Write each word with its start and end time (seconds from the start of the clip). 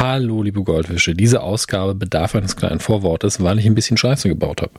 Hallo, 0.00 0.42
liebe 0.42 0.62
Goldfische. 0.62 1.14
Diese 1.14 1.42
Ausgabe 1.42 1.94
bedarf 1.94 2.34
eines 2.34 2.56
kleinen 2.56 2.80
Vorwortes, 2.80 3.42
weil 3.42 3.58
ich 3.58 3.66
ein 3.66 3.74
bisschen 3.74 3.98
Scheiße 3.98 4.30
gebaut 4.30 4.62
habe. 4.62 4.72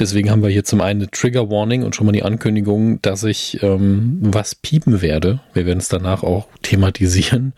Deswegen 0.00 0.32
haben 0.32 0.42
wir 0.42 0.50
hier 0.50 0.64
zum 0.64 0.80
einen 0.80 1.02
eine 1.02 1.10
Trigger 1.12 1.48
Warning 1.48 1.84
und 1.84 1.94
schon 1.94 2.06
mal 2.06 2.12
die 2.12 2.24
Ankündigung, 2.24 3.00
dass 3.00 3.22
ich 3.22 3.62
ähm, 3.62 4.18
was 4.20 4.56
piepen 4.56 5.00
werde. 5.00 5.38
Wir 5.52 5.64
werden 5.64 5.78
es 5.78 5.88
danach 5.88 6.24
auch 6.24 6.48
thematisieren, 6.62 7.52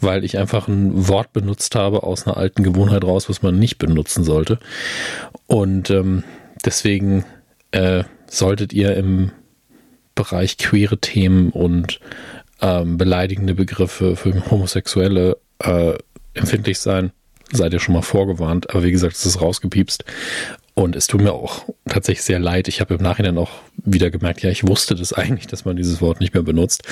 weil 0.00 0.24
ich 0.24 0.38
einfach 0.38 0.66
ein 0.66 1.08
Wort 1.08 1.34
benutzt 1.34 1.74
habe 1.74 2.04
aus 2.04 2.26
einer 2.26 2.38
alten 2.38 2.62
Gewohnheit 2.62 3.04
raus, 3.04 3.28
was 3.28 3.42
man 3.42 3.58
nicht 3.58 3.76
benutzen 3.76 4.24
sollte. 4.24 4.58
Und 5.46 5.90
ähm, 5.90 6.24
deswegen 6.64 7.26
äh, 7.72 8.04
solltet 8.30 8.72
ihr 8.72 8.96
im 8.96 9.30
Bereich 10.14 10.56
queere 10.56 10.96
Themen 10.96 11.50
und 11.50 12.00
ähm, 12.62 12.96
beleidigende 12.96 13.54
Begriffe 13.54 14.16
für 14.16 14.50
Homosexuelle 14.50 15.36
äh, 15.58 15.98
empfindlich 16.34 16.78
sein. 16.78 17.12
Seid 17.50 17.72
ihr 17.74 17.80
schon 17.80 17.94
mal 17.94 18.02
vorgewarnt. 18.02 18.70
Aber 18.70 18.82
wie 18.82 18.92
gesagt, 18.92 19.14
es 19.14 19.26
ist 19.26 19.40
rausgepiepst. 19.40 20.04
Und 20.74 20.96
es 20.96 21.06
tut 21.06 21.20
mir 21.20 21.34
auch 21.34 21.66
tatsächlich 21.86 22.24
sehr 22.24 22.38
leid. 22.38 22.66
Ich 22.66 22.80
habe 22.80 22.94
im 22.94 23.02
Nachhinein 23.02 23.36
auch 23.36 23.50
wieder 23.76 24.10
gemerkt, 24.10 24.42
ja, 24.42 24.48
ich 24.48 24.66
wusste 24.66 24.94
das 24.94 25.12
eigentlich, 25.12 25.46
dass 25.46 25.66
man 25.66 25.76
dieses 25.76 26.00
Wort 26.00 26.20
nicht 26.20 26.32
mehr 26.32 26.42
benutzt. 26.42 26.84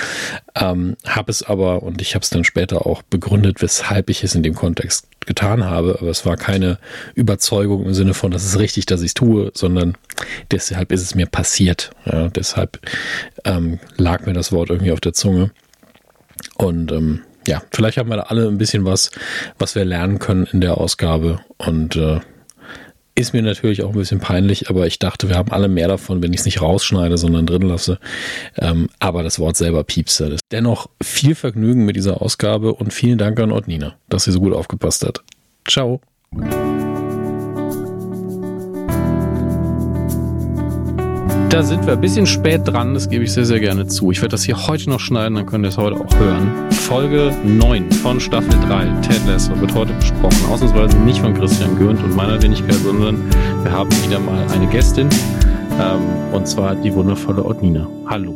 Ähm, 0.53 0.97
habe 1.07 1.31
es 1.31 1.41
aber, 1.41 1.81
und 1.81 1.99
ich 1.99 2.13
habe 2.13 2.21
es 2.21 2.29
dann 2.29 2.43
später 2.43 2.85
auch 2.85 3.01
begründet, 3.01 3.61
weshalb 3.61 4.11
ich 4.11 4.23
es 4.23 4.35
in 4.35 4.43
dem 4.43 4.53
Kontext 4.53 5.07
getan 5.25 5.65
habe. 5.65 5.97
Aber 5.99 6.11
es 6.11 6.27
war 6.27 6.37
keine 6.37 6.77
Überzeugung 7.15 7.85
im 7.85 7.95
Sinne 7.95 8.13
von, 8.13 8.29
das 8.29 8.45
ist 8.45 8.59
richtig, 8.59 8.85
dass 8.85 9.01
ich 9.01 9.07
es 9.07 9.13
tue, 9.15 9.51
sondern 9.55 9.97
deshalb 10.51 10.91
ist 10.91 11.01
es 11.01 11.15
mir 11.15 11.25
passiert. 11.25 11.89
Ja, 12.05 12.27
deshalb 12.27 12.79
ähm, 13.45 13.79
lag 13.97 14.27
mir 14.27 14.33
das 14.33 14.51
Wort 14.51 14.69
irgendwie 14.69 14.91
auf 14.91 15.01
der 15.01 15.13
Zunge. 15.13 15.51
Und 16.57 16.91
ähm, 16.91 17.21
ja, 17.47 17.61
vielleicht 17.71 17.97
haben 17.97 18.09
wir 18.09 18.17
da 18.17 18.23
alle 18.23 18.47
ein 18.47 18.57
bisschen 18.57 18.85
was, 18.85 19.11
was 19.57 19.75
wir 19.75 19.85
lernen 19.85 20.19
können 20.19 20.47
in 20.51 20.61
der 20.61 20.77
Ausgabe. 20.77 21.39
Und 21.57 21.95
äh, 21.95 22.19
ist 23.15 23.33
mir 23.33 23.41
natürlich 23.41 23.83
auch 23.83 23.89
ein 23.89 23.97
bisschen 23.97 24.19
peinlich, 24.19 24.69
aber 24.69 24.87
ich 24.87 24.99
dachte, 24.99 25.27
wir 25.27 25.37
haben 25.37 25.51
alle 25.51 25.67
mehr 25.67 25.87
davon, 25.87 26.23
wenn 26.23 26.33
ich 26.33 26.41
es 26.41 26.45
nicht 26.45 26.61
rausschneide, 26.61 27.17
sondern 27.17 27.45
drin 27.45 27.63
lasse. 27.63 27.99
Ähm, 28.57 28.89
aber 28.99 29.23
das 29.23 29.39
Wort 29.39 29.57
selber 29.57 29.83
piepste. 29.83 30.37
Dennoch 30.51 30.87
viel 31.01 31.35
Vergnügen 31.35 31.85
mit 31.85 31.95
dieser 31.95 32.21
Ausgabe 32.21 32.73
und 32.73 32.93
vielen 32.93 33.17
Dank 33.17 33.39
an 33.39 33.51
Ordnina, 33.51 33.95
dass 34.09 34.23
sie 34.23 34.31
so 34.31 34.39
gut 34.39 34.53
aufgepasst 34.53 35.05
hat. 35.05 35.21
Ciao. 35.67 36.01
Da 41.49 41.63
sind 41.63 41.85
wir 41.85 41.93
ein 41.93 42.01
bisschen 42.01 42.25
spät 42.25 42.61
dran, 42.63 42.93
das 42.93 43.09
gebe 43.09 43.25
ich 43.25 43.33
sehr, 43.33 43.45
sehr 43.45 43.59
gerne 43.59 43.85
zu. 43.85 44.09
Ich 44.11 44.21
werde 44.21 44.31
das 44.31 44.43
hier 44.43 44.67
heute 44.67 44.89
noch 44.89 45.01
schneiden, 45.01 45.35
dann 45.35 45.45
könnt 45.45 45.65
ihr 45.65 45.69
es 45.69 45.77
heute 45.77 45.97
auch 45.97 46.15
hören. 46.15 46.69
Folge 46.91 47.33
9 47.45 47.89
von 47.89 48.19
Staffel 48.19 48.49
3, 48.67 48.83
Ted 48.99 49.25
Lasso, 49.25 49.57
wird 49.61 49.73
heute 49.73 49.93
besprochen. 49.93 50.45
Ausnahmsweise 50.51 50.97
nicht 50.97 51.21
von 51.21 51.33
Christian 51.33 51.77
Gürnt 51.77 52.03
und 52.03 52.17
meiner 52.17 52.41
Wenigkeit, 52.41 52.73
sondern 52.73 53.31
wir 53.63 53.71
haben 53.71 53.89
wieder 54.05 54.19
mal 54.19 54.45
eine 54.49 54.67
Gästin. 54.67 55.07
Ähm, 55.79 56.33
und 56.33 56.49
zwar 56.49 56.75
die 56.75 56.93
wundervolle 56.93 57.45
Odnina. 57.45 57.87
Hallo. 58.07 58.35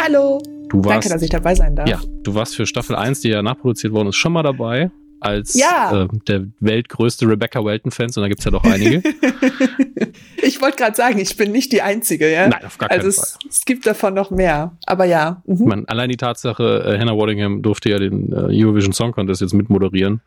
Hallo. 0.00 0.40
Du 0.68 0.78
warst, 0.84 0.90
Danke, 0.90 1.08
dass 1.08 1.22
ich 1.22 1.30
dabei 1.30 1.56
sein 1.56 1.74
darf. 1.74 1.88
Ja, 1.88 1.98
du 2.22 2.36
warst 2.36 2.54
für 2.54 2.66
Staffel 2.66 2.94
1, 2.94 3.22
die 3.22 3.30
ja 3.30 3.42
nachproduziert 3.42 3.92
worden 3.92 4.10
ist, 4.10 4.16
schon 4.16 4.32
mal 4.32 4.44
dabei 4.44 4.92
als 5.20 5.54
ja. 5.54 6.04
äh, 6.04 6.08
der 6.28 6.46
weltgrößte 6.60 7.26
Rebecca 7.26 7.64
Welton-Fans 7.64 8.16
und 8.16 8.22
da 8.22 8.28
gibt's 8.28 8.44
ja 8.44 8.50
doch 8.50 8.64
einige. 8.64 9.02
ich 10.42 10.60
wollte 10.60 10.76
gerade 10.76 10.96
sagen, 10.96 11.18
ich 11.18 11.36
bin 11.36 11.52
nicht 11.52 11.72
die 11.72 11.82
Einzige, 11.82 12.30
ja. 12.30 12.48
Nein, 12.48 12.64
auf 12.64 12.78
gar 12.78 12.88
keinen 12.88 13.00
also 13.00 13.20
Fall. 13.20 13.30
Es, 13.48 13.58
es 13.58 13.64
gibt 13.64 13.86
davon 13.86 14.14
noch 14.14 14.30
mehr, 14.30 14.76
aber 14.86 15.04
ja. 15.04 15.42
Mhm. 15.46 15.64
Man, 15.68 15.84
allein 15.86 16.08
die 16.08 16.16
Tatsache, 16.16 16.84
äh, 16.86 16.98
Hannah 16.98 17.16
Waddingham 17.16 17.62
durfte 17.62 17.90
ja 17.90 17.98
den 17.98 18.32
äh, 18.32 18.62
Eurovision 18.62 18.92
Song 18.92 19.12
Contest 19.12 19.40
jetzt 19.40 19.54
mitmoderieren. 19.54 20.20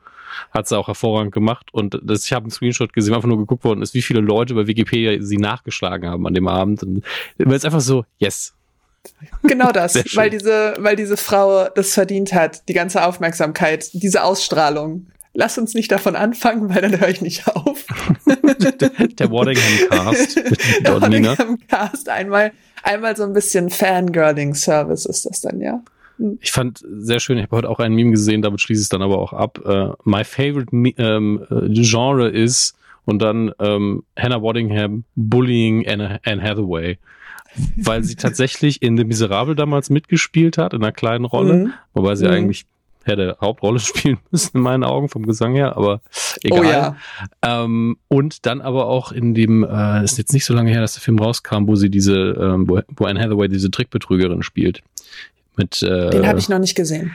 Hat 0.52 0.68
sie 0.68 0.78
auch 0.78 0.88
hervorragend 0.88 1.34
gemacht 1.34 1.68
und 1.74 2.00
das, 2.02 2.26
ich 2.26 2.34
habe 2.34 2.44
einen 2.44 2.52
Screenshot 2.52 2.94
gesehen, 2.94 3.14
einfach 3.14 3.28
nur 3.28 3.38
geguckt 3.38 3.64
worden 3.64 3.82
ist, 3.82 3.94
wie 3.94 4.02
viele 4.02 4.22
Leute 4.22 4.54
bei 4.54 4.68
Wikipedia 4.68 5.22
sie 5.22 5.38
nachgeschlagen 5.38 6.10
haben 6.10 6.26
an 6.26 6.34
dem 6.34 6.48
Abend. 6.48 6.82
Und 6.84 7.04
weil 7.38 7.56
es 7.56 7.66
einfach 7.66 7.82
so, 7.82 8.06
yes, 8.20 8.54
Genau 9.44 9.72
das, 9.72 9.96
weil 10.16 10.30
diese, 10.30 10.76
weil 10.80 10.96
diese 10.96 11.18
Frau 11.18 11.70
das 11.70 11.94
verdient 11.94 12.34
hat, 12.34 12.68
die 12.68 12.74
ganze 12.74 13.06
Aufmerksamkeit, 13.06 13.90
diese 13.94 14.24
Ausstrahlung. 14.24 15.08
Lass 15.34 15.58
uns 15.58 15.74
nicht 15.74 15.92
davon 15.92 16.16
anfangen, 16.16 16.74
weil 16.74 16.82
dann 16.82 17.00
höre 17.00 17.10
ich 17.10 17.22
nicht 17.22 17.48
auf. 17.48 17.86
der 18.26 19.32
Waddingham 19.32 19.90
Cast. 19.90 20.38
der 20.86 21.02
Waddingham 21.02 21.58
Cast. 21.68 22.10
Einmal, 22.10 22.52
einmal 22.84 23.16
so 23.16 23.24
ein 23.24 23.34
bisschen 23.34 23.70
Fangirling-Service 23.70 25.06
ist 25.06 25.26
das 25.26 25.42
dann, 25.42 25.62
ja. 25.62 25.82
Hm. 26.18 26.40
Ich 26.42 26.52
fand 26.52 26.84
sehr 26.84 27.20
schön, 27.20 27.38
ich 27.38 27.44
habe 27.44 27.58
heute 27.58 27.70
auch 27.70 27.80
ein 27.80 27.94
Meme 27.94 28.12
gesehen, 28.12 28.42
damit 28.42 28.60
schließe 28.60 28.82
ich 28.82 28.86
es 28.86 28.90
dann 28.90 29.02
aber 29.02 29.20
auch 29.20 29.32
ab. 29.32 29.60
Uh, 29.66 29.94
my 30.04 30.24
favorite 30.24 30.72
ähm, 30.98 31.46
Genre 31.72 32.28
ist 32.28 32.76
und 33.06 33.22
dann 33.22 33.52
ähm, 33.60 34.04
Hannah 34.18 34.42
Waddingham 34.42 35.04
bullying 35.16 35.88
Anne, 35.88 36.20
Anne 36.26 36.42
Hathaway 36.42 36.98
weil 37.78 38.04
sie 38.04 38.16
tatsächlich 38.16 38.82
in 38.82 38.98
The 38.98 39.04
Miserable 39.04 39.56
damals 39.56 39.90
mitgespielt 39.90 40.58
hat, 40.58 40.74
in 40.74 40.82
einer 40.82 40.92
kleinen 40.92 41.26
Rolle, 41.26 41.54
mhm. 41.54 41.74
wobei 41.94 42.16
sie 42.16 42.26
mhm. 42.26 42.34
eigentlich 42.34 42.66
hätte 43.04 43.38
Hauptrolle 43.42 43.80
spielen 43.80 44.18
müssen 44.32 44.58
in 44.58 44.64
meinen 44.64 44.84
Augen 44.84 45.10
vom 45.10 45.26
Gesang 45.26 45.54
her, 45.56 45.78
aber 45.78 46.02
egal. 46.44 46.60
Oh 46.60 46.64
ja. 46.64 46.96
Ähm, 47.42 47.98
und 48.08 48.46
dann 48.46 48.62
aber 48.62 48.88
auch 48.88 49.12
in 49.12 49.34
dem, 49.34 49.64
äh, 49.64 50.04
ist 50.04 50.18
jetzt 50.18 50.34
nicht 50.34 50.46
so 50.46 50.54
lange 50.54 50.72
her, 50.72 50.82
dass 50.82 50.94
der 50.94 51.02
Film 51.02 51.20
rauskam, 51.20 51.68
wo 51.68 51.76
sie 51.76 51.90
diese, 51.90 52.16
ähm, 52.16 52.68
wo, 52.68 52.82
wo 52.96 53.06
Anne 53.06 53.20
Hathaway 53.20 53.48
diese 53.48 53.72
Trickbetrügerin 53.72 54.44
spielt. 54.44 54.82
Mit, 55.56 55.82
äh, 55.82 56.10
Den 56.10 56.28
habe 56.28 56.40
ich 56.40 56.50
noch 56.50 56.60
nicht 56.60 56.76
gesehen 56.76 57.12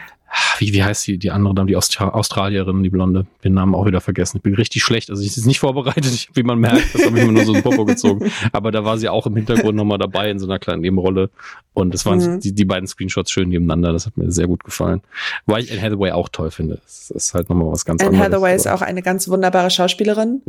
wie, 0.59 0.73
wie 0.73 0.83
heißt 0.83 1.07
die, 1.07 1.19
die 1.19 1.31
andere 1.31 1.55
Dame, 1.55 1.69
die 1.69 1.77
Austra 1.77 2.09
Australierin, 2.09 2.83
die 2.83 2.91
Blonde, 2.91 3.27
den 3.43 3.55
Namen 3.55 3.75
auch 3.75 3.87
wieder 3.87 4.01
vergessen. 4.01 4.39
Ich 4.39 4.43
bin 4.43 4.55
richtig 4.55 4.83
schlecht, 4.83 5.11
also 5.11 5.23
ich 5.23 5.37
ist 5.37 5.47
nicht 5.47 5.61
vorbereitet, 5.61 6.29
wie 6.35 6.43
man 6.43 6.59
merkt, 6.59 6.95
das 6.95 7.05
habe 7.05 7.19
ich 7.19 7.27
mir 7.27 7.33
nur 7.33 7.45
so 7.45 7.55
ein 7.55 7.63
Popo 7.63 7.85
gezogen. 7.85 8.31
Aber 8.53 8.71
da 8.71 8.85
war 8.85 8.99
sie 8.99 9.09
auch 9.09 9.27
im 9.27 9.37
Hintergrund 9.37 9.77
nochmal 9.77 9.99
dabei 9.99 10.31
in 10.31 10.39
so 10.39 10.47
einer 10.47 10.59
kleinen 10.59 10.83
Nebenrolle. 10.83 11.31
Und 11.73 11.95
es 11.95 12.07
waren 12.07 12.19
mhm. 12.19 12.41
die, 12.41 12.55
die 12.55 12.65
beiden 12.65 12.87
Screenshots 12.87 13.31
schön 13.31 13.49
nebeneinander, 13.49 13.93
das 13.93 14.07
hat 14.07 14.17
mir 14.17 14.31
sehr 14.31 14.47
gut 14.47 14.65
gefallen. 14.65 15.03
Weil 15.47 15.63
ich 15.63 15.73
Anne 15.73 15.83
Hathaway 15.83 16.13
auch 16.13 16.29
toll 16.29 16.51
finde. 16.51 16.81
Das 16.85 17.11
ist 17.11 17.35
halt 17.35 17.49
nochmal 17.49 17.71
was 17.71 17.85
ganz 17.85 18.01
Anne 18.01 18.11
anderes. 18.11 18.27
Anne 18.27 18.35
Hathaway 18.37 18.57
ist 18.57 18.69
auch 18.69 18.83
eine 18.83 19.03
ganz 19.03 19.29
wunderbare 19.29 19.71
Schauspielerin. 19.71 20.43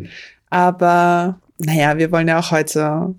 Aber 0.50 1.40
naja, 1.58 1.98
wir 1.98 2.12
wollen 2.12 2.28
ja 2.28 2.40
auch 2.40 2.52
heute 2.52 3.16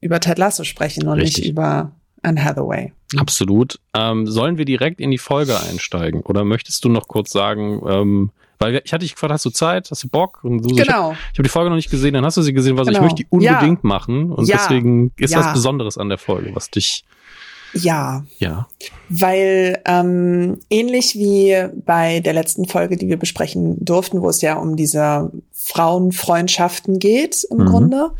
über 0.00 0.20
Ted 0.20 0.38
Lasso 0.38 0.64
sprechen 0.64 1.08
und 1.08 1.20
Richtig. 1.20 1.44
nicht 1.44 1.50
über 1.50 1.92
Anne 2.22 2.42
Hathaway. 2.42 2.92
Absolut. 3.16 3.78
Ähm, 3.94 4.26
sollen 4.26 4.58
wir 4.58 4.64
direkt 4.64 5.00
in 5.00 5.10
die 5.10 5.18
Folge 5.18 5.58
einsteigen? 5.60 6.22
Oder 6.22 6.44
möchtest 6.44 6.84
du 6.84 6.88
noch 6.88 7.08
kurz 7.08 7.30
sagen, 7.30 7.82
ähm, 7.86 8.30
weil 8.58 8.80
ich 8.84 8.92
hatte 8.92 9.04
dich 9.04 9.14
gefragt, 9.14 9.32
hast 9.32 9.44
du 9.44 9.50
Zeit, 9.50 9.90
hast 9.90 10.04
du 10.04 10.08
Bock? 10.08 10.38
Und 10.44 10.62
so, 10.62 10.68
genau. 10.68 10.82
Ich 10.82 10.88
habe 10.88 11.16
hab 11.16 11.42
die 11.42 11.48
Folge 11.48 11.70
noch 11.70 11.76
nicht 11.76 11.90
gesehen, 11.90 12.14
dann 12.14 12.24
hast 12.24 12.36
du 12.36 12.42
sie 12.42 12.52
gesehen, 12.52 12.76
was 12.76 12.86
genau. 12.86 13.00
ich 13.00 13.02
möchte 13.02 13.22
die 13.24 13.26
unbedingt 13.28 13.80
ja. 13.82 13.88
machen. 13.88 14.30
Und 14.30 14.46
ja. 14.46 14.56
deswegen 14.56 15.12
ist 15.16 15.32
ja. 15.32 15.40
was 15.40 15.52
Besonderes 15.52 15.98
an 15.98 16.08
der 16.08 16.18
Folge, 16.18 16.54
was 16.54 16.70
dich. 16.70 17.04
Ja. 17.74 18.24
Ja. 18.38 18.68
Weil 19.08 19.80
ähm, 19.84 20.60
ähnlich 20.70 21.16
wie 21.16 21.56
bei 21.84 22.20
der 22.20 22.34
letzten 22.34 22.68
Folge, 22.68 22.96
die 22.96 23.08
wir 23.08 23.16
besprechen 23.16 23.84
durften, 23.84 24.22
wo 24.22 24.28
es 24.28 24.42
ja 24.42 24.54
um 24.54 24.76
diese 24.76 25.32
Frauenfreundschaften 25.52 26.98
geht, 27.00 27.44
im 27.50 27.58
mhm. 27.58 27.66
Grunde, 27.66 28.10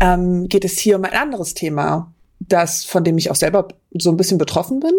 ähm, 0.00 0.48
geht 0.48 0.64
es 0.64 0.78
hier 0.78 0.96
um 0.96 1.04
ein 1.04 1.14
anderes 1.14 1.54
Thema 1.54 2.12
das, 2.48 2.84
von 2.84 3.04
dem 3.04 3.18
ich 3.18 3.30
auch 3.30 3.36
selber 3.36 3.68
so 3.92 4.10
ein 4.10 4.16
bisschen 4.16 4.38
betroffen 4.38 4.80
bin. 4.80 4.94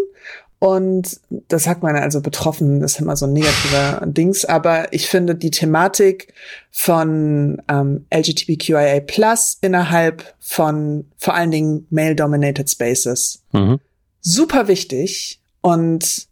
Und 0.59 1.21
das 1.47 1.63
sagt 1.63 1.83
man 1.83 1.95
also 1.95 2.19
betroffen 2.19 2.81
ist 2.81 2.99
immer 2.99 3.15
so 3.15 3.25
ein 3.25 3.31
negativer 3.31 4.01
Dings, 4.05 4.43
aber 4.43 4.91
ich 4.91 5.07
finde 5.07 5.35
die 5.35 5.51
Thematik 5.51 6.33
von 6.69 7.61
ähm, 7.69 8.05
LGBTQIA 8.13 8.99
Plus 8.99 9.57
innerhalb 9.61 10.35
von 10.39 11.05
vor 11.17 11.33
allen 11.33 11.51
Dingen 11.51 11.87
male-dominated 11.89 12.69
Spaces 12.69 13.41
mhm. 13.53 13.79
super 14.19 14.67
wichtig. 14.67 15.39
Und 15.61 16.27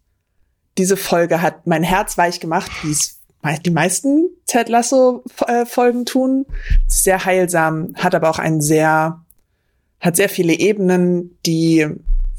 diese 0.76 0.98
Folge 0.98 1.40
hat 1.40 1.66
mein 1.66 1.82
Herz 1.82 2.18
weich 2.18 2.38
gemacht, 2.38 2.70
wie 2.82 2.92
es 2.92 3.18
die 3.64 3.70
meisten 3.70 4.28
Ted 4.46 4.68
Lasso 4.68 5.24
äh, 5.46 5.64
Folgen 5.64 6.04
tun. 6.04 6.44
Sehr 6.86 7.24
heilsam, 7.24 7.94
hat 7.94 8.14
aber 8.14 8.28
auch 8.28 8.38
einen 8.38 8.60
sehr 8.60 9.20
hat 10.00 10.16
sehr 10.16 10.28
viele 10.28 10.54
Ebenen, 10.54 11.36
die 11.44 11.86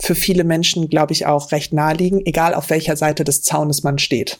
für 0.01 0.15
viele 0.15 0.43
Menschen, 0.43 0.89
glaube 0.89 1.13
ich, 1.13 1.25
auch 1.25 1.51
recht 1.51 1.73
naheliegen, 1.73 2.25
egal 2.25 2.53
auf 2.53 2.69
welcher 2.69 2.95
Seite 2.95 3.23
des 3.23 3.41
Zaunes 3.43 3.83
man 3.83 3.99
steht. 3.99 4.39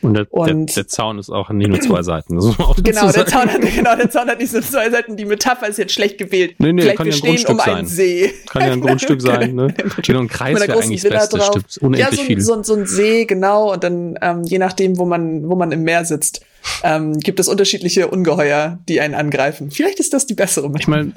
Und 0.00 0.14
der, 0.14 0.26
und 0.32 0.68
der, 0.68 0.84
der 0.84 0.88
Zaun 0.88 1.18
ist 1.18 1.30
auch 1.30 1.50
nicht 1.50 1.68
nur 1.68 1.80
zwei 1.80 2.02
Seiten. 2.02 2.38
genau, 2.38 3.12
der 3.12 3.26
Zaun 3.26 3.52
hat, 3.52 3.60
genau, 3.74 3.96
der 3.96 4.08
Zaun 4.08 4.28
hat 4.28 4.38
nicht 4.38 4.50
so 4.50 4.60
zwei 4.60 4.90
Seiten. 4.90 5.16
Die 5.16 5.24
Metapher 5.24 5.68
ist 5.68 5.78
jetzt 5.78 5.92
schlecht 5.92 6.16
gewählt. 6.16 6.54
Nee, 6.58 6.72
nee, 6.72 6.82
Vielleicht 6.82 6.96
kann 6.96 7.06
wir 7.06 7.12
ja 7.12 7.16
ein 7.16 7.18
stehen 7.18 7.44
Grundstück 7.44 7.50
um 7.50 7.58
sein. 7.58 7.74
einen 7.76 7.86
See. 7.86 8.34
Kann 8.46 8.62
ja 8.62 8.72
ein 8.72 8.80
Grundstück 8.82 9.20
sein, 9.20 9.54
ne? 9.54 9.74
Genau, 10.02 10.20
ein 10.20 10.28
Kreis 10.28 10.60
wäre 10.60 10.78
eigentlich 10.78 11.02
das 11.02 11.10
Beste, 11.10 11.38
drauf. 11.38 11.48
stimmt. 11.48 11.78
Unendlich 11.78 12.10
ja, 12.10 12.16
so, 12.16 12.22
viel. 12.22 12.40
So, 12.40 12.62
so 12.62 12.74
ein 12.74 12.86
See, 12.86 13.24
genau. 13.26 13.72
Und 13.72 13.84
dann, 13.84 14.18
ähm, 14.22 14.42
je 14.44 14.58
nachdem, 14.58 14.96
wo 14.96 15.04
man, 15.04 15.48
wo 15.48 15.56
man 15.56 15.72
im 15.72 15.82
Meer 15.82 16.04
sitzt, 16.04 16.40
ähm, 16.82 17.18
gibt 17.20 17.40
es 17.40 17.48
unterschiedliche 17.48 18.08
Ungeheuer, 18.08 18.78
die 18.88 19.00
einen 19.00 19.14
angreifen. 19.14 19.70
Vielleicht 19.70 20.00
ist 20.00 20.12
das 20.12 20.26
die 20.26 20.34
bessere 20.34 20.70
Ich 20.78 20.88
meine, 20.88 21.12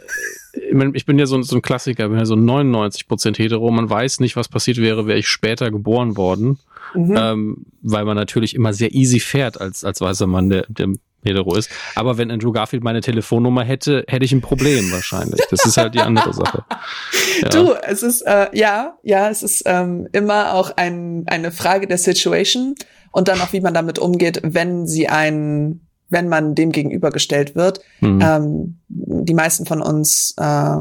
ich 0.54 1.06
bin 1.06 1.20
ja 1.20 1.26
so, 1.26 1.42
so 1.42 1.56
ein 1.56 1.62
Klassiker, 1.62 2.06
ich 2.06 2.10
bin 2.10 2.20
ja 2.20 2.26
so 2.26 2.36
99% 2.36 3.38
hetero. 3.38 3.70
Man 3.72 3.90
weiß 3.90 4.20
nicht, 4.20 4.36
was 4.36 4.48
passiert 4.48 4.78
wäre, 4.78 5.08
wäre 5.08 5.20
ich 5.20 5.28
später 5.28 5.72
geboren 5.72 6.18
worden. 6.18 6.60
Mhm. 6.94 7.16
Ähm, 7.18 7.66
weil 7.82 8.06
man 8.06 8.16
natürlich 8.16 8.56
immer 8.56 8.74
sehr 8.74 8.94
easy 8.94 9.20
fährt 9.20 9.62
als, 9.62 9.84
als 9.84 10.02
weißer 10.02 10.28
Mann, 10.28 10.50
der, 10.50 10.66
der 10.70 10.88
hetero 11.24 11.56
ist. 11.56 11.70
Aber 11.96 12.18
wenn 12.18 12.32
Andrew 12.32 12.52
Garfield 12.52 12.84
meine 12.84 13.02
Telefonnummer 13.02 13.64
hätte, 13.64 14.06
hätte 14.08 14.26
ich 14.26 14.32
ein 14.32 14.42
Problem 14.42 14.92
wahrscheinlich. 14.92 15.42
Das 15.50 15.66
ist 15.66 15.78
halt 15.78 15.96
die 15.96 16.00
andere 16.00 16.34
Sache. 16.34 16.64
Ja. 17.42 17.50
Du, 17.50 17.74
es 17.74 18.04
ist, 18.04 18.22
äh, 18.24 18.48
ja, 18.52 18.98
ja, 19.02 19.30
es 19.30 19.44
ist 19.44 19.64
ähm, 19.66 20.10
immer 20.12 20.56
auch 20.56 20.72
ein, 20.76 21.24
eine 21.28 21.54
Frage 21.54 21.88
der 21.88 21.98
Situation 21.98 22.76
und 23.12 23.30
dann 23.30 23.40
auch, 23.40 23.54
wie 23.54 23.62
man 23.62 23.74
damit 23.74 23.98
umgeht, 23.98 24.42
wenn 24.44 24.86
sie 24.86 25.08
ein, 25.08 25.80
wenn 26.10 26.28
man 26.28 26.56
dem 26.56 26.72
gegenübergestellt 26.72 27.56
wird. 27.56 27.82
Mhm. 28.02 28.22
Ähm, 28.22 28.80
die 28.88 29.34
meisten 29.34 29.66
von 29.66 29.82
uns 29.82 30.34
äh, 30.38 30.78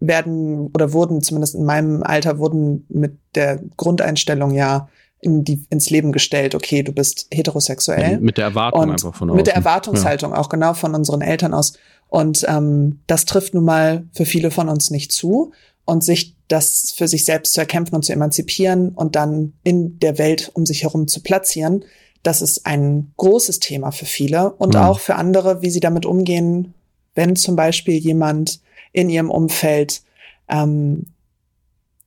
werden 0.00 0.70
oder 0.74 0.92
wurden, 0.92 1.22
zumindest 1.22 1.54
in 1.54 1.64
meinem 1.64 2.02
Alter, 2.02 2.38
wurden 2.38 2.86
mit 2.88 3.18
der 3.34 3.60
Grundeinstellung 3.76 4.52
ja 4.52 4.88
in 5.20 5.44
die, 5.44 5.64
ins 5.70 5.88
Leben 5.88 6.10
gestellt, 6.10 6.54
okay, 6.54 6.82
du 6.82 6.92
bist 6.92 7.28
heterosexuell. 7.32 8.18
Mit 8.18 8.38
der 8.38 8.46
Erwartung 8.46 8.82
und 8.82 8.90
einfach 8.90 9.14
von 9.14 9.30
außen. 9.30 9.36
Mit 9.36 9.46
der 9.46 9.54
Erwartungshaltung 9.54 10.32
ja. 10.32 10.38
auch 10.38 10.48
genau 10.48 10.74
von 10.74 10.94
unseren 10.94 11.20
Eltern 11.20 11.54
aus. 11.54 11.74
Und 12.08 12.44
ähm, 12.48 13.00
das 13.06 13.24
trifft 13.24 13.54
nun 13.54 13.64
mal 13.64 14.04
für 14.12 14.26
viele 14.26 14.50
von 14.50 14.68
uns 14.68 14.90
nicht 14.90 15.12
zu. 15.12 15.52
Und 15.84 16.04
sich 16.04 16.36
das 16.48 16.92
für 16.96 17.08
sich 17.08 17.24
selbst 17.24 17.54
zu 17.54 17.60
erkämpfen 17.60 17.94
und 17.94 18.04
zu 18.04 18.12
emanzipieren 18.12 18.90
und 18.90 19.16
dann 19.16 19.54
in 19.64 19.98
der 19.98 20.18
Welt 20.18 20.50
um 20.54 20.66
sich 20.66 20.82
herum 20.82 21.08
zu 21.08 21.22
platzieren, 21.22 21.84
das 22.22 22.42
ist 22.42 22.66
ein 22.66 23.12
großes 23.16 23.58
Thema 23.60 23.90
für 23.90 24.06
viele 24.06 24.52
und 24.52 24.74
ja. 24.74 24.88
auch 24.88 25.00
für 25.00 25.16
andere, 25.16 25.62
wie 25.62 25.70
sie 25.70 25.80
damit 25.80 26.06
umgehen, 26.06 26.74
wenn 27.14 27.36
zum 27.36 27.56
Beispiel 27.56 27.96
jemand 27.96 28.60
in 28.92 29.10
ihrem 29.10 29.30
Umfeld 29.30 30.02
ähm, 30.48 31.06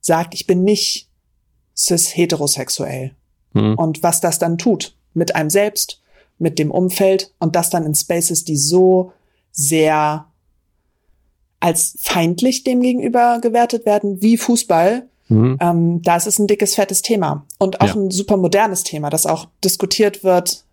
sagt, 0.00 0.34
ich 0.34 0.46
bin 0.46 0.64
nicht 0.64 1.08
cis-heterosexuell. 1.76 3.12
Mhm. 3.52 3.74
Und 3.74 4.02
was 4.02 4.20
das 4.20 4.38
dann 4.38 4.58
tut 4.58 4.94
mit 5.14 5.34
einem 5.34 5.50
selbst, 5.50 6.00
mit 6.38 6.58
dem 6.58 6.70
Umfeld 6.70 7.32
und 7.38 7.56
das 7.56 7.70
dann 7.70 7.84
in 7.84 7.94
Spaces, 7.94 8.44
die 8.44 8.56
so 8.56 9.12
sehr 9.52 10.26
als 11.60 11.96
feindlich 12.00 12.64
dem 12.64 12.80
gegenüber 12.80 13.40
gewertet 13.40 13.86
werden, 13.86 14.22
wie 14.22 14.36
Fußball, 14.36 15.08
mhm. 15.28 15.58
ähm, 15.60 16.02
da 16.02 16.16
ist 16.16 16.26
es 16.26 16.38
ein 16.38 16.46
dickes, 16.46 16.74
fettes 16.74 17.02
Thema. 17.02 17.46
Und 17.58 17.80
auch 17.80 17.88
ja. 17.88 17.94
ein 17.94 18.10
super 18.10 18.36
modernes 18.36 18.84
Thema, 18.84 19.10
das 19.10 19.26
auch 19.26 19.48
diskutiert 19.64 20.24
wird, 20.24 20.64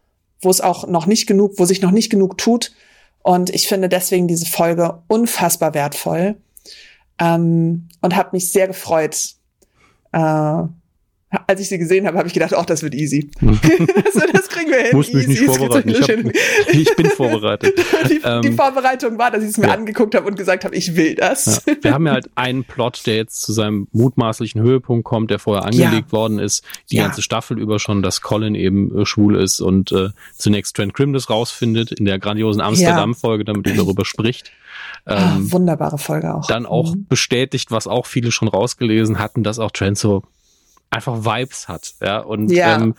wo 0.42 0.50
es 0.50 0.62
auch 0.62 0.88
noch 0.88 1.06
nicht 1.06 1.28
genug, 1.28 1.54
wo 1.58 1.66
sich 1.66 1.82
noch 1.82 1.92
nicht 1.92 2.10
genug 2.10 2.38
tut. 2.38 2.72
Und 3.22 3.50
ich 3.50 3.68
finde 3.68 3.90
deswegen 3.90 4.28
diese 4.28 4.46
Folge 4.46 5.02
unfassbar 5.08 5.74
wertvoll 5.74 6.36
ähm, 7.20 7.88
und 8.02 8.16
habe 8.16 8.30
mich 8.34 8.52
sehr 8.52 8.68
gefreut, 8.68 9.36
äh, 10.12 10.64
als 11.48 11.60
ich 11.60 11.70
sie 11.70 11.78
gesehen 11.78 12.06
habe, 12.06 12.18
habe 12.18 12.28
ich 12.28 12.34
gedacht, 12.34 12.54
ach, 12.56 12.66
das 12.66 12.84
wird 12.84 12.94
easy. 12.94 13.30
also, 13.42 14.22
das 14.32 14.50
kriegen 14.50 14.72
wir 14.72 14.80
hin. 14.80 14.96
Muss 14.96 15.12
mich 15.12 15.28
nicht 15.28 15.44
vorbereiten. 15.44 15.90
Ich, 15.90 16.02
hab, 16.02 16.10
ich, 16.74 16.96
bin 16.96 17.06
vorbereitet. 17.08 17.74
die, 18.10 18.22
ähm, 18.24 18.42
die, 18.42 18.52
Vorbereitung 18.52 19.18
war, 19.18 19.32
dass 19.32 19.44
ich 19.44 19.50
es 19.50 19.58
mir 19.58 19.68
ja. 19.68 19.74
angeguckt 19.74 20.16
habe 20.16 20.28
und 20.28 20.36
gesagt 20.36 20.64
habe, 20.66 20.76
ich 20.76 20.96
will 20.96 21.16
das. 21.16 21.64
Ja. 21.66 21.74
Wir 21.82 21.94
haben 21.94 22.06
ja 22.06 22.14
halt 22.14 22.30
einen 22.36 22.64
Plot, 22.64 23.06
der 23.06 23.16
jetzt 23.16 23.42
zu 23.42 23.54
seinem 23.54 23.88
mutmaßlichen 23.92 24.62
Höhepunkt 24.62 25.06
kommt, 25.06 25.32
der 25.32 25.40
vorher 25.40 25.66
angelegt 25.66 26.08
ja. 26.08 26.12
worden 26.12 26.40
ist, 26.40 26.64
die 26.92 26.98
ganze 26.98 27.22
Staffel 27.22 27.60
über 27.60 27.80
schon, 27.80 28.02
dass 28.02 28.22
Colin 28.22 28.56
eben 28.56 29.02
äh, 29.02 29.06
schwul 29.06 29.36
ist 29.36 29.60
und 29.60 29.92
äh, 29.92 30.10
zunächst 30.38 30.76
Trent 30.76 30.94
Grimm 30.94 31.14
das 31.14 31.30
rausfindet 31.30 31.92
in 31.92 32.06
der 32.06 32.20
grandiosen 32.20 32.62
Amsterdam-Folge, 32.62 33.46
damit 33.46 33.68
er 33.68 33.76
darüber 33.76 34.06
spricht. 34.06 34.52
Ah, 35.06 35.36
ähm, 35.36 35.52
wunderbare 35.52 35.98
Folge 35.98 36.34
auch. 36.34 36.48
Dann 36.48 36.66
auch 36.66 36.96
mhm. 36.96 37.06
bestätigt, 37.08 37.72
was 37.72 37.88
auch 37.88 38.06
viele 38.06 38.32
schon 38.32 38.48
rausgelesen 38.48 39.20
hatten, 39.20 39.44
dass 39.44 39.60
auch 39.60 39.72
Trent 39.72 39.98
so 39.98 40.24
einfach 40.94 41.26
Vibes 41.26 41.68
hat, 41.68 41.94
ja, 42.02 42.20
und 42.20 42.52
ja. 42.52 42.78
Ähm, 42.78 42.96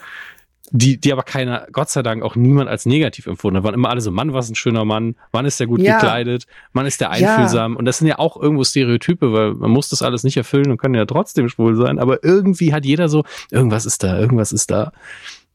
die, 0.71 0.99
die 0.99 1.13
aber 1.13 1.23
keiner, 1.23 1.69
Gott 1.71 1.91
sei 1.91 2.03
Dank, 2.03 2.23
auch 2.23 2.37
niemand 2.37 2.69
als 2.69 2.85
negativ 2.85 3.27
empfunden 3.27 3.59
hat. 3.59 3.65
Waren 3.65 3.75
immer 3.75 3.91
alle 3.91 4.01
so, 4.01 4.11
Mann, 4.11 4.33
was 4.33 4.49
ein 4.49 4.57
schöner 4.57 4.85
Mann, 4.85 5.15
Mann 5.31 5.47
ist 5.47 5.61
der 5.61 5.67
gut 5.67 5.81
ja. 5.81 5.95
gekleidet, 5.95 6.47
Mann 6.73 6.87
ist 6.87 7.01
der 7.01 7.11
einfühlsam. 7.11 7.73
Ja. 7.73 7.79
Und 7.79 7.85
das 7.85 7.99
sind 7.99 8.09
ja 8.09 8.19
auch 8.19 8.37
irgendwo 8.41 8.65
Stereotype, 8.65 9.33
weil 9.33 9.55
man 9.55 9.71
muss 9.71 9.89
das 9.89 10.03
alles 10.03 10.25
nicht 10.25 10.37
erfüllen 10.37 10.71
und 10.71 10.79
kann 10.79 10.95
ja 10.95 11.05
trotzdem 11.05 11.49
schwul 11.49 11.77
sein. 11.77 11.99
Aber 11.99 12.25
irgendwie 12.25 12.73
hat 12.73 12.85
jeder 12.85 13.09
so, 13.09 13.25
irgendwas 13.51 13.87
ist 13.87 14.03
da, 14.03 14.19
irgendwas 14.19 14.53
ist 14.53 14.71
da. 14.71 14.93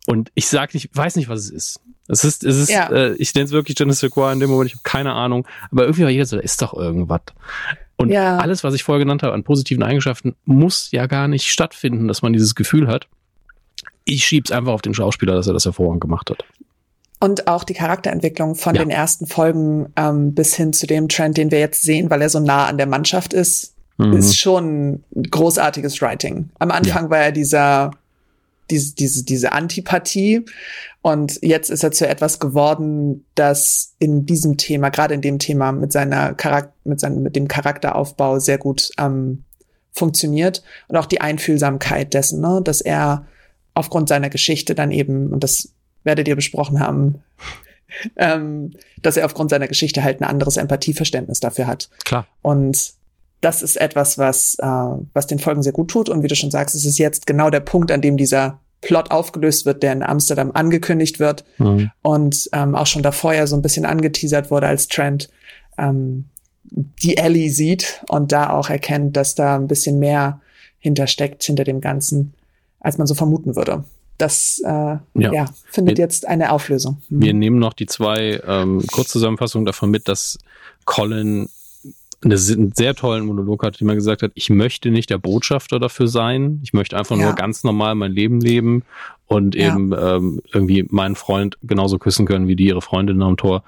Und 0.05 0.31
ich 0.35 0.47
sag 0.47 0.73
nicht, 0.73 0.89
weiß 0.95 1.17
nicht, 1.17 1.27
was 1.27 1.39
es 1.41 1.49
ist. 1.49 1.81
Es 2.07 2.23
ist, 2.23 2.43
es 2.43 2.57
ist, 2.57 2.69
ja. 2.69 2.89
äh, 2.89 3.13
ich 3.15 3.35
nenne 3.35 3.45
es 3.45 3.51
wirklich 3.51 3.75
Genesis 3.75 4.09
Qua 4.11 4.31
in 4.31 4.39
dem 4.39 4.49
Moment, 4.49 4.69
ich 4.69 4.75
habe 4.75 4.83
keine 4.83 5.13
Ahnung. 5.13 5.45
Aber 5.71 5.83
irgendwie 5.83 6.03
war 6.03 6.09
jeder 6.09 6.25
so, 6.25 6.37
da 6.37 6.41
ist 6.41 6.61
doch 6.61 6.73
irgendwas. 6.73 7.21
Und 7.99 8.11
ja. 8.11 8.37
alles, 8.37 8.63
was 8.63 8.73
ich 8.73 8.83
vorher 8.83 9.03
genannt 9.03 9.23
habe 9.23 9.33
an 9.33 9.43
positiven 9.43 9.83
Eigenschaften, 9.83 10.33
muss 10.45 10.89
ja 10.91 11.05
gar 11.05 11.27
nicht 11.27 11.49
stattfinden, 11.49 12.07
dass 12.07 12.21
man 12.21 12.31
dieses 12.31 12.55
Gefühl 12.55 12.87
hat. 12.87 13.07
Ich 14.05 14.23
schieb's 14.23 14.51
einfach 14.51 14.71
auf 14.71 14.81
den 14.81 14.93
Schauspieler, 14.93 15.35
dass 15.35 15.47
er 15.47 15.53
das 15.53 15.65
hervorragend 15.65 15.99
gemacht 15.99 16.29
hat. 16.29 16.45
Und 17.19 17.49
auch 17.49 17.65
die 17.65 17.73
Charakterentwicklung 17.73 18.55
von 18.55 18.73
ja. 18.73 18.81
den 18.81 18.89
ersten 18.89 19.27
Folgen 19.27 19.91
ähm, 19.97 20.33
bis 20.33 20.55
hin 20.55 20.71
zu 20.71 20.87
dem 20.87 21.09
Trend, 21.09 21.35
den 21.35 21.51
wir 21.51 21.59
jetzt 21.59 21.81
sehen, 21.81 22.09
weil 22.09 22.21
er 22.21 22.29
so 22.29 22.39
nah 22.39 22.67
an 22.67 22.77
der 22.77 22.87
Mannschaft 22.87 23.33
ist, 23.33 23.75
mhm. 23.97 24.13
ist 24.13 24.39
schon 24.39 25.03
großartiges 25.29 26.01
Writing. 26.01 26.51
Am 26.57 26.71
Anfang 26.71 27.03
ja. 27.05 27.09
war 27.09 27.17
er 27.17 27.31
dieser 27.33 27.91
diese, 28.69 28.95
diese, 28.95 29.25
diese 29.25 29.51
Antipathie. 29.51 30.45
Und 31.01 31.39
jetzt 31.41 31.69
ist 31.69 31.83
er 31.83 31.91
zu 31.91 32.07
etwas 32.07 32.39
geworden, 32.39 33.25
das 33.35 33.95
in 33.99 34.25
diesem 34.25 34.57
Thema, 34.57 34.89
gerade 34.89 35.13
in 35.13 35.21
dem 35.21 35.39
Thema 35.39 35.71
mit 35.71 35.93
seiner 35.93 36.33
Charakter, 36.33 36.73
mit 36.83 36.99
seinem, 36.99 37.23
mit 37.23 37.35
dem 37.35 37.47
Charakteraufbau 37.47 38.39
sehr 38.39 38.57
gut 38.57 38.89
ähm, 38.97 39.43
funktioniert. 39.91 40.61
Und 40.87 40.97
auch 40.97 41.05
die 41.05 41.21
Einfühlsamkeit 41.21 42.13
dessen, 42.13 42.41
ne, 42.41 42.61
dass 42.63 42.81
er 42.81 43.25
aufgrund 43.73 44.09
seiner 44.09 44.29
Geschichte 44.29 44.75
dann 44.75 44.91
eben, 44.91 45.31
und 45.31 45.43
das 45.43 45.69
werdet 46.03 46.27
ihr 46.27 46.35
besprochen 46.35 46.81
haben, 46.81 47.23
ähm, 48.17 48.73
dass 49.01 49.15
er 49.15 49.25
aufgrund 49.25 49.51
seiner 49.51 49.67
Geschichte 49.67 50.03
halt 50.03 50.19
ein 50.19 50.25
anderes 50.25 50.57
Empathieverständnis 50.57 51.39
dafür 51.39 51.65
hat. 51.65 51.89
Klar. 52.03 52.27
Und 52.41 52.93
das 53.39 53.63
ist 53.63 53.77
etwas, 53.77 54.17
was, 54.17 54.55
äh, 54.59 54.65
was 54.65 55.27
den 55.27 55.39
Folgen 55.39 55.63
sehr 55.63 55.71
gut 55.71 55.89
tut. 55.89 56.09
Und 56.09 56.23
wie 56.23 56.27
du 56.27 56.35
schon 56.35 56.51
sagst, 56.51 56.75
es 56.75 56.85
ist 56.85 56.97
jetzt 56.97 57.25
genau 57.25 57.49
der 57.49 57.61
Punkt, 57.61 57.89
an 57.89 58.01
dem 58.01 58.17
dieser 58.17 58.59
Plot 58.81 59.11
aufgelöst 59.11 59.65
wird, 59.65 59.83
der 59.83 59.93
in 59.93 60.03
Amsterdam 60.03 60.51
angekündigt 60.53 61.19
wird 61.19 61.43
mhm. 61.57 61.91
und 62.01 62.49
ähm, 62.53 62.75
auch 62.75 62.87
schon 62.87 63.03
davor 63.03 63.33
ja 63.33 63.45
so 63.45 63.55
ein 63.55 63.61
bisschen 63.61 63.85
angeteasert 63.85 64.51
wurde, 64.51 64.67
als 64.67 64.87
Trent 64.87 65.29
ähm, 65.77 66.25
die 66.63 67.17
Ellie 67.17 67.49
sieht 67.49 68.03
und 68.09 68.31
da 68.31 68.51
auch 68.51 68.69
erkennt, 68.69 69.17
dass 69.17 69.35
da 69.35 69.55
ein 69.55 69.67
bisschen 69.67 69.99
mehr 69.99 70.41
hintersteckt 70.79 71.43
hinter 71.43 71.63
dem 71.63 71.81
Ganzen, 71.81 72.33
als 72.79 72.97
man 72.97 73.07
so 73.07 73.15
vermuten 73.15 73.55
würde. 73.55 73.83
Das 74.17 74.61
äh, 74.65 74.69
ja. 74.69 75.01
ja 75.13 75.45
findet 75.69 75.97
wir, 75.97 76.03
jetzt 76.03 76.27
eine 76.27 76.51
Auflösung. 76.51 77.01
Mhm. 77.09 77.21
Wir 77.21 77.33
nehmen 77.33 77.59
noch 77.59 77.73
die 77.73 77.85
zwei 77.85 78.41
ähm, 78.45 78.85
Kurzzusammenfassungen 78.91 79.65
davon 79.65 79.89
mit, 79.89 80.07
dass 80.07 80.37
Colin 80.85 81.49
eine, 82.23 82.35
einen 82.35 82.71
sehr 82.73 82.95
tollen 82.95 83.25
Monolog 83.25 83.63
hat, 83.63 83.79
die 83.79 83.85
man 83.85 83.95
gesagt 83.95 84.23
hat, 84.23 84.31
ich 84.35 84.49
möchte 84.49 84.91
nicht 84.91 85.09
der 85.09 85.17
Botschafter 85.17 85.79
dafür 85.79 86.07
sein, 86.07 86.59
ich 86.63 86.73
möchte 86.73 86.97
einfach 86.97 87.17
ja. 87.17 87.25
nur 87.25 87.35
ganz 87.35 87.63
normal 87.63 87.95
mein 87.95 88.11
Leben 88.11 88.41
leben 88.41 88.83
und 89.27 89.55
ja. 89.55 89.67
eben 89.67 89.93
ähm, 89.97 90.41
irgendwie 90.51 90.85
meinen 90.89 91.15
Freund 91.15 91.57
genauso 91.63 91.97
küssen 91.97 92.25
können 92.25 92.47
wie 92.47 92.55
die 92.55 92.65
ihre 92.65 92.81
Freundin 92.81 93.21
am 93.21 93.37
Tor. 93.37 93.63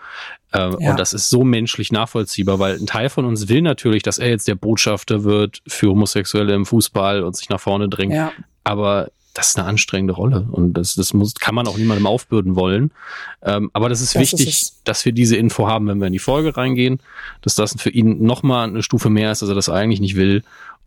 Äh, 0.52 0.60
ja. 0.60 0.92
Und 0.92 1.00
das 1.00 1.14
ist 1.14 1.30
so 1.30 1.44
menschlich 1.44 1.92
nachvollziehbar, 1.92 2.60
weil 2.60 2.76
ein 2.76 2.88
Teil 2.88 3.10
von 3.10 3.26
uns 3.26 3.48
will 3.48 3.62
natürlich, 3.62 4.04
dass 4.04 4.18
er 4.18 4.30
jetzt 4.30 4.48
der 4.48 4.56
Botschafter 4.56 5.24
wird 5.24 5.62
für 5.68 5.90
Homosexuelle 5.90 6.54
im 6.54 6.66
Fußball 6.66 7.24
und 7.24 7.36
sich 7.36 7.50
nach 7.50 7.60
vorne 7.60 7.88
drängt. 7.88 8.16
Aber 8.64 9.10
das 9.34 9.50
ist 9.50 9.60
eine 9.60 9.68
anstrengende 9.68 10.14
Rolle 10.14 10.48
und 10.52 10.74
das, 10.74 10.96
das 10.96 11.14
muss, 11.14 11.36
kann 11.36 11.56
man 11.56 11.68
auch 11.68 11.78
niemandem 11.78 12.06
aufbürden 12.06 12.56
wollen. 12.56 12.92
Ähm, 13.42 13.70
aber 13.74 13.90
das 13.90 14.02
ist 14.02 14.16
das 14.16 14.22
wichtig, 14.22 14.48
ist 14.48 14.82
dass 14.84 15.06
wir 15.06 15.12
diese 15.12 15.38
Info 15.38 15.68
haben, 15.68 15.88
wenn 15.88 16.00
wir 16.00 16.08
in 16.08 16.14
die 16.14 16.20
Folge 16.20 16.58
reingehen, 16.58 17.00
dass 17.42 17.56
das 17.56 17.76
für 17.78 17.90
ihn 17.90 18.24
nochmal 18.24 18.68
eine 18.68 18.84
Stufe 18.84 19.10
mehr 19.10 19.32
ist, 19.32 19.42
dass 19.42 19.50
er 19.50 19.56
das 19.56 19.70
eigentlich 19.70 20.02
nicht 20.02 20.16
will. 20.16 20.44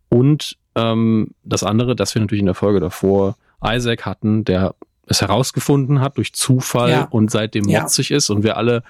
Und 0.08 0.56
ähm, 0.74 1.30
das 1.42 1.64
andere, 1.64 1.96
dass 1.96 2.14
wir 2.14 2.20
natürlich 2.20 2.40
in 2.40 2.46
der 2.46 2.54
Folge 2.54 2.80
davor 2.80 3.36
Isaac 3.64 4.04
hatten, 4.04 4.44
der 4.44 4.74
es 5.06 5.20
herausgefunden 5.20 6.00
hat 6.00 6.16
durch 6.16 6.32
Zufall 6.32 6.90
ja. 6.90 7.04
und 7.04 7.30
seitdem 7.30 7.68
ja. 7.68 7.82
motzig 7.82 8.10
ist 8.10 8.30
und 8.30 8.42
wir 8.42 8.56
alle 8.56 8.82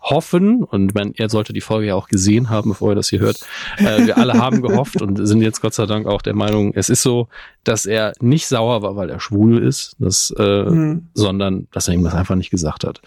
hoffen, 0.00 0.64
und 0.64 0.94
man, 0.94 1.12
er 1.16 1.28
sollte 1.28 1.52
die 1.52 1.60
Folge 1.60 1.88
ja 1.88 1.94
auch 1.94 2.08
gesehen 2.08 2.48
haben, 2.48 2.70
bevor 2.70 2.92
er 2.92 2.94
das 2.94 3.10
hier 3.10 3.20
hört, 3.20 3.40
äh, 3.78 4.06
wir 4.06 4.18
alle 4.18 4.34
haben 4.34 4.62
gehofft 4.62 5.02
und 5.02 5.24
sind 5.26 5.42
jetzt 5.42 5.60
Gott 5.60 5.74
sei 5.74 5.86
Dank 5.86 6.06
auch 6.06 6.22
der 6.22 6.34
Meinung, 6.34 6.72
es 6.74 6.88
ist 6.88 7.02
so, 7.02 7.28
dass 7.64 7.84
er 7.84 8.14
nicht 8.20 8.46
sauer 8.46 8.82
war, 8.82 8.96
weil 8.96 9.10
er 9.10 9.20
schwul 9.20 9.62
ist, 9.62 9.96
das, 9.98 10.32
äh, 10.38 10.64
mhm. 10.64 11.08
sondern 11.14 11.68
dass 11.72 11.88
er 11.88 11.94
ihm 11.94 12.04
das 12.04 12.14
einfach 12.14 12.34
nicht 12.34 12.50
gesagt 12.50 12.84
hat. 12.84 13.02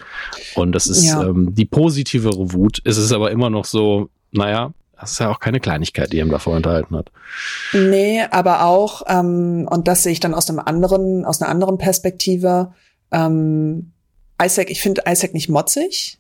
Und 0.56 0.74
das 0.74 0.88
ist 0.88 1.06
ja. 1.06 1.24
ähm, 1.24 1.56
die 1.56 1.66
positivere 1.66 2.54
Wut. 2.54 2.82
Es 2.84 2.98
ist 2.98 3.12
aber 3.12 3.32
immer 3.32 3.50
noch 3.50 3.66
so, 3.66 4.10
naja, 4.32 4.72
das 5.00 5.14
ist 5.14 5.20
ja 5.20 5.30
auch 5.30 5.40
keine 5.40 5.60
Kleinigkeit, 5.60 6.14
die 6.14 6.20
er 6.20 6.26
ihm 6.26 6.32
davor 6.32 6.56
enthalten 6.56 6.96
hat. 6.96 7.12
Nee, 7.74 8.22
aber 8.30 8.64
auch, 8.64 9.02
ähm, 9.08 9.68
und 9.70 9.88
das 9.88 10.04
sehe 10.04 10.12
ich 10.12 10.20
dann 10.20 10.34
aus 10.34 10.50
einem 10.50 10.60
anderen, 10.60 11.26
aus 11.26 11.42
einer 11.42 11.50
anderen 11.52 11.78
Perspektive, 11.78 12.72
ähm, 13.12 13.92
Isaac, 14.42 14.70
ich 14.70 14.82
finde 14.82 15.04
Isaac 15.08 15.34
nicht 15.34 15.50
motzig. 15.50 16.20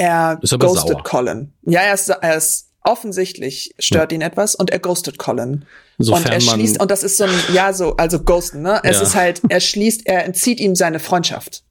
Er 0.00 0.38
ghostet 0.40 0.62
sauer. 0.92 1.02
Colin. 1.04 1.52
Ja, 1.62 1.80
er 1.82 1.94
ist, 1.94 2.08
er 2.08 2.36
ist 2.36 2.68
offensichtlich 2.82 3.74
stört 3.78 4.12
ihn 4.12 4.22
etwas 4.22 4.54
und 4.54 4.70
er 4.70 4.78
ghostet 4.78 5.18
Colin. 5.18 5.64
Sofern 5.98 6.24
und 6.24 6.30
er 6.32 6.40
schließt, 6.40 6.80
und 6.80 6.90
das 6.90 7.02
ist 7.02 7.18
so 7.18 7.24
ein, 7.24 7.30
ja, 7.52 7.72
so, 7.74 7.94
also 7.96 8.20
ghosten, 8.20 8.62
ne? 8.62 8.80
Es 8.84 8.96
Ja. 8.96 9.02
ist 9.02 9.14
halt, 9.14 9.42
er 9.50 9.60
schließt, 9.60 10.06
er 10.06 10.24
entzieht 10.24 10.58
ihm 10.60 10.74
seine 10.74 10.98
Freundschaft. 10.98 11.62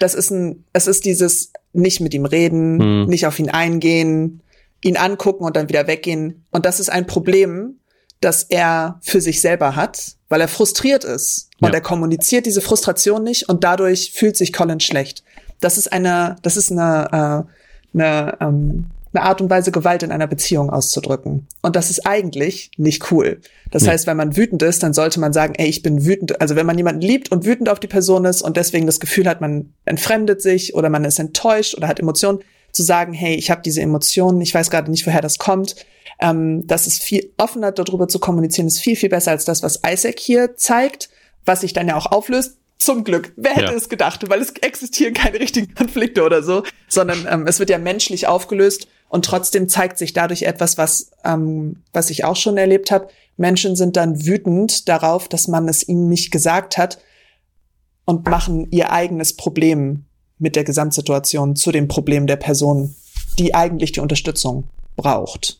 Das 0.00 0.14
ist 0.14 0.30
ein, 0.30 0.64
es 0.72 0.86
ist 0.88 1.04
dieses 1.04 1.52
nicht 1.72 2.00
mit 2.00 2.12
ihm 2.14 2.24
reden, 2.24 2.80
Hm. 2.80 3.06
nicht 3.06 3.26
auf 3.26 3.38
ihn 3.38 3.50
eingehen, 3.50 4.42
ihn 4.82 4.96
angucken 4.96 5.44
und 5.44 5.56
dann 5.56 5.68
wieder 5.68 5.86
weggehen. 5.86 6.44
Und 6.50 6.66
das 6.66 6.80
ist 6.80 6.90
ein 6.90 7.06
Problem, 7.06 7.78
das 8.20 8.42
er 8.42 8.98
für 9.02 9.20
sich 9.20 9.40
selber 9.40 9.76
hat, 9.76 10.16
weil 10.28 10.40
er 10.40 10.48
frustriert 10.48 11.04
ist. 11.04 11.50
Und 11.60 11.68
Ja. 11.68 11.74
er 11.74 11.80
kommuniziert 11.80 12.46
diese 12.46 12.60
Frustration 12.60 13.22
nicht 13.22 13.48
und 13.48 13.62
dadurch 13.62 14.12
fühlt 14.12 14.36
sich 14.36 14.52
Colin 14.52 14.80
schlecht. 14.80 15.22
Das 15.60 15.78
ist 15.78 15.92
eine, 15.92 16.34
das 16.42 16.56
ist 16.56 16.72
eine, 16.72 17.46
äh, 17.46 17.52
eine, 17.94 18.36
ähm, 18.40 18.86
eine 19.12 19.22
Art 19.24 19.40
und 19.40 19.48
Weise, 19.48 19.72
Gewalt 19.72 20.02
in 20.02 20.12
einer 20.12 20.26
Beziehung 20.26 20.70
auszudrücken. 20.70 21.46
Und 21.62 21.76
das 21.76 21.90
ist 21.90 22.06
eigentlich 22.06 22.70
nicht 22.76 23.10
cool. 23.10 23.40
Das 23.70 23.84
Nee. 23.84 23.90
heißt, 23.90 24.06
wenn 24.06 24.16
man 24.18 24.36
wütend 24.36 24.62
ist, 24.62 24.82
dann 24.82 24.92
sollte 24.92 25.18
man 25.18 25.32
sagen, 25.32 25.54
ey, 25.56 25.66
ich 25.66 25.82
bin 25.82 26.04
wütend. 26.04 26.40
Also 26.40 26.56
wenn 26.56 26.66
man 26.66 26.76
jemanden 26.76 27.00
liebt 27.00 27.32
und 27.32 27.46
wütend 27.46 27.68
auf 27.68 27.80
die 27.80 27.86
Person 27.86 28.24
ist 28.26 28.42
und 28.42 28.56
deswegen 28.56 28.86
das 28.86 29.00
Gefühl 29.00 29.26
hat, 29.28 29.40
man 29.40 29.72
entfremdet 29.86 30.42
sich 30.42 30.74
oder 30.74 30.90
man 30.90 31.04
ist 31.04 31.18
enttäuscht 31.18 31.74
oder 31.74 31.88
hat 31.88 32.00
Emotionen, 32.00 32.40
zu 32.70 32.82
sagen, 32.82 33.14
hey, 33.14 33.34
ich 33.34 33.50
habe 33.50 33.62
diese 33.64 33.80
Emotionen, 33.80 34.40
ich 34.42 34.54
weiß 34.54 34.70
gerade 34.70 34.90
nicht, 34.90 35.06
woher 35.06 35.22
das 35.22 35.38
kommt. 35.38 35.74
Ähm, 36.20 36.66
das 36.66 36.86
ist 36.86 37.02
viel 37.02 37.32
offener 37.38 37.72
darüber 37.72 38.08
zu 38.08 38.18
kommunizieren, 38.18 38.68
ist 38.68 38.80
viel, 38.80 38.94
viel 38.94 39.08
besser 39.08 39.30
als 39.30 39.44
das, 39.46 39.62
was 39.62 39.80
Isaac 39.86 40.18
hier 40.18 40.54
zeigt, 40.56 41.08
was 41.46 41.62
sich 41.62 41.72
dann 41.72 41.88
ja 41.88 41.96
auch 41.96 42.06
auflöst. 42.06 42.57
Zum 42.78 43.02
Glück. 43.04 43.32
Wer 43.36 43.52
hätte 43.54 43.72
Ja. 43.72 43.76
es 43.76 43.88
gedacht? 43.88 44.28
Weil 44.30 44.40
es 44.40 44.50
existieren 44.50 45.12
keine 45.14 45.40
richtigen 45.40 45.74
Konflikte 45.74 46.22
oder 46.22 46.42
so, 46.42 46.62
sondern 46.88 47.26
ähm, 47.28 47.46
es 47.46 47.58
wird 47.58 47.70
ja 47.70 47.78
menschlich 47.78 48.26
aufgelöst 48.28 48.86
und 49.08 49.24
trotzdem 49.24 49.68
zeigt 49.68 49.98
sich 49.98 50.12
dadurch 50.12 50.42
etwas, 50.42 50.78
was, 50.78 51.10
ähm, 51.24 51.82
was 51.92 52.10
ich 52.10 52.24
auch 52.24 52.36
schon 52.36 52.56
erlebt 52.56 52.90
habe. 52.90 53.08
Menschen 53.36 53.74
sind 53.76 53.96
dann 53.96 54.24
wütend 54.26 54.88
darauf, 54.88 55.28
dass 55.28 55.48
man 55.48 55.68
es 55.68 55.86
ihnen 55.88 56.08
nicht 56.08 56.30
gesagt 56.30 56.78
hat 56.78 56.98
und 58.04 58.26
machen 58.28 58.70
ihr 58.70 58.92
eigenes 58.92 59.34
Problem 59.36 60.04
mit 60.38 60.54
der 60.56 60.64
Gesamtsituation 60.64 61.56
zu 61.56 61.72
dem 61.72 61.88
Problem 61.88 62.26
der 62.26 62.36
Person, 62.36 62.94
die 63.38 63.54
eigentlich 63.54 63.92
die 63.92 64.00
Unterstützung 64.00 64.64
braucht, 64.96 65.57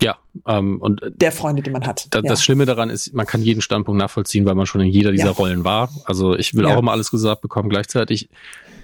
Ja, 0.00 0.16
ähm, 0.46 0.80
und 0.80 1.02
äh, 1.02 1.10
der 1.14 1.30
Freunde, 1.32 1.62
die 1.62 1.70
man 1.70 1.86
hat. 1.86 2.06
da, 2.10 2.18
ja. 2.20 2.28
das 2.28 2.42
Schlimme 2.42 2.66
daran 2.66 2.90
ist, 2.90 3.14
man 3.14 3.26
kann 3.26 3.42
jeden 3.42 3.60
Standpunkt 3.60 3.98
nachvollziehen, 4.00 4.44
weil 4.46 4.54
man 4.54 4.66
schon 4.66 4.80
in 4.80 4.88
jeder 4.88 5.12
dieser 5.12 5.26
Ja. 5.26 5.30
Rollen 5.32 5.64
war. 5.64 5.90
Also 6.04 6.34
ich 6.34 6.54
will 6.54 6.64
Ja. 6.64 6.74
auch 6.74 6.78
immer 6.80 6.92
alles 6.92 7.10
gesagt 7.10 7.42
bekommen 7.42 7.68
gleichzeitig. 7.68 8.28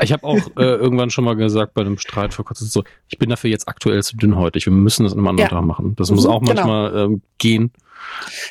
Ich 0.02 0.12
habe 0.12 0.24
auch 0.24 0.36
äh, 0.56 0.62
irgendwann 0.62 1.10
schon 1.10 1.24
mal 1.24 1.34
gesagt 1.36 1.74
bei 1.74 1.80
einem 1.82 1.98
Streit 1.98 2.32
vor 2.34 2.44
kurzem 2.44 2.68
so, 2.68 2.84
ich 3.08 3.18
bin 3.18 3.28
dafür 3.28 3.50
jetzt 3.50 3.68
aktuell 3.68 4.02
zu 4.02 4.16
dünnhäutig. 4.16 4.66
Wir 4.66 4.72
müssen 4.72 5.02
das 5.04 5.12
in 5.12 5.18
einem 5.18 5.28
anderen. 5.28 5.50
Tag 5.50 5.64
machen. 5.64 5.94
Das 5.96 6.10
Mhm, 6.10 6.16
muss 6.16 6.26
auch 6.26 6.40
genau. 6.40 6.54
manchmal 6.54 6.96
ähm, 6.96 7.22
gehen. 7.38 7.72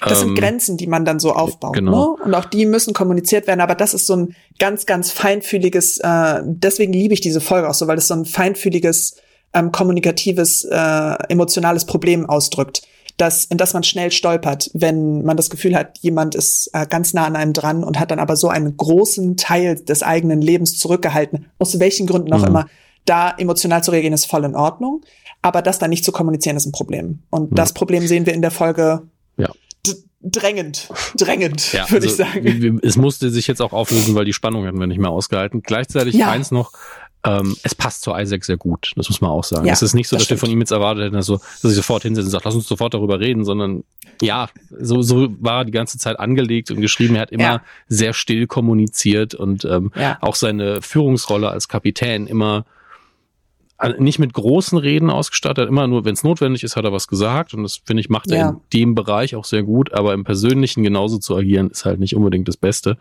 Das 0.02 0.20
sind 0.20 0.30
Ähm, 0.30 0.36
Grenzen, 0.36 0.78
die 0.78 0.86
man 0.88 1.06
dann 1.06 1.20
so 1.20 1.32
aufbaut. 1.34 1.74
genau. 1.74 2.18
Ne? 2.18 2.24
Und 2.26 2.36
auch 2.36 2.46
die 2.46 2.66
müssen 2.68 2.94
kommuniziert 2.94 3.48
werden. 3.48 3.62
Aber 3.62 3.74
das 3.74 3.94
ist 3.96 4.06
so 4.06 4.16
ein 4.16 4.36
ganz, 4.60 4.86
ganz 4.86 5.12
feinfühliges, 5.12 5.98
äh, 6.00 6.42
deswegen 6.46 6.94
liebe 6.94 7.14
ich 7.16 7.22
diese 7.22 7.42
Folge 7.42 7.68
auch 7.70 7.74
so, 7.74 7.88
weil 7.88 7.98
es 7.98 8.08
so 8.08 8.14
ein 8.14 8.26
feinfühliges, 8.26 9.16
ähm, 9.54 9.72
kommunikatives, 9.72 10.64
äh, 10.66 11.14
emotionales 11.30 11.86
Problem 11.86 12.28
ausdrückt. 12.30 12.82
Das, 13.18 13.44
in 13.46 13.58
das 13.58 13.74
man 13.74 13.84
schnell 13.84 14.12
stolpert, 14.12 14.72
wenn 14.74 15.24
man 15.24 15.36
das 15.36 15.50
Gefühl 15.50 15.76
hat, 15.76 15.98
jemand 16.00 16.36
ist 16.36 16.70
äh, 16.74 16.86
ganz 16.88 17.14
nah 17.14 17.26
an 17.26 17.36
einem 17.36 17.52
dran 17.52 17.84
und 17.84 18.00
hat 18.00 18.12
dann 18.12 18.20
aber 18.20 18.38
so 18.38 18.48
einen 18.48 18.78
großen 18.78 19.36
Teil 19.36 19.76
des 19.76 20.04
eigenen 20.04 20.42
Lebens 20.42 20.78
zurückgehalten, 20.78 21.48
aus 21.58 21.80
welchen 21.80 22.08
Gründen 22.08 22.32
auch 22.34 22.40
Mhm. 22.42 22.48
immer. 22.48 22.66
Da 23.06 23.32
emotional 23.38 23.84
zu 23.84 23.92
reagieren, 23.92 24.14
ist 24.14 24.26
voll 24.26 24.46
in 24.46 24.56
Ordnung. 24.56 25.02
Aber 25.42 25.62
das 25.62 25.80
dann 25.80 25.90
nicht 25.90 26.06
zu 26.06 26.12
kommunizieren, 26.14 26.56
ist 26.58 26.66
ein 26.66 26.72
Problem. 26.72 27.24
Und 27.30 27.50
Ja. 27.52 27.56
das 27.56 27.74
Problem 27.74 28.06
sehen 28.08 28.26
wir 28.26 28.34
in 28.34 28.42
der 28.42 28.52
Folge 28.52 29.02
Ja. 29.38 29.50
drängend, 30.22 30.90
drängend, 31.16 31.74
Ja, 31.74 31.90
würde 31.90 32.08
also, 32.08 32.24
ich 32.24 32.30
sagen. 32.30 32.80
Es 32.84 32.98
musste 32.98 33.30
sich 33.30 33.48
jetzt 33.48 33.62
auch 33.62 33.74
auflösen, 33.74 34.16
weil 34.16 34.26
die 34.26 34.34
Spannung 34.34 34.66
hatten 34.66 34.80
wir 34.80 34.88
nicht 34.88 35.00
mehr 35.00 35.10
ausgehalten. 35.12 35.62
Gleichzeitig 35.62 36.16
Ja. 36.16 36.30
eins 36.30 36.52
noch, 36.52 36.72
ähm, 37.26 37.56
es 37.64 37.76
passt 37.76 38.02
zu 38.04 38.14
Isaac 38.16 38.46
sehr 38.46 38.56
gut. 38.58 38.94
Das 38.96 39.10
muss 39.10 39.20
man 39.20 39.30
auch 39.32 39.44
sagen. 39.44 39.66
Ja, 39.66 39.74
es 39.74 39.82
ist 39.82 39.94
nicht 39.94 40.08
so, 40.08 40.16
das 40.16 40.24
dass 40.24 40.30
wir 40.30 40.38
von 40.38 40.50
ihm 40.50 40.60
jetzt 40.60 40.72
erwartet 40.72 41.04
hätten, 41.04 41.16
dass, 41.16 41.26
so, 41.26 41.38
dass 41.62 41.72
ich 41.72 41.76
sofort 41.76 42.04
hinsetzt 42.04 42.26
und 42.28 42.32
sagt, 42.32 42.46
lass 42.46 42.56
uns 42.56 42.68
sofort 42.68 42.94
darüber 42.94 43.20
reden, 43.20 43.44
sondern 43.44 43.84
ja, 44.22 44.50
so, 44.80 45.02
so 45.02 45.28
war 45.40 45.60
er 45.62 45.66
die 45.66 45.72
ganze 45.72 45.98
Zeit 45.98 46.20
angelegt 46.20 46.72
und 46.72 46.80
geschrieben. 46.82 47.16
Er 47.16 47.22
hat 47.24 47.32
immer 47.32 47.44
Ja. 47.44 47.62
sehr 47.88 48.14
still 48.14 48.48
kommuniziert 48.48 49.34
und 49.36 49.66
ähm, 49.66 49.92
Ja. 49.96 50.18
auch 50.22 50.36
seine 50.36 50.82
Führungsrolle 50.82 51.50
als 51.50 51.68
Kapitän 51.68 52.26
immer 52.28 52.66
äh, 53.82 53.94
nicht 53.98 54.20
mit 54.20 54.34
großen 54.34 54.78
Reden 54.78 55.10
ausgestattet, 55.10 55.70
immer 55.70 55.88
nur, 55.88 56.04
wenn 56.04 56.14
es 56.14 56.24
notwendig 56.24 56.64
ist, 56.64 56.76
hat 56.76 56.84
er 56.84 56.92
was 56.92 57.08
gesagt 57.08 57.54
und 57.54 57.64
das 57.64 57.78
finde 57.86 58.02
ich 58.02 58.10
macht 58.10 58.30
er 58.32 58.38
Ja. 58.38 58.50
in 58.50 58.58
dem 58.74 58.96
Bereich 58.96 59.36
auch 59.36 59.46
sehr 59.46 59.64
gut, 59.64 59.94
aber 59.94 60.14
im 60.14 60.26
Persönlichen 60.26 60.84
genauso 60.84 61.18
zu 61.18 61.36
agieren 61.36 61.70
ist 61.70 61.86
halt 61.86 62.00
nicht 62.00 62.16
unbedingt 62.16 62.48
das 62.50 62.58
Beste. 62.58 62.98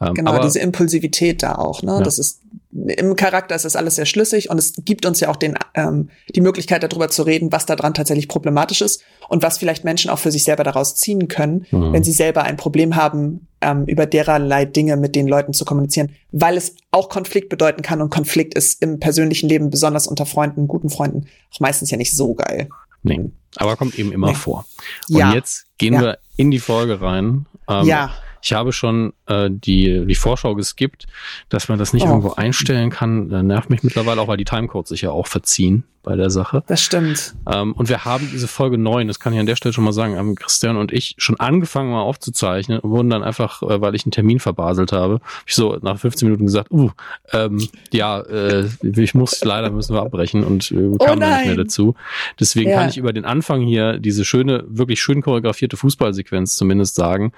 Ähm, 0.00 0.14
Genau, 0.14 0.30
aber 0.32 0.40
diese 0.44 0.60
Impulsivität 0.60 1.42
da 1.42 1.56
auch, 1.56 1.82
ne? 1.82 1.92
Ja. 1.94 2.02
Das 2.02 2.18
ist 2.20 2.40
im 2.72 3.16
Charakter 3.16 3.54
ist 3.54 3.66
das 3.66 3.76
alles 3.76 3.96
sehr 3.96 4.06
schlüssig 4.06 4.48
und 4.48 4.56
es 4.58 4.72
gibt 4.84 5.04
uns 5.04 5.20
ja 5.20 5.28
auch 5.28 5.36
den 5.36 5.58
ähm, 5.74 6.08
die 6.34 6.40
Möglichkeit 6.40 6.82
darüber 6.82 7.08
zu 7.10 7.22
reden, 7.22 7.52
was 7.52 7.66
da 7.66 7.76
dran 7.76 7.92
tatsächlich 7.92 8.28
problematisch 8.28 8.80
ist 8.80 9.02
und 9.28 9.42
was 9.42 9.58
vielleicht 9.58 9.84
Menschen 9.84 10.10
auch 10.10 10.18
für 10.18 10.30
sich 10.32 10.44
selber 10.44 10.64
daraus 10.64 10.94
ziehen 10.94 11.28
können, 11.28 11.66
Mhm. 11.70 11.92
wenn 11.92 12.02
sie 12.02 12.12
selber 12.12 12.44
ein 12.44 12.56
Problem 12.56 12.96
haben, 12.96 13.46
ähm, 13.60 13.84
über 13.86 14.06
dererlei 14.06 14.64
Dinge 14.64 14.96
mit 14.96 15.14
den 15.14 15.28
Leuten 15.28 15.52
zu 15.52 15.66
kommunizieren, 15.66 16.12
weil 16.30 16.56
es 16.56 16.74
auch 16.92 17.10
Konflikt 17.10 17.50
bedeuten 17.50 17.82
kann 17.82 18.00
und 18.00 18.08
Konflikt 18.10 18.54
ist 18.54 18.80
im 18.82 18.98
persönlichen 19.00 19.48
Leben 19.50 19.68
besonders 19.68 20.06
unter 20.06 20.24
Freunden, 20.24 20.66
guten 20.66 20.88
Freunden 20.88 21.26
auch 21.54 21.60
meistens 21.60 21.90
ja 21.90 21.98
nicht 21.98 22.16
so 22.16 22.32
geil. 22.34 22.68
nee, 23.02 23.20
aber 23.56 23.76
kommt 23.76 23.98
eben 23.98 24.12
immer 24.12 24.28
Nee. 24.28 24.34
vor. 24.34 24.64
Und 25.10 25.16
Ja. 25.18 25.34
jetzt 25.34 25.66
gehen 25.76 25.94
Ja. 25.94 26.00
wir 26.00 26.18
in 26.36 26.50
die 26.50 26.58
Folge 26.60 27.00
rein. 27.02 27.44
Ähm, 27.68 27.84
ja, 27.86 28.12
Ich 28.42 28.52
habe 28.52 28.72
schon 28.72 29.12
äh, 29.26 29.48
die, 29.50 30.04
die 30.06 30.14
Vorschau 30.14 30.54
geskippt, 30.54 31.06
dass 31.48 31.68
man 31.68 31.78
das 31.78 31.92
nicht 31.92 32.04
Oh. 32.04 32.08
irgendwo 32.08 32.32
einstellen 32.32 32.90
kann. 32.90 33.30
Äh, 33.30 33.42
nervt 33.42 33.70
mich 33.70 33.82
mittlerweile 33.82 34.20
auch, 34.20 34.28
weil 34.28 34.36
die 34.36 34.44
Timecodes 34.44 34.88
sich 34.90 35.02
ja 35.02 35.10
auch 35.10 35.28
verziehen 35.28 35.84
bei 36.02 36.16
der 36.16 36.30
Sache. 36.30 36.62
das 36.66 36.82
stimmt. 36.82 37.34
Ähm, 37.50 37.72
und 37.72 37.88
wir 37.88 38.04
haben 38.04 38.28
diese 38.32 38.48
Folge 38.48 38.78
9, 38.78 39.06
das 39.08 39.20
kann 39.20 39.32
ich 39.32 39.38
an 39.38 39.46
der 39.46 39.56
Stelle 39.56 39.72
schon 39.72 39.84
mal 39.84 39.92
sagen, 39.92 40.16
haben 40.16 40.34
Christian 40.34 40.76
und 40.76 40.92
ich 40.92 41.14
schon 41.18 41.38
angefangen 41.38 41.90
mal 41.90 42.00
aufzuzeichnen 42.00 42.80
und 42.80 42.90
wurden 42.90 43.10
dann 43.10 43.22
einfach, 43.22 43.62
äh, 43.62 43.80
weil 43.80 43.94
ich 43.94 44.04
einen 44.04 44.12
Termin 44.12 44.40
verbaselt 44.40 44.92
habe, 44.92 45.14
hab 45.14 45.44
ich 45.46 45.54
so 45.54 45.78
nach 45.82 45.98
15 45.98 46.26
Minuten 46.26 46.46
gesagt, 46.46 46.70
uh, 46.70 46.90
ähm, 47.32 47.68
ja, 47.92 48.20
äh, 48.20 48.68
ich 48.82 49.14
muss, 49.14 49.42
leider 49.44 49.70
müssen 49.70 49.94
wir 49.94 50.02
abbrechen 50.02 50.44
und 50.44 50.70
äh, 50.72 50.74
kamen 50.98 51.20
dann 51.20 51.34
nicht 51.36 51.46
mehr 51.46 51.56
dazu. 51.56 51.94
Deswegen 52.40 52.70
Ja. 52.70 52.78
kann 52.78 52.88
ich 52.88 52.98
über 52.98 53.12
den 53.12 53.24
Anfang 53.24 53.62
hier 53.62 53.98
diese 53.98 54.24
schöne, 54.24 54.64
wirklich 54.68 55.00
schön 55.00 55.22
choreografierte 55.22 55.76
Fußballsequenz 55.76 56.56
zumindest 56.56 56.94
sagen. 56.94 57.32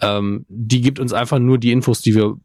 Ähm, 0.00 0.44
die 0.48 0.80
gibt 0.80 0.98
uns 0.98 1.12
einfach 1.12 1.38
nur 1.38 1.58
die 1.58 1.72
Infos, 1.72 2.00
die 2.00 2.14
wir, 2.14 2.36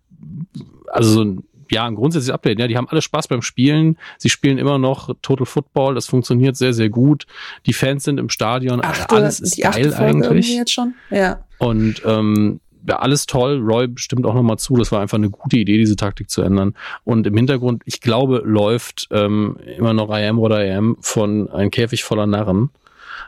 also 0.91 1.09
so 1.09 1.23
ein 1.23 1.43
ja, 1.71 1.85
ein 1.85 1.95
grundsätzliches 1.95 2.33
Update. 2.33 2.59
Ja, 2.59 2.67
die 2.67 2.77
haben 2.77 2.87
alle 2.89 3.01
Spaß 3.01 3.27
beim 3.27 3.41
Spielen. 3.41 3.97
Sie 4.17 4.29
spielen 4.29 4.57
immer 4.57 4.77
noch 4.77 5.13
Total 5.21 5.45
Football. 5.45 5.95
Das 5.95 6.07
funktioniert 6.07 6.55
sehr, 6.55 6.73
sehr 6.73 6.89
gut. 6.89 7.25
Die 7.65 7.73
Fans 7.73 8.03
sind 8.03 8.19
im 8.19 8.29
Stadion. 8.29 8.83
Achte, 8.83 9.15
alles 9.15 9.39
ist 9.39 9.57
die 9.57 9.61
geil 9.61 9.93
eigentlich. 9.93 10.55
jetzt 10.55 10.71
schon. 10.71 10.95
Ja. 11.09 11.43
Und 11.57 12.01
ähm, 12.05 12.59
ja, 12.87 12.97
alles 12.99 13.25
toll. 13.25 13.59
Roy 13.59 13.87
bestimmt 13.87 14.25
auch 14.25 14.33
nochmal 14.33 14.57
zu. 14.57 14.75
Das 14.75 14.91
war 14.91 15.01
einfach 15.01 15.17
eine 15.17 15.29
gute 15.29 15.57
Idee, 15.57 15.77
diese 15.77 15.95
Taktik 15.95 16.29
zu 16.29 16.41
ändern. 16.41 16.75
Und 17.03 17.25
im 17.27 17.35
Hintergrund, 17.35 17.83
ich 17.85 18.01
glaube, 18.01 18.41
läuft 18.43 19.07
ähm, 19.11 19.57
immer 19.77 19.93
noch 19.93 20.09
I 20.09 20.25
am 20.25 20.37
what 20.37 20.51
I 20.51 20.69
am 20.71 20.97
von 20.99 21.49
Ein 21.49 21.71
Käfig 21.71 22.03
voller 22.03 22.27
Narren. 22.27 22.69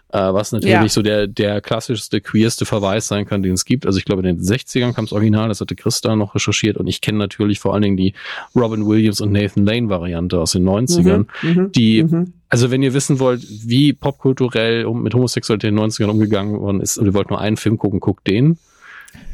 Äh, 0.09 0.17
was 0.33 0.51
natürlich 0.51 0.73
Ja. 0.73 0.87
so 0.87 1.01
der, 1.01 1.27
der 1.27 1.61
klassischste, 1.61 2.21
queerste 2.21 2.65
Verweis 2.65 3.07
sein 3.07 3.25
kann, 3.25 3.41
den 3.43 3.53
es 3.53 3.65
gibt. 3.65 3.85
Also 3.85 3.97
ich 3.97 4.05
glaube, 4.05 4.21
in 4.27 4.37
den 4.37 4.45
60ern 4.45 4.93
kam 4.93 5.05
das 5.05 5.13
Original, 5.13 5.49
das 5.49 5.61
hatte 5.61 5.75
Christa 5.75 6.15
noch 6.15 6.35
recherchiert 6.35 6.77
und 6.77 6.87
ich 6.87 7.01
kenne 7.01 7.17
natürlich 7.17 7.59
vor 7.59 7.73
allen 7.73 7.81
Dingen 7.81 7.97
die 7.97 8.13
Robin 8.55 8.85
Williams 8.85 9.19
und 9.19 9.31
Nathan 9.31 9.65
Lane 9.65 9.89
Variante 9.89 10.39
aus 10.39 10.51
den 10.51 10.63
90ern. 10.63 11.25
Mhm, 11.41 11.49
mhm, 11.49 11.71
Die, 11.71 12.03
mhm. 12.03 12.33
also 12.49 12.69
wenn 12.71 12.83
ihr 12.83 12.93
wissen 12.93 13.19
wollt, 13.19 13.43
wie 13.67 13.93
popkulturell 13.93 14.85
mit 14.93 15.13
Homosexualität 15.13 15.71
in 15.71 15.75
den 15.77 15.89
90ern 15.89 16.09
umgegangen 16.09 16.59
worden 16.59 16.81
ist 16.81 16.97
und 16.97 17.07
ihr 17.07 17.13
wollt 17.13 17.29
nur 17.29 17.41
einen 17.41 17.57
Film 17.57 17.77
gucken, 17.77 17.99
guckt 17.99 18.27
den. 18.27 18.57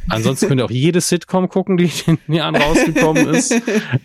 Ansonsten 0.10 0.48
könnt 0.48 0.60
ihr 0.62 0.66
auch 0.66 0.72
jede 0.72 1.00
Sitcom 1.00 1.48
gucken, 1.48 1.78
die 1.78 1.92
in 2.08 2.18
den 2.28 2.34
Jahren 2.36 2.56
rausgekommen 2.56 3.28
ist. 3.34 3.54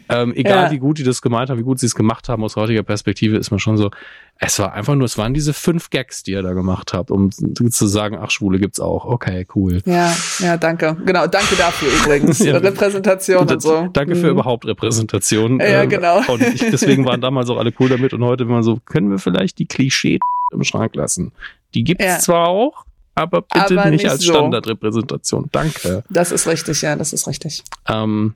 Ähm, 0.08 0.32
egal 0.36 0.66
Ja. 0.66 0.70
wie 0.70 0.78
gut 0.78 0.98
die 0.98 1.02
das 1.04 1.22
gemeint 1.22 1.50
haben, 1.50 1.58
wie 1.58 1.62
gut 1.64 1.78
sie 1.80 1.86
es 1.86 1.94
gemacht 1.94 2.28
haben, 2.28 2.44
aus 2.44 2.56
heutiger 2.56 2.82
Perspektive 2.82 3.36
ist 3.36 3.50
man 3.50 3.58
schon 3.58 3.76
so, 3.76 3.90
es 4.38 4.58
war 4.58 4.74
einfach 4.74 4.94
nur, 4.94 5.06
es 5.06 5.16
waren 5.16 5.32
diese 5.32 5.54
fünf 5.54 5.88
Gags, 5.90 6.22
die 6.22 6.32
ihr 6.32 6.42
da 6.42 6.52
gemacht 6.52 6.92
habt, 6.92 7.10
um 7.10 7.30
zu 7.32 7.86
sagen, 7.86 8.18
ach, 8.20 8.30
Schwule 8.30 8.58
gibt's 8.58 8.78
auch. 8.80 9.06
Okay, 9.06 9.46
cool. 9.54 9.80
Ja, 9.86 10.14
ja, 10.40 10.56
danke. 10.58 10.96
Genau, 11.06 11.26
danke 11.26 11.56
dafür 11.56 11.88
übrigens. 11.92 12.38
Ja. 12.44 12.58
Repräsentation 12.58 13.48
und 13.48 13.62
so. 13.62 13.88
Danke 13.92 14.14
für 14.14 14.26
Mhm. 14.26 14.32
überhaupt 14.32 14.66
Repräsentation. 14.66 15.58
Ja, 15.60 15.82
Ähm, 15.82 15.88
genau. 15.88 16.20
Und 16.28 16.42
ich, 16.42 16.60
deswegen 16.60 17.04
waren 17.06 17.20
damals 17.22 17.48
auch 17.50 17.56
alle 17.56 17.72
cool 17.80 17.88
damit 17.88 18.12
und 18.12 18.22
heute 18.22 18.44
immer 18.44 18.62
so, 18.62 18.78
können 18.84 19.10
wir 19.10 19.18
vielleicht 19.18 19.58
die 19.58 19.66
Klischee 19.66 20.18
im 20.52 20.62
Schrank 20.62 20.94
lassen? 20.94 21.32
Die 21.74 21.82
gibt's 21.82 22.04
Ja. 22.04 22.18
zwar 22.18 22.48
auch, 22.48 22.84
aber 23.16 23.42
bitte 23.42 23.80
Aber 23.80 23.90
nicht, 23.90 24.02
nicht 24.02 24.10
als 24.10 24.22
so. 24.22 24.32
Standardrepräsentation. 24.32 25.48
Danke. 25.50 26.04
Das 26.10 26.30
ist 26.30 26.46
richtig, 26.46 26.82
ja, 26.82 26.94
das 26.94 27.12
ist 27.12 27.26
richtig. 27.26 27.64
Ähm, 27.88 28.34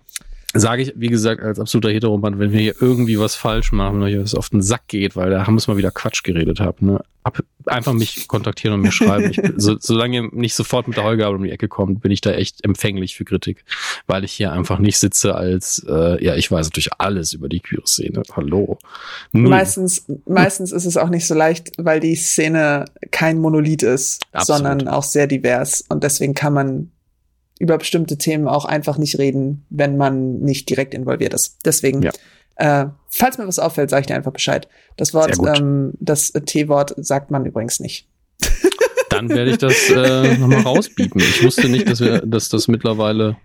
sage 0.54 0.82
ich, 0.82 0.92
wie 0.96 1.08
gesagt, 1.08 1.42
als 1.42 1.60
absoluter 1.60 1.90
Heteroman, 1.90 2.38
wenn 2.38 2.52
wir 2.52 2.60
hier 2.60 2.74
irgendwie 2.80 3.18
was 3.18 3.36
falsch 3.36 3.72
machen, 3.72 4.00
wenn 4.00 4.02
euch 4.02 4.20
was 4.20 4.34
auf 4.34 4.48
den 4.48 4.62
Sack 4.62 4.88
geht, 4.88 5.14
weil 5.16 5.30
da 5.30 5.46
haben 5.46 5.56
wir 5.56 5.62
mal 5.68 5.76
wieder 5.76 5.92
Quatsch 5.92 6.24
geredet 6.24 6.60
haben, 6.60 6.86
ne? 6.86 7.00
ab, 7.22 7.42
einfach 7.66 7.92
mich 7.92 8.28
kontaktieren 8.28 8.74
und 8.74 8.80
mir 8.80 8.92
schreiben. 8.92 9.30
Ich, 9.30 9.40
so, 9.56 9.76
solange 9.78 10.16
ihr 10.16 10.28
nicht 10.32 10.54
sofort 10.54 10.88
mit 10.88 10.96
der 10.96 11.04
Heulgabe 11.04 11.36
um 11.36 11.44
die 11.44 11.50
Ecke 11.50 11.68
kommt, 11.68 12.00
bin 12.00 12.10
ich 12.10 12.20
da 12.20 12.32
echt 12.32 12.64
empfänglich 12.64 13.16
für 13.16 13.24
Kritik, 13.24 13.64
weil 14.06 14.24
ich 14.24 14.32
hier 14.32 14.52
einfach 14.52 14.78
nicht 14.78 14.98
sitze 14.98 15.34
als, 15.34 15.84
äh, 15.88 16.22
ja, 16.24 16.34
ich 16.34 16.50
weiß 16.50 16.66
natürlich 16.66 16.90
alles 16.98 17.32
über 17.32 17.48
die 17.48 17.60
Queer-Szene. 17.60 18.22
Hallo. 18.34 18.78
Null. 19.32 19.50
Meistens, 19.50 20.06
meistens 20.26 20.72
ist 20.72 20.86
es 20.86 20.96
auch 20.96 21.10
nicht 21.10 21.26
so 21.26 21.34
leicht, 21.34 21.72
weil 21.78 22.00
die 22.00 22.16
Szene 22.16 22.86
kein 23.10 23.38
Monolith 23.38 23.82
ist, 23.82 24.22
Absolut. 24.32 24.58
sondern 24.58 24.88
auch 24.88 25.04
sehr 25.04 25.26
divers 25.26 25.84
und 25.88 26.02
deswegen 26.02 26.34
kann 26.34 26.54
man 26.54 26.90
über 27.60 27.76
bestimmte 27.76 28.16
Themen 28.16 28.48
auch 28.48 28.64
einfach 28.64 28.96
nicht 28.96 29.18
reden, 29.18 29.64
wenn 29.68 29.98
man 29.98 30.40
nicht 30.40 30.68
direkt 30.68 30.94
involviert 30.94 31.34
ist. 31.34 31.58
Deswegen, 31.66 32.02
ja. 32.02 32.10
äh, 32.56 32.86
falls 33.08 33.36
mir 33.36 33.46
was 33.46 33.58
auffällt, 33.58 33.90
sage 33.90 34.00
ich 34.00 34.06
dir 34.06 34.16
einfach 34.16 34.32
Bescheid. 34.32 34.66
Das 34.96 35.12
Wort, 35.12 35.36
ähm, 35.46 35.92
das 36.00 36.32
T-Wort 36.32 36.94
sagt 36.96 37.30
man 37.30 37.44
übrigens 37.44 37.78
nicht. 37.78 38.08
Dann 39.10 39.28
werde 39.28 39.50
ich 39.50 39.58
das 39.58 39.90
äh, 39.90 40.38
nochmal 40.38 40.62
rausbieten. 40.62 41.20
Ich 41.20 41.44
wusste 41.44 41.68
nicht, 41.68 41.86
dass 41.88 42.00
wir, 42.00 42.20
dass 42.20 42.48
das 42.48 42.66
mittlerweile 42.66 43.36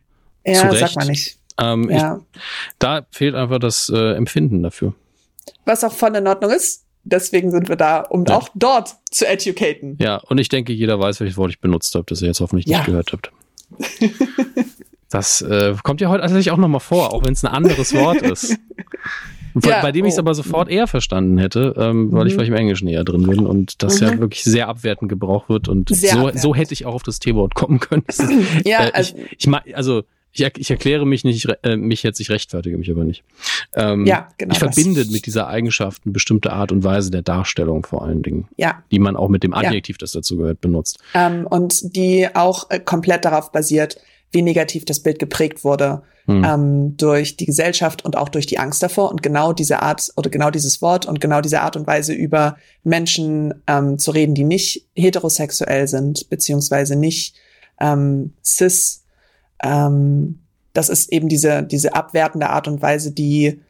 ja, 0.46 0.62
zurecht, 0.62 0.80
sagt 0.80 0.96
man 0.96 1.08
nicht. 1.10 1.38
Ähm, 1.60 1.90
ja. 1.90 2.22
Ich, 2.34 2.40
da 2.80 3.06
fehlt 3.12 3.36
einfach 3.36 3.60
das 3.60 3.92
äh, 3.94 4.14
Empfinden 4.14 4.64
dafür. 4.64 4.94
Was 5.66 5.84
auch 5.84 5.94
voll 5.94 6.16
in 6.16 6.26
Ordnung 6.26 6.52
ist. 6.52 6.86
Deswegen 7.04 7.52
sind 7.52 7.68
wir 7.68 7.76
da, 7.76 8.00
um 8.00 8.24
ja. 8.26 8.38
auch 8.38 8.48
dort 8.56 8.96
zu 9.12 9.28
educaten. 9.28 9.98
Ja, 10.00 10.18
und 10.18 10.38
ich 10.38 10.48
denke, 10.48 10.72
jeder 10.72 11.00
weiß, 11.00 11.20
welches 11.20 11.36
Wort 11.36 11.52
ich 11.52 11.60
benutzt 11.60 11.94
habe, 11.96 12.06
das 12.08 12.22
ihr 12.22 12.30
jetzt 12.30 12.40
hoffentlich 12.40 12.66
ja. 12.66 12.78
nicht 12.78 12.88
gehört 12.88 13.12
habt. 13.12 13.32
Das 15.12 15.40
äh, 15.40 15.76
kommt 15.84 16.02
ja 16.02 16.10
heute 16.10 16.22
tatsächlich 16.22 16.52
auch 16.52 16.58
nochmal 16.58 16.82
vor, 16.82 17.14
auch 17.14 17.24
wenn 17.24 17.32
es 17.32 17.46
ein 17.46 17.52
anderes 17.52 17.94
Wort 17.94 18.22
ist. 18.22 18.58
Ja, 19.64 19.82
bei 19.82 19.94
dem 19.94 20.04
ich 20.04 20.12
es 20.12 20.18
oh. 20.18 20.22
aber 20.22 20.34
sofort 20.34 20.68
eher 20.68 20.86
verstanden 20.86 21.38
hätte, 21.38 21.76
ähm, 21.78 22.12
weil 22.12 22.24
mhm. 22.24 22.28
ich 22.28 22.34
vielleicht 22.34 22.50
im 22.50 22.58
Englischen 22.58 22.90
eher 22.90 23.06
drin 23.06 23.24
bin 23.24 23.46
und 23.46 23.82
das 23.84 24.02
mhm. 24.02 24.08
ja 24.08 24.20
wirklich 24.20 24.44
sehr 24.44 24.68
abwertend 24.68 25.08
gebraucht 25.08 25.48
wird 25.48 25.70
und 25.70 25.96
so, 25.96 26.30
so 26.34 26.54
hätte 26.54 26.74
ich 26.74 26.86
auch 26.86 26.94
auf 26.94 27.04
das 27.04 27.20
T-Wort 27.20 27.56
kommen 27.56 27.80
können. 27.80 28.04
ja, 28.66 28.88
äh, 28.88 28.92
also, 28.92 29.16
ich, 29.16 29.48
ich, 29.48 29.78
also 29.78 30.04
ich, 30.36 30.58
ich 30.58 30.70
erkläre 30.70 31.06
mich 31.06 31.24
nicht, 31.24 31.48
äh, 31.64 31.78
mich 31.78 32.04
jetzt, 32.04 32.20
ich 32.20 32.30
rechtfertige 32.30 32.78
mich 32.78 32.92
aber 32.92 33.06
nicht. 33.06 33.24
Ähm, 33.74 34.06
ja, 34.06 34.28
genau. 34.38 34.52
Ich 34.54 34.60
verbinde 34.60 35.06
mit 35.06 35.26
dieser 35.26 35.48
Eigenschaft 35.48 36.02
eine 36.06 36.12
bestimmte 36.12 36.52
Art 36.52 36.72
und 36.72 36.84
Weise 36.84 37.10
der 37.10 37.22
Darstellung 37.22 37.86
vor 37.86 38.04
allen 38.04 38.22
Dingen. 38.22 38.48
Ja. 38.58 38.84
Die 38.92 39.00
man 39.00 39.16
auch 39.16 39.30
mit 39.30 39.44
dem 39.44 39.54
Adjektiv, 39.54 39.96
ja. 39.96 40.00
das 40.02 40.12
dazu 40.12 40.38
gehört, 40.38 40.60
benutzt. 40.60 41.00
Ähm, 41.14 41.48
und 41.48 41.96
die 41.96 42.28
auch 42.34 42.70
äh, 42.70 42.80
komplett 42.80 43.24
darauf 43.24 43.52
basiert, 43.52 43.98
wie 44.32 44.42
negativ 44.42 44.84
das 44.84 45.00
Bild 45.00 45.20
geprägt 45.20 45.64
wurde 45.64 46.04
hm. 46.26 46.44
ähm, 46.44 46.98
durch 46.98 47.38
die 47.38 47.46
Gesellschaft 47.46 48.04
und 48.04 48.18
auch 48.18 48.28
durch 48.28 48.46
die 48.46 48.60
Angst 48.60 48.84
davor. 48.84 49.12
Und 49.12 49.24
genau 49.24 49.54
diese 49.54 49.82
Art 49.82 50.12
oder 50.18 50.30
genau 50.30 50.50
dieses 50.50 50.82
Wort 50.82 51.06
und 51.06 51.22
genau 51.22 51.40
diese 51.40 51.62
Art 51.62 51.78
und 51.78 51.88
Weise 51.88 52.14
über 52.14 52.58
Menschen 52.84 53.54
ähm, 53.68 53.98
zu 53.98 54.12
reden, 54.12 54.36
die 54.36 54.44
nicht 54.44 54.86
heterosexuell 54.96 55.88
sind, 55.88 56.30
beziehungsweise 56.30 56.98
nicht 56.98 57.36
ähm, 57.80 58.34
cis 58.44 59.05
ähm, 59.66 60.40
das 60.74 60.90
ist 60.90 61.12
eben 61.12 61.28
diese, 61.28 61.64
diese 61.64 61.96
abwertende 61.96 62.50
Art 62.50 62.68
und 62.68 62.82
Weise, 62.82 63.12
die 63.12 63.62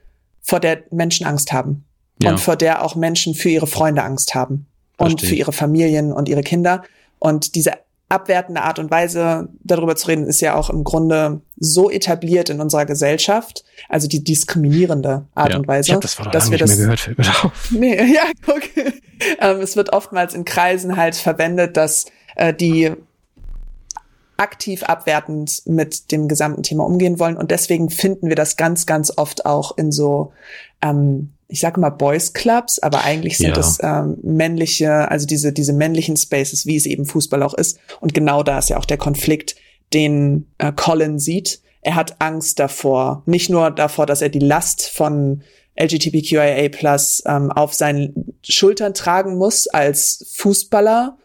vor 0.42 0.60
der 0.60 0.84
Menschen 0.92 1.26
Angst 1.26 1.54
haben. 1.54 1.86
Ja. 2.22 2.32
Und 2.32 2.40
vor 2.40 2.56
der 2.56 2.84
auch 2.84 2.96
Menschen 2.96 3.34
für 3.34 3.50
ihre 3.50 3.68
Freunde 3.68 4.04
Angst 4.04 4.36
haben. 4.36 4.68
Verstehe. 4.98 5.14
Und 5.14 5.22
für 5.22 5.36
ihre 5.36 5.52
Familien 5.52 6.12
und 6.12 6.30
ihre 6.30 6.44
Kinder. 6.44 6.84
Und 7.20 7.56
diese 7.56 7.74
abwertende 8.08 8.62
Art 8.62 8.80
und 8.80 8.92
Weise, 8.92 9.50
darüber 9.64 9.96
zu 9.96 10.08
reden, 10.08 10.26
ist 10.26 10.40
ja 10.40 10.56
auch 10.56 10.70
im 10.70 10.84
Grunde 10.84 11.42
so 11.58 11.90
etabliert 11.90 12.50
in 12.50 12.62
unserer 12.62 12.86
Gesellschaft, 12.86 13.64
also 13.90 14.08
die 14.08 14.24
diskriminierende 14.24 15.26
Art 15.34 15.52
ja, 15.52 15.58
und 15.58 15.68
Weise. 15.68 15.90
Ich 15.90 15.94
hab 15.94 16.02
das 16.02 16.14
vor 16.14 16.30
dass 16.30 16.52
wir 16.52 16.58
nicht 16.58 16.62
das, 16.62 16.78
mehr 16.78 17.16
gehört, 17.16 17.44
auf. 17.44 17.72
Nee, 17.72 17.96
ja, 18.14 18.24
guck. 18.46 18.62
ähm, 19.40 19.60
es 19.60 19.76
wird 19.76 19.92
oftmals 19.92 20.34
in 20.34 20.46
Kreisen 20.46 20.98
halt 20.98 21.16
verwendet, 21.16 21.78
dass 21.78 22.06
äh, 22.36 22.54
die 22.54 22.92
aktiv 24.38 24.84
abwertend 24.84 25.62
mit 25.66 26.12
dem 26.12 26.28
gesamten 26.28 26.64
Thema 26.64 26.86
umgehen 26.86 27.20
wollen. 27.20 27.38
Und 27.38 27.52
deswegen 27.52 27.90
finden 27.90 28.30
wir 28.30 28.36
das 28.36 28.58
ganz, 28.58 28.86
ganz 28.86 29.14
oft 29.16 29.46
auch 29.46 29.78
in 29.78 29.92
so, 29.92 30.34
ähm, 30.82 31.32
ich 31.48 31.60
sage 31.60 31.80
mal 31.80 31.90
Boys 31.90 32.34
Clubs, 32.34 32.80
aber 32.80 33.04
eigentlich 33.04 33.38
sind 33.38 33.56
ja. 33.56 34.02
ähm, 34.02 34.18
männliche, 34.24 35.10
also 35.10 35.26
diese, 35.26 35.54
diese 35.54 35.74
männlichen 35.74 36.18
Spaces, 36.18 36.66
wie 36.66 36.76
es 36.76 36.86
eben 36.86 37.06
Fußball 37.06 37.44
auch 37.44 37.54
ist. 37.54 37.80
Und 38.02 38.14
genau 38.14 38.44
da 38.44 38.60
ist 38.60 38.70
ja 38.70 38.78
auch 38.78 38.86
der 38.86 38.98
Konflikt, 38.98 39.56
den 39.94 40.48
äh, 40.58 40.72
Colin 40.72 41.20
sieht. 41.20 41.62
Er 41.82 41.96
hat 41.96 42.16
Angst 42.20 42.60
davor, 42.60 43.22
nicht 43.26 43.50
nur 43.50 43.70
davor, 43.72 44.06
dass 44.06 44.22
er 44.22 44.30
die 44.30 44.40
Last 44.40 44.90
von 44.90 45.44
LGBTQIA 45.80 46.70
plus 46.70 47.22
ähm, 47.26 47.52
auf 47.52 47.74
seinen 47.74 48.34
Schultern 48.42 48.94
tragen 48.94 49.38
muss 49.38 49.68
als 49.68 50.26
Fußballer, 50.36 51.18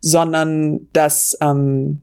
sondern 0.00 0.88
dass 0.92 1.36
ähm, 1.40 2.02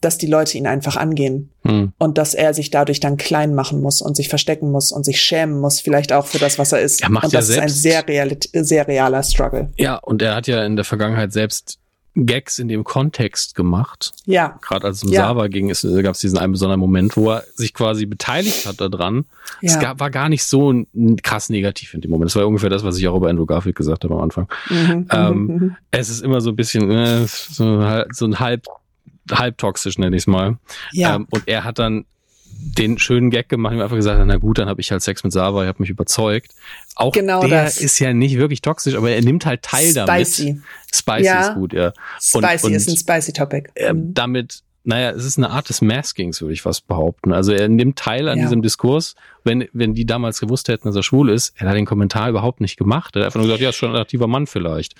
dass 0.00 0.16
die 0.16 0.26
Leute 0.26 0.56
ihn 0.56 0.66
einfach 0.66 0.96
angehen 0.96 1.50
hm. 1.64 1.92
und 1.98 2.18
dass 2.18 2.34
er 2.34 2.54
sich 2.54 2.70
dadurch 2.70 3.00
dann 3.00 3.16
klein 3.16 3.54
machen 3.54 3.80
muss 3.80 4.00
und 4.00 4.16
sich 4.16 4.28
verstecken 4.28 4.70
muss 4.70 4.92
und 4.92 5.04
sich 5.04 5.20
schämen 5.20 5.60
muss, 5.60 5.80
vielleicht 5.80 6.12
auch 6.12 6.26
für 6.26 6.38
das, 6.38 6.58
was 6.58 6.72
er 6.72 6.80
ist. 6.80 7.02
Er 7.02 7.10
macht 7.10 7.24
und 7.24 7.34
das 7.34 7.48
ja 7.48 7.56
ist 7.56 7.60
ein 7.60 7.68
sehr, 7.68 8.06
real, 8.06 8.36
sehr 8.52 8.86
realer 8.86 9.22
Struggle. 9.22 9.70
Ja, 9.76 9.96
und 9.96 10.22
er 10.22 10.36
hat 10.36 10.46
ja 10.46 10.64
in 10.64 10.76
der 10.76 10.84
Vergangenheit 10.84 11.32
selbst 11.32 11.78
Gags 12.26 12.58
in 12.58 12.68
dem 12.68 12.84
Kontext 12.84 13.54
gemacht. 13.54 14.12
Ja. 14.24 14.58
Gerade 14.60 14.86
als 14.86 14.98
es 14.98 15.04
um 15.04 15.12
ja. 15.12 15.22
Sava 15.22 15.46
ging, 15.48 15.68
gab 15.68 16.14
es 16.14 16.20
diesen 16.20 16.38
einen 16.38 16.52
besonderen 16.52 16.80
Moment, 16.80 17.16
wo 17.16 17.30
er 17.30 17.44
sich 17.54 17.74
quasi 17.74 18.06
beteiligt 18.06 18.66
hat 18.66 18.80
daran. 18.80 19.26
Ja. 19.60 19.72
Es 19.72 19.78
gab, 19.78 20.00
war 20.00 20.10
gar 20.10 20.28
nicht 20.28 20.44
so 20.44 20.74
krass 21.22 21.48
negativ 21.48 21.94
in 21.94 22.00
dem 22.00 22.10
Moment. 22.10 22.30
Das 22.30 22.36
war 22.36 22.46
ungefähr 22.46 22.70
das, 22.70 22.82
was 22.84 22.98
ich 22.98 23.06
auch 23.08 23.16
über 23.16 23.28
Andrew 23.28 23.46
Garfield 23.46 23.76
gesagt 23.76 24.04
habe 24.04 24.14
am 24.14 24.20
Anfang. 24.20 24.48
Mhm. 24.68 25.06
Ähm, 25.12 25.46
mhm. 25.46 25.76
Es 25.90 26.08
ist 26.08 26.22
immer 26.22 26.40
so 26.40 26.50
ein 26.50 26.56
bisschen 26.56 26.90
äh, 26.90 27.26
so, 27.26 28.04
so 28.12 28.24
ein 28.26 28.40
halb 28.40 28.66
halbtoxisch, 29.32 29.98
nenne 29.98 30.16
ich 30.16 30.22
es 30.22 30.26
mal. 30.26 30.58
Ja. 30.92 31.16
Ähm, 31.16 31.26
und 31.30 31.44
er 31.46 31.64
hat 31.64 31.78
dann 31.78 32.04
den 32.60 32.98
schönen 32.98 33.30
Gag 33.30 33.48
gemacht 33.48 33.74
und 33.74 33.82
einfach 33.82 33.96
gesagt, 33.96 34.20
na 34.26 34.36
gut, 34.36 34.58
dann 34.58 34.68
habe 34.68 34.80
ich 34.80 34.90
halt 34.90 35.02
Sex 35.02 35.22
mit 35.22 35.32
Sava, 35.32 35.62
ich 35.62 35.68
habe 35.68 35.80
mich 35.80 35.90
überzeugt. 35.90 36.52
Auch 36.96 37.12
genau 37.12 37.46
der 37.46 37.64
das. 37.64 37.78
ist 37.78 37.98
ja 37.98 38.12
nicht 38.12 38.36
wirklich 38.36 38.62
toxisch, 38.62 38.94
aber 38.94 39.10
er 39.10 39.22
nimmt 39.22 39.46
halt 39.46 39.62
teil 39.62 39.90
spicy. 39.90 39.94
damit. 39.94 40.62
Spicy 40.92 41.24
ja. 41.24 41.48
ist 41.48 41.54
gut, 41.54 41.72
ja. 41.72 41.92
Und, 42.34 42.44
spicy 42.44 42.66
und, 42.66 42.72
ist 42.74 42.88
ein 42.88 42.96
spicy 42.96 43.32
Topic. 43.32 43.70
Äh, 43.74 43.94
damit, 43.94 44.62
naja, 44.82 45.10
es 45.10 45.24
ist 45.24 45.38
eine 45.38 45.50
Art 45.50 45.68
des 45.68 45.82
Maskings, 45.82 46.40
würde 46.40 46.52
ich 46.52 46.62
fast 46.62 46.88
behaupten. 46.88 47.32
Also 47.32 47.52
er 47.52 47.68
nimmt 47.68 47.96
teil 47.96 48.28
an 48.28 48.38
ja. 48.38 48.44
diesem 48.44 48.62
Diskurs. 48.62 49.14
Wenn, 49.44 49.68
wenn 49.72 49.94
die 49.94 50.04
damals 50.04 50.40
gewusst 50.40 50.68
hätten, 50.68 50.88
dass 50.88 50.96
er 50.96 51.04
schwul 51.04 51.30
ist, 51.30 51.54
er 51.56 51.68
hat 51.68 51.76
den 51.76 51.86
Kommentar 51.86 52.28
überhaupt 52.28 52.60
nicht 52.60 52.76
gemacht. 52.76 53.14
Er 53.14 53.20
hat 53.20 53.26
einfach 53.26 53.38
nur 53.38 53.46
gesagt, 53.46 53.62
ja, 53.62 53.68
ist 53.68 53.76
schon 53.76 53.90
ein 53.90 53.94
attraktiver 53.94 54.26
Mann 54.26 54.46
vielleicht. 54.46 54.94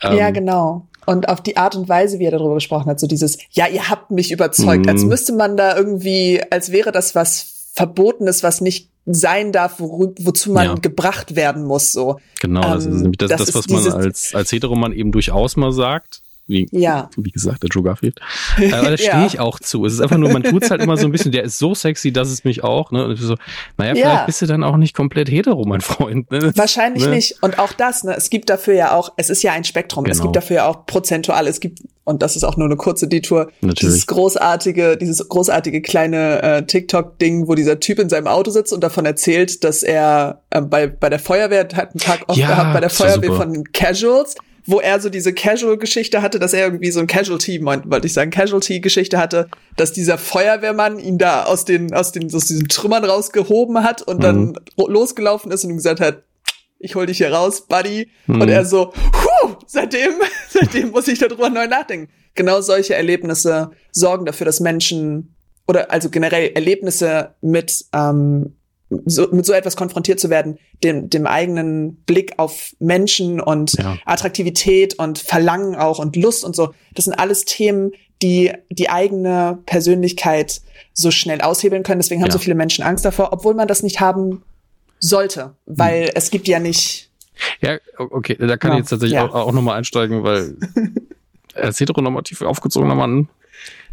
Ähm, 0.00 0.16
ja, 0.16 0.30
genau 0.30 0.86
und 1.10 1.28
auf 1.28 1.40
die 1.42 1.56
Art 1.56 1.74
und 1.74 1.88
Weise, 1.88 2.20
wie 2.20 2.24
er 2.24 2.30
darüber 2.30 2.54
gesprochen 2.54 2.88
hat, 2.88 3.00
so 3.00 3.06
dieses, 3.08 3.38
ja, 3.50 3.66
ihr 3.66 3.90
habt 3.90 4.12
mich 4.12 4.30
überzeugt, 4.30 4.84
mhm. 4.84 4.88
als 4.88 5.02
müsste 5.02 5.32
man 5.32 5.56
da 5.56 5.76
irgendwie, 5.76 6.40
als 6.50 6.70
wäre 6.70 6.92
das 6.92 7.16
was 7.16 7.70
Verbotenes, 7.74 8.42
was 8.42 8.60
nicht 8.60 8.90
sein 9.06 9.50
darf, 9.50 9.80
wo, 9.80 10.14
wozu 10.20 10.52
man 10.52 10.66
ja. 10.66 10.74
gebracht 10.74 11.34
werden 11.34 11.64
muss, 11.64 11.90
so. 11.90 12.20
Genau, 12.40 12.62
das 12.74 12.86
ähm, 12.86 12.92
ist 12.92 13.00
nämlich 13.02 13.18
das, 13.18 13.30
das, 13.30 13.46
das 13.46 13.54
was 13.54 13.68
man 13.68 13.92
als, 13.92 14.34
als 14.34 14.52
Heteroman 14.52 14.92
eben 14.92 15.10
durchaus 15.10 15.56
mal 15.56 15.72
sagt. 15.72 16.22
Wie, 16.50 16.66
ja. 16.72 17.08
wie 17.16 17.30
gesagt, 17.30 17.62
der 17.62 17.68
Joe 17.70 17.82
Garfield. 17.82 18.20
Äh, 18.60 18.72
aber 18.72 18.90
da 18.90 18.96
stehe 18.96 19.10
ja. 19.10 19.26
ich 19.26 19.38
auch 19.38 19.58
zu. 19.58 19.86
Es 19.86 19.94
ist 19.94 20.00
einfach 20.00 20.18
nur, 20.18 20.30
man 20.30 20.42
tut 20.42 20.64
es 20.64 20.70
halt 20.70 20.82
immer 20.82 20.96
so 20.96 21.06
ein 21.06 21.12
bisschen, 21.12 21.32
der 21.32 21.44
ist 21.44 21.58
so 21.58 21.74
sexy, 21.74 22.12
dass 22.12 22.28
es 22.28 22.44
mich 22.44 22.62
auch, 22.62 22.90
ne? 22.90 23.06
Und 23.06 23.16
so, 23.16 23.36
naja, 23.78 23.94
vielleicht 23.94 24.04
ja. 24.04 24.26
bist 24.26 24.42
du 24.42 24.46
dann 24.46 24.64
auch 24.64 24.76
nicht 24.76 24.94
komplett 24.94 25.30
hetero, 25.30 25.64
mein 25.64 25.80
Freund. 25.80 26.30
Ne? 26.30 26.52
Wahrscheinlich 26.56 27.04
ne? 27.04 27.10
nicht. 27.12 27.42
Und 27.42 27.58
auch 27.58 27.72
das, 27.72 28.04
ne? 28.04 28.14
Es 28.16 28.28
gibt 28.28 28.50
dafür 28.50 28.74
ja 28.74 28.92
auch, 28.94 29.12
es 29.16 29.30
ist 29.30 29.42
ja 29.42 29.52
ein 29.52 29.64
Spektrum. 29.64 30.04
Genau. 30.04 30.14
Es 30.14 30.20
gibt 30.20 30.36
dafür 30.36 30.56
ja 30.56 30.66
auch 30.66 30.84
prozentual, 30.84 31.46
es 31.46 31.60
gibt, 31.60 31.80
und 32.04 32.22
das 32.22 32.36
ist 32.36 32.44
auch 32.44 32.56
nur 32.56 32.66
eine 32.66 32.76
kurze 32.76 33.08
Detour, 33.08 33.50
Natürlich. 33.60 33.78
dieses 33.80 34.06
großartige, 34.06 34.96
dieses 34.96 35.26
großartige 35.26 35.80
kleine 35.80 36.42
äh, 36.42 36.66
TikTok-Ding, 36.66 37.48
wo 37.48 37.54
dieser 37.54 37.80
Typ 37.80 37.98
in 37.98 38.08
seinem 38.08 38.26
Auto 38.26 38.50
sitzt 38.50 38.72
und 38.72 38.82
davon 38.82 39.06
erzählt, 39.06 39.64
dass 39.64 39.82
er 39.82 40.42
äh, 40.50 40.60
bei, 40.60 40.86
bei 40.88 41.08
der 41.08 41.20
Feuerwehr, 41.20 41.60
hat 41.60 41.90
einen 41.90 42.00
Tag 42.00 42.24
off 42.26 42.36
gehabt, 42.36 42.74
bei 42.74 42.80
der 42.80 42.90
Feuerwehr 42.90 43.32
von 43.32 43.64
Casuals 43.72 44.34
wo 44.66 44.80
er 44.80 45.00
so 45.00 45.08
diese 45.08 45.32
Casual-Geschichte 45.32 46.22
hatte, 46.22 46.38
dass 46.38 46.52
er 46.52 46.64
irgendwie 46.64 46.90
so 46.90 47.00
ein 47.00 47.06
Casualty, 47.06 47.64
wollte 47.64 48.06
ich 48.06 48.12
sagen, 48.12 48.30
Casualty-Geschichte 48.30 49.18
hatte, 49.18 49.48
dass 49.76 49.92
dieser 49.92 50.18
Feuerwehrmann 50.18 50.98
ihn 50.98 51.18
da 51.18 51.44
aus 51.44 51.64
den, 51.64 51.92
aus 51.92 52.12
den, 52.12 52.32
aus 52.34 52.46
diesen 52.46 52.68
Trümmern 52.68 53.04
rausgehoben 53.04 53.82
hat 53.82 54.02
und 54.02 54.18
mhm. 54.18 54.22
dann 54.22 54.58
losgelaufen 54.76 55.50
ist 55.52 55.64
und 55.64 55.70
ihm 55.70 55.76
gesagt 55.76 56.00
hat, 56.00 56.22
ich 56.78 56.94
hol 56.94 57.06
dich 57.06 57.18
hier 57.18 57.32
raus, 57.32 57.66
Buddy. 57.66 58.10
Mhm. 58.26 58.40
Und 58.40 58.48
er 58.48 58.64
so, 58.64 58.92
huh, 58.94 59.56
seitdem, 59.66 60.12
seitdem 60.48 60.90
muss 60.90 61.08
ich 61.08 61.18
darüber 61.18 61.50
neu 61.50 61.66
nachdenken. 61.66 62.10
Genau 62.34 62.60
solche 62.60 62.94
Erlebnisse 62.94 63.70
sorgen 63.92 64.24
dafür, 64.24 64.46
dass 64.46 64.60
Menschen 64.60 65.34
oder 65.68 65.90
also 65.90 66.10
generell 66.10 66.50
Erlebnisse 66.54 67.34
mit 67.42 67.84
ähm, 67.92 68.56
so, 69.06 69.28
mit 69.30 69.46
so 69.46 69.52
etwas 69.52 69.76
konfrontiert 69.76 70.18
zu 70.18 70.30
werden, 70.30 70.58
dem, 70.82 71.08
dem 71.10 71.26
eigenen 71.26 71.96
Blick 72.04 72.34
auf 72.38 72.74
Menschen 72.78 73.40
und 73.40 73.74
ja. 73.74 73.96
Attraktivität 74.04 74.98
und 74.98 75.18
Verlangen 75.18 75.76
auch 75.76 75.98
und 75.98 76.16
Lust 76.16 76.44
und 76.44 76.56
so, 76.56 76.74
das 76.94 77.04
sind 77.04 77.14
alles 77.14 77.44
Themen, 77.44 77.92
die 78.22 78.52
die 78.68 78.90
eigene 78.90 79.58
Persönlichkeit 79.66 80.60
so 80.92 81.10
schnell 81.10 81.40
aushebeln 81.40 81.82
können. 81.82 82.00
Deswegen 82.00 82.20
haben 82.20 82.28
ja. 82.28 82.32
so 82.32 82.38
viele 82.38 82.56
Menschen 82.56 82.84
Angst 82.84 83.04
davor, 83.04 83.32
obwohl 83.32 83.54
man 83.54 83.68
das 83.68 83.82
nicht 83.82 84.00
haben 84.00 84.42
sollte, 84.98 85.54
weil 85.66 86.04
mhm. 86.04 86.10
es 86.14 86.30
gibt 86.30 86.48
ja 86.48 86.58
nicht 86.58 87.10
Ja, 87.60 87.78
okay, 87.96 88.36
da 88.38 88.56
kann 88.56 88.72
ja. 88.72 88.76
ich 88.76 88.80
jetzt 88.80 88.90
tatsächlich 88.90 89.14
ja. 89.14 89.26
auch, 89.26 89.34
auch 89.34 89.52
nochmal 89.52 89.78
einsteigen, 89.78 90.22
weil 90.24 90.56
als 91.54 91.80
heteronormativ 91.80 92.42
aufgezogener 92.42 92.94
Mann 92.94 93.28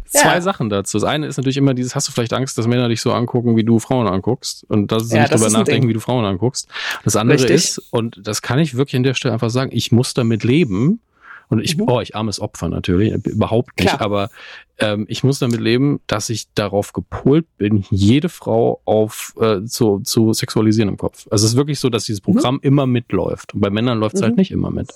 Zwei 0.08 0.34
ja. 0.34 0.40
Sachen 0.40 0.70
dazu. 0.70 0.98
Das 0.98 1.08
eine 1.08 1.26
ist 1.26 1.36
natürlich 1.36 1.56
immer 1.56 1.74
dieses, 1.74 1.94
hast 1.94 2.08
du 2.08 2.12
vielleicht 2.12 2.32
Angst, 2.32 2.56
dass 2.56 2.66
Männer 2.66 2.88
dich 2.88 3.00
so 3.00 3.12
angucken, 3.12 3.56
wie 3.56 3.64
du 3.64 3.78
Frauen 3.78 4.06
anguckst 4.06 4.64
und 4.68 4.90
dass 4.90 5.08
sie 5.08 5.16
ja, 5.16 5.22
nicht 5.22 5.34
darüber 5.34 5.50
nachdenken, 5.50 5.88
wie 5.88 5.92
du 5.92 6.00
Frauen 6.00 6.24
anguckst. 6.24 6.68
Das 7.04 7.16
andere 7.16 7.38
Richtig. 7.38 7.54
ist, 7.54 7.78
und 7.90 8.18
das 8.22 8.40
kann 8.42 8.58
ich 8.58 8.76
wirklich 8.76 8.96
an 8.96 9.02
der 9.02 9.14
Stelle 9.14 9.34
einfach 9.34 9.50
sagen, 9.50 9.70
ich 9.72 9.92
muss 9.92 10.14
damit 10.14 10.44
leben, 10.44 11.00
und 11.48 11.60
ich, 11.60 11.76
mhm. 11.76 11.84
oh, 11.88 12.00
ich 12.00 12.14
armes 12.14 12.40
Opfer 12.40 12.68
natürlich, 12.68 13.12
überhaupt 13.24 13.78
nicht, 13.78 13.88
Klar. 13.88 14.00
aber 14.00 14.30
ähm, 14.78 15.06
ich 15.08 15.24
muss 15.24 15.38
damit 15.38 15.60
leben, 15.60 16.00
dass 16.06 16.28
ich 16.28 16.52
darauf 16.54 16.92
gepolt 16.92 17.46
bin, 17.56 17.84
jede 17.90 18.28
Frau 18.28 18.80
auf 18.84 19.34
äh, 19.40 19.64
zu, 19.64 20.00
zu 20.00 20.32
sexualisieren 20.32 20.88
im 20.88 20.96
Kopf. 20.98 21.26
Also 21.30 21.46
es 21.46 21.52
ist 21.52 21.56
wirklich 21.56 21.80
so, 21.80 21.88
dass 21.88 22.04
dieses 22.04 22.20
mhm. 22.20 22.32
Programm 22.32 22.54
mhm. 22.56 22.60
immer 22.62 22.86
mitläuft. 22.86 23.54
Und 23.54 23.60
bei 23.60 23.70
Männern 23.70 23.98
läuft 23.98 24.16
es 24.16 24.22
halt 24.22 24.32
mhm. 24.32 24.32
halt 24.32 24.38
nicht 24.38 24.50
immer 24.50 24.70
mit. 24.70 24.92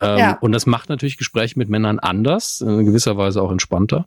Ähm, 0.00 0.18
ja. 0.18 0.38
Und 0.40 0.52
das 0.52 0.66
macht 0.66 0.88
natürlich 0.88 1.16
Gespräche 1.16 1.58
mit 1.58 1.68
Männern 1.68 1.98
anders, 1.98 2.60
in 2.60 2.84
gewisser 2.84 3.16
Weise 3.16 3.40
auch 3.40 3.52
entspannter. 3.52 4.06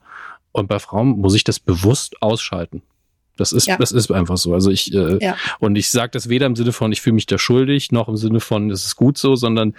Und 0.51 0.67
bei 0.67 0.79
Frauen 0.79 1.19
muss 1.19 1.35
ich 1.35 1.43
das 1.43 1.59
bewusst 1.59 2.21
ausschalten. 2.21 2.81
Das 3.37 3.53
ist, 3.53 3.65
ja. 3.65 3.77
das 3.77 3.91
ist 3.91 4.11
einfach 4.11 4.37
so. 4.37 4.53
Also 4.53 4.69
ich 4.69 4.93
äh, 4.93 5.17
ja. 5.19 5.35
und 5.59 5.75
ich 5.75 5.89
sage 5.89 6.11
das 6.11 6.29
weder 6.29 6.45
im 6.45 6.55
Sinne 6.55 6.73
von, 6.73 6.91
ich 6.91 7.01
fühle 7.01 7.15
mich 7.15 7.25
da 7.25 7.37
schuldig, 7.37 7.91
noch 7.91 8.07
im 8.07 8.17
Sinne 8.17 8.39
von, 8.39 8.69
es 8.69 8.85
ist 8.85 8.95
gut 8.97 9.17
so, 9.17 9.35
sondern 9.35 9.73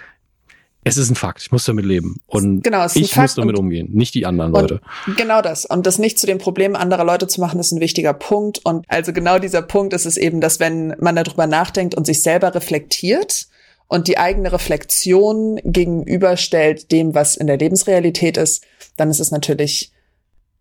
es 0.83 0.97
ist 0.97 1.09
ein 1.09 1.15
Fakt. 1.15 1.41
Ich 1.41 1.51
muss 1.51 1.65
damit 1.65 1.85
leben. 1.85 2.19
Und 2.25 2.63
genau, 2.63 2.85
ich 2.93 3.15
muss 3.15 3.35
damit 3.35 3.57
umgehen, 3.57 3.89
nicht 3.93 4.13
die 4.15 4.25
anderen 4.25 4.51
Leute. 4.51 4.81
Genau 5.17 5.41
das. 5.41 5.65
Und 5.65 5.85
das 5.87 5.97
nicht 5.97 6.19
zu 6.19 6.27
den 6.27 6.37
Problemen 6.37 6.75
anderer 6.75 7.05
Leute 7.05 7.27
zu 7.27 7.39
machen, 7.39 7.59
ist 7.59 7.71
ein 7.71 7.79
wichtiger 7.79 8.13
Punkt. 8.13 8.59
Und 8.65 8.85
also 8.89 9.13
genau 9.13 9.39
dieser 9.39 9.61
Punkt 9.61 9.93
ist 9.93 10.05
es 10.05 10.17
eben, 10.17 10.41
dass 10.41 10.59
wenn 10.59 10.95
man 10.99 11.15
darüber 11.15 11.47
nachdenkt 11.47 11.95
und 11.95 12.05
sich 12.05 12.21
selber 12.21 12.53
reflektiert 12.53 13.47
und 13.87 14.07
die 14.07 14.17
eigene 14.17 14.51
Reflexion 14.51 15.59
gegenüberstellt 15.63 16.91
dem, 16.91 17.15
was 17.15 17.37
in 17.37 17.47
der 17.47 17.57
Lebensrealität 17.57 18.37
ist, 18.37 18.65
dann 18.97 19.09
ist 19.09 19.19
es 19.19 19.31
natürlich 19.31 19.91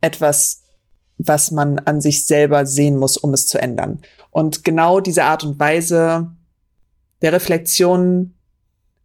etwas, 0.01 0.63
was 1.19 1.51
man 1.51 1.79
an 1.81 2.01
sich 2.01 2.27
selber 2.27 2.67
sehen 2.67 2.97
muss, 2.97 3.17
um 3.17 3.35
es 3.35 3.47
zu 3.47 3.61
ändern. 3.61 4.01
Und 4.31 4.65
genau 4.65 5.01
diese 5.01 5.25
Art 5.25 5.45
und 5.45 5.59
Weise 5.59 6.31
der 7.23 7.33
Reflexion 7.33 8.35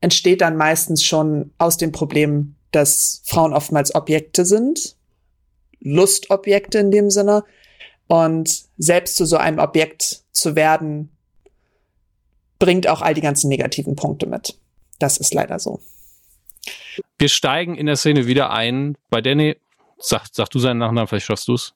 entsteht 0.02 0.42
dann 0.42 0.58
meistens 0.58 1.04
schon 1.04 1.52
aus 1.58 1.78
dem 1.78 1.92
Problem, 1.92 2.56
dass 2.72 3.22
Frauen 3.26 3.54
oftmals 3.54 3.96
Objekte 3.96 4.46
sind, 4.46 4.96
Lustobjekte 5.80 6.80
in 6.80 6.92
dem 6.92 7.10
Sinne. 7.10 7.44
Und 8.08 8.64
selbst 8.78 9.18
zu 9.18 9.26
so 9.26 9.38
einem 9.38 9.60
Objekt 9.60 10.24
zu 10.32 10.56
werden, 10.56 11.12
bringt 12.60 12.88
auch 12.88 13.02
all 13.02 13.14
die 13.14 13.22
ganzen 13.22 13.50
negativen 13.50 13.96
Punkte 13.96 14.28
mit. 14.28 14.58
Das 15.00 15.18
ist 15.18 15.34
leider 15.34 15.60
so. 15.60 15.80
Wir 17.20 17.30
steigen 17.30 17.76
in 17.76 17.86
der 17.86 17.96
Szene 17.96 18.28
wieder 18.28 18.52
ein. 18.52 18.98
Bei 19.10 19.22
Danny, 19.22 19.58
sag, 19.98 20.28
sag 20.32 20.50
du 20.50 20.60
seinen 20.60 20.78
Nachnamen, 20.78 21.08
vielleicht 21.08 21.26
schaffst 21.26 21.48
du 21.48 21.56
es. 21.56 21.74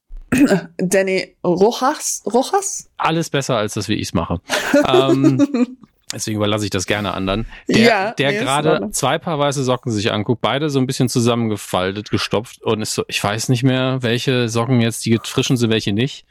Danny 0.77 1.35
Rojas? 1.43 2.23
Rojas? 2.25 2.89
Alles 2.97 3.29
besser, 3.29 3.57
als 3.57 3.73
das, 3.73 3.89
wie 3.89 3.95
ich 3.95 4.07
es 4.09 4.13
mache. 4.13 4.39
ähm, 4.87 5.77
Deswegen 6.13 6.37
überlasse 6.37 6.65
ich 6.65 6.71
das 6.71 6.85
gerne 6.85 7.13
anderen. 7.13 7.45
Der, 7.69 7.77
ja, 7.77 8.11
der 8.11 8.33
gerade 8.33 8.89
zwei 8.91 9.17
Paar 9.17 9.39
weiße 9.39 9.63
Socken 9.63 9.91
sich 9.91 10.11
anguckt, 10.11 10.41
beide 10.41 10.69
so 10.69 10.79
ein 10.79 10.87
bisschen 10.87 11.09
zusammengefaltet, 11.09 12.09
gestopft 12.09 12.61
und 12.63 12.81
ist 12.81 12.95
so, 12.95 13.03
ich 13.07 13.23
weiß 13.23 13.49
nicht 13.49 13.63
mehr, 13.63 13.99
welche 14.01 14.49
Socken 14.49 14.81
jetzt 14.81 15.05
die 15.05 15.19
frischen 15.23 15.57
sind, 15.57 15.69
welche 15.69 15.93
nicht. 15.93 16.25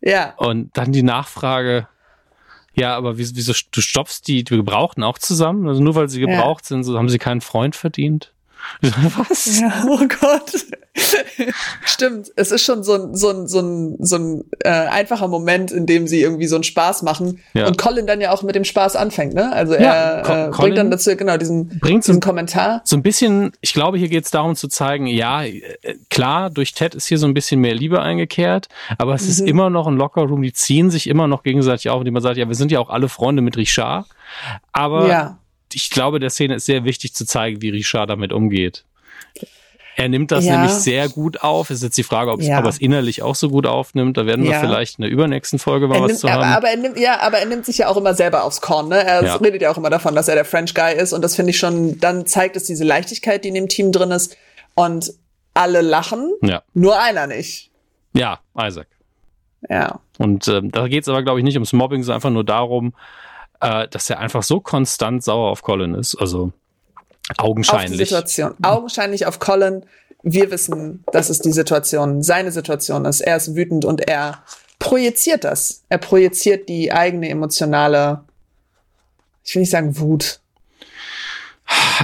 Ja. 0.00 0.34
Und 0.36 0.76
dann 0.76 0.92
die 0.92 1.02
Nachfrage, 1.02 1.88
ja, 2.74 2.96
aber 2.96 3.18
wieso, 3.18 3.34
wieso 3.34 3.52
du 3.72 3.80
stopfst 3.80 4.22
die, 4.28 4.44
die 4.44 4.56
gebrauchten 4.56 5.02
auch 5.02 5.18
zusammen? 5.18 5.68
Also 5.68 5.82
nur 5.82 5.96
weil 5.96 6.08
sie 6.08 6.20
gebraucht 6.20 6.64
ja. 6.64 6.68
sind, 6.68 6.84
so 6.84 6.96
haben 6.96 7.08
sie 7.08 7.18
keinen 7.18 7.40
Freund 7.40 7.74
verdient? 7.74 8.32
Was? 8.82 9.60
Ja, 9.60 9.84
oh 9.88 9.98
Gott. 10.20 10.66
Stimmt. 11.84 12.28
Es 12.36 12.50
ist 12.50 12.64
schon 12.64 12.82
so 12.82 12.94
ein, 12.94 13.14
so 13.14 13.30
ein, 13.30 13.46
so 13.46 13.60
ein, 13.60 13.96
so 14.00 14.16
ein 14.16 14.44
äh, 14.60 14.68
einfacher 14.68 15.28
Moment, 15.28 15.70
in 15.70 15.86
dem 15.86 16.06
sie 16.06 16.20
irgendwie 16.20 16.46
so 16.46 16.56
einen 16.56 16.64
Spaß 16.64 17.02
machen. 17.02 17.40
Ja. 17.54 17.66
Und 17.66 17.78
Colin 17.78 18.06
dann 18.06 18.20
ja 18.20 18.32
auch 18.32 18.42
mit 18.42 18.54
dem 18.54 18.64
Spaß 18.64 18.96
anfängt, 18.96 19.34
ne? 19.34 19.52
Also 19.52 19.74
ja, 19.74 19.80
er 19.80 20.48
äh, 20.48 20.50
bringt 20.50 20.78
dann 20.78 20.90
dazu, 20.90 21.16
genau, 21.16 21.36
diesen, 21.36 21.80
diesen 21.84 22.02
so, 22.02 22.20
Kommentar. 22.20 22.82
So 22.84 22.96
ein 22.96 23.02
bisschen, 23.02 23.52
ich 23.60 23.72
glaube, 23.72 23.98
hier 23.98 24.08
geht 24.08 24.24
es 24.24 24.30
darum 24.30 24.54
zu 24.54 24.68
zeigen, 24.68 25.06
ja, 25.06 25.44
äh, 25.44 25.60
klar, 26.10 26.50
durch 26.50 26.72
Ted 26.74 26.94
ist 26.94 27.06
hier 27.06 27.18
so 27.18 27.26
ein 27.26 27.34
bisschen 27.34 27.60
mehr 27.60 27.74
Liebe 27.74 28.00
eingekehrt, 28.00 28.68
aber 28.98 29.14
es 29.14 29.24
mhm. 29.24 29.30
ist 29.30 29.40
immer 29.40 29.70
noch 29.70 29.86
ein 29.86 29.96
Lockerroom, 29.96 30.42
die 30.42 30.52
ziehen 30.52 30.90
sich 30.90 31.08
immer 31.08 31.26
noch 31.26 31.42
gegenseitig 31.42 31.90
auf, 31.90 31.98
und 31.98 32.04
die 32.04 32.10
man 32.10 32.22
sagt, 32.22 32.36
ja, 32.36 32.48
wir 32.48 32.54
sind 32.54 32.70
ja 32.70 32.80
auch 32.80 32.90
alle 32.90 33.08
Freunde 33.08 33.42
mit 33.42 33.56
Richard. 33.56 34.06
Aber 34.72 35.08
ja 35.08 35.38
ich 35.72 35.90
glaube, 35.90 36.18
der 36.18 36.30
Szene 36.30 36.56
ist 36.56 36.66
sehr 36.66 36.84
wichtig 36.84 37.14
zu 37.14 37.26
zeigen, 37.26 37.62
wie 37.62 37.70
Richard 37.70 38.10
damit 38.10 38.32
umgeht. 38.32 38.84
Er 39.96 40.08
nimmt 40.08 40.30
das 40.30 40.44
ja. 40.44 40.52
nämlich 40.52 40.70
sehr 40.74 41.08
gut 41.08 41.42
auf. 41.42 41.70
Es 41.70 41.78
ist 41.78 41.82
jetzt 41.82 41.98
die 41.98 42.04
Frage, 42.04 42.30
ob, 42.30 42.40
ja. 42.40 42.60
ob 42.60 42.64
er 42.64 42.68
es 42.68 42.78
innerlich 42.78 43.22
auch 43.22 43.34
so 43.34 43.48
gut 43.48 43.66
aufnimmt. 43.66 44.16
Da 44.16 44.26
werden 44.26 44.44
wir 44.44 44.52
ja. 44.52 44.60
vielleicht 44.60 44.98
in 44.98 45.02
der 45.02 45.10
übernächsten 45.10 45.58
Folge 45.58 45.88
mal 45.88 45.96
er 45.96 46.02
was 46.02 46.08
nimmt, 46.08 46.20
zu 46.20 46.28
aber, 46.28 46.46
haben. 46.46 46.54
Aber 46.54 46.68
er 46.68 46.76
nimmt, 46.76 46.98
ja, 47.00 47.20
aber 47.20 47.38
er 47.38 47.46
nimmt 47.46 47.66
sich 47.66 47.78
ja 47.78 47.88
auch 47.88 47.96
immer 47.96 48.14
selber 48.14 48.44
aufs 48.44 48.60
Korn. 48.60 48.88
Ne? 48.88 49.02
Er 49.02 49.40
redet 49.40 49.60
ja 49.60 49.72
auch 49.72 49.76
immer 49.76 49.90
davon, 49.90 50.14
dass 50.14 50.28
er 50.28 50.36
der 50.36 50.44
French 50.44 50.72
Guy 50.72 50.94
ist. 50.94 51.12
Und 51.12 51.22
das 51.22 51.34
finde 51.34 51.50
ich 51.50 51.58
schon, 51.58 51.98
dann 51.98 52.26
zeigt 52.26 52.54
es 52.54 52.62
diese 52.62 52.84
Leichtigkeit, 52.84 53.42
die 53.42 53.48
in 53.48 53.54
dem 53.54 53.68
Team 53.68 53.90
drin 53.90 54.12
ist. 54.12 54.36
Und 54.74 55.12
alle 55.54 55.80
lachen, 55.80 56.32
ja. 56.42 56.62
nur 56.74 57.00
einer 57.02 57.26
nicht. 57.26 57.72
Ja, 58.12 58.38
Isaac. 58.56 58.86
Ja. 59.68 59.98
Und 60.18 60.46
äh, 60.46 60.60
da 60.62 60.86
geht 60.86 61.02
es 61.02 61.08
aber, 61.08 61.24
glaube 61.24 61.40
ich, 61.40 61.44
nicht 61.44 61.56
ums 61.56 61.72
Mobbing, 61.72 62.04
sondern 62.04 62.18
einfach 62.18 62.30
nur 62.30 62.44
darum, 62.44 62.94
äh, 63.60 63.88
dass 63.88 64.08
er 64.10 64.18
einfach 64.18 64.42
so 64.42 64.60
konstant 64.60 65.22
sauer 65.24 65.50
auf 65.50 65.62
Colin 65.62 65.94
ist. 65.94 66.14
Also 66.16 66.52
augenscheinlich. 67.36 67.90
Auf 67.90 67.96
die 67.96 68.04
Situation. 68.04 68.54
Augenscheinlich 68.62 69.26
auf 69.26 69.38
Colin. 69.38 69.84
Wir 70.22 70.50
wissen, 70.50 71.04
dass 71.12 71.30
es 71.30 71.40
die 71.40 71.52
Situation, 71.52 72.22
seine 72.22 72.50
Situation 72.50 73.04
ist. 73.04 73.20
Er 73.20 73.36
ist 73.36 73.54
wütend 73.54 73.84
und 73.84 74.08
er 74.08 74.42
projiziert 74.78 75.44
das. 75.44 75.82
Er 75.88 75.98
projiziert 75.98 76.68
die 76.68 76.92
eigene 76.92 77.28
emotionale, 77.28 78.24
ich 79.44 79.54
will 79.54 79.60
nicht 79.60 79.70
sagen 79.70 79.98
Wut. 79.98 80.40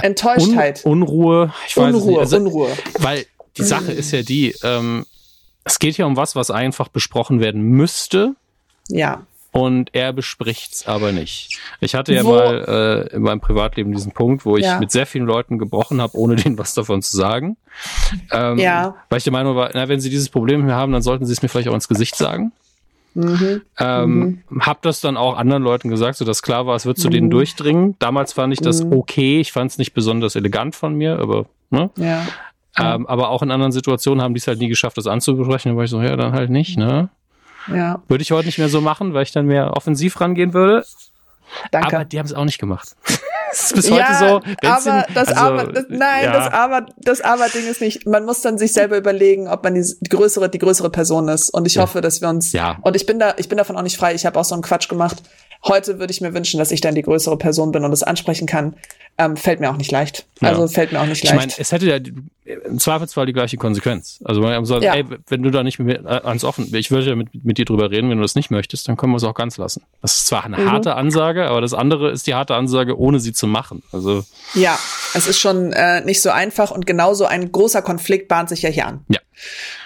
Enttäuschtheit. 0.01 0.85
Un 0.85 1.03
Unruhe. 1.03 1.53
Ich 1.67 1.75
weiß 1.75 1.93
Unruhe, 1.95 2.19
also, 2.19 2.37
Unruhe. 2.37 2.69
Weil 2.99 3.25
die 3.57 3.63
Sache 3.63 3.91
ist 3.91 4.11
ja 4.11 4.21
die, 4.21 4.55
ähm, 4.63 5.05
es 5.63 5.79
geht 5.79 5.97
ja 5.97 6.05
um 6.05 6.15
was, 6.15 6.35
was 6.35 6.51
einfach 6.51 6.87
besprochen 6.87 7.39
werden 7.39 7.61
müsste. 7.61 8.35
Ja 8.87 9.25
und 9.55 9.95
er 9.95 10.11
bespricht's 10.11 10.85
aber 10.85 11.13
nicht. 11.13 11.61
Ich 11.79 11.95
hatte 11.95 12.13
ja 12.13 12.25
wo? 12.25 12.31
mal 12.31 13.07
äh, 13.09 13.15
in 13.15 13.21
meinem 13.21 13.39
Privatleben 13.39 13.93
diesen 13.93 14.11
Punkt, 14.11 14.45
wo 14.45 14.57
ich 14.57 14.65
ja. 14.65 14.81
mit 14.81 14.91
sehr 14.91 15.05
vielen 15.05 15.25
Leuten 15.25 15.57
gebrochen 15.57 16.01
habe, 16.01 16.17
ohne 16.17 16.35
denen 16.35 16.57
was 16.57 16.73
davon 16.73 17.01
zu 17.01 17.15
sagen. 17.15 17.55
Ähm, 18.33 18.59
ja. 18.59 18.95
Weil 19.07 19.19
ich 19.19 19.23
der 19.23 19.31
Meinung 19.31 19.55
war, 19.55 19.69
na, 19.73 19.87
wenn 19.87 20.01
sie 20.01 20.09
dieses 20.09 20.27
Problem 20.27 20.69
haben, 20.69 20.91
dann 20.91 21.01
sollten 21.01 21.25
sie 21.25 21.31
es 21.31 21.41
mir 21.41 21.47
vielleicht 21.47 21.69
auch 21.69 21.73
ins 21.73 21.87
Gesicht 21.87 22.17
sagen. 22.17 22.51
Mhm. 23.13 23.61
Ähm, 23.79 24.43
mhm. 24.49 24.61
Hab 24.61 24.81
das 24.81 24.99
dann 24.99 25.15
auch 25.15 25.37
anderen 25.37 25.63
Leuten 25.63 25.87
gesagt, 25.87 26.17
so 26.17 26.25
dass 26.25 26.41
klar 26.41 26.67
war, 26.67 26.75
es 26.75 26.85
wird 26.85 26.97
zu 26.97 27.07
mhm. 27.07 27.11
denen 27.13 27.29
durchdringen. 27.29 27.95
Damals 27.99 28.33
fand 28.33 28.51
ich 28.51 28.59
das 28.59 28.83
mhm. 28.83 28.91
okay. 28.91 29.39
Ich 29.39 29.53
fand 29.53 29.71
es 29.71 29.77
nicht 29.77 29.93
besonders 29.93 30.35
elegant 30.35 30.75
von 30.75 30.95
mir, 30.95 31.17
aber 31.17 31.45
ne? 31.69 31.91
Ja. 31.95 32.27
Ähm, 32.77 33.07
aber 33.07 33.29
auch 33.29 33.41
in 33.41 33.51
anderen 33.51 33.71
Situationen 33.71 34.21
haben 34.21 34.33
die 34.33 34.39
es 34.39 34.47
halt 34.47 34.59
nie 34.59 34.67
geschafft, 34.67 34.97
das 34.97 35.07
anzubesprechen. 35.07 35.71
Da 35.71 35.77
war 35.77 35.85
ich 35.85 35.91
so, 35.91 36.01
ja, 36.01 36.17
dann 36.17 36.33
halt 36.33 36.49
nicht, 36.49 36.77
ne? 36.77 37.07
Ja. 37.67 38.01
Würde 38.07 38.21
ich 38.21 38.31
heute 38.31 38.47
nicht 38.47 38.57
mehr 38.57 38.69
so 38.69 38.81
machen, 38.81 39.13
weil 39.13 39.23
ich 39.23 39.31
dann 39.31 39.45
mehr 39.45 39.75
offensiv 39.75 40.19
rangehen 40.21 40.53
würde. 40.53 40.85
Danke. 41.71 41.95
Aber 41.95 42.05
die 42.05 42.19
haben 42.19 42.25
es 42.25 42.33
auch 42.33 42.45
nicht 42.45 42.59
gemacht. 42.59 42.95
das 43.49 43.63
ist 43.63 43.75
bis 43.75 43.91
heute 43.91 44.01
ja, 44.01 44.19
so. 44.19 44.41
Aber 44.65 45.05
das 45.13 45.27
also, 45.29 45.39
aber, 45.39 45.71
das, 45.71 45.85
nein, 45.89 46.25
ja. 46.25 46.31
das 46.31 46.53
aber, 46.53 46.85
das 46.97 47.21
aber 47.21 47.47
Ding 47.49 47.67
ist 47.67 47.81
nicht. 47.81 48.05
Man 48.05 48.25
muss 48.25 48.41
dann 48.41 48.57
sich 48.57 48.73
selber 48.73 48.97
überlegen, 48.97 49.47
ob 49.47 49.63
man 49.63 49.75
die, 49.75 49.83
die 50.01 50.09
größere, 50.09 50.49
die 50.49 50.57
größere 50.57 50.89
Person 50.89 51.27
ist. 51.27 51.49
Und 51.49 51.65
ich 51.67 51.75
ja. 51.75 51.83
hoffe, 51.83 52.01
dass 52.01 52.21
wir 52.21 52.29
uns. 52.29 52.51
Ja. 52.51 52.77
Und 52.81 52.95
ich 52.95 53.05
bin 53.05 53.19
da, 53.19 53.35
ich 53.37 53.49
bin 53.49 53.57
davon 53.57 53.77
auch 53.77 53.83
nicht 53.83 53.97
frei. 53.97 54.13
Ich 54.13 54.25
habe 54.25 54.39
auch 54.39 54.45
so 54.45 54.55
einen 54.55 54.63
Quatsch 54.63 54.89
gemacht. 54.89 55.23
Heute 55.67 55.99
würde 55.99 56.11
ich 56.11 56.21
mir 56.21 56.33
wünschen, 56.33 56.59
dass 56.59 56.71
ich 56.71 56.81
dann 56.81 56.95
die 56.95 57.01
größere 57.01 57.37
Person 57.37 57.71
bin 57.71 57.83
und 57.83 57.91
es 57.91 58.03
ansprechen 58.03 58.45
kann. 58.45 58.75
Ähm, 59.17 59.37
fällt 59.37 59.59
mir 59.61 59.71
auch 59.71 59.77
nicht 59.77 59.91
leicht. 59.91 60.25
Ja. 60.41 60.49
Also 60.49 60.67
fällt 60.67 60.91
mir 60.91 60.99
auch 60.99 61.05
nicht 61.05 61.23
leicht. 61.23 61.33
Ich 61.33 61.39
meine, 61.39 61.53
es 61.57 61.71
hätte 61.71 61.87
ja 61.87 61.97
im 62.45 62.77
Zweifelsfall 62.77 63.25
die 63.25 63.33
gleiche 63.33 63.57
Konsequenz. 63.57 64.19
Also 64.23 64.41
man 64.41 64.65
sagt, 64.65 64.83
ja. 64.83 64.93
ey, 64.93 65.05
wenn 65.27 65.41
du 65.41 65.49
da 65.49 65.63
nicht 65.63 65.79
mit 65.79 65.87
mir 65.87 66.09
äh, 66.09 66.21
ans 66.27 66.43
offen, 66.43 66.69
ich 66.75 66.91
würde 66.91 67.09
ja 67.09 67.15
mit, 67.15 67.43
mit 67.43 67.57
dir 67.57 67.65
drüber 67.65 67.89
reden, 67.89 68.09
wenn 68.09 68.17
du 68.17 68.21
das 68.21 68.35
nicht 68.35 68.51
möchtest, 68.51 68.87
dann 68.87 68.97
können 68.97 69.13
wir 69.13 69.17
es 69.17 69.23
auch 69.23 69.33
ganz 69.33 69.57
lassen. 69.57 69.83
Das 70.01 70.17
ist 70.17 70.27
zwar 70.27 70.43
eine 70.43 70.57
mhm. 70.57 70.71
harte 70.71 70.95
Ansage, 70.95 71.47
aber 71.47 71.61
das 71.61 71.73
andere 71.73 72.11
ist 72.11 72.27
die 72.27 72.35
harte 72.35 72.55
Ansage, 72.55 72.99
ohne 72.99 73.19
sie 73.19 73.33
zu 73.33 73.47
machen. 73.47 73.81
Also 73.91 74.23
ja, 74.53 74.77
es 75.15 75.27
ist 75.27 75.39
schon 75.39 75.73
äh, 75.73 76.01
nicht 76.01 76.21
so 76.21 76.29
einfach 76.29 76.69
und 76.69 76.85
genauso 76.85 77.25
ein 77.25 77.51
großer 77.51 77.81
Konflikt 77.81 78.27
bahnt 78.27 78.49
sich 78.49 78.61
ja 78.61 78.69
hier 78.69 78.85
an. 78.85 79.05
Ja. 79.07 79.19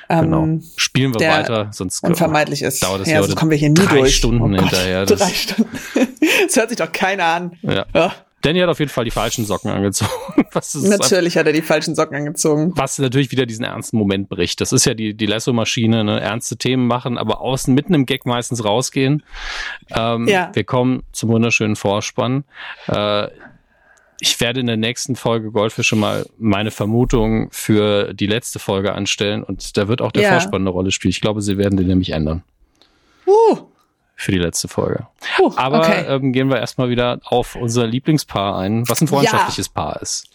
Genau. 0.09 0.43
Ähm, 0.43 0.63
Spielen 0.75 1.13
wir 1.13 1.27
weiter, 1.27 1.69
sonst 1.71 2.03
unvermeidlich 2.03 2.63
ist. 2.63 2.81
Dauert 2.81 3.01
das 3.01 3.09
ja, 3.09 3.21
so 3.21 3.35
kommen 3.35 3.51
wir 3.51 3.57
hier 3.57 3.69
nie 3.69 3.75
drei 3.75 3.99
durch. 3.99 4.15
Stunden 4.15 4.41
oh 4.41 4.59
hinterher. 4.59 5.05
drei 5.05 5.29
Stunden. 5.29 5.69
das 6.47 6.55
hört 6.55 6.69
sich 6.69 6.77
doch 6.79 6.91
keiner 6.91 7.25
an. 7.25 7.51
Ja. 7.61 7.85
ja. 7.93 8.13
Danny 8.41 8.59
hat 8.59 8.69
auf 8.69 8.79
jeden 8.79 8.89
Fall 8.89 9.03
die 9.03 9.11
falschen 9.11 9.45
Socken 9.45 9.69
angezogen. 9.69 10.11
natürlich 10.87 11.37
hat 11.37 11.45
er 11.45 11.53
die 11.53 11.61
falschen 11.61 11.93
Socken 11.93 12.15
angezogen. 12.15 12.71
Was 12.75 12.97
natürlich 12.97 13.31
wieder 13.31 13.45
diesen 13.45 13.65
ernsten 13.65 13.97
Moment 13.97 14.29
bricht. 14.29 14.61
Das 14.61 14.71
ist 14.71 14.85
ja 14.85 14.93
die, 14.93 15.13
die 15.13 15.25
Lasso-Maschine, 15.25 16.03
ne? 16.03 16.21
ernste 16.21 16.57
Themen 16.57 16.87
machen, 16.87 17.17
aber 17.17 17.41
außen 17.41 17.73
mitten 17.73 17.93
im 17.93 18.05
Gag 18.05 18.25
meistens 18.25 18.63
rausgehen. 18.63 19.23
Ähm, 19.91 20.27
ja. 20.27 20.51
Wir 20.53 20.63
kommen 20.63 21.03
zum 21.11 21.29
wunderschönen 21.29 21.75
Vorspann. 21.75 22.45
Äh, 22.87 23.27
ich 24.19 24.39
werde 24.39 24.59
in 24.59 24.67
der 24.67 24.77
nächsten 24.77 25.15
Folge 25.15 25.51
Goldfische 25.51 25.95
mal 25.95 26.25
meine 26.37 26.71
Vermutung 26.71 27.49
für 27.51 28.13
die 28.13 28.27
letzte 28.27 28.59
Folge 28.59 28.93
anstellen 28.93 29.43
und 29.43 29.77
da 29.77 29.87
wird 29.87 30.01
auch 30.01 30.11
der 30.11 30.23
ja. 30.23 30.31
Vorspann 30.31 30.61
eine 30.61 30.69
Rolle 30.69 30.91
spielen. 30.91 31.11
Ich 31.11 31.21
glaube, 31.21 31.41
sie 31.41 31.57
werden 31.57 31.77
den 31.77 31.87
nämlich 31.87 32.11
ändern. 32.11 32.43
Uh, 33.25 33.57
für 34.19 34.33
die 34.33 34.37
letzte 34.37 34.67
Folge. 34.67 35.07
Uh, 35.39 35.53
Aber 35.55 35.79
okay. 35.79 36.03
ähm, 36.09 36.33
gehen 36.33 36.49
wir 36.49 36.57
erstmal 36.57 36.89
wieder 36.89 37.21
auf 37.23 37.55
unser 37.55 37.87
Lieblingspaar 37.87 38.59
ein, 38.59 38.87
was 38.89 38.99
ein 38.99 39.07
freundschaftliches 39.07 39.67
ja. 39.67 39.81
Paar 39.81 40.01
ist. 40.01 40.25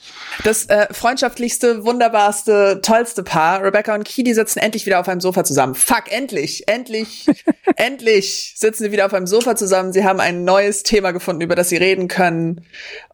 Das 0.42 0.64
äh, 0.70 0.86
freundschaftlichste, 0.90 1.84
wunderbarste, 1.84 2.80
tollste 2.82 3.22
Paar. 3.22 3.62
Rebecca 3.62 3.94
und 3.94 4.04
Kidi 4.04 4.32
sitzen 4.32 4.58
endlich 4.58 4.86
wieder 4.86 5.00
auf 5.00 5.08
einem 5.08 5.20
Sofa 5.20 5.44
zusammen. 5.44 5.74
Fuck, 5.74 6.04
endlich, 6.10 6.66
endlich, 6.66 7.26
endlich 7.76 8.54
sitzen 8.56 8.84
sie 8.84 8.92
wieder 8.92 9.04
auf 9.04 9.12
einem 9.12 9.26
Sofa 9.26 9.54
zusammen. 9.54 9.92
Sie 9.92 10.02
haben 10.02 10.18
ein 10.18 10.44
neues 10.44 10.82
Thema 10.82 11.10
gefunden, 11.10 11.42
über 11.42 11.54
das 11.54 11.68
sie 11.68 11.76
reden 11.76 12.08
können. 12.08 12.64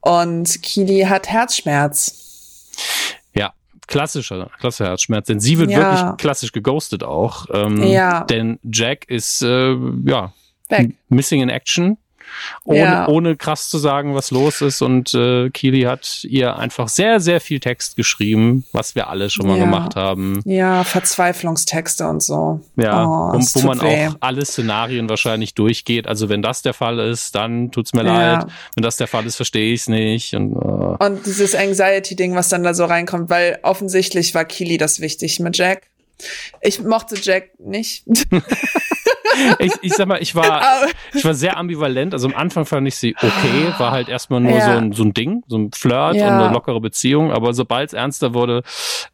Und 0.01 0.63
Kidi 0.63 1.01
hat 1.09 1.29
Herzschmerz. 1.29 2.69
Ja, 3.35 3.55
klassischer, 3.89 4.51
klassischer 4.61 4.87
Herzschmerz, 4.91 5.27
denn 5.27 5.41
sie 5.41 5.59
wird 5.59 5.73
ja. 5.73 5.79
wirklich 5.79 6.17
klassisch 6.19 6.53
geghostet 6.53 7.03
auch. 7.03 7.47
Ähm, 7.53 7.83
ja. 7.83 8.23
Denn 8.23 8.61
Jack 8.63 9.09
ist, 9.09 9.43
äh, 9.43 9.75
ja, 10.05 10.33
Weg. 10.71 10.95
Missing 11.09 11.43
in 11.43 11.49
Action. 11.49 11.97
Ohne, 12.65 12.79
ja. 12.79 13.09
ohne 13.09 13.37
krass 13.37 13.69
zu 13.69 13.79
sagen, 13.79 14.15
was 14.15 14.31
los 14.31 14.61
ist. 14.61 14.83
Und 14.83 15.15
äh, 15.15 15.51
Kili 15.51 15.83
hat 15.83 16.25
ihr 16.25 16.57
einfach 16.57 16.89
sehr, 16.89 17.21
sehr 17.21 17.41
viel 17.41 17.61
Text 17.61 17.97
geschrieben, 17.97 18.65
was 18.73 18.95
wir 18.95 19.09
alle 19.09 19.31
schon 19.31 19.47
mal 19.47 19.59
ja. 19.59 19.65
gemacht 19.65 19.97
haben. 19.97 20.41
Ja, 20.45 20.85
Verzweiflungstexte 20.85 22.07
und 22.07 22.23
so. 22.23 22.61
Ja, 22.77 23.05
oh, 23.05 23.33
wo, 23.33 23.63
wo 23.63 23.67
man 23.67 23.81
weh. 23.81 24.09
auch 24.09 24.17
alle 24.21 24.45
Szenarien 24.45 25.09
wahrscheinlich 25.09 25.55
durchgeht. 25.55 26.07
Also 26.07 26.29
wenn 26.29 26.43
das 26.43 26.63
der 26.63 26.75
Fall 26.75 26.99
ist, 26.99 27.35
dann 27.35 27.71
tut's 27.71 27.93
mir 27.93 28.05
ja. 28.05 28.39
leid. 28.39 28.47
Wenn 28.75 28.83
das 28.83 28.97
der 28.97 29.07
Fall 29.07 29.27
ist, 29.27 29.37
verstehe 29.37 29.73
ich 29.73 29.83
es 29.83 29.89
nicht. 29.89 30.35
Und, 30.35 30.53
äh. 30.53 31.05
und 31.05 31.27
dieses 31.27 31.55
Anxiety-Ding, 31.55 32.35
was 32.35 32.49
dann 32.49 32.63
da 32.63 32.75
so 32.75 32.85
reinkommt, 32.85 33.31
weil 33.31 33.59
offensichtlich 33.63 34.35
war 34.35 34.45
Kili 34.45 34.77
das 34.77 35.01
wichtig 35.01 35.41
mit 35.41 35.57
Jack. 35.57 35.89
Ich 36.61 36.83
mochte 36.83 37.17
Jack 37.17 37.59
nicht. 37.59 38.05
ich, 39.59 39.73
ich 39.83 39.95
sag 39.95 40.07
mal, 40.07 40.21
ich 40.21 40.35
war, 40.35 40.63
ich 41.15 41.25
war 41.25 41.35
sehr 41.35 41.57
ambivalent. 41.57 42.13
Also 42.13 42.29
am 42.29 42.35
Anfang 42.35 42.67
fand 42.67 42.87
ich 42.89 42.97
sie 42.97 43.15
okay, 43.17 43.73
war 43.79 43.93
halt 43.93 44.09
erstmal 44.09 44.41
nur 44.41 44.53
ja. 44.53 44.65
so, 44.65 44.71
ein, 44.71 44.93
so 44.93 45.03
ein 45.03 45.15
Ding, 45.15 45.43
so 45.47 45.59
ein 45.59 45.71
Flirt 45.73 46.17
ja. 46.17 46.29
und 46.29 46.43
eine 46.43 46.53
lockere 46.53 46.81
Beziehung. 46.81 47.33
Aber 47.33 47.55
sobald 47.55 47.89
es 47.89 47.93
ernster 47.95 48.35
wurde, 48.35 48.63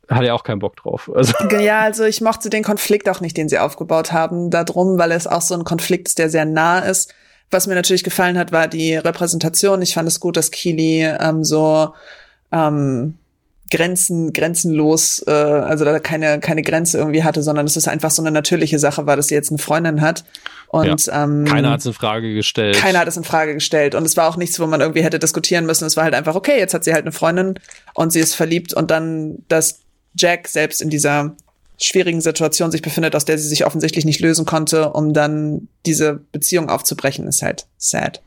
hatte 0.08 0.26
er 0.26 0.34
auch 0.34 0.44
keinen 0.44 0.58
Bock 0.58 0.76
drauf. 0.76 1.10
Also. 1.14 1.32
Ja, 1.66 1.80
also 1.80 2.04
ich 2.04 2.20
mochte 2.20 2.50
den 2.50 2.62
Konflikt 2.62 3.08
auch 3.08 3.20
nicht, 3.20 3.36
den 3.36 3.48
sie 3.48 3.58
aufgebaut 3.58 4.12
haben, 4.12 4.50
darum, 4.50 4.98
weil 4.98 5.10
es 5.10 5.26
auch 5.26 5.40
so 5.40 5.54
ein 5.54 5.64
Konflikt 5.64 6.08
ist, 6.08 6.18
der 6.18 6.28
sehr 6.28 6.44
nah 6.44 6.80
ist. 6.80 7.12
Was 7.50 7.66
mir 7.66 7.74
natürlich 7.74 8.04
gefallen 8.04 8.36
hat, 8.36 8.52
war 8.52 8.68
die 8.68 8.94
Repräsentation. 8.96 9.80
Ich 9.80 9.94
fand 9.94 10.06
es 10.08 10.20
gut, 10.20 10.36
dass 10.36 10.50
Keely 10.50 11.04
ähm, 11.04 11.44
so 11.44 11.94
ähm, 12.52 13.14
Grenzen, 13.70 14.32
grenzenlos, 14.32 15.24
äh, 15.26 15.30
also 15.30 15.84
da 15.84 15.98
keine, 15.98 16.38
keine 16.40 16.62
Grenze 16.62 16.98
irgendwie 16.98 17.24
hatte, 17.24 17.42
sondern 17.42 17.66
es 17.66 17.76
ist 17.76 17.88
einfach 17.88 18.10
so 18.10 18.22
eine 18.22 18.30
natürliche 18.30 18.78
Sache 18.78 19.06
war, 19.06 19.16
dass 19.16 19.28
sie 19.28 19.34
jetzt 19.34 19.50
eine 19.50 19.58
Freundin 19.58 20.00
hat. 20.00 20.24
Und 20.68 21.06
ja, 21.06 21.24
ähm, 21.24 21.44
keiner 21.44 21.70
hat 21.70 21.80
es 21.80 21.86
in 21.86 21.92
Frage 21.92 22.34
gestellt. 22.34 22.76
Keiner 22.76 23.00
hat 23.00 23.08
es 23.08 23.16
in 23.16 23.24
Frage 23.24 23.54
gestellt. 23.54 23.94
Und 23.94 24.04
es 24.04 24.16
war 24.16 24.28
auch 24.28 24.36
nichts, 24.36 24.60
wo 24.60 24.66
man 24.66 24.80
irgendwie 24.80 25.02
hätte 25.02 25.18
diskutieren 25.18 25.66
müssen. 25.66 25.84
Es 25.84 25.96
war 25.96 26.04
halt 26.04 26.14
einfach, 26.14 26.34
okay, 26.34 26.58
jetzt 26.58 26.74
hat 26.74 26.84
sie 26.84 26.92
halt 26.92 27.04
eine 27.04 27.12
Freundin 27.12 27.58
und 27.94 28.12
sie 28.12 28.20
ist 28.20 28.34
verliebt 28.34 28.72
und 28.74 28.90
dann, 28.90 29.38
dass 29.48 29.80
Jack 30.14 30.48
selbst 30.48 30.80
in 30.80 30.90
dieser 30.90 31.34
schwierigen 31.78 32.20
Situation 32.20 32.70
sich 32.70 32.82
befindet, 32.82 33.14
aus 33.14 33.24
der 33.24 33.38
sie 33.38 33.48
sich 33.48 33.66
offensichtlich 33.66 34.04
nicht 34.04 34.20
lösen 34.20 34.46
konnte, 34.46 34.90
um 34.90 35.12
dann 35.12 35.68
diese 35.84 36.20
Beziehung 36.32 36.70
aufzubrechen, 36.70 37.26
ist 37.26 37.42
halt 37.42 37.66
sad. 37.76 38.22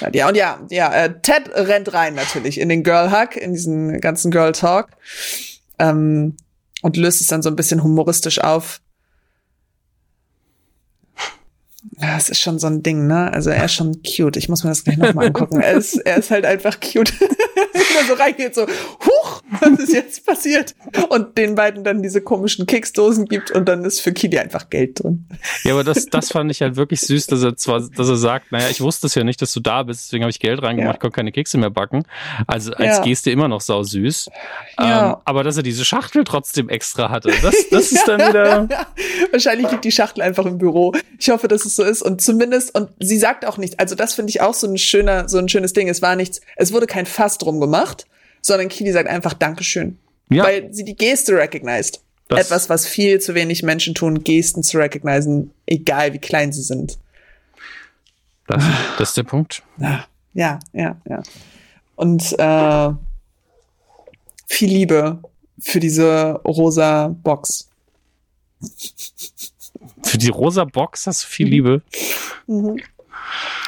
Halt, 0.00 0.14
ja, 0.14 0.28
und 0.28 0.36
ja, 0.36 0.60
ja, 0.70 0.92
äh, 0.92 1.20
Ted 1.20 1.50
rennt 1.54 1.92
rein 1.92 2.14
natürlich 2.14 2.60
in 2.60 2.68
den 2.68 2.82
Girl 2.82 3.10
Hug, 3.10 3.36
in 3.36 3.52
diesen 3.52 4.00
ganzen 4.00 4.30
Girl 4.30 4.52
Talk. 4.52 4.90
Ähm, 5.78 6.36
und 6.82 6.96
löst 6.96 7.20
es 7.20 7.26
dann 7.26 7.42
so 7.42 7.48
ein 7.48 7.56
bisschen 7.56 7.82
humoristisch 7.82 8.40
auf. 8.40 8.80
Ja, 12.00 12.16
es 12.16 12.28
ist 12.28 12.40
schon 12.40 12.58
so 12.60 12.68
ein 12.68 12.82
Ding, 12.82 13.08
ne? 13.08 13.32
Also 13.32 13.50
er 13.50 13.64
ist 13.64 13.74
schon 13.74 14.02
cute. 14.02 14.36
Ich 14.36 14.48
muss 14.48 14.62
mir 14.62 14.70
das 14.70 14.84
gleich 14.84 14.98
nochmal 14.98 15.26
angucken. 15.26 15.60
Er 15.60 15.72
ist, 15.72 15.96
er 15.96 16.18
ist 16.18 16.30
halt 16.30 16.44
einfach 16.44 16.78
cute. 16.78 17.12
Wenn 17.20 17.82
er 18.00 18.06
so 18.06 18.14
reingeht, 18.14 18.54
so, 18.54 18.62
huch, 18.62 19.42
was 19.60 19.80
ist 19.80 19.92
jetzt 19.92 20.24
passiert? 20.24 20.76
Und 21.08 21.36
den 21.36 21.56
beiden 21.56 21.82
dann 21.82 22.02
diese 22.02 22.20
komischen 22.20 22.66
Keksdosen 22.66 23.26
gibt 23.26 23.50
und 23.50 23.68
dann 23.68 23.84
ist 23.84 24.00
für 24.00 24.12
Kili 24.12 24.38
einfach 24.38 24.70
Geld 24.70 25.02
drin. 25.02 25.26
Ja, 25.64 25.72
aber 25.72 25.82
das, 25.82 26.06
das 26.06 26.30
fand 26.30 26.50
ich 26.50 26.62
halt 26.62 26.76
wirklich 26.76 27.00
süß, 27.00 27.26
dass 27.26 27.42
er 27.42 27.56
zwar, 27.56 27.80
dass 27.80 28.08
er 28.08 28.16
sagt, 28.16 28.52
naja, 28.52 28.68
ich 28.70 28.80
wusste 28.80 29.08
es 29.08 29.14
ja 29.14 29.24
nicht, 29.24 29.42
dass 29.42 29.52
du 29.52 29.60
da 29.60 29.82
bist, 29.82 30.06
deswegen 30.06 30.22
habe 30.22 30.30
ich 30.30 30.38
Geld 30.38 30.62
reingemacht, 30.62 30.96
ja. 30.96 31.00
konnte 31.00 31.16
keine 31.16 31.32
Kekse 31.32 31.58
mehr 31.58 31.70
backen. 31.70 32.04
Also 32.46 32.72
als 32.74 32.98
ja. 32.98 33.02
Geste 33.02 33.30
immer 33.30 33.48
noch 33.48 33.60
sau 33.60 33.82
süß. 33.82 34.30
Ja. 34.78 35.10
Ähm, 35.10 35.16
aber 35.24 35.42
dass 35.42 35.56
er 35.56 35.62
diese 35.64 35.84
Schachtel 35.84 36.22
trotzdem 36.24 36.68
extra 36.68 37.10
hatte, 37.10 37.32
das, 37.42 37.54
das 37.70 37.92
ist 37.92 38.06
dann 38.06 38.20
wieder. 38.28 38.68
Wahrscheinlich 39.32 39.70
liegt 39.70 39.84
die 39.84 39.92
Schachtel 39.92 40.22
einfach 40.22 40.46
im 40.46 40.58
Büro. 40.58 40.94
Ich 41.18 41.30
hoffe, 41.30 41.48
dass 41.48 41.64
es 41.64 41.74
so 41.74 41.87
ist. 41.88 42.02
Und 42.02 42.20
zumindest, 42.20 42.74
und 42.74 42.90
sie 43.00 43.18
sagt 43.18 43.44
auch 43.44 43.58
nichts. 43.58 43.78
Also 43.78 43.94
das 43.94 44.14
finde 44.14 44.30
ich 44.30 44.40
auch 44.40 44.54
so 44.54 44.66
ein 44.66 44.78
schöner, 44.78 45.28
so 45.28 45.38
ein 45.38 45.48
schönes 45.48 45.72
Ding. 45.72 45.88
Es 45.88 46.02
war 46.02 46.16
nichts, 46.16 46.40
es 46.56 46.72
wurde 46.72 46.86
kein 46.86 47.06
Fass 47.06 47.38
drum 47.38 47.60
gemacht, 47.60 48.06
sondern 48.42 48.68
Kili 48.68 48.92
sagt 48.92 49.08
einfach 49.08 49.34
Dankeschön. 49.34 49.98
Ja. 50.30 50.44
Weil 50.44 50.72
sie 50.72 50.84
die 50.84 50.96
Geste 50.96 51.36
recognized. 51.36 52.00
Das 52.28 52.46
Etwas, 52.46 52.68
was 52.68 52.86
viel 52.86 53.20
zu 53.20 53.34
wenig 53.34 53.62
Menschen 53.62 53.94
tun, 53.94 54.22
Gesten 54.22 54.62
zu 54.62 54.76
recognizen, 54.76 55.52
egal 55.64 56.12
wie 56.12 56.18
klein 56.18 56.52
sie 56.52 56.62
sind. 56.62 56.98
Das, 58.46 58.62
das 58.98 59.10
ist 59.10 59.16
der 59.16 59.22
Punkt. 59.22 59.62
Ja, 59.78 60.04
ja, 60.34 60.58
ja. 60.72 60.96
ja. 61.08 61.22
Und 61.96 62.38
äh, 62.38 62.90
viel 64.46 64.68
Liebe 64.68 65.22
für 65.58 65.80
diese 65.80 66.32
rosa 66.44 67.08
Box. 67.08 67.68
Für 70.08 70.18
die 70.18 70.28
rosa 70.28 70.64
Box 70.64 71.06
hast 71.06 71.24
du 71.24 71.28
viel 71.28 71.46
mhm. 71.46 71.52
Liebe. 71.52 71.82
Mhm. 72.46 72.80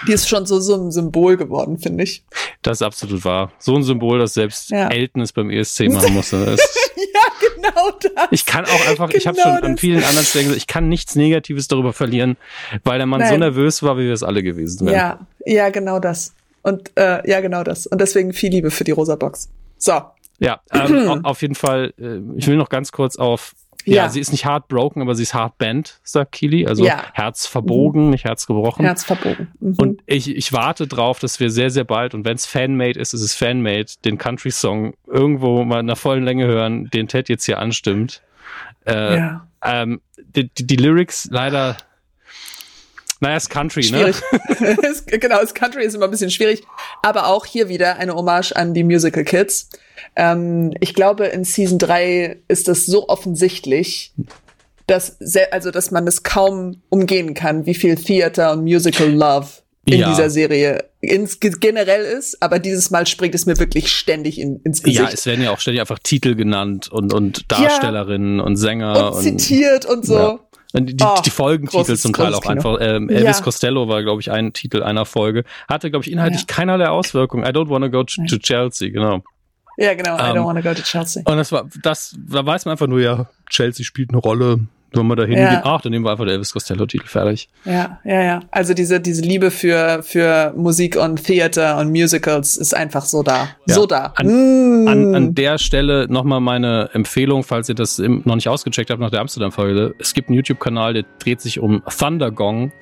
Die 0.06 0.12
ist 0.12 0.28
schon 0.28 0.46
so, 0.46 0.58
so 0.60 0.74
ein 0.74 0.90
Symbol 0.90 1.36
geworden, 1.36 1.78
finde 1.78 2.04
ich. 2.04 2.24
Das 2.62 2.78
ist 2.78 2.82
absolut 2.82 3.24
wahr. 3.24 3.52
So 3.58 3.76
ein 3.76 3.82
Symbol, 3.82 4.18
dass 4.18 4.34
selbst 4.34 4.70
ja. 4.70 4.88
Elton 4.88 5.20
es 5.20 5.32
beim 5.32 5.50
ESC 5.50 5.80
machen 5.90 6.14
musste. 6.14 6.56
ja, 6.96 7.20
genau 7.54 7.90
das. 8.00 8.28
Ich 8.30 8.46
kann 8.46 8.64
auch 8.64 8.88
einfach, 8.88 9.08
genau 9.08 9.18
ich 9.18 9.26
habe 9.26 9.38
schon 9.38 9.52
an 9.52 9.76
vielen 9.76 10.02
anderen 10.02 10.24
Stellen 10.24 10.46
gesagt, 10.46 10.62
ich 10.62 10.66
kann 10.66 10.88
nichts 10.88 11.14
Negatives 11.14 11.68
darüber 11.68 11.92
verlieren, 11.92 12.36
weil 12.84 12.98
der 12.98 13.06
Mann 13.06 13.20
Nein. 13.20 13.32
so 13.34 13.36
nervös 13.36 13.82
war, 13.82 13.98
wie 13.98 14.04
wir 14.04 14.14
es 14.14 14.22
alle 14.22 14.42
gewesen 14.42 14.86
wären. 14.86 14.94
Ja, 14.96 15.26
ja, 15.44 15.68
genau 15.68 15.98
das. 15.98 16.34
Und 16.62 16.90
äh, 16.96 17.28
ja, 17.28 17.40
genau 17.40 17.62
das. 17.62 17.86
Und 17.86 18.00
deswegen 18.00 18.32
viel 18.32 18.50
Liebe 18.50 18.70
für 18.70 18.84
die 18.84 18.92
rosa 18.92 19.16
Box. 19.16 19.50
So. 19.76 20.00
Ja, 20.38 20.60
ähm, 20.72 21.20
auf 21.24 21.42
jeden 21.42 21.54
Fall, 21.54 21.92
äh, 21.98 22.18
ich 22.36 22.46
will 22.46 22.56
noch 22.56 22.70
ganz 22.70 22.92
kurz 22.92 23.16
auf 23.16 23.54
ja, 23.86 23.94
ja, 23.94 24.08
sie 24.08 24.20
ist 24.20 24.32
nicht 24.32 24.44
heartbroken, 24.44 25.02
aber 25.02 25.14
sie 25.14 25.22
ist 25.22 25.34
heartbent, 25.34 26.00
sagt 26.02 26.32
Kili. 26.32 26.66
Also 26.66 26.84
ja. 26.84 27.04
Herz 27.12 27.46
verbogen, 27.46 28.04
mhm. 28.04 28.10
nicht 28.10 28.24
Herz 28.24 28.46
gebrochen. 28.46 28.84
Herz 28.84 29.04
verbogen. 29.04 29.48
Mhm. 29.60 29.74
Und 29.78 30.02
ich, 30.06 30.34
ich 30.34 30.52
warte 30.52 30.86
drauf, 30.86 31.18
dass 31.18 31.40
wir 31.40 31.50
sehr, 31.50 31.70
sehr 31.70 31.84
bald, 31.84 32.14
und 32.14 32.24
wenn 32.24 32.34
es 32.34 32.46
Fanmade 32.46 32.98
ist, 32.98 33.14
ist 33.14 33.22
es 33.22 33.34
Fanmade, 33.34 33.86
den 34.04 34.18
Country-Song 34.18 34.94
irgendwo 35.06 35.64
mal 35.64 35.80
in 35.80 35.86
der 35.86 35.96
vollen 35.96 36.24
Länge 36.24 36.46
hören, 36.46 36.88
den 36.90 37.08
Ted 37.08 37.28
jetzt 37.28 37.44
hier 37.44 37.58
anstimmt. 37.58 38.22
Äh, 38.86 39.16
ja. 39.16 39.46
ähm, 39.64 40.00
die, 40.34 40.48
die, 40.48 40.66
die 40.66 40.76
Lyrics 40.76 41.28
leider 41.30 41.76
naja, 43.20 43.36
es 43.36 43.44
ist 43.44 43.50
Country, 43.50 43.80
ne? 43.82 43.86
schwierig. 43.86 44.16
ne? 44.60 45.18
genau, 45.18 45.40
das 45.40 45.54
Country 45.54 45.84
ist 45.84 45.94
immer 45.94 46.06
ein 46.06 46.10
bisschen 46.10 46.30
schwierig. 46.30 46.62
Aber 47.02 47.28
auch 47.28 47.44
hier 47.46 47.68
wieder 47.68 47.96
eine 47.96 48.14
Hommage 48.14 48.52
an 48.52 48.74
die 48.74 48.82
Musical 48.82 49.24
Kids. 49.24 49.68
Ähm, 50.16 50.72
ich 50.80 50.94
glaube, 50.94 51.26
in 51.26 51.44
Season 51.44 51.78
3 51.78 52.38
ist 52.48 52.68
das 52.68 52.86
so 52.86 53.08
offensichtlich, 53.08 54.12
dass, 54.86 55.18
also, 55.50 55.70
dass 55.70 55.90
man 55.90 56.06
es 56.06 56.22
kaum 56.22 56.82
umgehen 56.88 57.34
kann, 57.34 57.66
wie 57.66 57.74
viel 57.74 57.96
Theater 57.96 58.52
und 58.52 58.62
Musical 58.62 59.10
Love 59.10 59.48
in 59.84 60.00
ja. 60.00 60.10
dieser 60.10 60.30
Serie 60.30 60.84
ins, 61.00 61.40
generell 61.40 62.04
ist, 62.04 62.42
aber 62.42 62.58
dieses 62.58 62.90
Mal 62.90 63.06
springt 63.06 63.34
es 63.34 63.46
mir 63.46 63.58
wirklich 63.58 63.90
ständig 63.90 64.38
in, 64.38 64.60
ins 64.64 64.82
Gesicht. 64.82 65.00
Ja, 65.00 65.08
es 65.10 65.24
werden 65.26 65.42
ja 65.42 65.50
auch 65.50 65.60
ständig 65.60 65.80
einfach 65.80 65.98
Titel 65.98 66.34
genannt 66.34 66.88
und, 66.90 67.14
und 67.14 67.50
Darstellerinnen 67.50 68.38
ja. 68.38 68.44
und 68.44 68.56
Sänger. 68.56 69.14
Und 69.14 69.22
zitiert 69.22 69.86
und, 69.86 69.98
und 69.98 70.06
so. 70.06 70.14
Ja. 70.14 70.40
Die, 70.72 70.96
oh, 71.02 71.20
die 71.24 71.30
Folgentitel 71.30 71.96
zum 71.96 72.12
Teil 72.12 72.32
auch 72.34 72.46
einfach. 72.46 72.78
Ähm, 72.80 73.08
Elvis 73.08 73.38
ja. 73.38 73.44
Costello 73.44 73.88
war, 73.88 74.02
glaube 74.02 74.20
ich, 74.20 74.30
ein 74.30 74.52
Titel 74.52 74.82
einer 74.82 75.04
Folge. 75.04 75.44
Hatte, 75.68 75.90
glaube 75.90 76.04
ich, 76.04 76.12
inhaltlich 76.12 76.42
ja. 76.42 76.46
keinerlei 76.46 76.88
Auswirkungen. 76.88 77.44
I 77.44 77.48
don't 77.48 77.68
wanna 77.68 77.88
go 77.88 78.04
to, 78.04 78.22
to 78.28 78.38
Chelsea, 78.38 78.90
genau. 78.90 79.22
Ja, 79.76 79.94
genau. 79.94 80.16
I 80.16 80.20
don't 80.20 80.36
ähm, 80.36 80.44
wanna 80.44 80.60
go 80.60 80.72
to 80.72 80.82
Chelsea. 80.82 81.22
Und 81.24 81.36
das 81.36 81.50
war, 81.50 81.68
das, 81.82 82.16
da 82.18 82.44
weiß 82.44 82.66
man 82.66 82.72
einfach 82.72 82.86
nur, 82.86 83.00
ja, 83.00 83.28
Chelsea 83.48 83.84
spielt 83.84 84.10
eine 84.10 84.18
Rolle. 84.18 84.60
Wenn 84.92 85.06
wir 85.06 85.16
da 85.16 85.22
hingehen, 85.24 85.44
ja. 85.44 85.62
ach, 85.64 85.80
dann 85.82 85.92
nehmen 85.92 86.04
wir 86.04 86.10
einfach 86.10 86.24
den 86.24 86.34
Elvis 86.34 86.52
Costello-Titel 86.52 87.06
fertig. 87.06 87.48
Ja, 87.64 88.00
ja, 88.04 88.22
ja. 88.22 88.40
Also 88.50 88.74
diese, 88.74 89.00
diese 89.00 89.22
Liebe 89.22 89.50
für, 89.50 90.02
für 90.02 90.52
Musik 90.56 90.96
und 90.96 91.24
Theater 91.24 91.78
und 91.78 91.90
Musicals 91.90 92.56
ist 92.56 92.74
einfach 92.74 93.04
so 93.04 93.22
da. 93.22 93.48
Ja. 93.66 93.74
So 93.74 93.86
da. 93.86 94.12
An, 94.16 94.84
mm. 94.84 94.88
an, 94.88 95.14
an 95.14 95.34
der 95.34 95.58
Stelle 95.58 96.06
nochmal 96.08 96.40
meine 96.40 96.90
Empfehlung, 96.92 97.44
falls 97.44 97.68
ihr 97.68 97.74
das 97.74 97.98
noch 97.98 98.34
nicht 98.34 98.48
ausgecheckt 98.48 98.90
habt 98.90 99.00
nach 99.00 99.10
der 99.10 99.20
Amsterdam-Folge. 99.20 99.94
Es 99.98 100.14
gibt 100.14 100.28
einen 100.28 100.36
YouTube-Kanal, 100.36 100.94
der 100.94 101.04
dreht 101.18 101.40
sich 101.40 101.60
um 101.60 101.82
Thundergong, 101.86 102.72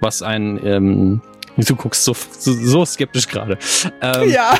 was 0.00 0.22
ein 0.22 0.60
ähm, 0.64 1.20
Du 1.66 1.76
guckst 1.76 2.04
so, 2.04 2.14
so, 2.14 2.52
so 2.52 2.84
skeptisch 2.84 3.28
gerade. 3.28 3.58
Ähm, 4.00 4.30
ja. 4.30 4.54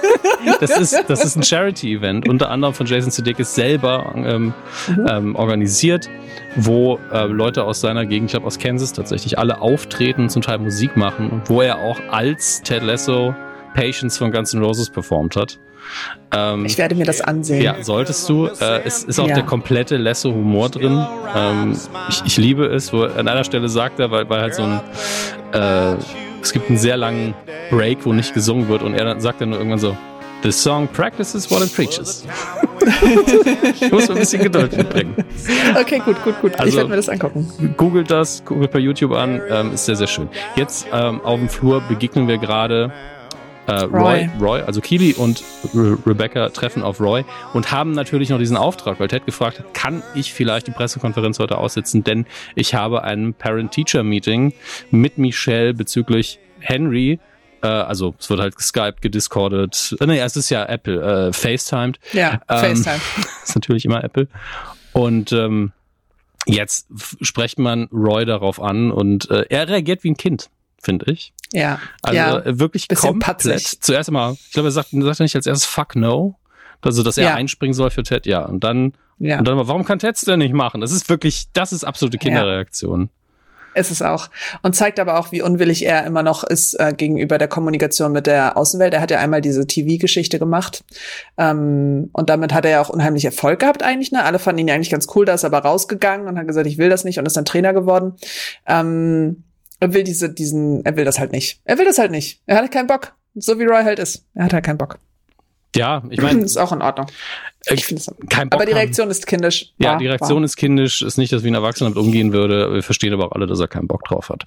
das, 0.60 0.78
ist, 0.78 1.04
das 1.08 1.24
ist 1.24 1.36
ein 1.36 1.42
Charity-Event, 1.42 2.28
unter 2.28 2.50
anderem 2.50 2.74
von 2.74 2.86
Jason 2.86 3.10
Sudeikis 3.10 3.54
selber 3.54 4.12
ähm, 4.14 4.54
mhm. 4.88 5.06
ähm, 5.08 5.36
organisiert, 5.36 6.08
wo 6.56 6.98
äh, 7.12 7.26
Leute 7.26 7.64
aus 7.64 7.80
seiner 7.80 8.06
Gegend, 8.06 8.26
ich 8.26 8.32
glaube 8.32 8.46
aus 8.46 8.58
Kansas 8.58 8.92
tatsächlich, 8.92 9.38
alle 9.38 9.60
auftreten 9.60 10.22
und 10.22 10.30
zum 10.30 10.42
Teil 10.42 10.58
Musik 10.58 10.96
machen 10.96 11.30
und 11.30 11.48
wo 11.48 11.62
er 11.62 11.78
auch 11.78 11.98
als 12.10 12.62
Ted 12.62 12.82
Lasso 12.82 13.34
Patience 13.74 14.18
von 14.18 14.32
Guns 14.32 14.54
N' 14.54 14.62
Roses 14.62 14.90
performt 14.90 15.36
hat. 15.36 15.58
Ähm, 16.32 16.64
ich 16.64 16.78
werde 16.78 16.94
mir 16.94 17.04
das 17.04 17.20
ansehen. 17.20 17.62
Ja, 17.62 17.82
solltest 17.82 18.28
du. 18.28 18.46
Äh, 18.46 18.82
es 18.84 19.04
ist 19.04 19.20
auch 19.20 19.28
ja. 19.28 19.36
der 19.36 19.44
komplette 19.44 19.96
Lasso-Humor 19.96 20.70
drin. 20.70 21.06
Ähm, 21.34 21.76
ich, 22.08 22.22
ich, 22.24 22.36
liebe 22.36 22.66
es, 22.66 22.92
wo 22.92 23.04
an 23.04 23.28
einer 23.28 23.44
Stelle 23.44 23.68
sagt 23.68 24.00
er, 24.00 24.10
weil, 24.10 24.28
weil 24.28 24.40
halt 24.40 24.54
so 24.54 24.62
ein 24.62 24.80
äh, 25.52 25.96
es 26.42 26.52
gibt 26.52 26.68
einen 26.68 26.78
sehr 26.78 26.96
langen 26.96 27.34
Break, 27.70 28.04
wo 28.04 28.12
nicht 28.12 28.34
gesungen 28.34 28.68
wird 28.68 28.82
und 28.82 28.94
er 28.94 29.04
dann 29.04 29.20
sagt 29.20 29.40
dann 29.40 29.50
nur 29.50 29.58
irgendwann 29.58 29.78
so, 29.78 29.96
The 30.42 30.52
song 30.52 30.86
practices 30.86 31.50
what 31.50 31.62
it 31.62 31.74
preaches. 31.74 32.24
ich 33.80 33.90
muss 33.90 34.08
ein 34.08 34.16
bisschen 34.16 34.42
Geduld 34.42 34.76
mitbringen. 34.76 35.16
Okay, 35.74 36.00
gut, 36.04 36.22
gut, 36.22 36.40
gut. 36.40 36.54
Also, 36.54 36.68
ich 36.68 36.76
werde 36.76 36.90
mir 36.90 36.96
das 36.96 37.08
angucken. 37.08 37.74
Googelt 37.76 38.10
das, 38.10 38.44
googelt 38.44 38.70
bei 38.70 38.78
YouTube 38.78 39.12
an, 39.12 39.40
ähm, 39.50 39.72
ist 39.72 39.86
sehr, 39.86 39.96
sehr 39.96 40.06
schön. 40.06 40.28
Jetzt 40.54 40.86
ähm, 40.92 41.20
auf 41.22 41.38
dem 41.38 41.48
Flur 41.48 41.80
begegnen 41.88 42.28
wir 42.28 42.38
gerade 42.38 42.92
äh, 43.66 43.72
Roy. 43.84 44.28
Roy, 44.40 44.60
also 44.62 44.80
Keely 44.80 45.14
und 45.14 45.42
Re 45.74 45.98
Rebecca 46.06 46.48
treffen 46.50 46.82
auf 46.82 47.00
Roy 47.00 47.24
und 47.52 47.72
haben 47.72 47.92
natürlich 47.92 48.30
noch 48.30 48.38
diesen 48.38 48.56
Auftrag, 48.56 49.00
weil 49.00 49.08
Ted 49.08 49.26
gefragt 49.26 49.58
hat, 49.58 49.74
kann 49.74 50.02
ich 50.14 50.32
vielleicht 50.32 50.66
die 50.66 50.70
Pressekonferenz 50.70 51.38
heute 51.38 51.58
aussitzen, 51.58 52.04
denn 52.04 52.26
ich 52.54 52.74
habe 52.74 53.02
ein 53.04 53.34
Parent-Teacher-Meeting 53.34 54.52
mit 54.90 55.18
Michelle 55.18 55.74
bezüglich 55.74 56.38
Henry, 56.60 57.18
äh, 57.62 57.66
also 57.66 58.14
es 58.18 58.30
wird 58.30 58.40
halt 58.40 58.56
geskypt, 58.56 59.02
gediscordet, 59.02 59.96
äh, 60.00 60.06
nee, 60.06 60.20
es 60.20 60.36
ist 60.36 60.50
ja 60.50 60.64
Apple, 60.64 61.28
äh, 61.28 61.32
FaceTimed. 61.32 61.98
Ja, 62.12 62.40
ähm, 62.48 62.76
FaceTime. 62.76 63.00
ist 63.44 63.54
natürlich 63.54 63.84
immer 63.84 64.02
Apple. 64.02 64.28
Und 64.92 65.32
ähm, 65.32 65.72
jetzt 66.46 66.86
spricht 67.20 67.58
man 67.58 67.88
Roy 67.92 68.24
darauf 68.24 68.62
an 68.62 68.90
und 68.90 69.30
äh, 69.30 69.44
er 69.50 69.68
reagiert 69.68 70.04
wie 70.04 70.10
ein 70.10 70.16
Kind 70.16 70.48
finde 70.86 71.12
ich. 71.12 71.34
Ja. 71.52 71.80
Also 72.00 72.16
ja. 72.16 72.38
Äh, 72.38 72.58
wirklich 72.58 72.88
Bisschen 72.88 73.10
komplett. 73.10 73.26
Patzig. 73.26 73.82
Zuerst 73.82 74.08
einmal, 74.08 74.32
ich 74.34 74.52
glaube, 74.52 74.68
er 74.68 74.72
sagt, 74.72 74.90
sagt 74.90 75.20
er 75.20 75.24
nicht 75.24 75.36
als 75.36 75.46
erstes 75.46 75.66
Fuck 75.66 75.96
no. 75.96 76.38
Also, 76.80 77.02
dass 77.02 77.18
er 77.18 77.24
ja. 77.24 77.34
einspringen 77.34 77.74
soll 77.74 77.90
für 77.90 78.04
Ted, 78.04 78.26
ja. 78.26 78.44
Und 78.44 78.62
dann, 78.62 78.92
ja. 79.18 79.38
und 79.38 79.48
dann 79.48 79.56
warum 79.66 79.84
kann 79.84 79.98
Ted 79.98 80.14
es 80.14 80.20
denn 80.20 80.38
nicht 80.38 80.54
machen? 80.54 80.80
Das 80.80 80.92
ist 80.92 81.08
wirklich, 81.08 81.48
das 81.52 81.72
ist 81.72 81.84
absolute 81.84 82.16
Kinderreaktion. 82.18 83.00
Ja. 83.02 83.80
Ist 83.80 83.90
es 83.90 84.00
auch. 84.00 84.30
Und 84.62 84.74
zeigt 84.74 84.98
aber 85.00 85.18
auch, 85.18 85.32
wie 85.32 85.42
unwillig 85.42 85.84
er 85.84 86.06
immer 86.06 86.22
noch 86.22 86.44
ist 86.44 86.74
äh, 86.80 86.94
gegenüber 86.96 87.36
der 87.36 87.48
Kommunikation 87.48 88.12
mit 88.12 88.26
der 88.26 88.56
Außenwelt. 88.56 88.94
Er 88.94 89.02
hat 89.02 89.10
ja 89.10 89.18
einmal 89.18 89.42
diese 89.42 89.66
TV-Geschichte 89.66 90.38
gemacht. 90.38 90.82
Ähm, 91.36 92.08
und 92.12 92.30
damit 92.30 92.54
hat 92.54 92.64
er 92.64 92.70
ja 92.70 92.80
auch 92.80 92.88
unheimlich 92.88 93.26
Erfolg 93.26 93.58
gehabt 93.60 93.82
eigentlich. 93.82 94.12
Ne? 94.12 94.24
Alle 94.24 94.38
fanden 94.38 94.60
ihn 94.60 94.68
ja 94.68 94.74
eigentlich 94.74 94.90
ganz 94.90 95.08
cool. 95.14 95.26
Da 95.26 95.34
ist 95.34 95.42
er 95.42 95.52
aber 95.52 95.68
rausgegangen 95.68 96.26
und 96.26 96.38
hat 96.38 96.46
gesagt, 96.46 96.66
ich 96.66 96.78
will 96.78 96.88
das 96.88 97.04
nicht 97.04 97.18
und 97.18 97.26
ist 97.26 97.36
dann 97.36 97.44
Trainer 97.44 97.74
geworden. 97.74 98.14
Ähm, 98.66 99.44
er 99.80 99.92
will 99.92 100.04
diese, 100.04 100.32
diesen, 100.32 100.84
er 100.84 100.96
will 100.96 101.04
das 101.04 101.18
halt 101.18 101.32
nicht. 101.32 101.60
Er 101.64 101.78
will 101.78 101.84
das 101.84 101.98
halt 101.98 102.10
nicht. 102.10 102.42
Er 102.46 102.56
hat 102.56 102.70
keinen 102.70 102.86
Bock. 102.86 103.14
So 103.34 103.58
wie 103.58 103.64
Roy 103.64 103.82
halt 103.82 103.98
ist. 103.98 104.24
Er 104.34 104.44
hat 104.44 104.52
halt 104.52 104.64
keinen 104.64 104.78
Bock. 104.78 104.98
Ja, 105.74 106.02
ich 106.10 106.20
meine. 106.20 106.40
ist 106.44 106.56
auch 106.56 106.72
in 106.72 106.82
Ordnung. 106.82 107.06
Ich 107.70 107.84
finde 107.84 108.00
es 108.00 108.14
kein 108.28 108.48
Bock 108.48 108.60
Aber 108.60 108.66
die 108.66 108.72
Reaktion 108.72 109.06
haben. 109.06 109.10
ist 109.10 109.26
kindisch. 109.26 109.72
Ja, 109.78 109.92
ja 109.92 109.98
die 109.98 110.06
Reaktion 110.06 110.38
war. 110.38 110.44
ist 110.44 110.56
kindisch. 110.56 111.02
Ist 111.02 111.18
nicht, 111.18 111.32
dass 111.32 111.42
wie 111.42 111.48
ein 111.48 111.54
Erwachsener 111.54 111.90
damit 111.90 112.04
umgehen 112.04 112.32
würde. 112.32 112.72
Wir 112.72 112.82
verstehen 112.82 113.12
aber 113.12 113.26
auch 113.26 113.32
alle, 113.32 113.46
dass 113.46 113.60
er 113.60 113.68
keinen 113.68 113.88
Bock 113.88 114.04
drauf 114.04 114.28
hat. 114.28 114.44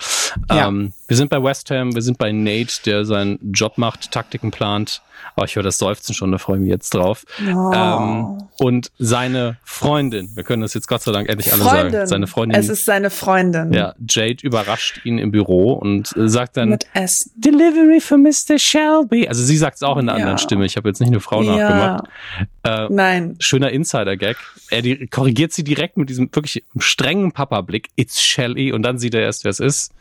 Ja. 0.49 0.67
Ähm, 0.67 0.93
wir 1.07 1.17
sind 1.17 1.29
bei 1.29 1.41
West 1.43 1.69
Ham, 1.71 1.95
wir 1.95 2.01
sind 2.01 2.17
bei 2.17 2.31
Nate, 2.31 2.83
der 2.85 3.05
seinen 3.05 3.39
Job 3.51 3.77
macht, 3.77 4.11
Taktiken 4.11 4.51
plant. 4.51 5.01
Oh, 5.35 5.43
ich 5.43 5.55
höre 5.55 5.63
das 5.63 5.77
Seufzen 5.77 6.13
schon, 6.13 6.31
da 6.31 6.37
freue 6.37 6.57
ich 6.57 6.61
mich 6.61 6.69
jetzt 6.69 6.93
drauf. 6.93 7.25
Oh. 7.41 7.71
Ähm, 7.73 8.43
und 8.57 8.91
seine 8.99 9.57
Freundin, 9.63 10.29
wir 10.35 10.43
können 10.43 10.61
das 10.61 10.73
jetzt 10.73 10.87
Gott 10.87 11.01
sei 11.01 11.11
Dank 11.11 11.29
endlich 11.29 11.51
alle 11.53 11.63
Freundin. 11.63 11.91
sagen. 11.91 12.07
Seine 12.07 12.27
Freundin. 12.27 12.59
Es 12.59 12.69
ist 12.69 12.85
seine 12.85 13.09
Freundin. 13.09 13.73
Ja, 13.73 13.95
Jade 14.07 14.37
überrascht 14.41 15.01
ihn 15.05 15.17
im 15.17 15.31
Büro 15.31 15.73
und 15.73 16.13
sagt 16.15 16.57
dann 16.57 16.69
Mit 16.69 16.87
S. 16.93 17.31
Delivery 17.35 17.99
for 17.99 18.17
Mr. 18.17 18.57
Shelby. 18.57 19.27
Also 19.27 19.43
sie 19.43 19.57
sagt 19.57 19.77
es 19.77 19.83
auch 19.83 19.97
in 19.97 20.09
einer 20.09 20.17
ja. 20.17 20.23
anderen 20.23 20.37
Stimme. 20.39 20.65
Ich 20.65 20.77
habe 20.77 20.89
jetzt 20.89 20.99
nicht 20.99 21.09
eine 21.09 21.19
Frau 21.19 21.41
nachgemacht. 21.41 22.05
Äh, 22.63 22.87
Nein. 22.89 23.08
Schöner 23.39 23.71
Insider-Gag. 23.71 24.37
Er 24.69 24.81
die, 24.81 25.07
korrigiert 25.07 25.53
sie 25.53 25.63
direkt 25.63 25.97
mit 25.97 26.09
diesem 26.09 26.33
wirklich 26.33 26.63
strengen 26.77 27.31
Papa-Blick. 27.31 27.89
It's 27.95 28.21
Shelly. 28.21 28.71
Und 28.71 28.83
dann 28.83 28.97
sieht 28.99 29.13
er 29.13 29.21
erst, 29.21 29.43
wer 29.43 29.51
es 29.51 29.59
ist. 29.59 29.91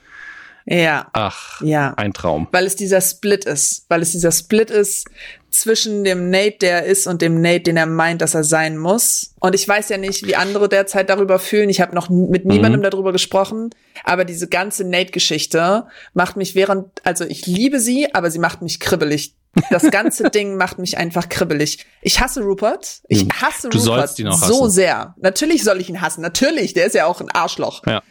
Ja. 0.70 1.08
Ach, 1.14 1.62
ja. 1.62 1.94
ein 1.94 2.12
Traum. 2.12 2.46
Weil 2.52 2.66
es 2.66 2.76
dieser 2.76 3.00
Split 3.00 3.46
ist. 3.46 3.86
Weil 3.88 4.02
es 4.02 4.12
dieser 4.12 4.32
Split 4.32 4.70
ist 4.70 5.08
zwischen 5.50 6.04
dem 6.04 6.28
Nate, 6.28 6.58
der 6.60 6.82
er 6.82 6.84
ist, 6.84 7.06
und 7.06 7.22
dem 7.22 7.40
Nate, 7.40 7.62
den 7.62 7.78
er 7.78 7.86
meint, 7.86 8.20
dass 8.20 8.34
er 8.34 8.44
sein 8.44 8.76
muss. 8.76 9.34
Und 9.40 9.54
ich 9.54 9.66
weiß 9.66 9.88
ja 9.88 9.96
nicht, 9.96 10.26
wie 10.26 10.36
andere 10.36 10.68
derzeit 10.68 11.08
darüber 11.08 11.38
fühlen. 11.38 11.70
Ich 11.70 11.80
habe 11.80 11.94
noch 11.94 12.10
mit 12.10 12.44
niemandem 12.44 12.80
mhm. 12.80 12.90
darüber 12.90 13.12
gesprochen. 13.12 13.70
Aber 14.04 14.26
diese 14.26 14.48
ganze 14.48 14.84
Nate-Geschichte 14.84 15.86
macht 16.12 16.36
mich 16.36 16.54
während, 16.54 16.86
also 17.04 17.24
ich 17.24 17.46
liebe 17.46 17.80
sie, 17.80 18.14
aber 18.14 18.30
sie 18.30 18.38
macht 18.38 18.60
mich 18.60 18.78
kribbelig. 18.78 19.34
Das 19.70 19.90
ganze 19.90 20.30
Ding 20.30 20.56
macht 20.56 20.78
mich 20.78 20.98
einfach 20.98 21.28
kribbelig. 21.28 21.84
Ich 22.02 22.20
hasse 22.20 22.42
Rupert. 22.42 23.00
Ich 23.08 23.22
hm. 23.22 23.28
hasse 23.40 23.68
du 23.68 23.78
Rupert 23.78 24.16
so 24.16 24.68
sehr. 24.68 25.14
Natürlich 25.18 25.64
soll 25.64 25.80
ich 25.80 25.88
ihn 25.88 26.00
hassen. 26.00 26.20
Natürlich, 26.20 26.74
der 26.74 26.87
ist 26.87 26.94
ja 26.94 27.06
auch 27.06 27.20
ein 27.20 27.30
Arschloch. 27.30 27.82
Ja. 27.87 28.02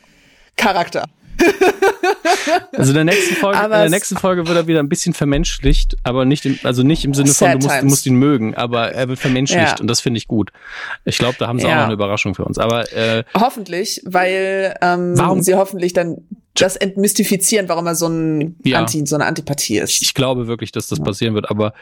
Charakter. 0.55 1.05
Also 2.75 2.91
in 2.91 2.95
der 2.95 3.03
nächsten 3.03 3.35
Folge, 3.35 3.63
in 3.63 3.69
der 3.69 3.89
nächsten 3.89 4.17
Folge 4.17 4.47
wird 4.47 4.57
er 4.57 4.67
wieder 4.67 4.79
ein 4.79 4.89
bisschen 4.89 5.13
vermenschlicht, 5.13 5.95
aber 6.03 6.25
nicht 6.25 6.45
im, 6.45 6.59
also 6.63 6.83
nicht 6.83 7.05
im 7.05 7.13
Sinne 7.13 7.29
von, 7.29 7.51
du 7.51 7.67
musst, 7.67 7.81
du 7.81 7.85
musst 7.85 8.05
ihn 8.05 8.15
mögen, 8.15 8.55
aber 8.55 8.91
er 8.91 9.07
wird 9.07 9.19
vermenschlicht 9.19 9.77
ja. 9.77 9.79
und 9.79 9.87
das 9.87 9.99
finde 9.99 10.17
ich 10.17 10.27
gut. 10.27 10.51
Ich 11.05 11.17
glaube, 11.17 11.35
da 11.39 11.47
haben 11.47 11.59
sie 11.59 11.67
ja. 11.67 11.73
auch 11.73 11.77
noch 11.77 11.85
eine 11.85 11.93
Überraschung 11.93 12.35
für 12.35 12.45
uns. 12.45 12.57
Aber 12.57 12.91
äh, 12.93 13.23
hoffentlich, 13.35 14.01
weil 14.05 14.75
ähm, 14.81 15.13
warum? 15.17 15.41
sie 15.41 15.55
hoffentlich 15.55 15.93
dann 15.93 16.17
das 16.61 16.75
entmystifizieren, 16.75 17.69
warum 17.69 17.87
er 17.87 17.95
so 17.95 18.07
ein 18.07 18.55
ja. 18.63 18.79
Anti, 18.79 19.05
so 19.05 19.15
eine 19.15 19.25
Antipathie 19.25 19.77
ist. 19.79 20.01
Ich 20.01 20.13
glaube 20.13 20.47
wirklich, 20.47 20.71
dass 20.71 20.87
das 20.87 20.99
passieren 20.99 21.33
wird, 21.35 21.49
aber 21.49 21.73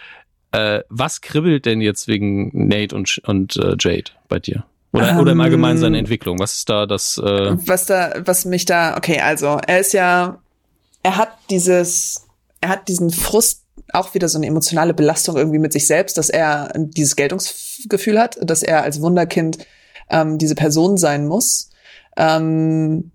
äh, 0.52 0.82
was 0.90 1.22
kribbelt 1.22 1.66
denn 1.66 1.82
jetzt 1.82 2.08
wegen 2.08 2.50
Nate 2.54 2.96
und, 2.96 3.22
und 3.26 3.56
äh, 3.58 3.76
Jade 3.80 4.12
bei 4.28 4.40
dir? 4.40 4.66
Oder, 4.92 5.10
ähm, 5.10 5.18
oder 5.20 5.32
im 5.34 5.42
Allgemeinen 5.42 5.78
seine 5.78 5.98
ähm, 5.98 6.04
Entwicklung. 6.04 6.40
Was 6.40 6.56
ist 6.56 6.70
da 6.70 6.86
das? 6.86 7.18
Äh 7.18 7.58
was 7.68 7.86
da, 7.86 8.14
was 8.24 8.46
mich 8.46 8.66
da, 8.66 8.96
okay, 8.98 9.20
also 9.20 9.60
er 9.68 9.80
ist 9.80 9.94
ja, 9.94 10.40
er 11.04 11.18
hat 11.18 11.38
dieses, 11.50 12.26
er 12.62 12.70
hat 12.70 12.88
diesen 12.88 13.10
Frust, 13.12 13.64
auch 13.92 14.14
wieder 14.14 14.30
so 14.30 14.40
eine 14.40 14.48
emotionale 14.48 14.94
Belastung 14.94 15.38
irgendwie 15.38 15.60
mit 15.60 15.74
sich 15.74 15.86
selbst, 15.86 16.18
dass 16.18 16.30
er 16.30 16.72
dieses 16.76 17.16
Geltungsgefühl 17.16 18.20
hat, 18.20 18.38
dass 18.42 18.64
er 18.64 18.84
als 18.84 19.02
Wunderkind 19.02 19.60
ähm, 20.10 20.38
diese 20.38 20.56
Person 20.56 20.98
sein 20.98 21.28
muss. 21.28 21.70
Ähm, 22.18 23.12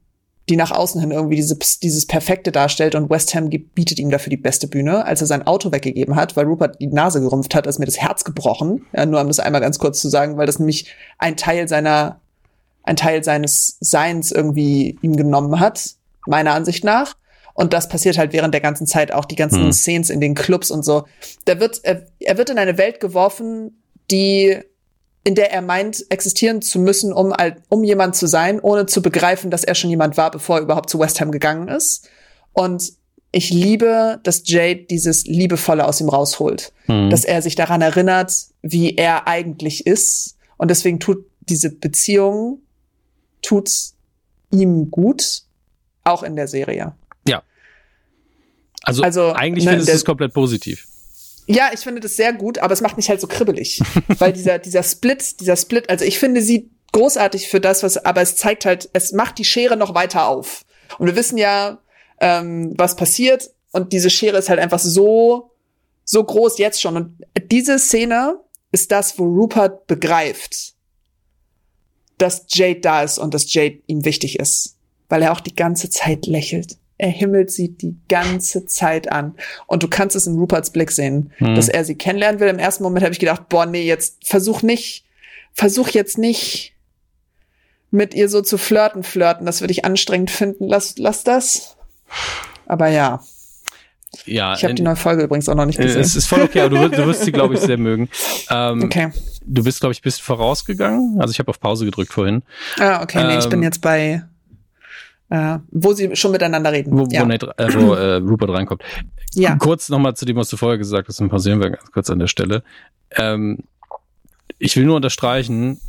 die 0.51 0.57
nach 0.57 0.73
außen 0.73 1.01
hin 1.01 1.13
irgendwie 1.13 1.37
diese, 1.37 1.57
dieses 1.83 2.07
Perfekte 2.07 2.51
darstellt 2.51 2.97
und 2.97 3.09
West 3.09 3.35
Ham 3.35 3.49
bietet 3.49 4.01
ihm 4.01 4.11
dafür 4.11 4.31
die 4.31 4.37
beste 4.37 4.67
Bühne. 4.67 5.05
Als 5.05 5.21
er 5.21 5.29
sein 5.29 5.47
Auto 5.47 5.71
weggegeben 5.71 6.17
hat, 6.17 6.37
weil 6.37 6.47
Rupert 6.47 6.81
die 6.81 6.89
Nase 6.89 7.21
gerümpft 7.21 7.55
hat, 7.55 7.69
ist 7.69 7.79
mir 7.79 7.87
das 7.87 7.99
Herz 7.99 8.25
gebrochen. 8.25 8.85
Ja, 8.93 9.07
nur 9.07 9.21
um 9.21 9.29
das 9.29 9.39
einmal 9.39 9.61
ganz 9.61 9.79
kurz 9.79 10.01
zu 10.01 10.09
sagen, 10.09 10.37
weil 10.37 10.47
das 10.47 10.59
nämlich 10.59 10.93
ein 11.19 11.37
Teil 11.37 11.69
seiner, 11.69 12.21
ein 12.83 12.97
Teil 12.97 13.23
seines 13.23 13.77
Seins 13.81 14.33
irgendwie 14.33 14.99
ihm 15.03 15.17
genommen 15.17 15.61
hat, 15.61 15.91
meiner 16.27 16.53
Ansicht 16.53 16.83
nach. 16.83 17.15
Und 17.55 17.73
das 17.73 17.89
passiert 17.89 18.19
halt 18.19 18.33
während 18.33 18.53
der 18.53 18.61
ganzen 18.61 18.87
Zeit 18.87 19.13
auch 19.13 19.25
die 19.25 19.37
ganzen 19.37 19.65
hm. 19.65 19.73
Szenen 19.73 20.05
in 20.11 20.21
den 20.21 20.35
Clubs 20.35 20.71
und 20.73 20.85
so. 20.85 21.05
Da 21.45 21.61
wird, 21.61 21.81
er, 21.85 22.07
er 22.19 22.39
wird 22.39 22.51
in 22.51 22.59
eine 22.59 22.77
Welt 22.77 22.99
geworfen, 22.99 23.83
die 24.11 24.59
in 25.23 25.35
der 25.35 25.53
er 25.53 25.63
meint, 25.63 26.07
existieren 26.11 26.63
zu 26.63 26.79
müssen, 26.79 27.13
um, 27.13 27.35
um 27.69 27.85
jemand 27.85 28.17
zu 28.17 28.27
sein, 28.27 28.59
ohne 28.61 28.87
zu 28.87 29.03
begreifen, 29.03 29.51
dass 29.51 29.65
er 29.65 29.75
schon 29.75 29.91
jemand 29.91 30.17
war, 30.17 30.31
bevor 30.31 30.57
er 30.57 30.63
überhaupt 30.63 30.89
zu 30.89 30.99
West 30.99 31.21
Ham 31.21 31.31
gegangen 31.31 31.69
ist. 31.69 32.09
Und 32.53 32.93
ich 33.33 33.51
liebe, 33.51 34.19
dass 34.23 34.43
Jade 34.45 34.87
dieses 34.89 35.25
Liebevolle 35.27 35.87
aus 35.87 36.01
ihm 36.01 36.09
rausholt. 36.09 36.73
Mhm. 36.87 37.11
Dass 37.11 37.25
er 37.25 37.43
sich 37.43 37.55
daran 37.55 37.83
erinnert, 37.83 38.33
wie 38.63 38.97
er 38.97 39.29
eigentlich 39.29 39.87
ist. 39.87 40.37
Und 40.57 40.71
deswegen 40.71 41.01
tut 41.01 41.25
diese 41.41 41.71
Beziehung, 41.71 42.61
tut 43.43 43.71
ihm 44.51 44.91
gut, 44.91 45.43
auch 46.03 46.23
in 46.23 46.35
der 46.35 46.49
Serie. 46.49 46.95
Ja. 47.29 47.43
Also, 48.83 49.03
also 49.03 49.33
eigentlich 49.33 49.65
ne, 49.65 49.73
findest 49.73 49.91
du 49.91 49.95
es 49.95 50.05
komplett 50.05 50.33
positiv. 50.33 50.87
Ja, 51.51 51.71
ich 51.73 51.81
finde 51.81 52.01
das 52.01 52.17
sehr 52.17 52.33
gut, 52.33 52.59
aber 52.59 52.73
es 52.73 52.81
macht 52.81 52.97
mich 52.97 53.09
halt 53.09 53.21
so 53.21 53.27
kribbelig. 53.27 53.81
weil 54.19 54.33
dieser, 54.33 54.59
dieser 54.59 54.83
Split, 54.83 55.41
dieser 55.41 55.57
Split, 55.57 55.91
also 55.91 56.05
ich 56.05 56.19
finde 56.19 56.43
sie 56.43 56.71
großartig 56.93 57.49
für 57.49 57.61
das, 57.61 57.83
was, 57.83 58.05
aber 58.05 58.21
es 58.21 58.37
zeigt 58.37 58.65
halt, 58.65 58.89
es 58.93 59.13
macht 59.13 59.39
die 59.39 59.45
Schere 59.45 59.77
noch 59.77 59.95
weiter 59.95 60.27
auf. 60.27 60.65
Und 60.99 61.07
wir 61.07 61.17
wissen 61.17 61.39
ja, 61.39 61.79
ähm, 62.21 62.75
was 62.77 62.97
passiert. 62.97 63.51
Und 63.73 63.93
diese 63.93 64.11
Schere 64.11 64.39
ist 64.39 64.49
halt 64.49 64.61
einfach 64.61 64.79
so, 64.79 65.53
so 66.05 66.23
groß 66.23 66.59
jetzt 66.59 66.81
schon. 66.81 66.97
Und 66.97 67.25
diese 67.51 67.79
Szene 67.79 68.41
ist 68.73 68.93
das, 68.93 69.19
wo 69.19 69.25
Rupert 69.25 69.87
begreift, 69.87 70.75
dass 72.19 72.45
Jade 72.49 72.81
da 72.81 73.03
ist 73.03 73.19
und 73.19 73.35
dass 73.35 73.53
Jade 73.53 73.81
ihm 73.87 74.05
wichtig 74.05 74.39
ist. 74.39 74.77
Weil 75.09 75.23
er 75.23 75.33
auch 75.33 75.41
die 75.41 75.55
ganze 75.55 75.91
Zeit 75.91 76.27
lächelt. 76.27 76.77
Er 77.01 77.09
himmelt 77.09 77.51
sie 77.51 77.77
die 77.77 77.97
ganze 78.09 78.67
Zeit 78.67 79.11
an. 79.11 79.35
Und 79.67 79.83
du 79.83 79.89
kannst 79.89 80.17
es 80.17 80.27
in 80.27 80.39
Ruperts 80.39 80.71
Blick 80.71 80.91
sehen, 80.91 81.33
hm. 81.39 81.55
dass 81.55 81.69
er 81.69 81.85
sie 81.85 81.95
kennenlernen 81.95 82.41
will. 82.41 82.49
Im 82.49 82.59
ersten 82.59 82.83
Moment 82.83 83.03
habe 83.05 83.13
ich 83.13 83.19
gedacht, 83.19 83.49
boah, 83.49 83.65
nee, 83.65 83.85
jetzt 83.85 84.27
versuch 84.27 84.63
nicht, 84.63 85.05
versuch 85.55 85.89
jetzt 85.89 86.19
nicht 86.19 86.75
mit 87.91 88.15
ihr 88.15 88.29
so 88.29 88.43
zu 88.43 88.59
flirten, 88.59 89.03
flirten. 89.03 89.47
Das 89.47 89.63
würde 89.63 89.73
ich 89.73 89.85
anstrengend 89.85 90.31
finden. 90.31 90.69
Lass, 90.69 90.99
lass 90.99 91.25
das. 91.25 91.77
Aber 92.67 92.89
ja. 92.89 93.21
Ja, 94.27 94.55
ich 94.55 94.65
habe 94.65 94.75
die 94.75 94.83
neue 94.83 94.97
Folge 94.97 95.23
übrigens 95.23 95.49
auch 95.49 95.55
noch 95.55 95.67
nicht 95.67 95.79
gesehen. 95.79 96.01
Es 96.01 96.17
ist 96.17 96.27
voll 96.27 96.43
okay, 96.43 96.61
aber 96.61 96.71
du, 96.71 96.89
du 96.89 97.07
wirst 97.07 97.25
sie, 97.25 97.33
glaube 97.33 97.55
ich, 97.55 97.61
sehr 97.61 97.79
mögen. 97.79 98.09
Ähm, 98.53 98.83
okay. 98.83 99.13
Du 99.47 99.63
bist, 99.63 99.79
glaube 99.79 99.93
ich, 99.93 100.03
bist 100.03 100.23
vorausgegangen. 100.23 101.21
Also 101.21 101.31
ich 101.31 101.39
habe 101.39 101.51
auf 101.51 101.61
Pause 101.61 101.85
gedrückt 101.85 102.13
vorhin. 102.13 102.43
Ah, 102.81 103.01
okay, 103.01 103.25
nee, 103.25 103.39
ich 103.39 103.49
bin 103.49 103.61
ähm, 103.61 103.63
jetzt 103.63 103.81
bei 103.81 104.25
äh, 105.31 105.59
wo 105.71 105.93
sie 105.93 106.15
schon 106.17 106.33
miteinander 106.33 106.73
reden. 106.73 106.99
Wo, 106.99 107.07
ja. 107.11 107.23
wo, 107.23 107.27
Nate, 107.27 107.55
äh, 107.57 107.73
wo 107.75 107.95
äh, 107.95 108.17
Rupert 108.17 108.51
reinkommt. 108.51 108.83
Ja. 109.35 109.57
Kurz 109.57 109.89
nochmal 109.89 110.15
zu 110.15 110.27
dem, 110.27 110.37
was 110.37 110.49
du 110.49 110.57
vorher 110.57 110.79
gesagt 110.79 111.09
hast, 111.09 111.21
und 111.21 111.29
pausieren 111.29 111.61
wir 111.61 111.71
ganz 111.71 111.91
kurz 111.93 112.11
an 112.11 112.19
der 112.19 112.27
Stelle. 112.27 112.63
Ähm, 113.13 113.59
ich 114.59 114.77
will 114.77 114.85
nur 114.85 114.97
unterstreichen, 114.97 115.81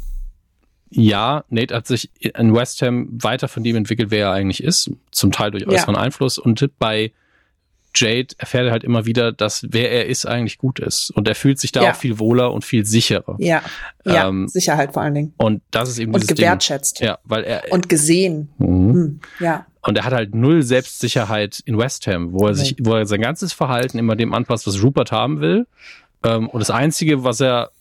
ja, 0.89 1.43
Nate 1.49 1.75
hat 1.75 1.87
sich 1.87 2.11
in 2.19 2.53
West 2.53 2.81
Ham 2.81 3.07
weiter 3.11 3.47
von 3.47 3.63
dem 3.63 3.75
entwickelt, 3.75 4.11
wer 4.11 4.27
er 4.27 4.31
eigentlich 4.33 4.63
ist, 4.63 4.91
zum 5.11 5.31
Teil 5.31 5.51
durch 5.51 5.67
äußeren 5.67 5.95
ja. 5.95 6.01
Einfluss. 6.01 6.37
Und 6.37 6.69
bei 6.79 7.11
Jade 7.93 8.35
erfährt 8.37 8.65
er 8.65 8.71
halt 8.71 8.83
immer 8.83 9.05
wieder, 9.05 9.31
dass 9.31 9.65
wer 9.69 9.91
er 9.91 10.05
ist 10.07 10.25
eigentlich 10.25 10.57
gut 10.57 10.79
ist. 10.79 11.11
Und 11.11 11.27
er 11.27 11.35
fühlt 11.35 11.59
sich 11.59 11.71
da 11.71 11.83
ja. 11.83 11.91
auch 11.91 11.95
viel 11.95 12.19
wohler 12.19 12.53
und 12.53 12.63
viel 12.63 12.85
sicherer. 12.85 13.35
Ja, 13.39 13.61
ja 14.05 14.27
ähm, 14.27 14.47
Sicherheit 14.47 14.93
vor 14.93 15.01
allen 15.01 15.13
Dingen. 15.13 15.33
Und 15.37 15.61
das 15.71 15.89
ist 15.89 15.99
eben 15.99 16.13
und 16.13 16.27
gewertschätzt. 16.27 16.99
Ding. 16.99 17.07
Ja, 17.07 17.19
weil 17.23 17.43
er 17.43 17.63
und 17.71 17.89
gesehen. 17.89 18.49
Mhm. 18.57 18.91
Mhm. 18.91 19.19
Ja. 19.39 19.65
Und 19.81 19.97
er 19.97 20.05
hat 20.05 20.13
halt 20.13 20.35
null 20.35 20.61
Selbstsicherheit 20.61 21.61
in 21.65 21.77
West 21.77 22.05
Ham, 22.07 22.33
wo 22.33 22.47
er 22.47 22.53
sich, 22.53 22.75
wo 22.79 22.95
er 22.95 23.05
sein 23.05 23.21
ganzes 23.21 23.51
Verhalten 23.51 23.97
immer 23.97 24.15
dem 24.15 24.33
anpasst, 24.33 24.67
was 24.67 24.81
Rupert 24.83 25.11
haben 25.11 25.41
will. 25.41 25.65
Ähm, 26.23 26.49
und 26.49 26.59
das 26.59 26.69
einzige, 26.69 27.23
was 27.23 27.41
er 27.41 27.71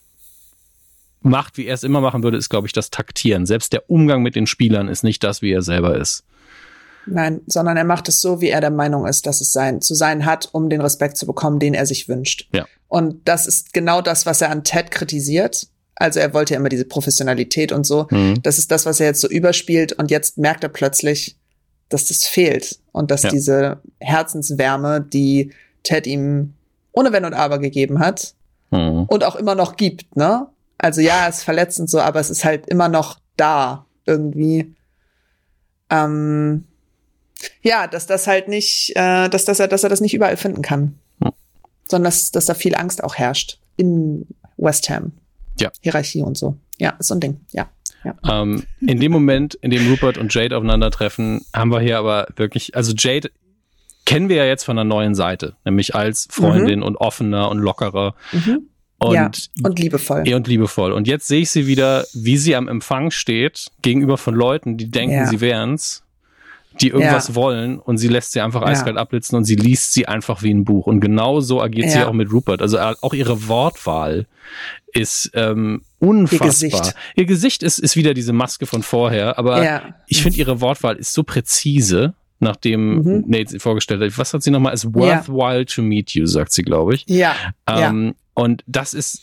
macht, 1.22 1.58
wie 1.58 1.66
er 1.66 1.74
es 1.74 1.84
immer 1.84 2.00
machen 2.00 2.22
würde, 2.22 2.38
ist, 2.38 2.48
glaube 2.48 2.66
ich, 2.66 2.72
das 2.72 2.90
Taktieren. 2.90 3.44
Selbst 3.44 3.72
der 3.72 3.90
Umgang 3.90 4.22
mit 4.22 4.34
den 4.34 4.46
Spielern 4.46 4.88
ist 4.88 5.04
nicht 5.04 5.22
das, 5.22 5.42
wie 5.42 5.52
er 5.52 5.62
selber 5.62 5.96
ist. 5.96 6.24
Nein, 7.06 7.40
sondern 7.46 7.76
er 7.76 7.84
macht 7.84 8.08
es 8.08 8.20
so, 8.20 8.40
wie 8.40 8.50
er 8.50 8.60
der 8.60 8.70
Meinung 8.70 9.06
ist, 9.06 9.26
dass 9.26 9.40
es 9.40 9.52
sein, 9.52 9.80
zu 9.80 9.94
sein 9.94 10.26
hat, 10.26 10.48
um 10.52 10.68
den 10.68 10.80
Respekt 10.80 11.16
zu 11.16 11.26
bekommen, 11.26 11.58
den 11.58 11.74
er 11.74 11.86
sich 11.86 12.08
wünscht. 12.08 12.48
Ja. 12.52 12.66
Und 12.88 13.26
das 13.26 13.46
ist 13.46 13.72
genau 13.72 14.02
das, 14.02 14.26
was 14.26 14.40
er 14.40 14.50
an 14.50 14.64
Ted 14.64 14.90
kritisiert. 14.90 15.68
Also 15.94 16.20
er 16.20 16.34
wollte 16.34 16.54
ja 16.54 16.60
immer 16.60 16.68
diese 16.68 16.84
Professionalität 16.84 17.72
und 17.72 17.84
so. 17.84 18.06
Mhm. 18.10 18.42
Das 18.42 18.58
ist 18.58 18.70
das, 18.70 18.86
was 18.86 19.00
er 19.00 19.06
jetzt 19.06 19.20
so 19.20 19.28
überspielt 19.28 19.92
und 19.92 20.10
jetzt 20.10 20.38
merkt 20.38 20.62
er 20.64 20.70
plötzlich, 20.70 21.36
dass 21.88 22.06
das 22.06 22.24
fehlt 22.24 22.78
und 22.92 23.10
dass 23.10 23.22
ja. 23.22 23.30
diese 23.30 23.80
Herzenswärme, 23.98 25.00
die 25.00 25.52
Ted 25.82 26.06
ihm 26.06 26.54
ohne 26.92 27.12
Wenn 27.12 27.24
und 27.24 27.34
Aber 27.34 27.58
gegeben 27.58 27.98
hat 27.98 28.34
mhm. 28.70 29.04
und 29.04 29.24
auch 29.24 29.36
immer 29.36 29.54
noch 29.54 29.76
gibt, 29.76 30.16
ne? 30.16 30.46
Also 30.78 31.02
ja, 31.02 31.28
es 31.28 31.38
ist 31.38 31.44
verletzend 31.44 31.90
so, 31.90 32.00
aber 32.00 32.20
es 32.20 32.30
ist 32.30 32.44
halt 32.44 32.66
immer 32.66 32.88
noch 32.88 33.18
da 33.36 33.84
irgendwie. 34.06 34.74
Ähm, 35.90 36.64
ja, 37.62 37.86
dass 37.86 38.06
das 38.06 38.26
halt 38.26 38.48
nicht, 38.48 38.92
äh, 38.96 39.28
dass, 39.28 39.44
dass, 39.44 39.60
er, 39.60 39.68
dass 39.68 39.84
er 39.84 39.90
das 39.90 40.00
nicht 40.00 40.14
überall 40.14 40.36
finden 40.36 40.62
kann. 40.62 40.98
Hm. 41.22 41.32
Sondern 41.88 42.04
dass, 42.04 42.30
dass 42.30 42.46
da 42.46 42.54
viel 42.54 42.74
Angst 42.74 43.02
auch 43.02 43.16
herrscht 43.16 43.58
in 43.76 44.26
West 44.56 44.88
Ham. 44.90 45.12
Ja. 45.58 45.70
Hierarchie 45.80 46.22
und 46.22 46.36
so. 46.36 46.56
Ja, 46.78 46.90
ist 46.98 47.08
so 47.08 47.14
ein 47.14 47.20
Ding. 47.20 47.40
Ja. 47.52 47.68
Ja. 48.04 48.42
Ähm, 48.42 48.64
in 48.80 48.98
dem 48.98 49.12
Moment, 49.12 49.54
in 49.56 49.70
dem 49.70 49.90
Rupert 49.90 50.16
und 50.16 50.32
Jade 50.34 50.56
aufeinandertreffen, 50.56 51.44
haben 51.54 51.70
wir 51.70 51.80
hier 51.80 51.98
aber 51.98 52.28
wirklich, 52.36 52.74
also 52.74 52.94
Jade 52.96 53.30
kennen 54.06 54.28
wir 54.28 54.36
ja 54.36 54.46
jetzt 54.46 54.64
von 54.64 54.78
einer 54.78 54.88
neuen 54.88 55.14
Seite, 55.14 55.56
nämlich 55.64 55.94
als 55.94 56.26
Freundin 56.30 56.80
mhm. 56.80 56.86
und 56.86 56.96
offener 56.96 57.50
und 57.50 57.58
lockerer. 57.58 58.14
Mhm. 58.32 58.68
Und, 58.98 59.14
ja, 59.14 59.30
und 59.62 59.78
liebevoll. 59.78 60.28
Und 60.32 60.46
liebevoll. 60.46 60.92
Und 60.92 61.06
jetzt 61.06 61.26
sehe 61.26 61.42
ich 61.42 61.50
sie 61.50 61.66
wieder, 61.66 62.04
wie 62.12 62.36
sie 62.36 62.54
am 62.54 62.68
Empfang 62.68 63.10
steht, 63.10 63.66
gegenüber 63.82 64.18
von 64.18 64.34
Leuten, 64.34 64.76
die 64.76 64.90
denken, 64.90 65.14
ja. 65.14 65.26
sie 65.26 65.40
wären's 65.40 66.02
die 66.80 66.88
irgendwas 66.88 67.28
ja. 67.28 67.34
wollen 67.34 67.78
und 67.78 67.98
sie 67.98 68.08
lässt 68.08 68.32
sie 68.32 68.40
einfach 68.40 68.62
eiskalt 68.62 68.96
ja. 68.96 69.02
abblitzen 69.02 69.36
und 69.36 69.44
sie 69.44 69.56
liest 69.56 69.92
sie 69.92 70.06
einfach 70.06 70.42
wie 70.42 70.52
ein 70.52 70.64
Buch. 70.64 70.86
Und 70.86 71.00
genau 71.00 71.40
so 71.40 71.60
agiert 71.60 71.86
ja. 71.86 71.92
sie 71.92 72.04
auch 72.04 72.12
mit 72.12 72.32
Rupert. 72.32 72.62
Also 72.62 72.76
äh, 72.76 72.94
auch 73.00 73.12
ihre 73.12 73.48
Wortwahl 73.48 74.26
ist 74.92 75.30
ähm, 75.34 75.82
unfassbar. 75.98 76.46
Ihr 76.46 76.50
Gesicht, 76.50 76.94
ihr 77.16 77.24
Gesicht 77.26 77.62
ist, 77.62 77.78
ist 77.78 77.96
wieder 77.96 78.14
diese 78.14 78.32
Maske 78.32 78.66
von 78.66 78.82
vorher, 78.82 79.38
aber 79.38 79.64
ja. 79.64 79.82
ich 80.06 80.22
finde 80.22 80.38
ihre 80.38 80.60
Wortwahl 80.60 80.96
ist 80.96 81.12
so 81.12 81.22
präzise, 81.22 82.14
nachdem 82.38 83.02
mhm. 83.02 83.24
Nate 83.26 83.50
sie 83.50 83.58
vorgestellt 83.58 84.00
hat. 84.02 84.18
Was 84.18 84.32
hat 84.32 84.42
sie 84.42 84.50
nochmal? 84.50 84.72
It's 84.72 84.86
worthwhile 84.86 85.66
to 85.66 85.82
meet 85.82 86.12
you, 86.12 86.26
sagt 86.26 86.52
sie, 86.52 86.62
glaube 86.62 86.94
ich. 86.94 87.04
Ja. 87.08 87.34
Ähm, 87.66 88.14
und 88.34 88.64
das 88.66 88.94
ist, 88.94 89.22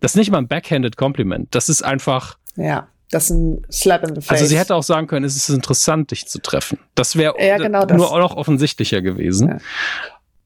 das 0.00 0.12
ist 0.12 0.16
nicht 0.16 0.30
mal 0.30 0.38
ein 0.38 0.48
backhanded 0.48 0.96
Compliment. 0.96 1.48
Das 1.54 1.68
ist 1.68 1.82
einfach. 1.82 2.36
Ja 2.56 2.88
das 3.12 3.24
ist 3.24 3.30
ein 3.30 3.66
Slap 3.70 4.08
in 4.08 4.14
the 4.14 4.20
Face. 4.22 4.40
Also 4.40 4.46
sie 4.46 4.58
hätte 4.58 4.74
auch 4.74 4.82
sagen 4.82 5.06
können, 5.06 5.26
es 5.26 5.36
ist 5.36 5.50
interessant, 5.50 6.10
dich 6.10 6.26
zu 6.26 6.40
treffen. 6.40 6.78
Das 6.94 7.14
wäre 7.14 7.34
ja, 7.38 7.58
genau 7.58 7.84
nur 7.84 8.10
auch 8.10 8.18
noch 8.18 8.36
offensichtlicher 8.36 9.02
gewesen. 9.02 9.48
Ja. 9.48 9.58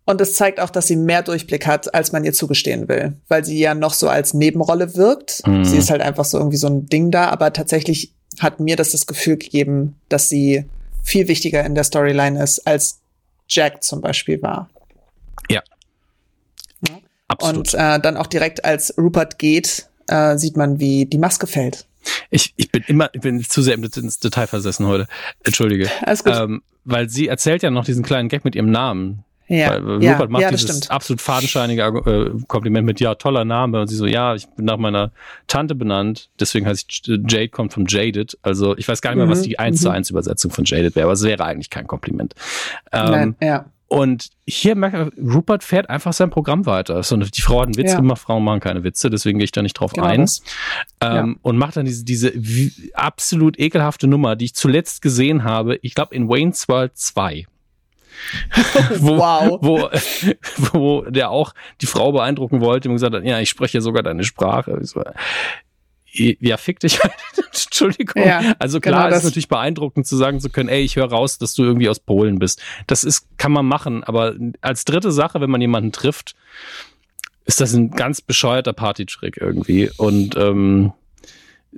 Und 0.04 0.20
es 0.20 0.34
zeigt 0.34 0.60
auch, 0.60 0.70
dass 0.70 0.88
sie 0.88 0.96
mehr 0.96 1.22
Durchblick 1.22 1.66
hat, 1.66 1.94
als 1.94 2.12
man 2.12 2.24
ihr 2.24 2.32
zugestehen 2.32 2.88
will, 2.88 3.14
weil 3.28 3.44
sie 3.44 3.58
ja 3.58 3.74
noch 3.74 3.94
so 3.94 4.08
als 4.08 4.34
Nebenrolle 4.34 4.96
wirkt. 4.96 5.46
Mhm. 5.46 5.64
Sie 5.64 5.76
ist 5.76 5.90
halt 5.90 6.02
einfach 6.02 6.24
so 6.24 6.38
irgendwie 6.38 6.56
so 6.56 6.66
ein 6.66 6.86
Ding 6.86 7.10
da, 7.12 7.28
aber 7.28 7.52
tatsächlich 7.52 8.12
hat 8.40 8.58
mir 8.58 8.76
das 8.76 8.90
das 8.90 9.06
Gefühl 9.06 9.36
gegeben, 9.36 9.96
dass 10.08 10.28
sie 10.28 10.64
viel 11.02 11.28
wichtiger 11.28 11.64
in 11.64 11.76
der 11.76 11.84
Storyline 11.84 12.42
ist, 12.42 12.66
als 12.66 13.00
Jack 13.48 13.84
zum 13.84 14.00
Beispiel 14.00 14.42
war. 14.42 14.68
Ja. 15.48 15.62
ja. 16.88 16.98
Absolut. 17.28 17.74
Und 17.74 17.74
äh, 17.74 18.00
dann 18.00 18.16
auch 18.16 18.26
direkt 18.26 18.64
als 18.64 18.96
Rupert 18.98 19.38
geht, 19.38 19.88
äh, 20.08 20.36
sieht 20.36 20.56
man, 20.56 20.80
wie 20.80 21.06
die 21.06 21.18
Maske 21.18 21.46
fällt. 21.46 21.86
Ich, 22.30 22.54
ich 22.57 22.70
bin 22.70 22.82
immer, 22.86 23.11
ich 23.12 23.20
bin 23.20 23.42
zu 23.42 23.62
sehr 23.62 23.74
ins 23.74 24.18
Detail 24.18 24.46
versessen 24.46 24.86
heute. 24.86 25.07
Entschuldige. 25.44 25.90
Alles 26.02 26.24
gut. 26.24 26.34
Ähm, 26.34 26.62
weil 26.84 27.09
sie 27.09 27.28
erzählt 27.28 27.62
ja 27.62 27.70
noch 27.70 27.84
diesen 27.84 28.04
kleinen 28.04 28.28
Gag 28.28 28.44
mit 28.44 28.54
ihrem 28.54 28.70
Namen. 28.70 29.24
Ja, 29.48 29.70
weil 29.70 29.80
Rupert 29.80 30.02
ja, 30.02 30.26
macht 30.28 30.42
ja, 30.42 30.50
dieses 30.50 30.68
stimmt. 30.68 30.90
absolut 30.90 31.20
fadenscheinige 31.20 31.82
äh, 31.82 32.42
Kompliment 32.48 32.84
mit, 32.84 32.98
ja, 32.98 33.14
toller 33.14 33.44
Name. 33.44 33.80
Und 33.80 33.86
sie 33.86 33.94
so, 33.94 34.07
ja, 34.07 34.34
ich 34.34 34.48
bin 34.48 34.64
nach 34.64 34.76
meiner 34.76 35.12
Tante 35.46 35.76
benannt, 35.76 36.30
deswegen 36.40 36.66
heißt 36.66 36.86
ich, 36.90 37.02
Jade 37.07 37.48
kommt 37.48 37.72
von 37.72 37.86
Jaded. 37.86 38.36
Also 38.42 38.76
ich 38.76 38.88
weiß 38.88 39.00
gar 39.02 39.11
nicht 39.11 39.18
mehr, 39.18 39.28
was 39.28 39.40
mhm, 39.40 39.44
die 39.44 39.59
1 39.59 39.80
zu 39.80 39.90
1 39.90 40.11
mhm. 40.11 40.14
Übersetzung 40.14 40.50
von 40.50 40.64
Jaded 40.64 40.96
wäre, 40.96 41.04
aber 41.04 41.12
es 41.12 41.22
wäre 41.22 41.44
eigentlich 41.44 41.70
kein 41.70 41.86
Kompliment. 41.86 42.34
Ähm, 42.92 43.11
Nein, 43.11 43.36
ja. 43.40 43.66
Und 43.89 44.30
hier 44.47 44.74
merkt 44.74 45.16
Rupert 45.16 45.62
fährt 45.62 45.89
einfach 45.89 46.12
sein 46.12 46.30
Programm 46.30 46.66
weiter. 46.66 47.03
So, 47.05 47.16
die 47.16 47.41
Frau 47.41 47.61
hat 47.61 47.66
einen 47.66 47.76
Witz 47.76 47.93
ja. 47.93 47.99
gemacht, 47.99 48.20
Frauen 48.20 48.43
machen 48.43 48.61
keine 48.61 48.82
Witze, 48.82 49.11
deswegen 49.11 49.39
gehe 49.39 49.45
ich 49.45 49.53
da 49.53 49.62
nicht 49.62 49.74
drauf 49.74 49.93
genau 49.93 50.07
ein. 50.07 50.20
Ähm, 50.20 50.28
ja. 51.01 51.34
Und 51.43 51.57
macht 51.57 51.76
dann 51.76 51.84
diese, 51.84 52.05
diese 52.05 52.32
absolut 52.95 53.59
ekelhafte 53.61 54.09
Nummer, 54.09 54.34
die 54.34 54.47
ich 54.47 54.55
zuletzt 54.55 55.03
gesehen 55.03 55.45
habe, 55.45 55.78
ich 55.82 55.95
glaube 55.95 56.14
in 56.16 56.28
Wayne's 56.28 56.68
World 56.68 56.97
2. 56.97 57.47
wo, 58.99 59.18
wow. 59.18 59.59
wo, 59.61 59.91
wo 60.72 61.03
der 61.03 61.30
auch 61.30 61.53
die 61.80 61.87
Frau 61.87 62.12
beeindrucken 62.12 62.61
wollte 62.61 62.89
und 62.89 62.97
gesagt 62.97 63.14
hat, 63.14 63.24
ja, 63.24 63.41
ich 63.41 63.51
spreche 63.51 63.80
sogar 63.80 64.03
deine 64.03 64.24
Sprache. 64.24 64.80
Ja, 66.18 66.56
fick 66.56 66.80
dich 66.80 67.02
halt. 67.02 67.12
Entschuldigung. 67.52 68.22
Ja, 68.22 68.54
also 68.58 68.80
klar, 68.80 69.06
genau 69.06 69.16
ist 69.16 69.24
natürlich 69.24 69.48
beeindruckend 69.48 70.06
zu 70.06 70.16
sagen 70.16 70.40
zu 70.40 70.50
können, 70.50 70.68
ey, 70.68 70.82
ich 70.82 70.96
höre 70.96 71.10
raus, 71.10 71.38
dass 71.38 71.54
du 71.54 71.64
irgendwie 71.64 71.88
aus 71.88 72.00
Polen 72.00 72.38
bist. 72.38 72.62
Das 72.86 73.04
ist, 73.04 73.26
kann 73.38 73.52
man 73.52 73.66
machen, 73.66 74.04
aber 74.04 74.34
als 74.60 74.84
dritte 74.84 75.12
Sache, 75.12 75.40
wenn 75.40 75.50
man 75.50 75.60
jemanden 75.60 75.92
trifft, 75.92 76.34
ist 77.44 77.60
das 77.60 77.74
ein 77.74 77.90
ganz 77.90 78.20
bescheuerter 78.20 78.72
Partytrick 78.72 79.36
irgendwie. 79.36 79.90
Und 79.96 80.36
ähm, 80.36 80.92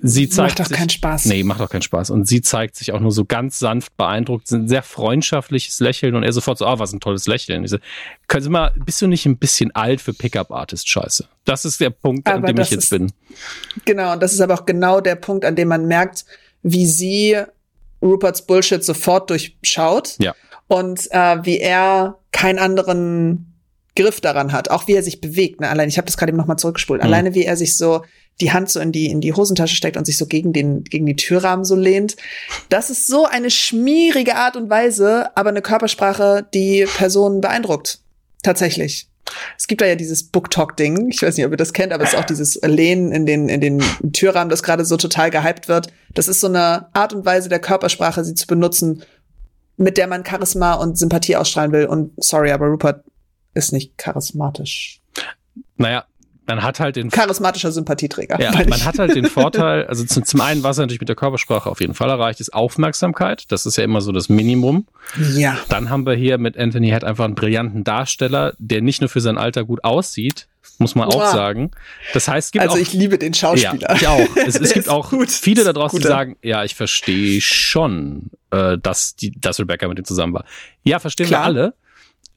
sie 0.03 0.29
zeigt 0.29 0.51
macht 0.51 0.61
doch 0.61 0.67
sich, 0.67 0.77
keinen 0.77 0.89
Spaß. 0.89 1.27
Nee, 1.27 1.43
macht 1.43 1.61
doch 1.61 1.71
keinen 1.71 1.83
Spaß. 1.83 2.11
Und 2.11 2.27
sie 2.27 2.43
zeigt 2.43 2.77
sich 2.77 2.93
auch 2.93 3.01
nur 3.01 3.13
so 3.13 3.25
ganz 3.25 3.59
sanft 3.59 3.97
beeindruckt, 3.97 4.51
ein 4.53 4.69
sehr 4.69 4.83
freundschaftliches 4.83 5.81
Lächeln 5.81 6.15
und 6.15 6.23
er 6.23 6.33
sofort 6.33 6.59
so, 6.59 6.67
ah, 6.67 6.75
oh, 6.75 6.79
was 6.79 6.93
ein 6.93 7.01
tolles 7.01 7.27
Lächeln. 7.27 7.65
Ich 7.65 7.71
so, 7.71 7.79
können 8.27 8.45
Sie 8.45 8.51
mal, 8.51 8.73
bist 8.85 9.01
du 9.03 9.07
nicht 9.07 9.27
ein 9.27 9.39
bisschen 9.39 9.75
alt 9.75 10.01
für 10.01 10.13
Pickup-Artist-Scheiße? 10.13 11.29
Das 11.45 11.65
ist 11.65 11.81
der 11.81 11.91
Punkt, 11.91 12.27
aber 12.29 12.49
an 12.49 12.55
dem 12.55 12.63
ich 12.63 12.71
jetzt 12.71 12.85
ist, 12.85 12.91
bin. 12.91 13.13
Genau, 13.85 14.13
und 14.13 14.23
das 14.23 14.33
ist 14.33 14.41
aber 14.41 14.55
auch 14.55 14.67
genau 14.67 15.01
der 15.01 15.17
Punkt, 15.17 15.45
an 15.45 15.57
dem 15.57 15.69
man 15.69 15.87
merkt, 15.87 16.25
wie 16.63 16.87
sie 16.87 17.37
Ruperts 18.03 18.47
Bullshit 18.47 18.85
sofort 18.85 19.31
durchschaut. 19.31 20.17
Ja. 20.19 20.35
Und 20.67 21.11
äh, 21.13 21.45
wie 21.45 21.59
er 21.59 22.19
keinen 22.31 22.59
anderen 22.59 23.55
Griff 23.97 24.21
daran 24.21 24.53
hat, 24.53 24.71
auch 24.71 24.87
wie 24.87 24.95
er 24.95 25.03
sich 25.03 25.21
bewegt. 25.21 25.61
Ne? 25.61 25.69
Allein, 25.69 25.89
ich 25.89 25.97
habe 25.97 26.07
das 26.07 26.17
gerade 26.17 26.31
eben 26.31 26.39
nochmal 26.39 26.59
zurückgespult. 26.59 27.01
Mhm. 27.01 27.07
Alleine 27.07 27.35
wie 27.35 27.45
er 27.45 27.57
sich 27.57 27.77
so 27.77 28.05
die 28.41 28.53
Hand 28.53 28.71
so 28.71 28.81
in 28.81 28.93
die 28.93 29.07
in 29.07 29.21
die 29.21 29.33
Hosentasche 29.33 29.75
steckt 29.75 29.97
und 29.97 30.05
sich 30.05 30.17
so 30.17 30.27
gegen 30.27 30.53
den 30.53 30.85
gegen 30.85 31.07
die 31.07 31.17
Türrahmen 31.17 31.65
so 31.65 31.75
lehnt. 31.75 32.17
Das 32.69 32.91
ist 32.91 33.07
so 33.07 33.27
eine 33.27 33.51
schmierige 33.51 34.37
Art 34.37 34.57
und 34.57 34.71
Weise, 34.71 35.37
aber 35.37 35.51
eine 35.51 35.63
Körpersprache, 35.63 36.47
die 36.55 36.87
Personen 36.97 37.41
beeindruckt. 37.41 38.01
Tatsächlich. 38.43 39.09
Es 39.57 39.67
gibt 39.67 39.81
da 39.81 39.87
ja 39.87 39.95
dieses 39.95 40.25
Booktalk-Ding. 40.25 41.11
Ich 41.11 41.23
weiß 41.23 41.37
nicht, 41.37 41.45
ob 41.45 41.53
ihr 41.53 41.59
das 41.59 41.73
kennt, 41.73 41.93
aber 41.93 42.05
es 42.05 42.15
ist 42.15 42.19
auch 42.19 42.25
dieses 42.25 42.61
Lehnen 42.63 43.13
in 43.13 43.27
den, 43.27 43.49
in 43.49 43.61
den 43.61 43.83
Türrahmen, 44.13 44.49
das 44.49 44.63
gerade 44.63 44.85
so 44.85 44.97
total 44.97 45.31
gehypt 45.31 45.69
wird. 45.69 45.89
Das 46.15 46.29
ist 46.29 46.41
so 46.41 46.47
eine 46.47 46.89
Art 46.95 47.13
und 47.13 47.27
Weise 47.27 47.49
der 47.49 47.59
Körpersprache, 47.59 48.25
sie 48.25 48.35
zu 48.35 48.47
benutzen, 48.47 49.03
mit 49.77 49.99
der 49.99 50.07
man 50.07 50.25
Charisma 50.25 50.75
und 50.75 50.99
Sympathie 50.99 51.37
ausstrahlen 51.37 51.73
will. 51.73 51.87
Und 51.87 52.13
sorry, 52.17 52.51
aber 52.51 52.67
Rupert 52.67 53.05
ist 53.55 53.73
nicht 53.73 53.99
charismatisch. 53.99 55.01
Naja, 55.77 56.05
man 56.49 56.63
hat 56.63 56.81
halt 56.81 56.97
den 56.97 57.11
charismatischer 57.11 57.71
Sympathieträger. 57.71 58.41
Ja, 58.41 58.53
man 58.67 58.85
hat 58.85 58.99
halt 58.99 59.15
den 59.15 59.27
Vorteil, 59.31 59.87
also 59.87 60.05
zum, 60.05 60.25
zum 60.25 60.41
einen, 60.41 60.63
was 60.63 60.79
er 60.79 60.83
natürlich 60.83 61.01
mit 61.01 61.09
der 61.11 61.17
Körpersprache 61.17 61.69
auf 61.69 61.81
jeden 61.81 61.93
Fall 61.95 62.09
erreicht, 62.09 62.41
ist 62.41 62.55
Aufmerksamkeit. 62.55 63.45
Das 63.53 63.67
ist 63.67 63.77
ja 63.77 63.85
immer 63.85 64.01
so 64.01 64.13
das 64.13 64.31
Minimum. 64.31 64.87
Ja. 65.35 65.59
Dann 65.69 65.91
haben 65.91 66.07
wir 66.07 66.15
hier 66.15 66.39
mit 66.39 66.57
Anthony 66.57 66.89
Head 66.89 67.05
einfach 67.05 67.27
einen 67.27 67.35
brillanten 67.35 67.85
Darsteller, 67.85 68.55
der 68.59 68.81
nicht 68.81 69.03
nur 69.03 69.11
für 69.11 69.21
sein 69.21 69.37
Alter 69.37 69.65
gut 69.65 69.85
aussieht, 69.85 70.49
muss 70.79 70.95
man 70.95 71.09
auch 71.09 71.33
sagen. 71.33 71.71
Das 72.15 72.29
heißt, 72.29 72.49
es 72.49 72.53
gibt 72.53 72.63
also 72.63 72.77
auch, 72.77 72.81
ich 72.81 72.95
liebe 72.95 73.19
den 73.19 73.35
Schauspieler. 73.35 73.91
Ja, 73.91 73.95
ich 73.95 74.09
auch. 74.09 74.37
Es, 74.37 74.59
es 74.59 74.73
gibt 74.75 74.89
auch 74.89 75.11
gut. 75.11 75.31
viele 75.31 75.65
da 75.65 75.75
draußen, 75.75 75.99
die 76.01 76.07
sagen, 76.07 76.37
ja, 76.43 76.65
ich 76.65 76.75
verstehe 76.75 77.43
schon, 77.43 78.31
äh, 78.53 78.79
dass 78.79 79.17
die, 79.17 79.39
dass 79.39 79.61
Rebecca 79.61 79.87
mit 79.87 79.99
ihm 79.99 80.05
zusammen 80.07 80.33
war. 80.33 80.45
Ja, 80.83 80.99
verstehen 80.99 81.27
Klar. 81.27 81.43
wir 81.43 81.45
alle. 81.45 81.75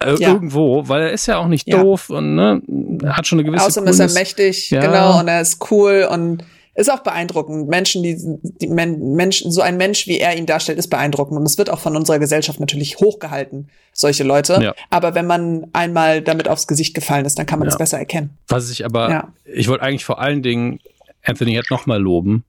Äh, 0.03 0.15
Ja. 0.19 0.29
Irgendwo, 0.33 0.87
weil 0.87 1.03
er 1.03 1.11
ist 1.11 1.25
ja 1.27 1.37
auch 1.37 1.47
nicht 1.47 1.67
Ja. 1.67 1.81
doof 1.81 2.09
und 2.09 2.35
ne, 2.35 2.61
hat 3.07 3.27
schon 3.27 3.39
eine 3.39 3.45
gewisse 3.49 3.65
Außerdem 3.65 3.89
ist 3.89 3.99
er 3.99 4.07
Coolness. 4.07 4.13
mächtig, 4.19 4.69
Ja. 4.71 4.81
genau, 4.81 5.19
und 5.19 5.27
er 5.27 5.41
ist 5.41 5.71
cool 5.71 6.07
und 6.11 6.43
ist 6.73 6.89
auch 6.91 6.99
beeindruckend. 6.99 7.67
Menschen, 7.67 8.01
die, 8.01 8.15
die 8.61 8.67
Men 8.67 9.13
Menschen, 9.15 9.51
so 9.51 9.59
ein 9.61 9.75
Mensch, 9.75 10.07
wie 10.07 10.19
er 10.19 10.37
ihn 10.37 10.45
darstellt, 10.45 10.77
ist 10.79 10.87
beeindruckend. 10.87 11.37
Und 11.37 11.45
es 11.45 11.57
wird 11.57 11.69
auch 11.69 11.79
von 11.79 11.97
unserer 11.97 12.17
Gesellschaft 12.17 12.61
natürlich 12.61 12.97
hochgehalten, 12.97 13.69
solche 13.91 14.23
Leute. 14.23 14.57
Ja. 14.61 14.73
Aber 14.89 15.13
wenn 15.13 15.27
man 15.27 15.67
einmal 15.73 16.21
damit 16.21 16.47
aufs 16.47 16.67
Gesicht 16.67 16.93
gefallen 16.95 17.25
ist, 17.25 17.37
dann 17.37 17.45
kann 17.45 17.59
man 17.59 17.67
Ja. 17.67 17.71
das 17.71 17.77
besser 17.77 17.99
erkennen. 17.99 18.37
Was 18.47 18.71
ich 18.71 18.85
aber, 18.85 19.09
Ja. 19.09 19.27
ich 19.43 19.67
wollte 19.67 19.83
eigentlich 19.83 20.05
vor 20.05 20.19
allen 20.21 20.41
Dingen 20.43 20.79
Anthony 21.25 21.51
Head 21.51 21.69
nochmal 21.69 21.99
loben, 22.01 22.45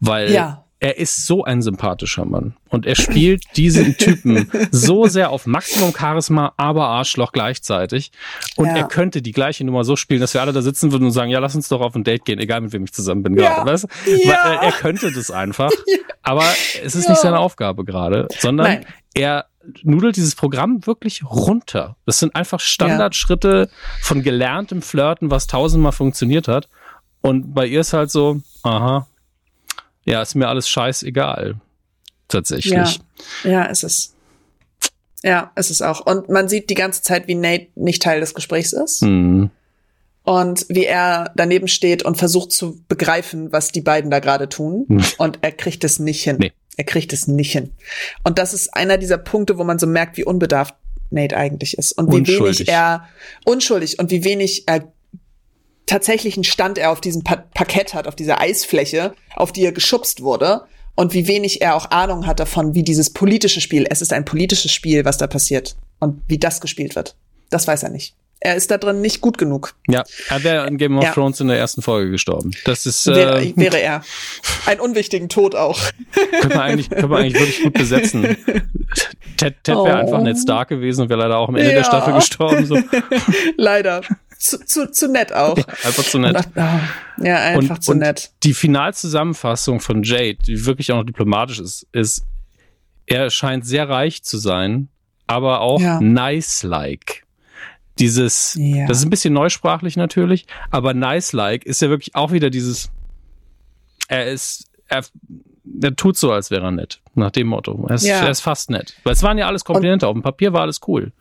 weil 0.00 0.30
Ja. 0.30 0.64
Er 0.82 0.98
ist 0.98 1.26
so 1.26 1.44
ein 1.44 1.62
sympathischer 1.62 2.24
Mann. 2.24 2.56
Und 2.68 2.86
er 2.86 2.96
spielt 2.96 3.44
diesen 3.56 3.96
Typen 3.98 4.50
so 4.72 5.06
sehr 5.06 5.30
auf 5.30 5.46
Maximum 5.46 5.94
Charisma, 5.96 6.52
aber 6.56 6.88
Arschloch 6.88 7.30
gleichzeitig. 7.30 8.10
Und 8.56 8.66
Ja. 8.66 8.76
er 8.78 8.88
könnte 8.88 9.22
die 9.22 9.30
gleiche 9.30 9.64
Nummer 9.64 9.84
so 9.84 9.94
spielen, 9.94 10.20
dass 10.20 10.34
wir 10.34 10.40
alle 10.40 10.52
da 10.52 10.60
sitzen 10.60 10.90
würden 10.90 11.04
und 11.04 11.12
sagen, 11.12 11.30
ja, 11.30 11.38
lass 11.38 11.54
uns 11.54 11.68
doch 11.68 11.80
auf 11.80 11.94
ein 11.94 12.02
Date 12.02 12.24
gehen, 12.24 12.40
egal 12.40 12.62
mit 12.62 12.72
wem 12.72 12.82
ich 12.82 12.92
zusammen 12.92 13.22
bin 13.22 13.36
Ja. 13.38 13.54
gerade. 13.54 13.70
Weißt? 13.70 13.86
Ja. 14.24 14.54
Äh, 14.60 14.66
er 14.66 14.72
könnte 14.72 15.12
das 15.12 15.30
einfach. 15.30 15.70
Aber 16.22 16.44
es 16.82 16.96
ist 16.96 17.08
nicht 17.08 17.20
seine 17.20 17.38
Aufgabe 17.38 17.84
gerade, 17.84 18.26
sondern 18.40 18.66
Nein. 18.66 18.86
er 19.14 19.46
nudelt 19.84 20.16
dieses 20.16 20.34
Programm 20.34 20.84
wirklich 20.86 21.22
runter. 21.24 21.94
Das 22.06 22.18
sind 22.18 22.34
einfach 22.34 22.58
Standardschritte 22.58 23.70
von 24.00 24.22
gelerntem 24.22 24.82
Flirten, 24.82 25.30
was 25.30 25.46
tausendmal 25.46 25.92
funktioniert 25.92 26.48
hat. 26.48 26.68
Und 27.20 27.54
bei 27.54 27.66
ihr 27.66 27.80
ist 27.80 27.92
halt 27.92 28.10
so, 28.10 28.40
aha, 28.64 29.06
ja, 30.04 30.22
ist 30.22 30.34
mir 30.34 30.48
alles 30.48 30.68
scheißegal. 30.68 31.56
Tatsächlich. 32.28 32.72
Ja. 32.72 33.50
Ja, 33.50 33.66
es 33.66 33.82
ist. 33.82 34.14
Ja, 35.22 35.52
es 35.54 35.70
ist 35.70 35.82
auch. 35.82 36.04
Und 36.04 36.28
man 36.28 36.48
sieht 36.48 36.68
die 36.70 36.74
ganze 36.74 37.02
Zeit, 37.02 37.28
wie 37.28 37.34
Nate 37.36 37.68
nicht 37.76 38.02
Teil 38.02 38.20
des 38.20 38.34
Gesprächs 38.34 38.72
ist. 38.72 39.02
Hm. 39.02 39.50
und 40.24 40.66
wie 40.68 40.84
er 40.84 41.32
daneben 41.36 41.68
steht 41.68 42.04
und 42.04 42.16
versucht 42.16 42.52
zu 42.52 42.80
begreifen, 42.88 43.52
was 43.52 43.72
die 43.72 43.80
beiden 43.80 44.10
da 44.10 44.18
gerade 44.20 44.48
tun. 44.48 44.86
Hm. 44.88 45.04
Und 45.18 45.38
er 45.42 45.52
kriegt 45.52 45.84
es 45.84 45.98
nicht 45.98 46.22
hin. 46.22 46.36
Nee. 46.38 46.52
Er 46.76 46.84
kriegt 46.84 47.12
es 47.12 47.28
nicht 47.28 47.52
hin. 47.52 47.72
Und 48.24 48.38
das 48.38 48.54
ist 48.54 48.74
einer 48.74 48.98
dieser 48.98 49.18
Punkte, 49.18 49.58
wo 49.58 49.64
man 49.64 49.78
so 49.78 49.86
merkt, 49.86 50.16
wie 50.16 50.24
unbedarft 50.24 50.74
Nate 51.10 51.36
eigentlich 51.36 51.76
ist 51.76 51.92
und 51.92 52.10
wie 52.10 52.26
wenig 52.26 52.68
er 52.68 53.08
unschuldig 53.44 53.98
und 53.98 54.10
wie 54.10 54.24
wenig 54.24 54.66
er 54.66 54.92
tatsächlichen 55.92 56.44
Stand 56.44 56.78
er 56.78 56.90
auf 56.90 57.00
diesem 57.00 57.22
pa 57.22 57.36
Parkett 57.54 57.92
hat, 57.94 58.06
auf 58.08 58.16
dieser 58.16 58.40
Eisfläche, 58.40 59.14
auf 59.36 59.52
die 59.52 59.64
er 59.64 59.72
geschubst 59.72 60.22
wurde. 60.22 60.62
Und 60.94 61.14
wie 61.14 61.26
wenig 61.26 61.62
er 61.62 61.74
auch 61.76 61.90
Ahnung 61.90 62.26
hat 62.26 62.38
davon, 62.40 62.74
wie 62.74 62.82
dieses 62.82 63.10
politische 63.10 63.60
Spiel, 63.60 63.86
es 63.88 64.02
ist 64.02 64.12
ein 64.12 64.24
politisches 64.24 64.72
Spiel, 64.72 65.04
was 65.04 65.16
da 65.18 65.26
passiert. 65.26 65.76
Und 66.00 66.20
wie 66.28 66.38
das 66.38 66.60
gespielt 66.60 66.96
wird. 66.96 67.14
Das 67.50 67.66
weiß 67.66 67.82
er 67.84 67.90
nicht. 67.90 68.14
Er 68.40 68.56
ist 68.56 68.70
da 68.72 68.76
drin 68.78 69.00
nicht 69.00 69.20
gut 69.20 69.38
genug. 69.38 69.74
Ja, 69.88 70.02
er 70.28 70.42
wäre 70.42 70.66
in 70.66 70.76
Game 70.76 70.98
of 70.98 71.04
Ja. 71.04 71.12
Thrones 71.12 71.38
in 71.40 71.46
der 71.48 71.58
ersten 71.58 71.80
Folge 71.80 72.10
gestorben. 72.10 72.50
Das 72.64 72.86
ist, 72.86 73.06
äh, 73.06 73.14
Wäre, 73.14 73.52
wäre 73.56 73.78
er. 73.80 74.02
Einen 74.66 74.80
unwichtigen 74.80 75.28
Tod 75.28 75.54
auch. 75.54 75.78
können 76.40 76.50
wir 76.50 76.60
eigentlich, 76.62 76.90
können 76.90 77.08
wir 77.10 77.18
eigentlich 77.18 77.34
wirklich 77.40 77.62
gut 77.62 77.74
besetzen. 77.74 78.22
Ted, 79.36 79.54
Ted 79.62 79.76
wäre 79.76 79.78
Oh. 79.78 79.84
einfach 79.84 80.20
Ned 80.22 80.38
Stark 80.38 80.68
gewesen 80.70 81.02
und 81.02 81.08
wäre 81.08 81.20
leider 81.20 81.38
auch 81.38 81.48
am 81.48 81.54
Ende 81.56 81.70
Ja. 81.70 81.76
der 81.76 81.84
Staffel 81.84 82.14
gestorben. 82.14 82.66
So. 82.66 82.78
Leider. 83.56 84.00
Zu, 84.42 84.58
zu, 84.64 84.90
zu 84.90 85.06
nett 85.08 85.32
auch. 85.32 85.56
Einfach 85.56 86.02
zu 86.02 86.18
nett. 86.18 86.36
Ah, 86.56 86.80
Ja, 87.18 87.36
einfach 87.36 87.76
und, 87.76 87.84
zu 87.84 87.92
und 87.92 87.98
nett. 87.98 88.32
Die 88.42 88.54
Finalzusammenfassung 88.54 89.78
von 89.78 90.02
Jade, 90.02 90.38
die 90.44 90.66
wirklich 90.66 90.90
auch 90.90 90.96
noch 90.96 91.04
diplomatisch 91.06 91.60
ist, 91.60 91.86
ist, 91.92 92.24
er 93.06 93.30
scheint 93.30 93.64
sehr 93.64 93.88
reich 93.88 94.24
zu 94.24 94.38
sein, 94.38 94.88
aber 95.28 95.60
auch 95.60 95.80
Ja. 95.80 96.00
nice-like. 96.00 97.22
Dieses, 98.00 98.56
Ja. 98.58 98.88
das 98.88 98.98
ist 98.98 99.04
ein 99.04 99.10
bisschen 99.10 99.32
neusprachlich 99.32 99.96
natürlich, 99.96 100.46
aber 100.70 100.92
nice-like 100.92 101.64
ist 101.64 101.80
ja 101.80 101.88
wirklich 101.88 102.16
auch 102.16 102.32
wieder 102.32 102.50
dieses, 102.50 102.90
er 104.08 104.26
ist, 104.26 104.68
er, 104.88 105.04
er 105.82 105.94
tut 105.94 106.16
so, 106.16 106.32
als 106.32 106.50
wäre 106.50 106.64
er 106.64 106.72
nett. 106.72 107.00
Nach 107.14 107.30
dem 107.30 107.46
Motto. 107.46 107.86
Er 107.88 107.94
ist, 107.94 108.04
Ja. 108.04 108.20
er 108.24 108.30
ist 108.30 108.40
fast 108.40 108.70
nett. 108.70 108.96
Weil 109.04 109.12
es 109.12 109.22
waren 109.22 109.38
ja 109.38 109.46
alles 109.46 109.64
Komplimente. 109.64 110.08
Auf 110.08 110.14
dem 110.14 110.22
Papier 110.22 110.52
war 110.52 110.62
alles 110.62 110.80
cool. 110.88 111.12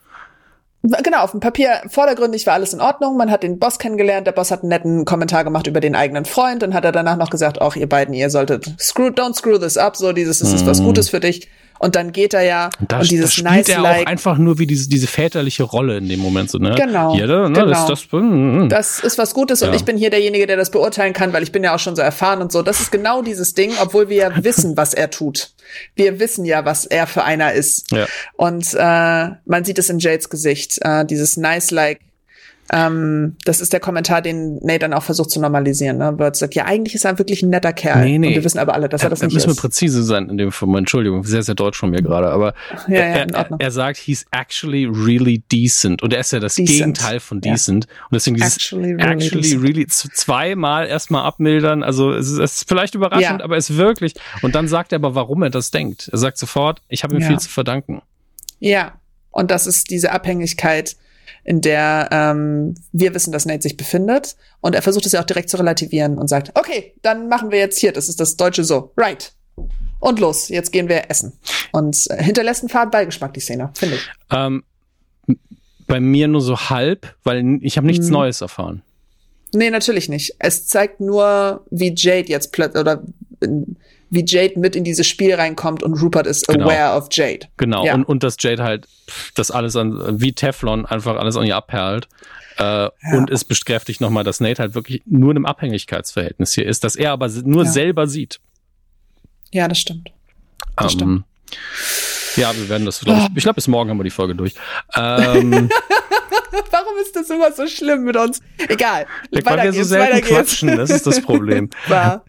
Genau, 0.84 1.20
auf 1.20 1.32
dem 1.32 1.40
Papier 1.40 1.82
vordergründig 1.88 2.48
war 2.48 2.56
alles 2.56 2.74
in 2.74 2.82
Ordnung. 2.82 3.16
Man 3.16 3.30
hat 3.30 3.44
den 3.44 3.60
Boss 3.60 3.78
kennengelernt. 3.78 4.26
Der 4.26 4.32
Boss 4.32 4.50
hat 4.50 4.62
einen 4.62 4.70
netten 4.70 5.06
Kommentar 5.06 5.44
gemacht 5.44 5.68
über 5.68 5.80
den 5.80 5.96
eigenen 5.96 6.26
Freund 6.26 6.64
und 6.64 6.74
hat 6.74 6.86
er 6.86 6.92
danach 6.92 7.18
noch 7.18 7.30
gesagt, 7.30 7.62
auch 7.62 7.76
ihr 7.76 7.88
beiden, 7.88 8.16
ihr 8.16 8.32
solltet 8.32 8.74
screw, 8.80 9.08
don't 9.10 9.36
screw 9.36 9.60
this 9.60 9.78
up, 9.78 9.96
so 9.96 10.12
dieses, 10.12 10.40
das 10.40 10.54
ist 10.54 10.66
was 10.66 10.80
Mhm. 10.80 10.86
Gutes 10.86 11.10
für 11.10 11.20
dich. 11.20 11.48
Und 11.82 11.96
dann 11.96 12.12
geht 12.12 12.36
er 12.36 12.44
ja 12.44 12.70
Und 12.80 12.92
da, 12.92 13.00
und 13.00 13.10
dieses 13.10 13.34
spielt 13.34 13.50
nice 13.50 13.70
er 13.70 13.80
auch 13.80 13.84
like. 13.84 14.08
einfach 14.08 14.38
nur 14.38 14.60
wie 14.60 14.68
diese, 14.68 14.88
diese 14.88 15.08
väterliche 15.08 15.64
Rolle 15.64 15.98
in 15.98 16.08
dem 16.08 16.20
Moment 16.20 16.52
so, 16.52 16.60
ne? 16.60 16.76
Genau, 16.78 17.16
Jeder, 17.16 17.50
ne? 17.50 17.60
genau. 17.60 17.70
Das, 17.88 17.88
das, 17.88 18.12
mm, 18.12 18.66
mm. 18.66 18.70
Das 18.70 19.00
ist 19.00 19.18
was 19.18 19.34
Gutes 19.34 19.64
und 19.64 19.70
Ja. 19.70 19.76
ich 19.76 19.84
bin 19.84 19.98
hier 19.98 20.12
derjenige, 20.12 20.46
der 20.46 20.58
das 20.58 20.70
beurteilen 20.70 21.14
kann, 21.14 21.34
weil 21.34 21.42
ich 21.42 21.52
bin 21.52 21.64
ja 21.64 21.74
auch 21.74 21.80
schon 21.80 21.96
so 21.96 22.04
erfahren 22.04 22.40
und 22.44 22.52
so. 22.52 22.62
Das 22.62 22.82
ist 22.82 22.92
genau 22.92 23.24
dieses 23.24 23.56
Ding, 23.56 23.72
obwohl 23.82 24.10
wir 24.10 24.18
ja 24.18 24.32
wissen, 24.44 24.78
was 24.78 24.94
er 24.94 25.10
tut. 25.10 25.54
Wir 25.96 26.20
wissen 26.20 26.46
ja, 26.46 26.66
was 26.66 26.86
er 26.86 27.08
für 27.08 27.24
einer 27.24 27.54
ist. 27.54 27.92
Ja. 27.92 28.06
Und 28.38 28.76
äh, 28.76 29.30
man 29.46 29.64
sieht 29.66 29.80
es 29.80 29.90
in 29.90 29.98
Jades 29.98 30.30
Gesicht, 30.30 30.78
äh, 30.84 31.04
dieses 31.04 31.36
nice-like. 31.36 32.00
Ähm, 32.74 33.36
das 33.44 33.60
ist 33.60 33.74
der 33.74 33.82
Kommentar, 33.82 34.22
den 34.22 34.56
Nate 34.62 34.80
dann 34.80 34.94
auch 34.94 35.04
versucht 35.04 35.30
zu 35.30 35.42
normalisieren. 35.42 35.98
Ne? 35.98 36.14
Bird 36.14 36.38
sagt, 36.38 36.56
ja, 36.56 36.64
eigentlich 36.66 36.96
ist 36.96 37.04
er 37.04 37.18
wirklich 37.20 37.44
ein 37.44 37.50
netter 37.50 37.74
Kerl. 37.74 38.06
Nee, 38.06 38.18
nee. 38.18 38.28
Und 38.30 38.36
wir 38.36 38.44
wissen 38.46 38.60
aber 38.60 38.74
alle, 38.74 38.88
dass 38.88 39.04
er 39.04 39.10
das 39.10 39.20
da 39.20 39.26
nicht 39.26 39.34
müssen 39.34 39.48
wir 39.48 39.52
ist. 39.52 39.60
präzise 39.60 40.04
sein 40.04 40.30
in 40.30 40.38
dem 40.38 40.54
Fall. 40.54 40.70
Entschuldigung, 40.78 41.26
sehr, 41.26 41.44
sehr 41.44 41.56
deutsch 41.56 41.78
von 41.78 41.90
mir 41.90 42.02
gerade, 42.02 42.30
aber 42.30 42.54
Ja, 42.88 42.94
ja, 42.96 43.02
er, 43.26 43.50
er, 43.60 43.72
sagt, 43.72 43.98
he's 43.98 44.26
actually 44.32 44.86
really 44.86 45.44
decent. 45.52 46.02
Und 46.02 46.14
er 46.14 46.22
ist 46.22 46.32
ja 46.32 46.40
das 46.40 46.56
Decent. 46.56 46.70
Gegenteil 46.78 47.20
von 47.20 47.42
Ja. 47.44 47.52
decent. 47.52 47.88
Und 48.10 48.14
deswegen 48.16 48.38
dieses 48.38 48.56
Actually 48.56 48.94
really 48.94 49.26
actually 49.26 49.56
really 49.58 49.88
zweimal 49.88 50.88
erstmal 50.88 51.26
abmildern. 51.26 51.84
Also 51.84 52.14
es 52.14 52.28
ist, 52.32 52.38
es 52.40 52.54
ist 52.62 52.68
vielleicht 52.70 52.96
überraschend, 52.96 53.40
Ja. 53.40 53.44
aber 53.44 53.58
es 53.58 53.70
ist 53.70 53.78
wirklich. 53.78 54.14
Und 54.44 54.56
dann 54.56 54.70
sagt 54.70 54.94
er 54.94 54.98
aber, 54.98 55.14
warum 55.14 55.44
er 55.44 55.50
das 55.50 55.72
denkt. 55.72 56.08
Er 56.12 56.20
sagt 56.20 56.38
sofort, 56.38 56.82
ich 56.88 57.04
habe 57.04 57.16
ihm 57.16 57.22
Ja. 57.22 57.28
viel 57.28 57.40
zu 57.40 57.50
verdanken. 57.50 58.02
Ja, 58.60 58.94
und 59.32 59.52
das 59.52 59.68
ist 59.68 59.90
diese 59.90 60.12
Abhängigkeit, 60.14 60.96
in 61.44 61.62
der 61.62 62.10
ähm, 62.12 62.76
wir 62.92 63.14
wissen, 63.14 63.32
dass 63.32 63.46
Nate 63.46 63.64
sich 63.64 63.78
befindet. 63.78 64.36
Und 64.60 64.76
er 64.76 64.82
versucht 64.82 65.06
es 65.06 65.12
ja 65.12 65.22
auch 65.22 65.26
direkt 65.26 65.50
zu 65.50 65.58
relativieren 65.58 66.18
und 66.18 66.28
sagt, 66.28 66.58
okay, 66.58 66.94
dann 67.02 67.30
machen 67.30 67.52
wir 67.52 67.60
jetzt 67.60 67.80
hier, 67.80 67.92
das 67.92 68.10
ist 68.10 68.20
das 68.20 68.38
Deutsche 68.38 68.64
so, 68.64 68.92
right. 68.98 69.34
Und 70.00 70.20
los, 70.20 70.50
jetzt 70.50 70.72
gehen 70.72 70.90
wir 70.90 71.10
essen. 71.10 71.34
Und 71.72 72.08
äh, 72.10 72.24
hinterlässt 72.24 72.62
einen 72.62 72.70
faden 72.70 72.92
Beigeschmack, 72.92 73.34
die 73.34 73.40
Szene, 73.40 73.70
finde 73.76 73.96
ich. 73.96 74.10
Ähm, 74.32 74.64
bei 75.88 76.00
mir 76.00 76.28
nur 76.28 76.42
so 76.42 76.58
halb, 76.58 77.16
weil 77.24 77.60
ich 77.62 77.78
habe 77.78 77.88
nichts 77.88 78.08
Mhm. 78.08 78.14
Neues 78.14 78.42
erfahren. 78.42 78.82
Nee, 79.54 79.70
natürlich 79.70 80.10
nicht. 80.10 80.36
Es 80.40 80.66
zeigt 80.68 81.02
nur, 81.02 81.66
wie 81.70 81.94
Jade 81.96 82.30
jetzt 82.30 82.52
plötzlich, 82.52 82.82
oder 82.82 83.04
wie 84.12 84.24
Jade 84.28 84.60
mit 84.60 84.76
in 84.76 84.84
dieses 84.84 85.08
Spiel 85.08 85.34
reinkommt 85.34 85.82
und 85.84 85.94
Rupert 86.02 86.28
ist 86.28 86.48
Genau. 86.48 86.66
aware 86.70 86.96
of 86.98 87.08
Jade. 87.12 87.48
Genau, 87.58 87.86
Ja. 87.86 87.96
und, 87.96 88.04
und 88.04 88.22
dass 88.24 88.36
Jade 88.40 88.62
halt 88.62 88.88
das 89.36 89.50
alles 89.52 89.76
an, 89.76 90.22
wie 90.22 90.34
Teflon 90.34 90.86
einfach 90.86 91.16
alles 91.18 91.36
an 91.38 91.46
ihr 91.48 91.56
abperlt. 91.56 92.08
Äh, 92.58 92.90
Und 93.14 93.32
es 93.32 93.46
bekräftigt 93.46 94.02
nochmal, 94.02 94.24
dass 94.26 94.40
Nate 94.42 94.62
halt 94.62 94.76
wirklich 94.76 95.02
nur 95.06 95.32
in 95.32 95.38
einem 95.38 95.46
Abhängigkeitsverhältnis 95.46 96.54
hier 96.54 96.66
ist, 96.68 96.84
dass 96.84 96.96
er 96.98 97.12
aber 97.14 97.30
nur 97.30 97.64
Ja. 97.64 97.72
selber 97.72 98.06
sieht. 98.08 98.40
Ja, 99.52 99.68
das 99.70 99.80
stimmt. 99.80 100.10
Das 100.76 100.94
Ähm, 100.96 101.24
ja, 102.36 102.54
wir 102.56 102.70
werden 102.70 102.86
das, 102.86 103.00
glaube 103.00 103.22
ich, 103.32 103.38
ich 103.38 103.44
glaube, 103.44 103.56
bis 103.56 103.68
morgen 103.68 103.90
haben 103.90 103.98
wir 103.98 104.04
die 104.04 104.10
Folge 104.10 104.36
durch. 104.36 104.54
Ähm, 104.96 105.70
Warum 106.72 106.94
ist 107.02 107.16
das 107.16 107.30
immer 107.30 107.52
so 107.52 107.66
schlimm 107.68 108.04
mit 108.04 108.16
uns? 108.18 108.42
Egal. 108.68 109.06
weil 109.32 109.46
weiter 109.46 109.64
wir 109.64 109.74
so 109.74 109.84
selten 109.84 110.22
quatschen, 110.28 110.76
das 110.78 110.90
ist 110.90 111.08
das 111.08 111.22
Problem. 111.22 111.70
War, 111.88 112.24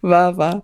war, 0.00 0.36
war, 0.36 0.62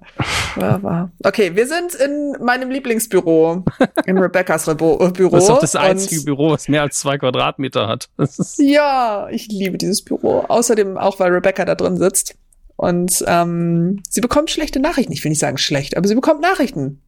war, 0.57 0.82
war. 0.82 1.12
Okay, 1.24 1.57
wir 1.57 1.66
sind 1.66 1.95
in 1.95 2.37
meinem 2.41 2.70
Lieblingsbüro, 2.70 3.64
in 4.07 4.18
Rebecca's 4.18 4.68
Rebo 4.68 5.05
äh, 5.05 5.11
Büro. 5.11 5.30
Das 5.30 5.45
ist 5.45 5.51
auch 5.51 5.61
das 5.61 5.76
einzige 5.76 6.20
und 6.20 6.26
Büro, 6.26 6.51
was 6.51 6.68
mehr 6.68 6.82
als 6.82 7.01
zwei 7.01 7.18
Quadratmeter 7.18 7.89
hat. 7.89 8.09
Ja, 8.59 9.28
ich 9.30 9.49
liebe 9.49 9.78
dieses 9.78 10.03
Büro. 10.03 10.45
Außerdem 10.49 10.97
auch, 10.97 11.18
weil 11.18 11.32
Rebecca 11.32 11.64
da 11.64 11.74
drin 11.74 11.97
sitzt. 11.97 12.37
Und 12.76 13.24
ähm, 13.26 14.03
sie 14.09 14.20
bekommt 14.20 14.51
schlechte 14.51 14.80
Nachrichten. 14.80 15.12
Ich 15.12 15.22
will 15.22 15.30
nicht 15.30 15.41
sagen 15.41 15.59
schlecht, 15.59 15.97
aber 15.97 16.09
sie 16.09 16.14
bekommt 16.14 16.41
Nachrichten. 16.41 17.01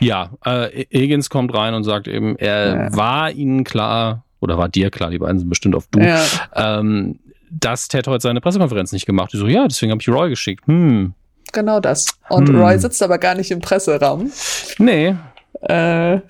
Ja, 0.00 0.30
äh, 0.44 0.86
Higgins 0.92 1.30
kommt 1.30 1.54
rein 1.54 1.74
und 1.74 1.84
sagt 1.84 2.08
eben, 2.08 2.36
er 2.36 2.74
ja. 2.74 2.96
war 2.96 3.30
ihnen 3.30 3.64
klar, 3.64 4.24
oder 4.40 4.58
war 4.58 4.68
dir 4.68 4.90
klar, 4.90 5.10
die 5.10 5.18
beiden 5.18 5.38
sind 5.38 5.48
bestimmt 5.48 5.74
auf 5.74 5.86
du, 5.90 6.00
ja. 6.00 6.24
ähm, 6.54 7.20
dass 7.50 7.88
Ted 7.88 8.06
heute 8.06 8.22
seine 8.22 8.40
Pressekonferenz 8.40 8.92
nicht 8.92 9.06
gemacht. 9.06 9.32
hat. 9.32 9.40
so, 9.40 9.46
ja, 9.46 9.66
deswegen 9.66 9.92
habe 9.92 10.00
ich 10.00 10.08
Roy 10.08 10.28
geschickt. 10.30 10.66
Hm. 10.66 11.14
Genau 11.52 11.80
das. 11.80 12.06
Und 12.28 12.48
hm. 12.48 12.60
Roy 12.60 12.78
sitzt 12.78 13.02
aber 13.02 13.18
gar 13.18 13.34
nicht 13.34 13.50
im 13.50 13.60
Presseraum. 13.60 14.32
Nee. 14.78 15.16
Äh, 15.62 16.20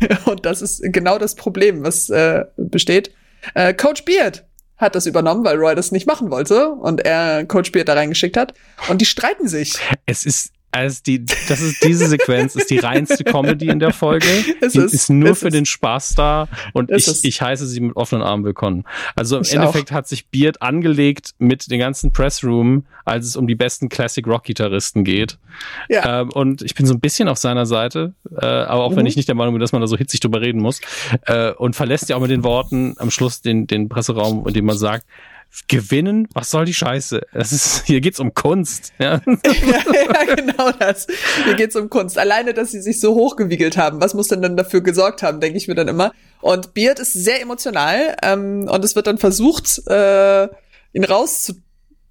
und 0.26 0.44
das 0.46 0.62
ist 0.62 0.82
genau 0.82 1.18
das 1.18 1.34
Problem, 1.34 1.84
was 1.84 2.10
äh, 2.10 2.44
besteht. 2.56 3.12
Äh, 3.54 3.74
Coach 3.74 4.04
Beard 4.04 4.44
hat 4.76 4.94
das 4.94 5.06
übernommen, 5.06 5.44
weil 5.44 5.56
Roy 5.56 5.74
das 5.74 5.92
nicht 5.92 6.06
machen 6.06 6.30
wollte 6.30 6.70
und 6.70 7.04
er 7.04 7.44
Coach 7.44 7.72
Beard 7.72 7.88
da 7.88 7.94
reingeschickt 7.94 8.36
hat. 8.36 8.54
Und 8.88 9.00
die 9.00 9.06
streiten 9.06 9.46
sich. 9.46 9.78
Es 10.06 10.24
ist 10.24 10.52
also 10.72 11.00
die, 11.04 11.24
das 11.24 11.60
ist 11.60 11.84
diese 11.84 12.06
Sequenz 12.06 12.54
ist 12.54 12.70
die 12.70 12.78
reinste 12.78 13.24
Comedy 13.24 13.68
in 13.68 13.78
der 13.78 13.92
Folge. 13.92 14.26
Es 14.62 14.74
ist, 14.74 14.92
ist 14.92 15.10
nur 15.10 15.34
für 15.34 15.48
ist. 15.48 15.54
den 15.54 15.64
Spaß 15.64 16.14
da 16.14 16.48
und 16.72 16.90
ich, 16.90 17.24
ich 17.24 17.42
heiße 17.42 17.66
sie 17.66 17.80
mit 17.80 17.96
offenen 17.96 18.22
Armen 18.22 18.44
willkommen. 18.44 18.84
Also 19.16 19.36
im 19.36 19.42
ich 19.42 19.54
Endeffekt 19.54 19.90
auch. 19.90 19.96
hat 19.96 20.08
sich 20.08 20.28
Beard 20.28 20.60
angelegt 20.60 21.34
mit 21.38 21.70
dem 21.70 21.78
ganzen 21.78 22.12
Pressroom, 22.12 22.84
als 23.04 23.26
es 23.26 23.36
um 23.36 23.46
die 23.46 23.54
besten 23.54 23.88
Classic 23.88 24.26
Rock 24.26 24.44
Gitarristen 24.44 25.04
geht. 25.04 25.38
Ja. 25.88 26.20
Ähm, 26.20 26.30
und 26.30 26.62
ich 26.62 26.74
bin 26.74 26.86
so 26.86 26.94
ein 26.94 27.00
bisschen 27.00 27.28
auf 27.28 27.38
seiner 27.38 27.66
Seite, 27.66 28.14
äh, 28.30 28.44
aber 28.44 28.84
auch 28.84 28.92
mhm. 28.92 28.96
wenn 28.96 29.06
ich 29.06 29.16
nicht 29.16 29.28
der 29.28 29.34
Meinung 29.34 29.54
bin, 29.54 29.60
dass 29.60 29.72
man 29.72 29.80
da 29.80 29.86
so 29.86 29.96
hitzig 29.96 30.20
drüber 30.20 30.40
reden 30.40 30.60
muss 30.60 30.80
äh, 31.26 31.52
und 31.52 31.74
verlässt 31.74 32.08
ja 32.08 32.16
auch 32.16 32.20
mit 32.20 32.30
den 32.30 32.44
Worten 32.44 32.94
am 32.98 33.10
Schluss 33.10 33.40
den 33.40 33.66
den 33.66 33.88
Presseraum, 33.88 34.46
in 34.46 34.54
dem 34.54 34.66
man 34.66 34.76
sagt, 34.76 35.06
gewinnen? 35.68 36.28
Was 36.32 36.50
soll 36.50 36.64
die 36.64 36.74
Scheiße? 36.74 37.22
Das 37.32 37.52
ist, 37.52 37.86
hier 37.86 38.00
geht's 38.00 38.20
um 38.20 38.34
Kunst. 38.34 38.92
Ja. 38.98 39.20
ja, 39.26 39.44
ja, 39.46 40.34
genau 40.34 40.70
das. 40.72 41.06
Hier 41.44 41.54
geht's 41.54 41.76
um 41.76 41.90
Kunst. 41.90 42.18
Alleine, 42.18 42.54
dass 42.54 42.70
sie 42.70 42.80
sich 42.80 43.00
so 43.00 43.14
hochgewiegelt 43.14 43.76
haben, 43.76 44.00
was 44.00 44.14
muss 44.14 44.28
denn 44.28 44.42
dann 44.42 44.56
dafür 44.56 44.80
gesorgt 44.80 45.22
haben, 45.22 45.40
denke 45.40 45.58
ich 45.58 45.68
mir 45.68 45.74
dann 45.74 45.88
immer. 45.88 46.12
Und 46.40 46.74
Beard 46.74 46.98
ist 46.98 47.12
sehr 47.12 47.40
emotional 47.40 48.16
ähm, 48.22 48.68
und 48.68 48.84
es 48.84 48.96
wird 48.96 49.06
dann 49.06 49.18
versucht, 49.18 49.86
äh, 49.88 50.48
ihn 50.92 51.04
rauszu 51.04 51.54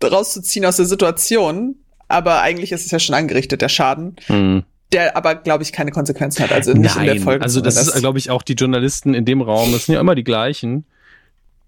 rauszuziehen 0.01 0.65
aus 0.65 0.77
der 0.77 0.85
Situation. 0.85 1.75
Aber 2.07 2.41
eigentlich 2.41 2.71
ist 2.71 2.85
es 2.85 2.91
ja 2.91 2.99
schon 2.99 3.15
angerichtet, 3.15 3.61
der 3.61 3.69
Schaden. 3.69 4.15
Mhm 4.27 4.63
der 4.91 5.15
aber, 5.15 5.35
glaube 5.35 5.63
ich, 5.63 5.71
keine 5.71 5.91
Konsequenzen 5.91 6.43
hat. 6.43 6.51
Also 6.51 6.73
nicht 6.73 6.95
Nein, 6.95 7.07
in 7.07 7.13
der 7.13 7.23
Folge. 7.23 7.43
Also 7.43 7.61
das 7.61 7.77
ist, 7.77 7.93
glaube 7.99 8.17
ich, 8.17 8.31
auch 8.31 8.41
die 8.41 8.53
Journalisten 8.53 9.13
in 9.13 9.23
dem 9.23 9.41
Raum, 9.41 9.71
das 9.71 9.85
sind 9.85 9.93
ja 9.93 10.01
immer 10.01 10.15
die 10.15 10.23
gleichen 10.23 10.85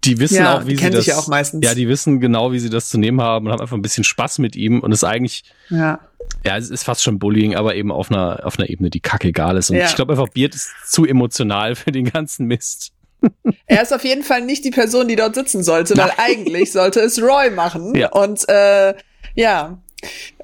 die 0.04 0.18
wissen 0.18 0.36
ja, 0.36 0.58
auch, 0.58 0.66
wie 0.66 0.76
sie 0.76 0.90
das. 0.90 1.06
Ja, 1.06 1.16
auch 1.16 1.28
meistens. 1.28 1.64
ja, 1.64 1.74
die 1.74 1.88
wissen 1.88 2.20
genau, 2.20 2.52
wie 2.52 2.58
sie 2.58 2.70
das 2.70 2.88
zu 2.88 2.98
nehmen 2.98 3.20
haben 3.20 3.46
und 3.46 3.52
haben 3.52 3.60
einfach 3.60 3.76
ein 3.76 3.82
bisschen 3.82 4.04
Spaß 4.04 4.38
mit 4.38 4.56
ihm 4.56 4.80
und 4.80 4.92
ist 4.92 5.04
eigentlich. 5.04 5.44
Ja. 5.70 6.00
Ja, 6.44 6.56
es 6.56 6.70
ist 6.70 6.84
fast 6.84 7.02
schon 7.02 7.18
Bullying, 7.18 7.56
aber 7.56 7.74
eben 7.74 7.90
auf 7.90 8.10
einer, 8.10 8.46
auf 8.46 8.58
einer 8.58 8.70
Ebene, 8.70 8.90
die 8.90 9.00
kacke 9.00 9.28
egal 9.28 9.56
ist. 9.56 9.70
Und 9.70 9.76
ja. 9.76 9.86
ich 9.86 9.94
glaube 9.94 10.12
einfach, 10.12 10.28
Beard 10.28 10.54
ist 10.54 10.70
zu 10.86 11.04
emotional 11.04 11.74
für 11.74 11.92
den 11.92 12.10
ganzen 12.10 12.46
Mist. 12.46 12.92
Er 13.66 13.82
ist 13.82 13.92
auf 13.92 14.04
jeden 14.04 14.22
Fall 14.22 14.42
nicht 14.42 14.64
die 14.64 14.70
Person, 14.70 15.08
die 15.08 15.16
dort 15.16 15.34
sitzen 15.34 15.62
sollte, 15.62 15.96
weil 15.96 16.12
eigentlich 16.18 16.72
sollte 16.72 17.00
es 17.00 17.22
Roy 17.22 17.50
machen. 17.50 17.94
Ja. 17.94 18.10
Und 18.10 18.46
äh, 18.48 18.94
ja, 19.34 19.78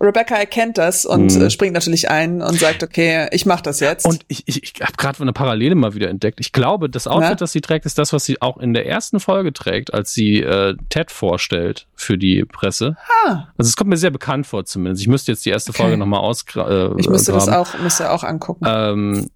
Rebecca 0.00 0.36
erkennt 0.36 0.78
das 0.78 1.04
und 1.04 1.34
mhm. 1.34 1.42
Äh, 1.42 1.50
springt 1.50 1.74
natürlich 1.74 2.10
ein 2.10 2.42
und 2.42 2.58
sagt, 2.58 2.82
okay, 2.82 3.28
ich 3.32 3.46
mach 3.46 3.60
das 3.60 3.80
jetzt. 3.80 4.04
Und 4.06 4.24
ich, 4.28 4.44
ich, 4.46 4.62
ich 4.62 4.72
habe 4.80 4.92
gerade 4.96 5.20
eine 5.20 5.32
Parallele 5.32 5.74
mal 5.74 5.94
wieder 5.94 6.08
entdeckt. 6.08 6.40
Ich 6.40 6.52
glaube, 6.52 6.88
das 6.88 7.06
Outfit, 7.06 7.30
ja? 7.30 7.34
das 7.34 7.52
sie 7.52 7.60
trägt, 7.60 7.86
ist 7.86 7.98
das, 7.98 8.12
was 8.12 8.24
sie 8.24 8.40
auch 8.40 8.58
in 8.58 8.74
der 8.74 8.86
ersten 8.86 9.20
Folge 9.20 9.52
trägt, 9.52 9.92
als 9.92 10.12
sie 10.12 10.40
äh, 10.40 10.76
Ted 10.88 11.10
vorstellt 11.10 11.86
für 11.94 12.18
die 12.18 12.44
Presse. 12.44 12.96
Ah. 13.26 13.48
Also 13.56 13.68
es 13.68 13.76
kommt 13.76 13.90
mir 13.90 13.96
sehr 13.96 14.10
bekannt 14.10 14.46
vor 14.46 14.64
zumindest. 14.64 15.02
Ich 15.02 15.08
müsste 15.08 15.32
jetzt 15.32 15.44
die 15.44 15.50
erste 15.50 15.70
okay. 15.70 15.82
Folge 15.82 15.96
nochmal 15.96 16.20
ausgraben. 16.20 16.96
Äh, 16.96 17.00
ich 17.00 17.08
müsste 17.08 17.32
graben. 17.32 17.46
das 17.46 17.54
auch, 17.54 17.78
müsste 17.80 18.10
auch 18.10 18.22
angucken. 18.24 18.64
Ähm, 18.68 19.28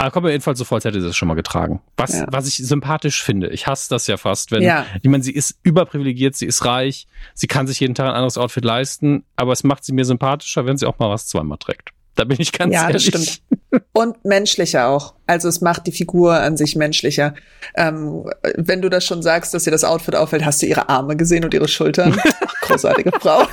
aber 0.00 0.10
kommt 0.12 0.24
mir 0.24 0.30
jedenfalls 0.30 0.58
so 0.58 0.64
vor, 0.64 0.76
als 0.76 0.86
hätte 0.86 0.98
sie 0.98 1.06
das 1.06 1.14
schon 1.14 1.28
mal 1.28 1.34
getragen. 1.34 1.82
Was, 1.98 2.14
ja. 2.14 2.26
was 2.30 2.48
ich 2.48 2.56
sympathisch 2.56 3.22
finde. 3.22 3.48
Ich 3.48 3.66
hasse 3.66 3.90
das 3.90 4.06
ja 4.06 4.16
fast, 4.16 4.50
wenn, 4.50 4.62
ja. 4.62 4.86
ich 5.02 5.10
meine, 5.10 5.22
sie 5.22 5.32
ist 5.32 5.58
überprivilegiert, 5.62 6.34
sie 6.34 6.46
ist 6.46 6.64
reich, 6.64 7.06
sie 7.34 7.46
kann 7.46 7.66
sich 7.66 7.80
jeden 7.80 7.94
Tag 7.94 8.06
ein 8.06 8.14
anderes 8.14 8.38
Outfit 8.38 8.64
leisten, 8.64 9.24
aber 9.36 9.52
es 9.52 9.62
macht 9.62 9.84
sie 9.84 9.92
mir 9.92 10.06
sympathischer, 10.06 10.64
wenn 10.64 10.78
sie 10.78 10.86
auch 10.86 10.98
mal 10.98 11.10
was 11.10 11.26
zweimal 11.26 11.58
trägt. 11.58 11.90
Da 12.14 12.24
bin 12.24 12.38
ich 12.40 12.52
ganz 12.52 12.72
ja, 12.72 12.88
ehrlich. 12.88 13.06
Ja, 13.06 13.12
das 13.12 13.24
stimmt. 13.24 13.82
Und 13.92 14.24
menschlicher 14.24 14.88
auch. 14.88 15.12
Also 15.26 15.48
es 15.48 15.60
macht 15.60 15.86
die 15.86 15.92
Figur 15.92 16.34
an 16.34 16.56
sich 16.56 16.76
menschlicher. 16.76 17.34
Ähm, 17.74 18.24
wenn 18.56 18.80
du 18.80 18.88
das 18.88 19.04
schon 19.04 19.22
sagst, 19.22 19.52
dass 19.52 19.66
ihr 19.66 19.70
das 19.70 19.84
Outfit 19.84 20.16
auffällt, 20.16 20.46
hast 20.46 20.62
du 20.62 20.66
ihre 20.66 20.88
Arme 20.88 21.14
gesehen 21.16 21.44
und 21.44 21.52
ihre 21.52 21.68
Schultern? 21.68 22.18
Großartige 22.62 23.12
Frau. 23.20 23.46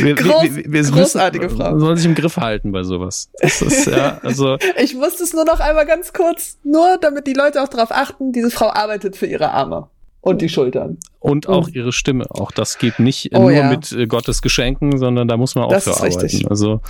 Wir, 0.00 0.14
Groß, 0.14 0.56
wir, 0.56 0.72
wir 0.72 0.82
großartige 0.82 1.44
müssen, 1.44 1.56
Frau. 1.58 1.70
Man 1.70 1.80
soll 1.80 1.96
sich 1.96 2.06
im 2.06 2.14
Griff 2.14 2.36
halten 2.36 2.72
bei 2.72 2.82
sowas. 2.82 3.30
Ist, 3.40 3.86
ja, 3.86 4.18
also 4.22 4.56
ich 4.82 4.96
wusste 4.96 5.24
es 5.24 5.32
nur 5.32 5.44
noch 5.44 5.60
einmal 5.60 5.86
ganz 5.86 6.12
kurz, 6.12 6.58
nur 6.64 6.98
damit 7.00 7.26
die 7.26 7.32
Leute 7.32 7.62
auch 7.62 7.68
darauf 7.68 7.90
achten, 7.90 8.32
diese 8.32 8.50
Frau 8.50 8.70
arbeitet 8.70 9.16
für 9.16 9.26
ihre 9.26 9.50
Arme. 9.50 9.88
Und 10.20 10.42
die 10.42 10.48
Schultern. 10.48 10.98
Und 11.20 11.48
auch 11.48 11.68
ihre 11.68 11.92
Stimme. 11.92 12.24
Auch 12.30 12.50
das 12.50 12.78
geht 12.78 12.98
nicht 12.98 13.30
oh, 13.32 13.42
nur 13.42 13.52
ja. 13.52 13.70
mit 13.70 13.92
äh, 13.92 14.08
Gottes 14.08 14.42
Geschenken, 14.42 14.98
sondern 14.98 15.28
da 15.28 15.36
muss 15.36 15.54
man 15.54 15.64
auch 15.64 15.70
das 15.70 15.84
für 15.84 15.96
arbeiten. 15.96 16.20
Richtig. 16.20 16.50
Also 16.50 16.80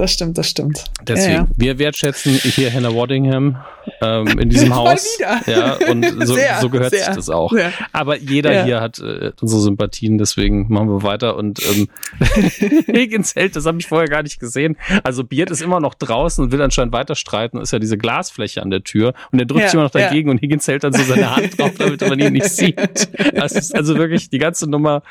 das 0.00 0.12
stimmt, 0.12 0.38
das 0.38 0.48
stimmt. 0.48 0.84
Deswegen, 1.06 1.32
ja, 1.32 1.38
ja. 1.40 1.48
wir 1.56 1.78
wertschätzen 1.78 2.32
hier 2.32 2.72
Hannah 2.72 2.94
Waddingham 2.94 3.58
ähm, 4.00 4.26
in 4.38 4.48
diesem 4.48 4.74
Haus. 4.74 5.18
Wieder. 5.18 5.40
Ja, 5.46 5.90
und 5.90 6.04
so, 6.26 6.34
sehr, 6.34 6.58
so 6.60 6.70
gehört 6.70 6.90
sehr, 6.90 7.04
sich 7.04 7.14
das 7.14 7.28
auch. 7.28 7.52
Sehr. 7.52 7.72
Aber 7.92 8.16
jeder 8.16 8.52
ja. 8.52 8.64
hier 8.64 8.80
hat 8.80 8.98
äh, 8.98 9.32
unsere 9.40 9.60
Sympathien, 9.60 10.18
deswegen 10.18 10.72
machen 10.72 10.88
wir 10.88 11.02
weiter. 11.02 11.36
Und 11.36 11.60
ähm, 11.70 11.88
Higgins 12.94 13.34
hält, 13.34 13.56
das 13.56 13.66
habe 13.66 13.78
ich 13.78 13.86
vorher 13.86 14.08
gar 14.08 14.22
nicht 14.22 14.40
gesehen. 14.40 14.76
Also 15.04 15.22
Beard 15.22 15.50
ist 15.50 15.60
immer 15.60 15.80
noch 15.80 15.94
draußen 15.94 16.42
und 16.42 16.52
will 16.52 16.62
anscheinend 16.62 16.92
weiter 16.92 17.14
streiten. 17.14 17.58
Ist 17.58 17.72
ja 17.72 17.78
diese 17.78 17.98
Glasfläche 17.98 18.62
an 18.62 18.70
der 18.70 18.82
Tür 18.82 19.12
und 19.32 19.38
er 19.38 19.46
drückt 19.46 19.64
sich 19.64 19.74
immer 19.74 19.84
noch 19.84 19.90
dagegen 19.90 20.30
und 20.30 20.40
Higgins 20.40 20.66
hält 20.66 20.84
dann 20.84 20.92
so 20.92 21.02
seine 21.02 21.36
Hand 21.36 21.58
drauf, 21.58 21.72
damit 21.78 22.00
man 22.00 22.18
ihn 22.18 22.32
nicht 22.32 22.48
sieht. 22.48 23.08
Das 23.34 23.52
ist 23.52 23.74
also 23.74 23.96
wirklich 23.96 24.30
die 24.30 24.38
ganze 24.38 24.68
Nummer 24.68 25.02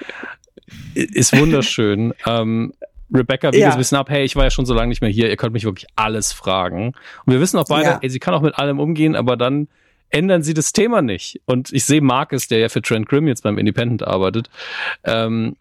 ist 0.93 1.35
wunderschön. 1.37 2.13
Ähm, 2.25 2.73
Rebecca 3.13 3.51
wiegt 3.51 3.61
ja. 3.61 3.71
ein 3.71 3.77
bisschen 3.77 3.97
ab, 3.97 4.09
hey, 4.09 4.23
ich 4.23 4.35
war 4.35 4.43
ja 4.43 4.51
schon 4.51 4.65
so 4.65 4.73
lange 4.73 4.89
nicht 4.89 5.01
mehr 5.01 5.09
hier, 5.09 5.29
ihr 5.29 5.37
könnt 5.37 5.53
mich 5.53 5.63
wirklich 5.63 5.87
alles 5.95 6.31
fragen. 6.33 6.93
Und 7.25 7.33
wir 7.33 7.39
wissen 7.39 7.57
auch 7.57 7.67
beide, 7.67 7.89
ja. 7.89 7.99
ey, 8.01 8.09
sie 8.09 8.19
kann 8.19 8.33
auch 8.33 8.41
mit 8.41 8.57
allem 8.57 8.79
umgehen, 8.79 9.15
aber 9.15 9.37
dann 9.37 9.67
ändern 10.09 10.43
sie 10.43 10.53
das 10.53 10.73
Thema 10.73 11.01
nicht. 11.01 11.41
Und 11.45 11.71
ich 11.71 11.85
sehe 11.85 12.01
Marcus, 12.01 12.47
der 12.47 12.59
ja 12.59 12.69
für 12.69 12.81
Trent 12.81 13.07
Grimm 13.07 13.27
jetzt 13.27 13.43
beim 13.43 13.57
Independent 13.57 14.03
arbeitet, 14.03 14.49
ähm, 15.03 15.55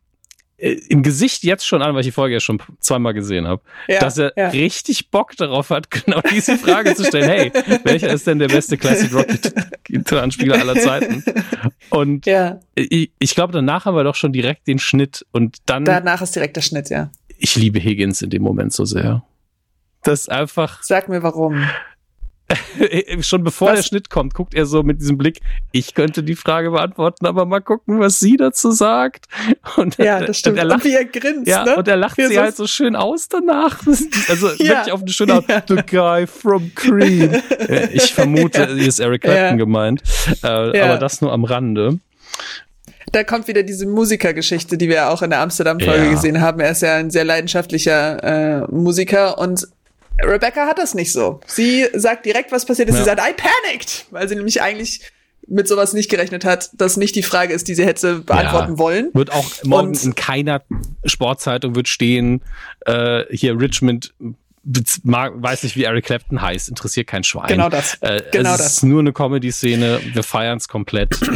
äh, 0.56 0.72
im 0.88 1.02
Gesicht 1.02 1.44
jetzt 1.44 1.66
schon 1.66 1.82
an, 1.82 1.94
weil 1.94 2.00
ich 2.00 2.06
die 2.06 2.12
Folge 2.12 2.34
ja 2.34 2.40
schon 2.40 2.60
zweimal 2.80 3.14
gesehen 3.14 3.46
habe, 3.46 3.62
ja, 3.86 4.00
dass 4.00 4.18
er 4.18 4.32
ja. 4.36 4.48
richtig 4.48 5.10
Bock 5.10 5.36
darauf 5.36 5.70
hat, 5.70 5.90
genau 6.04 6.20
diese 6.32 6.56
Frage 6.56 6.94
zu 6.94 7.04
stellen. 7.04 7.28
Hey, 7.28 7.52
welcher 7.84 8.10
ist 8.10 8.26
denn 8.26 8.38
der 8.38 8.48
beste 8.48 8.76
Classic 8.76 9.12
Rock 9.14 9.26
Gitarrenspieler 9.84 10.58
aller 10.58 10.74
Zeiten? 10.74 11.22
Und 11.90 12.26
ja. 12.26 12.60
ich, 12.74 13.12
ich 13.18 13.34
glaube, 13.34 13.52
danach 13.52 13.84
haben 13.84 13.96
wir 13.96 14.04
doch 14.04 14.16
schon 14.16 14.32
direkt 14.32 14.66
den 14.66 14.78
Schnitt 14.78 15.24
und 15.32 15.58
dann. 15.66 15.84
Danach 15.84 16.22
ist 16.22 16.34
direkt 16.34 16.56
der 16.56 16.62
Schnitt, 16.62 16.90
ja 16.90 17.10
ich 17.38 17.56
liebe 17.56 17.80
Higgins 17.80 18.22
in 18.22 18.30
dem 18.30 18.42
Moment 18.42 18.72
so 18.72 18.84
sehr. 18.84 19.22
Das 20.02 20.28
einfach. 20.28 20.82
Sag 20.82 21.08
mir 21.08 21.22
warum. 21.22 21.64
Schon 23.20 23.44
bevor 23.44 23.68
was? 23.68 23.76
der 23.76 23.82
Schnitt 23.82 24.08
kommt, 24.08 24.32
guckt 24.32 24.54
er 24.54 24.64
so 24.64 24.82
mit 24.82 25.00
diesem 25.00 25.18
Blick, 25.18 25.40
ich 25.70 25.94
könnte 25.94 26.22
die 26.22 26.34
Frage 26.34 26.70
beantworten, 26.70 27.26
aber 27.26 27.44
mal 27.44 27.60
gucken, 27.60 28.00
was 28.00 28.20
sie 28.20 28.38
dazu 28.38 28.70
sagt. 28.70 29.26
Und 29.76 29.98
ja, 29.98 30.20
das 30.20 30.38
stimmt. 30.38 30.54
Und, 30.54 30.58
er 30.58 30.64
lacht, 30.64 30.84
und 30.84 30.90
wie 30.90 30.94
er 30.94 31.04
grinst, 31.04 31.46
ja, 31.46 31.64
ne? 31.64 31.76
Und 31.76 31.86
er 31.88 31.96
lacht 31.96 32.16
wie 32.16 32.26
sie 32.26 32.38
halt 32.38 32.56
so 32.56 32.66
schön 32.66 32.96
aus 32.96 33.28
danach. 33.28 33.80
Also 34.28 34.48
ja. 34.48 34.58
wirklich 34.58 34.92
auf 34.92 35.02
eine 35.02 35.10
schöne 35.10 35.34
Art. 35.34 35.48
Ja. 35.48 35.62
The 35.66 35.76
guy 35.76 36.26
from 36.26 36.72
Cream. 36.74 37.40
ich 37.92 38.14
vermute, 38.14 38.74
hier 38.74 38.88
ist 38.88 38.98
Eric 38.98 39.22
Clapton 39.22 39.58
ja. 39.58 39.64
gemeint. 39.64 40.02
Äh, 40.42 40.46
aber 40.46 40.98
das 40.98 41.20
nur 41.20 41.32
am 41.32 41.44
Rande 41.44 41.98
da 43.12 43.24
kommt 43.24 43.48
wieder 43.48 43.62
diese 43.62 43.86
Musikergeschichte, 43.86 44.76
die 44.78 44.88
wir 44.88 45.10
auch 45.10 45.22
in 45.22 45.30
der 45.30 45.40
Amsterdam-Folge 45.40 46.04
ja. 46.04 46.10
gesehen 46.10 46.40
haben. 46.40 46.60
Er 46.60 46.70
ist 46.70 46.82
ja 46.82 46.96
ein 46.96 47.10
sehr 47.10 47.24
leidenschaftlicher 47.24 48.62
äh, 48.62 48.66
Musiker 48.70 49.38
und 49.38 49.68
Rebecca 50.20 50.66
hat 50.66 50.78
das 50.78 50.94
nicht 50.94 51.12
so. 51.12 51.40
Sie 51.46 51.86
sagt 51.94 52.26
direkt, 52.26 52.50
was 52.50 52.66
passiert 52.66 52.88
ist. 52.88 52.96
Ja. 52.96 53.00
Sie 53.00 53.06
sagt, 53.06 53.20
I 53.20 53.32
panicked, 53.32 54.06
weil 54.10 54.28
sie 54.28 54.34
nämlich 54.34 54.60
eigentlich 54.62 55.00
mit 55.46 55.66
sowas 55.66 55.94
nicht 55.94 56.10
gerechnet 56.10 56.44
hat, 56.44 56.70
dass 56.74 56.96
nicht 56.96 57.14
die 57.14 57.22
Frage 57.22 57.54
ist, 57.54 57.68
die 57.68 57.74
sie 57.74 57.86
hätte 57.86 58.20
beantworten 58.20 58.72
ja. 58.72 58.78
wollen. 58.78 59.10
Wird 59.14 59.32
auch 59.32 59.46
morgen 59.64 59.88
und 59.88 60.04
in 60.04 60.14
keiner 60.14 60.62
Sportzeitung 61.04 61.74
wird 61.74 61.88
stehen, 61.88 62.42
äh, 62.84 63.24
hier 63.30 63.58
Richmond 63.58 64.12
weiß 65.04 65.62
nicht, 65.62 65.76
wie 65.76 65.84
Eric 65.84 66.04
Clapton 66.04 66.40
heißt, 66.42 66.68
interessiert 66.68 67.06
kein 67.06 67.24
Schwein. 67.24 67.48
Genau 67.48 67.68
das. 67.68 67.94
Äh, 68.00 68.22
genau 68.30 68.52
es 68.52 68.58
das. 68.58 68.72
ist 68.74 68.82
nur 68.82 69.00
eine 69.00 69.12
Comedy-Szene, 69.12 70.00
wir 70.12 70.22
feiern 70.22 70.58
es 70.58 70.68
komplett. 70.68 71.18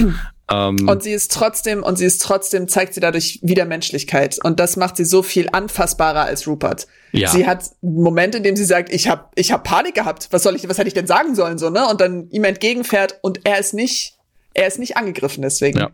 Ähm, 0.52 0.88
und 0.88 1.02
sie 1.02 1.12
ist 1.12 1.32
trotzdem, 1.32 1.82
und 1.82 1.96
sie 1.96 2.04
ist 2.04 2.20
trotzdem, 2.20 2.68
zeigt 2.68 2.94
sie 2.94 3.00
dadurch 3.00 3.38
wieder 3.42 3.64
Menschlichkeit. 3.64 4.38
Und 4.42 4.60
das 4.60 4.76
macht 4.76 4.96
sie 4.96 5.04
so 5.04 5.22
viel 5.22 5.48
anfassbarer 5.50 6.22
als 6.22 6.46
Rupert. 6.46 6.88
Ja. 7.12 7.30
Sie 7.30 7.46
hat 7.46 7.70
Momente, 7.80 8.38
in 8.38 8.44
dem 8.44 8.56
sie 8.56 8.64
sagt, 8.64 8.92
ich 8.92 9.08
habe 9.08 9.26
ich 9.34 9.52
hab 9.52 9.64
Panik 9.64 9.94
gehabt. 9.94 10.28
Was 10.30 10.42
soll 10.42 10.56
ich, 10.56 10.68
was 10.68 10.78
hätte 10.78 10.88
ich 10.88 10.94
denn 10.94 11.06
sagen 11.06 11.34
sollen, 11.34 11.58
so, 11.58 11.70
ne? 11.70 11.88
Und 11.88 12.00
dann 12.00 12.28
ihm 12.30 12.44
entgegenfährt 12.44 13.18
und 13.22 13.40
er 13.44 13.58
ist 13.58 13.72
nicht, 13.72 14.18
er 14.52 14.66
ist 14.66 14.78
nicht 14.78 14.96
angegriffen 14.96 15.42
deswegen. 15.42 15.78
Ja. 15.78 15.90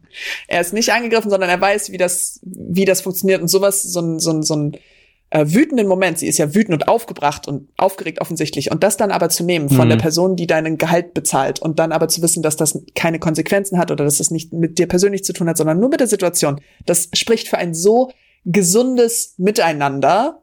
Er 0.48 0.60
ist 0.60 0.72
nicht 0.72 0.92
angegriffen, 0.92 1.30
sondern 1.30 1.50
er 1.50 1.60
weiß, 1.60 1.92
wie 1.92 1.98
das, 1.98 2.40
wie 2.42 2.84
das 2.84 3.02
funktioniert 3.02 3.42
und 3.42 3.48
sowas, 3.48 3.82
so 3.82 4.00
ein, 4.00 4.18
so 4.18 4.32
ein, 4.32 4.42
so 4.42 4.56
ein, 4.56 4.76
äh, 5.30 5.44
wütenden 5.46 5.86
Moment, 5.86 6.18
sie 6.18 6.26
ist 6.26 6.38
ja 6.38 6.54
wütend 6.54 6.82
und 6.82 6.88
aufgebracht 6.88 7.48
und 7.48 7.68
aufgeregt 7.76 8.20
offensichtlich, 8.20 8.70
und 8.70 8.82
das 8.82 8.96
dann 8.96 9.10
aber 9.10 9.28
zu 9.28 9.44
nehmen 9.44 9.68
von 9.68 9.86
mhm. 9.86 9.90
der 9.90 9.96
Person, 9.98 10.36
die 10.36 10.46
deinen 10.46 10.78
Gehalt 10.78 11.14
bezahlt 11.14 11.60
und 11.60 11.78
dann 11.78 11.92
aber 11.92 12.08
zu 12.08 12.22
wissen, 12.22 12.42
dass 12.42 12.56
das 12.56 12.80
keine 12.94 13.18
Konsequenzen 13.18 13.78
hat 13.78 13.90
oder 13.90 14.04
dass 14.04 14.18
das 14.18 14.30
nicht 14.30 14.52
mit 14.52 14.78
dir 14.78 14.86
persönlich 14.86 15.24
zu 15.24 15.32
tun 15.32 15.48
hat, 15.48 15.56
sondern 15.56 15.80
nur 15.80 15.90
mit 15.90 16.00
der 16.00 16.06
Situation, 16.06 16.60
das 16.86 17.10
spricht 17.12 17.48
für 17.48 17.58
ein 17.58 17.74
so 17.74 18.10
gesundes 18.44 19.34
Miteinander, 19.36 20.42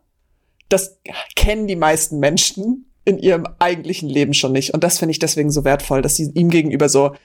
das 0.70 1.00
kennen 1.36 1.68
die 1.68 1.76
meisten 1.76 2.20
Menschen 2.20 2.86
in 3.06 3.20
ihrem 3.20 3.48
eigentlichen 3.60 4.10
Leben 4.10 4.34
schon 4.34 4.52
nicht. 4.52 4.74
Und 4.74 4.84
das 4.84 5.00
finde 5.00 5.12
ich 5.12 5.20
deswegen 5.20 5.52
so 5.52 5.64
wertvoll, 5.64 6.02
dass 6.02 6.16
sie 6.16 6.32
ihm 6.34 6.50
gegenüber 6.50 6.90
so 6.90 7.16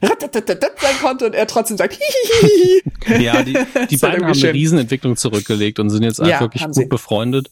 sein 0.00 0.96
konnte 1.02 1.26
und 1.26 1.34
er 1.34 1.46
trotzdem 1.46 1.76
sagt, 1.76 1.98
Hihihi. 1.98 2.82
Ja, 3.24 3.42
die, 3.42 3.56
die 3.90 3.96
beiden 3.96 4.24
haben 4.24 4.34
schön. 4.34 4.50
eine 4.50 4.54
Riesenentwicklung 4.54 5.16
zurückgelegt 5.16 5.78
und 5.78 5.90
sind 5.90 6.02
jetzt 6.02 6.18
ja, 6.18 6.40
wirklich 6.40 6.64
gut 6.64 6.74
sie. 6.74 6.86
befreundet. 6.86 7.50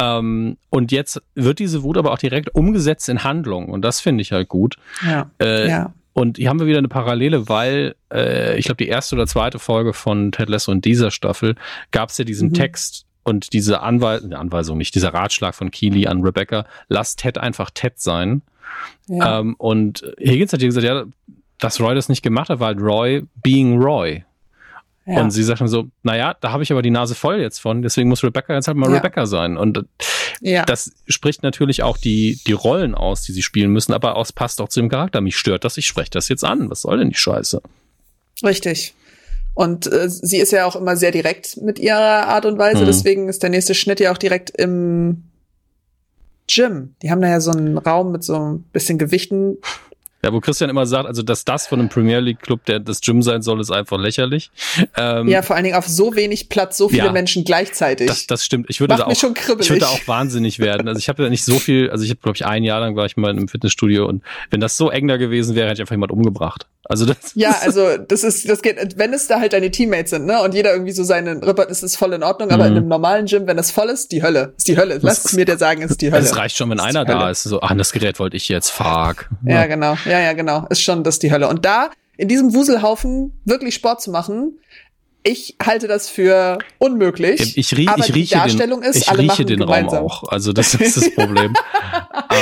Ähm, 0.00 0.56
und 0.70 0.90
jetzt 0.92 1.20
wird 1.34 1.58
diese 1.58 1.82
Wut 1.82 1.98
aber 1.98 2.12
auch 2.12 2.18
direkt 2.18 2.54
umgesetzt 2.54 3.08
in 3.08 3.24
Handlung 3.24 3.68
und 3.68 3.82
das 3.82 4.00
finde 4.00 4.22
ich 4.22 4.32
halt 4.32 4.48
gut. 4.48 4.76
Ja. 5.06 5.30
Äh, 5.38 5.68
ja. 5.68 5.94
Und 6.14 6.36
hier 6.36 6.48
haben 6.48 6.60
wir 6.60 6.66
wieder 6.66 6.78
eine 6.78 6.88
Parallele, 6.88 7.48
weil 7.48 7.94
äh, 8.12 8.58
ich 8.58 8.66
glaube, 8.66 8.84
die 8.84 8.88
erste 8.88 9.14
oder 9.16 9.26
zweite 9.26 9.58
Folge 9.58 9.92
von 9.92 10.32
Ted 10.32 10.48
Lasso 10.48 10.72
in 10.72 10.80
dieser 10.80 11.10
Staffel 11.10 11.56
gab 11.90 12.10
es 12.10 12.18
ja 12.18 12.24
diesen 12.24 12.48
mhm. 12.48 12.54
Text 12.54 13.06
und 13.24 13.52
diese 13.52 13.80
Anweisung, 13.80 14.32
Anweisung 14.32 14.78
nicht, 14.78 14.94
dieser 14.94 15.14
Ratschlag 15.14 15.54
von 15.54 15.70
Keely 15.70 16.06
an 16.06 16.22
Rebecca, 16.22 16.66
lass 16.88 17.16
Ted 17.16 17.38
einfach 17.38 17.70
Ted 17.70 17.98
sein. 17.98 18.42
Ja. 19.06 19.40
Ähm, 19.40 19.54
und 19.58 20.02
Higgins 20.18 20.52
hat 20.52 20.60
hier 20.60 20.68
gesagt, 20.68 20.86
ja, 20.86 21.04
dass 21.58 21.80
Roy 21.80 21.94
das 21.94 22.08
nicht 22.08 22.22
gemacht 22.22 22.48
hat, 22.48 22.60
halt 22.60 22.80
Roy 22.80 23.24
being 23.42 23.80
Roy. 23.80 24.24
Ja. 25.06 25.20
Und 25.20 25.32
sie 25.32 25.42
sagt 25.42 25.60
dann 25.60 25.68
so, 25.68 25.88
naja, 26.04 26.36
da 26.40 26.52
habe 26.52 26.62
ich 26.62 26.70
aber 26.70 26.82
die 26.82 26.90
Nase 26.90 27.14
voll 27.14 27.40
jetzt 27.40 27.58
von, 27.58 27.82
deswegen 27.82 28.08
muss 28.08 28.22
Rebecca 28.22 28.54
jetzt 28.54 28.68
halt 28.68 28.76
mal 28.76 28.88
ja. 28.88 28.96
Rebecca 28.96 29.26
sein. 29.26 29.56
Und 29.56 29.84
ja. 30.40 30.64
das 30.64 30.92
spricht 31.08 31.42
natürlich 31.42 31.82
auch 31.82 31.96
die, 31.96 32.38
die 32.46 32.52
Rollen 32.52 32.94
aus, 32.94 33.22
die 33.22 33.32
sie 33.32 33.42
spielen 33.42 33.72
müssen, 33.72 33.92
aber 33.92 34.16
es 34.18 34.32
passt 34.32 34.60
auch 34.60 34.68
zu 34.68 34.80
dem 34.80 34.88
Charakter. 34.88 35.20
Mich 35.20 35.36
stört 35.36 35.64
das, 35.64 35.76
ich 35.76 35.86
spreche 35.86 36.10
das 36.10 36.28
jetzt 36.28 36.44
an. 36.44 36.70
Was 36.70 36.82
soll 36.82 36.98
denn 36.98 37.10
die 37.10 37.16
Scheiße? 37.16 37.60
Richtig. 38.44 38.94
Und 39.54 39.90
äh, 39.92 40.08
sie 40.08 40.38
ist 40.38 40.52
ja 40.52 40.66
auch 40.66 40.76
immer 40.76 40.96
sehr 40.96 41.10
direkt 41.10 41.58
mit 41.58 41.78
ihrer 41.78 42.28
Art 42.28 42.46
und 42.46 42.58
Weise, 42.58 42.82
mhm. 42.82 42.86
deswegen 42.86 43.28
ist 43.28 43.42
der 43.42 43.50
nächste 43.50 43.74
Schnitt 43.74 44.00
ja 44.00 44.12
auch 44.12 44.18
direkt 44.18 44.50
im 44.50 45.24
Gym. 46.48 46.94
Die 47.02 47.10
haben 47.10 47.20
da 47.20 47.28
ja 47.28 47.40
so 47.40 47.50
einen 47.50 47.78
Raum 47.78 48.12
mit 48.12 48.24
so 48.24 48.34
ein 48.36 48.62
bisschen 48.72 48.98
Gewichten 48.98 49.58
ja, 50.24 50.32
wo 50.32 50.40
Christian 50.40 50.70
immer 50.70 50.86
sagt, 50.86 51.06
also 51.06 51.22
dass 51.22 51.44
das 51.44 51.66
von 51.66 51.80
einem 51.80 51.88
Premier 51.88 52.20
League 52.20 52.40
Club 52.40 52.64
der 52.66 52.78
das 52.78 53.00
Gym 53.00 53.22
sein 53.22 53.42
soll, 53.42 53.60
ist 53.60 53.70
einfach 53.70 53.98
lächerlich. 53.98 54.50
Ähm, 54.96 55.28
ja, 55.28 55.42
vor 55.42 55.56
allen 55.56 55.64
Dingen 55.64 55.76
auf 55.76 55.88
so 55.88 56.14
wenig 56.14 56.48
Platz, 56.48 56.76
so 56.76 56.88
viele 56.88 57.06
ja, 57.06 57.12
Menschen 57.12 57.44
gleichzeitig. 57.44 58.06
Das, 58.06 58.26
das 58.26 58.44
stimmt. 58.44 58.66
Ich 58.68 58.80
würde 58.80 58.94
Macht 58.94 59.02
da 59.02 59.06
auch, 59.06 59.16
schon 59.16 59.34
ich 59.36 59.48
würde 59.48 59.80
da 59.80 59.88
auch 59.88 60.06
wahnsinnig 60.06 60.58
werden. 60.58 60.86
Also 60.86 60.98
ich 60.98 61.08
habe 61.08 61.22
ja 61.24 61.28
nicht 61.28 61.44
so 61.44 61.58
viel, 61.58 61.90
also 61.90 62.04
ich 62.04 62.10
habe 62.10 62.20
glaube 62.20 62.36
ich 62.36 62.46
ein 62.46 62.62
Jahr 62.62 62.80
lang 62.80 62.94
war 62.94 63.06
ich 63.06 63.16
mal 63.16 63.30
in 63.30 63.38
einem 63.38 63.48
Fitnessstudio 63.48 64.06
und 64.06 64.22
wenn 64.50 64.60
das 64.60 64.76
so 64.76 64.90
eng 64.90 65.08
da 65.08 65.16
gewesen 65.16 65.56
wäre, 65.56 65.66
hätte 65.68 65.78
ich 65.78 65.80
einfach 65.80 65.94
jemand 65.94 66.12
umgebracht. 66.12 66.66
Also 66.84 67.06
das 67.06 67.16
ja, 67.34 67.56
also 67.62 67.96
das 67.96 68.24
ist, 68.24 68.48
das 68.48 68.60
geht, 68.60 68.98
wenn 68.98 69.12
es 69.12 69.28
da 69.28 69.38
halt 69.38 69.52
deine 69.52 69.70
Teammates 69.70 70.10
sind, 70.10 70.26
ne, 70.26 70.42
und 70.42 70.52
jeder 70.52 70.72
irgendwie 70.72 70.92
so 70.92 71.04
seinen 71.04 71.42
Rippert, 71.42 71.70
ist 71.70 71.82
es 71.82 71.96
voll 71.96 72.12
in 72.12 72.24
Ordnung, 72.24 72.50
aber 72.50 72.64
mhm. 72.64 72.70
in 72.70 72.76
einem 72.78 72.88
normalen 72.88 73.26
Gym, 73.26 73.46
wenn 73.46 73.56
das 73.56 73.70
voll 73.70 73.88
ist, 73.88 74.10
die 74.10 74.22
Hölle, 74.22 74.52
ist 74.56 74.66
die 74.66 74.76
Hölle. 74.76 74.98
Lass 75.00 75.24
es 75.24 75.32
mir 75.32 75.44
dir 75.44 75.58
sagen, 75.58 75.82
ist 75.82 76.02
die 76.02 76.10
Hölle. 76.12 76.24
Es 76.24 76.36
reicht 76.36 76.56
schon, 76.56 76.68
wenn 76.70 76.80
einer 76.80 77.04
da 77.04 77.30
ist, 77.30 77.44
so, 77.44 77.60
ach, 77.62 77.74
das 77.76 77.92
Gerät 77.92 78.18
wollte 78.18 78.36
ich 78.36 78.48
jetzt, 78.48 78.70
fuck. 78.70 79.30
Ja. 79.46 79.54
ja, 79.54 79.66
genau, 79.66 79.96
ja, 80.04 80.11
ja, 80.20 80.32
genau, 80.32 80.66
ist 80.70 80.82
schon 80.82 81.04
das 81.04 81.18
die 81.18 81.30
Hölle. 81.30 81.48
Und 81.48 81.64
da 81.64 81.90
in 82.16 82.28
diesem 82.28 82.54
Wuselhaufen 82.54 83.32
wirklich 83.44 83.74
Sport 83.74 84.02
zu 84.02 84.10
machen, 84.10 84.58
ich 85.24 85.56
halte 85.64 85.86
das 85.86 86.08
für 86.08 86.58
unmöglich. 86.78 87.56
Ich, 87.56 87.76
rie 87.76 87.86
aber 87.88 87.98
ich 88.00 88.14
rieche 88.14 88.34
die 88.34 88.40
Darstellung 88.40 88.80
den, 88.80 88.90
ist, 88.90 88.96
ich 88.96 89.08
alle 89.08 89.22
rieche 89.22 89.44
den 89.44 89.60
gemeinsam. 89.60 90.00
Raum 90.00 90.06
auch. 90.06 90.28
Also 90.28 90.52
das 90.52 90.74
ist 90.74 90.96
das 90.96 91.10
Problem. 91.14 91.54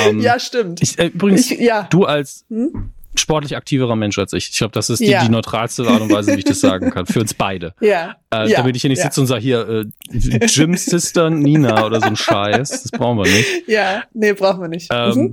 ähm, 0.07 0.21
ja, 0.21 0.39
stimmt. 0.39 0.83
Ich, 0.83 0.99
äh, 0.99 1.07
übrigens, 1.07 1.51
ich, 1.51 1.61
ja. 1.61 1.87
du 1.91 2.05
als 2.05 2.45
hm? 2.49 2.91
sportlich 3.15 3.57
aktiverer 3.57 3.97
Mensch 3.97 4.19
als 4.19 4.33
ich. 4.33 4.51
Ich 4.51 4.59
glaube, 4.59 4.73
das 4.73 4.89
ist 4.89 5.01
die, 5.01 5.11
ja. 5.11 5.23
die 5.23 5.29
neutralste 5.29 5.87
Art 5.87 6.01
und 6.01 6.11
Weise, 6.11 6.33
wie 6.33 6.39
ich 6.39 6.45
das 6.45 6.61
sagen 6.61 6.91
kann. 6.91 7.07
Für 7.07 7.21
uns 7.21 7.35
beide. 7.35 7.75
Ja. 7.81 8.17
Äh, 8.33 8.49
ja. 8.49 8.59
Damit 8.59 8.77
ich 8.77 8.83
hier 8.83 8.91
nicht 8.91 8.99
ja. 8.99 9.05
sitze 9.05 9.21
und 9.21 9.27
sage, 9.27 9.43
hier, 9.43 9.69
äh, 9.69 10.47
Jim 10.47 10.77
Sister 10.77 11.29
Nina 11.29 11.85
oder 11.85 12.01
so 12.01 12.07
ein 12.07 12.17
Scheiß. 12.17 12.83
Das 12.83 12.91
brauchen 12.93 13.19
wir 13.19 13.31
nicht. 13.31 13.49
Ja, 13.67 14.05
nee, 14.13 14.33
brauchen 14.33 14.61
wir 14.61 14.69
nicht. 14.69 14.89
Ähm, 14.93 15.15
mhm. 15.15 15.33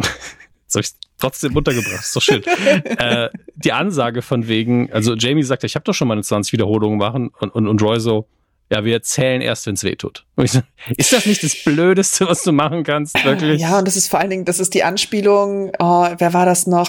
Habe 0.73 0.81
ich 0.81 0.91
trotzdem 1.18 1.55
untergebracht. 1.55 2.01
Ist 2.01 2.15
doch 2.15 2.22
schön. 2.22 2.43
äh, 2.86 3.30
die 3.55 3.72
Ansage 3.72 4.22
von 4.22 4.47
wegen, 4.47 4.91
also 4.91 5.15
Jamie 5.15 5.43
sagt, 5.43 5.63
ich 5.63 5.76
habe 5.76 5.84
doch 5.84 5.93
schon 5.93 6.07
mal 6.07 6.13
eine 6.13 6.24
20 6.24 6.53
Wiederholungen 6.53 6.97
machen 6.97 7.32
und, 7.39 7.53
und, 7.53 7.68
und 7.68 7.82
Roy 7.82 7.99
so, 7.99 8.28
ja, 8.72 8.84
wir 8.84 8.93
erzählen 8.93 9.41
erst, 9.41 9.65
wenn 9.65 9.76
es 9.76 9.84
weh 9.84 9.95
tut. 9.95 10.26
Ist 10.36 11.13
das 11.13 11.26
nicht 11.26 11.41
das 11.41 11.55
Blödeste, 11.63 12.28
was 12.28 12.43
du 12.43 12.51
machen 12.51 12.84
kannst, 12.84 13.24
wirklich? 13.24 13.61
Ja, 13.61 13.80
und 13.80 13.88
das 13.88 13.95
ist 13.95 14.09
vor 14.09 14.20
allen 14.20 14.30
Dingen, 14.30 14.45
das 14.45 14.59
ist 14.59 14.74
die 14.74 14.84
Anspielung, 14.84 15.72
oh, 15.80 16.07
wer 16.18 16.34
war 16.34 16.45
das 16.45 16.68
noch? 16.68 16.88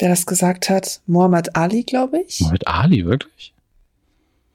der 0.00 0.08
das 0.08 0.26
gesagt 0.26 0.70
hat? 0.70 1.00
Muhammad 1.06 1.56
Ali, 1.56 1.82
glaube 1.82 2.22
ich. 2.26 2.40
Muhammad 2.40 2.66
Ali, 2.66 3.04
wirklich? 3.04 3.52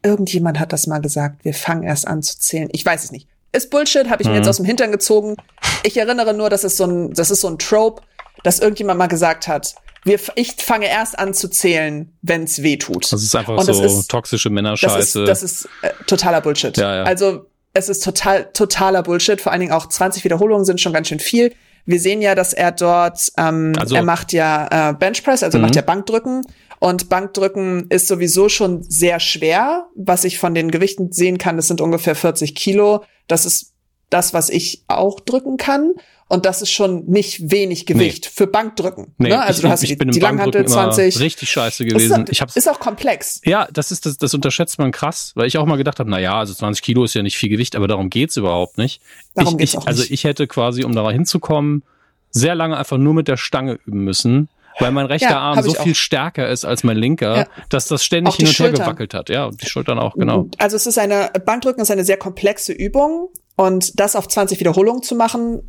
Irgendjemand 0.01 0.59
hat 0.59 0.73
das 0.73 0.87
mal 0.87 0.99
gesagt. 0.99 1.43
Wir 1.45 1.53
fangen 1.53 1.83
erst 1.83 2.07
an 2.07 2.21
zu 2.21 2.37
zählen. 2.37 2.69
Ich 2.71 2.85
weiß 2.85 3.03
es 3.03 3.11
nicht. 3.11 3.27
Ist 3.51 3.69
Bullshit, 3.69 4.09
habe 4.09 4.21
ich 4.21 4.27
mhm. 4.27 4.33
mir 4.33 4.39
jetzt 4.39 4.47
aus 4.47 4.57
dem 4.57 4.65
Hintern 4.65 4.91
gezogen. 4.91 5.35
Ich 5.83 5.97
erinnere 5.97 6.33
nur, 6.33 6.49
das 6.49 6.63
ist 6.63 6.77
so 6.77 6.85
ein, 6.85 7.13
das 7.13 7.29
ist 7.29 7.41
so 7.41 7.47
ein 7.47 7.59
Trope, 7.59 8.01
dass 8.43 8.59
irgendjemand 8.59 8.99
mal 8.99 9.07
gesagt 9.07 9.47
hat. 9.47 9.75
Wir, 10.05 10.19
ich 10.35 10.55
fange 10.57 10.87
erst 10.87 11.17
an 11.17 11.33
zu 11.33 11.49
zählen, 11.49 12.13
wenn 12.21 12.43
es 12.43 12.61
weh 12.61 12.77
tut. 12.77 13.11
Das 13.11 13.23
ist 13.23 13.35
einfach 13.35 13.61
so 13.61 13.83
ist, 13.83 14.09
toxische 14.09 14.49
Männerscheiße. 14.49 15.23
Das 15.23 15.41
ist, 15.41 15.43
das 15.43 15.43
ist 15.43 15.69
äh, 15.81 15.91
totaler 16.07 16.41
Bullshit. 16.41 16.75
Ja, 16.75 16.97
ja. 16.97 17.03
Also 17.03 17.45
es 17.73 17.89
ist 17.89 18.03
total 18.03 18.51
totaler 18.51 19.01
Bullshit. 19.01 19.39
Vor 19.39 19.51
allen 19.51 19.61
Dingen 19.61 19.71
auch 19.71 19.87
20 19.87 20.23
Wiederholungen 20.23 20.65
sind 20.65 20.81
schon 20.81 20.93
ganz 20.93 21.07
schön 21.07 21.19
viel. 21.19 21.53
Wir 21.85 21.99
sehen 21.99 22.21
ja, 22.21 22.35
dass 22.35 22.53
er 22.53 22.71
dort, 22.71 23.31
ähm, 23.37 23.73
also, 23.77 23.95
er 23.95 24.03
macht 24.03 24.31
ja 24.31 24.89
äh, 24.89 24.93
Benchpress, 24.93 25.43
also 25.43 25.57
macht 25.57 25.71
mhm. 25.73 25.77
ja 25.77 25.81
Bankdrücken. 25.81 26.45
Und 26.79 27.09
Bankdrücken 27.09 27.87
ist 27.89 28.07
sowieso 28.07 28.49
schon 28.49 28.83
sehr 28.83 29.19
schwer. 29.19 29.87
Was 29.95 30.25
ich 30.25 30.37
von 30.37 30.53
den 30.53 30.69
Gewichten 30.69 31.11
sehen 31.11 31.37
kann, 31.37 31.55
das 31.55 31.67
sind 31.67 31.81
ungefähr 31.81 32.15
40 32.15 32.55
Kilo. 32.55 33.03
Das 33.27 33.45
ist 33.45 33.73
das, 34.09 34.33
was 34.33 34.49
ich 34.49 34.83
auch 34.87 35.19
drücken 35.19 35.57
kann. 35.57 35.93
Und 36.27 36.45
das 36.45 36.61
ist 36.61 36.71
schon 36.71 37.05
nicht 37.05 37.51
wenig 37.51 37.85
Gewicht 37.85 38.25
nee. 38.25 38.31
für 38.33 38.47
Bankdrücken. 38.47 39.13
Nee, 39.17 39.29
ne? 39.29 39.41
Also 39.41 39.59
ich, 39.59 39.61
du 39.61 39.69
hast 39.69 39.83
ich 39.83 39.97
bin 39.97 40.09
die 40.09 40.19
Langhantel 40.19 40.65
20. 40.65 41.19
Richtig 41.19 41.49
scheiße 41.49 41.85
gewesen. 41.85 42.23
Ist, 42.23 42.31
ich 42.31 42.41
hab's, 42.41 42.55
ist 42.55 42.69
auch 42.69 42.79
komplex. 42.79 43.41
Ja, 43.45 43.67
das 43.71 43.91
ist 43.91 44.05
das, 44.05 44.17
das 44.17 44.33
unterschätzt 44.33 44.79
man 44.79 44.91
krass, 44.91 45.33
weil 45.35 45.47
ich 45.47 45.57
auch 45.57 45.65
mal 45.65 45.75
gedacht 45.75 45.99
habe, 45.99 46.09
na 46.09 46.19
ja, 46.19 46.39
also 46.39 46.53
20 46.53 46.81
Kilo 46.81 47.03
ist 47.03 47.13
ja 47.13 47.21
nicht 47.21 47.37
viel 47.37 47.49
Gewicht, 47.49 47.75
aber 47.75 47.87
darum 47.87 48.09
geht's 48.09 48.37
überhaupt 48.37 48.77
nicht. 48.77 49.01
Darum 49.35 49.53
ich, 49.53 49.59
geht's 49.59 49.73
ich, 49.73 49.77
auch 49.77 49.85
also 49.85 50.01
nicht. 50.01 50.11
Also 50.11 50.13
ich 50.13 50.23
hätte 50.23 50.47
quasi, 50.47 50.83
um 50.83 50.93
da 50.95 51.09
hinzukommen, 51.11 51.83
sehr 52.31 52.55
lange 52.55 52.77
einfach 52.77 52.97
nur 52.97 53.13
mit 53.13 53.27
der 53.27 53.37
Stange 53.37 53.79
üben 53.85 54.03
müssen 54.03 54.49
weil 54.79 54.91
mein 54.91 55.05
rechter 55.05 55.31
ja, 55.31 55.39
Arm 55.39 55.61
so 55.61 55.73
viel 55.73 55.95
stärker 55.95 56.49
ist 56.49 56.65
als 56.65 56.83
mein 56.83 56.97
linker, 56.97 57.37
ja. 57.37 57.47
dass 57.69 57.87
das 57.87 58.03
ständig 58.03 58.35
hin 58.35 58.47
und 58.47 58.57
her 58.57 58.71
gewackelt 58.71 59.13
hat. 59.13 59.29
Ja, 59.29 59.45
und 59.45 59.61
die 59.61 59.67
Schultern 59.67 59.99
auch, 59.99 60.15
genau. 60.15 60.47
Also 60.57 60.75
es 60.75 60.87
ist 60.87 60.97
eine, 60.97 61.31
Bankdrücken 61.45 61.81
ist 61.81 61.91
eine 61.91 62.03
sehr 62.03 62.17
komplexe 62.17 62.73
Übung 62.73 63.29
und 63.55 63.99
das 63.99 64.15
auf 64.15 64.27
20 64.27 64.59
Wiederholungen 64.59 65.03
zu 65.03 65.15
machen, 65.15 65.61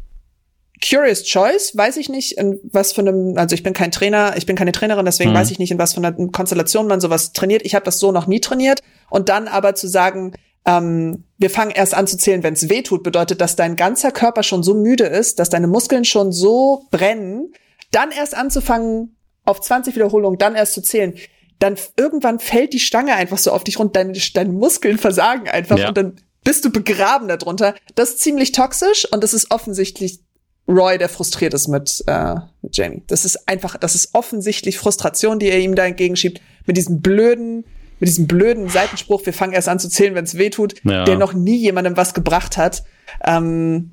Curious 0.82 1.24
Choice, 1.24 1.76
weiß 1.76 1.96
ich 1.96 2.08
nicht, 2.08 2.36
in 2.36 2.60
was 2.64 2.92
für 2.92 3.00
einem, 3.00 3.38
also 3.38 3.54
ich 3.54 3.62
bin 3.62 3.72
kein 3.72 3.90
Trainer, 3.90 4.34
ich 4.36 4.46
bin 4.46 4.56
keine 4.56 4.72
Trainerin, 4.72 5.04
deswegen 5.04 5.30
mhm. 5.30 5.36
weiß 5.36 5.50
ich 5.50 5.58
nicht, 5.58 5.70
in 5.70 5.78
was 5.78 5.94
für 5.94 5.98
einer 5.98 6.12
Konstellation 6.12 6.86
man 6.86 7.00
sowas 7.00 7.32
trainiert. 7.32 7.62
Ich 7.64 7.74
habe 7.74 7.84
das 7.84 7.98
so 7.98 8.12
noch 8.12 8.26
nie 8.26 8.40
trainiert. 8.40 8.80
Und 9.08 9.28
dann 9.28 9.48
aber 9.48 9.74
zu 9.74 9.86
sagen, 9.86 10.34
ähm, 10.66 11.24
wir 11.38 11.50
fangen 11.50 11.70
erst 11.70 11.94
an 11.94 12.06
zu 12.06 12.16
zählen, 12.16 12.42
wenn 12.42 12.54
es 12.54 12.68
weh 12.68 12.82
tut, 12.82 13.02
bedeutet, 13.02 13.40
dass 13.40 13.56
dein 13.56 13.76
ganzer 13.76 14.10
Körper 14.10 14.42
schon 14.42 14.62
so 14.62 14.74
müde 14.74 15.04
ist, 15.04 15.38
dass 15.38 15.50
deine 15.50 15.68
Muskeln 15.68 16.04
schon 16.04 16.32
so 16.32 16.86
brennen, 16.90 17.52
dann 17.90 18.10
erst 18.10 18.34
anzufangen, 18.34 19.16
auf 19.44 19.60
20 19.60 19.94
Wiederholungen, 19.94 20.38
dann 20.38 20.54
erst 20.54 20.72
zu 20.72 20.82
zählen. 20.82 21.14
Dann 21.58 21.76
irgendwann 21.96 22.40
fällt 22.40 22.72
die 22.72 22.80
Stange 22.80 23.14
einfach 23.14 23.38
so 23.38 23.52
auf 23.52 23.62
dich 23.62 23.78
rund, 23.78 23.94
deine, 23.94 24.12
deine 24.34 24.52
Muskeln 24.52 24.98
versagen 24.98 25.48
einfach 25.48 25.78
ja. 25.78 25.88
und 25.88 25.96
dann 25.96 26.16
bist 26.42 26.64
du 26.64 26.70
begraben 26.70 27.28
darunter. 27.28 27.74
Das 27.94 28.10
ist 28.10 28.20
ziemlich 28.20 28.52
toxisch 28.52 29.06
und 29.10 29.22
das 29.22 29.34
ist 29.34 29.50
offensichtlich 29.50 30.20
Roy, 30.66 30.96
der 30.98 31.08
frustriert 31.08 31.54
ist 31.54 31.68
mit, 31.68 32.02
äh, 32.06 32.36
mit 32.62 32.76
Jamie. 32.76 33.02
Das 33.06 33.24
ist 33.24 33.48
einfach, 33.48 33.76
das 33.76 33.94
ist 33.94 34.14
offensichtlich 34.14 34.78
Frustration, 34.78 35.38
die 35.38 35.48
er 35.50 35.58
ihm 35.58 35.74
da 35.74 35.84
entgegenschiebt, 35.84 36.40
mit 36.66 36.76
diesem 36.76 37.00
blöden, 37.00 37.64
mit 38.00 38.08
diesem 38.08 38.26
blöden 38.26 38.68
Seitenspruch, 38.68 39.24
wir 39.26 39.32
fangen 39.32 39.52
erst 39.52 39.68
an 39.68 39.78
zu 39.78 39.88
zählen, 39.88 40.14
wenn 40.14 40.24
es 40.24 40.38
weh 40.38 40.50
tut, 40.50 40.74
ja. 40.84 41.04
der 41.04 41.16
noch 41.16 41.34
nie 41.34 41.56
jemandem 41.56 41.96
was 41.96 42.14
gebracht 42.14 42.56
hat. 42.56 42.84
Ähm, 43.24 43.90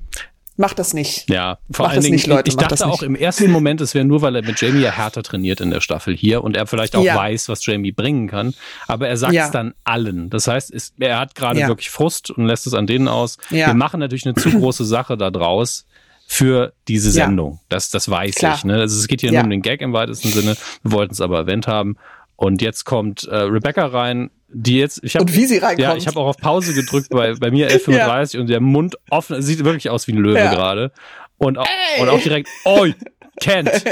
Macht 0.58 0.78
das 0.78 0.92
nicht. 0.92 1.30
Ja, 1.30 1.58
vor 1.70 1.86
Macht 1.86 1.94
allen 1.94 2.02
Dingen, 2.02 2.14
nicht, 2.14 2.26
Leute, 2.26 2.50
ich 2.50 2.56
dachte 2.56 2.86
auch 2.86 3.02
im 3.02 3.16
ersten 3.16 3.50
Moment, 3.50 3.80
es 3.80 3.94
wäre 3.94 4.04
nur, 4.04 4.20
weil 4.20 4.36
er 4.36 4.42
mit 4.42 4.60
Jamie 4.60 4.82
ja 4.82 4.90
härter 4.90 5.22
trainiert 5.22 5.62
in 5.62 5.70
der 5.70 5.80
Staffel 5.80 6.14
hier 6.14 6.44
und 6.44 6.56
er 6.58 6.66
vielleicht 6.66 6.94
auch 6.94 7.02
ja. 7.02 7.16
weiß, 7.16 7.48
was 7.48 7.64
Jamie 7.64 7.90
bringen 7.90 8.28
kann. 8.28 8.54
Aber 8.86 9.08
er 9.08 9.16
sagt 9.16 9.32
es 9.32 9.36
ja. 9.38 9.50
dann 9.50 9.72
allen. 9.84 10.28
Das 10.28 10.48
heißt, 10.48 10.72
es, 10.72 10.92
er 11.00 11.18
hat 11.18 11.34
gerade 11.34 11.60
ja. 11.60 11.68
wirklich 11.68 11.88
Frust 11.88 12.30
und 12.30 12.44
lässt 12.44 12.66
es 12.66 12.74
an 12.74 12.86
denen 12.86 13.08
aus. 13.08 13.38
Wir 13.48 13.72
machen 13.72 13.98
natürlich 13.98 14.26
eine 14.26 14.34
zu 14.34 14.50
große 14.50 14.84
Sache 14.84 15.16
da 15.16 15.30
draus 15.30 15.86
für 16.32 16.72
diese 16.88 17.10
Sendung. 17.10 17.52
Ja. 17.52 17.58
Das, 17.68 17.90
das 17.90 18.08
weiß 18.08 18.36
Klar. 18.36 18.56
ich. 18.56 18.64
Ne? 18.64 18.80
Also 18.80 18.98
es 18.98 19.06
geht 19.06 19.20
hier 19.20 19.30
ja. 19.30 19.40
nur 19.40 19.44
um 19.44 19.50
den 19.50 19.60
Gag 19.60 19.82
im 19.82 19.92
weitesten 19.92 20.28
Sinne. 20.28 20.56
Wir 20.82 20.92
wollten 20.92 21.12
es 21.12 21.20
aber 21.20 21.36
erwähnt 21.36 21.66
haben. 21.66 21.98
Und 22.36 22.62
jetzt 22.62 22.84
kommt 22.84 23.24
äh, 23.24 23.36
Rebecca 23.36 23.84
rein. 23.84 24.30
die 24.48 24.78
jetzt, 24.78 25.00
ich 25.04 25.14
hab, 25.14 25.20
und 25.20 25.36
wie 25.36 25.44
sie 25.44 25.58
reinkommt. 25.58 25.80
Ja, 25.80 25.94
ich 25.94 26.06
habe 26.06 26.18
auch 26.18 26.28
auf 26.28 26.38
Pause 26.38 26.72
gedrückt 26.72 27.10
bei, 27.10 27.34
bei 27.34 27.50
mir 27.50 27.68
11.35 27.70 28.34
ja. 28.34 28.40
und 28.40 28.46
der 28.48 28.60
Mund 28.60 28.96
offen, 29.10 29.42
sieht 29.42 29.62
wirklich 29.62 29.90
aus 29.90 30.06
wie 30.08 30.12
ein 30.12 30.18
Löwe 30.18 30.38
ja. 30.38 30.54
gerade. 30.54 30.90
Und, 31.36 31.58
auch, 31.58 31.68
und 32.00 32.08
auch 32.08 32.22
direkt, 32.22 32.48
oi, 32.64 32.94
Kent. 33.38 33.70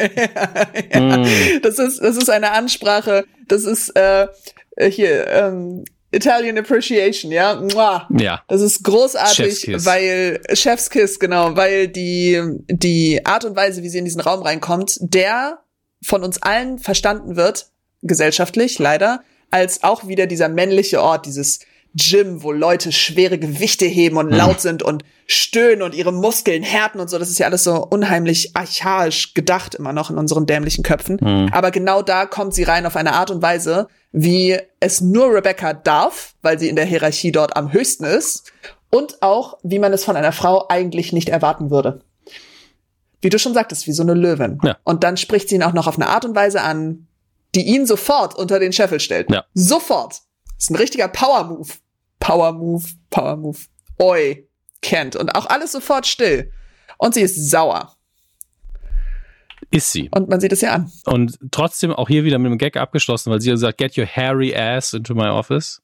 ja, 0.95 1.19
mm. 1.19 1.27
Das 1.63 1.79
ist, 1.79 2.01
das 2.01 2.17
ist 2.17 2.31
eine 2.31 2.53
Ansprache, 2.53 3.27
das 3.49 3.65
ist, 3.65 3.91
äh, 3.91 4.29
hier, 4.89 5.27
ähm, 5.27 5.85
Italian 6.13 6.59
Appreciation, 6.59 7.31
ja. 7.31 7.55
Mua. 7.55 8.09
Ja. 8.19 8.43
Das 8.49 8.61
ist 8.61 8.83
großartig, 8.83 9.37
Chefskiss. 9.37 9.87
weil 9.87 10.41
Chefskiss, 10.53 11.19
genau, 11.21 11.57
weil 11.57 11.89
die 11.89 12.43
die 12.69 13.25
Art 13.25 13.45
und 13.45 13.55
Weise, 13.57 13.83
wie 13.83 13.89
sie 13.89 13.99
in 13.99 14.05
diesen 14.05 14.21
Raum 14.21 14.43
reinkommt, 14.43 14.97
der 15.01 15.61
von 16.03 16.25
uns 16.25 16.43
allen 16.43 16.79
verstanden 16.79 17.37
wird, 17.37 17.71
gesellschaftlich 18.03 18.79
leider, 18.79 19.23
als 19.51 19.83
auch 19.83 20.09
wieder 20.09 20.27
dieser 20.27 20.49
männliche 20.49 21.03
Ort, 21.03 21.27
dieses 21.27 21.61
Gym, 21.95 22.43
wo 22.43 22.53
Leute 22.53 22.93
schwere 22.93 23.39
Gewichte 23.39 23.85
heben 23.85 24.17
und 24.17 24.27
mhm. 24.27 24.37
laut 24.37 24.61
sind 24.61 24.83
und 24.83 25.05
stöhnen 25.27 25.83
und 25.83 25.95
ihre 25.95 26.13
Muskeln 26.13 26.63
härten 26.63 27.01
und 27.01 27.11
so. 27.11 27.19
Das 27.19 27.29
ist 27.29 27.39
ja 27.39 27.47
alles 27.47 27.65
so 27.65 27.85
unheimlich 27.85 28.57
archaisch 28.57 29.35
gedacht 29.35 29.75
immer 29.75 29.93
noch 29.93 30.11
in 30.11 30.19
unseren 30.19 30.47
dämlichen 30.47 30.85
Köpfen. 30.85 31.19
Mhm. 31.21 31.51
Aber 31.53 31.71
genau 31.71 32.03
da 32.03 32.27
kommt 32.27 32.55
sie 32.55 32.63
rein 32.63 32.87
auf 32.87 32.97
eine 32.97 33.13
Art 33.13 33.31
und 33.31 33.43
Weise, 33.43 33.89
wie 34.13 34.59
es 34.81 35.01
nur 35.01 35.33
Rebecca 35.33 35.73
darf, 35.73 36.35
weil 36.43 36.59
sie 36.59 36.69
in 36.69 36.77
der 36.77 36.85
Hierarchie 36.85 37.33
dort 37.33 37.57
am 37.57 37.73
höchsten 37.73 38.05
ist. 38.05 38.53
Und 38.91 39.23
auch, 39.23 39.59
wie 39.63 39.79
man 39.79 39.93
es 39.93 40.05
von 40.05 40.17
einer 40.17 40.33
Frau 40.33 40.67
eigentlich 40.69 41.13
nicht 41.13 41.29
erwarten 41.29 41.71
würde. 41.71 42.01
Wie 43.21 43.29
du 43.29 43.39
schon 43.39 43.55
sagtest, 43.55 43.87
wie 43.87 43.93
so 43.93 44.03
eine 44.03 44.15
Löwin. 44.15 44.59
Ja. 44.65 44.79
Und 44.83 45.05
dann 45.05 45.17
spricht 45.17 45.49
sie 45.49 45.55
ihn 45.55 45.63
auch 45.63 45.75
noch 45.75 45.87
auf 45.87 45.97
eine 45.97 46.09
Art 46.09 46.25
und 46.25 46.35
Weise 46.35 46.63
an, 46.63 47.07
die 47.55 47.67
ihn 47.67 47.87
sofort 47.87 48.35
unter 48.35 48.59
den 48.59 48.73
Scheffel 48.73 48.99
stellt. 48.99 49.31
Ja. 49.31 49.45
Sofort. 49.55 50.23
Das 50.57 50.65
ist 50.65 50.71
ein 50.71 50.77
richtiger 50.77 51.09
Power-Move. 51.09 51.71
Power-Move, 52.19 52.85
Power-Move. 53.11 53.59
Oi, 53.99 54.49
kennt. 54.83 55.17
Und 55.17 55.35
auch 55.37 55.47
alles 55.47 55.73
sofort 55.73 56.07
still. 56.07 56.51
Und 56.99 57.15
sie 57.15 57.23
ist 57.23 57.51
sauer. 57.51 57.97
Ist 59.71 59.93
sie. 59.93 60.09
Und 60.13 60.29
man 60.29 60.41
sieht 60.41 60.53
es 60.53 60.61
ja 60.63 60.73
an. 60.73 60.91
Und 61.05 61.39
trotzdem 61.51 61.93
auch 61.93 62.09
hier 62.09 62.25
wieder 62.25 62.39
mit 62.39 62.47
einem 62.47 62.59
Gag 62.59 62.77
abgeschlossen, 62.77 63.31
weil 63.31 63.41
sie 63.41 63.51
gesagt, 63.51 63.79
get 63.79 63.97
your 63.97 64.07
hairy 64.07 64.55
ass 64.55 64.95
into 64.95 65.15
my 65.15 65.29
office. 65.29 65.81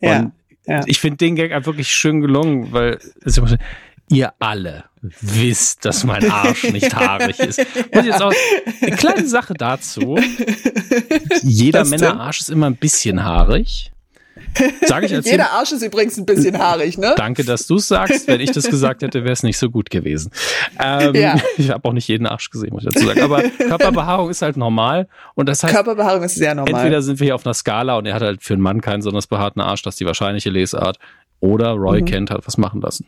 Ja. 0.00 0.20
Und 0.20 0.32
ja. 0.66 0.82
ich 0.86 1.00
finde 1.00 1.18
den 1.18 1.36
Gag 1.36 1.52
einfach 1.52 1.72
wirklich 1.72 1.88
schön 1.88 2.20
gelungen, 2.20 2.72
weil 2.72 2.98
ihr 4.08 4.32
alle 4.38 4.84
wisst, 5.02 5.84
dass 5.84 6.04
mein 6.04 6.30
Arsch 6.30 6.64
nicht 6.64 6.94
haarig 6.94 7.38
ist. 7.38 7.58
Muss 7.94 8.06
jetzt 8.06 8.22
auch 8.22 8.32
eine 8.80 8.96
kleine 8.96 9.26
Sache 9.26 9.54
dazu. 9.54 10.18
Jeder 11.42 11.84
Männerarsch 11.84 12.40
ist 12.40 12.50
immer 12.50 12.66
ein 12.66 12.76
bisschen 12.76 13.22
haarig. 13.24 13.92
Sag 14.86 15.04
ich 15.04 15.14
als 15.14 15.28
Jeder 15.30 15.52
Arsch 15.52 15.72
ist 15.72 15.82
übrigens 15.82 16.16
ein 16.18 16.26
bisschen 16.26 16.58
haarig, 16.58 16.98
ne? 16.98 17.14
Danke, 17.16 17.44
dass 17.44 17.66
du 17.66 17.76
es 17.76 17.88
sagst. 17.88 18.26
Wenn 18.26 18.40
ich 18.40 18.52
das 18.52 18.68
gesagt 18.68 19.02
hätte, 19.02 19.24
wäre 19.24 19.32
es 19.32 19.42
nicht 19.42 19.58
so 19.58 19.70
gut 19.70 19.90
gewesen. 19.90 20.30
Ähm, 20.78 21.14
ja. 21.14 21.36
Ich 21.56 21.70
habe 21.70 21.86
auch 21.88 21.92
nicht 21.92 22.08
jeden 22.08 22.26
Arsch 22.26 22.50
gesehen, 22.50 22.70
muss 22.72 22.84
ich 22.84 22.92
dazu 22.92 23.06
sagen. 23.06 23.22
Aber 23.22 23.42
Körperbehaarung 23.42 24.30
ist 24.30 24.42
halt 24.42 24.56
normal. 24.56 25.08
Und 25.34 25.48
das 25.48 25.62
heißt, 25.62 25.74
Körperbehaarung 25.74 26.22
ist 26.22 26.34
sehr 26.34 26.54
normal. 26.54 26.74
Entweder 26.74 27.02
sind 27.02 27.20
wir 27.20 27.26
hier 27.26 27.34
auf 27.34 27.46
einer 27.46 27.54
Skala 27.54 27.96
und 27.96 28.06
er 28.06 28.14
hat 28.14 28.22
halt 28.22 28.42
für 28.42 28.54
einen 28.54 28.62
Mann 28.62 28.80
keinen 28.80 29.00
besonders 29.00 29.26
behaarten 29.26 29.60
Arsch, 29.60 29.82
das 29.82 29.94
ist 29.94 30.00
die 30.00 30.06
wahrscheinliche 30.06 30.50
Lesart. 30.50 30.98
Oder 31.40 31.72
Roy 31.72 32.00
mhm. 32.00 32.06
Kent 32.06 32.30
hat 32.30 32.46
was 32.46 32.56
machen 32.56 32.80
lassen. 32.80 33.06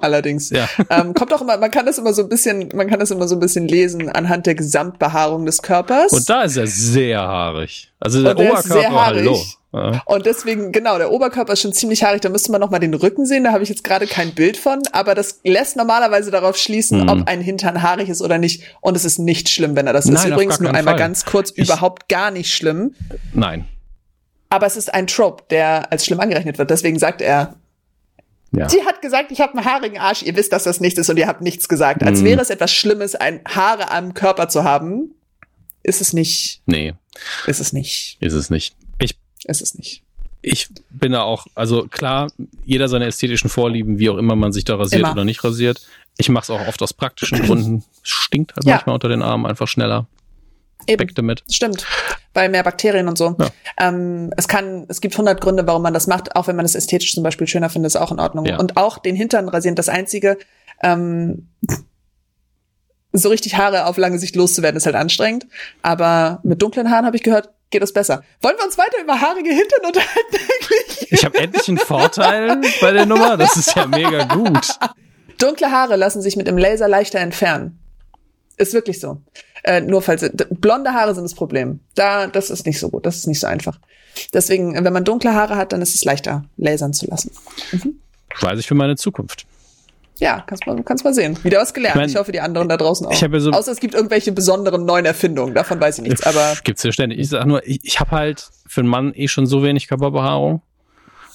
Allerdings. 0.00 0.50
Ja. 0.50 0.68
Ähm, 0.88 1.14
kommt 1.14 1.32
auch 1.32 1.40
immer, 1.40 1.56
man 1.56 1.70
kann 1.70 1.86
das 1.86 1.98
immer 1.98 2.12
so 2.12 2.22
ein 2.22 2.28
bisschen, 2.28 2.68
man 2.74 2.88
kann 2.88 2.98
das 2.98 3.10
immer 3.10 3.28
so 3.28 3.36
ein 3.36 3.40
bisschen 3.40 3.68
lesen 3.68 4.08
anhand 4.08 4.46
der 4.46 4.54
Gesamtbehaarung 4.54 5.46
des 5.46 5.62
Körpers. 5.62 6.12
Und 6.12 6.28
da 6.28 6.42
ist 6.42 6.56
er 6.56 6.66
sehr 6.66 7.20
haarig. 7.20 7.92
Also 8.00 8.22
der, 8.22 8.34
der 8.34 8.52
Oberkörper, 8.52 9.06
hallo. 9.06 9.38
Ja. 9.72 10.02
Und 10.04 10.26
deswegen, 10.26 10.72
genau, 10.72 10.98
der 10.98 11.12
Oberkörper 11.12 11.52
ist 11.52 11.60
schon 11.60 11.72
ziemlich 11.72 12.02
haarig. 12.02 12.20
Da 12.22 12.28
müsste 12.28 12.50
man 12.50 12.60
noch 12.60 12.70
mal 12.70 12.80
den 12.80 12.94
Rücken 12.94 13.24
sehen. 13.24 13.44
Da 13.44 13.52
habe 13.52 13.62
ich 13.62 13.68
jetzt 13.68 13.84
gerade 13.84 14.06
kein 14.06 14.34
Bild 14.34 14.56
von. 14.56 14.82
Aber 14.92 15.14
das 15.14 15.40
lässt 15.44 15.76
normalerweise 15.76 16.30
darauf 16.30 16.56
schließen, 16.56 17.02
mhm. 17.02 17.08
ob 17.08 17.28
ein 17.28 17.40
Hintern 17.40 17.82
haarig 17.82 18.08
ist 18.08 18.20
oder 18.20 18.38
nicht. 18.38 18.64
Und 18.80 18.96
es 18.96 19.04
ist 19.04 19.18
nicht 19.18 19.48
schlimm, 19.48 19.76
wenn 19.76 19.86
er 19.86 19.92
das 19.92 20.06
Nein, 20.06 20.16
ist. 20.16 20.26
Übrigens 20.26 20.60
nur 20.60 20.70
einmal 20.70 20.94
Fall. 20.94 20.98
ganz 20.98 21.24
kurz, 21.24 21.52
ich, 21.54 21.68
überhaupt 21.68 22.08
gar 22.08 22.30
nicht 22.30 22.52
schlimm. 22.52 22.94
Nein. 23.32 23.66
Aber 24.48 24.66
es 24.66 24.76
ist 24.76 24.92
ein 24.92 25.06
Trope, 25.06 25.44
der 25.50 25.92
als 25.92 26.04
schlimm 26.04 26.18
angerechnet 26.18 26.58
wird. 26.58 26.70
Deswegen 26.70 26.98
sagt 26.98 27.22
er, 27.22 27.54
ja. 28.52 28.68
Sie 28.68 28.84
hat 28.84 29.00
gesagt, 29.00 29.30
ich 29.30 29.40
habe 29.40 29.56
einen 29.56 29.64
haarigen 29.64 29.98
Arsch. 29.98 30.22
Ihr 30.22 30.34
wisst, 30.36 30.52
dass 30.52 30.64
das 30.64 30.80
nicht 30.80 30.98
ist 30.98 31.08
und 31.08 31.16
ihr 31.16 31.26
habt 31.26 31.40
nichts 31.40 31.68
gesagt. 31.68 32.02
Als 32.02 32.22
mm. 32.22 32.24
wäre 32.24 32.40
es 32.40 32.50
etwas 32.50 32.72
Schlimmes, 32.72 33.14
ein 33.14 33.40
Haare 33.46 33.90
am 33.90 34.14
Körper 34.14 34.48
zu 34.48 34.64
haben. 34.64 35.14
Ist 35.82 36.00
es 36.00 36.12
nicht. 36.12 36.60
Nee. 36.66 36.94
Ist 37.46 37.60
es 37.60 37.72
nicht. 37.72 38.16
Ist 38.20 38.34
es 38.34 38.50
nicht. 38.50 38.74
Ich. 38.98 39.16
Ist 39.44 39.62
es 39.62 39.74
nicht. 39.74 40.02
Ich 40.42 40.68
bin 40.90 41.12
da 41.12 41.22
auch, 41.22 41.46
also 41.54 41.86
klar, 41.86 42.32
jeder 42.64 42.88
seine 42.88 43.06
ästhetischen 43.06 43.50
Vorlieben, 43.50 43.98
wie 43.98 44.08
auch 44.08 44.16
immer 44.16 44.36
man 44.36 44.52
sich 44.52 44.64
da 44.64 44.76
rasiert 44.76 45.02
immer. 45.02 45.12
oder 45.12 45.24
nicht 45.24 45.44
rasiert. 45.44 45.86
Ich 46.16 46.28
mache 46.28 46.44
es 46.44 46.50
auch 46.50 46.66
oft 46.66 46.82
aus 46.82 46.92
praktischen 46.92 47.42
Gründen. 47.46 47.84
Stinkt 48.02 48.56
halt 48.56 48.64
ja. 48.64 48.74
manchmal 48.74 48.94
unter 48.94 49.08
den 49.08 49.22
Armen 49.22 49.46
einfach 49.46 49.68
schneller. 49.68 50.06
Eben. 50.90 51.14
damit. 51.14 51.42
Stimmt. 51.50 51.86
Weil 52.34 52.48
mehr 52.48 52.62
Bakterien 52.62 53.08
und 53.08 53.18
so. 53.18 53.36
Ja. 53.38 53.48
Ähm, 53.78 54.32
es 54.36 54.48
kann, 54.48 54.86
es 54.88 55.00
gibt 55.00 55.16
hundert 55.16 55.40
Gründe, 55.40 55.66
warum 55.66 55.82
man 55.82 55.94
das 55.94 56.06
macht, 56.06 56.36
auch 56.36 56.46
wenn 56.46 56.56
man 56.56 56.64
es 56.64 56.74
ästhetisch 56.74 57.14
zum 57.14 57.22
Beispiel 57.22 57.46
schöner 57.46 57.70
findet, 57.70 57.90
ist 57.90 57.96
auch 57.96 58.12
in 58.12 58.20
Ordnung. 58.20 58.44
Ja. 58.44 58.58
Und 58.58 58.76
auch 58.76 58.98
den 58.98 59.16
Hintern 59.16 59.48
rasieren, 59.48 59.76
das 59.76 59.88
einzige, 59.88 60.38
ähm, 60.82 61.48
so 63.12 63.28
richtig 63.28 63.56
Haare 63.56 63.86
auf 63.86 63.96
lange 63.96 64.18
Sicht 64.18 64.36
loszuwerden, 64.36 64.76
ist 64.76 64.86
halt 64.86 64.96
anstrengend. 64.96 65.46
Aber 65.82 66.40
mit 66.44 66.62
dunklen 66.62 66.90
Haaren 66.90 67.06
habe 67.06 67.16
ich 67.16 67.22
gehört, 67.22 67.50
geht 67.70 67.82
es 67.82 67.92
besser. 67.92 68.22
Wollen 68.40 68.56
wir 68.56 68.64
uns 68.64 68.78
weiter 68.78 69.00
über 69.02 69.20
haarige 69.20 69.50
Hintern 69.50 69.86
unterhalten 69.86 70.36
eigentlich? 70.36 71.12
Ich 71.12 71.24
habe 71.24 71.38
endlich 71.38 71.68
einen 71.68 71.78
Vorteil 71.78 72.60
bei 72.80 72.92
der 72.92 73.06
Nummer. 73.06 73.36
Das 73.36 73.56
ist 73.56 73.74
ja 73.74 73.86
mega 73.86 74.24
gut. 74.24 74.78
Dunkle 75.38 75.70
Haare 75.70 75.96
lassen 75.96 76.22
sich 76.22 76.36
mit 76.36 76.46
dem 76.46 76.58
Laser 76.58 76.88
leichter 76.88 77.18
entfernen. 77.18 77.80
Ist 78.56 78.74
wirklich 78.74 79.00
so. 79.00 79.22
Äh, 79.62 79.80
nur 79.80 80.02
falls 80.02 80.28
blonde 80.50 80.92
Haare 80.92 81.14
sind 81.14 81.24
das 81.24 81.34
Problem. 81.34 81.80
Da, 81.94 82.26
das 82.26 82.50
ist 82.50 82.66
nicht 82.66 82.78
so 82.78 82.88
gut, 82.88 83.06
das 83.06 83.16
ist 83.16 83.26
nicht 83.26 83.40
so 83.40 83.46
einfach. 83.46 83.78
Deswegen, 84.32 84.82
wenn 84.82 84.92
man 84.92 85.04
dunkle 85.04 85.34
Haare 85.34 85.56
hat, 85.56 85.72
dann 85.72 85.82
ist 85.82 85.94
es 85.94 86.04
leichter, 86.04 86.44
lasern 86.56 86.92
zu 86.92 87.06
lassen. 87.06 87.32
Mhm. 87.72 87.96
Weiß 88.40 88.58
ich 88.58 88.66
für 88.66 88.74
meine 88.74 88.96
Zukunft. 88.96 89.46
Ja, 90.18 90.44
kannst 90.46 90.66
mal, 90.66 90.82
kannst 90.82 91.04
mal 91.04 91.14
sehen. 91.14 91.38
Wieder 91.42 91.60
was 91.60 91.72
gelernt. 91.72 91.96
Ich, 91.96 92.00
mein, 92.00 92.10
ich 92.10 92.16
hoffe, 92.16 92.30
die 92.30 92.40
anderen 92.40 92.68
da 92.68 92.76
draußen 92.76 93.06
auch. 93.06 93.12
Ja 93.12 93.40
so 93.40 93.50
Außer 93.52 93.72
es 93.72 93.80
gibt 93.80 93.94
irgendwelche 93.94 94.32
besonderen 94.32 94.84
neuen 94.84 95.06
Erfindungen. 95.06 95.54
Davon 95.54 95.80
weiß 95.80 95.98
ich 95.98 96.04
nichts. 96.04 96.22
Aber 96.24 96.56
gibt's 96.64 96.82
ja 96.82 96.92
ständig. 96.92 97.18
Ich 97.18 97.30
sag 97.30 97.46
nur, 97.46 97.66
ich, 97.66 97.80
ich 97.82 98.00
habe 98.00 98.10
halt 98.10 98.50
für 98.66 98.82
einen 98.82 98.90
Mann 98.90 99.14
eh 99.14 99.28
schon 99.28 99.46
so 99.46 99.62
wenig 99.62 99.88
Körperbehaarung. 99.88 100.60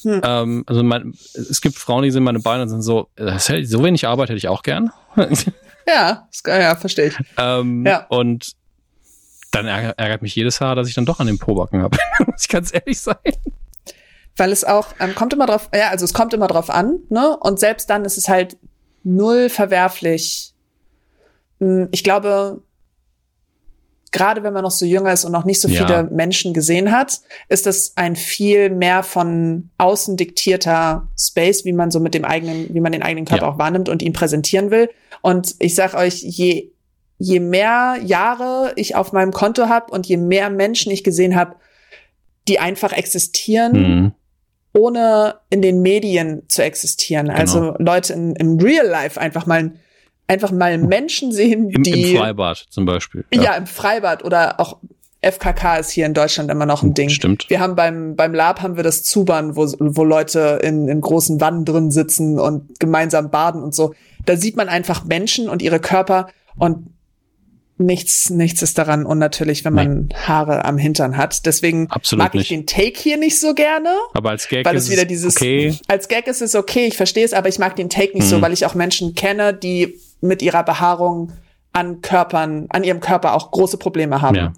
Hm. 0.03 0.21
Ähm, 0.23 0.63
also 0.67 0.83
mein, 0.83 1.15
es 1.33 1.61
gibt 1.61 1.77
Frauen, 1.77 2.03
die 2.03 2.11
sind 2.11 2.23
meine 2.23 2.39
Beine 2.39 2.61
und 2.61 2.69
sind 2.69 2.83
so, 2.83 3.09
so 3.15 3.83
wenig 3.83 4.05
Arbeit 4.07 4.29
hätte 4.29 4.37
ich 4.37 4.47
auch 4.47 4.61
gern. 4.61 4.91
Ja, 5.87 6.27
ja, 6.47 6.75
verstehe 6.75 7.07
ich. 7.07 7.17
Ähm, 7.37 7.85
ja. 7.85 8.05
Und 8.07 8.53
dann 9.51 9.67
ärgert 9.67 10.21
mich 10.21 10.35
jedes 10.35 10.59
Haar, 10.59 10.75
dass 10.75 10.87
ich 10.87 10.95
dann 10.95 11.05
doch 11.05 11.19
an 11.19 11.27
den 11.27 11.37
Pobacken 11.39 11.81
habe. 11.81 11.97
Muss 12.25 12.41
ich 12.41 12.49
ganz 12.49 12.73
ehrlich 12.73 12.99
sein. 12.99 13.15
Weil 14.35 14.51
es 14.51 14.65
auch, 14.65 14.87
ähm, 14.99 15.15
kommt 15.15 15.33
immer 15.33 15.45
drauf, 15.45 15.69
ja, 15.73 15.89
also 15.89 16.03
es 16.03 16.13
kommt 16.13 16.33
immer 16.33 16.47
drauf 16.47 16.69
an, 16.69 16.99
ne? 17.09 17.37
Und 17.37 17.59
selbst 17.59 17.89
dann 17.89 18.03
ist 18.03 18.17
es 18.17 18.27
halt 18.27 18.57
null 19.03 19.49
verwerflich. 19.49 20.53
Hm, 21.59 21.87
ich 21.91 22.03
glaube, 22.03 22.61
gerade 24.11 24.43
wenn 24.43 24.53
man 24.53 24.63
noch 24.63 24.71
so 24.71 24.85
jünger 24.85 25.11
ist 25.11 25.25
und 25.25 25.31
noch 25.31 25.45
nicht 25.45 25.59
so 25.59 25.67
viele 25.67 25.89
ja. 25.89 26.03
Menschen 26.03 26.53
gesehen 26.53 26.91
hat, 26.91 27.19
ist 27.49 27.65
das 27.65 27.93
ein 27.95 28.15
viel 28.15 28.69
mehr 28.69 29.03
von 29.03 29.69
außen 29.77 30.17
diktierter 30.17 31.07
Space, 31.19 31.65
wie 31.65 31.73
man 31.73 31.91
so 31.91 31.99
mit 31.99 32.13
dem 32.13 32.25
eigenen, 32.25 32.73
wie 32.73 32.79
man 32.79 32.91
den 32.91 33.03
eigenen 33.03 33.25
Körper 33.25 33.45
ja. 33.45 33.51
auch 33.51 33.57
wahrnimmt 33.57 33.89
und 33.89 34.01
ihn 34.01 34.13
präsentieren 34.13 34.71
will. 34.71 34.89
Und 35.21 35.55
ich 35.59 35.75
sag 35.75 35.95
euch, 35.95 36.21
je 36.21 36.71
je 37.17 37.39
mehr 37.39 37.97
Jahre 38.03 38.73
ich 38.75 38.95
auf 38.95 39.13
meinem 39.13 39.31
Konto 39.31 39.69
habe 39.69 39.91
und 39.91 40.05
je 40.05 40.17
mehr 40.17 40.49
Menschen 40.49 40.91
ich 40.91 41.03
gesehen 41.03 41.35
habe, 41.35 41.55
die 42.47 42.59
einfach 42.59 42.91
existieren, 42.91 43.71
mhm. 43.71 44.11
ohne 44.73 45.35
in 45.49 45.61
den 45.61 45.81
Medien 45.81 46.43
zu 46.47 46.61
existieren. 46.63 47.27
Genau. 47.27 47.39
Also 47.39 47.75
Leute 47.79 48.13
in, 48.13 48.35
im 48.35 48.59
Real 48.59 48.85
Life 48.85 49.19
einfach 49.19 49.45
mal 49.45 49.71
einfach 50.27 50.51
mal 50.51 50.77
Menschen 50.77 51.31
sehen, 51.31 51.69
Im, 51.69 51.83
die. 51.83 52.13
Im 52.13 52.19
Freibad 52.19 52.65
zum 52.69 52.85
Beispiel. 52.85 53.25
Ja. 53.33 53.43
ja, 53.43 53.55
im 53.55 53.67
Freibad 53.67 54.23
oder 54.23 54.59
auch 54.59 54.77
FKK 55.21 55.77
ist 55.77 55.89
hier 55.89 56.05
in 56.05 56.13
Deutschland 56.13 56.51
immer 56.51 56.65
noch 56.65 56.83
ein 56.83 56.93
Ding. 56.93 57.09
Stimmt. 57.09 57.49
Wir 57.49 57.59
haben 57.59 57.75
beim, 57.75 58.15
beim 58.15 58.33
Lab 58.33 58.61
haben 58.61 58.75
wir 58.75 58.83
das 58.83 59.03
Zubern, 59.03 59.55
wo, 59.55 59.65
wo 59.79 60.03
Leute 60.03 60.59
in, 60.61 60.87
in 60.87 61.01
großen 61.01 61.41
Wannen 61.41 61.65
drin 61.65 61.89
sitzen 61.89 62.39
und 62.39 62.79
gemeinsam 62.79 63.31
baden 63.31 63.63
und 63.63 63.73
so. 63.73 63.95
Da 64.25 64.37
sieht 64.37 64.55
man 64.55 64.69
einfach 64.69 65.03
Menschen 65.05 65.49
und 65.49 65.61
ihre 65.61 65.79
Körper 65.79 66.27
und 66.57 66.89
nichts, 67.77 68.29
nichts 68.29 68.61
ist 68.61 68.77
daran 68.77 69.05
unnatürlich, 69.05 69.65
wenn 69.65 69.73
man 69.73 70.05
nee. 70.05 70.15
Haare 70.15 70.63
am 70.63 70.77
Hintern 70.77 71.17
hat. 71.17 71.45
Deswegen 71.45 71.89
Absolut 71.89 72.23
mag 72.23 72.35
ich 72.35 72.39
nicht. 72.39 72.51
den 72.51 72.67
Take 72.67 72.99
hier 72.99 73.17
nicht 73.17 73.39
so 73.39 73.53
gerne. 73.53 73.89
Aber 74.13 74.29
als 74.29 74.47
Gag 74.47 74.65
weil 74.65 74.75
es 74.75 74.89
wieder 74.89 75.05
dieses, 75.05 75.35
okay. 75.35 75.75
Als 75.87 76.07
Gag 76.07 76.27
ist 76.27 76.41
es 76.41 76.55
okay, 76.55 76.85
ich 76.85 76.97
verstehe 76.97 77.25
es, 77.25 77.33
aber 77.33 77.49
ich 77.49 77.59
mag 77.59 77.75
den 77.75 77.89
Take 77.89 78.13
nicht 78.13 78.25
mhm. 78.25 78.29
so, 78.29 78.41
weil 78.41 78.53
ich 78.53 78.65
auch 78.65 78.75
Menschen 78.75 79.15
kenne, 79.15 79.53
die 79.53 79.99
mit 80.21 80.41
ihrer 80.41 80.63
Behaarung 80.63 81.31
an 81.73 82.01
Körpern, 82.01 82.67
an 82.69 82.83
ihrem 82.83 82.99
Körper 82.99 83.33
auch 83.33 83.51
große 83.51 83.77
Probleme 83.77 84.21
haben. 84.21 84.35
Ja. 84.35 84.53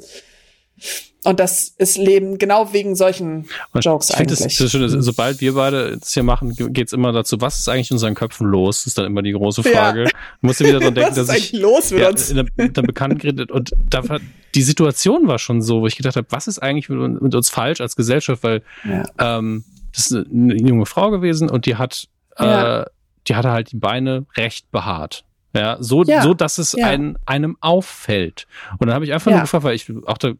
Und 1.23 1.41
das 1.41 1.67
ist 1.77 1.97
Leben 1.97 2.37
genau 2.37 2.71
wegen 2.71 2.95
solchen 2.95 3.49
und 3.73 3.83
Jokes 3.83 4.11
ich 4.11 4.17
eigentlich. 4.17 4.39
Das, 4.39 4.55
das 4.55 4.71
Schöne, 4.71 5.01
sobald 5.01 5.41
wir 5.41 5.55
beide 5.55 5.97
das 5.97 6.13
hier 6.13 6.23
machen, 6.23 6.55
geht's 6.55 6.93
immer 6.93 7.11
dazu, 7.11 7.41
was 7.41 7.59
ist 7.59 7.67
eigentlich 7.67 7.91
in 7.91 7.95
unseren 7.95 8.13
Köpfen 8.13 8.47
los? 8.47 8.83
Das 8.83 8.87
ist 8.87 8.97
dann 8.97 9.05
immer 9.05 9.21
die 9.23 9.33
große 9.33 9.63
Frage. 9.63 10.03
Ja. 10.03 10.09
Musst 10.39 10.61
du 10.61 10.65
wieder 10.65 10.79
dran 10.79 10.95
denken, 10.95 11.15
dass 11.15 11.35
ich 11.35 11.51
los 11.51 11.91
mit 11.91 12.01
ja, 12.01 12.09
uns? 12.09 12.33
Der, 12.33 12.45
der 12.45 12.81
Bekannten 12.81 13.17
geredet 13.17 13.51
und 13.51 13.71
da 13.89 14.07
war, 14.07 14.19
die 14.55 14.61
Situation 14.61 15.27
war 15.27 15.37
schon 15.37 15.61
so, 15.61 15.81
wo 15.81 15.87
ich 15.87 15.97
gedacht 15.97 16.15
habe, 16.15 16.27
was 16.29 16.47
ist 16.47 16.59
eigentlich 16.59 16.87
mit, 16.87 17.21
mit 17.21 17.35
uns 17.35 17.49
falsch 17.49 17.81
als 17.81 17.97
Gesellschaft? 17.97 18.43
Weil 18.43 18.61
ja. 18.85 19.03
ähm, 19.19 19.65
das 19.93 20.05
ist 20.05 20.13
eine, 20.13 20.53
eine 20.53 20.69
junge 20.69 20.85
Frau 20.85 21.09
gewesen 21.09 21.49
und 21.49 21.65
die 21.65 21.75
hat, 21.75 22.07
äh, 22.37 22.85
die 23.27 23.35
hatte 23.35 23.51
halt 23.51 23.71
die 23.71 23.77
Beine 23.77 24.27
recht 24.37 24.71
behaart. 24.71 25.25
Ja, 25.59 25.77
so, 25.79 26.03
ja, 26.03 26.21
so 26.21 26.33
dass 26.33 26.57
es 26.57 26.73
ja. 26.73 26.87
ein, 26.87 27.17
einem 27.25 27.57
auffällt. 27.61 28.47
Und 28.79 28.87
dann 28.87 28.95
habe 28.95 29.05
ich 29.05 29.13
einfach 29.13 29.31
ja. 29.31 29.37
nur 29.37 29.43
gefragt, 29.43 29.63
weil 29.63 29.75
ich 29.75 29.91
auch 30.05 30.17
da 30.17 30.33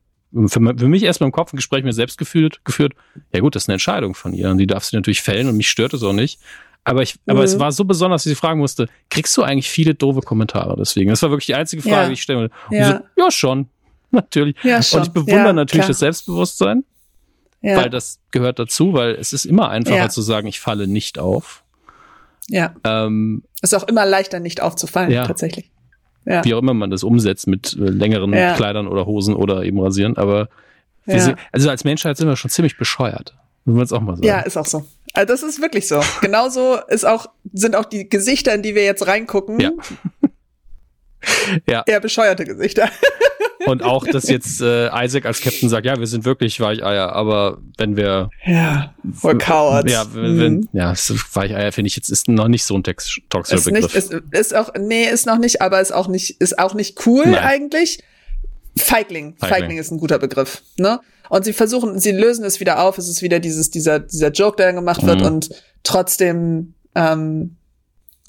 für, 0.48 0.60
für 0.78 0.88
mich 0.88 1.04
erstmal 1.04 1.28
im 1.28 1.32
Kopf 1.32 1.54
ein 1.54 1.56
Gespräch 1.56 1.84
mir 1.84 1.94
selbst 1.94 2.18
gefühlt, 2.18 2.64
geführt, 2.66 2.94
ja 3.34 3.40
gut, 3.40 3.56
das 3.56 3.64
ist 3.64 3.70
eine 3.70 3.76
Entscheidung 3.76 4.14
von 4.14 4.34
ihr 4.34 4.50
und 4.50 4.58
die 4.58 4.68
darf 4.68 4.84
sie 4.84 4.96
natürlich 4.96 5.22
fällen 5.22 5.48
und 5.48 5.58
mich 5.58 5.70
stört 5.70 5.94
es 5.94 6.04
auch 6.04 6.14
nicht. 6.14 6.40
Aber 6.84 7.02
ich, 7.02 7.16
mhm. 7.16 7.32
aber 7.32 7.44
es 7.44 7.56
mhm. 7.56 7.60
war 7.60 7.72
so 7.72 7.86
besonders, 7.86 8.24
dass 8.24 8.32
ich 8.32 8.38
fragen 8.38 8.60
musste, 8.60 8.88
kriegst 9.10 9.36
du 9.36 9.44
eigentlich 9.44 9.70
viele 9.70 9.94
doofe 9.94 10.22
Kommentare 10.22 10.76
deswegen? 10.78 11.10
Das 11.10 11.22
war 11.22 11.32
wirklich 11.32 11.48
die 11.48 11.56
einzige 11.56 11.82
Frage, 11.82 11.96
ja. 11.96 12.08
die 12.08 12.14
ich 12.14 12.22
stelle. 12.22 12.50
Ja. 12.72 12.88
So, 12.88 13.24
ja, 13.24 13.32
schon. 13.32 13.68
Natürlich. 14.12 14.56
Ja, 14.64 14.82
schon. 14.82 15.00
Und 15.00 15.08
ich 15.08 15.14
bewundere 15.14 15.54
natürlich 15.54 15.82
klar. 15.82 15.88
das 15.90 16.00
Selbstbewusstsein. 16.00 16.86
Ja. 17.62 17.76
Weil 17.76 17.90
das 17.90 18.20
gehört 18.32 18.60
dazu, 18.60 18.94
weil 18.94 19.16
es 19.16 19.34
ist 19.34 19.46
immer 19.46 19.70
einfacher 19.70 20.10
zu 20.10 20.22
sagen, 20.22 20.48
ich 20.48 20.62
falle 20.62 20.88
nicht 20.88 21.20
auf. 21.20 21.64
Ja. 22.50 22.76
Ähm, 22.84 23.44
ist 23.62 23.76
auch 23.76 23.88
immer 23.88 24.06
leichter, 24.06 24.40
nicht 24.40 24.62
aufzufallen, 24.62 25.12
ja. 25.12 25.26
tatsächlich. 25.26 25.72
Ja. 26.26 26.44
Wie 26.44 26.54
auch 26.54 26.60
immer 26.60 26.74
man 26.74 26.90
das 26.90 27.04
umsetzt 27.04 27.48
mit 27.48 27.74
äh, 27.80 27.84
längeren 27.84 28.34
ja. 28.34 28.54
Kleidern 28.56 28.88
oder 28.88 29.06
Hosen 29.06 29.36
oder 29.36 29.64
eben 29.64 29.80
rasieren. 29.80 30.18
Aber 30.18 30.50
ja. 31.06 31.20
sind, 31.20 31.38
also 31.52 31.70
als 31.70 31.84
Menschheit 31.84 32.18
sind 32.18 32.28
wir 32.28 32.36
schon 32.36 32.52
ziemlich 32.52 32.78
bescheuert. 32.78 33.36
Muss 33.66 33.76
man 33.76 33.84
es 33.84 33.94
auch 33.94 34.02
mal 34.02 34.16
sagen. 34.16 34.28
Ja, 34.28 34.40
ist 34.42 34.58
auch 34.58 34.66
so. 34.66 34.86
Also 35.14 35.34
das 35.34 35.44
ist 35.44 35.62
wirklich 35.62 35.88
so. 35.88 36.02
Genauso 36.22 36.78
ist 36.88 37.06
auch, 37.06 37.28
sind 37.54 37.76
auch 37.76 37.86
die 37.86 38.10
Gesichter, 38.10 38.54
in 38.54 38.62
die 38.62 38.76
wir 38.76 38.84
jetzt 38.84 39.08
reingucken. 39.08 39.60
Ja. 39.60 39.72
ja. 41.68 41.84
Eher 41.86 42.00
bescheuerte 42.00 42.46
Gesichter. 42.46 42.90
Und 43.66 43.84
auch, 43.84 44.06
dass 44.06 44.30
jetzt 44.30 44.62
äh, 44.62 44.88
Isaac 45.06 45.26
als 45.26 45.42
Captain 45.42 45.70
sagt, 45.70 45.86
ja, 45.86 45.98
wir 46.00 46.08
sind 46.08 46.26
wirklich 46.26 46.60
Weicheier, 46.60 47.14
aber 47.14 47.58
wenn 47.78 47.96
wir 47.96 48.30
ja 48.46 48.94
voll 49.14 49.38
Cowards. 49.38 49.92
Ja, 49.92 50.06
wenn, 50.14 50.40
wenn 50.40 50.54
mhm. 50.56 50.70
ja, 50.74 50.94
Weicheier 51.34 51.72
finde 51.72 51.88
ich 51.88 51.96
jetzt 51.96 52.10
ist 52.10 52.28
noch 52.28 52.48
nicht 52.48 52.66
so 52.66 52.76
ein 52.76 52.84
toxischer 52.84 53.22
Begriff. 53.30 53.72
Nicht, 53.72 53.96
ist, 53.96 54.14
ist 54.32 54.56
auch 54.56 54.74
nee, 54.80 55.06
ist 55.06 55.26
noch 55.26 55.38
nicht, 55.38 55.62
aber 55.62 55.82
ist 55.82 55.94
auch 55.94 56.08
nicht 56.08 56.40
ist 56.42 56.60
auch 56.60 56.74
nicht 56.74 57.06
cool 57.06 57.26
Nein. 57.26 57.38
eigentlich. 57.38 58.04
Feigling. 58.78 59.36
Feigling, 59.38 59.38
Feigling 59.40 59.78
ist 59.80 59.92
ein 59.92 59.98
guter 59.98 60.20
Begriff, 60.20 60.62
ne? 60.78 61.00
Und 61.30 61.44
sie 61.44 61.54
versuchen, 61.54 62.00
sie 62.00 62.12
lösen 62.12 62.46
es 62.46 62.60
wieder 62.60 62.82
auf. 62.84 62.98
Es 62.98 63.10
ist 63.10 63.22
wieder 63.22 63.40
dieses 63.40 63.72
dieser 63.72 64.00
dieser 64.00 64.32
Joke, 64.32 64.58
der 64.58 64.74
gemacht 64.74 65.06
wird 65.06 65.22
mhm. 65.22 65.26
und 65.26 65.50
trotzdem 65.84 66.74
ähm, 66.94 67.56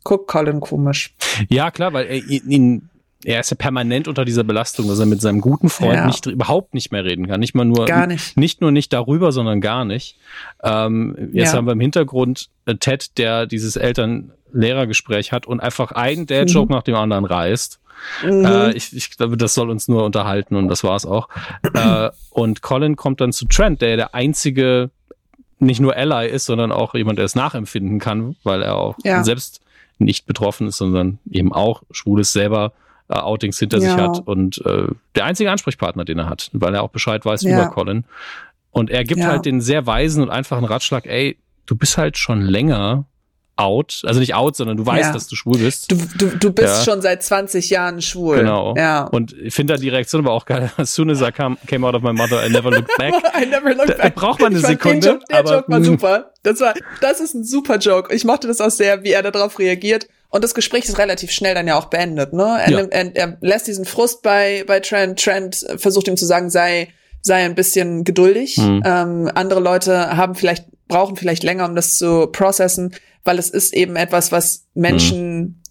guckt 0.05 0.27
Colin 0.27 0.61
komisch. 0.61 1.15
Ja, 1.49 1.71
klar, 1.71 1.93
weil 1.93 2.07
er 2.07 2.17
ihn 2.17 2.89
er 3.25 3.41
ist 3.41 3.51
ja 3.51 3.57
permanent 3.57 4.07
unter 4.07 4.25
dieser 4.25 4.45
Belastung, 4.45 4.87
dass 4.89 5.01
er 5.01 5.07
mit 5.07 5.21
seinem 5.21 5.41
guten 5.41 5.69
Freund 5.69 5.95
ja. 5.95 6.07
nicht 6.07 6.27
überhaupt 6.27 6.75
nicht 6.75 6.93
mehr 6.93 7.05
reden 7.05 7.27
kann. 7.27 7.41
Nicht 7.41 7.55
mal 7.55 7.65
nur 7.65 7.87
gar 7.87 8.07
nicht. 8.07 8.37
nicht 8.37 8.61
nur 8.61 8.71
nicht 8.71 8.93
darüber, 8.93 9.33
sondern 9.33 9.61
gar 9.61 9.85
nicht. 9.85 10.17
Ähm, 10.63 11.31
jetzt 11.33 11.53
ja. 11.53 11.57
haben 11.57 11.67
wir 11.67 11.73
im 11.73 11.81
Hintergrund 11.81 12.49
äh, 12.67 12.77
Ted, 12.77 13.19
der 13.19 13.47
dieses 13.47 13.75
Eltern-Lehrer-Gespräch 13.77 15.33
hat 15.33 15.47
und 15.47 15.61
einfach 15.61 15.91
einen 15.93 16.27
Dad-Joke 16.27 16.73
mhm. 16.73 16.77
nach 16.77 16.85
dem 16.85 16.95
anderen 16.95 17.25
reißt. 17.25 17.81
Mhm. 18.25 18.45
Äh, 18.45 18.73
ich, 18.75 18.95
ich 18.95 19.17
glaube, 19.17 19.37
das 19.37 19.55
soll 19.55 19.69
uns 19.71 19.89
nur 19.89 20.05
unterhalten 20.05 20.55
und 20.55 20.69
das 20.69 20.85
war's 20.85 21.05
auch. 21.05 21.29
äh, 21.75 22.11
und 22.31 22.63
Colin 22.63 22.95
kommt 22.95 23.21
dann 23.21 23.33
zu 23.33 23.47
Trent, 23.47 23.83
der 23.83 23.97
der 23.97 24.15
einzige 24.15 24.91
nicht 25.59 25.81
nur 25.81 25.97
Ally 25.97 26.29
ist, 26.29 26.47
sondern 26.47 26.71
auch 26.71 26.95
jemand, 26.95 27.19
der 27.19 27.25
es 27.25 27.35
nachempfinden 27.35 27.99
kann, 27.99 28.37
weil 28.45 28.63
er 28.63 28.77
auch 28.77 28.97
ja. 29.03 29.25
selbst 29.25 29.61
nicht 29.99 30.27
betroffen 30.27 30.69
ist, 30.69 30.77
sondern 30.77 31.19
eben 31.29 31.53
auch 31.53 31.83
schwul 31.91 32.21
ist 32.21 32.33
selber 32.33 32.73
äh, 33.09 33.15
Outings 33.15 33.59
hinter 33.59 33.79
ja. 33.79 33.91
sich 33.91 34.01
hat 34.01 34.27
und 34.27 34.65
äh, 34.65 34.89
der 35.15 35.25
einzige 35.25 35.51
Ansprechpartner, 35.51 36.05
den 36.05 36.19
er 36.19 36.29
hat, 36.29 36.51
weil 36.53 36.75
er 36.75 36.83
auch 36.83 36.91
Bescheid 36.91 37.25
weiß 37.25 37.43
ja. 37.43 37.55
über 37.55 37.71
Colin. 37.71 38.05
Und 38.71 38.91
er 38.91 39.05
gibt 39.05 39.21
ja. 39.21 39.29
halt 39.29 39.47
den 39.47 39.61
sehr 39.61 39.87
weisen 39.87 40.23
und 40.23 40.31
einfachen 40.31 40.65
Ratschlag, 40.65 41.07
ey, 41.07 41.39
du 41.67 41.75
bist 41.77 41.99
halt 41.99 42.19
schon 42.19 42.43
länger 42.43 43.07
out, 43.59 44.03
also 44.05 44.21
nicht 44.21 44.35
out, 44.35 44.57
sondern 44.57 44.77
du 44.77 44.87
weißt, 44.87 45.09
ja. 45.09 45.13
dass 45.13 45.27
du 45.27 45.35
schwul 45.35 45.59
bist. 45.59 45.91
Du, 45.91 45.97
du, 46.17 46.37
du 46.37 46.53
bist 46.53 46.87
ja. 46.87 46.93
schon 46.93 47.03
seit 47.03 47.23
20 47.23 47.71
Jahren 47.71 48.01
schwul. 48.01 48.39
Genau. 48.39 48.75
Ja. 48.77 49.05
Und 49.05 49.33
ich 49.33 49.53
finde 49.53 49.75
da 49.75 49.81
die 49.81 49.89
Reaktion 49.89 50.25
aber 50.25 50.33
auch 50.33 50.47
geil. 50.47 50.71
As 50.77 50.95
soon 50.95 51.11
as 51.11 51.21
I 51.21 51.33
came, 51.33 51.57
came 51.67 51.87
out 51.87 51.95
of 51.95 52.03
my 52.03 52.13
mother, 52.13 52.45
I 52.47 52.51
never 52.51 52.71
looked 52.71 52.97
back. 52.97 53.15
I 53.35 53.47
never 53.47 53.75
looked 53.75 53.99
back. 53.99 54.15
Da, 54.15 54.21
braucht 54.21 54.41
man 54.41 54.53
eine 54.53 54.61
Sekunde. 54.61 55.01
Den 55.01 55.15
Joke, 55.15 55.25
der 55.29 55.39
aber, 55.41 55.55
Joke 55.55 55.73
war 55.73 55.83
super. 55.83 56.33
Das 56.45 56.61
war, 56.61 56.75
das 57.01 57.21
ist 57.21 57.35
ein 57.35 57.45
super 57.45 57.79
Joke. 57.79 58.15
Ich 58.15 58.25
mochte 58.25 58.47
das 58.47 58.61
auch 58.61 58.71
sehr, 58.71 59.03
wie 59.03 59.11
er 59.11 59.23
darauf 59.23 59.59
reagiert. 59.59 60.07
Und 60.31 60.45
das 60.45 60.55
Gespräch 60.55 60.85
ist 60.85 60.99
relativ 60.99 61.31
schnell 61.31 61.55
dann 61.55 61.67
ja 61.67 61.79
auch 61.79 61.87
beendet, 61.87 62.35
ne? 62.35 62.59
Er, 62.61 62.71
ja. 62.71 62.81
er, 62.81 63.17
er 63.17 63.39
lässt 63.41 63.67
diesen 63.67 63.87
Frust 63.87 64.23
bei, 64.23 64.63
bei 64.67 64.81
Trent. 64.81 65.23
Trent 65.23 65.67
versucht 65.77 66.07
ihm 66.07 66.19
zu 66.19 66.27
sagen, 66.27 66.51
sei, 66.51 66.89
sei 67.23 67.45
ein 67.45 67.55
bisschen 67.55 68.05
geduldig. 68.05 68.59
Mhm. 68.59 68.83
Ähm, 68.85 69.31
andere 69.35 69.61
Leute 69.61 70.17
haben 70.17 70.35
vielleicht, 70.35 70.67
brauchen 70.87 71.17
vielleicht 71.17 71.45
länger, 71.45 71.65
um 71.65 71.75
das 71.75 71.97
zu 71.97 72.27
processen, 72.27 72.95
weil 73.25 73.39
es 73.39 73.49
ist 73.49 73.73
eben 73.73 73.97
etwas, 73.97 74.31
was 74.31 74.67
Menschen, 74.75 75.41
mhm. 75.41 75.63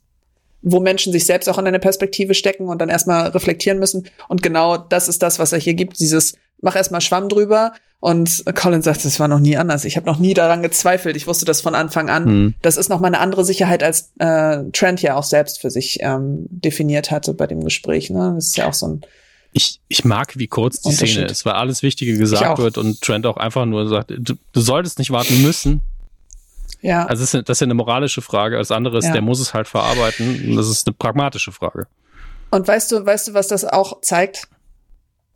wo 0.64 0.80
Menschen 0.80 1.14
sich 1.14 1.26
selbst 1.26 1.47
auch 1.49 1.60
in 1.60 1.68
eine 1.68 1.80
Perspektive 1.80 2.34
stecken 2.34 2.68
und 2.68 2.80
dann 2.80 2.89
erstmal 2.89 3.28
reflektieren 3.28 3.78
müssen. 3.78 4.10
Und 4.28 4.41
genau 4.41 4.78
das 4.78 5.08
ist 5.08 5.22
das, 5.22 5.38
was 5.38 5.53
er 5.53 5.60
hier 5.60 5.76
gibt, 5.76 5.99
dieses, 5.99 6.34
mach 6.62 6.76
erstmal 6.76 7.01
Schwamm 7.01 7.30
drüber 7.30 7.74
und 8.00 8.43
Colin 8.54 8.84
sagt, 8.84 9.06
das 9.06 9.20
war 9.20 9.28
noch 9.28 9.39
nie 9.39 9.58
anders. 9.58 9.84
Ich 9.84 9.98
habe 9.98 10.06
noch 10.06 10.20
nie 10.20 10.36
daran 10.36 10.62
gezweifelt. 10.62 11.16
Ich 11.16 11.26
wusste 11.26 11.45
das 11.45 11.62
von 11.62 11.74
Anfang 11.74 12.10
an. 12.10 12.26
Mhm. 12.26 12.54
Das 12.62 12.78
ist 12.78 12.89
noch 12.89 13.00
mal 13.00 13.08
eine 13.08 13.20
andere 13.20 13.43
Sicherheit, 13.43 13.82
als 13.82 14.12
äh, 14.20 14.64
Trent 14.72 15.02
ja 15.02 15.16
auch 15.16 15.24
selbst 15.24 15.62
für 15.62 15.72
sich 15.72 15.98
ähm, 16.02 16.45
definiert 16.50 17.10
hatte 17.10 17.34
bei 17.34 17.48
dem 17.48 17.64
Gespräch. 17.64 18.12
Ne? 18.12 18.34
Das 18.36 18.48
ist 18.48 18.58
ja 18.58 18.68
auch 18.68 18.74
so 18.74 18.88
ein 18.88 19.02
ich, 19.54 19.80
ich 19.88 20.06
mag, 20.06 20.38
wie 20.38 20.48
kurz 20.48 20.82
die 20.82 20.91
Szene 20.91 21.26
ist, 21.26 21.45
weil 21.45 21.54
alles 21.54 21.82
Wichtige 21.82 22.16
gesagt 22.16 22.60
wird 22.60 22.78
und 22.78 23.02
Trent 23.02 23.26
auch 23.26 23.38
einfach 23.38 23.66
nur 23.66 23.88
sagt, 23.88 24.12
du, 24.12 24.36
du 24.52 24.62
solltest 24.62 25.00
nicht 25.00 25.10
warten 25.10 25.41
müssen. 25.41 25.82
Ja. 26.82 27.06
Also 27.06 27.24
das 27.24 27.34
ist, 27.34 27.50
das 27.50 27.58
ist 27.58 27.62
ja 27.62 27.66
eine 27.66 27.74
moralische 27.74 28.22
Frage. 28.22 28.58
Als 28.58 28.70
anderes, 28.70 29.06
ja. 29.06 29.14
der 29.14 29.22
muss 29.22 29.39
es 29.39 29.56
halt 29.56 29.68
verarbeiten. 29.68 30.50
Und 30.50 30.58
das 30.58 30.70
ist 30.70 30.86
eine 30.86 30.93
pragmatische 30.93 31.52
Frage. 31.52 31.88
Und 32.52 32.68
weißt 32.68 32.91
du, 32.91 33.04
weißt 33.04 33.30
du, 33.30 33.34
was 33.34 33.48
das 33.48 33.66
auch 33.66 34.02
zeigt? 34.02 34.48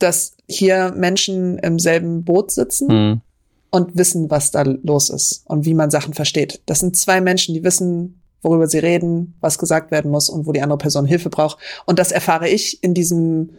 dass 0.02 0.36
hier 0.52 0.94
Menschen 0.96 1.58
im 1.60 1.80
selben 1.80 2.24
Boot 2.24 2.52
sitzen 2.52 2.88
mhm. 2.88 3.22
und 3.70 3.98
wissen, 3.98 4.30
was 4.30 4.52
da 4.52 4.64
los 4.64 5.10
ist 5.10 5.44
und 5.46 5.66
wie 5.66 5.74
man 5.74 5.92
Sachen 5.92 6.14
versteht. 6.14 6.62
Das 6.66 6.80
sind 6.80 6.96
zwei 6.96 7.22
Menschen, 7.22 7.54
die 7.54 7.64
wissen, 7.64 8.22
worüber 8.42 8.68
sie 8.68 8.80
reden, 8.80 9.36
was 9.40 9.58
gesagt 9.58 9.92
werden 9.92 10.12
muss 10.12 10.30
und 10.30 10.46
wo 10.48 10.52
die 10.52 10.62
andere 10.62 10.78
Person 10.78 11.06
Hilfe 11.06 11.30
braucht. 11.30 11.58
Und 11.86 12.00
das 12.00 12.12
erfahre 12.12 12.50
ich 12.50 12.84
in 12.84 12.94
diesem 12.94 13.52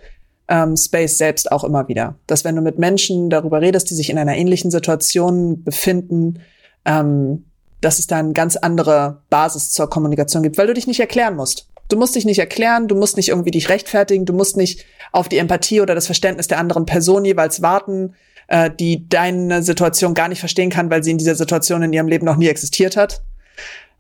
ähm, 0.49 0.77
Space 0.77 1.19
selbst 1.19 1.51
auch 1.51 1.65
immer 1.65 1.89
wieder. 1.89 2.17
Dass 2.27 2.45
wenn 2.45 2.57
du 2.57 2.63
mit 2.63 2.79
Menschen 2.79 3.31
darüber 3.31 3.61
redest, 3.61 3.91
die 3.91 3.95
sich 3.95 4.11
in 4.11 4.19
einer 4.19 4.37
ähnlichen 4.37 4.71
Situation 4.71 5.63
befinden, 5.63 6.41
ähm, 6.85 7.45
dass 7.81 7.99
es 7.99 8.07
da 8.07 8.19
eine 8.19 8.33
ganz 8.33 8.57
andere 8.57 9.23
Basis 9.31 9.71
zur 9.71 9.91
Kommunikation 9.91 10.43
gibt, 10.43 10.59
weil 10.59 10.67
du 10.67 10.75
dich 10.75 10.87
nicht 10.87 11.01
erklären 11.01 11.37
musst. 11.37 11.69
Du 11.93 11.99
musst 11.99 12.17
dich 12.17 12.25
nicht 12.25 12.39
erklären, 12.39 12.89
du 12.89 12.95
musst 12.95 13.19
nicht 13.19 13.29
irgendwie 13.29 13.51
dich 13.51 13.69
rechtfertigen, 13.69 14.25
du 14.25 14.33
musst 14.33 14.57
nicht 14.57 14.87
auf 15.13 15.29
die 15.29 15.37
Empathie 15.37 15.83
oder 15.83 15.95
das 15.95 16.07
Verständnis 16.07 16.49
der 16.49 16.57
anderen 16.57 16.87
Person 16.87 17.23
jeweils 17.23 17.61
warten, 17.61 18.15
äh, 18.49 18.71
die 18.71 19.11
deine 19.11 19.63
Situation 19.63 20.15
gar 20.15 20.29
nicht 20.29 20.39
verstehen 20.39 20.71
kann, 20.71 20.89
weil 20.89 21.05
sie 21.05 21.11
in 21.11 21.19
dieser 21.19 21.35
Situation 21.35 21.83
in 21.83 21.93
ihrem 21.93 22.09
Leben 22.09 22.25
noch 22.25 22.39
nie 22.39 22.49
existiert 22.49 22.97
hat. 22.97 23.21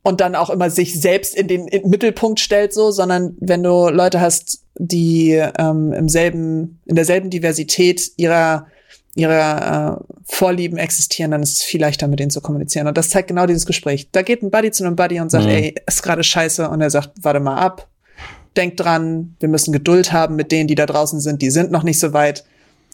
Und 0.01 0.23
dann 0.23 0.37
auch 0.37 0.49
immer 0.49 0.71
sich 0.71 0.99
selbst 0.99 1.37
in 1.37 1.49
den, 1.49 1.69
in 1.69 1.83
den 1.83 1.91
Mittelpunkt 1.91 2.41
stellt, 2.41 2.73
so, 2.73 2.93
sondern 2.93 3.37
wenn 3.41 3.63
du 3.63 3.91
Leute 3.91 4.23
hast, 4.23 4.63
die 4.77 5.33
ähm, 5.59 5.93
im 5.93 6.09
selben, 6.09 6.81
in 6.87 6.97
derselben 6.97 7.29
Diversität 7.29 8.13
ihrer 8.17 8.69
ihre 9.15 10.01
äh, 10.01 10.15
Vorlieben 10.25 10.79
existieren, 10.79 11.31
dann 11.31 11.43
ist 11.43 11.53
es 11.53 11.63
viel 11.63 11.81
leichter, 11.81 12.09
mit 12.09 12.19
denen 12.19 12.31
zu 12.31 12.41
kommunizieren. 12.41 12.87
Und 12.87 12.97
das 12.97 13.11
zeigt 13.11 13.29
genau 13.29 13.47
dieses 13.47 13.67
Gespräch. 13.67 14.09
Da 14.13 14.23
geht 14.23 14.43
ein 14.43 14.51
Buddy 14.51 14.71
zu 14.71 14.85
einem 14.85 14.97
Buddy 14.97 15.21
und 15.21 15.31
sagt, 15.31 15.45
mhm. 15.45 15.51
ey, 15.51 15.75
ist 15.87 16.03
gerade 16.03 16.25
scheiße. 16.25 16.69
Und 16.69 16.81
er 16.81 16.91
sagt, 16.91 17.11
warte 17.21 17.41
mal 17.41 17.57
ab, 17.57 17.89
denk 18.57 18.77
dran, 18.77 19.37
wir 19.41 19.49
müssen 19.49 19.73
Geduld 19.73 20.13
haben 20.13 20.37
mit 20.37 20.51
denen, 20.53 20.69
die 20.69 20.75
da 20.75 20.87
draußen 20.87 21.21
sind, 21.21 21.43
die 21.43 21.51
sind 21.51 21.71
noch 21.71 21.83
nicht 21.83 21.99
so 21.99 22.13
weit. 22.13 22.45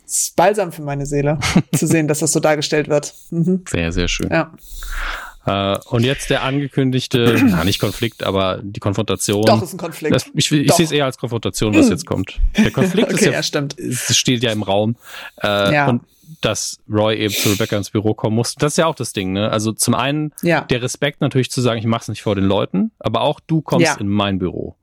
Es 0.07 0.23
ist 0.23 0.37
balsam 0.37 0.73
für 0.73 0.83
meine 0.83 1.07
Seele, 1.07 1.39
zu 1.75 1.87
sehen, 1.87 2.09
dass 2.09 2.21
das 2.21 2.33
so 2.33 2.41
dargestellt 2.41 2.89
wird. 2.89 3.15
Mhm. 3.31 3.65
Sehr, 3.69 3.93
sehr 3.93 4.09
schön. 4.09 4.31
Ja. 4.31 4.53
Uh, 5.49 5.79
und 5.89 6.05
jetzt 6.05 6.31
der 6.31 6.43
angekündigte, 6.43 7.41
na, 7.45 7.65
nicht 7.65 7.79
Konflikt, 7.79 8.23
aber 8.23 8.61
die 8.63 8.81
Konfrontation. 8.81 9.45
Doch, 9.45 9.63
ist 9.63 9.73
ein 9.73 9.79
Konflikt. 9.79 10.15
Das, 10.15 10.27
ich 10.35 10.53
ich 10.53 10.73
sehe 10.73 10.85
es 10.85 10.93
eher 10.93 11.07
als 11.07 11.17
Konfrontation, 11.17 11.75
was 11.75 11.89
jetzt 11.89 12.07
kommt. 12.07 12.39
Der 12.57 12.71
Konflikt 12.71 13.09
okay, 13.13 13.27
ist 13.27 13.33
ja, 13.33 13.43
stimmt. 13.43 13.79
Es 13.79 14.17
steht 14.17 14.43
ja 14.43 14.53
im 14.53 14.63
Raum. 14.63 14.97
Uh, 15.43 15.47
ja. 15.47 15.89
Und 15.89 16.03
dass 16.41 16.79
Roy 16.91 17.17
eben 17.17 17.33
zu 17.33 17.49
Rebecca 17.51 17.77
ins 17.77 17.91
Büro 17.91 18.15
kommen 18.15 18.37
muss. 18.37 18.55
Das 18.55 18.75
ist 18.75 18.77
ja 18.77 18.87
auch 18.87 18.95
das 18.95 19.13
Ding, 19.13 19.33
ne? 19.33 19.51
Also 19.51 19.73
zum 19.73 19.95
einen 19.95 20.33
ja. 20.43 20.61
der 20.61 20.83
Respekt 20.83 21.21
natürlich 21.21 21.51
zu 21.51 21.61
sagen, 21.61 21.79
ich 21.79 21.87
mach's 21.87 22.09
nicht 22.09 22.23
vor 22.23 22.35
den 22.35 22.45
Leuten, 22.45 22.91
aber 22.99 23.23
auch 23.23 23.41
du 23.41 23.63
kommst 23.63 23.87
ja. 23.87 23.95
in 23.95 24.09
mein 24.09 24.39
Büro. 24.39 24.77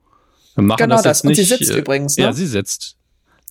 Wir 0.55 0.63
machen 0.63 0.77
genau 0.77 0.95
das, 0.95 1.03
das. 1.03 1.21
Und 1.21 1.29
nicht, 1.29 1.37
sie 1.37 1.43
sitzt 1.43 1.69
äh, 1.69 1.77
übrigens. 1.77 2.17
Ne? 2.17 2.23
Ja, 2.23 2.33
sie 2.33 2.47
sitzt. 2.47 2.97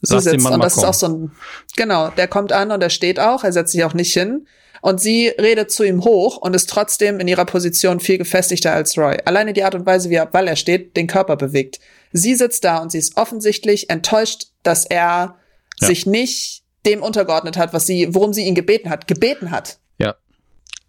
Sie 0.05 0.20
sitzt 0.20 0.46
und 0.46 0.61
das 0.61 0.74
kommen. 0.74 0.84
ist 0.84 0.88
auch 0.88 0.94
so 0.94 1.09
ein, 1.09 1.32
genau, 1.76 2.11
der 2.11 2.28
kommt 2.28 2.52
an 2.52 2.70
und 2.70 2.82
er 2.82 2.90
steht 2.90 3.18
auch, 3.20 3.44
er 3.44 3.52
setzt 3.52 3.72
sich 3.72 3.84
auch 3.84 3.94
nicht 3.94 4.12
hin. 4.12 4.46
Und 4.82 5.00
sie 5.00 5.28
redet 5.28 5.70
zu 5.70 5.82
ihm 5.82 6.05
hoch 6.05 6.36
und 6.36 6.55
ist 6.55 6.68
trotzdem 6.68 7.18
in 7.18 7.26
ihrer 7.26 7.46
Position 7.46 8.00
viel 8.00 8.18
gefestigter 8.18 8.74
als 8.74 8.98
Roy. 8.98 9.16
Alleine 9.24 9.55
die 9.55 9.64
Art 9.64 9.74
und 9.74 9.86
Weise, 9.86 10.11
wie 10.11 10.16
er, 10.16 10.28
weil 10.34 10.46
er 10.46 10.57
steht, 10.57 10.94
den 10.98 11.07
Körper 11.07 11.36
bewegt. 11.36 11.80
Sie 12.12 12.34
sitzt 12.34 12.64
da 12.64 12.82
und 12.82 12.92
sie 12.92 12.98
ist 12.98 13.16
offensichtlich 13.16 13.88
enttäuscht, 13.88 14.48
dass 14.62 14.84
er 14.84 15.36
ja. 15.80 15.86
sich 15.86 16.05
nicht 16.05 16.64
dem 16.84 17.02
untergeordnet 17.02 17.57
hat, 17.57 17.72
was 17.72 17.86
sie, 17.86 18.14
worum 18.14 18.34
sie 18.34 18.44
ihn 18.44 18.55
gebeten 18.55 18.90
hat, 18.90 19.07
gebeten 19.07 19.50
hat. 19.50 19.78
Ja. 19.98 20.16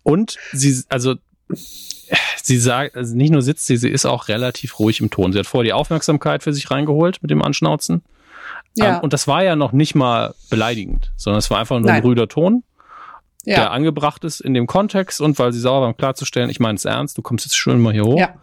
Und 0.03 0.37
sie, 0.51 0.83
also 0.89 1.15
sie 2.43 2.57
sagt, 2.57 2.95
also 2.95 3.15
nicht 3.15 3.31
nur 3.31 3.41
sitzt 3.41 3.65
sie, 3.65 3.77
sie 3.77 3.89
ist 3.89 4.05
auch 4.05 4.27
relativ 4.27 4.79
ruhig 4.79 4.99
im 4.99 5.09
Ton. 5.09 5.33
Sie 5.33 5.39
hat 5.39 5.47
vorher 5.47 5.65
die 5.65 5.73
Aufmerksamkeit 5.73 6.43
für 6.43 6.53
sich 6.53 6.69
reingeholt 6.69 7.21
mit 7.21 7.31
dem 7.31 7.41
Anschnauzen. 7.41 8.03
Ja. 8.75 8.97
Ähm, 8.97 8.99
und 9.01 9.13
das 9.13 9.27
war 9.27 9.43
ja 9.43 9.55
noch 9.55 9.71
nicht 9.71 9.95
mal 9.95 10.33
beleidigend, 10.49 11.11
sondern 11.15 11.39
es 11.39 11.49
war 11.49 11.59
einfach 11.59 11.77
nur 11.77 11.87
Nein. 11.87 11.97
ein 11.97 12.03
rüder 12.03 12.27
Ton, 12.27 12.63
ja. 13.45 13.55
der 13.55 13.71
angebracht 13.71 14.23
ist 14.23 14.41
in 14.41 14.53
dem 14.53 14.67
Kontext 14.67 15.21
und 15.21 15.39
weil 15.39 15.53
sie 15.53 15.59
sauer 15.59 15.81
war, 15.81 15.87
um 15.87 15.97
klarzustellen, 15.97 16.49
ich 16.49 16.59
meine 16.59 16.75
es 16.75 16.85
ernst, 16.85 17.17
du 17.17 17.21
kommst 17.21 17.45
jetzt 17.45 17.57
schön 17.57 17.79
mal 17.81 17.93
hier 17.93 18.05
hoch. 18.05 18.19
Ja. 18.19 18.35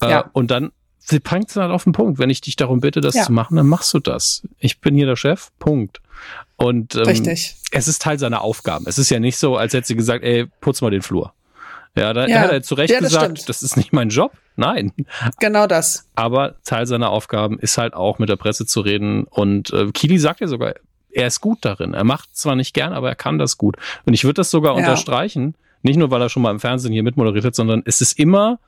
Äh, 0.00 0.10
ja. 0.10 0.30
Und 0.32 0.50
dann, 0.50 0.72
sie 0.98 1.20
bringt 1.20 1.50
es 1.50 1.56
halt 1.56 1.70
auf 1.70 1.84
den 1.84 1.92
Punkt. 1.92 2.18
Wenn 2.18 2.30
ich 2.30 2.40
dich 2.40 2.56
darum 2.56 2.80
bitte, 2.80 3.00
das 3.00 3.14
ja. 3.14 3.22
zu 3.24 3.32
machen, 3.32 3.56
dann 3.56 3.66
machst 3.66 3.92
du 3.94 3.98
das. 3.98 4.46
Ich 4.58 4.80
bin 4.80 4.94
hier 4.94 5.06
der 5.06 5.16
Chef, 5.16 5.50
Punkt. 5.58 6.00
Und 6.56 6.94
ähm, 6.94 7.02
Richtig. 7.02 7.56
es 7.70 7.88
ist 7.88 8.02
Teil 8.02 8.18
seiner 8.18 8.42
Aufgaben. 8.42 8.84
Es 8.86 8.98
ist 8.98 9.10
ja 9.10 9.18
nicht 9.18 9.36
so, 9.36 9.56
als 9.56 9.72
hätte 9.72 9.86
sie 9.86 9.96
gesagt, 9.96 10.22
ey, 10.24 10.46
putz 10.60 10.80
mal 10.80 10.90
den 10.90 11.02
Flur. 11.02 11.32
Ja, 11.96 12.12
da 12.12 12.26
ja. 12.26 12.40
hat 12.40 12.52
er 12.52 12.62
zu 12.62 12.74
Recht 12.74 12.92
ja, 12.92 13.00
das 13.00 13.10
gesagt, 13.10 13.38
stimmt. 13.38 13.48
das 13.48 13.62
ist 13.62 13.76
nicht 13.76 13.92
mein 13.92 14.08
Job. 14.08 14.32
Nein. 14.56 14.92
Genau 15.40 15.66
das. 15.66 16.08
Aber 16.14 16.56
Teil 16.64 16.86
seiner 16.86 17.10
Aufgaben 17.10 17.58
ist 17.58 17.78
halt 17.78 17.94
auch 17.94 18.18
mit 18.18 18.28
der 18.28 18.36
Presse 18.36 18.66
zu 18.66 18.80
reden. 18.80 19.24
Und 19.24 19.72
äh, 19.72 19.90
Kili 19.92 20.18
sagt 20.18 20.40
ja 20.40 20.46
sogar, 20.46 20.74
er 21.10 21.26
ist 21.26 21.40
gut 21.40 21.58
darin. 21.62 21.94
Er 21.94 22.04
macht 22.04 22.34
zwar 22.34 22.56
nicht 22.56 22.74
gern, 22.74 22.92
aber 22.92 23.08
er 23.08 23.14
kann 23.14 23.38
das 23.38 23.58
gut. 23.58 23.76
Und 24.06 24.14
ich 24.14 24.24
würde 24.24 24.34
das 24.34 24.50
sogar 24.50 24.72
ja. 24.72 24.78
unterstreichen. 24.78 25.54
Nicht 25.82 25.98
nur, 25.98 26.10
weil 26.10 26.22
er 26.22 26.28
schon 26.28 26.42
mal 26.42 26.50
im 26.50 26.60
Fernsehen 26.60 26.92
hier 26.92 27.02
mitmoderiert 27.02 27.44
hat, 27.44 27.54
sondern 27.54 27.82
es 27.84 28.00
ist 28.00 28.18
immer, 28.18 28.58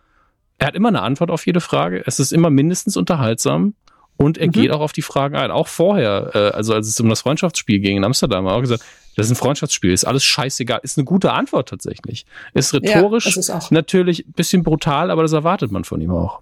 er 0.58 0.68
hat 0.68 0.74
immer 0.74 0.88
eine 0.88 1.02
Antwort 1.02 1.30
auf 1.30 1.46
jede 1.46 1.60
Frage. 1.60 2.02
Es 2.06 2.18
ist 2.20 2.32
immer 2.32 2.50
mindestens 2.50 2.96
unterhaltsam. 2.96 3.74
Und 4.16 4.38
er 4.38 4.46
mhm. 4.46 4.52
geht 4.52 4.70
auch 4.70 4.80
auf 4.80 4.92
die 4.92 5.02
Fragen 5.02 5.36
ein. 5.36 5.50
Auch 5.50 5.66
vorher, 5.66 6.30
äh, 6.34 6.38
also 6.50 6.74
als 6.74 6.88
es 6.88 7.00
um 7.00 7.08
das 7.08 7.22
Freundschaftsspiel 7.22 7.80
ging 7.80 7.96
in 7.96 8.04
Amsterdam, 8.04 8.44
hat 8.44 8.52
er 8.52 8.56
auch 8.56 8.60
gesagt, 8.60 8.84
das 9.16 9.26
ist 9.26 9.32
ein 9.32 9.36
Freundschaftsspiel, 9.36 9.92
ist 9.92 10.04
alles 10.04 10.24
scheißegal. 10.24 10.80
Ist 10.82 10.98
eine 10.98 11.04
gute 11.04 11.32
Antwort 11.32 11.68
tatsächlich. 11.68 12.26
Ist 12.52 12.74
rhetorisch 12.74 13.36
ja, 13.36 13.40
ist 13.40 13.70
natürlich 13.70 14.26
bisschen 14.34 14.62
brutal, 14.62 15.10
aber 15.10 15.22
das 15.22 15.32
erwartet 15.32 15.70
man 15.70 15.84
von 15.84 16.00
ihm 16.00 16.10
auch. 16.10 16.40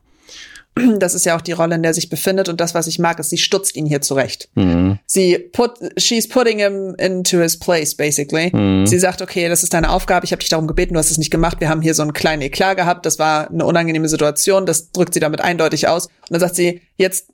Das 0.99 1.15
ist 1.15 1.27
ja 1.27 1.37
auch 1.37 1.43
die 1.43 1.53
Rolle, 1.53 1.75
in 1.75 1.83
der 1.83 1.93
sich 1.93 2.09
befindet 2.09 2.49
und 2.49 2.59
das, 2.59 2.75
was 2.75 2.87
ich 2.87 2.99
mag, 2.99 3.19
ist, 3.19 3.29
sie 3.29 3.37
stutzt 3.37 3.77
ihn 3.77 3.85
hier 3.85 4.01
zurecht. 4.01 4.49
Mhm. 4.55 4.99
Sie 5.05 5.39
put, 5.39 5.73
she's 5.99 6.27
putting 6.27 6.59
him 6.59 6.95
into 6.97 7.41
his 7.41 7.59
place, 7.59 7.95
basically. 7.95 8.51
Mhm. 8.55 8.87
Sie 8.87 8.99
sagt, 8.99 9.21
okay, 9.21 9.51
das 9.51 9.63
ist 9.63 9.75
deine 9.75 9.91
Aufgabe, 9.91 10.25
ich 10.25 10.33
habe 10.33 10.41
dich 10.41 10.49
darum 10.49 10.67
gebeten, 10.67 10.95
du 10.95 10.99
hast 10.99 11.11
es 11.11 11.19
nicht 11.19 11.31
gemacht, 11.31 11.61
wir 11.61 11.69
haben 11.69 11.83
hier 11.83 11.95
so 11.95 12.01
einen 12.01 12.15
kleinen 12.15 12.41
Eklat 12.41 12.79
gehabt, 12.79 13.05
das 13.05 13.19
war 13.19 13.51
eine 13.51 13.67
unangenehme 13.67 14.09
Situation, 14.09 14.65
das 14.65 14.93
drückt 14.93 15.13
sie 15.13 15.21
damit 15.21 15.43
eindeutig 15.43 15.89
aus. 15.89 16.07
Und 16.07 16.31
dann 16.31 16.41
sagt 16.41 16.57
sie, 16.57 16.81
jetzt 16.97 17.29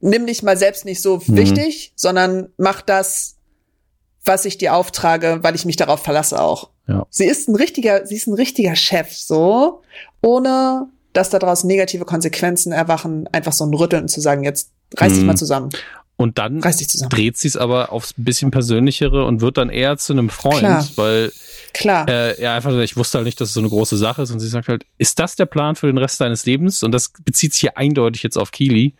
nimm 0.00 0.26
dich 0.26 0.42
mal 0.42 0.56
selbst 0.56 0.84
nicht 0.84 1.00
so 1.00 1.22
mhm. 1.24 1.36
wichtig, 1.36 1.92
sondern 1.94 2.48
mach 2.56 2.82
das, 2.82 3.36
was 4.28 4.44
ich 4.44 4.58
dir 4.58 4.74
auftrage, 4.74 5.38
weil 5.42 5.54
ich 5.54 5.64
mich 5.64 5.76
darauf 5.76 6.02
verlasse 6.02 6.40
auch. 6.40 6.70
Ja. 6.86 7.06
Sie 7.10 7.24
ist 7.24 7.48
ein 7.48 7.56
richtiger, 7.56 8.06
sie 8.06 8.16
ist 8.16 8.26
ein 8.26 8.34
richtiger 8.34 8.76
Chef, 8.76 9.12
so, 9.12 9.82
ohne 10.20 10.88
dass 11.12 11.30
daraus 11.30 11.64
negative 11.64 12.04
Konsequenzen 12.04 12.70
erwachen, 12.70 13.26
einfach 13.32 13.52
so 13.52 13.64
ein 13.64 13.74
Rütteln 13.74 14.08
zu 14.08 14.20
sagen, 14.20 14.44
jetzt 14.44 14.70
reiß 14.96 15.12
dich 15.12 15.22
mhm. 15.22 15.26
mal 15.26 15.36
zusammen. 15.36 15.70
Und 16.18 16.36
dann 16.38 16.60
dreht 16.60 17.36
sie 17.38 17.48
es 17.48 17.56
aber 17.56 17.92
aufs 17.92 18.12
bisschen 18.16 18.50
persönlichere 18.50 19.24
und 19.24 19.40
wird 19.40 19.56
dann 19.56 19.70
eher 19.70 19.96
zu 19.98 20.12
einem 20.12 20.30
Freund, 20.30 20.58
Klar. 20.58 20.88
weil 20.96 21.32
Klar. 21.74 22.08
Äh, 22.08 22.40
ja, 22.42 22.56
einfach, 22.56 22.72
ich 22.78 22.96
wusste 22.96 23.18
halt 23.18 23.26
nicht, 23.26 23.40
dass 23.40 23.48
es 23.48 23.54
so 23.54 23.60
eine 23.60 23.68
große 23.68 23.96
Sache 23.96 24.22
ist. 24.22 24.30
Und 24.30 24.40
sie 24.40 24.48
sagt 24.48 24.68
halt, 24.68 24.84
ist 24.98 25.18
das 25.18 25.36
der 25.36 25.46
Plan 25.46 25.76
für 25.76 25.86
den 25.86 25.98
Rest 25.98 26.20
deines 26.20 26.44
Lebens? 26.46 26.82
Und 26.82 26.92
das 26.92 27.12
bezieht 27.24 27.52
sich 27.52 27.60
hier 27.60 27.76
eindeutig 27.76 28.22
jetzt 28.22 28.36
auf 28.36 28.50
Kili. 28.50 28.94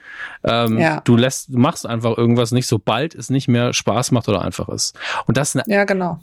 Ähm, 0.45 0.79
ja. 0.79 1.01
Du 1.01 1.17
lässt, 1.17 1.51
machst 1.51 1.87
einfach 1.87 2.17
irgendwas 2.17 2.53
nicht, 2.53 2.67
sobald 2.67 3.15
es 3.15 3.31
nicht 3.31 3.49
mehr 3.49 3.73
Spaß 3.73 4.13
macht 4.13 4.29
oder 4.29 4.43
einfach 4.43 4.69
ist. 4.69 4.95
Und 5.27 5.37
das 5.37 5.57
eine, 5.57 5.65
Ja, 5.67 5.85
genau. 5.85 6.21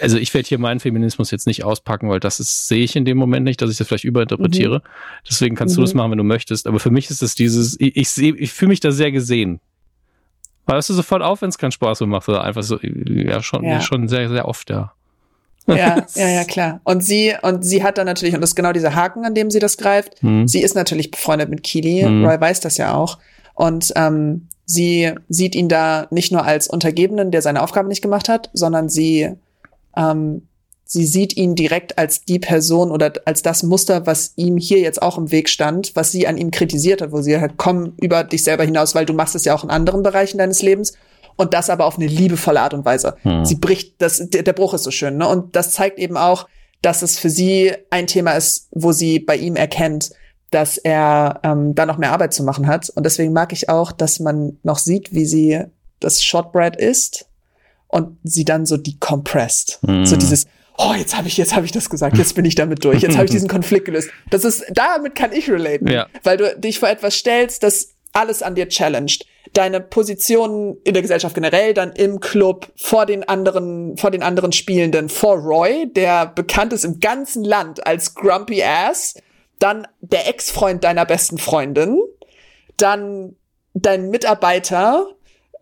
Also 0.00 0.18
ich 0.18 0.32
werde 0.34 0.48
hier 0.48 0.58
meinen 0.58 0.80
Feminismus 0.80 1.30
jetzt 1.30 1.46
nicht 1.46 1.64
auspacken, 1.64 2.08
weil 2.08 2.20
das 2.20 2.40
ist, 2.40 2.68
sehe 2.68 2.82
ich 2.82 2.96
in 2.96 3.04
dem 3.04 3.18
Moment 3.18 3.44
nicht, 3.44 3.60
dass 3.62 3.70
ich 3.70 3.78
das 3.78 3.88
vielleicht 3.88 4.04
überinterpretiere. 4.04 4.78
Mhm. 4.78 5.22
Deswegen 5.28 5.56
kannst 5.56 5.74
mhm. 5.74 5.80
du 5.80 5.82
das 5.82 5.94
machen, 5.94 6.10
wenn 6.10 6.18
du 6.18 6.24
möchtest. 6.24 6.66
Aber 6.66 6.80
für 6.80 6.90
mich 6.90 7.10
ist 7.10 7.22
es 7.22 7.34
dieses, 7.34 7.78
ich, 7.80 7.96
ich 7.96 8.10
sehe, 8.10 8.34
ich 8.36 8.52
fühle 8.52 8.70
mich 8.70 8.80
da 8.80 8.90
sehr 8.90 9.12
gesehen. 9.12 9.60
Weil 10.66 10.80
du 10.80 10.92
sofort 10.92 11.22
auf, 11.22 11.42
wenn 11.42 11.48
es 11.48 11.58
keinen 11.58 11.72
Spaß 11.72 12.00
mehr 12.00 12.08
macht 12.08 12.28
oder 12.28 12.44
einfach 12.44 12.62
so, 12.62 12.78
ja, 12.80 13.42
schon, 13.42 13.64
ja. 13.64 13.80
schon 13.80 14.08
sehr, 14.08 14.28
sehr 14.28 14.46
oft, 14.46 14.70
ja. 14.70 14.92
Ja, 15.66 16.06
ja, 16.14 16.28
ja, 16.28 16.44
klar. 16.44 16.80
Und 16.84 17.04
sie, 17.04 17.34
und 17.42 17.64
sie 17.64 17.82
hat 17.82 17.98
dann 17.98 18.06
natürlich, 18.06 18.34
und 18.34 18.40
das 18.40 18.50
ist 18.50 18.56
genau 18.56 18.72
dieser 18.72 18.94
Haken, 18.94 19.24
an 19.24 19.34
dem 19.34 19.50
sie 19.50 19.58
das 19.58 19.76
greift. 19.76 20.22
Mhm. 20.22 20.48
Sie 20.48 20.62
ist 20.62 20.74
natürlich 20.74 21.10
befreundet 21.10 21.48
mit 21.48 21.62
Keely. 21.62 22.08
Mhm. 22.08 22.24
Roy 22.24 22.40
weiß 22.40 22.60
das 22.60 22.76
ja 22.76 22.94
auch. 22.94 23.18
Und 23.54 23.92
ähm, 23.96 24.48
sie 24.64 25.12
sieht 25.28 25.54
ihn 25.54 25.68
da 25.68 26.06
nicht 26.10 26.32
nur 26.32 26.44
als 26.44 26.68
Untergebenen, 26.68 27.30
der 27.30 27.42
seine 27.42 27.62
Aufgabe 27.62 27.88
nicht 27.88 28.02
gemacht 28.02 28.28
hat, 28.28 28.50
sondern 28.52 28.88
sie, 28.88 29.30
ähm, 29.96 30.48
sie 30.84 31.06
sieht 31.06 31.36
ihn 31.36 31.54
direkt 31.54 31.98
als 31.98 32.24
die 32.24 32.40
Person 32.40 32.90
oder 32.90 33.12
als 33.24 33.42
das 33.42 33.62
Muster, 33.62 34.06
was 34.06 34.32
ihm 34.34 34.56
hier 34.56 34.80
jetzt 34.80 35.00
auch 35.00 35.18
im 35.18 35.30
Weg 35.30 35.48
stand, 35.48 35.94
was 35.94 36.10
sie 36.10 36.26
an 36.26 36.36
ihm 36.36 36.50
kritisiert 36.50 37.00
hat, 37.00 37.12
wo 37.12 37.22
sie 37.22 37.40
halt, 37.40 37.52
komm 37.56 37.94
über 38.00 38.24
dich 38.24 38.42
selber 38.42 38.64
hinaus, 38.64 38.96
weil 38.96 39.06
du 39.06 39.12
machst 39.12 39.36
es 39.36 39.44
ja 39.44 39.54
auch 39.54 39.62
in 39.62 39.70
anderen 39.70 40.02
Bereichen 40.02 40.38
deines 40.38 40.62
Lebens 40.62 40.94
und 41.36 41.54
das 41.54 41.70
aber 41.70 41.86
auf 41.86 41.96
eine 41.96 42.08
liebevolle 42.08 42.60
Art 42.60 42.74
und 42.74 42.84
Weise. 42.84 43.14
Hm. 43.22 43.44
Sie 43.44 43.54
bricht, 43.54 44.02
das, 44.02 44.30
der, 44.30 44.42
der 44.42 44.52
Bruch 44.52 44.74
ist 44.74 44.82
so 44.82 44.90
schön, 44.90 45.16
ne? 45.16 45.28
Und 45.28 45.54
das 45.54 45.70
zeigt 45.72 46.00
eben 46.00 46.16
auch, 46.16 46.48
dass 46.82 47.02
es 47.02 47.18
für 47.18 47.30
sie 47.30 47.72
ein 47.90 48.08
Thema 48.08 48.32
ist, 48.32 48.66
wo 48.72 48.90
sie 48.90 49.20
bei 49.20 49.36
ihm 49.36 49.54
erkennt, 49.54 50.10
dass 50.50 50.76
er 50.76 51.40
ähm, 51.44 51.74
da 51.76 51.86
noch 51.86 51.98
mehr 51.98 52.12
Arbeit 52.12 52.34
zu 52.34 52.42
machen 52.42 52.66
hat. 52.66 52.90
Und 52.90 53.06
deswegen 53.06 53.32
mag 53.32 53.52
ich 53.52 53.68
auch, 53.68 53.92
dass 53.92 54.18
man 54.18 54.58
noch 54.64 54.78
sieht, 54.78 55.14
wie 55.14 55.24
sie 55.24 55.60
das 56.00 56.24
Shortbread 56.24 56.76
isst 56.76 57.29
und 57.90 58.18
sie 58.22 58.44
dann 58.44 58.66
so 58.66 58.76
decompressed. 58.76 59.80
Hm. 59.84 60.06
So 60.06 60.16
dieses, 60.16 60.46
oh, 60.78 60.94
jetzt 60.94 61.16
habe 61.16 61.28
ich, 61.28 61.36
jetzt 61.36 61.54
habe 61.54 61.66
ich 61.66 61.72
das 61.72 61.90
gesagt, 61.90 62.16
jetzt 62.16 62.34
bin 62.34 62.44
ich 62.44 62.54
damit 62.54 62.84
durch, 62.84 63.02
jetzt 63.02 63.16
habe 63.16 63.26
ich 63.26 63.30
diesen 63.32 63.48
Konflikt 63.48 63.86
gelöst. 63.86 64.10
Das 64.30 64.44
ist, 64.44 64.64
damit 64.72 65.14
kann 65.14 65.32
ich 65.32 65.50
relaten, 65.50 65.88
ja. 65.88 66.06
weil 66.22 66.36
du 66.36 66.56
dich 66.58 66.78
vor 66.78 66.88
etwas 66.88 67.14
stellst, 67.14 67.62
das 67.62 67.94
alles 68.12 68.42
an 68.42 68.54
dir 68.54 68.68
challenged 68.68 69.26
deine 69.52 69.80
Position 69.80 70.78
in 70.84 70.94
der 70.94 71.02
Gesellschaft 71.02 71.34
generell, 71.34 71.74
dann 71.74 71.92
im 71.92 72.20
Club, 72.20 72.70
vor 72.76 73.06
den 73.06 73.28
anderen, 73.28 73.96
vor 73.96 74.10
den 74.10 74.22
anderen 74.22 74.52
Spielenden, 74.52 75.08
vor 75.08 75.36
Roy, 75.36 75.90
der 75.92 76.26
bekannt 76.26 76.72
ist 76.72 76.84
im 76.84 77.00
ganzen 77.00 77.44
Land 77.44 77.86
als 77.86 78.14
Grumpy 78.14 78.62
Ass, 78.62 79.14
dann 79.58 79.86
der 80.00 80.28
Ex-Freund 80.28 80.84
deiner 80.84 81.04
besten 81.04 81.38
Freundin, 81.38 81.98
dann 82.76 83.36
dein 83.74 84.10
Mitarbeiter, 84.10 85.06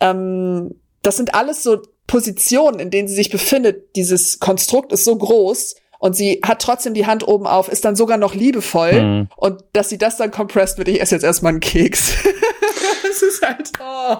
ähm, 0.00 0.74
das 1.02 1.16
sind 1.16 1.34
alles 1.34 1.62
so 1.62 1.80
Positionen, 2.09 2.80
in 2.80 2.90
denen 2.90 3.06
sie 3.06 3.14
sich 3.14 3.30
befindet. 3.30 3.94
Dieses 3.94 4.40
Konstrukt 4.40 4.93
ist 4.93 5.05
so 5.05 5.14
groß 5.14 5.76
und 6.01 6.16
sie 6.16 6.40
hat 6.44 6.60
trotzdem 6.60 6.94
die 6.94 7.06
Hand 7.06 7.26
oben 7.26 7.47
auf, 7.47 7.68
ist 7.68 7.85
dann 7.85 7.94
sogar 7.94 8.18
noch 8.18 8.35
liebevoll 8.35 9.01
mhm. 9.01 9.28
und 9.36 9.62
dass 9.72 9.89
sie 9.89 9.98
das 9.98 10.16
dann 10.16 10.32
kompresst 10.32 10.78
wird, 10.78 10.89
ich 10.89 11.01
esse 11.01 11.14
jetzt 11.14 11.24
erstmal 11.24 11.51
einen 11.51 11.60
Keks. 11.60 12.14
das 13.06 13.22
ist 13.22 13.43
halt, 13.47 13.72
oh. 13.80 14.16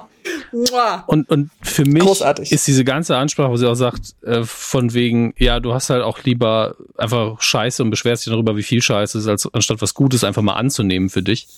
Und, 1.07 1.29
und 1.31 1.51
für 1.63 1.85
mich 1.85 2.03
Großartig. 2.03 2.53
ist 2.53 2.67
diese 2.67 2.85
ganze 2.85 3.17
Ansprache, 3.17 3.51
wo 3.51 3.57
sie 3.57 3.69
auch 3.69 3.75
sagt, 3.75 4.15
äh, 4.23 4.43
von 4.45 4.93
wegen, 4.93 5.35
ja, 5.39 5.61
du 5.61 5.73
hast 5.73 5.89
halt 5.91 6.03
auch 6.03 6.23
lieber 6.25 6.77
einfach 6.97 7.41
Scheiße 7.41 7.83
und 7.83 7.91
beschwerst 7.91 8.27
dich 8.27 8.33
darüber, 8.33 8.57
wie 8.57 8.63
viel 8.63 8.83
Scheiße 8.83 9.19
ist, 9.19 9.27
als 9.27 9.49
anstatt 9.53 9.81
was 9.81 9.95
Gutes 9.95 10.25
einfach 10.25 10.43
mal 10.43 10.55
anzunehmen 10.55 11.09
für 11.09 11.23
dich. 11.23 11.49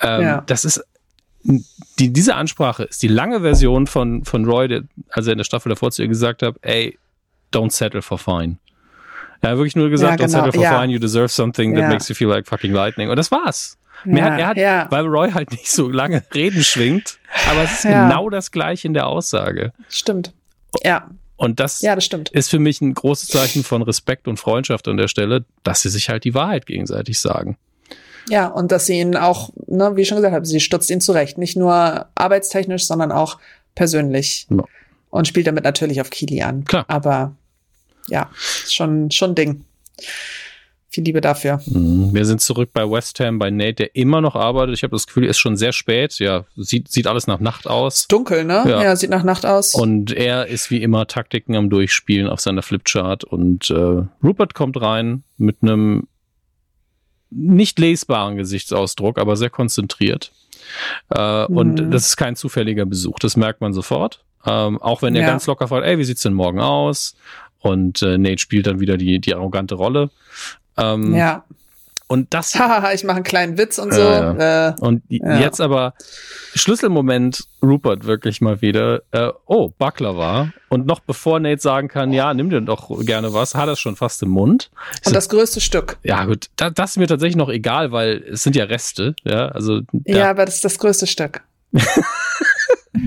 Ähm, 0.00 0.22
ja. 0.22 0.42
Das 0.46 0.64
ist, 0.64 0.82
die, 1.42 2.12
diese 2.12 2.34
Ansprache 2.34 2.84
ist 2.84 3.02
die 3.02 3.08
lange 3.08 3.40
Version 3.40 3.86
von, 3.86 4.24
von 4.24 4.44
Roy, 4.44 4.68
der, 4.68 4.82
als 5.10 5.26
er 5.26 5.32
in 5.32 5.38
der 5.38 5.44
Staffel 5.44 5.70
davor 5.70 5.90
zu 5.90 6.02
ihr 6.02 6.08
gesagt 6.08 6.42
hat, 6.42 6.56
ey, 6.62 6.98
don't 7.52 7.72
settle 7.72 8.02
for 8.02 8.18
fine. 8.18 8.58
Er 9.40 9.50
hat 9.50 9.56
wirklich 9.56 9.76
nur 9.76 9.88
gesagt, 9.88 10.20
ja, 10.20 10.26
genau. 10.26 10.38
don't 10.38 10.44
settle 10.44 10.52
for 10.52 10.62
ja. 10.62 10.80
fine, 10.80 10.92
you 10.92 10.98
deserve 10.98 11.28
something 11.28 11.74
that 11.74 11.88
makes 11.88 12.08
you 12.08 12.14
feel 12.14 12.28
like 12.28 12.46
fucking 12.46 12.72
lightning. 12.72 13.08
Und 13.08 13.16
das 13.16 13.30
war's. 13.30 13.78
Ja, 14.04 14.24
hat, 14.24 14.40
er 14.40 14.46
hat, 14.46 14.56
ja. 14.56 14.86
weil 14.90 15.06
Roy 15.06 15.30
halt 15.30 15.50
nicht 15.50 15.70
so 15.70 15.88
lange 15.88 16.22
Reden 16.34 16.64
schwingt, 16.64 17.18
aber 17.50 17.64
es 17.64 17.72
ist 17.72 17.84
ja. 17.84 18.08
genau 18.08 18.30
das 18.30 18.50
gleiche 18.50 18.88
in 18.88 18.94
der 18.94 19.06
Aussage. 19.06 19.72
Stimmt. 19.88 20.32
Ja. 20.82 21.10
Und 21.36 21.58
das, 21.58 21.80
ja, 21.80 21.94
das 21.94 22.04
stimmt. 22.04 22.28
ist 22.30 22.50
für 22.50 22.58
mich 22.58 22.80
ein 22.82 22.92
großes 22.92 23.28
Zeichen 23.28 23.64
von 23.64 23.82
Respekt 23.82 24.28
und 24.28 24.38
Freundschaft 24.38 24.88
an 24.88 24.98
der 24.98 25.08
Stelle, 25.08 25.44
dass 25.62 25.80
sie 25.80 25.88
sich 25.88 26.10
halt 26.10 26.24
die 26.24 26.34
Wahrheit 26.34 26.66
gegenseitig 26.66 27.18
sagen. 27.18 27.56
Ja, 28.30 28.46
und 28.46 28.70
dass 28.72 28.86
sie 28.86 29.00
ihn 29.00 29.16
auch, 29.16 29.50
ne, 29.66 29.96
wie 29.96 30.02
ich 30.02 30.08
schon 30.08 30.16
gesagt 30.16 30.34
habe, 30.34 30.46
sie 30.46 30.60
stutzt 30.60 30.88
ihn 30.90 31.00
zurecht. 31.00 31.36
Nicht 31.36 31.56
nur 31.56 32.06
arbeitstechnisch, 32.14 32.86
sondern 32.86 33.12
auch 33.12 33.38
persönlich. 33.74 34.46
Ja. 34.50 34.64
Und 35.10 35.26
spielt 35.26 35.48
damit 35.48 35.64
natürlich 35.64 36.00
auf 36.00 36.10
Kili 36.10 36.42
an. 36.42 36.64
Klar. 36.64 36.84
Aber 36.86 37.34
ja, 38.08 38.30
schon, 38.68 39.10
schon 39.10 39.34
Ding. 39.34 39.64
Viel 40.92 41.04
Liebe 41.04 41.20
dafür. 41.20 41.60
Mhm. 41.66 42.12
Wir 42.12 42.24
sind 42.24 42.40
zurück 42.40 42.70
bei 42.72 42.88
West 42.88 43.20
Ham, 43.20 43.38
bei 43.38 43.50
Nate, 43.50 43.74
der 43.74 43.96
immer 43.96 44.20
noch 44.20 44.34
arbeitet. 44.34 44.76
Ich 44.76 44.82
habe 44.82 44.92
das 44.92 45.06
Gefühl, 45.06 45.24
er 45.24 45.30
ist 45.30 45.38
schon 45.38 45.56
sehr 45.56 45.72
spät. 45.72 46.18
Ja, 46.18 46.44
sieht, 46.56 46.88
sieht 46.88 47.06
alles 47.06 47.28
nach 47.28 47.38
Nacht 47.38 47.68
aus. 47.68 48.08
Dunkel, 48.08 48.44
ne? 48.44 48.64
Ja. 48.66 48.82
ja. 48.82 48.96
sieht 48.96 49.10
nach 49.10 49.22
Nacht 49.22 49.46
aus. 49.46 49.74
Und 49.74 50.12
er 50.12 50.46
ist 50.46 50.70
wie 50.70 50.82
immer 50.82 51.06
Taktiken 51.06 51.54
am 51.54 51.70
Durchspielen 51.70 52.28
auf 52.28 52.40
seiner 52.40 52.62
Flipchart. 52.62 53.22
Und 53.22 53.70
äh, 53.70 54.02
Rupert 54.22 54.54
kommt 54.54 54.80
rein 54.80 55.22
mit 55.38 55.58
einem 55.62 56.08
nicht 57.30 57.78
lesbaren 57.78 58.36
Gesichtsausdruck, 58.36 59.18
aber 59.18 59.36
sehr 59.36 59.50
konzentriert. 59.50 60.32
Äh, 61.14 61.46
mhm. 61.48 61.56
Und 61.56 61.90
das 61.90 62.06
ist 62.08 62.16
kein 62.16 62.36
zufälliger 62.36 62.86
Besuch. 62.86 63.18
Das 63.18 63.36
merkt 63.36 63.60
man 63.60 63.72
sofort. 63.72 64.22
Ähm, 64.46 64.80
auch 64.80 65.02
wenn 65.02 65.14
er 65.14 65.22
ja. 65.22 65.26
ganz 65.26 65.46
locker 65.46 65.68
fragt, 65.68 65.86
ey, 65.86 65.98
wie 65.98 66.04
sieht's 66.04 66.22
denn 66.22 66.32
morgen 66.32 66.60
aus? 66.60 67.14
Und 67.58 68.02
äh, 68.02 68.16
Nate 68.16 68.38
spielt 68.38 68.66
dann 68.66 68.80
wieder 68.80 68.96
die, 68.96 69.18
die 69.18 69.34
arrogante 69.34 69.74
Rolle. 69.74 70.10
Ähm, 70.78 71.14
ja. 71.14 71.44
Und 72.10 72.34
das. 72.34 72.54
Haha, 72.58 72.92
ich 72.92 73.04
mache 73.04 73.18
einen 73.18 73.24
kleinen 73.24 73.56
Witz 73.56 73.78
und 73.78 73.94
so. 73.94 74.00
Äh, 74.00 74.74
und 74.80 75.04
ja. 75.08 75.38
jetzt 75.38 75.60
aber 75.60 75.94
Schlüsselmoment 76.56 77.44
Rupert 77.62 78.04
wirklich 78.04 78.40
mal 78.40 78.60
wieder. 78.60 79.02
Äh, 79.12 79.30
oh, 79.46 79.68
Buckler 79.78 80.16
war. 80.16 80.52
Und 80.70 80.86
noch 80.86 80.98
bevor 80.98 81.38
Nate 81.38 81.60
sagen 81.60 81.86
kann, 81.86 82.12
ja, 82.12 82.34
nimm 82.34 82.50
dir 82.50 82.60
doch 82.62 82.90
gerne 83.04 83.32
was, 83.32 83.54
hat 83.54 83.68
er 83.68 83.76
schon 83.76 83.94
fast 83.94 84.24
im 84.24 84.30
Mund. 84.30 84.72
Ich 84.94 85.06
und 85.06 85.10
so, 85.10 85.12
das 85.12 85.28
größte 85.28 85.60
Stück. 85.60 85.98
Ja, 86.02 86.24
gut. 86.24 86.50
Da, 86.56 86.70
das 86.70 86.90
ist 86.90 86.96
mir 86.96 87.06
tatsächlich 87.06 87.36
noch 87.36 87.48
egal, 87.48 87.92
weil 87.92 88.24
es 88.32 88.42
sind 88.42 88.56
ja 88.56 88.64
Reste. 88.64 89.14
Ja, 89.22 89.46
also. 89.46 89.82
Ja, 90.04 90.30
aber 90.30 90.46
das 90.46 90.56
ist 90.56 90.64
das 90.64 90.80
größte 90.80 91.06
Stück. 91.06 91.42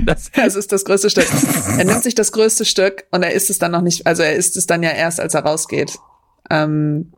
Das, 0.05 0.31
das 0.35 0.55
ist 0.55 0.71
das 0.71 0.85
größte 0.85 1.09
Stück. 1.09 1.27
er 1.77 1.83
nimmt 1.83 2.03
sich 2.03 2.15
das 2.15 2.31
größte 2.31 2.63
Stück 2.63 3.03
und 3.11 3.21
er 3.21 3.33
isst 3.33 3.49
es 3.49 3.59
dann 3.59 3.73
noch 3.73 3.81
nicht, 3.81 4.07
also 4.07 4.23
er 4.23 4.33
isst 4.33 4.55
es 4.55 4.65
dann 4.65 4.81
ja 4.81 4.91
erst, 4.91 5.19
als 5.19 5.33
er 5.33 5.43
rausgeht. 5.43 5.99
Ähm, 6.49 7.11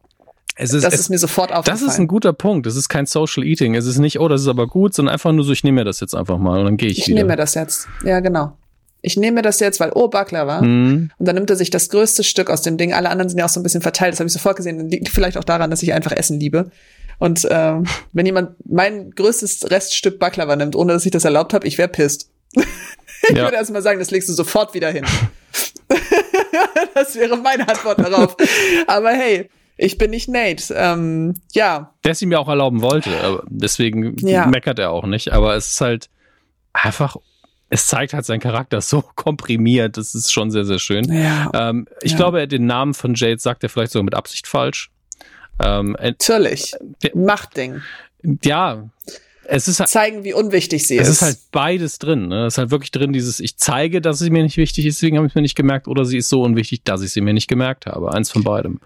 es 0.56 0.74
ist, 0.74 0.84
das 0.84 0.94
es, 0.94 1.02
ist 1.02 1.10
mir 1.10 1.18
sofort 1.18 1.52
aufgefallen. 1.52 1.86
Das 1.86 1.94
ist 1.94 2.00
ein 2.00 2.08
guter 2.08 2.32
Punkt. 2.32 2.66
Das 2.66 2.76
ist 2.76 2.88
kein 2.88 3.06
Social 3.06 3.44
Eating. 3.44 3.76
Es 3.76 3.86
ist 3.86 3.98
nicht, 3.98 4.20
oh, 4.20 4.28
das 4.30 4.42
ist 4.42 4.48
aber 4.48 4.68
gut, 4.68 4.94
sondern 4.94 5.14
einfach 5.14 5.34
nur 5.34 5.44
so, 5.44 5.52
ich 5.52 5.64
nehme 5.64 5.82
mir 5.82 5.86
das 5.86 6.00
jetzt 6.00 6.16
einfach 6.16 6.38
mal 6.38 6.60
und 6.60 6.66
dann 6.66 6.78
gehe 6.78 6.90
ich, 6.90 7.00
ich 7.00 7.08
wieder. 7.08 7.18
Ich 7.18 7.24
nehme 7.24 7.30
mir 7.34 7.36
das 7.36 7.56
jetzt. 7.56 7.88
Ja, 8.06 8.22
genau. 8.22 8.58
Ich 9.02 9.18
nehme 9.18 9.36
mir 9.36 9.42
das 9.42 9.60
jetzt, 9.60 9.80
weil, 9.80 9.92
oh, 9.94 10.08
Buckler 10.08 10.48
war. 10.48 10.62
Mhm. 10.64 11.12
Und 11.18 11.28
dann 11.28 11.36
nimmt 11.36 11.50
er 11.50 11.58
sich 11.58 11.70
das 11.70 11.90
größte 11.90 12.24
Stück 12.24 12.50
aus 12.50 12.62
dem 12.62 12.78
Ding. 12.78 12.94
Alle 12.94 13.10
anderen 13.10 13.30
sind 13.30 13.38
ja 13.38 13.46
auch 13.46 13.50
so 13.50 13.60
ein 13.60 13.64
bisschen 13.64 13.82
verteilt. 13.82 14.14
Das 14.14 14.20
habe 14.20 14.28
ich 14.28 14.34
sofort 14.34 14.56
gesehen. 14.56 14.90
Liegt 14.90 15.10
vielleicht 15.10 15.38
auch 15.38 15.44
daran, 15.44 15.70
dass 15.70 15.84
ich 15.84 15.94
einfach 15.94 16.14
Essen 16.14 16.40
liebe. 16.40 16.72
Und 17.20 17.48
ähm, 17.52 17.86
wenn 18.14 18.26
jemand 18.26 18.56
mein 18.66 19.12
größtes 19.12 19.70
Reststück 19.70 20.20
Baklava 20.20 20.56
nimmt, 20.56 20.76
ohne 20.76 20.94
dass 20.94 21.06
ich 21.06 21.12
das 21.12 21.26
erlaubt 21.26 21.54
habe, 21.54 21.68
ich 21.68 21.78
wäre 21.78 21.90
pisst. 21.90 22.30
ich 22.56 23.36
ja. 23.36 23.44
würde 23.44 23.58
erst 23.58 23.72
mal 23.72 23.82
sagen, 23.82 24.00
das 24.00 24.10
legst 24.10 24.30
du 24.30 24.34
sofort 24.34 24.74
wieder 24.74 24.90
hin. 24.90 25.06
das 26.96 27.16
wäre 27.16 27.38
meine 27.38 27.68
Antwort 27.68 28.00
darauf. 28.00 28.38
Aber 28.88 29.12
hey, 29.12 29.50
ich 29.78 29.98
bin 29.98 30.12
nicht 30.12 30.30
Nate. 30.30 30.74
Ähm, 30.76 31.34
ja. 31.54 31.94
Der 32.04 32.12
es 32.14 32.22
ihm 32.22 32.32
ja 32.32 32.40
auch 32.40 32.48
erlauben 32.48 32.82
wollte. 32.82 33.44
Deswegen 33.48 34.16
ja. 34.18 34.46
meckert 34.48 34.80
er 34.80 34.92
auch 34.92 35.06
nicht. 35.06 35.34
Aber 35.34 35.56
es 35.56 35.68
ist 35.74 35.82
halt 35.82 36.10
einfach 36.74 37.18
es 37.70 37.88
zeigt 37.88 38.14
halt 38.14 38.26
seinen 38.26 38.40
Charakter 38.40 38.82
so 38.82 39.02
komprimiert. 39.16 39.98
Das 39.98 40.16
ist 40.16 40.32
schon 40.32 40.52
sehr, 40.52 40.66
sehr 40.66 40.80
schön. 40.80 41.12
Ja, 41.12 41.52
ähm, 41.54 41.88
ich 42.02 42.12
ja. 42.12 42.18
glaube, 42.18 42.48
den 42.48 42.66
Namen 42.66 42.94
von 42.94 43.16
Jade 43.16 43.40
sagt 43.40 43.64
er 43.64 43.70
vielleicht 43.70 43.92
sogar 43.92 44.04
mit 44.04 44.16
Absicht 44.16 44.48
falsch. 44.48 44.92
Ähm, 45.64 45.96
Natürlich. 46.00 46.74
Der, 47.02 47.16
Machtding. 47.16 47.82
Ja, 48.44 48.90
es 49.48 49.68
ist 49.68 49.80
halt, 49.80 49.90
zeigen, 49.90 50.24
wie 50.24 50.34
unwichtig 50.34 50.88
sie 50.88 50.98
es 50.98 51.08
ist. 51.08 51.08
Es 51.08 51.16
ist 51.18 51.22
halt 51.22 51.38
beides 51.52 52.00
drin. 52.00 52.28
Ne? 52.28 52.46
Es 52.46 52.56
ist 52.56 52.58
halt 52.58 52.72
wirklich 52.72 52.92
drin, 52.92 53.14
dieses, 53.14 53.40
ich 53.40 53.58
zeige, 53.58 54.02
dass 54.02 54.20
sie 54.20 54.32
mir 54.32 54.44
nicht 54.44 54.58
wichtig 54.58 54.86
ist, 54.86 54.98
deswegen 54.98 55.18
habe 55.18 55.28
ich 55.28 55.32
es 55.32 55.36
mir 55.36 55.42
nicht 55.42 55.56
gemerkt, 55.56 55.88
oder 55.88 56.04
sie 56.04 56.18
ist 56.18 56.30
so 56.30 56.42
unwichtig, 56.42 56.84
dass 56.84 57.02
ich 57.02 57.12
sie 57.12 57.22
mir 57.22 57.34
nicht 57.34 57.48
gemerkt 57.48 57.86
habe. 57.86 58.12
Eins 58.12 58.32
von 58.32 58.44
beidem. 58.44 58.80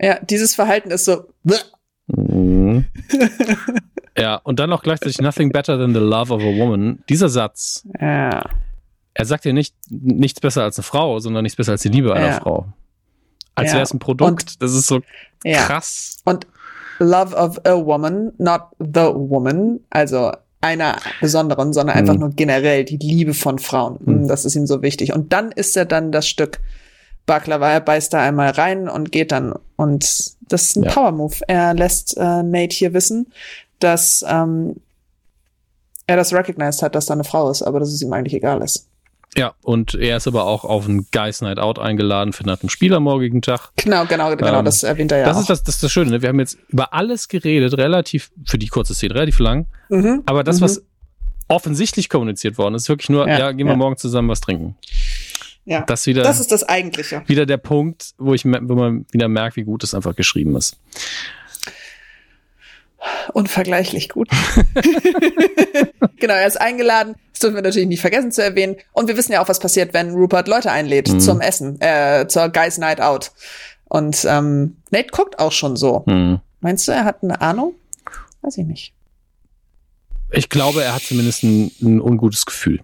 Ja, 0.00 0.18
dieses 0.20 0.54
Verhalten 0.54 0.90
ist 0.90 1.04
so. 1.04 1.24
Mhm. 2.08 2.84
ja, 4.18 4.36
und 4.36 4.58
dann 4.60 4.70
noch 4.70 4.82
gleichzeitig 4.82 5.20
Nothing 5.20 5.50
better 5.50 5.78
than 5.78 5.94
the 5.94 6.00
love 6.00 6.32
of 6.32 6.42
a 6.42 6.58
woman. 6.58 7.02
Dieser 7.08 7.28
Satz. 7.28 7.86
Ja. 8.00 8.44
Er 9.14 9.24
sagt 9.24 9.44
ja 9.46 9.52
nicht 9.52 9.74
nichts 9.88 10.40
besser 10.40 10.62
als 10.62 10.78
eine 10.78 10.84
Frau, 10.84 11.18
sondern 11.20 11.42
nichts 11.42 11.56
besser 11.56 11.72
als 11.72 11.82
die 11.82 11.88
Liebe 11.88 12.14
einer 12.14 12.26
ja. 12.26 12.40
Frau. 12.40 12.66
Als 13.54 13.68
ja. 13.68 13.74
wäre 13.74 13.84
es 13.84 13.94
ein 13.94 13.98
Produkt. 13.98 14.30
Und, 14.30 14.62
das 14.62 14.74
ist 14.74 14.86
so 14.86 15.00
krass. 15.42 16.20
Und 16.24 16.46
Love 16.98 17.34
of 17.34 17.58
a 17.64 17.74
Woman, 17.74 18.32
not 18.38 18.62
the 18.78 19.10
woman, 19.14 19.80
also 19.90 20.32
einer 20.60 20.96
besonderen, 21.20 21.72
sondern 21.72 21.96
mhm. 21.96 22.00
einfach 22.00 22.18
nur 22.18 22.30
generell 22.30 22.84
die 22.84 22.96
Liebe 22.98 23.34
von 23.34 23.58
Frauen. 23.58 23.98
Mhm. 24.04 24.28
Das 24.28 24.44
ist 24.44 24.54
ihm 24.54 24.66
so 24.66 24.82
wichtig. 24.82 25.12
Und 25.12 25.32
dann 25.32 25.52
ist 25.52 25.76
er 25.76 25.84
dann 25.84 26.12
das 26.12 26.28
Stück 26.28 26.60
Baklava. 27.26 27.70
Er 27.70 27.80
beißt 27.80 28.12
da 28.12 28.22
einmal 28.22 28.50
rein 28.50 28.88
und 28.88 29.12
geht 29.12 29.32
dann. 29.32 29.54
Und 29.76 30.04
das 30.48 30.62
ist 30.62 30.76
ein 30.76 30.84
ja. 30.84 30.92
Power 30.92 31.12
Move. 31.12 31.36
Er 31.48 31.74
lässt 31.74 32.16
äh, 32.16 32.42
Nate 32.42 32.74
hier 32.74 32.94
wissen, 32.94 33.32
dass 33.78 34.24
ähm, 34.28 34.76
er 36.06 36.16
das 36.16 36.32
recognized 36.32 36.82
hat, 36.82 36.94
dass 36.94 37.06
da 37.06 37.14
eine 37.14 37.24
Frau 37.24 37.50
ist, 37.50 37.62
aber 37.62 37.80
dass 37.80 37.90
es 37.90 38.00
ihm 38.02 38.12
eigentlich 38.12 38.34
egal 38.34 38.62
ist. 38.62 38.88
Ja, 39.36 39.54
und 39.62 39.94
er 39.94 40.16
ist 40.16 40.26
aber 40.26 40.44
auch 40.44 40.64
auf 40.64 40.88
ein 40.88 41.06
Guys 41.12 41.42
Night 41.42 41.58
Out 41.58 41.78
eingeladen 41.78 42.32
für 42.32 42.44
einen 42.44 42.70
Spiel 42.70 42.94
am 42.94 43.02
morgigen 43.02 43.42
Tag. 43.42 43.70
Genau, 43.76 44.06
genau, 44.06 44.34
genau, 44.34 44.60
ähm, 44.60 44.64
das 44.64 44.82
erwähnt 44.82 45.12
er 45.12 45.18
ja. 45.18 45.24
Das 45.26 45.36
auch. 45.36 45.40
ist 45.42 45.50
das, 45.50 45.62
das 45.62 45.74
ist 45.74 45.82
das 45.82 45.92
Schöne, 45.92 46.10
ne? 46.10 46.22
Wir 46.22 46.30
haben 46.30 46.40
jetzt 46.40 46.56
über 46.68 46.94
alles 46.94 47.28
geredet, 47.28 47.76
relativ, 47.76 48.30
für 48.46 48.56
die 48.56 48.68
kurze 48.68 48.94
Szene, 48.94 49.14
relativ 49.14 49.38
lang. 49.38 49.66
Mhm, 49.90 50.22
aber 50.24 50.42
das, 50.42 50.60
mhm. 50.60 50.64
was 50.64 50.82
offensichtlich 51.48 52.08
kommuniziert 52.08 52.56
worden 52.56 52.74
ist, 52.76 52.88
wirklich 52.88 53.10
nur, 53.10 53.28
ja, 53.28 53.38
ja 53.38 53.52
gehen 53.52 53.66
wir 53.66 53.72
ja. 53.72 53.78
morgen 53.78 53.98
zusammen 53.98 54.28
was 54.28 54.40
trinken. 54.40 54.76
Ja, 55.66 55.82
das, 55.82 56.06
wieder, 56.06 56.22
das 56.22 56.40
ist 56.40 56.50
das 56.52 56.62
Eigentliche. 56.62 57.22
Wieder 57.26 57.44
der 57.44 57.58
Punkt, 57.58 58.14
wo 58.18 58.32
ich, 58.32 58.44
wo 58.44 58.74
man 58.74 59.04
wieder 59.10 59.28
merkt, 59.28 59.56
wie 59.56 59.64
gut 59.64 59.84
es 59.84 59.94
einfach 59.94 60.16
geschrieben 60.16 60.56
ist 60.56 60.78
unvergleichlich 63.32 64.08
gut. 64.08 64.28
genau, 66.16 66.34
er 66.34 66.46
ist 66.46 66.60
eingeladen. 66.60 67.14
Das 67.32 67.40
dürfen 67.40 67.54
wir 67.54 67.62
natürlich 67.62 67.88
nicht 67.88 68.00
vergessen 68.00 68.32
zu 68.32 68.42
erwähnen. 68.42 68.76
Und 68.92 69.08
wir 69.08 69.16
wissen 69.16 69.32
ja 69.32 69.42
auch, 69.42 69.48
was 69.48 69.60
passiert, 69.60 69.94
wenn 69.94 70.12
Rupert 70.12 70.48
Leute 70.48 70.70
einlädt 70.70 71.12
mhm. 71.12 71.20
zum 71.20 71.40
Essen, 71.40 71.80
äh, 71.80 72.26
zur 72.28 72.48
Guys 72.48 72.78
Night 72.78 73.00
Out. 73.00 73.32
Und 73.84 74.24
ähm, 74.28 74.76
Nate 74.90 75.08
guckt 75.10 75.38
auch 75.38 75.52
schon 75.52 75.76
so. 75.76 76.04
Mhm. 76.06 76.40
Meinst 76.60 76.88
du, 76.88 76.92
er 76.92 77.04
hat 77.04 77.22
eine 77.22 77.40
Ahnung? 77.40 77.74
Weiß 78.42 78.56
ich 78.58 78.66
nicht. 78.66 78.92
Ich 80.30 80.48
glaube, 80.48 80.82
er 80.82 80.94
hat 80.94 81.02
zumindest 81.02 81.44
ein, 81.44 81.70
ein 81.80 82.00
ungutes 82.00 82.46
Gefühl. 82.46 82.80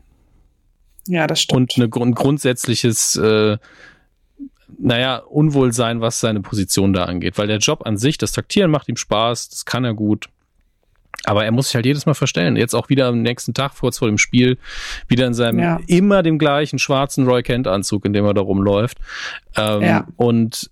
Ja, 1.08 1.26
das 1.26 1.40
stimmt. 1.40 1.76
Und 1.78 1.94
eine, 1.96 2.04
ein 2.04 2.14
grundsätzliches 2.14 3.16
äh, 3.16 3.58
naja, 4.78 5.16
Unwohlsein, 5.18 6.00
was 6.00 6.20
seine 6.20 6.40
Position 6.40 6.92
da 6.92 7.04
angeht. 7.04 7.38
Weil 7.38 7.46
der 7.46 7.58
Job 7.58 7.86
an 7.86 7.96
sich, 7.96 8.18
das 8.18 8.32
Taktieren 8.32 8.70
macht 8.70 8.88
ihm 8.88 8.96
Spaß, 8.96 9.48
das 9.48 9.64
kann 9.64 9.84
er 9.84 9.94
gut. 9.94 10.28
Aber 11.24 11.44
er 11.44 11.52
muss 11.52 11.66
sich 11.66 11.76
halt 11.76 11.86
jedes 11.86 12.06
Mal 12.06 12.14
verstellen. 12.14 12.56
Jetzt 12.56 12.74
auch 12.74 12.88
wieder 12.88 13.06
am 13.06 13.22
nächsten 13.22 13.54
Tag, 13.54 13.76
kurz 13.78 13.98
vor 13.98 14.08
dem 14.08 14.18
Spiel, 14.18 14.58
wieder 15.06 15.26
in 15.26 15.34
seinem 15.34 15.60
ja. 15.60 15.78
immer 15.86 16.22
dem 16.22 16.38
gleichen 16.38 16.78
schwarzen 16.78 17.26
Roy 17.26 17.42
Kent-Anzug, 17.42 18.04
in 18.04 18.12
dem 18.12 18.24
er 18.24 18.34
da 18.34 18.40
rumläuft. 18.40 18.98
Ähm, 19.56 19.82
ja. 19.82 20.08
Und 20.16 20.70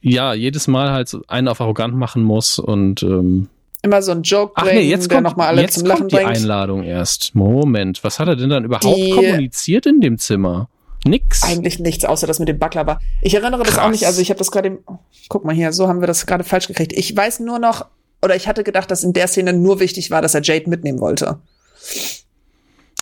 ja, 0.00 0.34
jedes 0.34 0.66
Mal 0.66 0.90
halt 0.90 1.16
einen 1.28 1.46
auf 1.46 1.60
arrogant 1.60 1.94
machen 1.94 2.24
muss 2.24 2.58
und 2.58 3.02
ähm, 3.04 3.48
immer 3.82 4.00
so 4.00 4.12
ein 4.12 4.22
Joke 4.22 4.54
bringen, 4.54 4.70
Ach 4.70 4.74
nee, 4.74 4.88
jetzt 4.88 5.10
kommt, 5.10 5.22
noch 5.22 5.36
alle 5.36 5.62
jetzt 5.62 5.74
zum 5.74 5.86
Lachen 5.86 6.00
kommt 6.00 6.12
die 6.12 6.16
bringt. 6.16 6.28
Einladung 6.30 6.84
erst. 6.84 7.34
Moment, 7.34 8.02
was 8.04 8.18
hat 8.18 8.28
er 8.28 8.36
denn 8.36 8.48
dann 8.48 8.64
überhaupt 8.64 8.96
die, 8.96 9.10
kommuniziert 9.10 9.86
in 9.86 10.00
dem 10.00 10.18
Zimmer? 10.18 10.68
Nix. 11.04 11.42
Eigentlich 11.42 11.80
nichts, 11.80 12.04
außer 12.04 12.28
das 12.28 12.38
mit 12.38 12.48
dem 12.48 12.58
Baklava. 12.58 13.00
Ich 13.22 13.34
erinnere 13.34 13.62
Krass. 13.62 13.74
das 13.74 13.84
auch 13.84 13.90
nicht, 13.90 14.06
also 14.06 14.22
ich 14.22 14.30
habe 14.30 14.38
das 14.38 14.52
gerade, 14.52 14.78
guck 15.28 15.44
mal 15.44 15.54
hier, 15.54 15.72
so 15.72 15.88
haben 15.88 16.00
wir 16.00 16.06
das 16.06 16.26
gerade 16.26 16.44
falsch 16.44 16.68
gekriegt. 16.68 16.92
Ich 16.92 17.16
weiß 17.16 17.40
nur 17.40 17.58
noch, 17.58 17.86
oder 18.22 18.36
ich 18.36 18.46
hatte 18.46 18.62
gedacht, 18.62 18.90
dass 18.90 19.02
in 19.02 19.12
der 19.12 19.26
Szene 19.26 19.52
nur 19.52 19.80
wichtig 19.80 20.12
war, 20.12 20.22
dass 20.22 20.34
er 20.34 20.42
Jade 20.42 20.70
mitnehmen 20.70 21.00
wollte. 21.00 21.38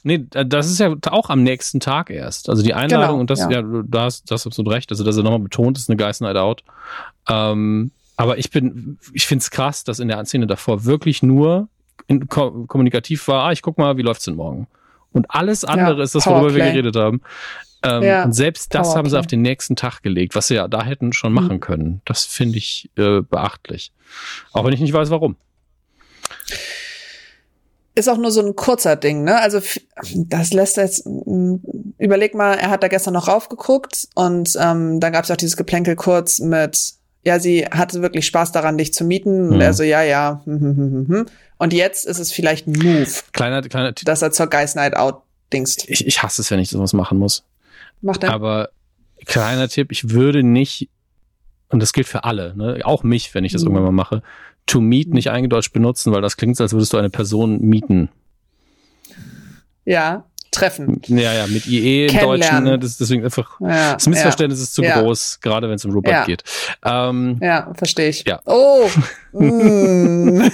Nee, 0.02 0.24
das 0.31 0.70
ist 0.70 0.81
ja 0.81 0.94
auch 1.11 1.28
am 1.28 1.43
nächsten 1.43 1.78
Tag 1.78 2.09
erst. 2.09 2.48
Also 2.48 2.62
die 2.62 2.73
Einladung 2.73 3.07
genau, 3.07 3.20
und 3.20 3.28
das, 3.28 3.40
ja, 3.40 3.51
ja 3.51 3.62
du 3.62 3.86
hast, 3.98 4.31
das 4.31 4.47
absolut 4.47 4.73
recht. 4.73 4.90
Also, 4.90 5.05
dass 5.05 5.16
er 5.16 5.23
nochmal 5.23 5.40
betont, 5.40 5.77
ist 5.77 5.90
eine 5.90 5.98
Guys 5.98 6.20
Night 6.20 6.36
Out. 6.36 6.65
Ähm, 7.28 7.90
aber 8.21 8.37
ich 8.37 8.51
bin, 8.51 8.99
ich 9.15 9.27
find's 9.27 9.51
krass, 9.51 9.83
dass 9.83 9.99
in 9.99 10.09
der 10.09 10.23
Szene 10.27 10.47
davor 10.47 10.85
wirklich 10.85 11.23
nur 11.23 11.69
in, 12.07 12.29
ko 12.29 12.67
kommunikativ 12.67 13.27
war, 13.29 13.45
ah, 13.45 13.53
ich 13.53 13.63
guck 13.63 13.79
mal, 13.79 13.97
wie 13.97 14.03
läuft's 14.03 14.27
denn 14.27 14.37
morgen? 14.37 14.67
Und 15.13 15.31
alles 15.31 15.65
andere 15.65 15.97
ja, 15.97 16.03
ist 16.03 16.15
das, 16.15 16.27
worüber 16.27 16.55
wir 16.55 16.65
geredet 16.65 16.97
haben. 16.97 17.23
Ähm, 17.83 18.03
ja, 18.03 18.25
und 18.25 18.35
selbst 18.35 18.75
das 18.75 18.95
haben 18.95 19.09
sie 19.09 19.19
auf 19.19 19.27
den 19.27 19.41
nächsten 19.41 19.75
Tag 19.75 20.03
gelegt, 20.03 20.35
was 20.35 20.49
sie 20.49 20.55
ja 20.57 20.69
da 20.69 20.85
hätten 20.85 21.15
schon 21.15 21.33
machen 21.33 21.57
mhm. 21.57 21.61
können. 21.61 22.03
Das 22.05 22.27
finde 22.27 22.59
ich 22.59 22.91
äh, 22.99 23.23
beachtlich. 23.23 23.91
Auch 24.53 24.67
wenn 24.67 24.75
ich 24.75 24.81
nicht 24.81 24.93
weiß, 24.93 25.09
warum. 25.09 25.37
Ist 27.95 28.09
auch 28.09 28.19
nur 28.19 28.31
so 28.31 28.45
ein 28.45 28.55
kurzer 28.55 28.97
Ding, 28.97 29.25
ne? 29.25 29.41
Also 29.41 29.61
das 30.15 30.53
lässt 30.53 30.77
jetzt, 30.77 31.07
mm, 31.07 31.57
überleg 31.97 32.35
mal, 32.35 32.53
er 32.59 32.69
hat 32.69 32.83
da 32.83 32.89
gestern 32.89 33.15
noch 33.15 33.29
raufgeguckt 33.29 34.09
und 34.15 34.57
ähm, 34.61 35.01
dann 35.01 35.13
gab 35.13 35.25
es 35.25 35.31
auch 35.31 35.37
dieses 35.37 35.57
Geplänkel 35.57 35.97
kurz 35.97 36.39
mit, 36.39 37.00
ja, 37.25 37.39
sie 37.39 37.65
hatte 37.67 38.03
wirklich 38.03 38.27
Spaß 38.27 38.53
daran, 38.53 38.79
dich 38.79 38.93
zu 38.93 39.05
mieten. 39.05 39.47
Mhm. 39.47 39.53
Und 39.53 39.61
er 39.61 39.75
so, 39.75 39.83
ja, 39.83 40.03
ja. 40.03 40.43
Hm, 40.45 40.61
hm, 40.61 41.07
hm, 41.09 41.27
und 41.59 41.73
jetzt 41.73 42.07
ist 42.07 42.19
es 42.19 42.33
vielleicht 42.33 42.67
ein 42.67 42.73
Move. 42.73 43.11
Kleiner, 43.33 43.63
kleiner, 43.63 43.93
dass 43.93 44.23
er 44.23 44.33
zur 44.33 44.49
Guys 44.49 44.75
Night 44.75 44.97
Out 44.97 45.23
dingst. 45.53 45.89
Ich, 45.89 46.07
ich 46.07 46.23
hasse 46.23 46.43
es, 46.43 46.51
wenn 46.51 46.61
ich 46.61 46.71
sowas 46.71 46.93
machen 46.93 47.19
muss. 47.19 47.45
Macht 48.01 48.25
er. 48.25 48.33
Aber 48.33 48.71
kleiner 49.27 49.69
Tipp, 49.69 49.93
ich 49.93 50.11
würde 50.11 50.43
nicht 50.43 50.89
und 51.71 51.81
das 51.81 51.93
gilt 51.93 52.09
für 52.09 52.25
alle, 52.25 52.55
ne? 52.57 52.81
auch 52.85 53.03
mich, 53.03 53.35
wenn 53.35 53.45
ich 53.45 53.53
das 53.53 53.63
mhm. 53.63 53.69
irgendwann 53.69 53.95
mal 53.95 54.03
mache, 54.03 54.23
to 54.67 54.81
meet 54.81 55.15
nicht 55.15 55.31
eingedeutscht 55.31 55.73
benutzen, 55.73 56.13
weil 56.13 56.21
das 56.21 56.37
klingt, 56.37 56.61
als 56.61 56.73
würdest 56.73 56.93
du 56.93 56.99
eine 56.99 57.11
Person 57.11 57.61
mieten. 57.61 58.09
Ja, 59.85 60.25
treffen. 60.51 61.01
Ja, 61.07 61.33
ja, 61.33 61.47
mit 61.47 61.67
IE 61.67 62.07
im 62.07 62.19
Deutschen, 62.19 62.65
ne, 62.65 62.79
das 62.79 62.91
ist 62.91 63.01
deswegen 63.01 63.25
einfach, 63.25 63.61
ja, 63.61 63.95
das 63.95 64.07
Missverständnis 64.07 64.59
ja, 64.61 64.65
ist 64.65 64.75
zu 64.75 64.83
ja. 64.83 65.01
groß, 65.01 65.41
gerade 65.41 65.69
wenn 65.69 65.77
es 65.77 65.85
um 65.85 65.93
Robot 65.93 66.27
geht. 66.27 66.43
Ähm, 66.85 67.39
ja, 67.41 67.73
verstehe 67.75 68.09
ich. 68.09 68.25
Ja. 68.27 68.41
Oh! 68.47 68.89
mm. 69.33 70.41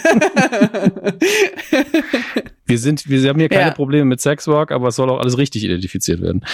wir 2.66 2.78
sind, 2.78 3.09
wir 3.09 3.28
haben 3.28 3.39
hier 3.39 3.48
keine 3.48 3.73
Probleme 3.73 4.05
mit 4.05 4.20
Sexwalk, 4.20 4.70
aber 4.70 4.89
es 4.89 4.97
soll 4.97 5.09
auch 5.10 5.20
alles 5.20 5.39
richtig 5.39 5.64
identifiziert 5.64 6.20
werden. 6.20 6.44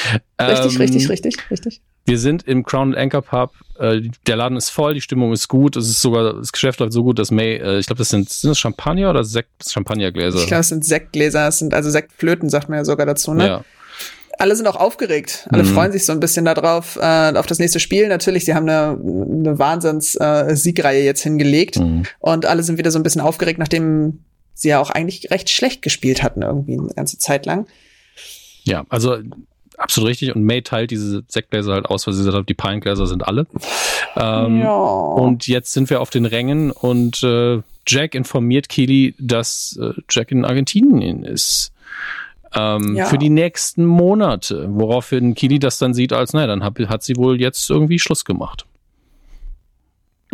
Richtig, 0.40 0.74
ähm, 0.74 0.81
richtig, 0.81 1.09
richtig, 1.09 1.51
richtig. 1.51 1.81
Wir 2.04 2.18
sind 2.18 2.46
im 2.48 2.64
Crown 2.64 2.94
Anchor 2.94 3.22
Pub. 3.22 3.52
Äh, 3.78 4.02
der 4.26 4.36
Laden 4.36 4.56
ist 4.56 4.70
voll, 4.70 4.94
die 4.94 5.00
Stimmung 5.00 5.32
ist 5.32 5.48
gut. 5.48 5.76
Es 5.76 5.88
ist 5.88 6.02
sogar, 6.02 6.34
das 6.34 6.52
Geschäft 6.52 6.80
läuft 6.80 6.92
so 6.92 7.04
gut, 7.04 7.18
dass 7.18 7.30
May, 7.30 7.56
äh, 7.56 7.78
ich 7.78 7.86
glaube, 7.86 7.98
das 7.98 8.08
sind, 8.08 8.28
sind 8.28 8.50
das 8.50 8.58
Champagner 8.58 9.10
oder 9.10 9.24
Sekt, 9.24 9.50
Champagnergläser? 9.68 10.38
Ich 10.38 10.46
glaube, 10.46 10.62
es 10.62 10.68
sind 10.68 10.84
Sektgläser, 10.84 11.46
es 11.48 11.58
sind 11.58 11.74
also 11.74 11.90
Sektflöten, 11.90 12.50
sagt 12.50 12.68
man 12.68 12.78
ja 12.78 12.84
sogar 12.84 13.06
dazu, 13.06 13.34
ne? 13.34 13.46
Ja. 13.46 13.64
Alle 14.38 14.56
sind 14.56 14.66
auch 14.66 14.76
aufgeregt. 14.76 15.46
Alle 15.52 15.62
mhm. 15.62 15.68
freuen 15.68 15.92
sich 15.92 16.04
so 16.04 16.12
ein 16.12 16.18
bisschen 16.18 16.44
darauf, 16.44 16.96
äh, 16.96 17.32
auf 17.36 17.46
das 17.46 17.60
nächste 17.60 17.78
Spiel. 17.78 18.08
Natürlich, 18.08 18.44
sie 18.44 18.54
haben 18.54 18.68
eine, 18.68 18.98
eine 18.98 19.58
Wahnsinns-Siegreihe 19.58 21.00
äh, 21.00 21.04
jetzt 21.04 21.22
hingelegt. 21.22 21.78
Mhm. 21.78 22.04
Und 22.18 22.46
alle 22.46 22.64
sind 22.64 22.78
wieder 22.78 22.90
so 22.90 22.98
ein 22.98 23.04
bisschen 23.04 23.20
aufgeregt, 23.20 23.60
nachdem 23.60 24.24
sie 24.54 24.70
ja 24.70 24.80
auch 24.80 24.90
eigentlich 24.90 25.30
recht 25.30 25.50
schlecht 25.50 25.82
gespielt 25.82 26.22
hatten, 26.22 26.42
irgendwie 26.42 26.78
eine 26.78 26.88
ganze 26.88 27.18
Zeit 27.18 27.46
lang. 27.46 27.66
Ja, 28.64 28.84
also 28.88 29.18
absolut 29.78 30.10
richtig. 30.10 30.34
Und 30.34 30.44
May 30.44 30.62
teilt 30.62 30.90
diese 30.90 31.22
Sektgläser 31.28 31.74
halt 31.74 31.86
aus, 31.86 32.06
weil 32.06 32.14
sie 32.14 32.20
gesagt 32.20 32.36
hat, 32.36 32.48
die 32.48 32.54
Pinegläser 32.54 33.06
sind 33.06 33.26
alle. 33.26 33.46
Ähm, 34.16 34.60
ja. 34.60 34.72
Und 34.72 35.46
jetzt 35.46 35.72
sind 35.72 35.90
wir 35.90 36.00
auf 36.00 36.10
den 36.10 36.26
Rängen 36.26 36.70
und 36.70 37.22
äh, 37.22 37.60
Jack 37.86 38.14
informiert 38.14 38.68
Keely, 38.68 39.14
dass 39.18 39.78
äh, 39.80 39.92
Jack 40.10 40.30
in 40.30 40.44
Argentinien 40.44 41.24
ist. 41.24 41.72
Ähm, 42.54 42.96
ja. 42.96 43.06
Für 43.06 43.18
die 43.18 43.30
nächsten 43.30 43.86
Monate. 43.86 44.66
Woraufhin 44.68 45.34
Keely 45.34 45.58
das 45.58 45.78
dann 45.78 45.94
sieht 45.94 46.12
als, 46.12 46.32
naja, 46.32 46.46
dann 46.46 46.62
hat, 46.62 46.78
hat 46.88 47.02
sie 47.02 47.16
wohl 47.16 47.40
jetzt 47.40 47.68
irgendwie 47.70 47.98
Schluss 47.98 48.24
gemacht. 48.24 48.66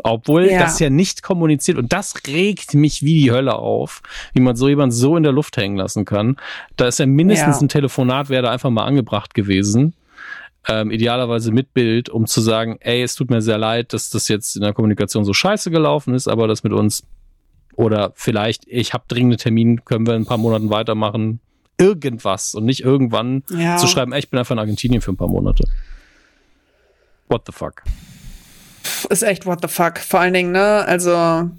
Obwohl 0.02 0.46
ja. 0.46 0.60
das 0.60 0.78
ja 0.78 0.90
nicht 0.90 1.22
kommuniziert 1.22 1.78
und 1.78 1.92
das 1.92 2.14
regt 2.26 2.74
mich 2.74 3.02
wie 3.02 3.20
die 3.20 3.32
Hölle 3.32 3.56
auf, 3.56 4.02
wie 4.32 4.40
man 4.40 4.56
so 4.56 4.68
jemand 4.68 4.94
so 4.94 5.16
in 5.16 5.22
der 5.22 5.32
Luft 5.32 5.56
hängen 5.56 5.76
lassen 5.76 6.04
kann. 6.04 6.36
Da 6.76 6.86
ist 6.86 6.98
ja 6.98 7.06
mindestens 7.06 7.56
ja. 7.56 7.62
ein 7.62 7.68
Telefonat, 7.68 8.28
wäre 8.28 8.42
da 8.42 8.50
einfach 8.50 8.70
mal 8.70 8.84
angebracht 8.84 9.34
gewesen. 9.34 9.94
Ähm, 10.66 10.90
idealerweise 10.90 11.52
mit 11.52 11.72
Bild, 11.72 12.10
um 12.10 12.26
zu 12.26 12.40
sagen, 12.40 12.76
ey, 12.80 13.02
es 13.02 13.14
tut 13.14 13.30
mir 13.30 13.40
sehr 13.40 13.58
leid, 13.58 13.92
dass 13.92 14.10
das 14.10 14.28
jetzt 14.28 14.56
in 14.56 14.62
der 14.62 14.74
Kommunikation 14.74 15.24
so 15.24 15.32
scheiße 15.32 15.70
gelaufen 15.70 16.14
ist, 16.14 16.28
aber 16.28 16.46
das 16.46 16.62
mit 16.62 16.72
uns 16.72 17.04
oder 17.78 18.12
vielleicht, 18.16 18.64
ich 18.66 18.92
habe 18.92 19.04
dringende 19.06 19.36
Termin, 19.36 19.84
können 19.84 20.04
wir 20.04 20.16
in 20.16 20.22
ein 20.22 20.26
paar 20.26 20.36
Monaten 20.36 20.68
weitermachen. 20.68 21.38
Irgendwas 21.78 22.56
und 22.56 22.64
nicht 22.64 22.80
irgendwann 22.80 23.44
ja. 23.56 23.76
zu 23.76 23.86
schreiben, 23.86 24.12
ey, 24.12 24.18
ich 24.18 24.30
bin 24.30 24.38
einfach 24.38 24.52
in 24.52 24.58
Argentinien 24.58 25.00
für 25.00 25.12
ein 25.12 25.16
paar 25.16 25.28
Monate. 25.28 25.64
What 27.28 27.42
the 27.46 27.52
fuck? 27.52 27.84
Ist 29.08 29.22
echt 29.22 29.46
what 29.46 29.60
the 29.62 29.68
fuck. 29.68 29.98
Vor 29.98 30.20
allen 30.20 30.34
Dingen, 30.34 30.52
ne, 30.52 30.84
also 30.86 31.50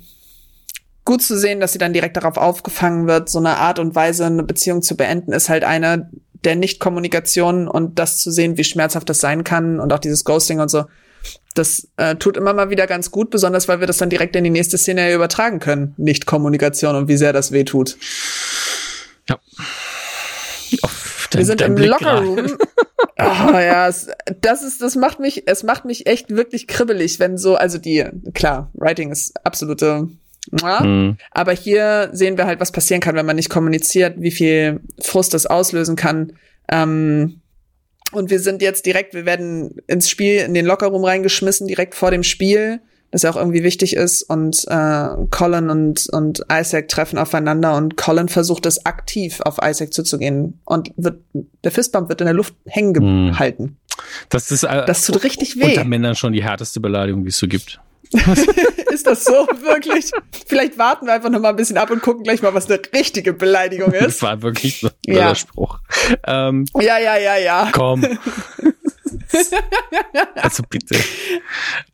gut 1.05 1.21
zu 1.21 1.37
sehen, 1.37 1.59
dass 1.59 1.73
sie 1.73 1.79
dann 1.79 1.93
direkt 1.93 2.17
darauf 2.17 2.37
aufgefangen 2.37 3.07
wird. 3.07 3.29
So 3.29 3.39
eine 3.39 3.57
Art 3.57 3.79
und 3.79 3.95
Weise, 3.95 4.25
eine 4.25 4.43
Beziehung 4.43 4.81
zu 4.81 4.95
beenden, 4.95 5.31
ist 5.31 5.49
halt 5.49 5.63
eine 5.63 6.09
der 6.43 6.55
Nicht-Kommunikation 6.55 7.67
und 7.67 7.99
das 7.99 8.19
zu 8.19 8.31
sehen, 8.31 8.57
wie 8.57 8.63
schmerzhaft 8.63 9.09
das 9.09 9.19
sein 9.19 9.43
kann 9.43 9.79
und 9.79 9.91
auch 9.91 9.99
dieses 9.99 10.23
Ghosting 10.23 10.59
und 10.59 10.69
so. 10.69 10.85
Das 11.53 11.87
äh, 11.97 12.15
tut 12.15 12.37
immer 12.37 12.53
mal 12.53 12.69
wieder 12.69 12.87
ganz 12.87 13.11
gut, 13.11 13.29
besonders 13.29 13.67
weil 13.67 13.79
wir 13.79 13.87
das 13.87 13.97
dann 13.97 14.09
direkt 14.09 14.35
in 14.35 14.43
die 14.43 14.49
nächste 14.49 14.77
Szene 14.77 15.13
übertragen 15.13 15.59
können. 15.59 15.93
Nicht-Kommunikation 15.97 16.95
und 16.95 17.07
wie 17.07 17.17
sehr 17.17 17.33
das 17.33 17.51
weh 17.51 17.63
tut. 17.63 17.97
Ja. 19.27 19.37
Wir 21.31 21.45
sind 21.45 21.61
im 21.61 21.77
Lockerroom 21.77 22.57
Oh, 23.21 23.51
ja, 23.51 23.87
es, 23.87 24.07
das 24.39 24.63
ist, 24.63 24.81
das 24.81 24.95
macht 24.95 25.19
mich, 25.19 25.43
es 25.45 25.63
macht 25.63 25.83
mich 25.83 26.07
echt 26.07 26.29
wirklich 26.29 26.67
kribbelig, 26.67 27.19
wenn 27.19 27.37
so, 27.37 27.55
also 27.55 27.77
die, 27.77 28.05
klar, 28.33 28.71
Writing 28.73 29.11
ist 29.11 29.45
absolute, 29.45 30.07
ja, 30.61 30.81
mhm. 30.81 31.17
aber 31.31 31.51
hier 31.51 32.09
sehen 32.13 32.37
wir 32.37 32.45
halt, 32.45 32.61
was 32.61 32.71
passieren 32.71 33.01
kann, 33.01 33.15
wenn 33.15 33.25
man 33.25 33.35
nicht 33.35 33.49
kommuniziert, 33.49 34.15
wie 34.19 34.31
viel 34.31 34.79
Frust 35.01 35.33
das 35.33 35.45
auslösen 35.45 35.97
kann. 35.97 36.33
Ähm, 36.71 37.41
und 38.13 38.29
wir 38.29 38.39
sind 38.39 38.61
jetzt 38.61 38.85
direkt, 38.85 39.13
wir 39.13 39.25
werden 39.25 39.75
ins 39.87 40.09
Spiel, 40.09 40.37
in 40.37 40.53
den 40.53 40.65
Lockerroom 40.65 41.03
reingeschmissen, 41.03 41.67
direkt 41.67 41.95
vor 41.95 42.11
dem 42.11 42.23
Spiel 42.23 42.79
das 43.11 43.23
ja 43.23 43.31
auch 43.31 43.35
irgendwie 43.35 43.63
wichtig 43.63 43.95
ist. 43.95 44.23
Und 44.23 44.65
äh, 44.67 45.07
Colin 45.29 45.69
und, 45.69 46.07
und 46.11 46.43
Isaac 46.51 46.87
treffen 46.87 47.17
aufeinander 47.17 47.75
und 47.75 47.97
Colin 47.97 48.29
versucht 48.29 48.65
es 48.65 48.85
aktiv 48.85 49.41
auf 49.41 49.57
Isaac 49.61 49.93
zuzugehen. 49.93 50.59
Und 50.65 50.91
wird, 50.97 51.21
der 51.63 51.71
Fistbump 51.71 52.09
wird 52.09 52.21
in 52.21 52.25
der 52.25 52.33
Luft 52.33 52.53
hängen 52.65 52.95
hm. 52.95 53.31
gehalten. 53.31 53.77
Das 54.29 54.51
ist 54.51 54.63
äh, 54.63 54.85
das 54.85 55.05
tut 55.05 55.23
richtig 55.23 55.59
weh. 55.59 55.65
Unter 55.65 55.83
Männern 55.83 56.15
schon 56.15 56.33
die 56.33 56.43
härteste 56.43 56.79
Beleidigung, 56.79 57.23
die 57.23 57.29
es 57.29 57.37
so 57.37 57.47
gibt. 57.47 57.79
ist 58.91 59.05
das 59.05 59.23
so 59.23 59.47
wirklich? 59.61 60.11
Vielleicht 60.47 60.77
warten 60.77 61.05
wir 61.05 61.13
einfach 61.13 61.29
noch 61.29 61.39
mal 61.39 61.49
ein 61.49 61.55
bisschen 61.55 61.77
ab 61.77 61.91
und 61.91 62.01
gucken 62.01 62.23
gleich 62.23 62.41
mal, 62.41 62.53
was 62.53 62.67
eine 62.67 62.79
richtige 62.93 63.33
Beleidigung 63.33 63.91
ist. 63.93 64.05
Das 64.05 64.21
war 64.23 64.41
wirklich 64.41 64.79
so 64.79 64.87
ein 64.87 65.13
ja. 65.13 65.35
Spruch. 65.35 65.79
Ähm, 66.25 66.65
ja, 66.79 66.97
ja, 66.97 67.17
ja, 67.17 67.37
ja. 67.37 67.69
Komm. 67.71 68.03
also 70.35 70.63
bitte. 70.69 70.99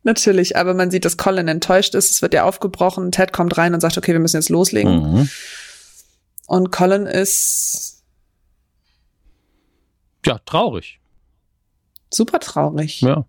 Natürlich, 0.02 0.56
aber 0.56 0.74
man 0.74 0.90
sieht, 0.90 1.04
dass 1.04 1.16
Colin 1.16 1.48
enttäuscht 1.48 1.94
ist. 1.94 2.10
Es 2.10 2.22
wird 2.22 2.34
ja 2.34 2.44
aufgebrochen. 2.44 3.12
Ted 3.12 3.32
kommt 3.32 3.56
rein 3.58 3.74
und 3.74 3.80
sagt, 3.80 3.98
okay, 3.98 4.12
wir 4.12 4.20
müssen 4.20 4.36
jetzt 4.36 4.48
loslegen. 4.48 5.12
Mhm. 5.12 5.28
Und 6.46 6.72
Colin 6.72 7.06
ist 7.06 8.02
ja 10.24 10.38
traurig. 10.44 11.00
Super 12.10 12.40
traurig. 12.40 13.00
Ja. 13.00 13.24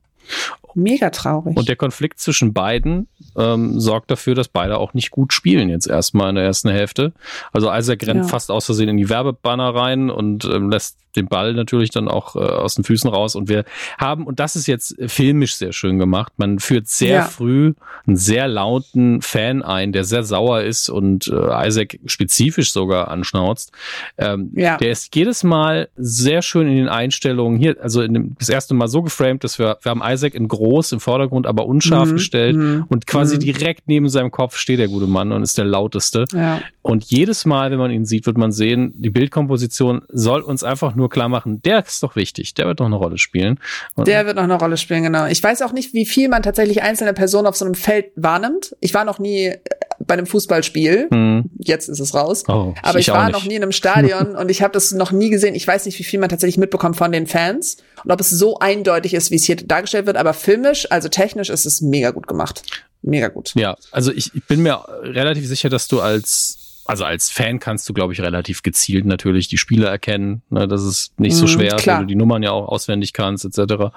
Mega 0.74 1.10
traurig. 1.10 1.58
Und 1.58 1.68
der 1.70 1.76
Konflikt 1.76 2.20
zwischen 2.20 2.54
beiden 2.54 3.08
ähm, 3.36 3.80
sorgt 3.80 4.12
dafür, 4.12 4.36
dass 4.36 4.48
beide 4.48 4.78
auch 4.78 4.94
nicht 4.94 5.10
gut 5.10 5.34
spielen 5.34 5.70
jetzt 5.70 5.88
erstmal 5.88 6.30
in 6.30 6.36
der 6.36 6.44
ersten 6.44 6.70
Hälfte. 6.70 7.14
Also 7.52 7.74
Isaac 7.74 8.06
rennt 8.06 8.26
ja. 8.26 8.28
fast 8.28 8.52
aus 8.52 8.66
Versehen 8.66 8.90
in 8.90 8.98
die 8.98 9.10
Werbebanner 9.10 9.74
rein 9.74 10.12
und 10.12 10.46
ähm, 10.46 10.70
lässt 10.70 10.98
den 11.18 11.28
Ball 11.28 11.54
natürlich 11.54 11.90
dann 11.90 12.08
auch 12.08 12.36
äh, 12.36 12.40
aus 12.40 12.76
den 12.76 12.84
Füßen 12.84 13.10
raus. 13.10 13.36
Und 13.36 13.50
wir 13.50 13.66
haben, 13.98 14.26
und 14.26 14.40
das 14.40 14.56
ist 14.56 14.68
jetzt 14.68 14.96
filmisch 15.08 15.56
sehr 15.56 15.74
schön 15.74 16.00
gemacht, 16.00 16.34
man 16.38 16.60
führt 16.60 16.88
sehr 16.88 17.16
ja. 17.16 17.24
früh 17.24 17.74
einen 18.06 18.16
sehr 18.16 18.48
lauten 18.48 19.22
Fan 19.22 19.62
ein, 19.64 19.92
der 19.92 20.04
sehr 20.04 20.24
sauer 20.24 20.62
ist 20.62 20.90
und 20.90 21.28
äh, 21.28 21.68
Isaac 21.68 22.00
spezifisch 22.06 22.72
sogar 22.72 23.10
anschnauzt. 23.10 23.72
Ähm, 24.18 24.52
ja. 24.56 24.78
Der 24.78 24.92
ist 24.92 25.14
jedes 25.16 25.44
Mal 25.44 25.90
sehr 25.98 26.42
schön 26.42 26.68
in 26.68 26.76
den 26.78 26.90
Einstellungen 26.90 27.60
hier, 27.60 27.76
also 27.82 28.02
in 28.02 28.14
dem, 28.14 28.36
das 28.40 28.50
erste 28.50 28.74
Mal 28.74 28.88
so 28.88 29.02
geframed, 29.02 29.44
dass 29.44 29.60
wir, 29.60 29.78
wir 29.82 29.90
haben 29.90 30.02
Isaac 30.04 30.34
in 30.36 30.48
groß 30.48 30.94
im 30.94 31.00
Vordergrund, 31.00 31.48
aber 31.48 31.66
unscharf 31.66 32.10
mhm. 32.10 32.14
gestellt 32.14 32.56
mhm. 32.56 32.86
und 32.88 33.08
quasi 33.08 33.36
mhm. 33.36 33.42
direkt 33.42 33.88
neben 33.88 34.08
seinem 34.10 34.32
Kopf 34.32 34.58
steht 34.58 34.80
der 34.80 34.88
gute 34.88 35.08
Mann 35.08 35.32
und 35.32 35.44
ist 35.44 35.58
der 35.58 35.66
lauteste. 35.66 36.26
Ja. 36.34 36.62
Und 36.82 37.04
jedes 37.06 37.46
Mal, 37.46 37.72
wenn 37.72 37.80
man 37.80 37.92
ihn 37.92 38.06
sieht, 38.06 38.26
wird 38.26 38.38
man 38.38 38.54
sehen, 38.54 38.94
die 38.96 39.10
Bildkomposition 39.10 40.04
soll 40.08 40.42
uns 40.42 40.64
einfach 40.64 40.96
nur 40.96 41.07
klar 41.10 41.30
machen, 41.30 41.62
der 41.62 41.86
ist 41.86 42.02
doch 42.04 42.16
wichtig, 42.16 42.54
der 42.54 42.68
wird 42.68 42.80
noch 42.80 42.86
eine 42.86 42.96
Rolle 42.96 43.18
spielen. 43.18 43.60
Und 43.96 44.08
der 44.08 44.26
wird 44.26 44.36
noch 44.36 44.44
eine 44.44 44.56
Rolle 44.56 44.78
spielen, 44.78 45.04
genau. 45.04 45.26
Ich 45.26 45.42
weiß 45.42 45.62
auch 45.62 45.74
nicht, 45.74 45.94
wie 45.94 46.06
viel 46.06 46.30
man 46.30 46.44
tatsächlich 46.44 46.82
einzelne 46.82 47.14
Personen 47.14 47.48
auf 47.48 47.56
so 47.56 47.66
einem 47.66 47.76
Feld 47.76 48.08
wahrnimmt. 48.16 48.76
Ich 48.80 48.94
war 48.94 49.06
noch 49.06 49.20
nie 49.20 49.46
äh, 49.46 49.60
bei 50.00 50.14
einem 50.14 50.26
Fußballspiel. 50.26 51.08
Hm. 51.12 51.50
Jetzt 51.58 51.90
ist 51.90 52.00
es 52.00 52.14
raus. 52.14 52.44
Oh, 52.48 52.74
Aber 52.82 53.00
ich, 53.00 53.08
ich 53.08 53.14
war 53.14 53.30
noch 53.30 53.46
nie 53.46 53.56
in 53.56 53.64
einem 53.64 53.72
Stadion 53.72 54.36
und 54.36 54.50
ich 54.50 54.62
habe 54.62 54.74
das 54.74 54.92
noch 54.92 55.12
nie 55.12 55.30
gesehen. 55.30 55.56
Ich 55.56 55.68
weiß 55.68 55.86
nicht, 55.86 56.00
wie 56.00 56.04
viel 56.04 56.20
man 56.20 56.30
tatsächlich 56.30 56.58
mitbekommt 56.58 56.96
von 56.96 57.12
den 57.12 57.28
Fans 57.28 57.78
und 58.04 58.12
ob 58.12 58.20
es 58.20 58.30
so 58.30 58.60
eindeutig 58.60 59.14
ist, 59.14 59.32
wie 59.32 59.36
es 59.36 59.46
hier 59.46 59.56
dargestellt 59.56 60.06
wird. 60.06 60.18
Aber 60.18 60.34
filmisch, 60.34 60.90
also 60.92 61.10
technisch, 61.10 61.50
ist 61.50 61.66
es 61.66 61.82
mega 61.82 62.12
gut 62.12 62.28
gemacht. 62.28 62.64
Mega 63.02 63.28
gut. 63.28 63.54
Ja, 63.56 63.78
also 63.92 64.12
ich, 64.12 64.34
ich 64.36 64.44
bin 64.46 64.62
mir 64.62 64.84
relativ 65.02 65.48
sicher, 65.48 65.70
dass 65.70 65.88
du 65.88 66.02
als 66.02 66.67
also 66.88 67.04
als 67.04 67.30
Fan 67.30 67.60
kannst 67.60 67.88
du, 67.90 67.94
glaube 67.94 68.14
ich, 68.14 68.22
relativ 68.22 68.64
gezielt 68.64 69.06
natürlich 69.06 69.48
die 69.48 69.58
Spiele 69.58 69.88
erkennen. 69.88 70.42
Ne, 70.50 70.68
das 70.68 70.84
ist 70.84 71.20
nicht 71.20 71.36
so 71.36 71.44
mhm, 71.44 71.50
schwer, 71.50 71.78
weil 71.86 72.00
du 72.00 72.06
die 72.06 72.16
Nummern 72.16 72.44
ja 72.44 72.52
auch 72.52 72.68
auswendig 72.70 73.14
kannst, 73.14 73.46
etc. 73.46 73.92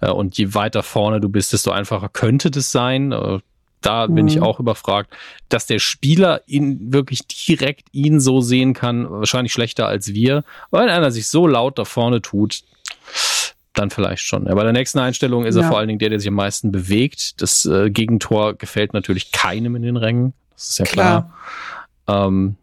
Äh, 0.00 0.10
und 0.10 0.38
je 0.38 0.54
weiter 0.54 0.82
vorne 0.82 1.20
du 1.20 1.28
bist, 1.28 1.52
desto 1.52 1.72
einfacher 1.72 2.08
könnte 2.08 2.50
das 2.50 2.72
sein. 2.72 3.12
Äh, 3.12 3.40
da 3.80 4.06
bin 4.06 4.26
ich 4.26 4.36
mhm. 4.36 4.42
auch 4.42 4.58
überfragt, 4.58 5.12
dass 5.48 5.66
der 5.66 5.78
Spieler 5.78 6.40
ihn 6.46 6.92
wirklich 6.92 7.26
direkt 7.26 7.88
ihn 7.92 8.20
so 8.20 8.40
sehen 8.40 8.74
kann, 8.74 9.08
wahrscheinlich 9.10 9.52
schlechter 9.52 9.86
als 9.86 10.12
wir. 10.12 10.44
Weil 10.70 10.88
einer 10.88 11.10
sich 11.10 11.28
so 11.28 11.46
laut 11.46 11.78
da 11.78 11.84
vorne 11.84 12.22
tut, 12.22 12.62
dann 13.74 13.90
vielleicht 13.90 14.22
schon. 14.22 14.46
Ja, 14.46 14.54
bei 14.54 14.62
der 14.62 14.72
nächsten 14.72 14.98
Einstellung 14.98 15.44
ist 15.44 15.56
ja. 15.56 15.62
er 15.62 15.68
vor 15.68 15.78
allen 15.78 15.88
Dingen 15.88 15.98
der, 15.98 16.10
der 16.10 16.18
sich 16.18 16.28
am 16.28 16.34
meisten 16.34 16.72
bewegt. 16.72 17.40
Das 17.40 17.64
äh, 17.66 17.90
Gegentor 17.90 18.54
gefällt 18.54 18.92
natürlich 18.92 19.32
keinem 19.32 19.76
in 19.76 19.82
den 19.82 19.96
Rängen. 19.96 20.32
Das 20.54 20.70
ist 20.70 20.78
ja 20.78 20.84
klar. 20.86 21.22
klar. 21.22 21.34
Ähm, 22.08 22.56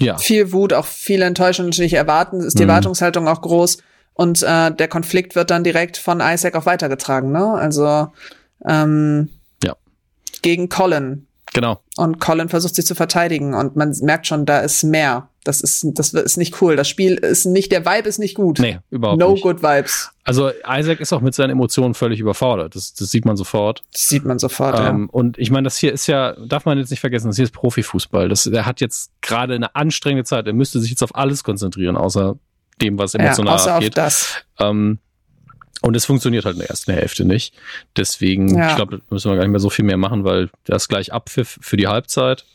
ja. 0.00 0.18
Viel 0.18 0.52
Wut, 0.52 0.72
auch 0.72 0.86
viel 0.86 1.22
Enttäuschung 1.22 1.66
natürlich 1.66 1.94
erwarten, 1.94 2.40
ist 2.40 2.58
die 2.58 2.64
mhm. 2.64 2.70
Erwartungshaltung 2.70 3.28
auch 3.28 3.42
groß 3.42 3.78
und 4.14 4.42
äh, 4.42 4.72
der 4.72 4.88
Konflikt 4.88 5.34
wird 5.34 5.50
dann 5.50 5.64
direkt 5.64 5.96
von 5.96 6.20
Isaac 6.20 6.56
auch 6.56 6.66
weitergetragen, 6.66 7.30
ne? 7.32 7.52
Also 7.52 8.08
ähm, 8.66 9.28
gegen 10.44 10.68
Colin. 10.68 11.26
Genau. 11.54 11.80
Und 11.96 12.20
Colin 12.20 12.50
versucht 12.50 12.74
sich 12.74 12.86
zu 12.86 12.94
verteidigen 12.94 13.54
und 13.54 13.76
man 13.76 13.96
merkt 14.02 14.26
schon, 14.26 14.44
da 14.44 14.60
ist 14.60 14.84
mehr. 14.84 15.28
Das 15.44 15.60
ist, 15.60 15.84
das 15.92 16.14
ist 16.14 16.38
nicht 16.38 16.60
cool. 16.62 16.74
Das 16.74 16.88
Spiel 16.88 17.14
ist 17.16 17.44
nicht, 17.44 17.70
der 17.70 17.84
Vibe 17.84 18.08
ist 18.08 18.18
nicht 18.18 18.34
gut. 18.34 18.58
Nee, 18.58 18.78
überhaupt 18.90 19.20
no 19.20 19.32
nicht. 19.32 19.44
No 19.44 19.52
good 19.52 19.62
vibes. 19.62 20.10
Also 20.24 20.50
Isaac 20.66 21.00
ist 21.00 21.12
auch 21.12 21.20
mit 21.20 21.34
seinen 21.34 21.50
Emotionen 21.50 21.92
völlig 21.92 22.18
überfordert. 22.18 22.74
Das, 22.74 22.94
das 22.94 23.10
sieht 23.10 23.26
man 23.26 23.36
sofort. 23.36 23.82
Das 23.92 24.08
sieht 24.08 24.24
man 24.24 24.38
sofort, 24.38 24.78
ähm, 24.78 25.02
ja. 25.02 25.08
Und 25.12 25.38
ich 25.38 25.50
meine, 25.50 25.64
das 25.64 25.76
hier 25.76 25.92
ist 25.92 26.06
ja, 26.06 26.32
darf 26.32 26.64
man 26.64 26.78
jetzt 26.78 26.90
nicht 26.90 27.00
vergessen, 27.00 27.26
das 27.26 27.36
hier 27.36 27.44
ist 27.44 27.52
Profifußball. 27.52 28.30
Das, 28.30 28.46
er 28.46 28.64
hat 28.64 28.80
jetzt 28.80 29.10
gerade 29.20 29.54
eine 29.54 29.74
anstrengende 29.76 30.24
Zeit. 30.24 30.46
Er 30.46 30.54
müsste 30.54 30.80
sich 30.80 30.88
jetzt 30.88 31.02
auf 31.02 31.14
alles 31.14 31.44
konzentrieren, 31.44 31.96
außer 31.96 32.38
dem, 32.80 32.98
was 32.98 33.14
emotional 33.14 33.52
ja, 33.52 33.54
außer 33.54 33.74
abgeht. 33.74 33.90
Auf 33.90 34.04
das. 34.04 34.44
Ähm, 34.58 34.98
und 35.82 35.94
es 35.94 36.06
funktioniert 36.06 36.46
halt 36.46 36.54
in 36.54 36.60
der 36.60 36.70
ersten 36.70 36.94
Hälfte 36.94 37.26
nicht. 37.26 37.54
Deswegen, 37.94 38.56
ja. 38.56 38.70
ich 38.70 38.76
glaube, 38.76 38.96
da 38.96 39.02
müssen 39.10 39.30
wir 39.30 39.36
gar 39.36 39.42
nicht 39.42 39.52
mehr 39.52 39.60
so 39.60 39.68
viel 39.68 39.84
mehr 39.84 39.98
machen, 39.98 40.24
weil 40.24 40.48
das 40.64 40.88
gleich 40.88 41.12
Abpfiff 41.12 41.58
für 41.60 41.76
die 41.76 41.86
Halbzeit. 41.86 42.46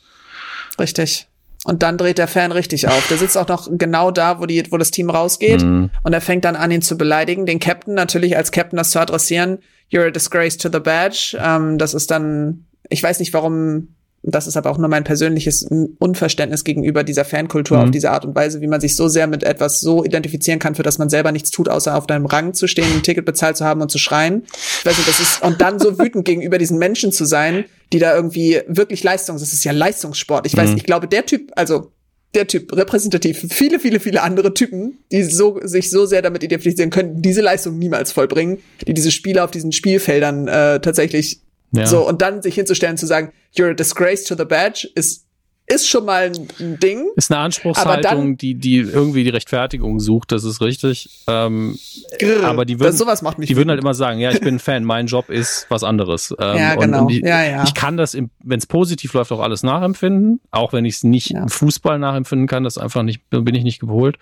Richtig. 0.80 1.28
Und 1.64 1.82
dann 1.82 1.98
dreht 1.98 2.18
der 2.18 2.28
Fan 2.28 2.52
richtig 2.52 2.88
auf. 2.88 3.06
Der 3.08 3.18
sitzt 3.18 3.36
auch 3.36 3.48
noch 3.48 3.68
genau 3.70 4.10
da, 4.10 4.40
wo, 4.40 4.46
die, 4.46 4.64
wo 4.70 4.78
das 4.78 4.90
Team 4.90 5.10
rausgeht. 5.10 5.62
Mhm. 5.62 5.90
Und 6.02 6.12
er 6.12 6.22
fängt 6.22 6.44
dann 6.46 6.56
an, 6.56 6.70
ihn 6.70 6.80
zu 6.80 6.96
beleidigen. 6.96 7.44
Den 7.44 7.58
Captain 7.60 7.94
natürlich 7.94 8.36
als 8.36 8.50
Captain 8.50 8.78
das 8.78 8.90
zu 8.90 8.98
adressieren. 8.98 9.58
You're 9.92 10.06
a 10.06 10.10
disgrace 10.10 10.56
to 10.56 10.70
the 10.72 10.80
badge. 10.80 11.36
Ähm, 11.38 11.76
das 11.76 11.92
ist 11.92 12.10
dann, 12.10 12.64
ich 12.88 13.02
weiß 13.02 13.18
nicht, 13.18 13.34
warum 13.34 13.88
das 14.22 14.46
ist 14.46 14.56
aber 14.56 14.70
auch 14.70 14.76
nur 14.76 14.88
mein 14.88 15.04
persönliches 15.04 15.66
Unverständnis 15.98 16.64
gegenüber 16.64 17.04
dieser 17.04 17.24
Fankultur 17.24 17.78
mhm. 17.78 17.84
auf 17.84 17.90
diese 17.90 18.10
Art 18.10 18.26
und 18.26 18.34
Weise, 18.34 18.60
wie 18.60 18.66
man 18.66 18.80
sich 18.80 18.94
so 18.94 19.08
sehr 19.08 19.26
mit 19.26 19.42
etwas 19.42 19.80
so 19.80 20.04
identifizieren 20.04 20.58
kann, 20.58 20.74
für 20.74 20.82
das 20.82 20.98
man 20.98 21.08
selber 21.08 21.32
nichts 21.32 21.50
tut, 21.50 21.68
außer 21.68 21.96
auf 21.96 22.06
deinem 22.06 22.26
Rang 22.26 22.52
zu 22.52 22.66
stehen, 22.66 22.92
ein 22.92 23.02
Ticket 23.02 23.24
bezahlt 23.24 23.56
zu 23.56 23.64
haben 23.64 23.80
und 23.80 23.90
zu 23.90 23.98
schreien. 23.98 24.42
Ich 24.52 24.84
weiß 24.84 24.96
nicht, 24.98 25.08
das 25.08 25.20
ist, 25.20 25.42
und 25.42 25.60
dann 25.62 25.78
so 25.78 25.98
wütend 25.98 26.26
gegenüber 26.26 26.58
diesen 26.58 26.78
Menschen 26.78 27.12
zu 27.12 27.24
sein, 27.24 27.64
die 27.92 27.98
da 27.98 28.14
irgendwie 28.14 28.60
wirklich 28.68 29.02
Leistung, 29.02 29.38
das 29.38 29.52
ist 29.52 29.64
ja 29.64 29.72
Leistungssport. 29.72 30.46
Ich 30.46 30.56
weiß, 30.56 30.70
mhm. 30.70 30.76
ich 30.76 30.84
glaube, 30.84 31.08
der 31.08 31.24
Typ, 31.24 31.52
also 31.56 31.92
der 32.34 32.46
Typ 32.46 32.76
repräsentativ 32.76 33.40
für 33.40 33.48
viele, 33.48 33.80
viele, 33.80 34.00
viele 34.00 34.22
andere 34.22 34.54
Typen, 34.54 34.98
die 35.10 35.22
so, 35.24 35.58
sich 35.64 35.90
so 35.90 36.06
sehr 36.06 36.22
damit 36.22 36.44
identifizieren 36.44 36.90
können, 36.90 37.22
diese 37.22 37.40
Leistung 37.40 37.78
niemals 37.78 38.12
vollbringen, 38.12 38.58
die 38.86 38.94
diese 38.94 39.10
Spieler 39.10 39.44
auf 39.44 39.50
diesen 39.50 39.72
Spielfeldern 39.72 40.46
äh, 40.46 40.80
tatsächlich 40.80 41.40
ja. 41.72 41.86
So, 41.86 42.06
und 42.06 42.22
dann 42.22 42.42
sich 42.42 42.54
hinzustellen, 42.54 42.96
zu 42.96 43.06
sagen, 43.06 43.32
you're 43.54 43.70
a 43.70 43.74
disgrace 43.74 44.24
to 44.24 44.34
the 44.34 44.44
badge, 44.44 44.88
ist, 44.94 45.26
ist 45.66 45.88
schon 45.88 46.04
mal 46.04 46.32
ein 46.32 46.80
Ding. 46.80 47.06
Ist 47.14 47.30
eine 47.30 47.40
Anspruchshaltung, 47.40 48.02
dann, 48.02 48.36
die, 48.36 48.56
die 48.56 48.78
irgendwie 48.78 49.22
die 49.22 49.30
Rechtfertigung 49.30 50.00
sucht, 50.00 50.32
das 50.32 50.42
ist 50.42 50.60
richtig. 50.60 51.24
Ähm, 51.28 51.78
grrr, 52.18 52.44
aber 52.44 52.64
die 52.64 52.80
würden, 52.80 52.96
sowas 52.96 53.22
macht 53.22 53.38
mich 53.38 53.48
die 53.48 53.56
würden 53.56 53.68
halt 53.68 53.80
immer 53.80 53.94
sagen, 53.94 54.18
ja, 54.18 54.32
ich 54.32 54.40
bin 54.40 54.56
ein 54.56 54.58
Fan, 54.58 54.82
mein 54.82 55.06
Job 55.06 55.30
ist 55.30 55.66
was 55.68 55.84
anderes. 55.84 56.34
Ähm, 56.40 56.56
ja, 56.56 56.74
genau. 56.74 57.02
Und, 57.02 57.10
ich, 57.10 57.20
ja, 57.20 57.44
ja. 57.44 57.64
ich 57.64 57.74
kann 57.74 57.98
das, 57.98 58.14
wenn 58.14 58.58
es 58.58 58.66
positiv 58.66 59.12
läuft, 59.12 59.30
auch 59.30 59.40
alles 59.40 59.62
nachempfinden, 59.62 60.40
auch 60.50 60.72
wenn 60.72 60.86
ich 60.86 60.94
es 60.94 61.04
nicht 61.04 61.30
ja. 61.30 61.42
im 61.42 61.48
Fußball 61.50 61.98
nachempfinden 61.98 62.48
kann, 62.48 62.64
das 62.64 62.78
einfach 62.78 63.02
nicht, 63.02 63.28
bin 63.28 63.54
ich 63.54 63.62
nicht 63.62 63.80
geholt. 63.80 64.16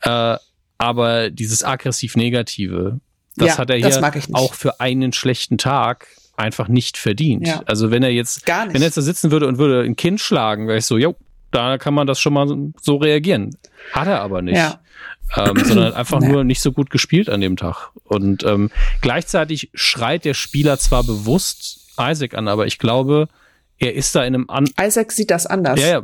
Äh, 0.00 0.36
aber 0.78 1.28
dieses 1.28 1.62
aggressiv-negative, 1.64 3.00
das 3.36 3.48
ja, 3.48 3.58
hat 3.58 3.68
er 3.68 3.76
hier 3.76 4.12
auch 4.32 4.54
für 4.54 4.80
einen 4.80 5.12
schlechten 5.12 5.58
Tag 5.58 6.06
einfach 6.40 6.68
nicht 6.68 6.96
verdient. 6.96 7.46
Ja. 7.46 7.62
Also 7.66 7.90
wenn 7.90 8.02
er 8.02 8.10
jetzt, 8.10 8.46
wenn 8.46 8.74
er 8.74 8.80
jetzt 8.80 8.96
da 8.96 9.02
sitzen 9.02 9.30
würde 9.30 9.46
und 9.46 9.58
würde 9.58 9.82
ein 9.82 9.96
Kind 9.96 10.20
schlagen, 10.20 10.66
wäre 10.66 10.78
ich 10.78 10.86
so, 10.86 10.96
jo, 10.96 11.14
da 11.50 11.78
kann 11.78 11.94
man 11.94 12.06
das 12.06 12.20
schon 12.20 12.32
mal 12.32 12.72
so 12.80 12.96
reagieren. 12.96 13.56
Hat 13.92 14.08
er 14.08 14.20
aber 14.22 14.42
nicht. 14.42 14.56
Ja. 14.56 14.80
Ähm, 15.36 15.62
sondern 15.64 15.92
einfach 15.92 16.20
nur 16.20 16.44
nicht 16.44 16.60
so 16.60 16.72
gut 16.72 16.90
gespielt 16.90 17.28
an 17.28 17.40
dem 17.40 17.56
Tag. 17.56 17.90
Und 18.04 18.42
ähm, 18.44 18.70
gleichzeitig 19.00 19.70
schreit 19.74 20.24
der 20.24 20.34
Spieler 20.34 20.78
zwar 20.78 21.04
bewusst 21.04 21.88
Isaac 21.98 22.34
an, 22.34 22.48
aber 22.48 22.66
ich 22.66 22.78
glaube, 22.78 23.28
er 23.78 23.94
ist 23.94 24.14
da 24.14 24.24
in 24.24 24.34
einem 24.34 24.50
an 24.50 24.68
Isaac 24.80 25.12
sieht 25.12 25.30
das 25.30 25.46
anders. 25.46 25.80
Ja, 25.80 25.86
ja 25.86 26.02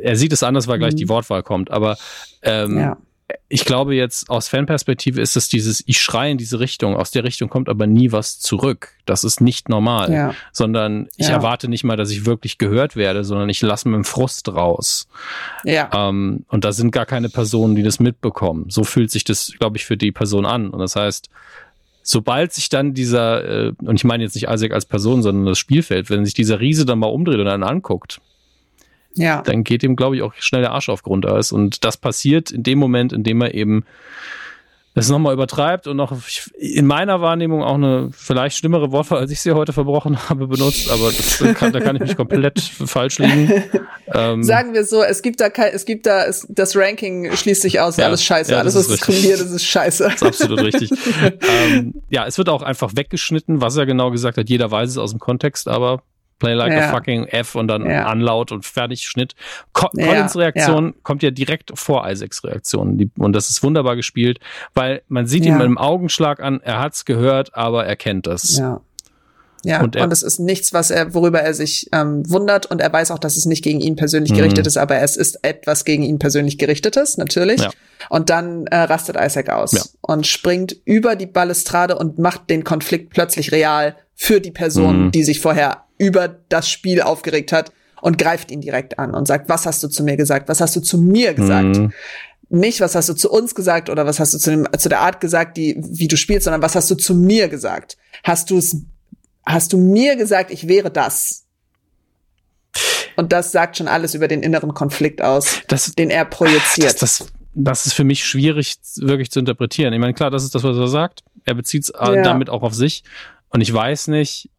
er 0.00 0.16
sieht 0.16 0.32
es 0.32 0.42
anders, 0.42 0.68
weil 0.68 0.78
gleich 0.78 0.94
mhm. 0.94 0.98
die 0.98 1.08
Wortwahl 1.08 1.42
kommt. 1.42 1.70
Aber 1.70 1.96
ähm, 2.42 2.78
ja 2.78 2.96
ich 3.48 3.64
glaube 3.64 3.94
jetzt 3.94 4.30
aus 4.30 4.48
Fanperspektive 4.48 5.20
ist 5.20 5.36
es 5.36 5.48
dieses, 5.48 5.82
ich 5.86 6.00
schreie 6.00 6.32
in 6.32 6.38
diese 6.38 6.60
Richtung, 6.60 6.96
aus 6.96 7.10
der 7.10 7.24
Richtung 7.24 7.48
kommt 7.48 7.68
aber 7.68 7.86
nie 7.86 8.12
was 8.12 8.38
zurück. 8.38 8.90
Das 9.04 9.24
ist 9.24 9.40
nicht 9.40 9.68
normal, 9.68 10.12
ja. 10.12 10.34
sondern 10.52 11.08
ich 11.16 11.28
ja. 11.28 11.34
erwarte 11.34 11.68
nicht 11.68 11.84
mal, 11.84 11.96
dass 11.96 12.10
ich 12.10 12.24
wirklich 12.26 12.58
gehört 12.58 12.96
werde, 12.96 13.24
sondern 13.24 13.48
ich 13.48 13.60
lasse 13.62 13.88
mir 13.88 14.02
Frust 14.04 14.48
raus. 14.48 15.08
Ja. 15.64 15.90
Ähm, 15.92 16.44
und 16.48 16.64
da 16.64 16.72
sind 16.72 16.92
gar 16.92 17.06
keine 17.06 17.28
Personen, 17.28 17.74
die 17.74 17.82
das 17.82 18.00
mitbekommen. 18.00 18.66
So 18.68 18.84
fühlt 18.84 19.10
sich 19.10 19.24
das, 19.24 19.52
glaube 19.58 19.76
ich, 19.76 19.84
für 19.84 19.96
die 19.96 20.12
Person 20.12 20.46
an. 20.46 20.70
Und 20.70 20.78
das 20.78 20.96
heißt, 20.96 21.30
sobald 22.02 22.52
sich 22.52 22.68
dann 22.68 22.94
dieser, 22.94 23.44
äh, 23.44 23.72
und 23.82 23.96
ich 23.96 24.04
meine 24.04 24.24
jetzt 24.24 24.34
nicht 24.34 24.48
Isaac 24.48 24.72
als 24.72 24.86
Person, 24.86 25.22
sondern 25.22 25.46
das 25.46 25.58
Spielfeld, 25.58 26.10
wenn 26.10 26.24
sich 26.24 26.34
dieser 26.34 26.60
Riese 26.60 26.84
dann 26.84 26.98
mal 26.98 27.06
umdreht 27.06 27.38
und 27.38 27.46
dann 27.46 27.62
anguckt, 27.62 28.20
ja. 29.14 29.42
dann 29.42 29.64
geht 29.64 29.82
ihm, 29.82 29.96
glaube 29.96 30.16
ich, 30.16 30.22
auch 30.22 30.34
schnell 30.38 30.62
der 30.62 30.72
Arsch 30.72 30.88
auf 30.88 31.02
Grundeis. 31.02 31.52
Und 31.52 31.84
das 31.84 31.96
passiert 31.96 32.50
in 32.50 32.62
dem 32.62 32.78
Moment, 32.78 33.12
in 33.12 33.22
dem 33.24 33.40
er 33.40 33.54
eben 33.54 33.84
es 34.94 35.08
nochmal 35.08 35.32
übertreibt 35.32 35.86
und 35.86 35.96
noch 35.96 36.14
in 36.58 36.86
meiner 36.86 37.22
Wahrnehmung 37.22 37.62
auch 37.62 37.76
eine 37.76 38.10
vielleicht 38.12 38.58
schlimmere 38.58 38.92
Wortwahl, 38.92 39.20
als 39.20 39.30
ich 39.30 39.40
sie 39.40 39.52
heute 39.52 39.72
verbrochen 39.72 40.18
habe, 40.28 40.46
benutzt, 40.46 40.90
aber 40.90 41.10
das 41.10 41.42
kann, 41.54 41.72
da 41.72 41.80
kann 41.80 41.96
ich 41.96 42.02
mich 42.02 42.16
komplett 42.16 42.60
falsch 42.60 43.18
liegen. 43.18 43.64
Ähm, 44.12 44.42
Sagen 44.42 44.74
wir 44.74 44.84
so, 44.84 45.02
es 45.02 45.22
gibt 45.22 45.40
da 45.40 45.48
kein, 45.48 45.72
es 45.72 45.86
gibt 45.86 46.04
da, 46.04 46.26
es, 46.26 46.46
das 46.50 46.76
Ranking 46.76 47.34
schließt 47.34 47.62
sich 47.62 47.80
aus, 47.80 47.96
ja, 47.96 48.04
alles 48.04 48.22
scheiße, 48.22 48.52
ja, 48.52 48.58
alles 48.58 48.74
was 48.74 48.88
diskriminiert, 48.88 49.40
das 49.40 49.50
ist 49.50 49.64
scheiße. 49.64 50.04
Das 50.04 50.14
ist 50.16 50.22
absolut 50.22 50.60
richtig. 50.62 50.90
ähm, 51.48 51.94
ja, 52.10 52.26
es 52.26 52.36
wird 52.36 52.50
auch 52.50 52.62
einfach 52.62 52.92
weggeschnitten, 52.94 53.62
was 53.62 53.76
er 53.76 53.86
genau 53.86 54.10
gesagt 54.10 54.36
hat, 54.36 54.50
jeder 54.50 54.70
weiß 54.70 54.90
es 54.90 54.98
aus 54.98 55.12
dem 55.12 55.20
Kontext, 55.20 55.68
aber 55.68 56.02
Play 56.42 56.54
like 56.54 56.72
ja. 56.72 56.88
a 56.88 56.90
fucking 56.90 57.26
F 57.28 57.54
und 57.54 57.68
dann 57.68 57.88
ja. 57.88 58.10
Unlaut 58.10 58.50
und 58.50 58.66
fertig 58.66 59.04
Schnitt. 59.04 59.36
Co 59.72 59.88
ja. 59.94 60.08
Collins 60.08 60.36
Reaktion 60.36 60.94
kommt 61.04 61.22
ja 61.22 61.30
direkt 61.30 61.70
vor 61.78 62.08
Isaacs 62.10 62.42
Reaktion. 62.42 63.12
Und 63.16 63.32
das 63.32 63.48
ist 63.48 63.62
wunderbar 63.62 63.94
gespielt, 63.94 64.40
weil 64.74 65.02
man 65.06 65.26
sieht 65.26 65.44
ihn 65.44 65.54
mit 65.54 65.62
einem 65.62 65.78
Augenschlag 65.78 66.40
an, 66.40 66.60
er 66.64 66.80
hat's 66.80 67.04
gehört, 67.04 67.54
aber 67.54 67.86
er 67.86 67.94
kennt 67.94 68.26
das. 68.26 68.58
Ja. 68.58 68.80
Ja, 69.64 69.80
und, 69.80 69.94
und 69.94 70.12
es 70.12 70.24
ist 70.24 70.40
nichts, 70.40 70.72
was 70.72 70.90
er, 70.90 71.14
worüber 71.14 71.40
er 71.40 71.54
sich 71.54 71.88
ähm, 71.92 72.28
wundert 72.28 72.66
und 72.66 72.80
er 72.80 72.92
weiß 72.92 73.12
auch, 73.12 73.20
dass 73.20 73.36
es 73.36 73.46
nicht 73.46 73.62
gegen 73.62 73.80
ihn 73.80 73.94
persönlich 73.94 74.32
mhm. 74.32 74.38
gerichtet 74.38 74.66
ist, 74.66 74.76
aber 74.76 74.96
es 74.96 75.16
ist 75.16 75.44
etwas 75.44 75.84
gegen 75.84 76.02
ihn 76.02 76.18
persönlich 76.18 76.58
gerichtetes, 76.58 77.16
natürlich. 77.16 77.60
Ja. 77.60 77.70
Und 78.08 78.28
dann 78.28 78.66
äh, 78.66 78.76
rastet 78.76 79.16
Isaac 79.16 79.50
aus 79.50 79.70
ja. 79.70 79.82
und 80.00 80.26
springt 80.26 80.74
über 80.84 81.14
die 81.14 81.26
Balustrade 81.26 81.96
und 81.96 82.18
macht 82.18 82.50
den 82.50 82.64
Konflikt 82.64 83.10
plötzlich 83.10 83.52
real 83.52 83.94
für 84.16 84.40
die 84.40 84.50
Person, 84.50 85.04
mhm. 85.04 85.10
die 85.12 85.22
sich 85.22 85.38
vorher 85.38 85.81
über 86.02 86.28
das 86.48 86.68
Spiel 86.68 87.00
aufgeregt 87.00 87.52
hat 87.52 87.70
und 88.00 88.18
greift 88.18 88.50
ihn 88.50 88.60
direkt 88.60 88.98
an 88.98 89.14
und 89.14 89.26
sagt, 89.26 89.48
was 89.48 89.64
hast 89.64 89.82
du 89.84 89.88
zu 89.88 90.02
mir 90.02 90.16
gesagt? 90.16 90.48
Was 90.48 90.60
hast 90.60 90.74
du 90.74 90.80
zu 90.80 90.98
mir 90.98 91.32
gesagt? 91.34 91.76
Mhm. 91.76 91.92
Nicht, 92.48 92.80
was 92.80 92.96
hast 92.96 93.08
du 93.08 93.14
zu 93.14 93.30
uns 93.30 93.54
gesagt 93.54 93.88
oder 93.88 94.04
was 94.04 94.18
hast 94.18 94.34
du 94.34 94.38
zu, 94.38 94.50
dem, 94.50 94.66
zu 94.76 94.88
der 94.88 95.00
Art 95.00 95.20
gesagt, 95.20 95.56
die, 95.56 95.76
wie 95.78 96.08
du 96.08 96.16
spielst, 96.16 96.44
sondern 96.44 96.60
was 96.60 96.74
hast 96.74 96.90
du 96.90 96.96
zu 96.96 97.14
mir 97.14 97.48
gesagt? 97.48 97.96
Hast 98.24 98.50
du 98.50 98.58
es, 98.58 98.76
hast 99.46 99.72
du 99.72 99.78
mir 99.78 100.16
gesagt, 100.16 100.50
ich 100.50 100.66
wäre 100.66 100.90
das? 100.90 101.44
Und 103.16 103.32
das 103.32 103.52
sagt 103.52 103.76
schon 103.76 103.88
alles 103.88 104.14
über 104.14 104.26
den 104.26 104.42
inneren 104.42 104.74
Konflikt 104.74 105.22
aus, 105.22 105.60
das, 105.68 105.92
den 105.92 106.10
er 106.10 106.24
projiziert. 106.24 107.00
Das, 107.00 107.18
das, 107.18 107.26
das 107.54 107.86
ist 107.86 107.92
für 107.92 108.04
mich 108.04 108.24
schwierig 108.24 108.76
wirklich 108.96 109.30
zu 109.30 109.38
interpretieren. 109.38 109.92
Ich 109.92 110.00
meine, 110.00 110.14
klar, 110.14 110.30
das 110.30 110.42
ist 110.42 110.54
das, 110.54 110.64
was 110.64 110.76
er 110.76 110.88
sagt. 110.88 111.22
Er 111.44 111.54
bezieht 111.54 111.84
es 111.84 111.92
ja. 111.94 112.22
damit 112.22 112.50
auch 112.50 112.62
auf 112.62 112.74
sich. 112.74 113.04
Und 113.50 113.60
ich 113.60 113.72
weiß 113.72 114.08
nicht, 114.08 114.50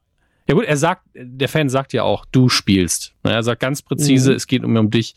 ja 0.48 0.56
gut, 0.56 0.66
er 0.66 0.78
sagt, 0.78 1.04
der 1.14 1.48
Fan 1.48 1.70
sagt 1.70 1.94
ja 1.94 2.04
auch, 2.04 2.26
du 2.32 2.50
spielst. 2.50 3.14
Er 3.24 3.44
sagt 3.44 3.62
ganz 3.62 3.82
präzise, 3.82 4.32
mhm. 4.32 4.36
es 4.36 4.48
geht 4.48 4.64
um, 4.64 4.76
um 4.76 4.90
dich. 4.90 5.16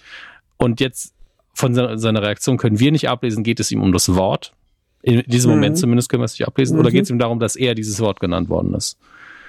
Und 0.57 0.81
jetzt 0.81 1.15
von 1.53 1.75
seiner 1.75 2.23
Reaktion 2.23 2.59
können 2.59 2.79
wir 2.79 2.93
nicht 2.93 3.09
ablesen, 3.09 3.43
geht 3.43 3.61
es 3.61 3.71
ihm 3.71 3.83
um 3.83 3.93
das 3.93 4.15
Wort. 4.15 4.53
In 5.03 5.23
diesem 5.27 5.51
mhm. 5.51 5.57
Moment 5.57 5.79
zumindest 5.79 6.09
können 6.09 6.21
wir 6.21 6.27
es 6.27 6.39
nicht 6.39 6.47
ablesen. 6.47 6.75
Mhm. 6.75 6.81
Oder 6.81 6.91
geht 6.91 7.05
es 7.05 7.11
ihm 7.11 7.19
darum, 7.19 7.41
dass 7.41 7.57
er 7.57 7.75
dieses 7.75 8.01
Wort 8.01 8.21
genannt 8.21 8.49
worden 8.49 8.75
ist? 8.75 8.99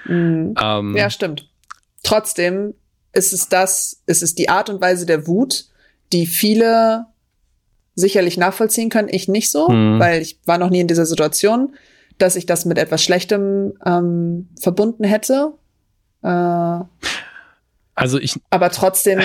Mhm. 0.05 0.55
Ähm, 0.61 0.95
ja, 0.95 1.09
stimmt. 1.09 1.49
Trotzdem 2.03 2.73
ist 3.13 3.33
es 3.33 3.49
das, 3.49 4.01
ist 4.05 4.23
es 4.23 4.35
die 4.35 4.49
Art 4.49 4.69
und 4.69 4.81
Weise 4.81 5.05
der 5.05 5.27
Wut, 5.27 5.65
die 6.13 6.25
viele 6.25 7.07
sicherlich 7.95 8.37
nachvollziehen 8.37 8.89
können. 8.89 9.09
Ich 9.11 9.27
nicht 9.27 9.51
so, 9.51 9.69
mhm. 9.69 9.99
weil 9.99 10.21
ich 10.21 10.39
war 10.45 10.57
noch 10.57 10.69
nie 10.69 10.79
in 10.79 10.87
dieser 10.87 11.05
Situation, 11.05 11.75
dass 12.17 12.35
ich 12.35 12.45
das 12.45 12.65
mit 12.65 12.77
etwas 12.77 13.03
Schlechtem 13.03 13.73
ähm, 13.85 14.49
verbunden 14.59 15.03
hätte. 15.03 15.53
Äh, 16.27 16.83
also 17.95 18.19
ich, 18.19 18.35
aber 18.51 18.69
trotzdem, 18.69 19.19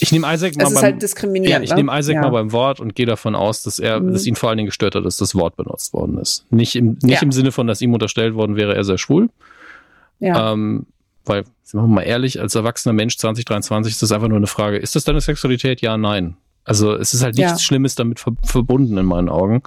ich 0.00 0.10
nehme 0.10 0.26
Isaac 0.32 0.56
mal 0.56 0.64
es 0.64 0.70
ist 0.70 0.74
beim, 0.74 0.82
halt 0.82 1.02
diskriminierend. 1.02 1.48
Ja, 1.58 1.62
ich 1.62 1.70
ne? 1.70 1.76
nehme 1.76 1.96
Isaac 1.96 2.16
ja. 2.16 2.22
mal 2.22 2.30
beim 2.30 2.50
Wort 2.50 2.80
und 2.80 2.96
gehe 2.96 3.06
davon 3.06 3.36
aus, 3.36 3.62
dass 3.62 3.78
er, 3.78 4.00
mhm. 4.00 4.12
dass 4.12 4.26
ihn 4.26 4.34
vor 4.34 4.48
allen 4.48 4.56
Dingen 4.56 4.66
gestört 4.66 4.96
hat, 4.96 5.04
dass 5.04 5.16
das 5.16 5.36
Wort 5.36 5.56
benutzt 5.56 5.92
worden 5.92 6.18
ist. 6.18 6.44
Nicht 6.50 6.74
im, 6.74 6.98
nicht 7.02 7.20
ja. 7.20 7.22
im 7.22 7.30
Sinne 7.30 7.52
von, 7.52 7.68
dass 7.68 7.80
ihm 7.80 7.94
unterstellt 7.94 8.34
worden 8.34 8.56
wäre, 8.56 8.74
er 8.74 8.82
sei 8.82 8.96
schwul. 8.96 9.30
Ja. 10.18 10.52
Ähm, 10.52 10.86
weil, 11.24 11.44
sind 11.62 11.80
wir 11.80 11.86
mal 11.86 12.02
ehrlich, 12.02 12.40
als 12.40 12.54
erwachsener 12.56 12.94
Mensch 12.94 13.16
2023 13.16 13.92
ist 13.92 14.02
das 14.02 14.10
einfach 14.10 14.28
nur 14.28 14.38
eine 14.38 14.48
Frage, 14.48 14.78
ist 14.78 14.96
das 14.96 15.04
deine 15.04 15.20
Sexualität? 15.20 15.80
Ja, 15.80 15.96
nein. 15.96 16.36
Also 16.66 16.96
es 16.96 17.14
ist 17.14 17.22
halt 17.22 17.36
nichts 17.36 17.52
ja. 17.52 17.58
Schlimmes 17.60 17.94
damit 17.94 18.18
ver 18.18 18.32
verbunden 18.42 18.98
in 18.98 19.06
meinen 19.06 19.28
Augen. 19.28 19.62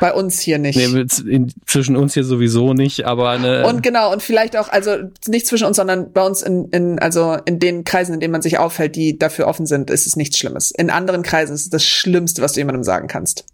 Bei 0.00 0.12
uns 0.12 0.40
hier 0.40 0.58
nicht. 0.58 0.76
Nee, 0.76 1.06
in, 1.30 1.52
zwischen 1.64 1.96
uns 1.96 2.14
hier 2.14 2.24
sowieso 2.24 2.74
nicht, 2.74 3.06
aber 3.06 3.30
eine 3.30 3.64
Und 3.66 3.84
genau, 3.84 4.12
und 4.12 4.20
vielleicht 4.20 4.56
auch, 4.56 4.68
also 4.68 4.96
nicht 5.28 5.46
zwischen 5.46 5.68
uns, 5.68 5.76
sondern 5.76 6.12
bei 6.12 6.26
uns 6.26 6.42
in, 6.42 6.64
in, 6.70 6.98
also 6.98 7.36
in 7.44 7.60
den 7.60 7.84
Kreisen, 7.84 8.14
in 8.14 8.20
denen 8.20 8.32
man 8.32 8.42
sich 8.42 8.58
aufhält, 8.58 8.96
die 8.96 9.16
dafür 9.16 9.46
offen 9.46 9.64
sind, 9.64 9.90
ist 9.90 10.08
es 10.08 10.16
nichts 10.16 10.38
Schlimmes. 10.38 10.72
In 10.72 10.90
anderen 10.90 11.22
Kreisen 11.22 11.54
ist 11.54 11.62
es 11.62 11.70
das 11.70 11.84
Schlimmste, 11.84 12.42
was 12.42 12.54
du 12.54 12.60
jemandem 12.60 12.82
sagen 12.82 13.06
kannst. 13.06 13.44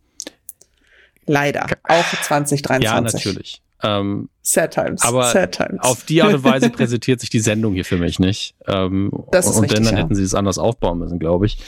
Leider. 1.26 1.66
Auch 1.82 2.22
2023. 2.22 2.82
Ja, 2.82 3.00
natürlich. 3.00 3.62
Ähm, 3.82 4.28
Sad 4.42 4.72
times. 4.72 5.02
Aber 5.02 5.24
Sad 5.24 5.52
times. 5.52 5.82
auf 5.82 6.04
die 6.04 6.22
Art 6.22 6.34
und 6.34 6.44
Weise 6.44 6.70
präsentiert 6.70 7.20
sich 7.20 7.30
die 7.30 7.40
Sendung 7.40 7.74
hier 7.74 7.84
für 7.84 7.98
mich 7.98 8.18
nicht. 8.18 8.54
Ähm, 8.66 9.10
das 9.32 9.46
ist 9.46 9.56
und 9.56 9.64
richtig, 9.64 9.84
dann 9.84 9.96
ja. 9.96 10.02
hätten 10.02 10.14
sie 10.14 10.22
es 10.22 10.34
anders 10.34 10.58
aufbauen 10.58 10.98
müssen, 10.98 11.18
glaube 11.18 11.46
ich. 11.46 11.58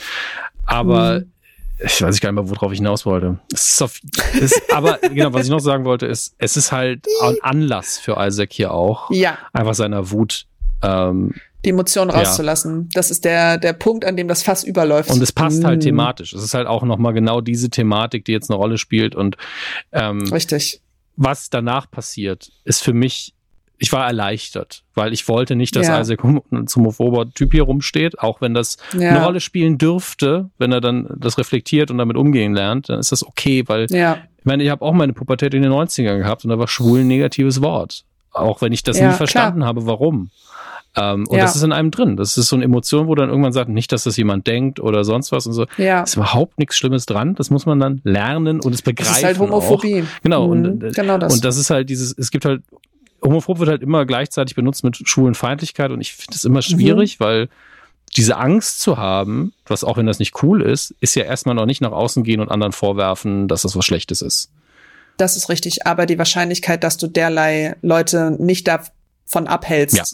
Aber 0.65 1.21
mhm. 1.21 1.33
ich 1.79 2.01
weiß 2.01 2.21
gar 2.21 2.33
nicht 2.33 2.43
mehr, 2.43 2.51
worauf 2.51 2.73
ich 2.73 2.79
hinaus 2.79 3.05
wollte. 3.05 3.39
Es 3.53 3.71
ist 3.71 3.83
auf, 3.83 4.01
es, 4.41 4.55
aber 4.73 4.99
genau, 5.13 5.33
was 5.33 5.45
ich 5.45 5.51
noch 5.51 5.61
sagen 5.61 5.85
wollte, 5.85 6.07
ist, 6.07 6.35
es 6.39 6.57
ist 6.57 6.73
halt 6.73 7.07
ein 7.23 7.37
Anlass 7.43 7.99
für 7.99 8.17
Isaac 8.19 8.53
hier 8.53 8.73
auch. 8.73 9.11
Ja. 9.11 9.39
Einfach 9.53 9.75
seiner 9.75 10.11
Wut. 10.11 10.47
Ähm, 10.83 11.35
die 11.65 11.71
Emotionen 11.71 12.11
rauszulassen. 12.11 12.83
Ja. 12.83 12.89
Das 12.95 13.11
ist 13.11 13.25
der, 13.25 13.59
der 13.59 13.73
Punkt, 13.73 14.05
an 14.05 14.17
dem 14.17 14.29
das 14.29 14.45
Fass 14.45 14.63
überläuft. 14.63 15.11
Und 15.11 15.21
es 15.21 15.33
passt 15.33 15.65
halt 15.65 15.81
mhm. 15.81 15.87
thematisch. 15.87 16.33
Es 16.33 16.43
ist 16.43 16.55
halt 16.55 16.69
auch 16.69 16.85
nochmal 16.85 17.13
genau 17.13 17.41
diese 17.41 17.69
Thematik, 17.69 18.25
die 18.25 18.33
jetzt 18.33 18.49
eine 18.49 18.57
Rolle 18.57 18.79
spielt. 18.79 19.17
Und 19.17 19.37
ähm, 19.91 20.21
Richtig 20.33 20.81
was 21.19 21.51
danach 21.51 21.91
passiert, 21.91 22.53
ist 22.65 22.83
für 22.83 22.93
mich, 22.93 23.35
ich 23.77 23.93
war 23.93 24.07
erleichtert, 24.07 24.85
weil 24.95 25.13
ich 25.13 25.27
wollte 25.29 25.57
nicht, 25.57 25.75
dass 25.75 25.89
ja. 25.89 26.01
Isaac 26.01 26.21
zum 26.21 26.85
homophober 26.85 27.29
Typ 27.31 27.53
hier 27.53 27.65
rumsteht, 27.65 28.21
auch 28.21 28.41
wenn 28.41 28.55
das 28.55 28.77
ja. 28.97 29.11
eine 29.11 29.25
Rolle 29.25 29.41
spielen 29.41 29.79
dürfte, 29.79 30.49
wenn 30.59 30.71
er 30.71 30.81
dann 30.81 31.09
das 31.17 31.37
reflektiert 31.37 31.91
und 31.91 31.99
damit 31.99 32.17
umgehen 32.17 32.55
lernt, 32.55 32.89
dann 32.89 33.01
ist 33.01 33.11
das 33.11 33.27
okay, 33.27 33.65
weil 33.67 33.87
ja. 33.91 34.19
ich 34.39 34.45
meine, 34.45 34.63
ich 34.63 34.71
habe 34.71 34.85
auch 34.85 34.93
meine 34.93 35.13
Pubertät 35.13 35.55
in 35.55 35.63
den 35.63 35.73
90ern 35.73 36.19
gehabt 36.19 36.45
und 36.45 36.51
da 36.51 36.59
war 36.59 36.69
schwul 36.69 37.01
ein 37.01 37.09
negatives 37.09 37.61
Wort. 37.61 38.05
Auch 38.31 38.63
wenn 38.63 38.73
ich 38.73 38.85
das 38.85 39.01
nie 39.01 39.11
verstanden 39.11 39.61
klar. 39.61 39.69
habe, 39.69 39.87
warum. 39.87 40.31
Ähm, 41.01 41.27
und 41.29 41.37
ja. 41.37 41.45
das 41.45 41.57
ist 41.57 41.63
in 41.63 41.73
einem 41.73 41.91
drin. 41.91 42.17
Das 42.17 42.37
ist 42.37 42.49
so 42.49 42.57
eine 42.57 42.65
Emotion, 42.65 43.07
wo 43.07 43.15
dann 43.15 43.29
irgendwann 43.29 43.53
sagt, 43.53 43.69
nicht, 43.69 43.93
dass 43.93 44.05
das 44.05 44.17
jemand 44.17 44.47
denkt 44.47 44.81
oder 44.81 45.05
sonst 45.05 45.33
was 45.33 45.47
und 45.47 45.53
so. 45.53 45.67
Ja. 45.77 46.03
Ist 46.03 46.17
überhaupt 46.17 46.59
nichts 46.59 46.77
Schlimmes 46.77 47.07
dran. 47.07 47.35
Das 47.35 47.51
muss 47.51 47.67
man 47.67 47.79
dann 47.79 48.01
lernen 48.05 48.61
und 48.61 48.75
es 48.75 48.83
begreifen. 48.83 49.11
Das 49.11 49.19
ist 49.19 49.25
halt 49.25 49.39
Homophobie. 49.39 50.03
Auch. 50.03 50.23
Genau. 50.23 50.47
Mhm. 50.47 50.65
Und, 50.65 50.85
äh, 50.85 50.91
genau 50.91 51.19
das. 51.19 51.35
und 51.35 51.45
das 51.45 51.57
ist 51.57 51.71
halt 51.71 51.91
dieses, 51.91 52.15
es 52.17 52.31
gibt 52.31 52.45
halt, 52.45 52.63
homophob 53.23 53.59
wird 53.59 53.71
halt 53.71 53.83
immer 53.83 54.07
gleichzeitig 54.07 54.55
benutzt 54.55 54.85
mit 54.85 54.97
Schwulenfeindlichkeit 55.09 55.91
und 55.91 56.01
ich 56.01 56.13
finde 56.15 56.35
es 56.35 56.45
immer 56.45 56.63
schwierig, 56.63 57.19
mhm. 57.19 57.25
weil 57.25 57.49
diese 58.17 58.37
Angst 58.37 58.81
zu 58.81 58.97
haben, 58.97 59.53
was 59.67 59.85
auch 59.85 59.97
wenn 59.97 60.07
das 60.07 60.19
nicht 60.19 60.43
cool 60.43 60.63
ist, 60.63 60.95
ist 61.01 61.15
ja 61.15 61.25
erstmal 61.25 61.55
noch 61.55 61.67
nicht 61.67 61.81
nach 61.81 61.93
außen 61.93 62.23
gehen 62.23 62.41
und 62.41 62.51
anderen 62.51 62.73
vorwerfen, 62.73 63.49
dass 63.49 63.63
das 63.63 63.77
was 63.77 63.85
Schlechtes 63.85 64.23
ist. 64.23 64.51
Das 65.19 65.37
ist 65.37 65.49
richtig, 65.49 65.87
aber 65.87 66.07
die 66.07 66.17
Wahrscheinlichkeit, 66.17 66.85
dass 66.85 66.97
du 66.97 67.09
derlei 67.09 67.77
Leute 67.83 68.37
nicht 68.39 68.69
davon 68.69 69.47
abhältst, 69.47 69.97
ja 69.97 70.05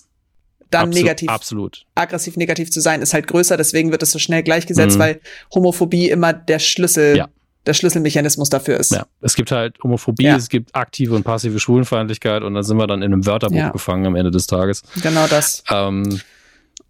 dann 0.71 0.89
absolut, 0.89 0.95
negativ, 1.05 1.29
absolut. 1.31 1.87
aggressiv 1.95 2.37
negativ 2.37 2.71
zu 2.71 2.81
sein, 2.81 3.03
ist 3.03 3.15
halt 3.15 3.27
größer. 3.27 3.57
Deswegen 3.57 3.91
wird 3.93 4.03
es 4.03 4.11
so 4.11 4.19
schnell 4.19 4.43
gleichgesetzt, 4.43 4.97
Mhm. 4.97 5.01
weil 5.01 5.21
Homophobie 5.55 6.09
immer 6.11 6.33
der 6.33 6.59
Schlüssel, 6.59 7.17
Ja. 7.17 7.29
der 7.67 7.75
Schlüsselmechanismus 7.75 8.49
dafür 8.51 8.79
ist. 8.79 8.93
Ja, 8.93 9.07
es 9.21 9.35
gibt 9.37 9.51
halt 9.53 9.77
Homophobie, 9.83 10.25
Ja. 10.25 10.37
es 10.37 10.49
gibt 10.49 10.75
aktive 10.75 11.15
und 11.15 11.23
passive 11.25 11.59
Schwulenfeindlichkeit 11.61 12.43
und 12.43 12.55
dann 12.55 12.63
sind 12.63 12.77
wir 12.77 12.87
dann 12.87 13.03
in 13.03 13.13
einem 13.13 13.27
Wörterbuch 13.27 13.57
Ja. 13.57 13.71
gefangen 13.71 14.07
am 14.07 14.17
Ende 14.17 14.31
des 14.31 14.47
Tages. 14.47 14.83
Genau 15.03 15.27
das. 15.27 15.63
Ähm, 15.71 16.21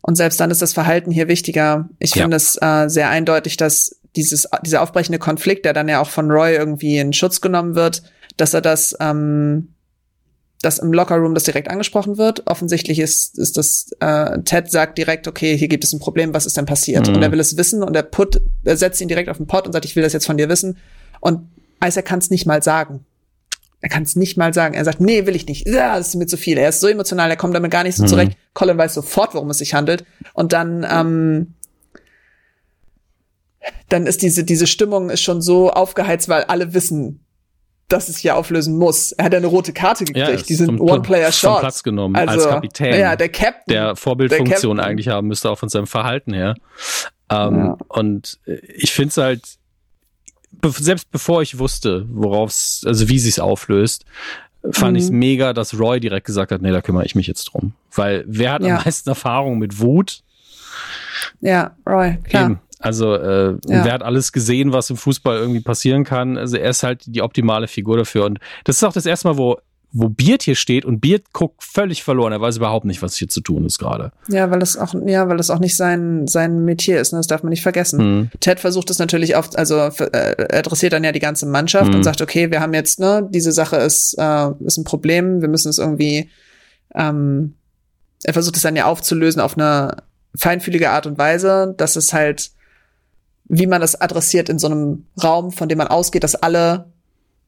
Und 0.06 0.16
selbst 0.16 0.38
dann 0.38 0.50
ist 0.50 0.60
das 0.60 0.74
Verhalten 0.74 1.10
hier 1.10 1.28
wichtiger. 1.28 1.88
Ich 1.98 2.14
Ja. 2.14 2.22
finde 2.22 2.36
es 2.36 2.58
äh, 2.60 2.88
sehr 2.88 3.08
eindeutig, 3.08 3.56
dass 3.56 3.98
dieses, 4.16 4.46
dieser 4.64 4.82
aufbrechende 4.82 5.18
Konflikt, 5.18 5.64
der 5.64 5.72
dann 5.72 5.88
ja 5.88 6.00
auch 6.00 6.10
von 6.10 6.30
Roy 6.30 6.54
irgendwie 6.54 6.98
in 6.98 7.12
Schutz 7.14 7.40
genommen 7.40 7.74
wird, 7.74 8.02
dass 8.36 8.52
er 8.52 8.60
das, 8.60 8.94
ähm, 9.00 9.68
dass 10.64 10.78
im 10.78 10.92
Lockerroom 10.92 11.34
das 11.34 11.44
direkt 11.44 11.68
angesprochen 11.68 12.16
wird. 12.18 12.46
Offensichtlich 12.46 12.98
ist, 12.98 13.38
ist 13.38 13.56
das, 13.56 13.90
äh, 14.00 14.40
Ted 14.42 14.70
sagt 14.70 14.98
direkt, 14.98 15.28
okay, 15.28 15.56
hier 15.56 15.68
gibt 15.68 15.84
es 15.84 15.92
ein 15.92 15.98
Problem, 16.00 16.32
was 16.34 16.46
ist 16.46 16.56
denn 16.56 16.66
passiert? 16.66 17.08
Mhm. 17.08 17.16
Und 17.16 17.22
er 17.22 17.32
will 17.32 17.40
es 17.40 17.56
wissen 17.56 17.82
und 17.82 17.94
er 17.94 18.02
put, 18.02 18.40
er 18.64 18.76
setzt 18.76 19.00
ihn 19.00 19.08
direkt 19.08 19.28
auf 19.28 19.36
den 19.36 19.46
Pod 19.46 19.66
und 19.66 19.72
sagt, 19.72 19.84
ich 19.84 19.94
will 19.96 20.02
das 20.02 20.12
jetzt 20.12 20.26
von 20.26 20.36
dir 20.36 20.48
wissen. 20.48 20.78
Und 21.20 21.48
Isaac 21.84 22.04
kann 22.06 22.18
es 22.18 22.30
nicht 22.30 22.46
mal 22.46 22.62
sagen. 22.62 23.04
Er 23.80 23.90
kann 23.90 24.04
es 24.04 24.16
nicht 24.16 24.38
mal 24.38 24.54
sagen. 24.54 24.74
Er 24.74 24.84
sagt, 24.84 25.00
nee, 25.00 25.26
will 25.26 25.36
ich 25.36 25.46
nicht. 25.46 25.66
Ja, 25.68 25.98
das 25.98 26.08
ist 26.08 26.14
mir 26.14 26.26
zu 26.26 26.38
viel. 26.38 26.56
Er 26.56 26.70
ist 26.70 26.80
so 26.80 26.88
emotional, 26.88 27.28
er 27.28 27.36
kommt 27.36 27.54
damit 27.54 27.70
gar 27.70 27.82
nicht 27.82 27.96
so 27.96 28.04
Mhm. 28.04 28.08
zurecht. 28.08 28.38
Colin 28.54 28.78
weiß 28.78 28.94
sofort, 28.94 29.34
worum 29.34 29.50
es 29.50 29.58
sich 29.58 29.74
handelt. 29.74 30.04
Und 30.32 30.52
dann, 30.54 30.86
ähm, 30.90 31.54
dann 33.88 34.06
ist 34.06 34.22
diese, 34.22 34.44
diese 34.44 34.66
Stimmung 34.66 35.10
ist 35.10 35.22
schon 35.22 35.42
so 35.42 35.70
aufgeheizt, 35.70 36.28
weil 36.28 36.44
alle 36.44 36.74
wissen, 36.74 37.23
dass 37.88 38.08
es 38.08 38.16
hier 38.18 38.36
auflösen 38.36 38.78
muss. 38.78 39.12
Er 39.12 39.26
hat 39.26 39.34
eine 39.34 39.46
rote 39.46 39.72
Karte 39.72 40.04
gekriegt, 40.04 40.26
ja, 40.28 40.34
ist 40.34 40.48
die 40.48 40.54
sind 40.54 40.78
vom- 40.78 40.80
One-Player-Shot. 40.80 41.60
Platz 41.60 41.82
genommen 41.82 42.16
Also, 42.16 42.32
als 42.46 42.48
Kapitän, 42.48 42.98
Ja, 42.98 43.14
der 43.16 43.28
Captain. 43.28 43.62
der 43.74 43.96
Vorbildfunktion 43.96 44.76
Der 44.76 44.82
Captain. 44.84 44.90
eigentlich 44.90 45.08
haben 45.08 45.28
müsste, 45.28 45.50
auch 45.50 45.58
von 45.58 45.68
seinem 45.68 45.86
Verhalten 45.86 46.32
her. 46.32 46.54
Ähm, 47.30 47.56
Ja. 47.56 47.76
Und 47.88 48.38
äh, 48.46 48.54
ich 48.76 48.92
finde 48.92 49.08
es 49.10 49.16
halt, 49.18 49.42
selbst 50.78 51.10
bevor 51.10 51.42
ich 51.42 51.58
wusste, 51.58 52.06
worauf 52.08 52.48
also 52.84 53.08
wie 53.08 53.18
sie 53.18 53.28
es 53.28 53.38
auflöst, 53.38 54.04
fand 54.70 54.92
Mhm. 54.92 54.96
ich 54.96 55.04
es 55.04 55.10
mega, 55.10 55.52
dass 55.52 55.78
Roy 55.78 56.00
direkt 56.00 56.26
gesagt 56.26 56.52
hat, 56.52 56.62
nee, 56.62 56.70
da 56.72 56.80
kümmere 56.80 57.04
ich 57.04 57.14
mich 57.14 57.26
jetzt 57.26 57.44
drum. 57.44 57.74
Weil 57.94 58.24
wer 58.26 58.52
hat 58.52 58.62
Ja. 58.62 58.76
am 58.78 58.84
meisten 58.84 59.08
Erfahrung 59.10 59.58
mit 59.58 59.78
Wut? 59.80 60.22
Ja, 61.40 61.76
Roy, 61.86 62.16
klar. 62.24 62.44
Eben. 62.46 62.58
Also 62.84 63.14
äh, 63.14 63.52
Ja. 63.68 63.84
wer 63.84 63.92
hat 63.92 64.02
alles 64.02 64.32
gesehen, 64.32 64.72
was 64.72 64.90
im 64.90 64.96
Fußball 64.96 65.36
irgendwie 65.38 65.60
passieren 65.60 66.04
kann? 66.04 66.36
Also 66.38 66.56
er 66.56 66.70
ist 66.70 66.82
halt 66.82 67.02
die 67.06 67.22
optimale 67.22 67.66
Figur 67.68 67.96
dafür. 67.96 68.24
Und 68.26 68.38
das 68.64 68.76
ist 68.76 68.84
auch 68.84 68.92
das 68.92 69.06
erste 69.06 69.28
Mal, 69.28 69.36
wo, 69.38 69.56
wo 69.96 70.08
Beard 70.08 70.42
hier 70.42 70.56
steht 70.56 70.84
und 70.84 71.00
Beard 71.00 71.32
guckt 71.32 71.62
völlig 71.62 72.02
verloren. 72.02 72.32
Er 72.32 72.40
weiß 72.40 72.56
überhaupt 72.56 72.84
nicht, 72.84 73.00
was 73.00 73.14
hier 73.16 73.28
zu 73.28 73.40
tun 73.40 73.64
ist 73.64 73.78
gerade. 73.78 74.10
Ja, 74.28 74.50
weil 74.50 74.60
es 74.60 74.76
auch, 74.76 74.92
ja, 75.06 75.28
weil 75.28 75.38
es 75.38 75.50
auch 75.50 75.60
nicht 75.60 75.76
sein, 75.76 76.26
sein 76.26 76.64
Metier 76.64 77.00
ist, 77.00 77.12
ne? 77.12 77.20
das 77.20 77.28
darf 77.28 77.42
man 77.44 77.50
nicht 77.50 77.62
vergessen. 77.62 77.98
Mhm. 78.18 78.30
Ted 78.40 78.58
versucht 78.60 78.90
es 78.90 78.98
natürlich 78.98 79.36
oft, 79.36 79.56
also 79.56 79.76
äh, 79.78 80.56
adressiert 80.56 80.92
dann 80.94 81.04
ja 81.04 81.12
die 81.12 81.20
ganze 81.20 81.46
Mannschaft 81.46 81.90
Mhm. 81.90 81.94
und 81.96 82.02
sagt, 82.02 82.20
okay, 82.22 82.50
wir 82.50 82.60
haben 82.60 82.74
jetzt, 82.74 82.98
ne, 83.00 83.26
diese 83.30 83.52
Sache 83.52 83.76
ist, 83.76 84.14
äh, 84.18 84.48
ist 84.64 84.78
ein 84.78 84.84
Problem, 84.84 85.40
wir 85.40 85.48
müssen 85.48 85.68
es 85.68 85.78
irgendwie, 85.78 86.28
ähm, 86.94 87.54
er 88.24 88.32
versucht 88.32 88.56
es 88.56 88.62
dann 88.62 88.74
ja 88.76 88.86
aufzulösen 88.86 89.40
auf 89.40 89.56
eine 89.56 89.96
feinfühlige 90.34 90.90
Art 90.90 91.06
und 91.06 91.18
Weise, 91.18 91.72
dass 91.76 91.94
es 91.94 92.12
halt, 92.12 92.50
wie 93.46 93.66
man 93.66 93.80
das 93.80 94.00
adressiert 94.00 94.48
in 94.48 94.58
so 94.58 94.66
einem 94.68 95.06
Raum, 95.22 95.52
von 95.52 95.68
dem 95.68 95.78
man 95.78 95.88
ausgeht, 95.88 96.24
dass 96.24 96.34
alle 96.34 96.86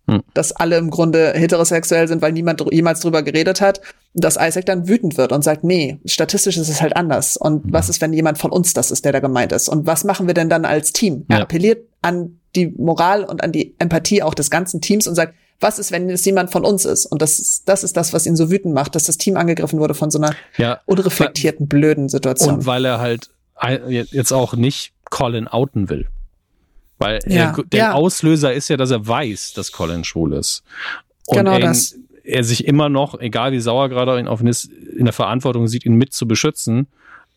Hm. 0.08 0.22
dass 0.34 0.52
alle 0.52 0.76
im 0.76 0.90
Grunde 0.90 1.32
heterosexuell 1.34 2.06
sind, 2.06 2.22
weil 2.22 2.30
niemand 2.30 2.60
dr- 2.60 2.72
jemals 2.72 3.00
drüber 3.00 3.24
geredet 3.24 3.60
hat, 3.60 3.80
dass 4.14 4.36
Isaac 4.40 4.64
dann 4.66 4.86
wütend 4.86 5.16
wird 5.16 5.32
und 5.32 5.42
sagt, 5.42 5.64
nee, 5.64 5.98
statistisch 6.04 6.56
ist 6.58 6.68
es 6.68 6.80
halt 6.80 6.94
anders. 6.94 7.36
Und 7.36 7.64
was 7.72 7.88
ist, 7.88 8.00
wenn 8.00 8.12
jemand 8.12 8.38
von 8.38 8.52
uns 8.52 8.72
das 8.72 8.92
ist, 8.92 9.04
der 9.04 9.10
da 9.10 9.18
gemeint 9.18 9.50
ist? 9.50 9.68
Und 9.68 9.84
was 9.88 10.04
machen 10.04 10.28
wir 10.28 10.34
denn 10.34 10.48
dann 10.48 10.64
als 10.64 10.92
Team? 10.92 11.24
Er 11.28 11.38
Ja. 11.38 11.42
appelliert 11.42 11.88
an 12.02 12.38
die 12.54 12.68
Moral 12.68 13.24
und 13.24 13.42
an 13.42 13.50
die 13.50 13.74
Empathie 13.80 14.22
auch 14.22 14.34
des 14.34 14.48
ganzen 14.48 14.80
Teams 14.80 15.08
und 15.08 15.16
sagt, 15.16 15.34
was 15.58 15.80
ist, 15.80 15.90
wenn 15.90 16.08
es 16.08 16.24
jemand 16.24 16.52
von 16.52 16.64
uns 16.64 16.84
ist? 16.84 17.06
Und 17.06 17.20
das 17.20 17.40
ist, 17.40 17.68
das 17.68 17.82
ist 17.82 17.96
das, 17.96 18.12
was 18.12 18.26
ihn 18.26 18.36
so 18.36 18.48
wütend 18.48 18.74
macht, 18.74 18.94
dass 18.94 19.02
das 19.04 19.18
Team 19.18 19.36
angegriffen 19.36 19.80
wurde 19.80 19.94
von 19.94 20.12
so 20.12 20.18
einer 20.18 20.36
Ja. 20.56 20.78
unreflektierten, 20.86 21.66
blöden 21.66 22.08
Situation. 22.08 22.54
Und 22.58 22.66
weil 22.66 22.84
er 22.84 23.00
halt 23.00 23.30
jetzt 23.88 24.32
auch 24.32 24.54
nicht 24.54 24.92
Colin 25.10 25.48
outen 25.48 25.88
will. 25.88 26.06
Weil 26.98 27.20
Ja, 27.26 27.52
der, 27.52 27.64
der 27.64 27.78
ja. 27.78 27.92
Auslöser 27.92 28.52
ist 28.54 28.68
ja, 28.68 28.76
dass 28.76 28.90
er 28.90 29.06
weiß, 29.06 29.52
dass 29.54 29.72
Colin 29.72 30.04
schwul 30.04 30.32
ist. 30.34 30.62
Und 31.26 31.38
Genau 31.38 31.52
er, 31.52 31.60
das. 31.60 31.94
er 32.24 32.42
sich 32.44 32.66
immer 32.66 32.88
noch, 32.88 33.18
egal 33.20 33.52
wie 33.52 33.60
sauer 33.60 33.88
gerade 33.88 34.18
ihn 34.18 34.28
auf 34.28 34.40
ihn 34.40 34.46
ist, 34.46 34.64
in 34.66 35.04
der 35.04 35.12
Verantwortung 35.12 35.68
sieht, 35.68 35.84
ihn 35.84 35.94
mit 35.94 36.12
zu 36.14 36.26
beschützen. 36.26 36.86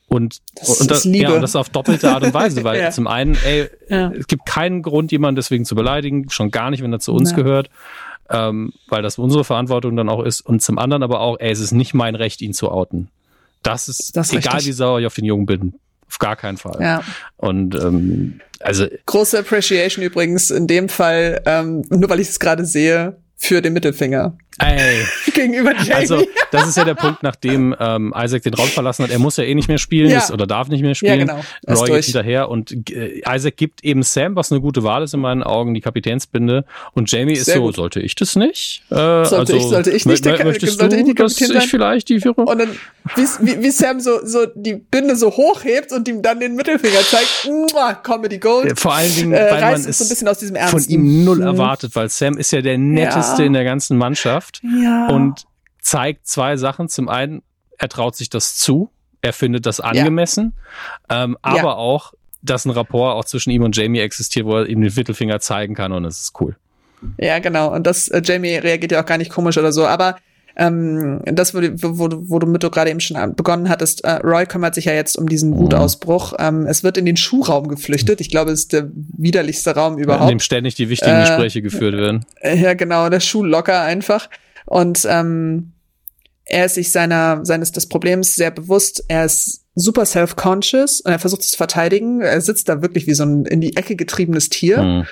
Und, 0.07 0.39
Das 0.55 0.81
und, 0.81 0.89
ist 0.91 1.05
Liebe. 1.05 1.29
Ja, 1.29 1.35
und 1.35 1.41
das 1.41 1.55
auf 1.55 1.69
doppelte 1.69 2.09
Art 2.09 2.23
und 2.23 2.33
Weise, 2.33 2.63
weil 2.63 2.79
Ja. 2.79 2.89
zum 2.91 3.05
einen, 3.07 3.35
ey, 3.43 3.69
Ja. 3.89 4.11
es 4.11 4.25
gibt 4.27 4.45
keinen 4.45 4.81
Grund, 4.81 5.11
jemanden 5.11 5.35
deswegen 5.35 5.65
zu 5.65 5.75
beleidigen, 5.75 6.29
schon 6.29 6.49
gar 6.51 6.71
nicht, 6.71 6.81
wenn 6.81 6.91
er 6.93 6.99
zu 6.99 7.13
uns 7.13 7.35
gehört, 7.35 7.69
ähm, 8.29 8.73
weil 8.87 9.01
das 9.03 9.17
unsere 9.19 9.43
Verantwortung 9.43 9.95
dann 9.95 10.09
auch 10.09 10.23
ist. 10.23 10.41
Und 10.41 10.61
zum 10.63 10.79
anderen 10.79 11.03
aber 11.03 11.19
auch, 11.19 11.37
ey, 11.39 11.51
es 11.51 11.59
ist 11.59 11.73
nicht 11.73 11.93
mein 11.93 12.15
Recht, 12.15 12.41
ihn 12.41 12.53
zu 12.53 12.71
outen. 12.71 13.09
Das 13.61 13.87
ist, 13.89 14.15
Das 14.15 14.27
ist 14.31 14.37
egal 14.39 14.55
richtig. 14.55 14.69
wie 14.69 14.73
sauer 14.73 14.99
ich 14.99 15.05
auf 15.05 15.15
den 15.15 15.25
Jungen 15.25 15.45
bin, 15.45 15.75
auf 16.09 16.19
gar 16.19 16.35
keinen 16.35 16.57
Fall. 16.57 16.81
Ja. 16.81 17.03
Und 17.37 17.75
ähm, 17.75 18.41
also 18.59 18.87
Große 19.05 19.39
Appreciation 19.39 20.03
übrigens 20.03 20.51
in 20.51 20.67
dem 20.67 20.89
Fall, 20.89 21.41
ähm, 21.45 21.83
nur 21.89 22.09
weil 22.09 22.19
ich 22.19 22.29
es 22.29 22.39
gerade 22.39 22.65
sehe, 22.65 23.17
für 23.37 23.61
den 23.61 23.73
Mittelfinger. 23.73 24.37
Ey. 24.59 25.03
Gegenüber 25.33 25.73
Jamie. 25.75 25.93
Also, 25.93 26.23
das 26.51 26.67
ist 26.67 26.77
ja 26.77 26.83
der 26.83 26.95
Punkt, 26.95 27.23
nachdem 27.23 27.75
ähm, 27.79 28.13
Isaac 28.17 28.43
den 28.43 28.53
Raum 28.53 28.67
verlassen 28.67 29.03
hat. 29.03 29.11
Er 29.11 29.19
muss 29.19 29.37
ja 29.37 29.43
eh 29.43 29.55
nicht 29.55 29.67
mehr 29.67 29.77
spielen 29.77 30.09
Ja. 30.09 30.17
ist, 30.19 30.31
oder 30.31 30.45
darf 30.47 30.67
nicht 30.67 30.81
mehr 30.81 30.95
spielen. 30.95 31.19
Ja, 31.19 31.25
genau. 31.25 31.39
Roy 31.79 31.87
durch. 31.87 31.91
geht 31.91 32.05
hinterher 32.05 32.49
und 32.49 32.89
äh, 32.91 33.21
Isaac 33.27 33.55
gibt 33.57 33.83
eben 33.83 34.03
Sam, 34.03 34.35
was 34.35 34.51
eine 34.51 34.59
gute 34.61 34.83
Wahl 34.83 35.03
ist 35.03 35.13
in 35.13 35.21
meinen 35.21 35.43
Augen, 35.43 35.73
die 35.73 35.81
Kapitänsbinde. 35.81 36.65
Und 36.93 37.11
Jamie 37.11 37.33
ist 37.33 37.45
so, 37.45 37.61
gut. 37.61 37.75
sollte 37.75 37.99
ich 38.01 38.15
das 38.15 38.35
nicht? 38.35 38.83
Äh, 38.89 38.95
Sollte 38.95 39.35
also, 39.37 39.55
ich- 39.55 39.63
sollte 39.63 39.91
ich 39.91 40.05
nicht 40.05 40.25
der 40.25 40.43
möchtest 40.45 40.79
sollte 40.79 40.95
du, 40.95 41.01
ich 41.01 41.07
die 41.07 41.15
dass 41.15 41.35
Kapitän 41.35 41.55
ich 41.57 41.61
sein? 41.63 41.69
vielleicht 41.69 42.09
die 42.09 42.19
Führung? 42.19 42.47
Und 42.47 42.57
dann, 42.59 42.69
wie, 43.15 43.63
wie, 43.63 43.71
Sam 43.71 43.99
so, 43.99 44.19
so 44.25 44.45
die 44.55 44.73
Binde 44.75 45.15
so 45.15 45.31
hochhebt 45.31 45.91
und 45.91 46.07
ihm 46.07 46.21
dann 46.21 46.39
den 46.39 46.55
Mittelfinger 46.55 46.99
zeigt, 47.01 47.47
Mua, 47.47 47.93
Comedy 47.93 48.37
Gold. 48.39 48.79
Vor 48.79 48.93
allen 48.93 49.13
Dingen, 49.15 49.33
äh, 49.33 49.47
weil 49.51 49.61
man 49.61 49.73
es 49.75 49.97
so 49.97 50.03
ein 50.03 50.09
bisschen 50.09 50.27
aus 50.27 50.39
diesem 50.39 50.55
von 50.55 50.65
Ernsten. 50.65 50.91
ihm 50.93 51.23
null 51.23 51.37
Mhm. 51.37 51.43
erwartet, 51.43 51.95
weil 51.95 52.09
Sam 52.09 52.37
ist 52.37 52.51
ja 52.51 52.61
der 52.61 52.77
netteste 52.77 53.41
Ja. 53.43 53.47
in 53.47 53.53
der 53.53 53.63
ganzen 53.63 53.97
Mannschaft 53.97 54.48
Ja. 54.63 55.07
und 55.07 55.45
zeigt 55.81 56.27
zwei 56.27 56.57
Sachen. 56.57 56.89
Zum 56.89 57.09
einen, 57.09 57.41
er 57.77 57.89
traut 57.89 58.15
sich 58.15 58.29
das 58.29 58.55
zu, 58.57 58.89
er 59.21 59.33
findet 59.33 59.65
das 59.65 59.79
angemessen, 59.79 60.53
ähm, 61.09 61.37
aber 61.41 61.57
Ja. 61.57 61.73
auch, 61.75 62.13
dass 62.41 62.65
ein 62.65 62.71
Rapport 62.71 63.15
auch 63.15 63.25
zwischen 63.25 63.49
ihm 63.51 63.63
und 63.63 63.75
Jamie 63.75 63.99
existiert, 63.99 64.45
wo 64.45 64.57
er 64.57 64.67
ihm 64.67 64.81
den 64.81 64.93
Mittelfinger 64.93 65.39
zeigen 65.39 65.75
kann 65.75 65.91
und 65.91 66.05
es 66.05 66.19
ist 66.21 66.41
cool. 66.41 66.55
Ja, 67.17 67.39
genau. 67.39 67.73
Und 67.73 67.87
das, 67.87 68.07
äh, 68.09 68.21
Jamie 68.23 68.55
reagiert 68.55 68.91
ja 68.91 69.01
auch 69.01 69.05
gar 69.05 69.17
nicht 69.17 69.31
komisch 69.31 69.57
oder 69.57 69.71
so. 69.71 69.85
Aber 69.87 70.17
ähm, 70.59 71.21
das, 71.25 71.55
wo, 71.55 71.61
du- 71.61 71.73
wo, 71.81 72.09
wo 72.29 72.37
du 72.39 72.45
mit 72.45 72.61
du 72.61 72.69
gerade 72.69 72.89
eben 72.91 72.99
schon 72.99 73.17
an- 73.17 73.33
begonnen 73.35 73.69
hattest, 73.69 74.03
äh, 74.03 74.17
Roy 74.23 74.45
kümmert 74.45 74.75
sich 74.75 74.85
ja 74.85 74.93
jetzt 74.93 75.17
um 75.17 75.27
diesen 75.27 75.51
Mhm. 75.51 75.57
Wutausbruch. 75.59 76.33
Ähm, 76.37 76.65
es 76.67 76.83
wird 76.83 76.97
in 76.97 77.05
den 77.05 77.17
Schuhraum 77.17 77.67
geflüchtet. 77.69 78.21
Ich 78.21 78.29
glaube, 78.29 78.51
es 78.51 78.59
ist 78.61 78.73
der 78.73 78.89
widerlichste 78.93 79.71
Raum 79.75 79.97
In 79.97 80.03
überhaupt. 80.03 80.29
dem 80.29 80.39
ständig 80.39 80.75
die 80.75 80.89
wichtigen 80.89 81.15
Äh, 81.15 81.21
Gespräche 81.21 81.61
geführt 81.61 81.95
werden. 81.95 82.25
Äh, 82.41 82.57
Ja, 82.57 82.73
genau, 82.75 83.09
der 83.09 83.21
Schuh 83.21 83.43
locker 83.43 83.81
einfach. 83.81 84.29
Und 84.65 85.07
ähm, 85.09 85.71
er 86.45 86.65
ist 86.65 86.75
sich 86.75 86.91
seiner, 86.91 87.45
seines 87.45 87.71
des 87.71 87.87
Problems 87.87 88.35
sehr 88.35 88.51
bewusst. 88.51 89.03
Er 89.07 89.25
ist 89.25 89.61
super 89.75 90.05
self-conscious 90.05 91.01
und 91.01 91.11
er 91.11 91.19
versucht 91.19 91.41
es 91.41 91.51
zu 91.51 91.57
verteidigen. 91.57 92.21
Er 92.21 92.41
sitzt 92.41 92.67
da 92.69 92.81
wirklich 92.81 93.07
wie 93.07 93.13
so 93.13 93.23
ein 93.23 93.45
in 93.45 93.61
die 93.61 93.75
Ecke 93.77 93.95
getriebenes 93.95 94.49
Tier. 94.49 94.77
Hm. 94.77 95.05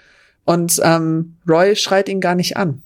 Und 0.45 0.79
ähm, 0.83 1.37
Roy 1.47 1.75
schreit 1.75 2.09
ihn 2.09 2.21
gar 2.21 2.35
nicht 2.35 2.57
an. 2.57 2.81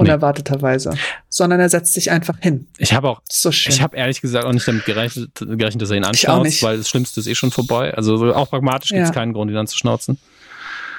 Unerwarteterweise. 0.00 0.94
Sondern 1.28 1.60
er 1.60 1.68
setzt 1.68 1.94
sich 1.94 2.10
einfach 2.10 2.38
hin. 2.38 2.66
Ich 2.78 2.92
habe 2.92 3.08
auch 3.08 3.20
so 3.30 3.50
schön. 3.52 3.72
Ich 3.72 3.80
habe 3.82 3.96
ehrlich 3.96 4.20
gesagt 4.20 4.44
auch 4.44 4.52
nicht 4.52 4.66
damit 4.68 4.84
gerechnet, 4.84 5.30
gerechnet 5.34 5.82
dass 5.82 5.90
er 5.90 5.96
ihn 5.96 6.04
anschnauzt, 6.04 6.62
weil 6.62 6.78
das 6.78 6.88
Schlimmste 6.88 7.20
ist 7.20 7.26
eh 7.26 7.34
schon 7.34 7.50
vorbei. 7.50 7.94
Also 7.94 8.16
so 8.16 8.34
auch 8.34 8.50
pragmatisch 8.50 8.90
gibt 8.90 9.02
es 9.02 9.08
Ja. 9.08 9.14
keinen 9.14 9.32
Grund, 9.32 9.50
ihn 9.50 9.56
anzuschnauzen. 9.56 10.18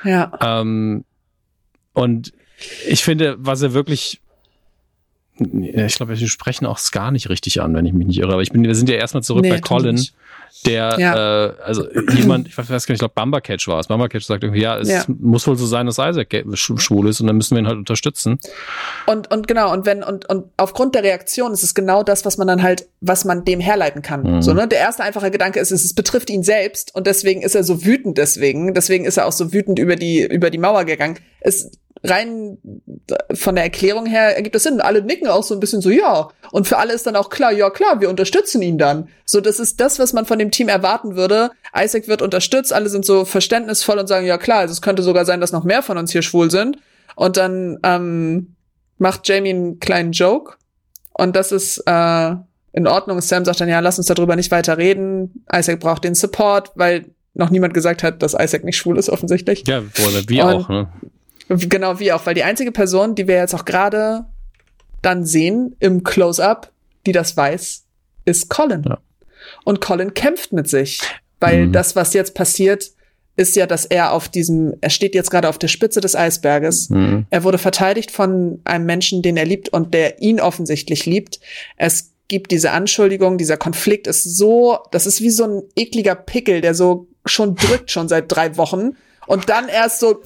ja. 0.03 0.31
Ähm, 0.41 1.05
und 1.93 2.34
ich 2.88 3.03
finde, 3.03 3.35
was 3.39 3.61
er 3.61 3.73
wirklich, 3.73 4.19
ich 5.39 5.95
glaube, 5.95 6.19
wir 6.19 6.27
sprechen 6.27 6.65
auch 6.65 6.77
Scar 6.77 7.11
nicht 7.11 7.30
richtig 7.30 7.61
an, 7.61 7.73
wenn 7.73 7.85
ich 7.85 7.93
mich 7.93 8.07
nicht 8.07 8.19
irre. 8.19 8.34
Aber 8.34 8.41
ich 8.41 8.51
bin, 8.51 8.63
wir 8.63 8.76
sind 8.76 8.89
ja 8.89 8.95
erstmal 8.95 9.23
zurück 9.23 9.43
Nee, 9.43 9.49
bei 9.51 9.59
Colin, 9.61 9.95
nicht. 9.95 10.13
Der, 10.65 10.95
Ja. 10.99 11.45
äh, 11.47 11.53
also 11.63 11.85
jemand, 12.13 12.47
ich 12.47 12.57
weiß 12.57 12.67
gar 12.67 12.76
nicht, 12.76 12.89
ich 12.89 12.99
glaube, 12.99 13.13
Bumbercatch 13.15 13.67
war 13.67 13.80
es. 13.80 13.88
Bumbercatch 13.88 14.26
sagt 14.26 14.43
irgendwie, 14.43 14.61
ja, 14.61 14.77
es 14.77 14.89
Ja. 14.89 15.03
muss 15.07 15.47
wohl 15.47 15.55
so 15.57 15.65
sein, 15.65 15.85
dass 15.85 15.97
Isaac 15.97 16.43
schwul 16.53 17.07
ist 17.09 17.21
und 17.21 17.27
dann 17.27 17.38
müssen 17.38 17.55
wir 17.55 17.61
ihn 17.63 17.67
halt 17.67 17.77
unterstützen. 17.77 18.39
Und, 19.05 19.31
und 19.31 19.47
genau, 19.47 19.71
und 19.73 19.85
wenn, 19.85 20.03
und, 20.03 20.30
und 20.30 20.45
aufgrund 20.57 20.95
der 20.95 21.03
Reaktion 21.03 21.51
ist 21.53 21.63
es 21.63 21.73
genau 21.73 22.03
das, 22.03 22.26
was 22.26 22.38
man 22.38 22.47
dann 22.47 22.63
halt, 22.63 22.88
was 23.01 23.26
man 23.26 23.45
dem 23.45 23.59
herleiten 23.59 24.01
kann. 24.01 24.23
Mhm. 24.23 24.41
So, 24.41 24.53
ne? 24.53 24.67
Der 24.67 24.80
erste 24.80 25.03
einfache 25.03 25.31
Gedanke 25.31 25.59
ist, 25.59 25.71
es, 25.71 25.84
es 25.84 25.93
betrifft 25.93 26.30
ihn 26.30 26.43
selbst 26.43 26.93
und 26.95 27.07
deswegen 27.07 27.41
ist 27.41 27.55
er 27.55 27.63
so 27.63 27.85
wütend 27.85 28.17
deswegen. 28.17 28.73
Deswegen 28.73 29.05
ist 29.05 29.17
er 29.17 29.26
auch 29.27 29.31
so 29.31 29.53
wütend 29.53 29.80
über 29.80 29.95
die, 29.95 30.23
über 30.23 30.49
die 30.49 30.57
Mauer 30.57 30.85
gegangen. 30.85 31.17
Es, 31.41 31.71
rein 32.03 32.57
von 33.34 33.55
der 33.55 33.63
Erklärung 33.65 34.05
her 34.05 34.35
ergibt 34.35 34.55
das 34.55 34.63
Sinn. 34.63 34.81
Alle 34.81 35.01
nicken 35.01 35.27
auch 35.27 35.43
so 35.43 35.53
ein 35.53 35.59
bisschen 35.59 35.81
so, 35.81 35.89
ja. 35.89 36.30
Und 36.51 36.67
für 36.67 36.77
alle 36.77 36.93
ist 36.93 37.05
dann 37.05 37.15
auch 37.15 37.30
klar, 37.30 37.51
ja 37.51 37.69
klar, 37.69 37.99
wir 38.01 38.09
unterstützen 38.09 38.61
ihn 38.61 38.77
dann. 38.77 39.09
So, 39.26 39.41
das 39.41 39.59
ist 39.59 39.80
das, 39.80 39.99
was 39.99 40.13
man 40.13 40.26
von 40.26 40.39
dem 40.39 40.51
Team 40.51 40.69
erwarten 40.69 41.15
würde. 41.15 41.51
Isaac 41.77 42.07
wird 42.07 42.21
unterstützt, 42.21 42.71
alle 42.73 42.89
sind 42.89 43.05
so 43.05 43.26
verständnisvoll 43.26 43.99
und 43.99 44.07
sagen, 44.07 44.26
ja 44.26 44.38
klar, 44.38 44.59
also 44.59 44.71
es 44.71 44.81
könnte 44.81 45.03
sogar 45.03 45.26
sein, 45.26 45.41
dass 45.41 45.51
noch 45.51 45.63
mehr 45.63 45.84
von 45.84 45.97
uns 45.97 46.11
hier 46.11 46.21
schwul 46.21 46.49
sind. 46.49 46.77
Und 47.15 47.38
dann 47.38 47.80
ähm, 47.84 48.55
macht 48.97 49.27
Jamie 49.27 49.49
einen 49.49 49.80
kleinen 49.80 50.13
Joke. 50.13 50.55
Und 51.13 51.35
das 51.35 51.51
ist 51.51 51.80
äh, 51.85 52.35
in 52.71 52.88
Ordnung. 52.88 53.19
Sam 53.19 53.43
sagt 53.43 53.59
dann, 53.59 53.67
ja, 53.69 53.81
lass 53.81 53.97
uns 53.97 54.07
darüber 54.07 54.35
nicht 54.38 54.51
weiter 54.51 54.77
reden. 54.77 55.43
Isaac 55.53 55.80
braucht 55.81 56.03
den 56.05 56.15
Support, 56.15 56.71
weil 56.76 57.07
noch 57.34 57.49
niemand 57.49 57.73
gesagt 57.73 58.03
hat, 58.03 58.23
dass 58.23 58.34
Isaac 58.34 58.63
nicht 58.63 58.77
schwul 58.77 58.97
ist, 58.97 59.09
offensichtlich. 59.09 59.63
Ja, 59.67 59.80
oder 59.80 60.23
wir 60.27 60.45
Und- 60.45 60.53
auch, 60.53 60.69
ne? 60.69 60.88
Genau, 61.49 61.99
wie 61.99 62.11
auch, 62.11 62.26
weil 62.26 62.35
die 62.35 62.43
einzige 62.43 62.71
Person, 62.71 63.15
die 63.15 63.27
wir 63.27 63.35
jetzt 63.35 63.55
auch 63.55 63.65
gerade 63.65 64.26
dann 65.01 65.26
sehen 65.26 65.76
im 65.80 66.03
Close-up, 66.03 66.71
die 67.05 67.11
das 67.11 67.35
weiß, 67.35 67.84
ist 68.26 68.49
Colin. 68.49 68.84
Ja. 68.88 68.99
Und 69.63 69.81
Colin 69.81 70.13
kämpft 70.13 70.53
mit 70.53 70.69
sich, 70.69 71.01
weil 71.39 71.67
Mhm. 71.67 71.73
das, 71.73 71.95
was 71.95 72.13
jetzt 72.13 72.35
passiert, 72.35 72.91
ist 73.35 73.55
ja, 73.55 73.65
dass 73.65 73.85
er 73.85 74.11
auf 74.11 74.27
diesem, 74.27 74.76
er 74.81 74.89
steht 74.89 75.15
jetzt 75.15 75.31
gerade 75.31 75.47
auf 75.47 75.57
der 75.57 75.69
Spitze 75.69 76.01
des 76.01 76.15
Eisberges. 76.15 76.89
Mhm. 76.89 77.26
Er 77.30 77.43
wurde 77.45 77.57
verteidigt 77.57 78.11
von 78.11 78.59
einem 78.65 78.85
Menschen, 78.85 79.21
den 79.21 79.38
er 79.38 79.45
liebt 79.45 79.69
und 79.69 79.93
der 79.93 80.21
ihn 80.21 80.41
offensichtlich 80.41 81.05
liebt. 81.05 81.39
Es 81.77 82.11
gibt 82.27 82.51
diese 82.51 82.71
Anschuldigung, 82.71 83.38
dieser 83.38 83.55
Konflikt 83.57 84.07
ist 84.07 84.23
so, 84.23 84.80
das 84.91 85.07
ist 85.07 85.21
wie 85.21 85.30
so 85.30 85.45
ein 85.45 85.63
ekliger 85.76 86.15
Pickel, 86.15 86.59
der 86.61 86.76
so 86.76 87.07
schon 87.26 87.55
drückt, 87.55 87.89
schon 87.91 88.09
seit 88.09 88.26
drei 88.30 88.57
Wochen. 88.57 88.97
Und 89.26 89.49
dann 89.49 89.69
erst 89.69 90.01
so, 90.01 90.21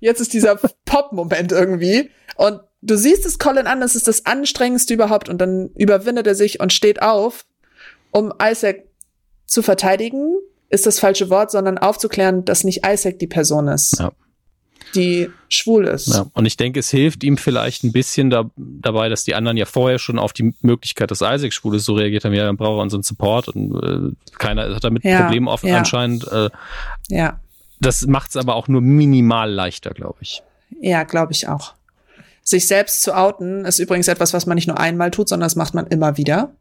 jetzt 0.00 0.20
ist 0.20 0.32
dieser 0.32 0.56
Pop-Moment 0.84 1.52
irgendwie. 1.52 2.10
Und 2.36 2.60
du 2.82 2.96
siehst 2.96 3.26
es 3.26 3.38
Colin 3.38 3.66
an, 3.66 3.80
das 3.80 3.96
ist 3.96 4.06
das 4.08 4.26
Anstrengendste 4.26 4.94
überhaupt. 4.94 5.28
Und 5.28 5.38
dann 5.38 5.70
überwindet 5.76 6.26
er 6.26 6.34
sich 6.34 6.60
und 6.60 6.72
steht 6.72 7.02
auf, 7.02 7.44
um 8.10 8.32
Isaac 8.42 8.84
zu 9.46 9.62
verteidigen, 9.62 10.36
ist 10.70 10.86
das 10.86 10.98
falsche 11.00 11.30
Wort, 11.30 11.50
sondern 11.50 11.78
aufzuklären, 11.78 12.44
dass 12.44 12.62
nicht 12.64 12.86
Isaac 12.86 13.18
die 13.18 13.26
Person 13.26 13.68
ist, 13.68 13.98
Ja. 13.98 14.12
die 14.94 15.30
schwul 15.48 15.86
ist. 15.86 16.08
Ja, 16.08 16.26
und 16.34 16.44
ich 16.46 16.56
denke, 16.58 16.80
es 16.80 16.90
hilft 16.90 17.24
ihm 17.24 17.38
vielleicht 17.38 17.84
ein 17.84 17.92
bisschen 17.92 18.28
da, 18.30 18.50
dabei, 18.56 19.08
dass 19.08 19.24
die 19.24 19.34
anderen 19.34 19.56
ja 19.56 19.64
vorher 19.64 19.98
schon 19.98 20.18
auf 20.18 20.32
die 20.34 20.52
Möglichkeit, 20.60 21.10
dass 21.10 21.22
Isaac 21.22 21.52
schwul 21.54 21.76
ist, 21.76 21.86
so 21.86 21.94
reagiert 21.94 22.24
haben, 22.24 22.34
ja, 22.34 22.44
dann 22.44 22.56
braucht 22.58 22.78
er 22.78 22.82
unseren 22.82 23.02
Support 23.02 23.48
und 23.48 23.82
äh, 23.82 24.14
keiner 24.38 24.74
hat 24.74 24.84
damit 24.84 25.04
Ja, 25.04 25.22
Probleme 25.22 25.50
offen 25.50 25.68
ja. 25.68 25.78
anscheinend. 25.78 26.26
Äh, 26.30 26.50
Ja. 27.08 27.40
Das 27.80 28.06
macht 28.06 28.30
es 28.30 28.36
aber 28.36 28.54
auch 28.54 28.68
nur 28.68 28.80
minimal 28.80 29.50
leichter, 29.50 29.90
glaube 29.90 30.18
ich. 30.20 30.42
Ja, 30.80 31.04
glaube 31.04 31.32
ich 31.32 31.48
auch. 31.48 31.74
Sich 32.42 32.66
selbst 32.66 33.02
zu 33.02 33.14
outen 33.16 33.64
ist 33.64 33.78
übrigens 33.78 34.08
etwas, 34.08 34.32
was 34.32 34.46
man 34.46 34.54
nicht 34.54 34.68
nur 34.68 34.78
einmal 34.78 35.10
tut, 35.10 35.28
sondern 35.28 35.46
das 35.46 35.56
macht 35.56 35.74
man 35.74 35.86
immer 35.86 36.16
wieder. 36.16 36.54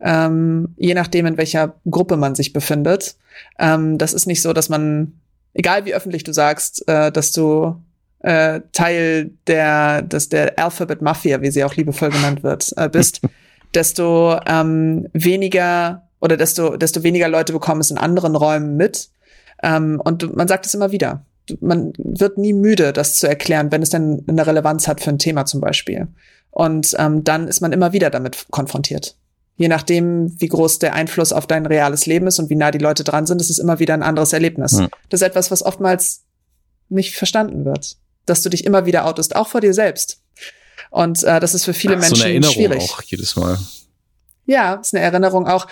Ähm, 0.00 0.74
je 0.76 0.94
nachdem, 0.94 1.26
in 1.26 1.36
welcher 1.36 1.74
Gruppe 1.88 2.16
man 2.16 2.34
sich 2.34 2.52
befindet. 2.52 3.16
Ähm, 3.58 3.98
das 3.98 4.12
ist 4.12 4.26
nicht 4.26 4.42
so, 4.42 4.52
dass 4.52 4.68
man, 4.68 5.12
egal 5.52 5.84
wie 5.84 5.94
öffentlich 5.94 6.24
du 6.24 6.32
sagst, 6.32 6.86
äh, 6.88 7.12
dass 7.12 7.32
du 7.32 7.80
äh, 8.20 8.60
Teil 8.72 9.30
der, 9.46 10.02
dass 10.02 10.28
der 10.28 10.58
Alphabet 10.58 11.02
Mafia, 11.02 11.40
wie 11.42 11.50
sie 11.50 11.64
auch 11.64 11.76
liebevoll 11.76 12.10
genannt 12.10 12.42
wird, 12.42 12.72
äh, 12.76 12.88
bist, 12.88 13.20
desto 13.74 14.38
ähm, 14.46 15.08
weniger 15.12 16.08
oder 16.20 16.36
desto, 16.36 16.76
desto 16.76 17.02
weniger 17.02 17.28
Leute 17.28 17.52
bekommen 17.52 17.80
es 17.80 17.90
in 17.90 17.98
anderen 17.98 18.34
Räumen 18.34 18.76
mit. 18.76 19.10
Ähm, 19.64 20.00
und 20.04 20.36
man 20.36 20.46
sagt 20.46 20.66
es 20.66 20.74
immer 20.74 20.92
wieder. 20.92 21.24
Man 21.60 21.92
wird 21.98 22.38
nie 22.38 22.52
müde, 22.52 22.92
das 22.92 23.16
zu 23.16 23.26
erklären, 23.26 23.72
wenn 23.72 23.82
es 23.82 23.90
denn 23.90 24.22
eine 24.28 24.46
Relevanz 24.46 24.86
hat 24.86 25.00
für 25.00 25.10
ein 25.10 25.18
Thema 25.18 25.46
zum 25.46 25.60
Beispiel. 25.60 26.08
Und 26.50 26.94
ähm, 26.98 27.24
dann 27.24 27.48
ist 27.48 27.60
man 27.60 27.72
immer 27.72 27.92
wieder 27.92 28.10
damit 28.10 28.46
konfrontiert. 28.50 29.16
Je 29.56 29.68
nachdem, 29.68 30.38
wie 30.40 30.48
groß 30.48 30.80
der 30.80 30.94
Einfluss 30.94 31.32
auf 31.32 31.46
dein 31.46 31.64
reales 31.64 32.06
Leben 32.06 32.26
ist 32.26 32.38
und 32.38 32.50
wie 32.50 32.56
nah 32.56 32.70
die 32.70 32.78
Leute 32.78 33.04
dran 33.04 33.26
sind, 33.26 33.40
ist 33.40 33.50
es 33.50 33.58
immer 33.58 33.78
wieder 33.78 33.94
ein 33.94 34.02
anderes 34.02 34.32
Erlebnis. 34.32 34.78
Hm. 34.78 34.88
Das 35.08 35.20
ist 35.20 35.26
etwas, 35.26 35.50
was 35.50 35.62
oftmals 35.62 36.24
nicht 36.88 37.14
verstanden 37.16 37.64
wird. 37.64 37.96
Dass 38.26 38.42
du 38.42 38.48
dich 38.48 38.64
immer 38.64 38.86
wieder 38.86 39.06
outest, 39.06 39.36
auch 39.36 39.48
vor 39.48 39.60
dir 39.60 39.74
selbst. 39.74 40.20
Und 40.90 41.22
äh, 41.24 41.40
das 41.40 41.54
ist 41.54 41.64
für 41.64 41.74
viele 41.74 41.94
so 41.94 42.00
Menschen 42.00 42.22
eine 42.22 42.30
Erinnerung 42.32 42.54
schwierig. 42.54 42.82
auch 42.82 43.02
jedes 43.02 43.36
Mal. 43.36 43.58
Ja, 44.46 44.74
ist 44.74 44.94
eine 44.94 45.02
Erinnerung 45.02 45.46
auch 45.46 45.66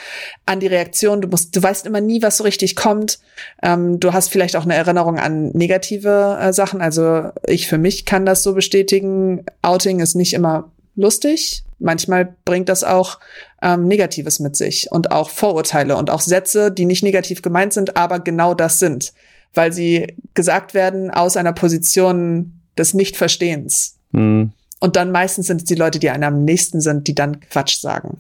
an 0.47 0.61
die 0.61 0.67
Reaktion. 0.67 1.21
Du 1.21 1.29
musst, 1.29 1.55
du 1.55 1.63
weißt 1.63 1.87
immer 1.87 2.01
nie, 2.01 2.23
was 2.23 2.39
so 2.39 2.45
richtig 2.45 2.75
kommt. 2.75 3.19
Ähm, 3.63 4.01
du 4.01 4.13
hast 4.13 4.29
vielleicht 4.29 4.57
auch 4.57 4.65
eine 4.65 4.75
Erinnerung 4.75 5.19
an 5.19 5.51
negative 5.51 6.39
äh, 6.41 6.53
Sachen. 6.53 6.81
Also 6.81 7.31
ich 7.47 7.67
für 7.69 7.79
mich 7.79 8.07
kann 8.07 8.25
das 8.25 8.43
so 8.43 8.55
bestätigen. 8.55 9.45
Outing 9.61 10.01
ist 10.01 10.15
nicht 10.15 10.33
immer 10.33 10.71
lustig. 10.97 11.65
Manchmal 11.79 12.35
bringt 12.45 12.69
das 12.69 12.85
auch 12.85 13.19
ähm, 13.61 13.89
Negatives 13.89 14.41
mit 14.41 14.57
sich 14.57 14.91
und 14.91 15.11
auch 15.11 15.31
Vorurteile 15.31 15.97
und 15.97 16.11
auch 16.11 16.21
Sätze, 16.21 16.71
die 16.71 16.85
nicht 16.85 17.03
negativ 17.03 17.43
gemeint 17.43 17.73
sind, 17.73 17.97
aber 17.97 18.21
genau 18.21 18.55
das 18.55 18.79
sind, 18.79 19.13
weil 19.53 19.73
sie 19.73 20.17
gesagt 20.35 20.75
werden 20.75 21.11
aus 21.11 21.37
einer 21.37 21.53
Position 21.53 22.61
des 22.79 22.95
Nichtverstehens. 22.95 23.97
Hm. 24.13 24.53
Und 24.81 24.97
dann 24.97 25.13
meistens 25.13 25.47
sind 25.47 25.63
es 25.63 25.65
die 25.65 25.75
Leute, 25.75 25.99
die 25.99 26.11
einem 26.11 26.35
am 26.35 26.45
nächsten 26.45 26.81
sind, 26.81 27.07
die 27.07 27.15
dann 27.15 27.41
Quatsch 27.41 27.79
sagen. 27.79 28.19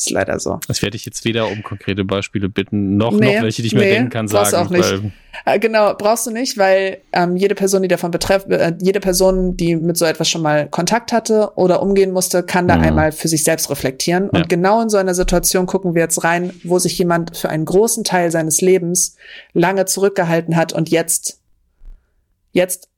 Das 0.00 0.06
ist 0.06 0.12
leider 0.12 0.40
so. 0.40 0.58
Das 0.66 0.80
werde 0.80 0.96
ich 0.96 1.04
jetzt 1.04 1.26
weder 1.26 1.48
um 1.48 1.62
konkrete 1.62 2.06
Beispiele 2.06 2.48
bitten, 2.48 2.96
noch, 2.96 3.12
nee, 3.12 3.36
noch 3.36 3.42
welche, 3.42 3.60
die 3.60 3.68
ich 3.68 3.74
mir 3.74 3.80
denken 3.80 4.08
kann, 4.08 4.28
sagen. 4.28 4.56
Auch 4.56 4.70
nicht. 4.70 5.12
Äh, 5.44 5.58
genau, 5.58 5.92
brauchst 5.92 6.26
du 6.26 6.30
nicht, 6.30 6.56
weil 6.56 7.02
ähm, 7.12 7.36
jede 7.36 7.54
Person, 7.54 7.82
die 7.82 7.88
davon 7.88 8.10
betrifft, 8.10 8.48
äh, 8.48 8.72
jede 8.80 8.98
Person, 9.00 9.58
die 9.58 9.76
mit 9.76 9.98
so 9.98 10.06
etwas 10.06 10.30
schon 10.30 10.40
mal 10.40 10.70
Kontakt 10.70 11.12
hatte 11.12 11.52
oder 11.56 11.82
umgehen 11.82 12.12
musste, 12.12 12.42
kann 12.42 12.66
da 12.66 12.76
mhm. 12.76 12.82
einmal 12.82 13.12
für 13.12 13.28
sich 13.28 13.44
selbst 13.44 13.68
reflektieren. 13.68 14.30
Ja. 14.32 14.40
Und 14.40 14.48
genau 14.48 14.80
in 14.80 14.88
so 14.88 14.96
einer 14.96 15.12
Situation 15.12 15.66
gucken 15.66 15.94
wir 15.94 16.00
jetzt 16.00 16.24
rein, 16.24 16.54
wo 16.64 16.78
sich 16.78 16.96
jemand 16.96 17.36
für 17.36 17.50
einen 17.50 17.66
großen 17.66 18.02
Teil 18.02 18.30
seines 18.30 18.62
Lebens 18.62 19.16
lange 19.52 19.84
zurückgehalten 19.84 20.56
hat 20.56 20.72
und 20.72 20.88
jetzt, 20.88 21.40
jetzt 22.52 22.88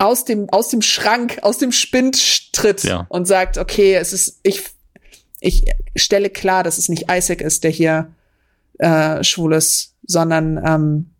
aus 0.00 0.24
dem, 0.24 0.50
aus 0.50 0.66
dem 0.68 0.82
Schrank, 0.82 1.38
aus 1.42 1.58
dem 1.58 1.70
Spind 1.70 2.52
tritt 2.52 2.82
ja. 2.82 3.06
und 3.08 3.28
sagt, 3.28 3.56
okay, 3.56 3.94
es 3.94 4.12
ist, 4.12 4.40
ich 4.42 4.64
ich 5.40 5.64
stelle 5.96 6.30
klar, 6.30 6.64
dass 6.64 6.78
es 6.78 6.88
nicht 6.88 7.06
Isaac 7.10 7.40
ist, 7.40 7.64
der 7.64 7.70
hier 7.70 8.12
äh, 8.78 9.22
schwul 9.24 9.54
ist, 9.54 9.94
sondern 10.06 10.60
ähm, 10.64 11.10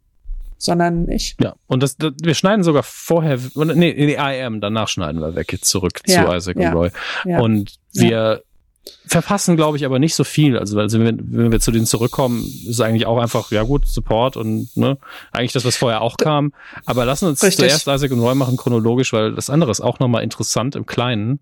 sondern 0.58 1.08
ich. 1.08 1.36
Ja, 1.40 1.54
und 1.68 1.82
das, 1.82 1.96
das 1.96 2.12
wir 2.20 2.34
schneiden 2.34 2.64
sogar 2.64 2.82
vorher, 2.82 3.38
nee, 3.54 3.94
nee, 3.94 4.16
am, 4.16 4.60
danach 4.60 4.88
schneiden 4.88 5.20
wir 5.20 5.36
weg, 5.36 5.52
jetzt 5.52 5.66
zurück 5.66 6.00
ja, 6.06 6.26
zu 6.26 6.34
Isaac 6.34 6.56
ja, 6.58 6.70
und 6.70 6.76
Roy. 6.76 6.90
Ja, 7.24 7.38
und 7.38 7.76
wir 7.92 8.42
verpassen, 9.06 9.56
glaube 9.56 9.76
ich, 9.76 9.84
aber 9.84 9.98
nicht 9.98 10.14
so 10.14 10.24
viel. 10.24 10.58
Also, 10.58 10.78
also 10.78 10.98
wenn, 10.98 11.20
wenn 11.32 11.52
wir 11.52 11.60
zu 11.60 11.70
denen 11.70 11.86
zurückkommen, 11.86 12.44
ist 12.66 12.80
eigentlich 12.80 13.06
auch 13.06 13.18
einfach, 13.18 13.50
ja 13.52 13.62
gut, 13.62 13.86
Support 13.86 14.36
und 14.36 14.76
ne, 14.76 14.98
eigentlich 15.30 15.52
das, 15.52 15.64
was 15.64 15.76
vorher 15.76 16.02
auch 16.02 16.16
kam. 16.16 16.52
Aber 16.86 17.04
lassen 17.04 17.26
uns 17.26 17.42
Richtig. 17.42 17.68
zuerst 17.68 17.86
Isaac 17.86 18.10
und 18.10 18.20
Roy 18.20 18.34
machen 18.34 18.56
chronologisch, 18.56 19.12
weil 19.12 19.34
das 19.34 19.50
andere 19.50 19.70
ist 19.70 19.80
auch 19.80 20.00
nochmal 20.00 20.22
interessant 20.22 20.74
im 20.74 20.86
Kleinen. 20.86 21.40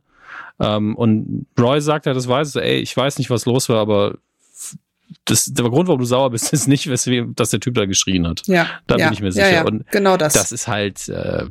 Ähm, 0.58 0.96
und 0.96 1.46
Roy 1.58 1.80
sagt 1.80 2.06
ja, 2.06 2.14
das 2.14 2.28
weiß 2.28 2.56
er, 2.56 2.62
ey, 2.62 2.78
ich 2.78 2.96
weiß 2.96 3.18
nicht, 3.18 3.30
was 3.30 3.44
los 3.44 3.68
war, 3.68 3.78
aber 3.78 4.16
das, 5.24 5.46
der 5.46 5.68
Grund, 5.68 5.88
warum 5.88 6.00
du 6.00 6.06
sauer 6.06 6.30
bist, 6.30 6.52
ist 6.52 6.66
nicht, 6.66 6.88
weswegen, 6.88 7.34
dass 7.34 7.50
der 7.50 7.60
Typ 7.60 7.74
da 7.74 7.86
geschrien 7.86 8.26
hat. 8.26 8.42
Ja. 8.46 8.66
Da 8.86 8.96
ja, 8.96 9.06
bin 9.06 9.14
ich 9.14 9.20
mir 9.20 9.32
sicher. 9.32 9.50
Ja, 9.50 9.56
ja, 9.56 9.64
und 9.64 9.86
genau 9.90 10.16
das. 10.16 10.32
Das 10.32 10.52
ist 10.52 10.68
halt, 10.68 11.08
äh, 11.08 11.44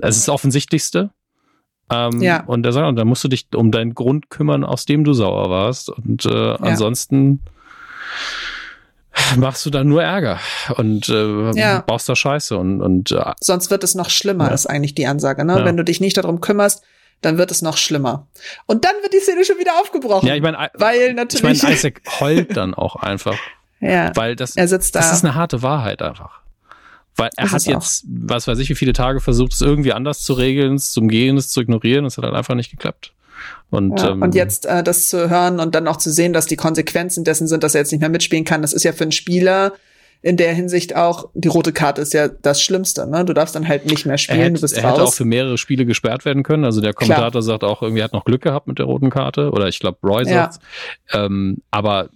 es 0.00 0.16
ist 0.16 0.28
das 0.28 0.34
Offensichtlichste. 0.34 1.10
Ähm, 1.90 2.22
ja. 2.22 2.42
Und 2.44 2.62
da 2.62 2.72
sagt, 2.72 2.98
da 2.98 3.04
musst 3.04 3.22
du 3.24 3.28
dich 3.28 3.46
um 3.54 3.70
deinen 3.70 3.94
Grund 3.94 4.30
kümmern, 4.30 4.64
aus 4.64 4.86
dem 4.86 5.04
du 5.04 5.12
sauer 5.12 5.50
warst. 5.50 5.90
Und 5.90 6.24
äh, 6.24 6.30
ja. 6.30 6.54
ansonsten 6.56 7.40
machst 9.36 9.66
du 9.66 9.70
da 9.70 9.84
nur 9.84 10.02
Ärger 10.02 10.38
und 10.76 11.08
äh, 11.08 11.52
ja. 11.52 11.80
baust 11.80 12.08
da 12.08 12.16
Scheiße 12.16 12.56
und, 12.56 12.80
und 12.80 13.10
äh, 13.10 13.32
sonst 13.40 13.70
wird 13.70 13.84
es 13.84 13.94
noch 13.94 14.08
schlimmer, 14.08 14.48
ja. 14.48 14.54
ist 14.54 14.66
eigentlich 14.66 14.94
die 14.94 15.06
Ansage. 15.06 15.44
Ne? 15.44 15.60
Wenn 15.64 15.76
du 15.76 15.84
dich 15.84 16.00
nicht 16.00 16.16
darum 16.16 16.40
kümmerst, 16.40 16.82
dann 17.22 17.38
wird 17.38 17.50
es 17.50 17.62
noch 17.62 17.76
schlimmer. 17.76 18.26
Und 18.66 18.84
dann 18.84 18.94
wird 19.02 19.14
die 19.14 19.20
Szene 19.20 19.44
schon 19.44 19.58
wieder 19.58 19.80
aufgebrochen. 19.80 20.28
Ja, 20.28 20.34
ich 20.34 20.42
meine, 20.42 20.70
weil 20.74 21.14
natürlich. 21.14 21.56
Ich 21.56 21.62
meine, 21.62 21.74
Isaac 21.74 22.02
heult 22.20 22.56
dann 22.56 22.74
auch 22.74 22.96
einfach. 22.96 23.36
ja. 23.80 24.14
Weil 24.14 24.36
das, 24.36 24.56
er 24.56 24.68
sitzt 24.68 24.94
da. 24.94 25.00
das 25.00 25.12
ist 25.12 25.24
eine 25.24 25.34
harte 25.34 25.62
Wahrheit 25.62 26.02
einfach. 26.02 26.40
Weil 27.16 27.30
er 27.36 27.44
das 27.44 27.52
hat 27.52 27.64
jetzt, 27.64 28.04
auch. 28.04 28.08
was 28.26 28.48
weiß 28.48 28.58
ich, 28.58 28.68
wie 28.70 28.74
viele 28.74 28.92
Tage 28.92 29.20
versucht, 29.20 29.52
es 29.52 29.60
irgendwie 29.60 29.92
anders 29.92 30.20
zu 30.20 30.32
regeln, 30.32 30.74
es 30.74 30.92
zu 30.92 31.00
umgehen, 31.00 31.36
es 31.36 31.48
zu 31.48 31.60
ignorieren. 31.60 32.04
Es 32.04 32.16
hat 32.16 32.24
halt 32.24 32.34
einfach 32.34 32.54
nicht 32.54 32.70
geklappt. 32.70 33.12
Und, 33.70 34.00
ja, 34.00 34.10
ähm, 34.10 34.22
und 34.22 34.34
jetzt 34.34 34.66
äh, 34.66 34.82
das 34.82 35.08
zu 35.08 35.30
hören 35.30 35.60
und 35.60 35.74
dann 35.74 35.88
auch 35.88 35.96
zu 35.96 36.10
sehen, 36.10 36.32
dass 36.32 36.46
die 36.46 36.56
Konsequenzen 36.56 37.24
dessen 37.24 37.46
sind, 37.46 37.62
dass 37.62 37.74
er 37.74 37.80
jetzt 37.80 37.92
nicht 37.92 38.00
mehr 38.00 38.10
mitspielen 38.10 38.44
kann, 38.44 38.62
das 38.62 38.72
ist 38.72 38.82
ja 38.82 38.92
für 38.92 39.02
einen 39.02 39.12
Spieler 39.12 39.72
in 40.22 40.36
der 40.36 40.54
Hinsicht 40.54 40.94
auch, 40.94 41.28
die 41.34 41.48
rote 41.48 41.72
Karte 41.72 42.00
ist 42.00 42.14
ja 42.14 42.28
das 42.28 42.62
Schlimmste, 42.62 43.08
ne? 43.08 43.24
Du 43.24 43.32
darfst 43.32 43.56
dann 43.56 43.66
halt 43.66 43.86
nicht 43.86 44.06
mehr 44.06 44.18
spielen, 44.18 44.38
hätte, 44.38 44.52
du 44.54 44.60
bist 44.60 44.76
er 44.76 44.84
raus. 44.84 44.92
hätte 44.92 45.02
auch 45.02 45.12
für 45.12 45.24
mehrere 45.24 45.58
Spiele 45.58 45.84
gesperrt 45.84 46.24
werden 46.24 46.44
können. 46.44 46.64
Also 46.64 46.80
der 46.80 46.94
Kommentator 46.94 47.30
Klar. 47.30 47.42
sagt 47.42 47.64
auch, 47.64 47.82
irgendwie 47.82 48.04
hat 48.04 48.12
noch 48.12 48.24
Glück 48.24 48.42
gehabt 48.42 48.68
mit 48.68 48.78
der 48.78 48.86
roten 48.86 49.10
Karte. 49.10 49.50
Oder 49.50 49.66
ich 49.66 49.80
glaube, 49.80 49.98
Roy 50.04 50.24
sagt 50.24 50.60
ja. 51.12 51.24
ähm, 51.24 51.58
Aber 51.72 52.08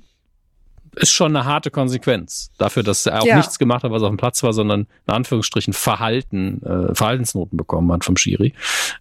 ist 0.94 1.12
schon 1.12 1.36
eine 1.36 1.44
harte 1.44 1.70
Konsequenz 1.70 2.50
dafür, 2.58 2.82
dass 2.82 3.04
er 3.06 3.20
auch 3.20 3.26
ja. 3.26 3.36
nichts 3.36 3.58
gemacht 3.58 3.82
hat, 3.82 3.90
was 3.90 4.02
auf 4.02 4.08
dem 4.08 4.16
Platz 4.16 4.42
war, 4.42 4.52
sondern 4.52 4.86
in 5.06 5.14
Anführungsstrichen 5.14 5.72
Verhalten, 5.72 6.62
äh, 6.62 6.94
Verhaltensnoten 6.94 7.58
bekommen 7.58 7.92
hat 7.92 8.04
vom 8.04 8.16
Schiri. 8.16 8.54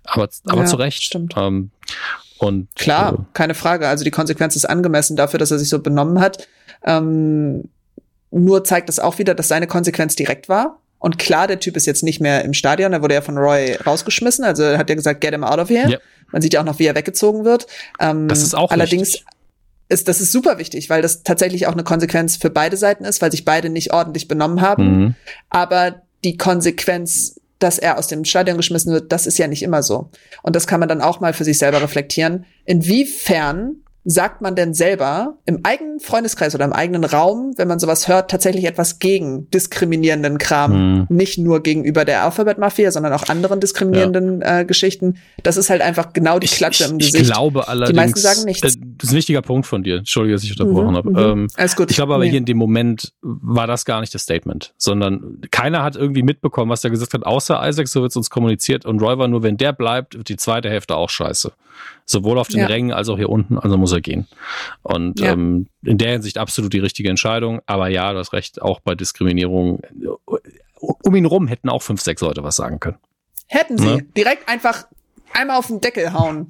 Aber, 0.04 0.28
aber 0.48 0.62
ja, 0.62 0.66
zu 0.66 0.76
Recht. 0.78 1.04
Stimmt. 1.04 1.36
Ähm, 1.38 1.70
und 2.40 2.76
klar, 2.76 3.14
äh, 3.14 3.18
keine 3.34 3.54
Frage. 3.54 3.88
Also 3.88 4.04
die 4.04 4.12
Konsequenz 4.12 4.56
ist 4.56 4.66
angemessen 4.66 5.16
dafür, 5.16 5.40
dass 5.40 5.52
er 5.52 5.60
sich 5.60 5.70
so 5.70 5.80
benommen 5.80 6.20
hat. 6.20 6.48
Ähm, 6.84 7.70
nur 8.36 8.64
zeigt 8.64 8.90
es 8.90 9.00
auch 9.00 9.18
wieder, 9.18 9.34
dass 9.34 9.48
seine 9.48 9.68
Konsequenz 9.68 10.16
direkt 10.16 10.50
war. 10.50 10.80
Und 11.00 11.18
klar, 11.18 11.48
der 11.48 11.60
Typ 11.60 11.78
ist 11.78 11.86
jetzt 11.86 12.04
nicht 12.04 12.20
mehr 12.20 12.44
im 12.44 12.54
Stadion, 12.54 12.92
er 12.92 13.02
wurde 13.02 13.14
ja 13.14 13.22
von 13.22 13.38
Roy 13.38 13.76
rausgeschmissen, 13.76 14.44
also 14.44 14.78
hat 14.78 14.90
er 14.90 14.96
gesagt, 14.96 15.22
get 15.22 15.34
him 15.34 15.44
out 15.44 15.60
of 15.60 15.70
here. 15.70 15.90
Ja. 15.90 15.98
Man 16.32 16.42
sieht 16.42 16.54
ja 16.54 16.62
auch 16.62 16.66
noch, 16.66 16.80
wie 16.80 16.86
er 16.86 16.96
weggezogen 16.96 17.46
wird. 17.46 17.68
Ähm, 18.00 18.28
das 18.28 18.42
ist 18.42 18.56
auch 18.56 18.72
allerdings 18.72 19.14
wichtig. 19.14 19.26
ist 19.88 20.08
das 20.08 20.20
ist 20.20 20.32
super 20.32 20.58
wichtig, 20.58 20.90
weil 20.90 21.02
das 21.02 21.24
tatsächlich 21.24 21.68
auch 21.68 21.74
eine 21.74 21.84
Konsequenz 21.84 22.38
für 22.38 22.50
beide 22.50 22.76
Seiten 22.76 23.06
ist, 23.06 23.22
weil 23.22 23.32
sich 23.32 23.46
beide 23.46 23.70
nicht 23.70 23.94
ordentlich 23.94 24.28
benommen 24.28 24.62
haben. 24.62 25.00
Mhm. 25.00 25.16
Aber 25.50 26.02
die 26.24 26.38
Konsequenz, 26.38 27.40
dass 27.60 27.78
er 27.78 27.98
aus 27.98 28.08
dem 28.08 28.26
Stadion 28.26 28.58
geschmissen 28.58 28.92
wird, 28.92 29.12
das 29.12 29.28
ist 29.28 29.38
ja 29.38 29.48
nicht 29.48 29.64
immer 29.64 29.84
so. 29.84 30.10
Und 30.42 30.56
das 30.56 30.68
kann 30.68 30.80
man 30.80 30.90
dann 30.90 31.02
auch 31.02 31.20
mal 31.20 31.34
für 31.34 31.44
sich 31.44 31.58
selber 31.58 31.82
reflektieren. 31.82 32.46
Inwiefern 32.66 33.78
sagt 34.06 34.42
man 34.42 34.56
denn 34.56 34.76
selber 34.76 35.40
im 35.46 35.62
eigenen 35.64 36.00
Freundeskreis 36.00 36.54
oder 36.54 36.64
im 36.64 36.74
eigenen 36.74 37.04
Raum, 37.04 37.54
wenn 37.58 37.68
man 37.68 37.80
sowas 37.80 38.08
hört, 38.08 38.30
tatsächlich 38.30 38.66
etwas 38.66 39.00
gegen 39.00 39.50
diskriminierenden 39.50 40.38
Kram? 40.38 41.00
Mhm. 41.00 41.08
Nicht 41.10 41.40
nur 41.40 41.64
gegenüber 41.64 42.06
der 42.06 42.24
Alphabet-Mafia, 42.24 42.92
sondern 42.92 43.14
auch 43.14 43.28
anderen 43.30 43.60
diskriminierenden 43.60 44.42
ja. 44.42 44.60
äh, 44.60 44.66
Geschichten. 44.66 45.18
Das 45.42 45.58
ist 45.58 45.72
halt 45.72 45.82
einfach 45.82 46.14
genau 46.14 46.38
die 46.38 46.48
Klatsche 46.48 46.84
ich, 46.84 46.92
im 46.92 46.98
Gesicht. 47.00 47.16
Ich 47.16 47.32
glaube 47.32 47.68
allerdings, 47.68 47.90
die 47.90 47.96
meisten 47.96 48.20
sagen 48.20 48.46
nichts. 48.46 48.62
Äh, 48.62 48.80
das 48.98 49.10
ist 49.10 49.14
ein 49.14 49.18
wichtiger 49.18 49.42
Punkt 49.42 49.66
von 49.66 49.84
dir. 49.84 49.98
Entschuldige, 49.98 50.36
dass 50.36 50.44
ich 50.44 50.52
unterbrochen 50.52 50.92
mhm, 50.92 50.98
habe. 50.98 51.10
Mhm. 51.10 51.18
Ähm, 51.18 51.48
Alles 51.56 51.76
gut. 51.76 51.90
Ich 51.90 51.98
glaube 51.98 52.14
aber 52.14 52.24
nee. 52.24 52.30
hier 52.30 52.40
in 52.40 52.46
dem 52.46 52.58
Moment 52.58 53.12
war 53.22 53.66
das 53.66 53.86
gar 53.86 54.02
nicht 54.02 54.14
das 54.14 54.22
Statement, 54.22 54.74
sondern 54.78 55.42
keiner 55.50 55.82
hat 55.82 55.96
irgendwie 55.96 56.22
mitbekommen, 56.22 56.70
was 56.70 56.84
er 56.84 56.92
gesagt 56.92 57.16
hat, 57.16 57.26
außer 57.26 57.68
Isaac, 57.68 57.88
so 57.88 58.02
wird 58.02 58.12
es 58.12 58.18
uns 58.18 58.30
kommuniziert. 58.30 58.86
Und 58.86 59.02
Roy 59.02 59.18
war 59.18 59.28
nur, 59.28 59.42
wenn 59.42 59.58
der 59.58 59.74
bleibt, 59.74 60.16
wird 60.16 60.30
die 60.30 60.38
zweite 60.38 60.70
Hälfte 60.70 60.96
auch 60.96 61.10
scheiße. 61.10 61.54
Sowohl 62.06 62.38
auf 62.38 62.48
den 62.48 62.62
ja. 62.62 62.68
Rängen 62.68 62.92
als 62.92 63.10
auch 63.10 63.18
hier 63.18 63.30
unten, 63.30 63.58
also 63.58 63.78
muss 63.78 63.92
er 63.92 64.02
gehen. 64.02 64.28
Und 64.84 65.20
ja. 65.20 65.32
ähm, 65.34 65.68
in 65.84 65.98
der 65.98 66.12
Hinsicht 66.12 66.38
absolut 66.38 66.74
die 66.74 66.80
richtige 66.80 67.10
Entscheidung. 67.10 67.62
Aber 67.66 67.88
ja, 67.88 68.14
du 68.14 68.20
hast 68.20 68.34
recht, 68.34 68.62
auch 68.62 68.80
bei 68.80 68.96
Diskriminierung, 68.96 69.82
um 70.80 71.16
ihn 71.16 71.26
rum 71.26 71.48
hätten 71.48 71.70
auch 71.70 71.82
fünf, 71.82 72.02
sechs 72.02 72.22
Leute 72.22 72.44
was 72.44 72.56
sagen 72.56 72.80
können. 72.80 72.98
Hätten 73.48 73.78
sie. 73.78 73.86
Ne? 73.86 74.06
Direkt 74.16 74.48
einfach 74.48 74.86
einmal 75.34 75.58
auf 75.58 75.68
den 75.68 75.82
Deckel 75.82 76.14
hauen 76.14 76.48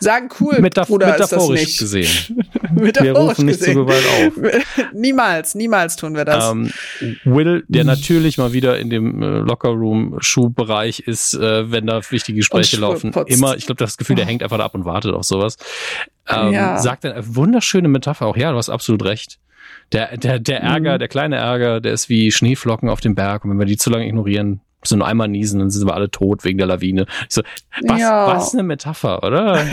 sagen, 0.00 0.28
cool, 0.40 0.60
Metaph 0.60 0.88
Bruder, 0.88 1.08
metaphorisch 1.08 1.62
ist 1.62 1.82
das 1.82 1.92
nicht. 1.92 2.28
gesehen. 2.28 2.46
metaphorisch 2.72 3.02
wir 3.02 3.12
rufen 3.16 3.46
nicht 3.46 3.58
gesehen. 3.58 3.74
zu 3.74 3.84
Gewalt 3.84 4.04
auf. 4.06 4.84
niemals, 4.94 5.54
niemals 5.54 5.96
tun 5.96 6.14
wir 6.14 6.24
das. 6.24 6.50
Ähm, 6.50 6.70
Will, 7.24 7.64
der 7.68 7.84
natürlich 7.84 8.38
mal 8.38 8.52
wieder 8.52 8.78
in 8.78 8.90
dem 8.90 9.22
äh, 9.22 9.26
Lockerroom-Schuhbereich 9.38 11.00
ist, 11.00 11.34
äh, 11.34 11.70
wenn 11.70 11.86
da 11.86 12.00
wichtige 12.10 12.36
Gespräche 12.36 12.76
laufen, 12.76 13.12
immer, 13.26 13.56
ich 13.56 13.66
glaube, 13.66 13.78
das 13.78 13.96
Gefühl, 13.96 14.16
der 14.16 14.26
oh. 14.26 14.28
hängt 14.28 14.42
einfach 14.42 14.58
da 14.58 14.64
ab 14.64 14.74
und 14.74 14.84
wartet 14.84 15.14
auf 15.14 15.24
sowas. 15.24 15.56
Ähm, 16.28 16.52
ja. 16.52 16.78
Sagt 16.78 17.04
dann 17.04 17.12
eine 17.12 17.36
wunderschöne 17.36 17.88
Metapher 17.88 18.26
auch, 18.26 18.36
ja, 18.36 18.50
du 18.50 18.58
hast 18.58 18.68
absolut 18.68 19.04
recht. 19.04 19.38
Der, 19.92 20.16
der, 20.16 20.38
der 20.38 20.60
Ärger, 20.60 20.94
mhm. 20.94 20.98
der 20.98 21.08
kleine 21.08 21.36
Ärger, 21.36 21.80
der 21.80 21.92
ist 21.92 22.08
wie 22.08 22.30
Schneeflocken 22.30 22.88
auf 22.88 23.00
dem 23.00 23.14
Berg. 23.14 23.44
Und 23.44 23.50
wenn 23.50 23.58
wir 23.58 23.66
die 23.66 23.78
zu 23.78 23.90
lange 23.90 24.06
ignorieren, 24.06 24.60
so 24.84 24.96
nur 24.96 25.06
einmal 25.06 25.28
niesen, 25.28 25.60
dann 25.60 25.70
sind 25.70 25.86
wir 25.86 25.94
alle 25.94 26.10
tot 26.10 26.44
wegen 26.44 26.58
der 26.58 26.66
Lawine. 26.66 27.06
Ich 27.28 27.34
so, 27.34 27.42
was, 27.82 28.00
ja. 28.00 28.26
was 28.26 28.54
eine 28.54 28.62
Metapher, 28.62 29.22
oder? 29.22 29.64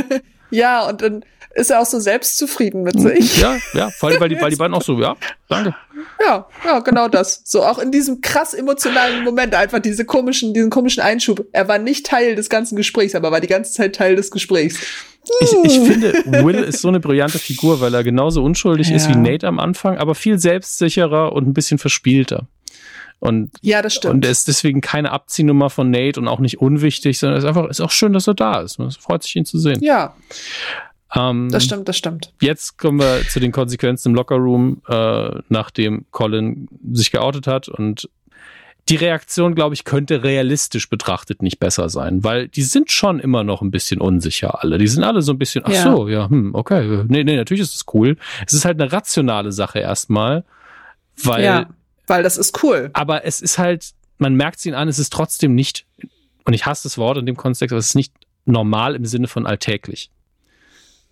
ja, 0.50 0.88
und 0.88 1.02
dann 1.02 1.24
ist 1.54 1.70
er 1.70 1.80
auch 1.80 1.86
so 1.86 1.98
selbstzufrieden 1.98 2.82
mit 2.82 3.00
sich. 3.00 3.40
Ja, 3.40 3.56
ja, 3.74 3.90
vor 3.90 4.08
allem, 4.08 4.20
weil 4.20 4.28
die, 4.28 4.40
weil 4.40 4.50
die 4.50 4.56
beiden 4.56 4.74
auch 4.74 4.82
so, 4.82 5.00
ja, 5.00 5.16
danke. 5.48 5.74
Ja, 6.24 6.46
ja, 6.64 6.78
genau 6.80 7.08
das. 7.08 7.42
So 7.44 7.64
auch 7.64 7.78
in 7.78 7.92
diesem 7.92 8.20
krass 8.20 8.54
emotionalen 8.54 9.24
Moment 9.24 9.54
einfach 9.54 9.78
diese 9.78 10.04
komischen, 10.04 10.54
diesen 10.54 10.70
komischen 10.70 11.02
Einschub. 11.02 11.46
Er 11.52 11.68
war 11.68 11.78
nicht 11.78 12.06
Teil 12.06 12.34
des 12.34 12.48
ganzen 12.48 12.76
Gesprächs, 12.76 13.14
aber 13.14 13.30
war 13.30 13.40
die 13.40 13.46
ganze 13.48 13.72
Zeit 13.72 13.94
Teil 13.94 14.16
des 14.16 14.30
Gesprächs. 14.30 14.78
Ich, 15.40 15.52
ich 15.64 15.80
finde, 15.80 16.12
Will 16.44 16.56
ist 16.56 16.80
so 16.80 16.88
eine 16.88 17.00
brillante 17.00 17.38
Figur, 17.38 17.80
weil 17.80 17.94
er 17.94 18.02
genauso 18.02 18.42
unschuldig 18.42 18.88
ja. 18.88 18.96
ist 18.96 19.08
wie 19.08 19.16
Nate 19.16 19.46
am 19.46 19.58
Anfang, 19.58 19.98
aber 19.98 20.14
viel 20.14 20.38
selbstsicherer 20.38 21.32
und 21.32 21.46
ein 21.46 21.54
bisschen 21.54 21.78
verspielter. 21.78 22.48
Und, 23.20 23.50
ja, 23.62 23.82
das 23.82 23.94
stimmt. 23.94 24.14
Und 24.14 24.24
er 24.24 24.30
ist 24.30 24.46
deswegen 24.46 24.80
keine 24.80 25.10
Abziehnummer 25.10 25.70
von 25.70 25.90
Nate 25.90 26.20
und 26.20 26.28
auch 26.28 26.38
nicht 26.38 26.60
unwichtig, 26.60 27.18
sondern 27.18 27.38
es 27.38 27.44
ist 27.44 27.48
einfach, 27.48 27.68
ist 27.68 27.80
auch 27.80 27.90
schön, 27.90 28.12
dass 28.12 28.28
er 28.28 28.34
da 28.34 28.60
ist. 28.60 28.78
Es 28.78 28.96
freut 28.96 29.22
sich, 29.22 29.34
ihn 29.34 29.44
zu 29.44 29.58
sehen. 29.58 29.82
Ja. 29.82 30.14
Ähm, 31.14 31.48
das 31.50 31.64
stimmt, 31.64 31.88
das 31.88 31.96
stimmt. 31.96 32.32
Jetzt 32.40 32.78
kommen 32.78 33.00
wir 33.00 33.22
zu 33.28 33.40
den 33.40 33.50
Konsequenzen 33.50 34.10
im 34.10 34.14
Lockerroom, 34.14 34.82
äh, 34.88 35.30
nachdem 35.48 36.04
Colin 36.10 36.68
sich 36.92 37.10
geoutet 37.10 37.46
hat 37.46 37.68
und 37.68 38.08
die 38.88 38.96
Reaktion, 38.96 39.54
glaube 39.54 39.74
ich, 39.74 39.84
könnte 39.84 40.22
realistisch 40.22 40.88
betrachtet 40.88 41.42
nicht 41.42 41.58
besser 41.58 41.90
sein, 41.90 42.24
weil 42.24 42.48
die 42.48 42.62
sind 42.62 42.90
schon 42.90 43.20
immer 43.20 43.44
noch 43.44 43.60
ein 43.60 43.70
bisschen 43.70 44.00
unsicher 44.00 44.62
alle. 44.62 44.78
Die 44.78 44.86
sind 44.86 45.04
alle 45.04 45.20
so 45.20 45.32
ein 45.32 45.38
bisschen, 45.38 45.62
ach 45.66 45.72
ja. 45.72 45.82
so, 45.82 46.08
ja, 46.08 46.30
hm, 46.30 46.54
okay. 46.54 47.04
Nee, 47.06 47.24
nee, 47.24 47.36
natürlich 47.36 47.62
ist 47.62 47.74
es 47.74 47.84
cool. 47.92 48.16
Es 48.46 48.54
ist 48.54 48.64
halt 48.64 48.80
eine 48.80 48.90
rationale 48.90 49.52
Sache 49.52 49.80
erstmal, 49.80 50.44
weil 51.22 51.44
ja 51.44 51.66
weil 52.08 52.22
das 52.22 52.36
ist 52.36 52.62
cool. 52.62 52.90
Aber 52.92 53.24
es 53.24 53.40
ist 53.40 53.58
halt, 53.58 53.92
man 54.18 54.34
merkt 54.34 54.58
es 54.58 54.66
ihnen 54.66 54.74
an, 54.74 54.88
es 54.88 54.98
ist 54.98 55.12
trotzdem 55.12 55.54
nicht, 55.54 55.86
und 56.44 56.54
ich 56.54 56.66
hasse 56.66 56.84
das 56.84 56.98
Wort 56.98 57.18
in 57.18 57.26
dem 57.26 57.36
Kontext, 57.36 57.72
aber 57.72 57.78
es 57.78 57.88
ist 57.88 57.94
nicht 57.94 58.12
normal 58.44 58.94
im 58.94 59.04
Sinne 59.04 59.28
von 59.28 59.46
alltäglich. 59.46 60.10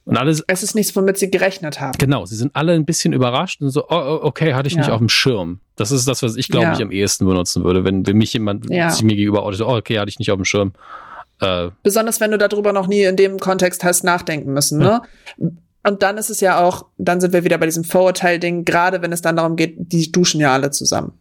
Und 0.06 0.16
alles. 0.16 0.42
Es 0.46 0.62
ist 0.62 0.76
nichts, 0.76 0.94
womit 0.94 1.18
sie 1.18 1.32
gerechnet 1.32 1.80
haben. 1.80 1.98
Genau, 1.98 2.24
sie 2.26 2.36
sind 2.36 2.54
alle 2.54 2.72
ein 2.74 2.84
bisschen 2.84 3.12
überrascht 3.12 3.60
und 3.60 3.70
so, 3.70 3.86
oh, 3.88 3.94
oh 3.94 4.20
okay, 4.22 4.54
hatte 4.54 4.68
ich 4.68 4.74
ja. 4.74 4.80
nicht 4.80 4.90
auf 4.90 4.98
dem 4.98 5.08
Schirm. 5.08 5.58
Das 5.74 5.90
ist 5.90 6.06
das, 6.06 6.22
was 6.22 6.36
ich 6.36 6.48
glaube 6.48 6.66
ja. 6.66 6.72
ich 6.74 6.80
am 6.80 6.92
ehesten 6.92 7.26
benutzen 7.26 7.64
würde, 7.64 7.84
wenn, 7.84 8.06
wenn 8.06 8.16
mich 8.16 8.32
jemand 8.32 8.70
ja. 8.70 8.88
sich 8.90 9.02
mir 9.02 9.16
gegenüber 9.16 9.42
outet, 9.42 9.62
oh, 9.62 9.76
okay, 9.76 9.98
hatte 9.98 10.08
ich 10.08 10.20
nicht 10.20 10.30
auf 10.30 10.36
dem 10.36 10.44
Schirm. 10.44 10.72
Äh, 11.40 11.70
Besonders 11.82 12.20
wenn 12.20 12.30
du 12.30 12.38
darüber 12.38 12.72
noch 12.72 12.86
nie 12.86 13.02
in 13.02 13.16
dem 13.16 13.38
Kontext 13.40 13.82
hast 13.82 14.04
nachdenken 14.04 14.52
müssen, 14.52 14.78
ne? 14.78 15.02
Und 15.86 16.02
dann 16.02 16.18
ist 16.18 16.30
es 16.30 16.40
ja 16.40 16.60
auch, 16.60 16.86
dann 16.98 17.20
sind 17.20 17.32
wir 17.32 17.44
wieder 17.44 17.58
bei 17.58 17.66
diesem 17.66 17.84
Vorurteil-Ding, 17.84 18.64
gerade 18.64 19.02
wenn 19.02 19.12
es 19.12 19.22
dann 19.22 19.36
darum 19.36 19.54
geht, 19.54 19.76
die 19.78 20.10
duschen 20.10 20.40
ja 20.40 20.52
alle 20.52 20.72
zusammen. 20.72 21.12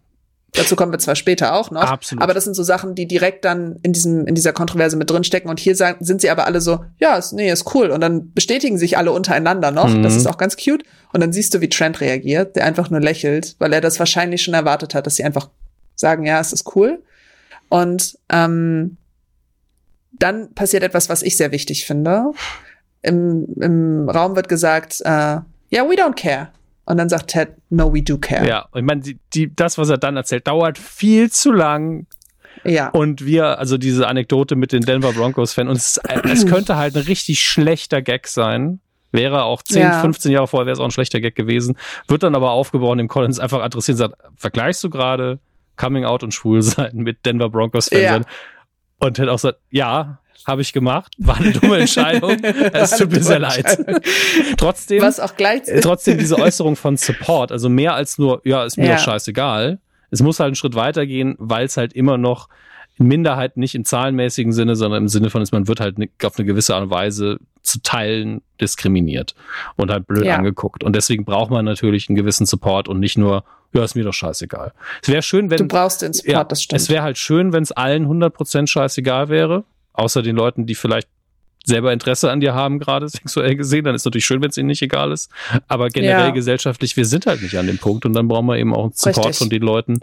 Dazu 0.54 0.76
kommen 0.76 0.92
wir 0.92 1.00
zwar 1.00 1.16
später 1.16 1.54
auch 1.54 1.70
noch. 1.70 1.84
Absolut. 1.84 2.24
Aber 2.24 2.34
das 2.34 2.46
sind 2.46 2.56
so 2.56 2.64
Sachen, 2.64 2.96
die 2.96 3.08
direkt 3.08 3.46
dann 3.46 3.78
in 3.84 3.94
diesem, 3.94 4.26
in 4.26 4.34
dieser 4.34 4.54
Kontroverse 4.54 4.98
mit 4.98 5.10
drinstecken. 5.10 5.50
Und 5.50 5.60
hier 5.60 5.76
sagen, 5.76 6.04
sind 6.04 6.22
sie 6.22 6.30
aber 6.30 6.46
alle 6.46 6.62
so, 6.62 6.84
ja, 6.98 7.16
ist, 7.16 7.34
nee, 7.34 7.52
ist 7.52 7.76
cool. 7.76 7.92
Und 7.92 8.02
dann 8.02 8.32
bestätigen 8.34 8.78
sich 8.78 8.98
alle 8.98 9.12
untereinander 9.12 9.70
noch. 9.72 9.90
Mhm. 9.90 10.02
Das 10.02 10.16
ist 10.16 10.26
auch 10.26 10.38
ganz 10.38 10.56
cute. 10.56 10.84
Und 11.14 11.22
dann 11.22 11.34
siehst 11.34 11.54
du, 11.54 11.62
wie 11.62 11.70
Trent 11.70 12.02
reagiert, 12.02 12.56
der 12.56 12.66
einfach 12.66 12.90
nur 12.90 13.02
lächelt, 13.02 13.56
weil 13.60 13.72
er 13.72 13.82
das 13.82 14.00
wahrscheinlich 14.00 14.42
schon 14.42 14.54
erwartet 14.54 14.96
hat, 14.96 15.06
dass 15.06 15.16
sie 15.16 15.24
einfach 15.24 15.50
sagen, 15.94 16.26
ja, 16.26 16.40
es 16.40 16.54
ist 16.54 16.76
cool. 16.76 17.04
Und 17.70 18.18
ähm, 18.30 18.98
dann 20.14 20.54
passiert 20.54 20.84
etwas, 20.84 21.10
was 21.10 21.22
ich 21.22 21.38
sehr 21.38 21.52
wichtig 21.52 21.86
finde. 21.86 22.32
Im, 23.06 23.46
im 23.62 24.10
Raum 24.10 24.36
wird 24.36 24.50
gesagt, 24.50 25.02
äh, 25.02 25.10
ja, 25.10 25.44
yeah, 25.72 25.84
we 25.84 25.96
don't 25.96 26.16
care. 26.16 26.50
Und 26.86 26.98
dann 26.98 27.10
sagt 27.10 27.32
Ted, 27.32 27.50
no, 27.70 27.94
we 27.94 28.02
do 28.02 28.18
care. 28.18 28.48
Ja, 28.48 28.68
und 28.72 28.80
ich 28.80 28.86
meine, 28.86 29.02
die, 29.02 29.20
die, 29.34 29.56
das, 29.56 29.78
was 29.78 29.90
er 29.90 29.98
dann 29.98 30.16
erzählt, 30.18 30.48
dauert 30.48 30.78
viel 30.78 31.32
zu 31.32 31.52
lang. 31.52 32.06
Ja. 32.64 32.90
Und 32.90 33.26
wir, 33.26 33.60
also 33.60 33.78
diese 33.78 34.08
Anekdote 34.08 34.56
mit 34.56 34.72
den 34.72 34.82
Denver 34.82 35.12
Broncos-Fans, 35.14 35.70
und 35.70 35.78
es, 35.78 36.00
es 36.24 36.46
könnte 36.46 36.78
halt 36.78 36.96
ein 36.96 37.04
richtig 37.04 37.40
schlechter 37.42 38.02
Gag 38.02 38.28
sein. 38.28 38.80
Wäre 39.12 39.44
auch 39.44 39.62
10, 39.62 39.82
ja. 39.82 40.02
15 40.02 40.32
Jahre 40.32 40.48
vorher 40.48 40.66
wäre 40.66 40.74
es 40.74 40.80
auch 40.80 40.86
ein 40.86 40.92
schlechter 40.92 41.22
Gag 41.22 41.36
gewesen. 41.36 41.78
Wird 42.08 42.24
dann 42.24 42.36
aber 42.36 42.52
aufgebaut, 42.52 43.00
dem 43.00 43.08
Collins 43.08 43.40
einfach 43.40 43.62
adressiert 43.62 43.96
und 43.96 44.00
sagt, 44.00 44.16
vergleichst 44.36 44.84
du 44.84 44.90
gerade 44.90 45.40
Coming 45.78 46.06
Out 46.06 46.24
und 46.24 46.34
Schwul 46.34 46.62
sein 46.62 46.92
mit 46.96 47.26
Denver 47.26 47.50
Broncos-Fans? 47.50 48.02
Ja. 48.02 48.22
Und 49.00 49.14
Ted 49.16 49.30
auch 49.30 49.40
sagt, 49.40 49.60
ja, 49.70 50.20
habe 50.46 50.62
ich 50.62 50.74
gemacht. 50.74 51.14
War 51.18 51.38
eine 51.38 51.52
dumme 51.52 51.80
Entscheidung. 51.80 52.38
es 52.74 52.98
tut 52.98 53.12
mir 53.12 53.24
sehr 53.24 53.40
leid. 53.40 53.66
trotzdem, 54.58 55.02
Was 55.02 55.20
auch 55.20 55.36
gleich 55.36 55.62
trotzdem 55.82 56.18
diese 56.18 56.38
Äußerung 56.38 56.76
von 56.76 56.98
Support, 56.98 57.52
also 57.52 57.70
mehr 57.70 57.94
als 57.94 58.18
nur, 58.18 58.42
ja, 58.44 58.64
ist 58.64 58.78
mir 58.78 58.88
ja. 58.88 58.96
doch 58.96 59.04
scheißegal. 59.04 59.80
Es 60.12 60.22
muss 60.22 60.40
halt 60.40 60.48
einen 60.48 60.56
Schritt 60.56 60.76
weitergehen, 60.76 61.36
weil 61.40 61.66
es 61.66 61.78
halt 61.78 61.94
immer 61.94 62.18
noch 62.18 62.48
Minderheit 62.98 63.58
nicht 63.58 63.76
im 63.76 63.84
zahlenmäßigen 63.84 64.54
Sinne, 64.54 64.76
sondern 64.76 65.04
im 65.04 65.08
Sinne 65.10 65.30
von, 65.30 65.42
ist, 65.42 65.52
man 65.52 65.68
wird 65.68 65.80
halt 65.80 65.98
auf 66.24 66.38
eine 66.38 66.46
gewisse 66.46 66.76
Art 66.76 66.84
und 66.84 66.90
Weise 66.90 67.40
zu 67.62 67.82
Teilen 67.82 68.42
diskriminiert 68.62 69.36
und 69.76 69.92
halt 69.92 70.08
blöd 70.08 70.26
ja. 70.26 70.36
angeguckt. 70.38 70.84
Und 70.84 70.96
deswegen 70.96 71.26
braucht 71.26 71.52
man 71.52 71.66
natürlich 71.66 72.08
einen 72.08 72.16
gewissen 72.16 72.46
Support 72.46 72.88
und 72.88 73.00
nicht 73.00 73.18
nur, 73.18 73.44
ja, 73.74 73.84
ist 73.84 73.96
mir 73.96 74.04
doch 74.06 74.14
scheißegal. 74.14 74.72
Es 75.02 75.10
wäre 75.10 75.22
schön, 75.24 75.50
wenn. 75.50 75.58
Du 75.58 75.68
brauchst 75.68 76.02
den 76.02 76.14
Support, 76.14 76.34
ja, 76.34 76.44
das 76.46 76.64
stimmt. 76.64 76.82
Es 76.82 76.90
wäre 76.90 77.04
halt 77.04 77.18
schön, 77.18 77.52
wenn 77.52 77.64
es 77.64 77.72
allen 77.74 78.08
100% 78.08 78.68
scheißegal 78.68 79.28
wäre 79.28 79.66
außer 79.98 80.22
den 80.22 80.36
Leuten, 80.36 80.66
die 80.66 80.76
vielleicht 80.76 81.08
selber 81.66 81.92
Interesse 81.92 82.32
an 82.32 82.40
dir 82.40 82.54
haben, 82.54 82.80
gerade 82.80 83.10
sexuell 83.10 83.56
gesehen, 83.56 83.86
dann 83.86 83.96
ist 83.96 84.06
natürlich 84.06 84.26
schön, 84.26 84.42
wenn 84.42 84.50
es 84.50 84.58
ihnen 84.58 84.68
nicht 84.68 84.82
egal 84.82 85.12
ist. 85.12 85.32
Aber 85.68 85.90
generell 85.90 86.28
ja. 86.28 86.30
gesellschaftlich, 86.30 86.96
wir 86.96 87.06
sind 87.06 87.26
halt 87.26 87.42
nicht 87.42 87.58
an 87.58 87.68
dem 87.68 87.78
Punkt 87.78 88.06
und 88.06 88.14
dann 88.14 88.28
brauchen 88.28 88.46
wir 88.46 88.58
eben 88.58 88.74
auch 88.74 88.84
einen 88.84 88.94
Support 88.94 89.18
Richtig. 89.18 89.38
von 89.38 89.50
den 89.50 89.62
Leuten, 89.62 90.00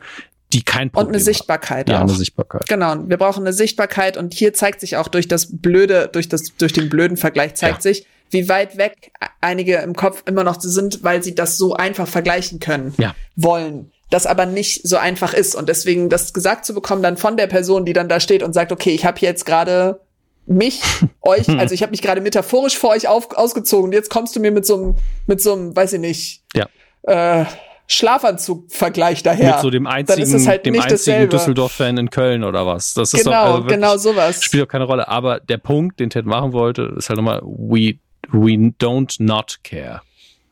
die 0.53 0.63
kein 0.63 0.91
Problem 0.91 1.09
Und 1.09 1.15
eine 1.15 1.23
Sichtbarkeit 1.23 1.89
haben. 1.89 1.95
Ja, 1.95 2.01
eine 2.01 2.13
Sichtbarkeit. 2.13 2.69
Genau. 2.69 2.97
Wir 3.07 3.17
brauchen 3.17 3.45
eine 3.45 3.53
Sichtbarkeit 3.53 4.17
und 4.17 4.35
hier 4.35 4.53
zeigt 4.53 4.81
sich 4.81 4.97
auch 4.97 5.09
durch 5.09 5.29
das 5.29 5.49
blöde, 5.51 6.11
durch 6.13 6.29
das, 6.29 6.57
durch 6.57 6.73
den 6.73 6.89
blöden 6.89 7.17
Vergleich 7.17 7.55
zeigt 7.55 7.85
ja. 7.85 7.93
sich, 7.93 8.07
wie 8.31 8.49
weit 8.49 8.77
weg 8.77 9.13
einige 9.41 9.77
im 9.77 9.95
Kopf 9.95 10.23
immer 10.27 10.45
noch 10.45 10.61
sind, 10.61 11.03
weil 11.03 11.23
sie 11.23 11.35
das 11.35 11.59
so 11.59 11.75
einfach 11.75 12.09
vergleichen 12.09 12.61
können, 12.61 12.95
ja. 12.99 13.15
wollen 13.37 13.93
das 14.13 14.27
aber 14.27 14.47
nicht 14.47 14.87
so 14.87 14.97
einfach 14.97 15.33
ist. 15.33 15.55
Und 15.55 15.69
deswegen 15.69 16.09
das 16.09 16.33
gesagt 16.33 16.65
zu 16.65 16.75
bekommen 16.75 17.03
dann 17.03 17.17
von 17.17 17.37
der 17.37 17.47
Person, 17.47 17.85
die 17.85 17.93
dann 17.93 18.09
da 18.09 18.21
steht 18.21 18.43
und 18.43 18.53
sagt, 18.53 18.73
okay, 18.73 18.91
ich 18.91 19.05
habe 19.05 19.19
jetzt 19.21 19.45
gerade 19.47 20.01
mich, 20.47 20.81
euch, 21.23 21.49
also 21.49 21.75
ich 21.75 21.83
habe 21.83 21.91
mich 21.91 22.03
gerade 22.03 22.21
metaphorisch 22.21 22.79
vor 22.79 22.91
euch 22.91 23.09
auf, 23.09 23.37
ausgezogen 23.37 23.87
und 23.87 23.93
jetzt 23.93 24.11
kommst 24.11 24.37
du 24.37 24.41
mir 24.41 24.51
mit 24.51 24.67
so 24.67 24.77
einem, 24.77 24.95
mit 25.27 25.41
so 25.41 25.55
einem, 25.55 25.75
weiß 25.75 25.95
ich 25.95 26.01
nicht, 26.01 26.43
ja. 26.55 26.67
äh, 27.03 27.47
Schlafanzug-Vergleich 27.87 29.23
daher. 29.23 29.55
Mit 29.55 29.61
so 29.61 29.71
dem 29.71 29.87
einzigen, 29.87 30.47
halt 30.47 30.65
dem 30.65 30.81
einzigen 30.81 31.29
Düsseldorf-Fan 31.29 31.99
in 31.99 32.11
Köln 32.11 32.43
oder 32.43 32.67
was. 32.67 32.95
Das 32.95 33.13
ist 33.13 33.25
genau, 33.25 33.47
doch, 33.47 33.55
also 33.57 33.67
genau 33.67 33.97
sowas. 33.99 34.43
Spielt 34.43 34.65
auch 34.65 34.69
keine 34.69 34.85
Rolle. 34.85 35.09
Aber 35.09 35.41
der 35.41 35.59
Punkt, 35.59 36.01
den 36.01 36.09
Ted 36.09 36.25
machen 36.25 36.53
wollte, 36.53 36.95
ist 36.97 37.11
halt 37.11 37.19
nochmal, 37.19 37.43
we, 37.43 37.99
we 38.31 38.53
don't 38.53 39.17
not 39.19 39.59
care. 39.63 40.01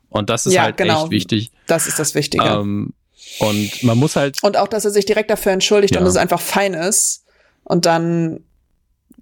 Und 0.09 0.29
das 0.29 0.45
ist 0.45 0.53
ja, 0.53 0.63
halt 0.63 0.77
genau. 0.77 1.03
echt 1.03 1.11
wichtig. 1.11 1.51
Das 1.67 1.87
ist 1.87 1.97
das 1.97 2.13
Wichtige. 2.13 2.45
Ähm, 2.45 2.93
und 3.39 3.83
man 3.83 3.97
muss 3.97 4.15
halt. 4.15 4.41
Und 4.43 4.57
auch, 4.57 4.67
dass 4.67 4.85
er 4.85 4.91
sich 4.91 5.05
direkt 5.05 5.29
dafür 5.29 5.51
entschuldigt 5.51 5.95
ja. 5.95 6.01
und 6.01 6.07
es 6.07 6.15
einfach 6.15 6.41
fein 6.41 6.73
ist. 6.73 7.23
Und 7.63 7.85
dann 7.85 8.43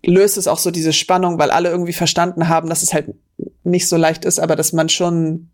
löst 0.06 0.38
es 0.38 0.48
auch 0.48 0.60
so 0.60 0.72
diese 0.72 0.94
Spannung, 0.94 1.40
weil 1.40 1.52
alle 1.52 1.69
irgendwie 1.69 1.94
verstanden 1.94 2.48
haben, 2.48 2.69
dass 2.69 2.84
es 2.84 2.94
halt 2.94 3.14
nicht 3.64 3.88
so 3.88 3.98
leicht 3.98 4.26
ist, 4.26 4.40
aber 4.40 4.56
dass 4.56 4.73
man 4.73 4.90
schon 4.90 5.49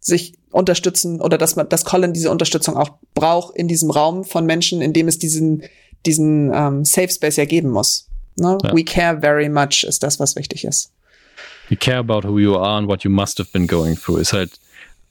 sich 0.00 0.34
unterstützen 0.50 1.20
oder 1.20 1.36
dass 1.36 1.56
man, 1.56 1.68
dass 1.68 1.84
Colin 1.84 2.12
diese 2.12 2.30
Unterstützung 2.30 2.76
auch 2.76 2.90
braucht 3.14 3.56
in 3.56 3.68
diesem 3.68 3.90
Raum 3.90 4.24
von 4.24 4.46
Menschen, 4.46 4.80
in 4.80 4.92
dem 4.92 5.08
es 5.08 5.18
diesen, 5.18 5.64
diesen 6.06 6.52
ähm, 6.54 6.84
Safe 6.84 7.08
Space 7.08 7.36
ja 7.36 7.44
geben 7.44 7.70
muss. 7.70 8.08
Ne? 8.36 8.56
Ja. 8.62 8.74
We 8.74 8.84
care 8.84 9.20
very 9.20 9.48
much 9.48 9.84
ist 9.86 10.02
das, 10.02 10.20
was 10.20 10.36
wichtig 10.36 10.64
ist. 10.64 10.92
We 11.68 11.76
care 11.76 11.98
about 11.98 12.26
who 12.26 12.38
you 12.38 12.56
are 12.56 12.78
and 12.78 12.88
what 12.88 13.02
you 13.02 13.10
must 13.10 13.38
have 13.38 13.50
been 13.52 13.66
going 13.66 13.96
through. 13.96 14.18
Ist 14.18 14.32
halt 14.32 14.52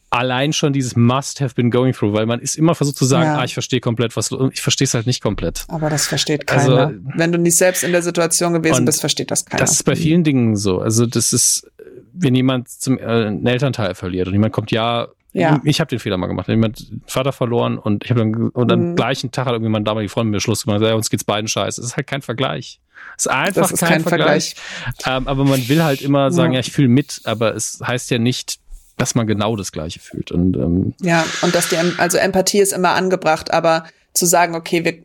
allein 0.09 0.53
schon 0.53 0.73
dieses 0.73 0.95
Must 0.95 1.41
have 1.41 1.55
been 1.55 1.69
going 1.69 1.93
through, 1.93 2.13
weil 2.13 2.25
man 2.25 2.39
ist 2.39 2.57
immer 2.57 2.75
versucht 2.75 2.97
zu 2.97 3.05
sagen, 3.05 3.25
ja. 3.25 3.37
ah, 3.39 3.43
ich 3.43 3.53
verstehe 3.53 3.79
komplett 3.79 4.15
was, 4.15 4.31
ich 4.51 4.61
verstehe 4.61 4.85
es 4.85 4.93
halt 4.93 5.07
nicht 5.07 5.21
komplett. 5.21 5.65
Aber 5.67 5.89
das 5.89 6.07
versteht 6.07 6.47
keiner. 6.47 6.87
Also, 6.87 6.99
wenn 7.15 7.31
du 7.31 7.37
nicht 7.37 7.57
selbst 7.57 7.83
in 7.83 7.91
der 7.91 8.01
Situation 8.01 8.53
gewesen 8.53 8.85
bist, 8.85 9.01
versteht 9.01 9.31
das 9.31 9.45
keiner. 9.45 9.61
Das 9.61 9.71
ist 9.71 9.83
bei 9.83 9.95
vielen 9.95 10.23
Dingen 10.23 10.55
so. 10.55 10.79
Also 10.79 11.05
das 11.05 11.33
ist, 11.33 11.69
wenn 12.13 12.35
jemand 12.35 12.69
zum 12.69 12.97
äh, 12.97 13.03
einen 13.03 13.45
Elternteil 13.45 13.95
verliert 13.95 14.27
und 14.27 14.33
jemand 14.33 14.53
kommt, 14.53 14.71
ja, 14.71 15.07
ja. 15.35 15.59
Ich 15.65 15.81
habe 15.81 15.89
den 15.89 15.99
Fehler 15.99 16.15
mal 16.15 16.27
gemacht. 16.27 16.47
Jemand 16.47 16.87
Vater 17.07 17.33
verloren 17.33 17.77
und 17.77 18.05
ich 18.05 18.09
habe 18.09 18.21
dann 18.21 18.49
und 18.51 18.71
am 18.71 18.91
mhm. 18.91 18.95
gleichen 18.95 19.31
Tag 19.31 19.47
hat 19.47 19.51
irgendwie 19.51 19.69
mein 19.69 19.83
damalige 19.83 20.07
Freund 20.07 20.27
mit 20.29 20.37
mir 20.37 20.39
Schluss 20.39 20.63
gemacht. 20.63 20.81
Ja, 20.81 20.93
uns 20.93 21.09
geht's 21.09 21.25
beiden 21.25 21.49
scheiße. 21.49 21.81
Es 21.81 21.87
ist 21.87 21.97
halt 21.97 22.07
kein 22.07 22.21
Vergleich. 22.21 22.79
Es 23.17 23.25
ist 23.25 23.31
einfach 23.33 23.63
das 23.63 23.71
ist 23.71 23.79
kein, 23.81 23.89
kein, 23.89 24.03
Vergleich. 24.03 24.55
Vergleich. 24.55 25.17
Ähm, 25.17 25.27
aber 25.27 25.43
man 25.43 25.67
will 25.67 25.83
halt 25.83 26.01
immer 26.01 26.31
sagen, 26.31 26.53
ja, 26.53 26.59
ja 26.59 26.65
ich 26.65 26.71
fühle 26.71 26.87
mit, 26.87 27.19
aber 27.25 27.53
es 27.53 27.81
heißt 27.85 28.11
ja 28.11 28.17
nicht, 28.17 28.59
dass 28.97 29.15
man 29.15 29.27
genau 29.27 29.55
das 29.55 29.71
Gleiche 29.71 29.99
fühlt. 29.99 30.31
Und, 30.31 30.55
ähm, 30.55 30.93
ja, 31.01 31.25
und 31.41 31.53
dass 31.53 31.69
die, 31.69 31.77
also 31.97 32.17
Empathie 32.17 32.59
ist 32.59 32.73
immer 32.73 32.91
angebracht, 32.91 33.51
aber 33.51 33.85
zu 34.13 34.25
sagen, 34.25 34.55
okay, 34.55 34.85
wir 34.85 34.97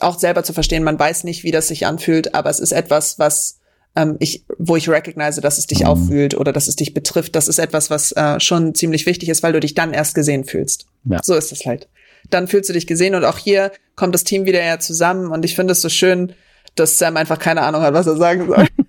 auch 0.00 0.18
selber 0.18 0.42
zu 0.42 0.52
verstehen, 0.52 0.84
man 0.84 0.98
weiß 0.98 1.24
nicht, 1.24 1.44
wie 1.44 1.50
das 1.50 1.68
sich 1.68 1.86
anfühlt, 1.86 2.34
aber 2.34 2.50
es 2.50 2.60
ist 2.60 2.72
etwas, 2.72 3.18
was 3.18 3.58
ähm, 3.96 4.16
ich, 4.18 4.44
wo 4.58 4.76
ich 4.76 4.88
recognize, 4.88 5.40
dass 5.40 5.58
es 5.58 5.66
dich 5.66 5.80
mhm. 5.80 5.86
auffühlt 5.86 6.34
oder 6.34 6.52
dass 6.52 6.68
es 6.68 6.76
dich 6.76 6.92
betrifft, 6.94 7.34
das 7.34 7.48
ist 7.48 7.58
etwas, 7.58 7.90
was 7.90 8.12
äh, 8.12 8.38
schon 8.38 8.74
ziemlich 8.74 9.06
wichtig 9.06 9.28
ist, 9.28 9.42
weil 9.42 9.52
du 9.52 9.60
dich 9.60 9.74
dann 9.74 9.94
erst 9.94 10.14
gesehen 10.14 10.44
fühlst. 10.44 10.86
Ja. 11.04 11.20
So 11.22 11.34
ist 11.34 11.52
es 11.52 11.64
halt. 11.64 11.88
Dann 12.30 12.48
fühlst 12.48 12.68
du 12.68 12.74
dich 12.74 12.86
gesehen 12.86 13.14
und 13.14 13.24
auch 13.24 13.38
hier 13.38 13.72
kommt 13.96 14.14
das 14.14 14.24
Team 14.24 14.44
wieder 14.44 14.62
ja 14.62 14.78
zusammen 14.78 15.30
und 15.30 15.44
ich 15.44 15.54
finde 15.54 15.72
es 15.72 15.80
so 15.80 15.88
schön, 15.88 16.34
dass 16.74 16.98
Sam 16.98 17.16
einfach 17.16 17.38
keine 17.38 17.62
Ahnung 17.62 17.82
hat, 17.82 17.94
was 17.94 18.06
er 18.06 18.16
sagen 18.16 18.46
soll. 18.46 18.66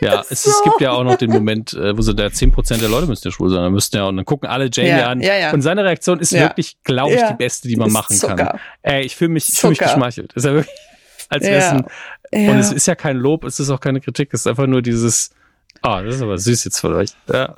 ja, 0.00 0.24
es, 0.28 0.42
so. 0.42 0.50
es, 0.50 0.62
gibt 0.62 0.80
ja 0.80 0.92
auch 0.92 1.04
noch 1.04 1.16
den 1.16 1.30
Moment, 1.30 1.72
äh, 1.72 1.96
wo 1.96 2.02
so 2.02 2.12
der 2.12 2.30
10% 2.30 2.78
der 2.78 2.88
Leute 2.88 3.06
müssten 3.06 3.28
ja 3.28 3.32
schwul 3.32 3.50
sein. 3.50 3.62
Dann 3.62 3.72
müssten 3.72 3.96
ja, 3.96 4.06
und 4.06 4.16
dann 4.16 4.24
gucken 4.24 4.48
alle 4.48 4.68
Jamie 4.72 4.90
ja, 4.90 5.08
an. 5.08 5.20
Ja, 5.20 5.36
ja. 5.36 5.52
Und 5.52 5.62
seine 5.62 5.84
Reaktion 5.84 6.20
ist 6.20 6.32
wirklich, 6.32 6.76
glaube 6.84 7.14
ich, 7.14 7.22
die 7.22 7.34
beste, 7.34 7.68
die 7.68 7.76
man 7.76 7.90
machen 7.90 8.16
Zucker. 8.16 8.36
kann. 8.36 8.60
Ey, 8.82 9.02
ich 9.02 9.16
fühle 9.16 9.30
mich, 9.30 9.48
ich 9.48 9.58
fühl 9.58 9.70
mich 9.70 9.78
geschmeichelt. 9.78 10.32
Ist 10.34 10.44
ja 10.44 10.54
wirklich, 10.54 10.74
als 11.28 11.46
ja. 11.46 11.84
Und 12.30 12.58
es 12.58 12.72
ist 12.72 12.86
ja 12.86 12.94
kein 12.94 13.16
Lob, 13.16 13.44
es 13.44 13.58
ist 13.58 13.70
auch 13.70 13.80
keine 13.80 14.00
Kritik, 14.00 14.34
es 14.34 14.40
ist 14.40 14.46
einfach 14.46 14.66
nur 14.66 14.82
dieses, 14.82 15.30
Ah, 15.82 16.02
das 16.02 16.16
ist 16.16 16.22
aber 16.22 16.38
süß 16.38 16.64
jetzt 16.64 16.80
von 16.80 16.94
euch. 16.94 17.10
Ja, 17.32 17.54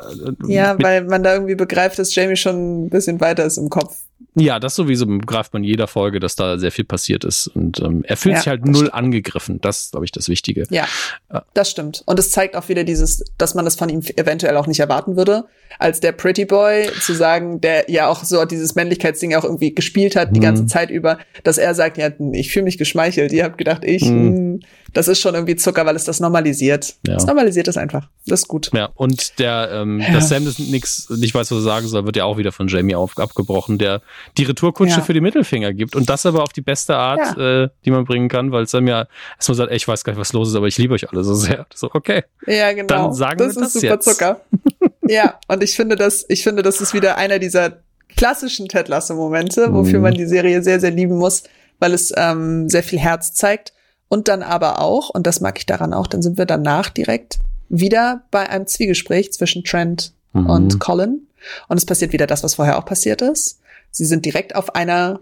ja 0.47 0.77
weil 0.81 1.05
man 1.05 1.23
da 1.23 1.35
irgendwie 1.35 1.55
begreift, 1.55 1.99
dass 1.99 2.15
Jamie 2.15 2.37
schon 2.37 2.85
ein 2.85 2.91
bisschen 2.91 3.21
weiter 3.21 3.45
ist 3.45 3.57
im 3.57 3.71
Kopf. 3.71 3.97
Ja, 4.35 4.61
das 4.61 4.75
sowieso 4.75 5.07
begreift 5.07 5.53
man 5.53 5.65
in 5.65 5.71
jeder 5.71 5.89
Folge, 5.89 6.21
dass 6.21 6.37
da 6.37 6.57
sehr 6.57 6.71
viel 6.71 6.85
passiert 6.85 7.25
ist. 7.25 7.49
Und 7.49 7.81
ähm, 7.81 8.05
er 8.07 8.17
fühlt 8.17 8.35
ja, 8.35 8.41
sich 8.41 8.49
halt 8.49 8.65
null 8.65 8.77
stimmt. 8.77 8.95
angegriffen. 8.95 9.61
Das 9.61 9.83
ist, 9.83 9.93
glaube 9.93 10.05
ich, 10.05 10.13
das 10.13 10.29
Wichtige. 10.29 10.67
Ja, 10.71 10.87
ja, 11.33 11.43
das 11.55 11.71
stimmt. 11.71 12.03
Und 12.07 12.19
es 12.19 12.31
zeigt 12.31 12.55
auch 12.55 12.69
wieder 12.69 12.85
dieses, 12.85 13.25
dass 13.39 13.55
man 13.55 13.65
das 13.65 13.75
von 13.75 13.89
ihm 13.89 14.03
eventuell 14.17 14.57
auch 14.57 14.67
nicht 14.67 14.79
erwarten 14.79 15.17
würde. 15.17 15.47
Als 15.79 16.01
der 16.01 16.13
Pretty 16.13 16.45
Boy 16.45 16.91
zu 17.01 17.15
sagen, 17.15 17.61
der 17.61 17.91
ja 17.91 18.09
auch 18.09 18.23
so 18.23 18.45
dieses 18.45 18.75
Männlichkeitsding 18.75 19.35
auch 19.35 19.45
irgendwie 19.45 19.75
gespielt 19.75 20.15
hat, 20.15 20.35
die 20.35 20.41
mhm. 20.41 20.45
ganze 20.45 20.67
Zeit 20.67 20.91
über, 20.91 21.19
dass 21.43 21.59
er 21.59 21.75
sagt, 21.75 21.97
ja, 21.97 22.11
ich 22.33 22.53
fühle 22.53 22.65
mich 22.65 22.79
geschmeichelt. 22.79 23.33
Ihr 23.33 23.45
habt 23.45 23.59
gedacht, 23.59 23.85
ich, 23.85 24.05
mhm. 24.05 24.50
Das 24.93 25.09
ist 25.09 25.21
schon 25.21 25.35
irgendwie 25.35 25.57
Zucker, 25.57 25.87
weil 25.87 25.97
es 25.97 26.05
das 26.05 26.21
normalisiert. 26.21 26.95
Ja. 27.07 27.17
Es 27.17 27.27
normalisiert 27.27 27.69
es 27.69 27.77
einfach. 27.77 28.09
Das 28.27 28.41
ist 28.41 28.49
gut. 28.49 28.71
Ja, 28.75 28.91
und 28.95 29.39
der, 29.39 29.71
ähm, 29.73 30.01
ja. 30.01 30.13
dass 30.13 30.29
Sam 30.29 30.45
das 30.45 30.59
nix, 30.59 31.09
nicht 31.11 31.35
weiß, 31.35 31.51
was 31.51 31.59
er 31.59 31.63
sagen 31.63 31.87
soll, 31.87 32.05
wird 32.07 32.17
ja 32.17 32.25
auch 32.25 32.39
wieder 32.39 32.53
von 32.53 32.69
Jamie 32.69 32.95
auf, 32.95 33.19
abgebrochen, 33.19 33.79
der 33.79 34.03
die 34.37 34.45
Retourkutsche 34.45 34.97
ja. 34.97 35.01
für 35.03 35.13
die 35.13 35.21
Mittelfinger 35.21 35.73
gibt. 35.73 35.95
Und 35.95 36.11
das 36.11 36.27
aber 36.27 36.43
auf 36.43 36.53
die 36.53 36.61
beste 36.61 36.97
Art, 36.97 37.39
äh, 37.39 37.69
die 37.85 37.91
man 37.91 38.05
bringen 38.05 38.29
kann, 38.29 38.53
weil 38.53 38.67
Sam 38.67 38.87
ja 38.89 39.07
erstmal 39.37 39.57
sagt, 39.57 39.71
ey, 39.71 39.77
ich 39.77 39.87
weiß 39.87 40.05
gar 40.05 40.13
nicht, 40.13 40.21
was 40.21 40.33
los 40.33 40.49
ist, 40.49 40.55
aber 40.55 40.67
ich 40.67 40.79
liebe 40.79 40.95
euch 40.95 41.11
alle 41.11 41.25
so 41.25 41.35
sehr. 41.35 41.67
So, 41.75 41.91
okay. 41.93 42.25
Ja, 42.47 42.73
genau. 42.73 42.87
Dann 42.87 43.15
sagen 43.15 43.39
das 43.39 43.57
wir 43.57 43.63
das 43.63 43.75
ist 43.75 43.81
super 43.81 43.95
jetzt. 43.95 44.05
Zucker. 44.05 44.41
ja, 45.07 45.39
und 45.49 45.63
ich 45.63 45.77
finde 45.77 45.97
das, 45.97 46.25
ich 46.29 46.43
finde, 46.43 46.63
das 46.63 46.81
ist 46.81 46.95
wieder 46.95 47.17
einer 47.17 47.39
dieser 47.39 47.79
klassischen 48.17 48.69
Ted 48.69 48.89
Lasso-Momente, 48.89 49.73
wofür 49.73 49.99
mhm. 49.99 50.03
man 50.03 50.15
die 50.15 50.27
Serie 50.27 50.63
sehr, 50.63 50.81
sehr 50.81 50.91
lieben 50.91 51.17
muss, 51.17 51.45
weil 51.79 51.95
es 51.95 52.13
ähm, 52.17 52.69
sehr 52.69 52.83
viel 52.83 52.99
Herz 52.99 53.35
zeigt. 53.35 53.73
Und 54.11 54.27
dann 54.27 54.43
aber 54.43 54.81
auch, 54.81 55.09
und 55.09 55.29
das 55.29 55.41
mag 55.41 55.57
ich 55.57 55.67
daran 55.67 55.95
auch, 55.95 56.09
dann 56.09 56.21
sind 56.21 56.37
wir 56.37 56.45
danach 56.45 56.91
direkt 56.91 57.39
wieder 57.69 58.25
bei 58.33 58.51
einem 58.51 58.67
Zwiegespräch 58.67 59.33
zwischen 59.33 59.63
Trent 59.63 60.13
mhm. 60.33 60.51
und 60.51 60.81
Colin. 60.81 61.29
Und 61.69 61.77
es 61.77 61.87
passiert 61.87 62.13
wieder 62.13 62.27
das, 62.27 62.43
was 62.43 62.57
vorher 62.57 62.77
auch 62.77 62.85
passiert 62.85 63.23
ist. 63.23 63.61
Sie 63.93 64.05
sind 64.05 64.27
direkt 64.27 64.57
auf 64.57 64.75
einer, 64.75 65.21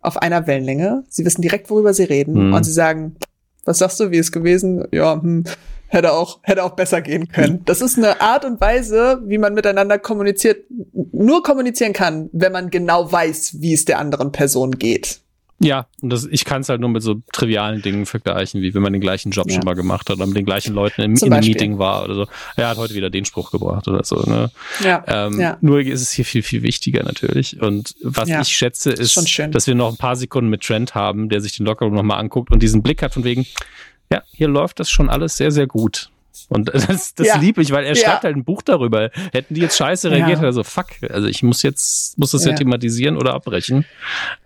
auf 0.00 0.16
einer 0.16 0.46
Wellenlänge. 0.46 1.04
Sie 1.10 1.26
wissen 1.26 1.42
direkt, 1.42 1.68
worüber 1.68 1.92
sie 1.92 2.04
reden. 2.04 2.48
Mhm. 2.48 2.54
Und 2.54 2.64
sie 2.64 2.72
sagen, 2.72 3.16
was 3.66 3.78
sagst 3.78 4.00
du, 4.00 4.10
wie 4.10 4.16
ist 4.16 4.32
gewesen? 4.32 4.88
Ja, 4.92 5.20
hm, 5.20 5.44
hätte 5.88 6.14
auch, 6.14 6.40
hätte 6.42 6.64
auch 6.64 6.72
besser 6.72 7.02
gehen 7.02 7.28
können. 7.28 7.62
Das 7.66 7.82
ist 7.82 7.98
eine 7.98 8.22
Art 8.22 8.46
und 8.46 8.62
Weise, 8.62 9.20
wie 9.26 9.36
man 9.36 9.52
miteinander 9.52 9.98
kommuniziert, 9.98 10.64
nur 11.12 11.42
kommunizieren 11.42 11.92
kann, 11.92 12.30
wenn 12.32 12.52
man 12.52 12.70
genau 12.70 13.12
weiß, 13.12 13.60
wie 13.60 13.74
es 13.74 13.84
der 13.84 13.98
anderen 13.98 14.32
Person 14.32 14.78
geht. 14.78 15.20
Ja, 15.62 15.86
und 16.00 16.10
das, 16.10 16.26
ich 16.30 16.44
kann 16.44 16.62
es 16.62 16.68
halt 16.68 16.80
nur 16.80 16.90
mit 16.90 17.02
so 17.02 17.22
trivialen 17.32 17.82
Dingen 17.82 18.04
vergleichen, 18.04 18.62
wie 18.62 18.74
wenn 18.74 18.82
man 18.82 18.92
den 18.92 19.00
gleichen 19.00 19.30
Job 19.30 19.48
ja. 19.48 19.54
schon 19.54 19.64
mal 19.64 19.74
gemacht 19.74 20.10
hat 20.10 20.16
oder 20.16 20.26
mit 20.26 20.36
den 20.36 20.44
gleichen 20.44 20.74
Leuten 20.74 21.02
im, 21.02 21.14
im 21.14 21.40
Meeting 21.40 21.78
war 21.78 22.04
oder 22.04 22.14
so. 22.14 22.26
Er 22.56 22.68
hat 22.68 22.78
heute 22.78 22.94
wieder 22.94 23.10
den 23.10 23.24
Spruch 23.24 23.52
gebracht 23.52 23.86
oder 23.86 24.02
so. 24.02 24.16
Ne? 24.22 24.50
Ja, 24.82 25.04
ähm, 25.06 25.40
ja. 25.40 25.58
Nur 25.60 25.80
ist 25.80 26.02
es 26.02 26.10
hier 26.10 26.24
viel, 26.24 26.42
viel 26.42 26.62
wichtiger 26.62 27.04
natürlich. 27.04 27.60
Und 27.62 27.94
was 28.02 28.28
ja. 28.28 28.40
ich 28.40 28.48
schätze, 28.48 28.90
ist, 28.90 29.16
ist 29.16 29.54
dass 29.54 29.66
wir 29.68 29.74
noch 29.76 29.90
ein 29.90 29.96
paar 29.96 30.16
Sekunden 30.16 30.50
mit 30.50 30.62
Trent 30.62 30.96
haben, 30.96 31.28
der 31.28 31.40
sich 31.40 31.56
den 31.56 31.66
Lockerroom 31.66 31.94
nochmal 31.94 32.18
anguckt 32.18 32.50
und 32.50 32.60
diesen 32.60 32.82
Blick 32.82 33.02
hat 33.02 33.14
von 33.14 33.22
wegen, 33.22 33.46
ja, 34.10 34.22
hier 34.32 34.48
läuft 34.48 34.80
das 34.80 34.90
schon 34.90 35.08
alles 35.08 35.36
sehr, 35.36 35.52
sehr 35.52 35.68
gut. 35.68 36.10
Und 36.48 36.68
das, 36.74 37.14
das 37.14 37.26
ja. 37.26 37.36
liebe 37.36 37.62
ich, 37.62 37.72
weil 37.72 37.84
er 37.84 37.94
ja. 37.94 38.04
schreibt 38.04 38.24
halt 38.24 38.36
ein 38.36 38.44
Buch 38.44 38.62
darüber. 38.62 39.10
Hätten 39.32 39.54
die 39.54 39.60
jetzt 39.60 39.76
scheiße 39.76 40.10
reagiert, 40.10 40.40
ja. 40.40 40.46
er 40.46 40.52
so, 40.52 40.62
fuck, 40.62 40.86
also 41.10 41.26
ich 41.28 41.42
muss 41.42 41.62
jetzt, 41.62 42.18
muss 42.18 42.32
das 42.32 42.44
ja, 42.44 42.54
thematisieren 42.54 43.16
oder 43.16 43.34
abbrechen. 43.34 43.84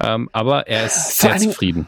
Ähm, 0.00 0.28
aber 0.32 0.66
er 0.66 0.86
ist 0.86 1.20
vor 1.20 1.30
sehr 1.30 1.38
zufrieden. 1.38 1.86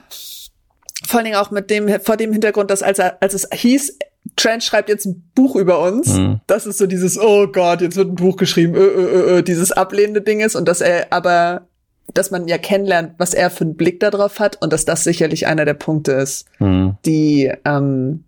Vor 1.06 1.18
allen 1.18 1.26
Dingen 1.26 1.36
auch 1.36 1.50
mit 1.50 1.70
dem, 1.70 2.00
vor 2.00 2.16
dem 2.16 2.32
Hintergrund, 2.32 2.70
dass 2.70 2.82
als, 2.82 2.98
er, 2.98 3.18
als 3.22 3.34
es 3.34 3.48
hieß, 3.52 3.98
Trent 4.36 4.62
schreibt 4.62 4.88
jetzt 4.88 5.06
ein 5.06 5.30
Buch 5.34 5.56
über 5.56 5.80
uns. 5.80 6.14
Mhm. 6.14 6.40
Das 6.46 6.66
ist 6.66 6.78
so 6.78 6.86
dieses, 6.86 7.18
oh 7.18 7.46
Gott, 7.46 7.80
jetzt 7.80 7.96
wird 7.96 8.08
ein 8.10 8.14
Buch 8.16 8.36
geschrieben, 8.36 8.74
ö, 8.74 8.80
ö, 8.80 9.36
ö, 9.36 9.42
dieses 9.42 9.72
ablehnende 9.72 10.22
Ding 10.22 10.40
ist 10.40 10.54
und 10.54 10.66
dass 10.68 10.80
er 10.80 11.12
aber, 11.12 11.66
dass 12.14 12.30
man 12.30 12.48
ja 12.48 12.58
kennenlernt, 12.58 13.14
was 13.18 13.34
er 13.34 13.50
für 13.50 13.64
einen 13.64 13.76
Blick 13.76 14.00
darauf 14.00 14.38
hat 14.40 14.60
und 14.60 14.72
dass 14.72 14.84
das 14.84 15.04
sicherlich 15.04 15.46
einer 15.46 15.64
der 15.64 15.74
Punkte 15.74 16.12
ist, 16.12 16.46
mhm. 16.58 16.96
die, 17.04 17.52
ähm, 17.64 18.24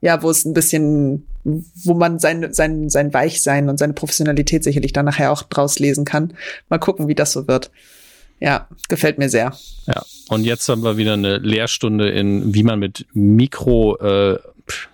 ja, 0.00 0.22
wo 0.22 0.30
es 0.30 0.44
ein 0.44 0.54
bisschen, 0.54 1.26
wo 1.44 1.94
man 1.94 2.18
sein, 2.18 2.52
sein, 2.52 2.88
sein 2.90 3.12
Weichsein 3.14 3.68
und 3.68 3.78
seine 3.78 3.92
Professionalität 3.92 4.64
sicherlich 4.64 4.92
dann 4.92 5.06
nachher 5.06 5.32
auch 5.32 5.42
draus 5.42 5.78
lesen 5.78 6.04
kann. 6.04 6.34
Mal 6.68 6.78
gucken, 6.78 7.08
wie 7.08 7.14
das 7.14 7.32
so 7.32 7.48
wird. 7.48 7.70
Ja, 8.38 8.68
gefällt 8.88 9.18
mir 9.18 9.30
sehr. 9.30 9.54
Ja, 9.86 10.02
und 10.28 10.44
jetzt 10.44 10.68
haben 10.68 10.82
wir 10.82 10.96
wieder 10.98 11.14
eine 11.14 11.38
Lehrstunde 11.38 12.10
in, 12.10 12.54
wie 12.54 12.62
man 12.62 12.78
mit 12.78 13.06
Mikro 13.14 13.96
äh, 13.98 14.38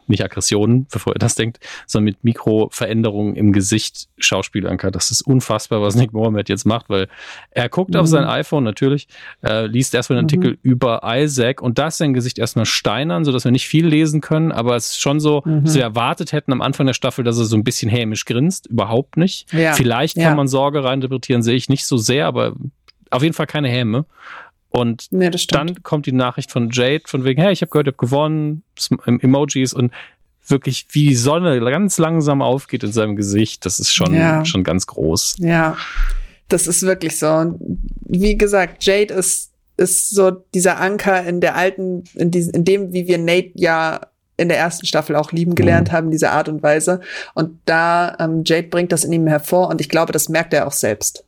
nicht 0.07 0.23
Aggressionen, 0.23 0.87
bevor 0.91 1.15
er 1.15 1.19
das 1.19 1.35
denkt, 1.35 1.59
sondern 1.87 2.05
mit 2.05 2.25
Mikroveränderungen 2.25 3.37
im 3.37 3.53
Gesicht 3.53 4.09
schauspielern 4.19 4.77
kann. 4.77 4.93
Das 4.93 5.11
ist 5.11 5.23
unfassbar, 5.23 5.81
was 5.83 5.95
Nick 5.95 6.13
Mohammed 6.13 6.49
jetzt 6.49 6.65
macht, 6.67 6.89
weil 6.89 7.09
er 7.51 7.69
guckt 7.69 7.95
mhm. 7.95 8.01
auf 8.01 8.07
sein 8.07 8.25
iPhone 8.25 8.65
natürlich, 8.65 9.09
äh, 9.43 9.67
liest 9.67 9.95
erstmal 9.95 10.19
einen 10.19 10.27
mhm. 10.27 10.39
Artikel 10.39 10.59
über 10.63 11.03
Isaac 11.05 11.63
und 11.63 11.79
das 11.79 11.99
sein 11.99 12.15
Gesicht 12.15 12.39
erstmal 12.39 12.67
steinern, 12.67 13.25
sodass 13.25 13.45
wir 13.45 13.53
nicht 13.53 13.67
viel 13.67 13.87
lesen 13.87 14.21
können, 14.21 14.53
aber 14.53 14.77
es 14.77 14.91
ist 14.91 15.01
schon 15.01 15.21
so, 15.21 15.43
mhm. 15.45 15.65
dass 15.65 15.75
wir 15.75 15.83
erwartet 15.83 16.33
hätten 16.33 16.53
am 16.53 16.63
Anfang 16.63 16.87
der 16.87 16.95
Staffel, 16.95 17.25
dass 17.25 17.39
er 17.39 17.45
so 17.45 17.57
ein 17.57 17.65
bisschen 17.65 17.91
hämisch 17.91 18.25
grinst, 18.25 18.67
überhaupt 18.67 19.17
nicht. 19.17 19.53
Ja. 19.53 19.73
Vielleicht 19.73 20.17
kann 20.17 20.25
ja. 20.25 20.35
man 20.35 20.49
Sorge 20.49 20.85
reinterpretieren, 20.85 21.43
sehe 21.43 21.57
ich 21.57 21.69
nicht 21.69 21.87
so 21.87 21.97
sehr, 21.97 22.27
aber 22.27 22.55
auf 23.11 23.23
jeden 23.23 23.35
Fall 23.35 23.47
keine 23.47 23.69
Häme. 23.69 24.07
Und 24.73 25.09
nee, 25.11 25.31
dann 25.51 25.83
kommt 25.83 26.07
die 26.07 26.13
Nachricht 26.13 26.51
von 26.51 26.71
Jade 26.73 27.03
von 27.07 27.25
wegen, 27.25 27.43
hey, 27.43 27.53
ich 27.53 27.61
habe 27.61 27.71
gehört, 27.71 27.87
ihr 27.87 27.93
habt 27.93 27.99
gewonnen, 27.99 28.63
Emojis 29.07 29.75
und 29.75 29.93
wirklich 30.47 30.87
wie 30.93 31.09
die 31.09 31.15
Sonne 31.15 31.61
ganz 31.61 31.99
langsam 31.99 32.41
aufgeht 32.41 32.83
in 32.83 32.91
seinem 32.91 33.15
Gesicht. 33.15 33.67
Das 33.67 33.79
ist 33.79 33.93
schon, 33.93 34.15
ja. 34.15 34.45
schon 34.47 34.65
ganz 34.65 34.87
groß. 34.87 35.37
Ja, 35.41 35.77
das 36.49 36.67
ist 36.67 36.83
wirklich 36.83 37.19
so. 37.19 37.29
Und 37.29 37.61
wie 38.07 38.37
gesagt, 38.39 38.83
Jade 38.85 39.13
ist, 39.13 39.51
ist 39.77 40.09
so 40.09 40.31
dieser 40.31 40.81
Anker 40.81 41.23
in 41.25 41.43
der 41.43 41.55
alten, 41.55 42.05
in, 42.15 42.31
diesem, 42.31 42.55
in 42.55 42.65
dem, 42.65 42.93
wie 42.95 43.07
wir 43.07 43.19
Nate 43.19 43.53
ja 43.55 44.01
in 44.39 44.49
der 44.49 44.59
ersten 44.59 44.87
Staffel 44.87 45.17
auch 45.17 45.33
lieben 45.33 45.55
gelernt 45.55 45.89
mhm. 45.89 45.93
haben, 45.93 46.11
diese 46.11 46.31
Art 46.31 46.49
und 46.49 46.63
Weise. 46.63 47.01
Und 47.35 47.59
da, 47.67 48.17
ähm, 48.19 48.43
Jade 48.47 48.69
bringt 48.69 48.91
das 48.91 49.05
in 49.05 49.13
ihm 49.13 49.27
hervor 49.27 49.69
und 49.69 49.83
ich 49.83 49.91
glaube, 49.91 50.13
das 50.13 50.31
merkt 50.31 50.55
er 50.55 50.67
auch 50.67 50.73
selbst. 50.73 51.25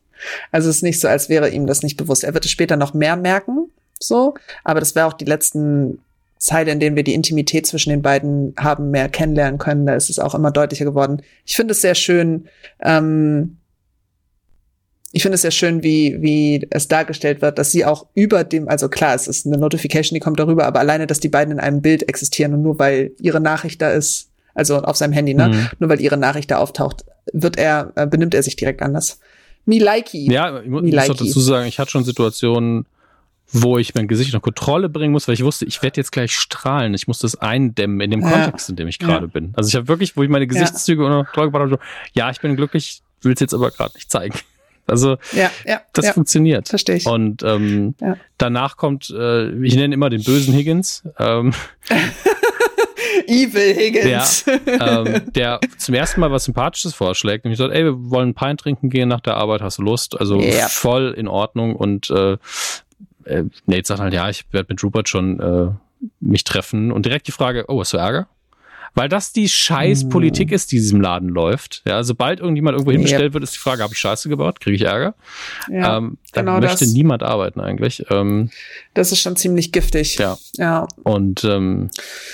Also 0.51 0.69
es 0.69 0.77
ist 0.77 0.81
nicht 0.83 0.99
so, 0.99 1.07
als 1.07 1.29
wäre 1.29 1.49
ihm 1.49 1.67
das 1.67 1.83
nicht 1.83 1.97
bewusst. 1.97 2.23
Er 2.23 2.33
wird 2.33 2.45
es 2.45 2.51
später 2.51 2.77
noch 2.77 2.93
mehr 2.93 3.15
merken, 3.15 3.69
so, 3.99 4.35
aber 4.63 4.79
das 4.79 4.95
wäre 4.95 5.07
auch 5.07 5.13
die 5.13 5.25
letzten 5.25 5.99
Zeit, 6.37 6.67
in 6.67 6.79
denen 6.79 6.95
wir 6.95 7.03
die 7.03 7.13
Intimität 7.13 7.65
zwischen 7.65 7.89
den 7.89 8.01
beiden 8.01 8.53
haben 8.57 8.91
mehr 8.91 9.09
kennenlernen 9.09 9.57
können. 9.57 9.85
Da 9.85 9.95
ist 9.95 10.09
es 10.09 10.19
auch 10.19 10.35
immer 10.35 10.51
deutlicher 10.51 10.85
geworden. 10.85 11.21
Ich 11.45 11.55
finde 11.55 11.71
es 11.71 11.81
sehr 11.81 11.95
schön, 11.95 12.47
ähm, 12.81 13.57
ich 15.11 15.21
finde 15.21 15.35
es 15.35 15.43
sehr 15.43 15.51
schön, 15.51 15.81
wie, 15.81 16.21
wie 16.21 16.67
es 16.71 16.89
dargestellt 16.89 17.41
wird, 17.41 17.57
dass 17.57 17.71
sie 17.71 17.85
auch 17.85 18.05
über 18.15 18.43
dem, 18.43 18.67
also 18.67 18.89
klar, 18.89 19.15
es 19.15 19.27
ist 19.27 19.45
eine 19.45 19.57
Notification, 19.57 20.13
die 20.13 20.19
kommt 20.19 20.39
darüber, 20.39 20.65
aber 20.65 20.81
alleine, 20.81 21.07
dass 21.07 21.21
die 21.21 21.29
beiden 21.29 21.53
in 21.53 21.59
einem 21.61 21.81
Bild 21.81 22.09
existieren 22.09 22.53
und 22.53 22.63
nur 22.63 22.79
weil 22.79 23.11
ihre 23.21 23.39
Nachricht 23.39 23.81
da 23.81 23.91
ist, 23.91 24.29
also 24.53 24.81
auf 24.81 24.97
seinem 24.97 25.13
Handy, 25.13 25.33
ne, 25.33 25.47
mhm. 25.47 25.69
nur 25.79 25.89
weil 25.89 26.01
ihre 26.01 26.17
Nachricht 26.17 26.51
da 26.51 26.57
auftaucht, 26.57 27.05
wird 27.31 27.57
er, 27.57 27.93
äh, 27.95 28.07
benimmt 28.07 28.33
er 28.33 28.43
sich 28.43 28.57
direkt 28.57 28.81
anders. 28.81 29.19
Me 29.65 29.79
likey. 29.79 30.31
Ja, 30.31 30.61
ich 30.61 30.69
muss 30.69 31.09
auch 31.09 31.15
dazu 31.15 31.39
sagen, 31.39 31.67
ich 31.67 31.79
hatte 31.79 31.91
schon 31.91 32.03
Situationen, 32.03 32.85
wo 33.51 33.77
ich 33.77 33.95
mein 33.95 34.07
Gesicht 34.07 34.33
unter 34.33 34.43
Kontrolle 34.43 34.89
bringen 34.89 35.11
muss, 35.11 35.27
weil 35.27 35.35
ich 35.35 35.43
wusste, 35.43 35.65
ich 35.65 35.81
werde 35.81 35.99
jetzt 35.99 36.11
gleich 36.11 36.35
strahlen. 36.35 36.93
Ich 36.93 37.07
muss 37.07 37.19
das 37.19 37.35
eindämmen 37.35 38.01
in 38.01 38.11
dem 38.11 38.21
ja. 38.21 38.31
Kontext, 38.31 38.69
in 38.69 38.75
dem 38.75 38.87
ich 38.87 38.99
gerade 38.99 39.25
ja. 39.25 39.31
bin. 39.31 39.53
Also 39.55 39.69
ich 39.69 39.75
habe 39.75 39.87
wirklich, 39.87 40.17
wo 40.17 40.23
ich 40.23 40.29
meine 40.29 40.47
Gesichtszüge 40.47 41.03
ja. 41.03 41.07
unter 41.07 41.23
Kontrolle 41.25 41.47
gebracht 41.47 41.71
habe, 41.71 41.79
ja, 42.13 42.29
ich 42.29 42.39
bin 42.41 42.55
glücklich, 42.55 43.01
will 43.21 43.33
es 43.33 43.39
jetzt 43.39 43.53
aber 43.53 43.71
gerade 43.71 43.93
nicht 43.95 44.11
zeigen. 44.11 44.37
Also 44.87 45.17
ja, 45.31 45.49
ja, 45.65 45.81
das 45.93 46.05
ja, 46.05 46.13
funktioniert. 46.13 46.69
Verstehe 46.69 46.97
ich. 46.97 47.07
Und 47.07 47.41
ähm, 47.41 47.95
danach 48.37 48.77
kommt, 48.77 49.09
äh, 49.09 49.49
ich 49.63 49.75
nenne 49.75 49.95
immer 49.95 50.11
den 50.11 50.21
bösen 50.21 50.53
Higgins. 50.53 51.03
Ähm, 51.17 51.53
Evil 53.27 53.75
Higgins. 53.75 54.45
Der, 54.45 54.81
ähm, 54.81 55.31
der 55.33 55.59
zum 55.77 55.95
ersten 55.95 56.21
Mal 56.21 56.31
was 56.31 56.45
Sympathisches 56.45 56.93
vorschlägt. 56.93 57.45
Nämlich 57.45 57.57
sagt, 57.57 57.73
ey, 57.73 57.83
wir 57.83 58.09
wollen 58.09 58.33
Pein 58.33 58.57
trinken 58.57 58.89
gehen 58.89 59.09
nach 59.09 59.21
der 59.21 59.37
Arbeit, 59.37 59.61
hast 59.61 59.77
du 59.77 59.83
Lust? 59.83 60.19
Also 60.19 60.39
yep. 60.39 60.69
voll 60.69 61.13
in 61.17 61.27
Ordnung. 61.27 61.75
Und 61.75 62.09
äh, 62.09 62.37
äh, 63.25 63.43
Nate 63.65 63.87
sagt 63.87 63.99
halt, 63.99 64.13
ja, 64.13 64.29
ich 64.29 64.45
werde 64.51 64.67
mit 64.69 64.83
Rupert 64.83 65.09
schon 65.09 65.39
äh, 65.39 66.07
mich 66.19 66.43
treffen. 66.43 66.91
Und 66.91 67.05
direkt 67.05 67.27
die 67.27 67.31
Frage, 67.31 67.65
oh, 67.67 67.79
hast 67.79 67.93
du 67.93 67.97
Ärger? 67.97 68.27
Weil 68.95 69.09
das 69.09 69.33
die 69.33 69.49
Scheißpolitik 69.49 70.53
ist, 70.53 70.71
die 70.71 70.77
in 70.77 70.81
diesem 70.81 71.01
Laden 71.01 71.27
läuft. 71.27 71.83
Ja, 71.85 72.01
sobald 72.03 72.39
irgendjemand 72.39 72.75
irgendwo 72.75 72.91
hingestellt 72.91 73.23
yep. 73.23 73.33
wird, 73.33 73.43
ist 73.43 73.53
die 73.53 73.59
Frage, 73.59 73.83
habe 73.83 73.93
ich 73.93 73.99
Scheiße 73.99 74.29
gebaut? 74.29 74.61
Kriege 74.61 74.75
ich 74.77 74.83
Ärger? 74.83 75.15
Ja, 75.69 75.97
ähm, 75.97 76.17
da 76.31 76.41
genau 76.41 76.59
möchte 76.61 76.85
das. 76.85 76.93
niemand 76.93 77.21
arbeiten 77.21 77.59
eigentlich. 77.59 78.05
Ähm, 78.09 78.49
das 78.93 79.11
ist 79.11 79.19
schon 79.19 79.35
ziemlich 79.35 79.73
giftig. 79.73 80.17
Ja. 80.17 80.37
ja. 80.53 80.87
Und 81.03 81.43
ähm, 81.43 81.89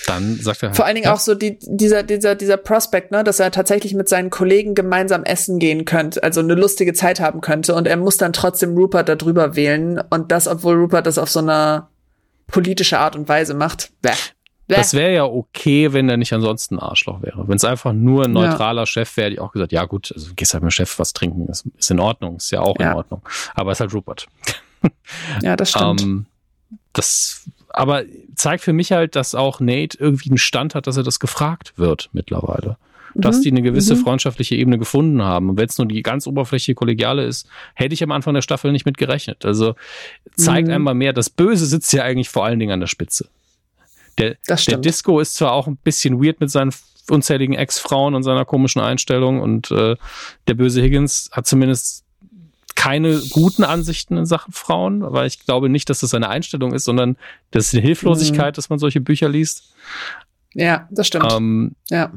dann 0.05 0.37
sagt 0.37 0.61
er. 0.61 0.75
Vor 0.75 0.85
allen 0.85 0.95
Dingen 0.95 1.05
ja. 1.05 1.13
auch 1.13 1.19
so 1.19 1.33
die, 1.33 1.57
dieser, 1.63 2.03
dieser, 2.03 2.35
dieser 2.35 2.57
Prospect, 2.57 3.11
ne, 3.11 3.23
dass 3.23 3.39
er 3.39 3.49
tatsächlich 3.49 3.95
mit 3.95 4.07
seinen 4.07 4.29
Kollegen 4.29 4.75
gemeinsam 4.75 5.23
essen 5.23 5.57
gehen 5.57 5.85
könnte, 5.85 6.21
also 6.21 6.41
eine 6.41 6.53
lustige 6.53 6.93
Zeit 6.93 7.19
haben 7.19 7.41
könnte. 7.41 7.73
Und 7.73 7.87
er 7.87 7.97
muss 7.97 8.17
dann 8.17 8.33
trotzdem 8.33 8.77
Rupert 8.77 9.09
darüber 9.09 9.55
wählen. 9.55 9.99
Und 10.11 10.31
das, 10.31 10.47
obwohl 10.47 10.75
Rupert 10.75 11.07
das 11.07 11.17
auf 11.17 11.29
so 11.31 11.39
eine 11.39 11.87
politische 12.45 12.99
Art 12.99 13.15
und 13.15 13.27
Weise 13.27 13.55
macht. 13.55 13.91
Bäh. 14.03 14.11
Das 14.77 14.93
wäre 14.93 15.13
ja 15.13 15.25
okay, 15.25 15.93
wenn 15.93 16.09
er 16.09 16.17
nicht 16.17 16.33
ansonsten 16.33 16.75
ein 16.75 16.79
Arschloch 16.79 17.21
wäre. 17.21 17.47
Wenn 17.47 17.55
es 17.55 17.65
einfach 17.65 17.93
nur 17.93 18.25
ein 18.25 18.31
neutraler 18.31 18.83
ja. 18.83 18.85
Chef 18.85 19.17
wäre, 19.17 19.25
hätte 19.25 19.33
ich 19.35 19.41
auch 19.41 19.51
gesagt, 19.51 19.71
ja 19.71 19.85
gut, 19.85 20.11
also 20.13 20.31
gehst 20.35 20.53
halt 20.53 20.63
mit 20.63 20.71
dem 20.71 20.75
Chef 20.75 20.99
was 20.99 21.13
trinken, 21.13 21.47
das 21.47 21.63
ist 21.77 21.91
in 21.91 21.99
Ordnung, 21.99 22.37
ist 22.37 22.51
ja 22.51 22.61
auch 22.61 22.79
ja. 22.79 22.91
in 22.91 22.97
Ordnung. 22.97 23.21
Aber 23.53 23.71
es 23.71 23.77
ist 23.77 23.81
halt 23.81 23.93
Rupert. 23.93 24.27
Ja, 25.43 25.55
das 25.55 25.69
stimmt. 25.69 26.01
ähm, 26.01 26.25
das, 26.93 27.47
aber 27.69 28.03
zeigt 28.33 28.63
für 28.63 28.73
mich 28.73 28.91
halt, 28.91 29.15
dass 29.15 29.35
auch 29.35 29.59
Nate 29.59 29.95
irgendwie 29.99 30.29
einen 30.29 30.39
Stand 30.39 30.73
hat, 30.73 30.87
dass 30.87 30.97
er 30.97 31.03
das 31.03 31.19
gefragt 31.19 31.73
wird 31.77 32.09
mittlerweile. 32.13 32.77
Dass 33.13 33.37
mhm. 33.37 33.41
die 33.41 33.51
eine 33.51 33.61
gewisse 33.61 33.93
mhm. 33.93 33.99
freundschaftliche 33.99 34.55
Ebene 34.55 34.79
gefunden 34.79 35.21
haben. 35.21 35.49
Und 35.49 35.57
wenn 35.57 35.67
es 35.67 35.77
nur 35.77 35.85
die 35.85 36.01
ganz 36.01 36.25
oberflächliche 36.25 36.73
Kollegiale 36.73 37.25
ist, 37.25 37.47
hätte 37.75 37.93
ich 37.93 38.01
am 38.01 38.11
Anfang 38.11 38.33
der 38.33 38.41
Staffel 38.41 38.71
nicht 38.71 38.87
mit 38.87 38.97
gerechnet. 38.97 39.45
Also 39.45 39.75
zeigt 40.35 40.67
mhm. 40.67 40.73
einmal 40.73 40.95
mehr, 40.95 41.13
das 41.13 41.29
Böse 41.29 41.67
sitzt 41.67 41.93
ja 41.93 42.03
eigentlich 42.03 42.29
vor 42.29 42.43
allen 42.43 42.57
Dingen 42.57 42.71
an 42.71 42.79
der 42.79 42.87
Spitze 42.87 43.27
Der, 44.17 44.37
der 44.47 44.77
Disco 44.77 45.19
ist 45.19 45.35
zwar 45.35 45.53
auch 45.53 45.67
ein 45.67 45.77
bisschen 45.77 46.23
weird 46.23 46.39
mit 46.39 46.51
seinen 46.51 46.73
unzähligen 47.09 47.55
Ex-Frauen 47.55 48.15
und 48.15 48.23
seiner 48.23 48.45
komischen 48.45 48.81
Einstellung 48.81 49.41
und 49.41 49.71
äh, 49.71 49.95
der 50.47 50.53
böse 50.53 50.81
Higgins 50.81 51.29
hat 51.33 51.47
zumindest 51.47 52.05
keine 52.75 53.21
guten 53.31 53.63
Ansichten 53.63 54.17
in 54.17 54.25
Sachen 54.25 54.53
Frauen, 54.53 55.03
aber 55.03 55.25
ich 55.25 55.45
glaube 55.45 55.69
nicht, 55.69 55.89
dass 55.89 55.99
das 55.99 56.13
eine 56.13 56.29
Einstellung 56.29 56.73
ist, 56.73 56.85
sondern 56.85 57.17
das 57.51 57.67
ist 57.67 57.73
eine 57.73 57.83
Hilflosigkeit, 57.83 58.53
mhm. 58.53 58.55
dass 58.55 58.69
man 58.69 58.79
solche 58.79 59.01
Bücher 59.01 59.29
liest. 59.29 59.73
Ja, 60.53 60.87
das 60.89 61.07
stimmt. 61.07 61.31
Ähm, 61.31 61.75
ja, 61.89 62.11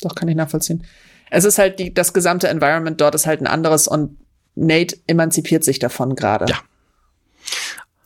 doch 0.00 0.14
kann 0.14 0.28
ich 0.28 0.36
nachvollziehen. 0.36 0.84
Es 1.30 1.44
ist 1.44 1.58
halt 1.58 1.78
die, 1.78 1.92
das 1.92 2.12
gesamte 2.12 2.48
Environment 2.48 3.00
dort 3.00 3.14
ist 3.14 3.26
halt 3.26 3.40
ein 3.40 3.46
anderes 3.46 3.86
und 3.88 4.18
Nate 4.54 4.96
emanzipiert 5.06 5.64
sich 5.64 5.78
davon 5.78 6.16
gerade. 6.16 6.46
Ja. 6.48 6.58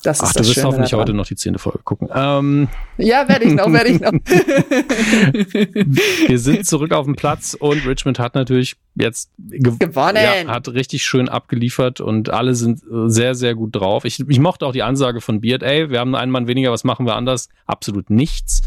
Das 0.03 0.19
ist 0.19 0.24
Ach, 0.24 0.33
du 0.33 0.41
wirst 0.41 0.55
Schöne 0.55 0.66
hoffentlich 0.66 0.91
daran. 0.91 1.05
heute 1.05 1.15
noch 1.15 1.27
die 1.27 1.37
zehnte 1.37 1.61
Folge 1.61 1.79
gucken. 1.85 2.09
Ähm. 2.12 2.69
Ja, 2.99 3.29
werde 3.29 3.45
ich 3.45 3.55
noch, 3.55 3.73
werde 3.73 3.91
ich 3.91 4.01
noch. 4.01 4.12
Wir 6.29 6.39
sind 6.39 6.66
zurück 6.66 6.93
auf 6.93 7.07
dem 7.07 7.15
Platz 7.15 7.57
und 7.59 7.87
Richmond 7.87 8.19
hat 8.19 8.35
natürlich 8.35 8.77
jetzt 8.95 9.31
gew 9.39 9.77
gewonnen. 9.79 10.16
Ja, 10.16 10.53
hat 10.53 10.69
richtig 10.69 11.05
schön 11.05 11.29
abgeliefert 11.29 12.01
und 12.01 12.31
alle 12.31 12.55
sind 12.55 12.81
sehr, 13.07 13.35
sehr 13.35 13.55
gut 13.55 13.77
drauf. 13.77 14.05
Ich, 14.05 14.19
ich 14.29 14.41
mochte 14.41 14.66
auch 14.66 14.73
die 14.73 14.83
Ansage 14.83 15.20
von 15.20 15.41
Beard, 15.41 15.62
ey, 15.62 15.91
wir 15.91 16.01
haben 16.01 16.15
einen 16.16 16.33
Mann 16.33 16.49
weniger, 16.49 16.73
was 16.73 16.85
machen 16.85 17.07
wir 17.07 17.15
anders? 17.15 17.49
Absolut 17.66 18.11
nichts. 18.11 18.62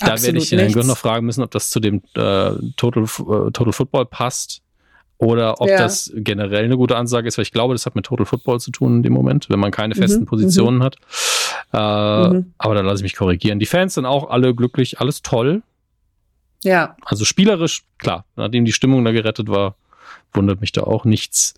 Da 0.00 0.12
Absolut 0.12 0.26
werde 0.26 0.38
ich 0.38 0.50
den 0.50 0.72
Gott 0.72 0.86
noch 0.86 0.98
fragen 0.98 1.26
müssen, 1.26 1.42
ob 1.42 1.52
das 1.52 1.70
zu 1.70 1.78
dem 1.78 2.02
äh, 2.14 2.50
Total, 2.76 3.04
äh, 3.04 3.50
Total 3.52 3.72
Football 3.72 4.06
passt 4.06 4.62
oder 5.20 5.60
ob 5.60 5.68
ja. 5.68 5.76
das 5.76 6.10
generell 6.14 6.64
eine 6.64 6.78
gute 6.78 6.96
Ansage 6.96 7.28
ist, 7.28 7.36
weil 7.36 7.42
ich 7.42 7.52
glaube, 7.52 7.74
das 7.74 7.84
hat 7.84 7.94
mit 7.94 8.06
Total 8.06 8.24
Football 8.24 8.58
zu 8.58 8.70
tun 8.70 8.96
in 8.96 9.02
dem 9.02 9.12
Moment, 9.12 9.50
wenn 9.50 9.60
man 9.60 9.70
keine 9.70 9.94
festen 9.94 10.20
mhm, 10.20 10.26
Positionen 10.26 10.78
mhm. 10.78 10.82
hat. 10.82 10.96
Äh, 11.74 12.28
mhm. 12.28 12.54
Aber 12.56 12.74
da 12.74 12.80
lasse 12.80 12.96
ich 12.96 13.02
mich 13.02 13.16
korrigieren. 13.16 13.58
Die 13.58 13.66
Fans 13.66 13.94
sind 13.94 14.06
auch 14.06 14.30
alle 14.30 14.54
glücklich, 14.54 14.98
alles 14.98 15.20
toll. 15.20 15.62
Ja. 16.64 16.96
Also 17.04 17.26
spielerisch, 17.26 17.82
klar, 17.98 18.24
nachdem 18.36 18.64
die 18.64 18.72
Stimmung 18.72 19.04
da 19.04 19.12
gerettet 19.12 19.48
war, 19.48 19.74
wundert 20.32 20.62
mich 20.62 20.72
da 20.72 20.82
auch 20.84 21.04
nichts. 21.04 21.54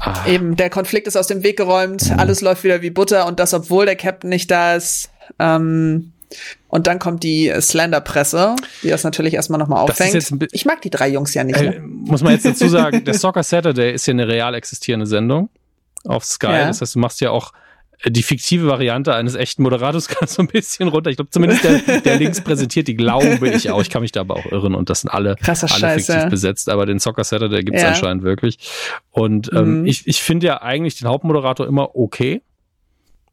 Ah. 0.00 0.26
Eben, 0.26 0.56
der 0.56 0.70
Konflikt 0.70 1.06
ist 1.06 1.16
aus 1.16 1.28
dem 1.28 1.44
Weg 1.44 1.56
geräumt, 1.56 2.10
mhm. 2.10 2.18
alles 2.18 2.40
läuft 2.40 2.64
wieder 2.64 2.82
wie 2.82 2.90
Butter 2.90 3.26
und 3.26 3.38
das, 3.38 3.54
obwohl 3.54 3.86
der 3.86 3.96
Captain 3.96 4.30
nicht 4.30 4.50
da 4.50 4.74
ist. 4.74 5.10
Ähm, 5.38 6.12
und 6.68 6.86
dann 6.86 6.98
kommt 6.98 7.22
die 7.22 7.52
Slender-Presse, 7.58 8.56
die 8.82 8.88
das 8.88 9.04
natürlich 9.04 9.34
erstmal 9.34 9.58
nochmal 9.58 9.82
auffängt. 9.82 10.32
Ich 10.52 10.64
mag 10.64 10.80
die 10.82 10.90
drei 10.90 11.08
Jungs 11.08 11.34
ja 11.34 11.44
nicht. 11.44 11.58
Äh, 11.58 11.70
ne? 11.70 11.80
Muss 11.80 12.22
man 12.22 12.32
jetzt 12.32 12.44
dazu 12.44 12.68
sagen, 12.68 13.04
der 13.04 13.14
Soccer 13.14 13.42
Saturday 13.42 13.92
ist 13.92 14.06
ja 14.06 14.12
eine 14.12 14.28
real 14.28 14.54
existierende 14.54 15.06
Sendung 15.06 15.50
auf 16.04 16.24
Sky. 16.24 16.46
Ja. 16.46 16.66
Das 16.68 16.80
heißt, 16.80 16.94
du 16.94 16.98
machst 17.00 17.20
ja 17.20 17.30
auch 17.30 17.52
äh, 18.02 18.10
die 18.10 18.22
fiktive 18.22 18.66
Variante 18.66 19.14
eines 19.14 19.34
echten 19.34 19.62
Moderators 19.62 20.08
ganz 20.20 20.34
so 20.34 20.42
ein 20.42 20.48
bisschen 20.48 20.88
runter. 20.88 21.10
Ich 21.10 21.16
glaube, 21.16 21.30
zumindest 21.30 21.64
der, 21.64 22.00
der 22.00 22.16
links 22.16 22.40
präsentiert, 22.40 22.88
die 22.88 22.94
glaube 22.94 23.48
ich 23.48 23.70
auch. 23.70 23.82
Ich 23.82 23.90
kann 23.90 24.02
mich 24.02 24.12
da 24.12 24.20
aber 24.20 24.36
auch 24.36 24.46
irren 24.46 24.74
und 24.74 24.90
das 24.90 25.00
sind 25.00 25.10
alle, 25.10 25.36
Krasser 25.36 25.68
alle 25.70 25.80
Scheiße. 25.80 26.12
fiktiv 26.12 26.30
besetzt, 26.30 26.68
aber 26.68 26.86
den 26.86 26.98
Soccer 26.98 27.24
Saturday 27.24 27.64
gibt 27.64 27.76
es 27.76 27.82
ja. 27.82 27.88
anscheinend 27.88 28.22
wirklich. 28.22 28.58
Und 29.10 29.50
ähm, 29.52 29.80
mhm. 29.80 29.86
ich, 29.86 30.06
ich 30.06 30.22
finde 30.22 30.46
ja 30.46 30.62
eigentlich 30.62 30.98
den 30.98 31.08
Hauptmoderator 31.08 31.66
immer 31.66 31.96
okay. 31.96 32.42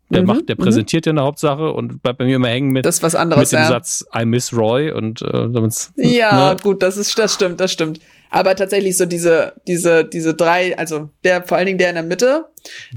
Der 0.10 0.22
mhm, 0.22 0.28
macht, 0.28 0.50
der 0.50 0.56
mhm. 0.58 0.64
präsentiert 0.64 1.06
mhm. 1.06 1.10
ja 1.10 1.14
eine 1.14 1.28
Hauptsache 1.28 1.72
und 1.72 2.02
bleibt 2.02 2.20
bei 2.20 2.26
mir 2.26 2.38
immer 2.38 2.48
hängen 2.48 2.72
mit, 2.72 2.86
das 2.86 3.04
was 3.04 3.16
anderes, 3.16 3.52
mit 3.52 3.60
dem 3.60 3.64
ja. 3.64 3.68
Satz 3.68 4.06
I 4.18 4.26
miss 4.26 4.54
Roy 4.54 4.92
und 4.92 5.22
äh, 5.22 5.50
damit's, 5.50 5.92
Ja, 5.96 6.54
ne? 6.54 6.58
gut, 6.62 6.82
das 6.82 6.98
ist, 6.98 7.18
das 7.20 7.34
stimmt, 7.34 7.60
das 7.60 7.72
stimmt. 7.72 8.00
Aber 8.30 8.56
tatsächlich 8.56 8.98
so 8.98 9.06
diese, 9.06 9.54
diese, 9.68 10.04
diese 10.06 10.34
drei, 10.34 10.78
also 10.78 11.10
der, 11.24 11.44
vor 11.44 11.58
allen 11.58 11.66
Dingen 11.66 11.78
der 11.78 11.90
in 11.90 11.96
der 11.96 12.04
Mitte, 12.04 12.46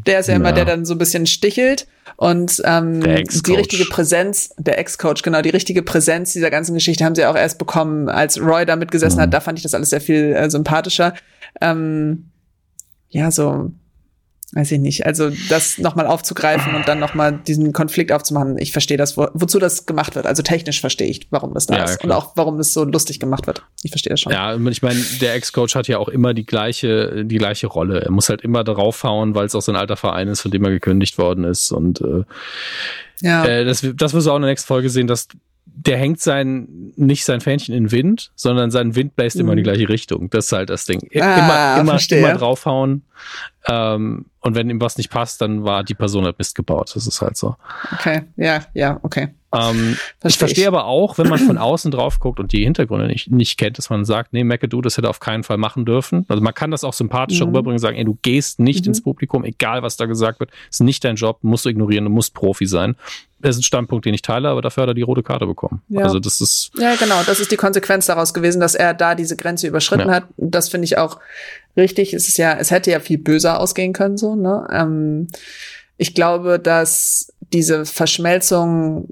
der 0.07 0.21
ist 0.21 0.27
ja, 0.27 0.35
ja. 0.35 0.41
immer 0.41 0.53
der 0.53 0.65
dann 0.65 0.85
so 0.85 0.95
ein 0.95 0.99
bisschen 0.99 1.27
stichelt 1.27 1.87
und 2.17 2.61
ähm, 2.65 3.01
die 3.01 3.55
richtige 3.55 3.85
Präsenz, 3.87 4.51
der 4.59 4.79
Ex-Coach, 4.79 5.23
genau, 5.23 5.43
die 5.43 5.51
richtige 5.51 5.83
Präsenz 5.83 6.33
dieser 6.33 6.51
ganzen 6.51 6.75
Geschichte 6.75 7.05
haben 7.05 7.15
sie 7.15 7.25
auch 7.25 7.37
erst 7.37 7.59
bekommen, 7.59 8.09
als 8.09 8.41
Roy 8.41 8.67
da 8.67 8.77
mitgesessen 8.77 9.19
mhm. 9.19 9.23
hat. 9.23 9.35
Da 9.35 9.41
fand 9.41 9.59
ich 9.59 9.63
das 9.63 9.75
alles 9.75 9.91
sehr 9.91 10.01
viel 10.01 10.33
äh, 10.35 10.51
sympathischer. 10.51 11.15
Ähm, 11.61 12.31
ja, 13.09 13.31
so 13.31 13.71
weiß 14.53 14.73
ich 14.73 14.81
nicht. 14.81 15.07
Also 15.07 15.31
das 15.49 15.79
nochmal 15.79 16.07
aufzugreifen 16.07 16.75
und 16.75 16.89
dann 16.89 16.99
nochmal 16.99 17.39
diesen 17.47 17.73
Konflikt 17.73 18.11
aufzumachen, 18.11 18.59
ich 18.59 18.73
verstehe 18.73 18.97
das, 18.97 19.17
wo, 19.17 19.29
wozu 19.33 19.59
das 19.61 19.87
gemacht 19.87 20.17
wird. 20.17 20.27
Also 20.27 20.43
technisch 20.43 20.81
verstehe 20.81 21.09
ich, 21.09 21.29
warum 21.31 21.55
das 21.55 21.67
da 21.67 21.77
ja, 21.77 21.85
ist. 21.85 22.01
Klar. 22.01 22.17
Und 22.19 22.23
auch 22.23 22.33
warum 22.37 22.59
das 22.59 22.73
so 22.73 22.85
lustig 22.85 23.21
gemacht 23.21 23.47
wird. 23.47 23.65
Ich 23.83 23.91
verstehe 23.91 24.11
das 24.11 24.21
schon. 24.21 24.33
Ja, 24.33 24.57
ich 24.57 24.83
meine, 24.83 25.01
der 25.21 25.35
Ex-Coach 25.35 25.77
hat 25.77 25.87
ja 25.87 25.99
auch 25.99 26.09
immer 26.09 26.35
die 26.35 26.45
gleiche, 26.45 27.25
die 27.25 27.39
gleiche 27.39 27.69
Rolle. 27.69 28.03
Er 28.03 28.11
muss 28.11 28.29
halt 28.29 28.43
immer 28.43 28.65
draufhauen, 28.65 29.35
weil 29.35 29.47
es 29.47 29.55
auch 29.55 29.63
so 29.63 29.71
ein 29.71 29.77
alter 29.77 29.97
Verein 29.97 30.27
ist, 30.29 30.41
von 30.41 30.51
dem 30.51 30.65
er 30.65 30.71
gekündigt 30.71 31.17
worden 31.19 31.45
ist. 31.45 31.71
Und 31.71 32.01
äh, 32.01 32.25
ja. 33.21 33.45
Äh, 33.45 33.65
das, 33.65 33.87
das 33.95 34.15
wirst 34.15 34.27
du 34.27 34.33
auch 34.33 34.37
in 34.37 34.43
der 34.43 34.51
nächsten 34.51 34.67
Folge 34.67 34.91
sehen, 34.91 35.07
dass 35.07 35.29
der 35.75 35.97
hängt 35.97 36.21
sein, 36.21 36.93
nicht 36.97 37.25
sein 37.25 37.41
Fähnchen 37.41 37.75
in 37.75 37.85
den 37.85 37.93
Wind, 37.93 38.33
sondern 38.35 38.71
sein 38.71 38.95
Wind 38.95 39.17
bläst 39.17 39.37
mhm. 39.37 39.43
immer 39.43 39.53
in 39.53 39.59
die 39.59 39.63
gleiche 39.63 39.89
Richtung. 39.89 40.31
Das 40.31 40.47
ist 40.47 40.53
halt 40.53 40.71
das 40.71 40.85
Ding. 40.85 41.01
Ah, 41.21 41.79
immer, 41.79 41.81
immer, 41.81 41.99
immer 42.11 42.35
draufhauen. 42.35 43.05
Ähm, 43.67 44.27
und 44.41 44.55
wenn 44.55 44.71
ihm 44.71 44.81
was 44.81 44.97
nicht 44.97 45.11
passt, 45.11 45.41
dann 45.41 45.65
war 45.65 45.85
die 45.85 45.95
Person 45.95 46.25
halt 46.25 46.39
Mist 46.39 46.55
gebaut. 46.55 46.93
Das 46.95 47.07
ist 47.07 47.21
halt 47.21 47.37
so. 47.37 47.57
Okay, 47.93 48.23
ja, 48.37 48.61
ja, 48.75 48.99
okay. 49.03 49.29
Ähm, 49.53 49.97
ich 50.23 50.39
verstehe 50.39 50.69
aber 50.69 50.85
auch, 50.85 51.19
wenn 51.19 51.29
man 51.29 51.39
von 51.39 51.59
außen 51.59 51.91
drauf 51.91 52.21
guckt 52.21 52.39
und 52.39 52.53
die 52.53 52.63
Hintergründe 52.65 53.07
nicht, 53.07 53.31
nicht 53.31 53.59
kennt, 53.59 53.79
dass 53.79 53.91
man 53.91 54.05
sagt, 54.05 54.33
nee, 54.33 54.45
McAdoo, 54.45 54.81
das 54.81 54.97
hätte 54.97 55.09
auf 55.09 55.21
keinen 55.21 55.43
Fall 55.43 55.57
machen 55.57 55.85
dürfen. 55.85 56.25
Also 56.29 56.43
man 56.43 56.55
kann 56.55 56.71
das 56.71 56.85
auch 56.85 56.93
sympathischer 56.93 57.47
mhm. 57.47 57.51
rüberbringen 57.51 57.77
und 57.77 57.81
sagen, 57.81 57.97
ey, 57.97 58.05
du 58.05 58.17
gehst 58.23 58.61
nicht 58.61 58.85
mhm. 58.85 58.91
ins 58.91 59.03
Publikum, 59.03 59.45
egal 59.45 59.83
was 59.83 59.97
da 59.97 60.07
gesagt 60.07 60.41
wird, 60.41 60.51
ist 60.71 60.81
nicht 60.81 61.05
dein 61.05 61.17
Job, 61.17 61.39
musst 61.43 61.65
du 61.65 61.69
ignorieren, 61.69 62.05
du 62.05 62.11
musst 62.11 62.35
Profi 62.35 62.67
sein. 62.67 62.97
Das 63.41 63.57
ist 63.57 63.61
ein 63.61 63.65
Standpunkt, 63.65 64.05
den 64.05 64.13
ich 64.13 64.23
teile, 64.23 64.51
aber 64.51 64.61
dafür 64.61 64.83
hat 64.83 64.91
er 64.91 64.95
die 64.95 65.03
rote 65.03 65.23
Karte 65.23 65.47
bekommen. 65.47 65.83
Ja. 65.89 66.03
Also 66.03 66.21
das 66.21 66.43
ist. 66.43 66.73
Ja, 66.77 66.95
genau. 66.97 67.23
Das 67.25 67.41
ist 67.41 67.51
die 67.51 67.57
Konsequenz 67.57 68.07
daraus 68.07 68.35
gewesen, 68.35 68.61
dass 68.61 68.75
er 68.75 68.93
da 68.93 69.15
diese 69.15 69.35
Grenze 69.35 69.67
überschritten 69.67 70.09
ja. 70.09 70.17
hat. 70.17 70.25
Das 70.37 70.69
finde 70.69 70.85
ich 70.85 70.99
auch 70.99 71.19
richtig. 71.77 72.13
Es 72.13 72.29
ist 72.29 72.37
ja, 72.37 72.53
es 72.59 72.71
hätte 72.71 72.91
ja 72.91 73.01
viel 73.01 73.17
böser 73.17 73.59
ausgehen 73.59 73.95
können, 73.95 74.19
so, 74.19 74.35
ne? 74.35 74.69
Ähm, 74.71 75.29
ich 75.97 76.15
glaube, 76.15 76.59
dass 76.59 77.33
diese 77.53 77.85
Verschmelzung 77.85 79.09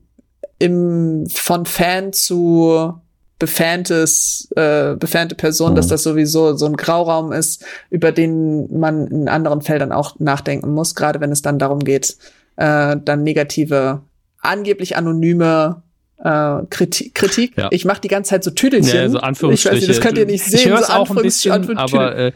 im, 0.58 1.26
von 1.28 1.66
Fan 1.66 2.12
zu 2.12 2.94
befantes, 3.38 4.48
äh, 4.56 4.94
befante 4.96 5.34
Person, 5.34 5.72
mhm. 5.72 5.76
dass 5.76 5.86
das 5.86 6.02
sowieso 6.02 6.56
so 6.56 6.66
ein 6.66 6.76
Grauraum 6.76 7.32
ist, 7.32 7.64
über 7.90 8.10
den 8.10 8.78
man 8.78 9.06
in 9.06 9.28
anderen 9.28 9.62
Feldern 9.62 9.92
auch 9.92 10.18
nachdenken 10.18 10.72
muss, 10.72 10.94
gerade 10.94 11.20
wenn 11.20 11.30
es 11.30 11.42
dann 11.42 11.58
darum 11.58 11.80
geht, 11.80 12.16
äh, 12.56 12.96
dann 12.96 13.22
negative, 13.22 14.02
angeblich 14.40 14.96
anonyme 14.96 15.82
äh, 16.22 16.62
Kritik. 16.70 17.14
Kritik. 17.14 17.56
Ja. 17.56 17.68
Ich 17.70 17.84
mache 17.84 18.00
die 18.00 18.08
ganze 18.08 18.30
Zeit 18.30 18.42
so 18.42 18.50
Tüdelchen. 18.50 18.94
Ja, 18.94 19.08
so 19.08 19.18
Anführungsstriche. 19.18 19.76
Ich 19.76 19.82
weiß 19.82 19.88
nicht, 19.88 19.98
das 19.98 20.04
könnt 20.04 20.18
ihr 20.18 20.26
nicht 20.26 20.44
sehen. 20.44 20.58
Ich 20.58 20.68
höre 20.68 20.82
so 20.82 20.92
auch 20.92 21.10
ein 21.10 21.22
bisschen, 21.22 21.78
aber 21.78 22.16
äh, 22.16 22.32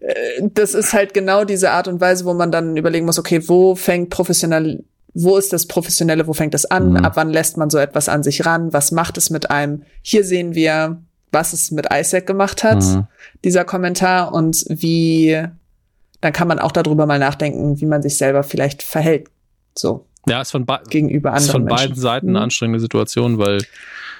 äh, 0.00 0.42
das 0.54 0.74
ist 0.74 0.92
halt 0.92 1.12
genau 1.12 1.44
diese 1.44 1.72
Art 1.72 1.88
und 1.88 2.00
Weise, 2.00 2.24
wo 2.24 2.34
man 2.34 2.52
dann 2.52 2.76
überlegen 2.76 3.06
muss, 3.06 3.18
okay, 3.18 3.42
wo 3.48 3.74
fängt 3.74 4.10
professionell 4.10 4.84
wo 5.14 5.36
ist 5.36 5.52
das 5.52 5.66
Professionelle, 5.66 6.26
wo 6.26 6.32
fängt 6.32 6.54
das 6.54 6.64
an, 6.66 6.90
mhm. 6.90 6.96
ab 6.98 7.12
wann 7.16 7.30
lässt 7.30 7.56
man 7.56 7.70
so 7.70 7.78
etwas 7.78 8.08
an 8.08 8.22
sich 8.22 8.46
ran, 8.46 8.72
was 8.72 8.92
macht 8.92 9.16
es 9.18 9.30
mit 9.30 9.50
einem. 9.50 9.82
Hier 10.02 10.24
sehen 10.24 10.54
wir, 10.54 11.02
was 11.32 11.52
es 11.52 11.70
mit 11.70 11.86
Isaac 11.92 12.26
gemacht 12.26 12.62
hat, 12.62 12.82
mhm. 12.82 13.06
dieser 13.44 13.64
Kommentar 13.64 14.32
und 14.32 14.64
wie, 14.68 15.42
dann 16.20 16.32
kann 16.32 16.48
man 16.48 16.58
auch 16.58 16.72
darüber 16.72 17.06
mal 17.06 17.18
nachdenken, 17.18 17.80
wie 17.80 17.86
man 17.86 18.02
sich 18.02 18.16
selber 18.16 18.42
vielleicht 18.42 18.82
verhält. 18.82 19.28
So. 19.76 20.06
Ja, 20.26 20.40
ist 20.40 20.50
von, 20.50 20.66
gegenüber 20.88 21.30
anderen 21.30 21.44
ist 21.44 21.50
von 21.50 21.64
Menschen. 21.64 21.88
beiden 21.88 22.00
Seiten 22.00 22.28
eine 22.28 22.38
mhm. 22.38 22.44
anstrengende 22.44 22.80
Situation, 22.80 23.38
weil 23.38 23.64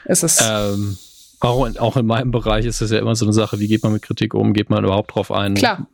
es 0.07 0.23
ist 0.23 0.43
ähm, 0.45 0.97
auch, 1.41 1.67
in, 1.67 1.79
auch 1.79 1.97
in 1.97 2.07
meinem 2.07 2.31
Bereich 2.31 2.65
ist 2.65 2.81
es 2.81 2.91
ja 2.91 2.99
immer 2.99 3.15
so 3.15 3.27
eine 3.27 3.33
Sache, 3.33 3.61
wie 3.61 3.69
geht 3.69 3.83
man 3.83 3.93
mit 3.93 4.03
Kritik 4.03 4.35
um, 4.35 4.55
geht 4.55 4.71
man 4.71 4.85
überhaupt 4.85 5.15
drauf 5.15 5.31
ein? 5.31 5.55
Klar. 5.55 5.87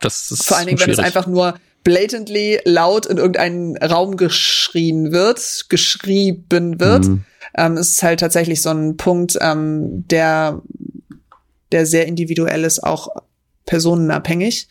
Das 0.00 0.30
ist 0.30 0.46
Vor 0.46 0.56
allen 0.56 0.66
Dingen, 0.66 0.78
schwierig. 0.78 0.98
wenn 0.98 1.04
es 1.04 1.06
einfach 1.06 1.26
nur 1.26 1.54
blatantly 1.84 2.60
laut 2.64 3.06
in 3.06 3.16
irgendeinen 3.16 3.76
Raum 3.78 4.16
geschrien 4.16 5.12
wird, 5.12 5.66
geschrieben 5.68 6.80
wird. 6.80 7.06
Mhm. 7.06 7.24
Ähm, 7.56 7.76
es 7.76 7.90
ist 7.90 8.02
halt 8.02 8.20
tatsächlich 8.20 8.62
so 8.62 8.70
ein 8.70 8.96
Punkt, 8.96 9.38
ähm, 9.40 10.06
der, 10.08 10.60
der 11.72 11.86
sehr 11.86 12.06
individuell 12.06 12.64
ist, 12.64 12.82
auch 12.82 13.08
personenabhängig. 13.66 14.68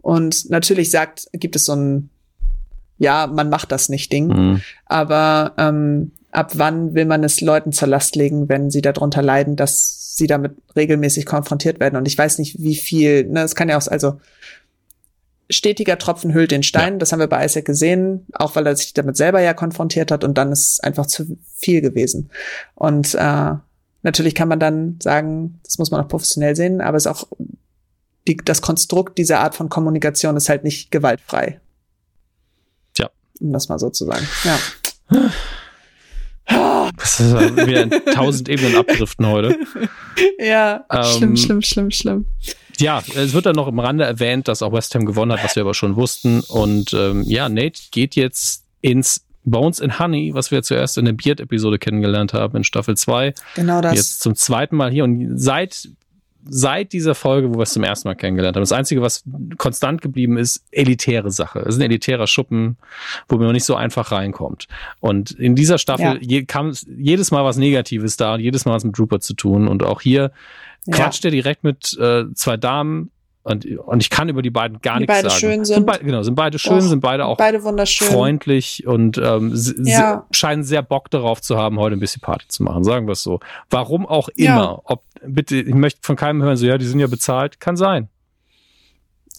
Und 0.00 0.50
natürlich 0.50 0.90
sagt, 0.90 1.28
gibt 1.32 1.56
es 1.56 1.64
so 1.64 1.74
ein, 1.74 2.10
ja, 2.98 3.26
man 3.26 3.50
macht 3.50 3.72
das 3.72 3.88
nicht 3.88 4.12
Ding. 4.12 4.28
Mhm. 4.28 4.60
Aber 4.86 5.54
ähm, 5.58 6.12
ab 6.30 6.52
wann 6.54 6.94
will 6.94 7.04
man 7.04 7.24
es 7.24 7.40
Leuten 7.40 7.72
zur 7.72 7.88
Last 7.88 8.16
legen, 8.16 8.48
wenn 8.48 8.70
sie 8.70 8.82
darunter 8.82 9.22
leiden, 9.22 9.56
dass 9.56 10.16
sie 10.16 10.26
damit 10.26 10.52
regelmäßig 10.76 11.26
konfrontiert 11.26 11.80
werden? 11.80 11.96
Und 11.96 12.06
ich 12.06 12.16
weiß 12.16 12.38
nicht, 12.38 12.62
wie 12.62 12.76
viel, 12.76 13.24
ne, 13.24 13.42
es 13.42 13.54
kann 13.54 13.68
ja 13.68 13.78
auch, 13.78 13.86
also 13.86 14.20
stetiger 15.50 15.98
Tropfen 15.98 16.32
hüllt 16.32 16.50
den 16.50 16.62
Stein. 16.62 16.94
Ja. 16.94 16.98
Das 16.98 17.12
haben 17.12 17.20
wir 17.20 17.26
bei 17.26 17.44
Isaac 17.44 17.64
gesehen, 17.64 18.26
auch 18.32 18.56
weil 18.56 18.66
er 18.66 18.76
sich 18.76 18.94
damit 18.94 19.16
selber 19.16 19.40
ja 19.40 19.52
konfrontiert 19.52 20.10
hat 20.10 20.24
und 20.24 20.38
dann 20.38 20.52
ist 20.52 20.72
es 20.72 20.80
einfach 20.80 21.06
zu 21.06 21.36
viel 21.54 21.80
gewesen. 21.80 22.30
Und 22.74 23.14
äh, 23.14 23.52
natürlich 24.02 24.34
kann 24.34 24.48
man 24.48 24.60
dann 24.60 24.98
sagen, 25.02 25.60
das 25.64 25.78
muss 25.78 25.90
man 25.90 26.00
auch 26.00 26.08
professionell 26.08 26.56
sehen, 26.56 26.80
aber 26.80 26.96
es 26.96 27.06
ist 27.06 27.12
auch 27.12 27.28
die, 28.28 28.36
das 28.36 28.62
Konstrukt 28.62 29.18
dieser 29.18 29.40
Art 29.40 29.54
von 29.54 29.68
Kommunikation 29.68 30.36
ist 30.36 30.48
halt 30.48 30.64
nicht 30.64 30.90
gewaltfrei. 30.90 31.60
Tja. 32.94 33.10
Um 33.40 33.52
das 33.52 33.68
mal 33.68 33.78
so 33.78 33.90
zu 33.90 34.06
sagen. 34.06 34.26
Ja. 34.44 34.58
Das 36.96 37.20
ist 37.20 37.32
wieder 37.32 37.82
in 37.82 37.90
tausend 38.12 38.48
Ebenen 38.48 38.76
abdriften 38.76 39.26
heute. 39.26 39.58
Ja, 40.38 40.84
ähm, 40.90 41.04
schlimm, 41.04 41.36
schlimm, 41.36 41.62
schlimm, 41.62 41.90
schlimm. 41.90 42.26
Ja, 42.80 43.02
es 43.14 43.32
wird 43.32 43.46
dann 43.46 43.56
noch 43.56 43.68
im 43.68 43.78
Rande 43.78 44.04
erwähnt, 44.04 44.48
dass 44.48 44.62
auch 44.62 44.72
West 44.72 44.94
Ham 44.94 45.06
gewonnen 45.06 45.32
hat, 45.32 45.44
was 45.44 45.56
wir 45.56 45.62
aber 45.62 45.74
schon 45.74 45.96
wussten. 45.96 46.40
Und 46.40 46.92
ähm, 46.94 47.22
ja, 47.24 47.48
Nate 47.48 47.80
geht 47.90 48.16
jetzt 48.16 48.64
ins 48.80 49.24
Bones 49.44 49.80
and 49.80 49.98
Honey, 49.98 50.32
was 50.34 50.50
wir 50.50 50.62
zuerst 50.62 50.98
in 50.98 51.04
der 51.04 51.12
Beard-Episode 51.12 51.78
kennengelernt 51.78 52.34
haben, 52.34 52.56
in 52.58 52.64
Staffel 52.64 52.96
2. 52.96 53.34
Genau 53.54 53.80
das. 53.80 53.94
Jetzt 53.94 54.20
zum 54.20 54.34
zweiten 54.34 54.76
Mal 54.76 54.90
hier. 54.90 55.04
Und 55.04 55.38
seit 55.38 55.88
seit 56.48 56.92
dieser 56.92 57.14
Folge, 57.14 57.50
wo 57.50 57.58
wir 57.58 57.62
es 57.62 57.72
zum 57.72 57.84
ersten 57.84 58.08
Mal 58.08 58.14
kennengelernt 58.14 58.56
haben. 58.56 58.62
Das 58.62 58.72
Einzige, 58.72 59.02
was 59.02 59.24
konstant 59.58 60.00
geblieben 60.00 60.38
ist, 60.38 60.64
elitäre 60.70 61.30
Sache. 61.30 61.60
Es 61.60 61.74
ist 61.74 61.80
ein 61.80 61.84
elitärer 61.84 62.26
Schuppen, 62.26 62.76
wo 63.28 63.36
man 63.36 63.52
nicht 63.52 63.64
so 63.64 63.74
einfach 63.74 64.12
reinkommt. 64.12 64.66
Und 65.00 65.32
in 65.32 65.54
dieser 65.54 65.78
Staffel 65.78 66.04
ja. 66.04 66.18
je, 66.20 66.44
kam 66.44 66.72
jedes 66.96 67.30
Mal 67.30 67.44
was 67.44 67.56
Negatives 67.56 68.16
da 68.16 68.34
und 68.34 68.40
jedes 68.40 68.64
Mal 68.64 68.72
was 68.72 68.84
mit 68.84 68.98
Rupert 68.98 69.22
zu 69.22 69.34
tun. 69.34 69.68
Und 69.68 69.82
auch 69.82 70.00
hier 70.00 70.32
ja. 70.86 70.96
quatscht 70.96 71.24
er 71.24 71.30
direkt 71.30 71.64
mit 71.64 71.96
äh, 71.98 72.24
zwei 72.34 72.56
Damen, 72.56 73.10
und, 73.42 73.64
und 73.64 74.02
ich 74.02 74.10
kann 74.10 74.28
über 74.28 74.42
die 74.42 74.50
beiden 74.50 74.80
gar 74.82 74.94
die 74.94 75.00
nichts 75.00 75.14
beide 75.14 75.30
sagen. 75.30 75.40
Schön 75.40 75.64
sind. 75.64 75.74
sind 75.76 75.86
beide, 75.86 76.04
genau, 76.04 76.22
sind 76.22 76.34
beide 76.34 76.58
schön, 76.58 76.80
Doch, 76.80 76.88
sind 76.88 77.00
beide 77.00 77.24
auch 77.24 77.38
beide 77.38 77.62
wunderschön. 77.64 78.08
freundlich 78.08 78.86
und 78.86 79.16
ähm, 79.16 79.54
ja. 79.84 80.26
scheinen 80.30 80.62
sehr 80.62 80.82
Bock 80.82 81.10
darauf 81.10 81.40
zu 81.40 81.56
haben, 81.56 81.78
heute 81.78 81.96
ein 81.96 82.00
bisschen 82.00 82.20
Party 82.20 82.46
zu 82.48 82.62
machen, 82.62 82.84
sagen 82.84 83.06
wir 83.06 83.12
es 83.12 83.22
so. 83.22 83.40
Warum 83.70 84.06
auch 84.06 84.28
immer. 84.36 84.48
Ja. 84.48 84.80
Ob, 84.84 85.04
bitte, 85.26 85.56
ich 85.56 85.74
möchte 85.74 86.00
von 86.02 86.16
keinem 86.16 86.42
hören, 86.42 86.58
so 86.58 86.66
ja, 86.66 86.76
die 86.76 86.84
sind 86.84 87.00
ja 87.00 87.06
bezahlt, 87.06 87.60
kann 87.60 87.76
sein. 87.76 88.08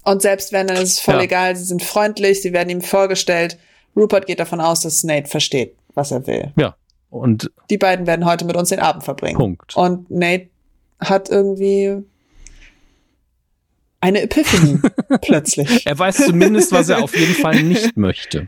Und 0.03 0.23
selbst 0.23 0.51
wenn, 0.51 0.65
dann 0.65 0.77
ist 0.77 0.93
es 0.93 0.99
voll 0.99 1.15
ja. 1.15 1.21
egal, 1.21 1.55
sie 1.55 1.63
sind 1.63 1.83
freundlich, 1.83 2.41
sie 2.41 2.53
werden 2.53 2.69
ihm 2.69 2.81
vorgestellt. 2.81 3.59
Rupert 3.95 4.25
geht 4.25 4.39
davon 4.39 4.61
aus, 4.61 4.81
dass 4.81 5.03
Nate 5.03 5.29
versteht, 5.29 5.75
was 5.93 6.09
er 6.09 6.25
will. 6.25 6.51
Ja. 6.55 6.75
Und 7.11 7.51
die 7.69 7.77
beiden 7.77 8.07
werden 8.07 8.25
heute 8.25 8.45
mit 8.45 8.55
uns 8.55 8.69
den 8.69 8.79
Abend 8.79 9.03
verbringen. 9.03 9.37
Punkt. 9.37 9.77
Und 9.77 10.09
Nate 10.09 10.49
hat 11.01 11.29
irgendwie 11.29 12.03
eine 14.01 14.23
Epiphany 14.23 14.79
plötzlich. 15.21 15.85
Er 15.85 15.97
weiß 15.97 16.25
zumindest, 16.25 16.71
was 16.71 16.89
er 16.89 17.03
auf 17.03 17.15
jeden 17.17 17.35
Fall 17.35 17.61
nicht 17.63 17.95
möchte. 17.97 18.47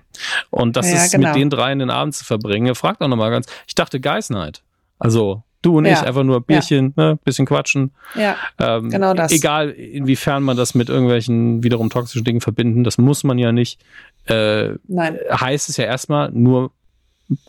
Und 0.49 0.75
das 0.75 0.89
ja, 0.89 0.97
ist 0.97 1.11
genau. 1.11 1.29
mit 1.29 1.37
den 1.37 1.49
dreien 1.49 1.79
den 1.79 1.91
Abend 1.91 2.15
zu 2.15 2.25
verbringen. 2.25 2.65
Er 2.65 2.75
fragt 2.75 3.01
auch 3.01 3.07
nochmal 3.07 3.29
ganz, 3.29 3.47
ich 3.67 3.75
dachte 3.75 4.01
Guys 4.01 4.29
Night. 4.29 4.63
Also 4.97 5.43
du 5.61 5.77
und 5.77 5.85
ja. 5.85 5.93
ich 5.93 6.01
einfach 6.01 6.23
nur 6.23 6.41
Bierchen, 6.41 6.93
ja. 6.97 7.11
ne, 7.11 7.19
bisschen 7.23 7.45
quatschen. 7.45 7.91
Ja, 8.15 8.35
ähm, 8.59 8.89
genau 8.89 9.13
das. 9.13 9.31
Egal, 9.31 9.69
inwiefern 9.69 10.43
man 10.43 10.57
das 10.57 10.75
mit 10.75 10.89
irgendwelchen 10.89 11.63
wiederum 11.63 11.89
toxischen 11.89 12.23
Dingen 12.23 12.41
verbinden, 12.41 12.83
das 12.83 12.97
muss 12.97 13.23
man 13.23 13.37
ja 13.37 13.51
nicht. 13.51 13.79
Äh, 14.25 14.69
Nein. 14.87 15.19
Heißt 15.31 15.69
es 15.69 15.77
ja 15.77 15.85
erstmal 15.85 16.31
nur 16.31 16.71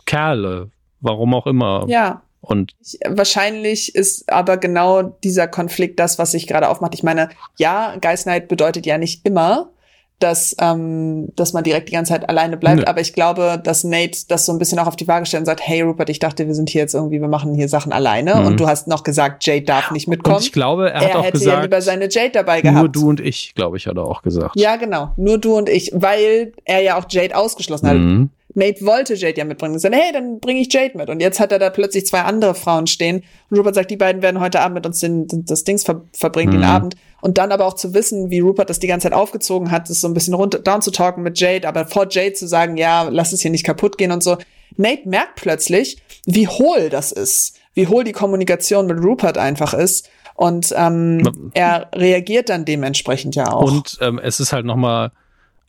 Kerle, 0.05 0.69
warum 1.01 1.33
auch 1.33 1.47
immer. 1.47 1.85
Ja. 1.87 2.21
Und 2.45 2.73
wahrscheinlich 3.07 3.95
ist 3.95 4.31
aber 4.31 4.57
genau 4.57 5.01
dieser 5.01 5.47
Konflikt 5.47 5.99
das, 5.99 6.19
was 6.19 6.31
sich 6.31 6.47
gerade 6.47 6.69
aufmacht. 6.69 6.93
Ich 6.93 7.03
meine, 7.03 7.29
ja, 7.57 7.95
Geist 7.99 8.27
Night 8.27 8.47
bedeutet 8.47 8.85
ja 8.85 8.97
nicht 8.97 9.25
immer, 9.25 9.71
dass, 10.19 10.55
ähm, 10.61 11.27
dass 11.35 11.51
man 11.53 11.63
direkt 11.63 11.89
die 11.89 11.93
ganze 11.93 12.13
Zeit 12.13 12.29
alleine 12.29 12.55
bleibt. 12.55 12.79
Nö. 12.79 12.85
Aber 12.85 13.01
ich 13.01 13.13
glaube, 13.13 13.59
dass 13.61 13.83
Nate 13.83 14.17
das 14.29 14.45
so 14.45 14.53
ein 14.53 14.59
bisschen 14.59 14.79
auch 14.79 14.87
auf 14.87 14.95
die 14.95 15.07
Waage 15.07 15.25
stellt 15.25 15.41
und 15.41 15.45
sagt, 15.45 15.61
hey 15.61 15.81
Rupert, 15.81 16.09
ich 16.09 16.19
dachte, 16.19 16.47
wir 16.47 16.55
sind 16.55 16.69
hier 16.69 16.81
jetzt 16.81 16.93
irgendwie, 16.93 17.19
wir 17.19 17.27
machen 17.27 17.53
hier 17.53 17.67
Sachen 17.67 17.91
alleine. 17.91 18.35
Mhm. 18.35 18.47
Und 18.47 18.59
du 18.59 18.67
hast 18.67 18.87
noch 18.87 19.03
gesagt, 19.03 19.45
Jade 19.45 19.65
darf 19.65 19.91
nicht 19.91 20.07
mitkommen. 20.07 20.37
Und 20.37 20.43
ich 20.43 20.53
glaube, 20.53 20.91
er 20.91 21.01
hat 21.01 21.09
er 21.09 21.19
auch 21.19 21.23
hätte 21.23 21.33
gesagt, 21.33 21.57
ja 21.57 21.61
lieber 21.61 21.81
seine 21.81 22.07
Jade 22.09 22.31
dabei 22.31 22.61
gehabt. 22.61 22.79
Nur 22.79 22.89
du 22.89 23.09
und 23.09 23.19
ich, 23.19 23.53
glaube 23.55 23.77
ich, 23.77 23.87
hat 23.87 23.97
er 23.97 24.05
auch 24.05 24.21
gesagt. 24.21 24.55
Ja, 24.55 24.77
genau. 24.77 25.11
Nur 25.17 25.37
du 25.37 25.57
und 25.57 25.67
ich, 25.67 25.91
weil 25.93 26.53
er 26.63 26.81
ja 26.81 26.97
auch 26.97 27.05
Jade 27.09 27.35
ausgeschlossen 27.35 27.87
hat. 27.87 27.97
Mhm. 27.97 28.29
Nate 28.55 28.85
wollte 28.85 29.13
Jade 29.13 29.37
ja 29.37 29.45
mitbringen. 29.45 29.73
Und 29.73 29.79
sagt, 29.79 29.95
hey, 29.95 30.11
dann 30.11 30.39
bringe 30.39 30.61
ich 30.61 30.73
Jade 30.73 30.97
mit. 30.97 31.09
Und 31.09 31.19
jetzt 31.19 31.39
hat 31.39 31.51
er 31.51 31.59
da 31.59 31.69
plötzlich 31.69 32.07
zwei 32.07 32.21
andere 32.21 32.55
Frauen 32.55 32.87
stehen. 32.87 33.23
Und 33.49 33.57
Rupert 33.57 33.75
sagt, 33.75 33.91
die 33.91 33.97
beiden 33.97 34.21
werden 34.21 34.39
heute 34.39 34.61
Abend 34.61 34.75
mit 34.75 34.85
uns 34.85 34.99
den, 35.01 35.27
das 35.45 35.63
Dings 35.63 35.83
ver 35.83 36.01
verbringen, 36.13 36.53
mhm. 36.53 36.61
den 36.61 36.63
Abend. 36.63 36.95
Und 37.21 37.37
dann 37.37 37.51
aber 37.51 37.65
auch 37.65 37.73
zu 37.73 37.93
wissen, 37.93 38.29
wie 38.29 38.39
Rupert 38.39 38.69
das 38.69 38.79
die 38.79 38.87
ganze 38.87 39.05
Zeit 39.09 39.13
aufgezogen 39.13 39.71
hat, 39.71 39.89
ist 39.89 40.01
so 40.01 40.07
ein 40.07 40.13
bisschen 40.13 40.33
runter, 40.33 40.59
down 40.59 40.81
zu 40.81 40.91
talken 40.91 41.23
mit 41.23 41.39
Jade, 41.39 41.67
aber 41.67 41.85
vor 41.85 42.07
Jade 42.09 42.33
zu 42.33 42.47
sagen, 42.47 42.77
ja, 42.77 43.03
lass 43.09 43.33
es 43.33 43.41
hier 43.41 43.51
nicht 43.51 43.65
kaputt 43.65 43.97
gehen 43.97 44.11
und 44.11 44.23
so. 44.23 44.37
Nate 44.77 45.07
merkt 45.07 45.35
plötzlich, 45.35 45.97
wie 46.25 46.47
hohl 46.47 46.89
das 46.89 47.11
ist, 47.11 47.57
wie 47.73 47.87
hohl 47.87 48.03
die 48.03 48.11
Kommunikation 48.11 48.87
mit 48.87 48.99
Rupert 48.99 49.37
einfach 49.37 49.73
ist. 49.73 50.09
Und 50.35 50.73
ähm, 50.75 51.51
er 51.53 51.89
reagiert 51.93 52.49
dann 52.49 52.65
dementsprechend 52.65 53.35
ja 53.35 53.51
auch. 53.51 53.71
Und 53.71 53.97
ähm, 54.01 54.19
es 54.21 54.39
ist 54.39 54.51
halt 54.51 54.65
noch 54.65 54.75
mal 54.75 55.11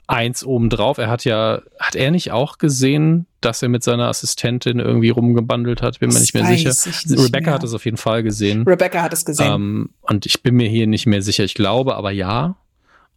eins 0.06 0.44
obendrauf. 0.44 0.98
Er 0.98 1.08
hat 1.08 1.24
ja, 1.24 1.62
hat 1.78 1.94
er 1.94 2.10
nicht 2.10 2.30
auch 2.30 2.58
gesehen, 2.58 3.26
dass 3.40 3.62
er 3.62 3.68
mit 3.68 3.82
seiner 3.82 4.08
Assistentin 4.08 4.78
irgendwie 4.78 5.10
rumgebandelt 5.10 5.82
hat? 5.82 6.00
Bin 6.00 6.10
mir 6.10 6.20
nicht 6.20 6.34
mehr 6.34 6.46
sicher. 6.46 6.70
Nicht 6.70 7.10
Rebecca 7.10 7.46
mehr. 7.46 7.54
hat 7.54 7.64
es 7.64 7.74
auf 7.74 7.84
jeden 7.84 7.96
Fall 7.96 8.22
gesehen. 8.22 8.62
Rebecca 8.62 9.02
hat 9.02 9.12
es 9.12 9.24
gesehen. 9.24 9.52
Ähm, 9.52 9.90
und 10.02 10.26
ich 10.26 10.42
bin 10.42 10.54
mir 10.56 10.68
hier 10.68 10.86
nicht 10.86 11.06
mehr 11.06 11.22
sicher. 11.22 11.44
Ich 11.44 11.54
glaube 11.54 11.96
aber 11.96 12.10
ja. 12.10 12.56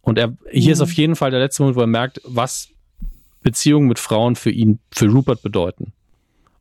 Und 0.02 0.18
er, 0.18 0.36
hier 0.50 0.68
mhm. 0.68 0.72
ist 0.72 0.80
auf 0.80 0.92
jeden 0.92 1.16
Fall 1.16 1.30
der 1.30 1.40
letzte 1.40 1.62
Moment, 1.62 1.76
wo 1.76 1.80
er 1.82 1.86
merkt, 1.86 2.20
was 2.24 2.68
Beziehungen 3.42 3.88
mit 3.88 3.98
Frauen 3.98 4.36
für 4.36 4.50
ihn, 4.50 4.78
für 4.90 5.06
Rupert 5.06 5.42
bedeuten. 5.42 5.92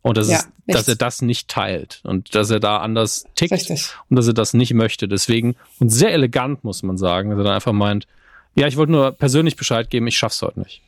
Und 0.02 0.18
das 0.18 0.30
ja, 0.30 0.38
ist, 0.38 0.50
dass 0.68 0.88
er 0.88 0.96
das 0.96 1.22
nicht 1.22 1.50
teilt 1.50 2.02
und 2.04 2.34
dass 2.34 2.50
er 2.50 2.62
da 2.62 2.78
anders 2.78 3.26
tickt 3.36 3.52
Richtig. 3.52 3.90
und 4.10 4.16
dass 4.16 4.28
er 4.28 4.34
das 4.34 4.54
nicht 4.54 4.74
möchte. 4.74 5.10
Deswegen, 5.10 5.56
und 5.80 5.90
sehr 5.90 6.14
elegant 6.14 6.64
muss 6.64 6.84
man 6.84 6.98
sagen, 6.98 7.32
dass 7.32 7.40
er 7.40 7.44
dann 7.44 7.54
einfach 7.54 7.74
meint, 7.74 8.08
ja, 8.56 8.68
ich 8.68 8.78
wollte 8.78 8.92
nur 8.92 9.12
persönlich 9.12 9.56
Bescheid 9.56 9.90
geben, 9.90 10.08
ich 10.08 10.18
schaff's 10.18 10.42
heute 10.42 10.60
nicht. 10.60 10.82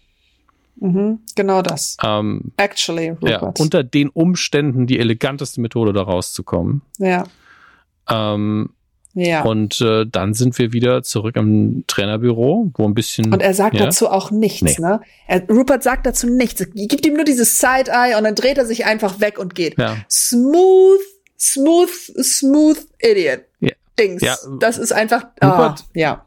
Mhm, 0.80 1.20
genau 1.36 1.62
das. 1.62 1.98
Ähm, 2.04 2.52
Actually, 2.58 3.10
Rupert. 3.10 3.30
Ja, 3.30 3.54
unter 3.60 3.84
den 3.84 4.10
Umständen 4.10 4.88
die 4.88 5.00
eleganteste 5.00 5.62
Methode, 5.62 5.94
da 5.94 6.02
rauszukommen. 6.02 6.82
Ja. 6.98 7.26
Ähm, 8.10 8.70
ja. 9.14 9.44
Und 9.44 9.82
äh, 9.82 10.06
dann 10.10 10.34
sind 10.34 10.58
wir 10.58 10.72
wieder 10.74 11.04
zurück 11.04 11.36
im 11.36 11.84
Trainerbüro, 11.88 12.72
wo 12.76 12.86
ein 12.86 12.94
bisschen. 12.94 13.34
Und 13.34 13.42
er 13.42 13.54
sagt 13.54 13.76
ja, 13.76 13.86
dazu 13.86 14.10
auch 14.10 14.32
nichts, 14.32 14.62
nee. 14.62 14.76
ne? 14.80 15.02
Er, 15.28 15.48
Rupert 15.50 15.84
sagt 15.84 16.06
dazu 16.06 16.28
nichts. 16.28 16.66
Gibt 16.74 17.06
ihm 17.06 17.16
nur 17.16 17.26
dieses 17.26 17.60
Side-Eye 17.60 18.16
und 18.18 18.24
dann 18.24 18.36
dreht 18.36 18.58
er 18.58 18.66
sich 18.66 18.86
einfach 18.86 19.20
weg 19.20 19.38
und 19.38 19.54
geht. 19.54 19.78
Ja. 19.78 19.98
Smooth, 20.10 21.02
smooth, 21.38 21.90
smooth 22.24 22.78
Idiot. 23.00 23.42
Ja. 23.60 23.72
Dings. 24.00 24.22
Ja. 24.24 24.38
Das 24.60 24.78
ist 24.78 24.94
einfach. 24.94 25.26
Rupert, 25.44 25.82
ah, 25.82 25.86
ja. 25.94 26.26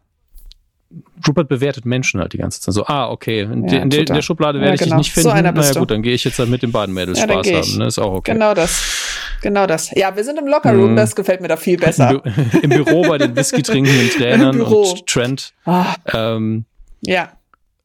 Rupert 1.27 1.49
bewertet 1.49 1.85
Menschen 1.85 2.21
halt 2.21 2.33
die 2.33 2.39
ganze 2.39 2.61
Zeit. 2.61 2.75
So, 2.75 2.87
ah, 2.87 3.11
okay, 3.11 3.41
in, 3.41 3.69
ja, 3.69 3.85
der, 3.85 4.01
in 4.01 4.07
der, 4.07 4.23
Schublade 4.23 4.61
werde 4.61 4.77
ja, 4.77 4.85
genau. 4.85 5.01
ich 5.01 5.07
dich 5.07 5.13
nicht 5.13 5.13
finden. 5.13 5.31
So 5.31 5.35
einer 5.35 5.53
naja, 5.53 5.73
gut, 5.73 5.91
dann 5.91 6.03
gehe 6.03 6.15
ich 6.15 6.25
jetzt 6.25 6.39
halt 6.39 6.51
mit 6.51 6.63
den 6.63 6.73
beiden 6.73 6.95
Mädels 6.95 7.19
ja, 7.19 7.25
Spaß 7.25 7.53
haben. 7.53 7.79
Ne? 7.79 7.87
Ist 7.87 7.99
auch 7.99 8.13
okay. 8.13 8.33
Genau 8.33 8.55
das. 8.55 9.05
Genau 9.41 9.67
das. 9.67 9.91
Ja, 9.95 10.17
wir 10.17 10.25
sind 10.25 10.39
im 10.39 10.47
Lockerroom, 10.47 10.93
mhm. 10.93 10.97
das 10.97 11.15
gefällt 11.15 11.41
mir 11.41 11.49
da 11.49 11.57
viel 11.57 11.77
besser. 11.77 12.23
Im, 12.25 12.61
Im 12.63 12.71
Büro 12.71 13.03
bei 13.03 13.19
den 13.19 13.37
Whisky 13.37 13.63
trinkenden 13.63 14.11
Trainern 14.11 14.61
und 14.61 15.07
Trent. 15.07 15.53
Ah. 15.65 15.95
Ähm, 16.13 16.65
ja. 17.03 17.33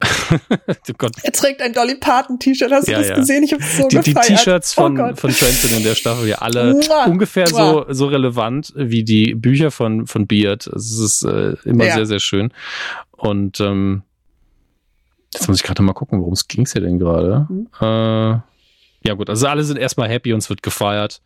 oh. 0.31 1.07
Er 1.23 1.31
trägt 1.33 1.61
ein 1.61 1.73
Dolly 1.73 1.95
Parton 1.95 2.39
T-Shirt, 2.39 2.71
hast 2.71 2.87
du 2.87 2.91
das 2.93 3.13
gesehen? 3.13 3.43
Ich 3.43 3.51
habe 3.51 3.63
so 3.63 3.87
die, 3.87 3.97
gefeiert. 3.97 4.29
Die 4.29 4.33
T-Shirts 4.35 4.73
von, 4.73 4.99
oh 4.99 5.15
von 5.15 5.31
Trent 5.31 5.53
sind 5.53 5.77
in 5.77 5.83
der 5.83 5.95
Staffel 5.95 6.27
ja 6.27 6.37
alle 6.37 6.73
Mua. 6.73 7.05
ungefähr 7.05 7.49
Mua. 7.49 7.85
so, 7.87 7.93
so 7.93 8.07
relevant 8.07 8.71
wie 8.75 9.03
die 9.03 9.35
Bücher 9.35 9.71
von, 9.71 10.07
von 10.07 10.27
Beard. 10.27 10.67
Es 10.67 10.97
ist 10.99 11.23
äh, 11.23 11.55
immer 11.65 11.85
sehr, 11.85 12.05
sehr 12.05 12.19
schön. 12.19 12.53
Und 13.11 13.59
ähm, 13.59 14.03
Jetzt 15.33 15.47
muss 15.47 15.57
ich 15.57 15.63
gerade 15.63 15.81
mal 15.83 15.93
gucken, 15.93 16.19
worum 16.19 16.33
es 16.33 16.47
ging 16.47 16.65
es 16.65 16.73
ja 16.73 16.81
denn 16.81 16.99
gerade. 16.99 17.45
Mhm. 17.49 17.67
Äh, 17.79 18.39
ja 19.07 19.13
gut, 19.15 19.29
also 19.29 19.47
alle 19.47 19.63
sind 19.63 19.77
erstmal 19.77 20.09
happy 20.09 20.33
und 20.33 20.39
es 20.39 20.49
wird 20.49 20.63
gefeiert. 20.63 21.21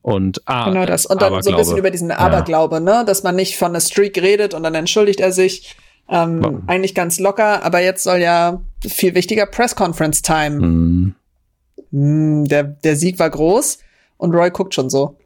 Und 0.00 0.40
ah, 0.46 0.70
genau 0.70 0.86
das. 0.86 1.06
Und 1.06 1.20
dann 1.20 1.32
Aberglaube. 1.32 1.42
so 1.42 1.50
ein 1.50 1.56
bisschen 1.56 1.78
über 1.78 1.90
diesen 1.90 2.10
Aberglaube, 2.12 2.76
ja. 2.76 2.80
ne? 2.80 3.04
Dass 3.04 3.24
man 3.24 3.34
nicht 3.34 3.56
von 3.56 3.68
einer 3.68 3.80
Streak 3.80 4.16
redet 4.22 4.54
und 4.54 4.62
dann 4.62 4.74
entschuldigt 4.74 5.20
er 5.20 5.32
sich. 5.32 5.76
Ähm. 6.08 6.62
Eigentlich 6.66 6.94
ganz 6.94 7.18
locker, 7.18 7.62
aber 7.62 7.80
jetzt 7.80 8.02
soll 8.02 8.18
ja 8.18 8.60
viel 8.86 9.14
wichtiger 9.14 9.46
Press 9.46 9.76
Conference 9.76 10.22
Time. 10.22 10.60
Mhm. 10.60 11.14
Mhm, 11.90 12.44
der, 12.46 12.64
der 12.64 12.96
Sieg 12.96 13.18
war 13.18 13.30
groß 13.30 13.78
und 14.16 14.34
Roy 14.34 14.50
guckt 14.50 14.74
schon 14.74 14.90
so. 14.90 15.18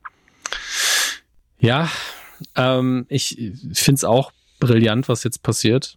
Ja, 1.59 1.91
ähm, 2.57 3.07
ich 3.09 3.53
finde 3.73 3.97
es 3.97 4.05
auch 4.05 4.33
brillant, 4.61 5.09
was 5.09 5.25
jetzt 5.25 5.43
passiert 5.43 5.97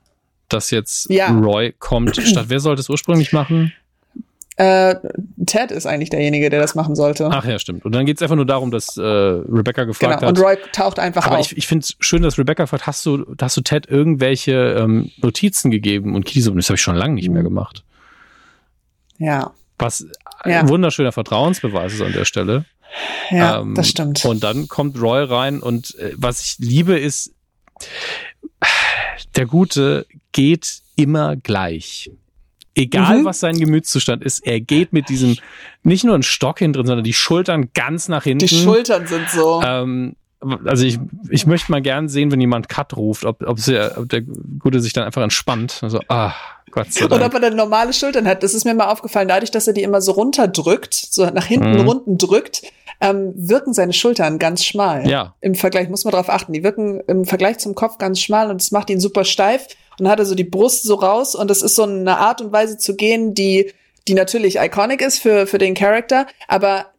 dass 0.50 0.72
jetzt 0.72 1.10
ja. 1.10 1.32
Roy 1.32 1.74
kommt, 1.78 2.16
statt 2.16 2.46
wer 2.50 2.60
sollte 2.60 2.82
es 2.82 2.90
ursprünglich 2.90 3.34
machen? 3.34 3.74
Äh, 4.58 4.96
Ted 5.46 5.72
ist 5.72 5.86
eigentlich 5.86 6.10
derjenige, 6.10 6.50
der 6.50 6.62
das 6.62 6.76
machen 6.76 6.96
sollte. 6.96 7.30
Ach 7.30 7.44
ja, 7.44 7.60
stimmt. 7.60 7.84
Und 7.84 7.94
dann 7.94 8.06
geht 8.06 8.18
es 8.18 8.22
einfach 8.22 8.38
nur 8.38 8.46
darum, 8.46 8.72
dass 8.72 8.96
äh, 8.96 9.02
Rebecca 9.02 9.84
gefragt 9.84 10.20
genau. 10.20 10.30
hat. 10.30 10.38
Und 10.38 10.44
Roy 10.44 10.58
taucht 10.72 10.98
einfach 10.98 11.26
Aber 11.26 11.40
auf. 11.40 11.52
ich, 11.52 11.58
ich 11.58 11.68
finde 11.68 11.84
es 11.84 11.96
schön, 12.00 12.22
dass 12.22 12.38
Rebecca 12.38 12.66
fragt, 12.66 12.88
hast 12.88 13.06
du, 13.06 13.26
hast 13.40 13.58
du 13.58 13.62
Ted 13.62 13.90
irgendwelche 13.90 14.78
ähm, 14.80 15.12
Notizen 15.18 15.72
gegeben? 15.72 16.16
Und 16.16 16.26
Kitty 16.26 16.42
so, 16.42 16.52
das 16.52 16.70
habe 16.70 16.76
ich 16.76 16.82
schon 16.82 16.96
lange 16.96 17.16
nicht 17.16 17.30
mehr 17.30 17.42
mhm. 17.42 17.48
gemacht. 17.48 17.84
Ja. 19.18 19.52
Was 19.78 20.08
ja. 20.46 20.62
ein 20.62 20.70
wunderschöner 20.70 21.12
Vertrauensbeweis 21.12 21.94
ist 21.94 22.02
an 22.02 22.14
der 22.14 22.24
Stelle. 22.24 22.64
Ja, 23.32 23.60
ähm, 23.60 23.76
das 23.76 23.90
stimmt. 23.90 24.24
Und 24.24 24.44
dann 24.44 24.70
kommt 24.70 25.02
Roy 25.02 25.24
rein 25.24 25.60
und 25.60 25.96
äh, 25.96 26.14
was 26.16 26.42
ich 26.42 26.58
liebe 26.60 26.98
ist, 26.98 27.34
der 29.36 29.46
Gute 29.46 30.06
geht 30.32 30.82
immer 30.96 31.36
gleich. 31.36 32.10
Egal 32.76 33.20
mhm. 33.20 33.26
was 33.26 33.40
sein 33.40 33.58
Gemütszustand 33.58 34.24
ist, 34.24 34.46
er 34.46 34.60
geht 34.60 34.94
mit 34.94 35.10
diesem, 35.10 35.38
nicht 35.84 36.04
nur 36.04 36.16
ein 36.16 36.24
Stock 36.24 36.60
hinten 36.60 36.74
drin, 36.74 36.88
sondern 36.88 37.04
die 37.04 37.14
Schultern 37.14 37.70
ganz 37.74 38.08
nach 38.08 38.24
hinten. 38.24 38.46
Die 38.46 38.56
Schultern 38.56 39.08
sind 39.08 39.30
so. 39.30 39.62
Ähm, 39.66 40.16
also 40.66 40.86
ich, 40.86 41.00
ich 41.30 41.48
möchte 41.48 41.72
mal 41.72 41.82
gern 41.82 42.08
sehen, 42.08 42.32
wenn 42.32 42.40
jemand 42.40 42.70
Cut 42.70 42.96
ruft, 42.96 43.26
ob, 43.26 43.42
ob, 43.48 43.60
sie, 43.60 43.80
ob 43.98 44.10
der 44.10 44.22
Gute 44.22 44.80
sich 44.80 44.94
dann 44.94 45.06
einfach 45.06 45.24
entspannt. 45.24 45.80
Also, 45.82 46.00
ah, 46.10 46.34
Gott 46.72 46.94
sei 46.94 47.02
Dank. 47.02 47.14
Oder 47.14 47.26
ob 47.26 47.34
er 47.34 47.40
dann 47.40 47.56
normale 47.56 47.94
Schultern 47.94 48.28
hat. 48.28 48.44
Das 48.44 48.54
ist 48.54 48.66
mir 48.66 48.76
mal 48.76 48.92
aufgefallen, 48.92 49.28
dadurch, 49.28 49.52
dass 49.52 49.66
er 49.68 49.74
die 49.74 49.84
immer 49.84 50.02
so 50.02 50.12
runterdrückt, 50.12 50.94
so 50.94 51.26
nach 51.26 51.46
hinten 51.46 51.82
mhm. 51.82 51.88
runden 51.88 52.18
drückt, 52.18 52.62
ähm, 53.02 53.34
wirken 53.36 53.74
seine 53.74 53.94
Schultern 53.94 54.40
ganz 54.40 54.64
schmal. 54.64 55.10
Ja. 55.10 55.36
Im 55.42 55.56
Vergleich, 55.56 55.90
muss 55.90 56.06
man 56.06 56.12
darauf 56.12 56.30
achten, 56.30 56.54
die 56.54 56.64
wirken 56.64 57.02
im 57.08 57.26
Vergleich 57.26 57.58
zum 57.58 57.76
Kopf 57.76 57.98
ganz 57.98 58.20
schmal 58.20 58.52
und 58.52 58.62
es 58.62 58.72
macht 58.72 58.90
ihn 58.90 59.00
super 59.00 59.26
steif. 59.26 59.68
Und 60.00 60.08
hat 60.08 60.20
er 60.20 60.26
so 60.26 60.36
die 60.36 60.44
Brust 60.44 60.84
so 60.84 60.96
raus 60.96 61.36
und 61.36 61.50
das 61.50 61.62
ist 61.62 61.76
so 61.76 61.84
eine 61.84 62.18
Art 62.18 62.42
und 62.42 62.52
Weise 62.52 62.78
zu 62.78 62.96
gehen, 62.96 63.34
die 63.34 63.72
die 64.08 64.14
natürlich 64.14 64.58
iconic 64.58 65.02
ist 65.02 65.20
für, 65.20 65.48
für 65.48 65.58
den 65.58 65.74
Charakter, 65.74 66.28
aber 66.48 66.92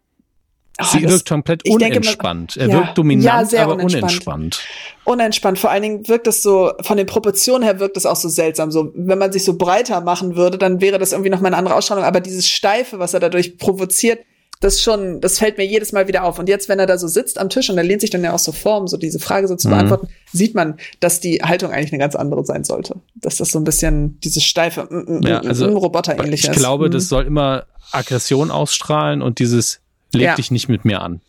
Oh, 0.78 0.84
Sie 0.84 1.00
das, 1.00 1.10
wirkt 1.10 1.28
komplett 1.28 1.66
unentspannt. 1.66 2.56
Denke, 2.56 2.70
er 2.70 2.78
wirkt 2.80 2.98
dominant, 2.98 3.50
ja, 3.50 3.62
aber 3.62 3.76
unentspannt. 3.76 4.02
unentspannt. 4.02 4.60
Unentspannt. 5.04 5.58
Vor 5.58 5.70
allen 5.70 5.82
Dingen 5.82 6.08
wirkt 6.08 6.26
es 6.26 6.42
so, 6.42 6.72
von 6.82 6.98
den 6.98 7.06
Proportionen 7.06 7.62
her 7.62 7.80
wirkt 7.80 7.96
es 7.96 8.04
auch 8.04 8.16
so 8.16 8.28
seltsam. 8.28 8.70
So, 8.70 8.92
wenn 8.94 9.18
man 9.18 9.32
sich 9.32 9.42
so 9.44 9.56
breiter 9.56 10.02
machen 10.02 10.36
würde, 10.36 10.58
dann 10.58 10.82
wäre 10.82 10.98
das 10.98 11.12
irgendwie 11.12 11.30
noch 11.30 11.40
mal 11.40 11.46
eine 11.46 11.56
andere 11.56 11.76
Ausstrahlung. 11.76 12.04
Aber 12.04 12.20
dieses 12.20 12.46
Steife, 12.46 12.98
was 12.98 13.14
er 13.14 13.20
dadurch 13.20 13.56
provoziert, 13.56 14.18
das 14.60 14.80
schon, 14.80 15.20
das 15.20 15.38
fällt 15.38 15.58
mir 15.58 15.66
jedes 15.66 15.92
Mal 15.92 16.08
wieder 16.08 16.24
auf. 16.24 16.38
Und 16.38 16.48
jetzt, 16.48 16.68
wenn 16.68 16.78
er 16.78 16.86
da 16.86 16.96
so 16.96 17.08
sitzt 17.08 17.38
am 17.38 17.50
Tisch 17.50 17.68
und 17.68 17.76
er 17.76 17.84
lehnt 17.84 18.00
sich 18.00 18.10
dann 18.10 18.24
ja 18.24 18.32
auch 18.32 18.38
so 18.38 18.52
vor, 18.52 18.80
um 18.80 18.88
so 18.88 18.96
diese 18.96 19.18
Frage 19.18 19.48
so 19.48 19.56
zu 19.56 19.68
mhm. 19.68 19.72
beantworten, 19.72 20.08
sieht 20.32 20.54
man, 20.54 20.78
dass 21.00 21.20
die 21.20 21.42
Haltung 21.42 21.72
eigentlich 21.72 21.92
eine 21.92 22.00
ganz 22.00 22.16
andere 22.16 22.44
sein 22.44 22.64
sollte. 22.64 22.96
Dass 23.14 23.36
das 23.36 23.50
so 23.50 23.58
ein 23.58 23.64
bisschen 23.64 24.18
dieses 24.20 24.44
steife, 24.44 24.84
mm, 24.88 25.18
mm, 25.18 25.22
ja, 25.22 25.42
mm, 25.42 25.46
also, 25.46 25.66
Roboter 25.66 26.18
ähnlich 26.18 26.44
ist. 26.44 26.50
Ich 26.50 26.56
glaube, 26.56 26.88
mhm. 26.88 26.92
das 26.92 27.08
soll 27.08 27.26
immer 27.26 27.66
Aggression 27.92 28.50
ausstrahlen 28.50 29.20
und 29.20 29.38
dieses 29.38 29.80
leg 30.12 30.24
ja. 30.24 30.34
dich 30.34 30.50
nicht 30.50 30.68
mit 30.68 30.84
mir 30.84 31.02
an. 31.02 31.20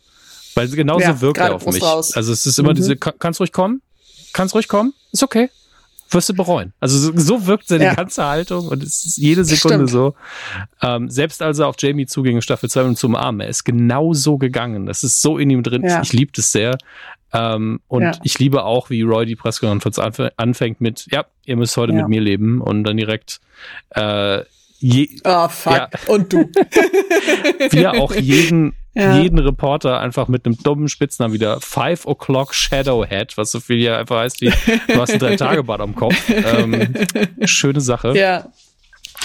Weil 0.54 0.68
genauso 0.68 1.02
ja, 1.02 1.20
wirkt 1.20 1.38
er 1.38 1.54
auf 1.54 1.66
mich. 1.66 1.82
Raus. 1.82 2.16
Also 2.16 2.32
es 2.32 2.46
ist 2.46 2.58
immer 2.58 2.70
mhm. 2.70 2.76
diese, 2.76 2.96
kannst 2.96 3.40
ruhig 3.40 3.52
kommen, 3.52 3.82
kannst 4.32 4.54
ruhig 4.54 4.68
kommen, 4.68 4.94
ist 5.12 5.22
okay. 5.22 5.50
Wirst 6.10 6.28
du 6.28 6.34
bereuen. 6.34 6.72
Also 6.80 6.98
so, 6.98 7.12
so 7.16 7.46
wirkt 7.46 7.68
seine 7.68 7.84
ja. 7.84 7.94
ganze 7.94 8.24
Haltung 8.24 8.68
und 8.68 8.82
es 8.82 9.04
ist 9.04 9.16
jede 9.18 9.44
Sekunde 9.44 9.88
Stimmt. 9.88 9.90
so. 9.90 10.14
Ähm, 10.82 11.10
selbst 11.10 11.42
als 11.42 11.58
er 11.58 11.68
auf 11.68 11.76
Jamie 11.78 12.06
zuging 12.06 12.36
in 12.36 12.42
Staffel 12.42 12.70
2 12.70 12.82
und 12.84 12.98
zum 12.98 13.14
Arm, 13.14 13.40
er 13.40 13.48
ist 13.48 13.64
genau 13.64 14.14
so 14.14 14.38
gegangen. 14.38 14.86
Das 14.86 15.04
ist 15.04 15.20
so 15.20 15.38
in 15.38 15.50
ihm 15.50 15.62
drin. 15.62 15.84
Ja. 15.84 16.00
Ich 16.02 16.12
liebe 16.12 16.32
das 16.34 16.52
sehr. 16.52 16.78
Ähm, 17.32 17.80
und 17.88 18.02
ja. 18.02 18.12
ich 18.22 18.38
liebe 18.38 18.64
auch, 18.64 18.88
wie 18.88 19.02
Roy 19.02 19.26
die 19.26 19.36
Pressekonferenz 19.36 20.30
anfängt 20.36 20.80
mit, 20.80 21.06
ja, 21.10 21.26
ihr 21.44 21.56
müsst 21.56 21.76
heute 21.76 21.92
mit 21.92 22.08
mir 22.08 22.20
leben 22.20 22.60
und 22.62 22.84
dann 22.84 22.96
direkt 22.96 23.40
äh, 23.90 24.44
je, 24.78 25.10
oh, 25.24 25.48
fuck. 25.48 25.72
Ja. 25.72 25.88
Und 26.06 26.32
du. 26.32 26.38
wie 27.70 27.82
er 27.82 27.94
auch 28.00 28.14
jeden, 28.14 28.74
ja. 28.94 29.18
jeden 29.18 29.38
Reporter 29.38 30.00
einfach 30.00 30.28
mit 30.28 30.46
einem 30.46 30.56
dummen 30.58 30.88
Spitznamen 30.88 31.32
wieder 31.34 31.60
Five 31.60 32.06
O'Clock 32.06 32.52
Shadowhead, 32.52 33.36
was 33.36 33.50
so 33.50 33.60
viel 33.60 33.78
ja 33.78 33.98
einfach 33.98 34.18
heißt 34.18 34.40
wie, 34.40 34.52
du 34.88 35.00
hast 35.00 35.12
ein 35.12 35.18
Drei-Tage-Bad 35.18 35.80
am 35.80 35.94
Kopf. 35.94 36.16
Ähm, 36.28 36.94
schöne 37.44 37.80
Sache. 37.80 38.16
Ja. 38.16 38.50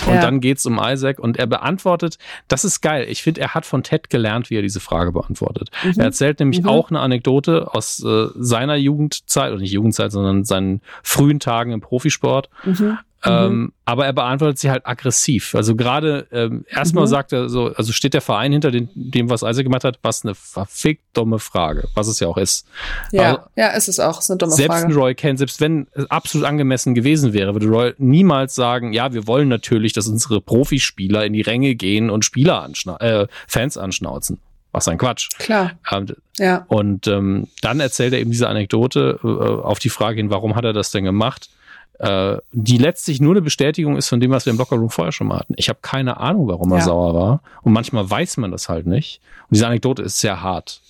Und 0.08 0.16
ja. 0.16 0.22
dann 0.22 0.40
geht's 0.42 0.66
um 0.66 0.80
Isaac 0.82 1.20
und 1.20 1.38
er 1.38 1.48
beantwortet, 1.48 2.18
das 2.48 2.66
ist 2.66 2.82
geil. 2.82 3.06
Ich 3.10 3.22
finde, 3.22 3.42
er 3.42 3.54
hat 3.54 3.66
von 3.66 3.84
Ted 3.84 4.10
gelernt, 4.10 4.50
wie 4.50 4.56
er 4.56 4.62
diese 4.62 4.80
Frage 4.80 5.12
beantwortet. 5.12 5.70
Mhm. 5.84 5.94
Er 5.98 6.06
erzählt 6.06 6.40
nämlich 6.40 6.64
mhm. 6.64 6.70
auch 6.70 6.90
eine 6.90 7.00
Anekdote 7.00 7.74
aus 7.74 8.04
äh, 8.04 8.28
seiner 8.36 8.76
Jugendzeit, 8.76 9.52
oder 9.52 9.62
nicht 9.62 9.72
Jugendzeit, 9.72 10.12
sondern 10.12 10.46
seinen 10.46 10.82
frühen 11.04 11.40
Tagen 11.40 11.72
im 11.72 11.82
Profisport. 11.82 12.50
Mhm. 12.64 12.98
Mhm. 13.26 13.32
Ähm, 13.32 13.74
aber 13.86 14.06
er 14.06 14.14
beantwortet 14.14 14.60
sie 14.60 14.70
halt 14.70 14.86
aggressiv. 14.86 15.56
Also 15.56 15.76
gerade 15.76 16.28
ähm, 16.32 16.66
erstmal 16.70 17.06
mhm. 17.06 17.10
sagt 17.10 17.34
er 17.34 17.50
so, 17.50 17.74
also 17.74 17.94
steht 17.94 18.14
der 18.14 18.22
Verein 18.22 18.52
hinter 18.52 18.72
den, 18.72 18.90
dem, 18.96 19.30
was 19.30 19.44
Isaac 19.44 19.64
gemacht 19.64 19.84
hat, 19.84 20.00
was 20.04 20.24
eine 20.24 20.36
verfickt 20.36 21.04
dumme 21.14 21.40
Frage, 21.40 21.88
was 21.96 22.08
es 22.08 22.20
ja 22.20 22.28
auch 22.28 22.38
ist. 22.38 22.66
Ja, 23.12 23.22
also, 23.24 23.40
ja, 23.56 23.68
ist 23.70 23.88
es 23.88 24.00
auch, 24.00 24.20
ist 24.20 24.30
eine 24.30 24.38
dumme 24.38 24.52
selbst 24.52 24.68
Frage. 24.68 24.82
Selbst 24.82 24.98
ein 24.98 25.02
Roy 25.02 25.16
Kent, 25.16 25.40
selbst 25.40 25.62
wenn 25.62 25.88
es 25.94 26.10
absolut 26.12 26.48
angemessen 26.48 26.96
gewesen 26.96 27.34
wäre, 27.34 27.54
würde 27.54 27.68
Roy 27.68 27.94
niemals 27.98 28.56
sagen, 28.56 28.94
ja, 28.94 29.14
wir 29.14 29.28
wollen 29.28 29.48
natürlich, 29.48 29.94
dass 29.94 30.08
unsere 30.08 30.42
Profispieler 30.42 31.26
in 31.26 31.34
die 31.34 31.42
Ränge 31.42 31.76
gehen 31.76 32.10
und 32.10 32.26
Spieler 32.26 32.62
anschna 32.62 32.98
äh, 32.98 33.28
Fans 33.48 33.78
anschnauzen. 33.78 34.40
Was 34.74 34.88
ein 34.88 34.98
Quatsch. 34.98 35.30
Klar. 35.38 35.74
Ähm, 35.92 36.08
ja. 36.40 36.66
Und 36.68 37.08
ähm, 37.08 37.48
dann 37.62 37.80
erzählt 37.80 38.12
er 38.12 38.20
eben 38.20 38.32
diese 38.32 38.50
Anekdote 38.50 39.20
äh, 39.24 39.28
auf 39.28 39.78
die 39.78 39.90
Frage 39.90 40.18
hin, 40.18 40.32
warum 40.32 40.56
hat 40.56 40.66
er 40.66 40.74
das 40.74 40.90
denn 40.90 41.04
gemacht? 41.04 41.50
Äh, 42.00 42.38
die 42.52 42.78
letztlich 42.78 43.22
nur 43.22 43.34
eine 43.34 43.42
Bestätigung 43.42 43.98
ist 43.98 44.10
von 44.10 44.20
dem, 44.20 44.32
was 44.32 44.46
wir 44.46 44.52
im 44.52 44.58
Lockerroom 44.58 44.90
vorher 44.90 45.12
schon 45.12 45.28
mal 45.28 45.40
hatten. 45.40 45.54
Ich 45.58 45.70
habe 45.70 45.80
keine 45.82 46.18
Ahnung, 46.18 46.48
warum 46.48 46.72
er 46.72 46.80
ja. 46.80 46.84
sauer 46.84 47.14
war. 47.14 47.42
Und 47.62 47.74
manchmal 47.74 48.10
weiß 48.10 48.38
man 48.38 48.52
das 48.52 48.70
halt 48.70 48.88
nicht. 48.88 49.22
Und 49.44 49.56
diese 49.56 49.68
Anekdote 49.68 50.02
ist 50.02 50.20
sehr 50.20 50.42
hart, 50.42 50.82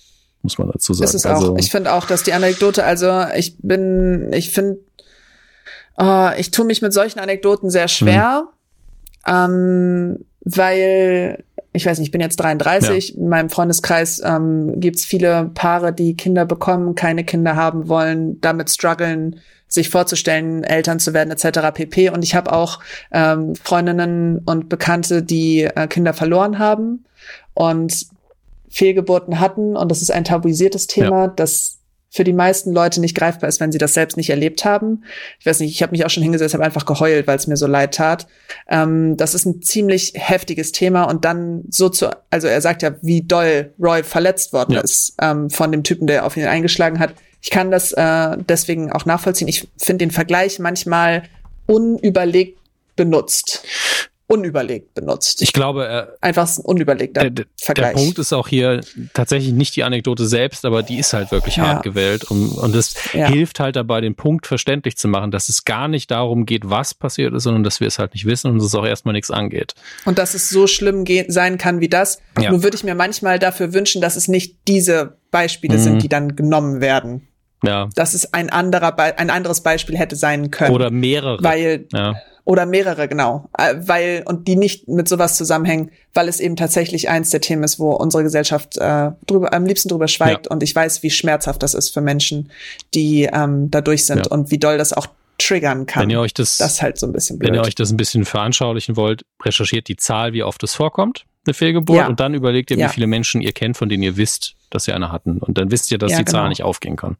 muss 0.42 0.58
man 0.58 0.70
dazu 0.70 0.94
sagen. 0.94 1.14
Ist 1.14 1.26
also, 1.26 1.52
auch, 1.52 1.58
ich 1.58 1.70
finde 1.70 1.92
auch, 1.92 2.06
dass 2.06 2.22
die 2.22 2.32
Anekdote, 2.32 2.84
also 2.84 3.24
ich 3.36 3.56
bin, 3.58 4.32
ich 4.32 4.50
finde, 4.50 4.78
oh, 5.98 6.30
ich 6.36 6.50
tue 6.50 6.64
mich 6.64 6.82
mit 6.82 6.92
solchen 6.92 7.18
Anekdoten 7.18 7.70
sehr 7.70 7.88
schwer, 7.88 8.48
hm. 9.24 9.34
ähm, 9.34 10.24
weil 10.40 11.44
ich 11.76 11.84
weiß 11.84 11.98
nicht, 11.98 12.08
ich 12.08 12.12
bin 12.12 12.20
jetzt 12.20 12.36
33, 12.36 13.10
ja. 13.10 13.16
in 13.16 13.28
meinem 13.28 13.50
Freundeskreis 13.50 14.22
ähm, 14.24 14.80
gibt 14.80 14.96
es 14.96 15.04
viele 15.04 15.50
Paare, 15.54 15.92
die 15.92 16.16
Kinder 16.16 16.46
bekommen, 16.46 16.94
keine 16.94 17.24
Kinder 17.24 17.56
haben 17.56 17.88
wollen, 17.88 18.40
damit 18.40 18.70
strugglen, 18.70 19.40
sich 19.74 19.90
vorzustellen, 19.90 20.64
Eltern 20.64 21.00
zu 21.00 21.12
werden 21.12 21.30
etc. 21.30 21.72
pp. 21.74 22.10
Und 22.10 22.24
ich 22.24 22.34
habe 22.34 22.52
auch 22.52 22.80
ähm, 23.12 23.54
Freundinnen 23.56 24.38
und 24.38 24.68
Bekannte, 24.68 25.22
die 25.22 25.64
äh, 25.64 25.86
Kinder 25.88 26.14
verloren 26.14 26.58
haben 26.58 27.04
und 27.54 28.06
Fehlgeburten 28.68 29.40
hatten. 29.40 29.76
Und 29.76 29.90
das 29.90 30.02
ist 30.02 30.10
ein 30.10 30.24
tabuisiertes 30.24 30.86
Thema, 30.86 31.24
ja. 31.24 31.28
das 31.28 31.78
für 32.14 32.22
die 32.22 32.32
meisten 32.32 32.72
Leute 32.72 33.00
nicht 33.00 33.16
greifbar 33.16 33.48
ist, 33.48 33.58
wenn 33.58 33.72
sie 33.72 33.78
das 33.78 33.92
selbst 33.92 34.16
nicht 34.16 34.30
erlebt 34.30 34.64
haben. 34.64 35.02
Ich 35.40 35.46
weiß 35.46 35.58
nicht, 35.58 35.72
ich 35.72 35.82
habe 35.82 35.90
mich 35.90 36.06
auch 36.06 36.10
schon 36.10 36.22
hingesetzt, 36.22 36.54
habe 36.54 36.62
einfach 36.62 36.86
geheult, 36.86 37.26
weil 37.26 37.36
es 37.36 37.48
mir 37.48 37.56
so 37.56 37.66
leid 37.66 37.94
tat. 37.94 38.28
Ähm, 38.68 39.16
das 39.16 39.34
ist 39.34 39.46
ein 39.46 39.62
ziemlich 39.62 40.12
heftiges 40.14 40.70
Thema 40.70 41.04
und 41.04 41.24
dann 41.24 41.64
so 41.70 41.88
zu, 41.88 42.10
also 42.30 42.46
er 42.46 42.60
sagt 42.60 42.82
ja, 42.82 42.94
wie 43.02 43.22
doll 43.22 43.72
Roy 43.80 44.04
verletzt 44.04 44.52
worden 44.52 44.74
ja. 44.74 44.80
ist 44.82 45.14
ähm, 45.20 45.50
von 45.50 45.72
dem 45.72 45.82
Typen, 45.82 46.06
der 46.06 46.24
auf 46.24 46.36
ihn 46.36 46.44
eingeschlagen 46.44 47.00
hat. 47.00 47.14
Ich 47.44 47.50
kann 47.50 47.70
das 47.70 47.92
äh, 47.92 48.38
deswegen 48.48 48.90
auch 48.90 49.04
nachvollziehen. 49.04 49.48
Ich 49.48 49.68
finde 49.76 49.98
den 49.98 50.10
Vergleich 50.10 50.58
manchmal 50.58 51.24
unüberlegt 51.66 52.58
benutzt 52.96 53.66
unüberlegt 54.26 54.94
benutzt. 54.94 55.42
Ich 55.42 55.52
glaube, 55.52 55.86
äh, 55.86 56.06
einfach 56.24 56.48
ein 56.56 56.64
unüberlegter 56.64 57.28
der, 57.30 57.44
Vergleich. 57.60 57.94
Der 57.94 58.00
Punkt 58.00 58.18
ist 58.18 58.32
auch 58.32 58.48
hier 58.48 58.80
tatsächlich 59.12 59.52
nicht 59.52 59.76
die 59.76 59.84
Anekdote 59.84 60.26
selbst, 60.26 60.64
aber 60.64 60.82
die 60.82 60.98
ist 60.98 61.12
halt 61.12 61.30
wirklich 61.30 61.56
ja. 61.56 61.66
hart 61.66 61.82
gewählt 61.82 62.24
und, 62.24 62.52
und 62.52 62.74
es 62.74 62.94
ja. 63.12 63.26
hilft 63.26 63.60
halt 63.60 63.76
dabei, 63.76 64.00
den 64.00 64.14
Punkt 64.14 64.46
verständlich 64.46 64.96
zu 64.96 65.08
machen, 65.08 65.30
dass 65.30 65.50
es 65.50 65.64
gar 65.64 65.88
nicht 65.88 66.10
darum 66.10 66.46
geht, 66.46 66.70
was 66.70 66.94
passiert 66.94 67.34
ist, 67.34 67.42
sondern 67.42 67.64
dass 67.64 67.80
wir 67.80 67.86
es 67.86 67.98
halt 67.98 68.14
nicht 68.14 68.24
wissen 68.24 68.50
und 68.50 68.56
es 68.62 68.74
auch 68.74 68.86
erstmal 68.86 69.12
nichts 69.12 69.30
angeht. 69.30 69.74
Und 70.06 70.18
dass 70.18 70.32
es 70.32 70.48
so 70.48 70.66
schlimm 70.66 71.04
sein 71.28 71.58
kann 71.58 71.80
wie 71.80 71.88
das. 71.88 72.18
Ja. 72.40 72.50
Nur 72.50 72.62
würde 72.62 72.76
ich 72.76 72.84
mir 72.84 72.94
manchmal 72.94 73.38
dafür 73.38 73.74
wünschen, 73.74 74.00
dass 74.00 74.16
es 74.16 74.26
nicht 74.26 74.56
diese 74.68 75.18
Beispiele 75.30 75.76
mhm. 75.76 75.82
sind, 75.82 76.02
die 76.02 76.08
dann 76.08 76.34
genommen 76.34 76.80
werden. 76.80 77.28
Ja. 77.66 77.88
Dass 77.94 78.14
es 78.14 78.32
ein 78.32 78.50
anderer, 78.50 78.98
ein 78.98 79.30
anderes 79.30 79.60
Beispiel 79.60 79.96
hätte 79.96 80.16
sein 80.16 80.50
können. 80.50 80.74
Oder 80.74 80.90
mehrere. 80.90 81.42
Weil, 81.42 81.86
ja. 81.92 82.14
oder 82.44 82.66
mehrere, 82.66 83.08
genau. 83.08 83.48
Äh, 83.56 83.74
weil, 83.78 84.22
und 84.26 84.48
die 84.48 84.56
nicht 84.56 84.88
mit 84.88 85.08
sowas 85.08 85.36
zusammenhängen, 85.36 85.90
weil 86.12 86.28
es 86.28 86.40
eben 86.40 86.56
tatsächlich 86.56 87.08
eins 87.08 87.30
der 87.30 87.40
Themen 87.40 87.62
ist, 87.62 87.78
wo 87.78 87.92
unsere 87.92 88.22
Gesellschaft 88.22 88.76
äh, 88.78 89.10
drüber, 89.26 89.52
am 89.52 89.66
liebsten 89.66 89.88
drüber 89.88 90.08
schweigt. 90.08 90.46
Ja. 90.46 90.52
Und 90.52 90.62
ich 90.62 90.74
weiß, 90.74 91.02
wie 91.02 91.10
schmerzhaft 91.10 91.62
das 91.62 91.74
ist 91.74 91.90
für 91.90 92.00
Menschen, 92.00 92.50
die 92.94 93.28
ähm, 93.32 93.70
da 93.70 93.80
durch 93.80 94.04
sind 94.06 94.26
ja. 94.26 94.32
und 94.32 94.50
wie 94.50 94.58
doll 94.58 94.78
das 94.78 94.92
auch 94.92 95.06
triggern 95.38 95.86
kann. 95.86 96.04
Wenn 96.04 96.10
ihr 96.10 96.20
euch 96.20 96.34
das, 96.34 96.58
das 96.58 96.74
ist 96.74 96.82
halt 96.82 96.98
so 96.98 97.06
ein 97.06 97.12
bisschen 97.12 97.38
blöd. 97.38 97.50
Wenn 97.50 97.58
ihr 97.58 97.66
euch 97.66 97.74
das 97.74 97.90
ein 97.90 97.96
bisschen 97.96 98.24
veranschaulichen 98.24 98.96
wollt, 98.96 99.22
recherchiert 99.42 99.88
die 99.88 99.96
Zahl, 99.96 100.32
wie 100.32 100.42
oft 100.42 100.62
es 100.62 100.74
vorkommt 100.74 101.24
eine 101.46 101.54
Fehlgeburt 101.54 102.08
und 102.08 102.20
dann 102.20 102.34
überlegt 102.34 102.70
ihr, 102.70 102.78
wie 102.78 102.88
viele 102.88 103.06
Menschen 103.06 103.40
ihr 103.40 103.52
kennt, 103.52 103.76
von 103.76 103.88
denen 103.88 104.02
ihr 104.02 104.16
wisst, 104.16 104.54
dass 104.74 104.84
sie 104.84 104.92
eine 104.92 105.12
hatten. 105.12 105.38
Und 105.38 105.58
dann 105.58 105.70
wisst 105.70 105.90
ihr, 105.92 105.98
dass 105.98 106.12
ja, 106.12 106.18
die 106.18 106.24
genau. 106.24 106.38
Zahl 106.38 106.48
nicht 106.48 106.62
aufgehen 106.62 106.96
kann. 106.96 107.16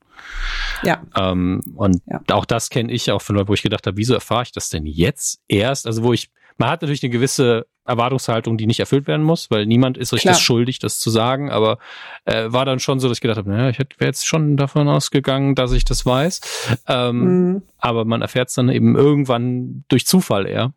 Ja. 0.83 1.03
Ähm, 1.17 1.61
und 1.77 2.03
auch 2.31 2.45
das 2.45 2.71
kenne 2.71 2.93
ich 2.93 3.11
auch 3.11 3.23
von 3.23 3.37
Leuten, 3.37 3.49
wo 3.49 3.55
ich 3.55 3.63
gedacht 3.63 3.87
habe, 3.87 3.97
wieso 3.97 4.15
erfahre 4.15 4.43
ich 4.43 4.53
das 4.53 4.69
denn 4.69 4.87
jetzt 4.87 5.41
erst? 5.49 5.87
Also 5.87 6.03
wo 6.03 6.13
ich, 6.13 6.31
man 6.59 6.69
hat 6.69 6.83
natürlich 6.83 7.03
eine 7.03 7.11
gewisse 7.11 7.67
Erwartungshaltung, 7.87 8.57
die 8.57 8.67
nicht 8.67 8.81
erfüllt 8.81 9.07
werden 9.07 9.25
muss, 9.25 9.51
weil 9.51 9.67
niemand 9.67 9.99
ist 9.99 10.13
das 10.13 10.41
schuldig, 10.41 10.79
das 10.79 10.99
zu 10.99 11.11
sagen. 11.11 11.51
Aber 11.51 11.79
äh, 12.25 12.47
war 12.49 12.65
dann 12.65 12.79
schon 12.79 12.99
so, 12.99 13.09
dass 13.09 13.19
ich 13.19 13.23
gedacht 13.23 13.39
habe, 13.39 13.51
naja, 13.51 13.69
ich 13.69 13.79
wäre 13.79 14.09
jetzt 14.09 14.27
schon 14.27 14.57
davon 14.57 14.89
ausgegangen, 14.89 15.55
dass 15.55 15.73
ich 15.73 15.85
das 15.85 16.07
weiß. 16.07 16.41
Ähm, 16.89 17.51
mhm. 17.53 17.63
Aber 17.79 18.05
man 18.05 18.23
erfährt 18.23 18.49
es 18.49 18.55
dann 18.55 18.69
eben 18.71 18.97
irgendwann 18.97 19.85
durch 19.89 20.07
Zufall 20.07 20.47
eher. 20.47 20.73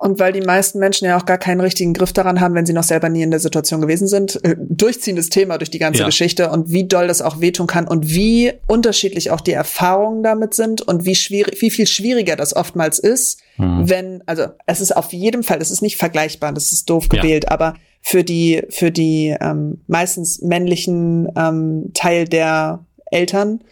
Und 0.00 0.20
weil 0.20 0.32
die 0.32 0.42
meisten 0.42 0.78
Menschen 0.78 1.06
ja 1.06 1.18
auch 1.18 1.26
gar 1.26 1.38
keinen 1.38 1.60
richtigen 1.60 1.92
Griff 1.92 2.12
daran 2.12 2.40
haben, 2.40 2.54
wenn 2.54 2.64
sie 2.64 2.72
noch 2.72 2.84
selber 2.84 3.08
nie 3.08 3.22
in 3.22 3.32
der 3.32 3.40
Situation 3.40 3.80
gewesen 3.80 4.06
sind. 4.06 4.42
Äh, 4.44 4.54
durchziehendes 4.56 5.28
Thema 5.28 5.58
durch 5.58 5.70
die 5.70 5.80
ganze 5.80 6.00
ja. 6.00 6.06
Geschichte 6.06 6.50
und 6.50 6.70
wie 6.70 6.86
doll 6.86 7.08
das 7.08 7.20
auch 7.20 7.40
wehtun 7.40 7.66
kann 7.66 7.88
und 7.88 8.08
wie 8.08 8.52
unterschiedlich 8.68 9.32
auch 9.32 9.40
die 9.40 9.52
Erfahrungen 9.52 10.22
damit 10.22 10.54
sind 10.54 10.82
und 10.82 11.04
wie 11.04 11.16
schwierig, 11.16 11.60
wie 11.62 11.70
viel 11.72 11.88
schwieriger 11.88 12.36
das 12.36 12.54
oftmals 12.54 13.00
ist, 13.00 13.40
mhm. 13.56 13.90
wenn, 13.90 14.22
also 14.26 14.46
es 14.66 14.80
ist 14.80 14.96
auf 14.96 15.12
jeden 15.12 15.42
Fall, 15.42 15.60
es 15.60 15.72
ist 15.72 15.82
nicht 15.82 15.96
vergleichbar, 15.96 16.52
das 16.52 16.72
ist 16.72 16.88
doof 16.88 17.08
gewählt, 17.08 17.46
ja. 17.48 17.50
aber 17.50 17.74
für 18.00 18.22
die, 18.22 18.62
für 18.70 18.92
die 18.92 19.36
ähm, 19.40 19.80
meistens 19.88 20.40
männlichen 20.40 21.28
ähm, 21.36 21.90
Teil 21.94 22.26
der 22.26 22.86
Eltern 23.10 23.64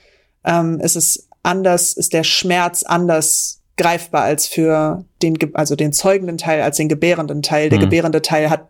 ähm, 0.44 0.80
ist 0.80 0.96
es 0.96 1.28
anders, 1.44 1.92
ist 1.92 2.12
der 2.12 2.24
Schmerz 2.24 2.82
anders 2.82 3.62
greifbar 3.76 4.22
als 4.22 4.46
für 4.46 5.04
den, 5.22 5.38
also 5.54 5.76
den 5.76 5.92
zeugenden 5.92 6.38
Teil, 6.38 6.62
als 6.62 6.76
den 6.76 6.88
gebärenden 6.88 7.42
Teil. 7.42 7.68
Der 7.68 7.78
mhm. 7.78 7.84
gebärende 7.84 8.22
Teil 8.22 8.50
hat 8.50 8.68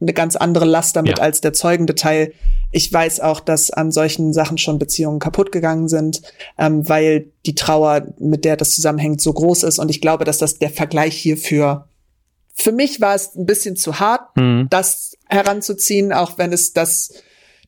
eine 0.00 0.12
ganz 0.12 0.36
andere 0.36 0.64
Last 0.64 0.96
damit 0.96 1.18
ja. 1.18 1.24
als 1.24 1.40
der 1.40 1.52
zeugende 1.52 1.94
Teil. 1.94 2.32
Ich 2.70 2.92
weiß 2.92 3.20
auch, 3.20 3.40
dass 3.40 3.70
an 3.70 3.90
solchen 3.90 4.32
Sachen 4.32 4.58
schon 4.58 4.78
Beziehungen 4.78 5.18
kaputt 5.18 5.52
gegangen 5.52 5.88
sind, 5.88 6.22
ähm, 6.56 6.88
weil 6.88 7.28
die 7.46 7.54
Trauer, 7.54 8.06
mit 8.18 8.44
der 8.44 8.56
das 8.56 8.70
zusammenhängt, 8.70 9.20
so 9.20 9.32
groß 9.32 9.64
ist. 9.64 9.78
Und 9.78 9.90
ich 9.90 10.00
glaube, 10.00 10.24
dass 10.24 10.38
das 10.38 10.58
der 10.58 10.70
Vergleich 10.70 11.16
hierfür 11.16 11.88
für 12.60 12.72
mich 12.72 13.00
war 13.00 13.14
es 13.14 13.36
ein 13.36 13.46
bisschen 13.46 13.76
zu 13.76 14.00
hart, 14.00 14.36
mhm. 14.36 14.66
das 14.68 15.16
heranzuziehen, 15.28 16.12
auch 16.12 16.38
wenn 16.38 16.52
es 16.52 16.72
das 16.72 17.14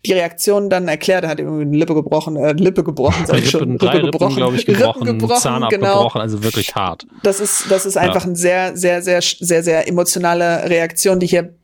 die 0.06 0.12
Reaktion 0.12 0.70
dann 0.70 0.88
erklärt, 0.88 1.24
er 1.24 1.30
hat 1.30 1.40
irgendwie 1.40 1.62
eine 1.62 1.76
Lippe 1.76 1.94
gebrochen, 1.94 2.36
äh, 2.36 2.52
Lippe 2.52 2.82
gebrochen, 2.82 3.26
sag 3.26 3.38
ich 3.38 3.50
schon, 3.50 3.76
Rippe 3.76 4.00
gebrochen, 4.02 4.36
glaube 4.36 4.56
ich, 4.56 4.64
gebrochen, 4.64 5.02
Rippen 5.02 5.18
gebrochen, 5.18 5.40
Zahn 5.40 5.68
genau. 5.68 5.86
abgebrochen, 5.88 6.20
also 6.22 6.42
wirklich 6.42 6.74
hart. 6.74 7.06
Das 7.22 7.40
ist, 7.40 7.70
das 7.70 7.84
ist 7.84 7.98
einfach 7.98 8.22
ja. 8.22 8.28
eine 8.28 8.36
sehr, 8.36 8.76
sehr, 8.76 9.02
sehr, 9.02 9.20
sehr, 9.20 9.62
sehr 9.62 9.88
emotionale 9.88 10.70
Reaktion, 10.70 11.20
die 11.20 11.26
hier 11.26 11.54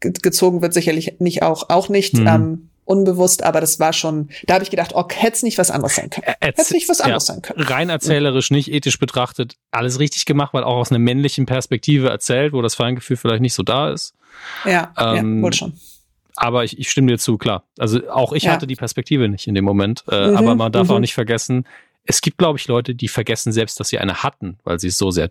gezogen 0.00 0.60
wird, 0.62 0.74
sicherlich 0.74 1.14
nicht 1.18 1.42
auch, 1.42 1.70
auch 1.70 1.88
nicht. 1.88 2.14
Mhm. 2.14 2.26
Ähm, 2.26 2.68
unbewusst, 2.84 3.42
aber 3.42 3.60
das 3.60 3.78
war 3.78 3.92
schon, 3.92 4.30
da 4.46 4.54
habe 4.54 4.64
ich 4.64 4.70
gedacht, 4.70 4.92
oh, 4.94 5.04
hätte 5.14 5.36
es 5.36 5.42
nicht 5.42 5.58
was 5.58 5.70
anderes 5.70 5.94
sein 5.96 6.08
können. 6.08 6.24
Hätte 6.40 6.62
es 6.62 6.70
nicht 6.70 6.88
was 6.88 7.02
anderes 7.02 7.28
ja, 7.28 7.34
sein 7.34 7.42
können. 7.42 7.60
Rein 7.60 7.90
erzählerisch, 7.90 8.50
nicht 8.50 8.72
ethisch 8.72 8.98
betrachtet, 8.98 9.56
alles 9.70 9.98
richtig 9.98 10.24
gemacht, 10.24 10.54
weil 10.54 10.64
auch 10.64 10.76
aus 10.76 10.90
einer 10.90 10.98
männlichen 10.98 11.44
Perspektive 11.44 12.08
erzählt, 12.08 12.54
wo 12.54 12.62
das 12.62 12.74
Feingefühl 12.76 13.18
vielleicht 13.18 13.42
nicht 13.42 13.52
so 13.52 13.62
da 13.62 13.90
ist. 13.92 14.14
Ja, 14.64 14.94
ähm, 14.96 15.40
ja 15.40 15.42
wohl 15.42 15.52
schon 15.52 15.74
aber 16.38 16.64
ich, 16.64 16.78
ich 16.78 16.90
stimme 16.90 17.08
dir 17.08 17.18
zu, 17.18 17.36
klar. 17.36 17.64
Also 17.78 18.08
auch 18.10 18.32
ich 18.32 18.44
ja. 18.44 18.52
hatte 18.52 18.66
die 18.66 18.76
Perspektive 18.76 19.28
nicht 19.28 19.46
in 19.46 19.54
dem 19.54 19.64
Moment. 19.64 20.04
Äh, 20.08 20.28
mhm, 20.28 20.36
aber 20.36 20.54
man 20.54 20.72
darf 20.72 20.88
mhm. 20.88 20.94
auch 20.94 20.98
nicht 21.00 21.14
vergessen, 21.14 21.66
es 22.04 22.22
gibt, 22.22 22.38
glaube 22.38 22.58
ich, 22.58 22.66
Leute, 22.68 22.94
die 22.94 23.08
vergessen 23.08 23.52
selbst, 23.52 23.78
dass 23.80 23.88
sie 23.88 23.98
eine 23.98 24.22
hatten, 24.22 24.58
weil 24.64 24.78
sie 24.78 24.88
es 24.88 24.96
so 24.96 25.10
sehr 25.10 25.30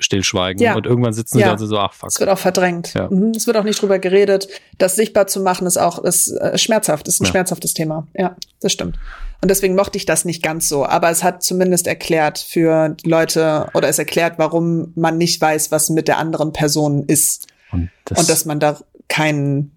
stillschweigen 0.00 0.62
ja. 0.62 0.74
und 0.74 0.86
irgendwann 0.86 1.12
sitzen 1.12 1.38
ja. 1.38 1.50
sie 1.58 1.64
da 1.64 1.68
so, 1.68 1.78
ach 1.78 1.92
fuck. 1.92 2.08
Es 2.08 2.18
wird 2.18 2.30
auch 2.30 2.38
verdrängt. 2.38 2.94
Ja. 2.94 3.10
Mhm. 3.10 3.32
Es 3.36 3.46
wird 3.46 3.56
auch 3.56 3.64
nicht 3.64 3.82
drüber 3.82 3.98
geredet. 3.98 4.48
Das 4.78 4.96
sichtbar 4.96 5.26
zu 5.26 5.40
machen 5.40 5.66
ist 5.66 5.76
auch 5.76 5.98
ist, 6.02 6.28
äh, 6.28 6.56
schmerzhaft, 6.56 7.08
ist 7.08 7.20
ein 7.20 7.24
ja. 7.24 7.30
schmerzhaftes 7.30 7.74
Thema. 7.74 8.06
Ja, 8.14 8.36
das 8.60 8.72
stimmt. 8.72 8.98
Und 9.42 9.50
deswegen 9.50 9.74
mochte 9.74 9.98
ich 9.98 10.06
das 10.06 10.24
nicht 10.24 10.42
ganz 10.42 10.68
so. 10.68 10.86
Aber 10.86 11.10
es 11.10 11.22
hat 11.22 11.42
zumindest 11.42 11.86
erklärt 11.86 12.38
für 12.38 12.96
Leute 13.04 13.68
oder 13.74 13.88
es 13.88 13.98
erklärt, 13.98 14.34
warum 14.38 14.92
man 14.94 15.18
nicht 15.18 15.38
weiß, 15.40 15.70
was 15.70 15.90
mit 15.90 16.08
der 16.08 16.16
anderen 16.16 16.52
Person 16.52 17.04
ist. 17.04 17.48
Und, 17.70 17.90
das 18.06 18.18
und 18.18 18.30
dass 18.30 18.46
man 18.46 18.60
da 18.60 18.78
keinen 19.08 19.73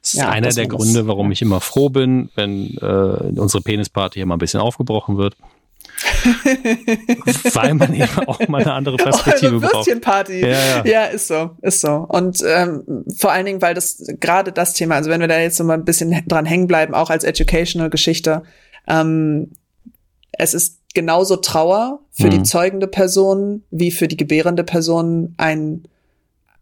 das 0.00 0.14
ist 0.14 0.20
ja, 0.20 0.28
einer 0.28 0.50
der 0.50 0.66
Gründe, 0.66 1.06
warum 1.06 1.30
ich 1.32 1.42
immer 1.42 1.60
froh 1.60 1.88
bin, 1.88 2.30
wenn 2.34 2.76
äh, 2.78 3.40
unsere 3.40 3.62
Penisparty 3.62 4.18
hier 4.20 4.26
mal 4.26 4.36
ein 4.36 4.38
bisschen 4.38 4.60
aufgebrochen 4.60 5.16
wird. 5.16 5.36
Weil 7.54 7.74
man 7.74 7.94
eben 7.94 8.18
auch 8.26 8.40
mal 8.48 8.62
eine 8.62 8.72
andere 8.72 8.96
Perspektive 8.96 9.60
braucht. 9.60 9.74
Würstchenparty. 9.74 10.40
Ja, 10.40 10.48
ja. 10.48 10.84
ja, 10.84 11.04
ist 11.04 11.28
so, 11.28 11.50
ist 11.62 11.80
so. 11.80 12.06
Und 12.08 12.42
ähm, 12.46 13.04
vor 13.16 13.32
allen 13.32 13.46
Dingen, 13.46 13.62
weil 13.62 13.74
das 13.74 14.02
gerade 14.20 14.50
das 14.50 14.72
Thema, 14.72 14.96
also 14.96 15.10
wenn 15.10 15.20
wir 15.20 15.28
da 15.28 15.38
jetzt 15.38 15.58
noch 15.58 15.66
mal 15.66 15.74
ein 15.74 15.84
bisschen 15.84 16.26
dran 16.26 16.46
hängen 16.46 16.66
bleiben, 16.66 16.94
auch 16.94 17.10
als 17.10 17.24
educational 17.24 17.90
Geschichte, 17.90 18.42
ähm, 18.88 19.52
es 20.32 20.54
ist 20.54 20.80
genauso 20.94 21.36
Trauer 21.36 22.00
für 22.12 22.26
mhm. 22.26 22.30
die 22.30 22.42
zeugende 22.42 22.86
Person 22.86 23.62
wie 23.70 23.90
für 23.90 24.08
die 24.08 24.16
gebärende 24.16 24.64
Person 24.64 25.34
ein 25.36 25.84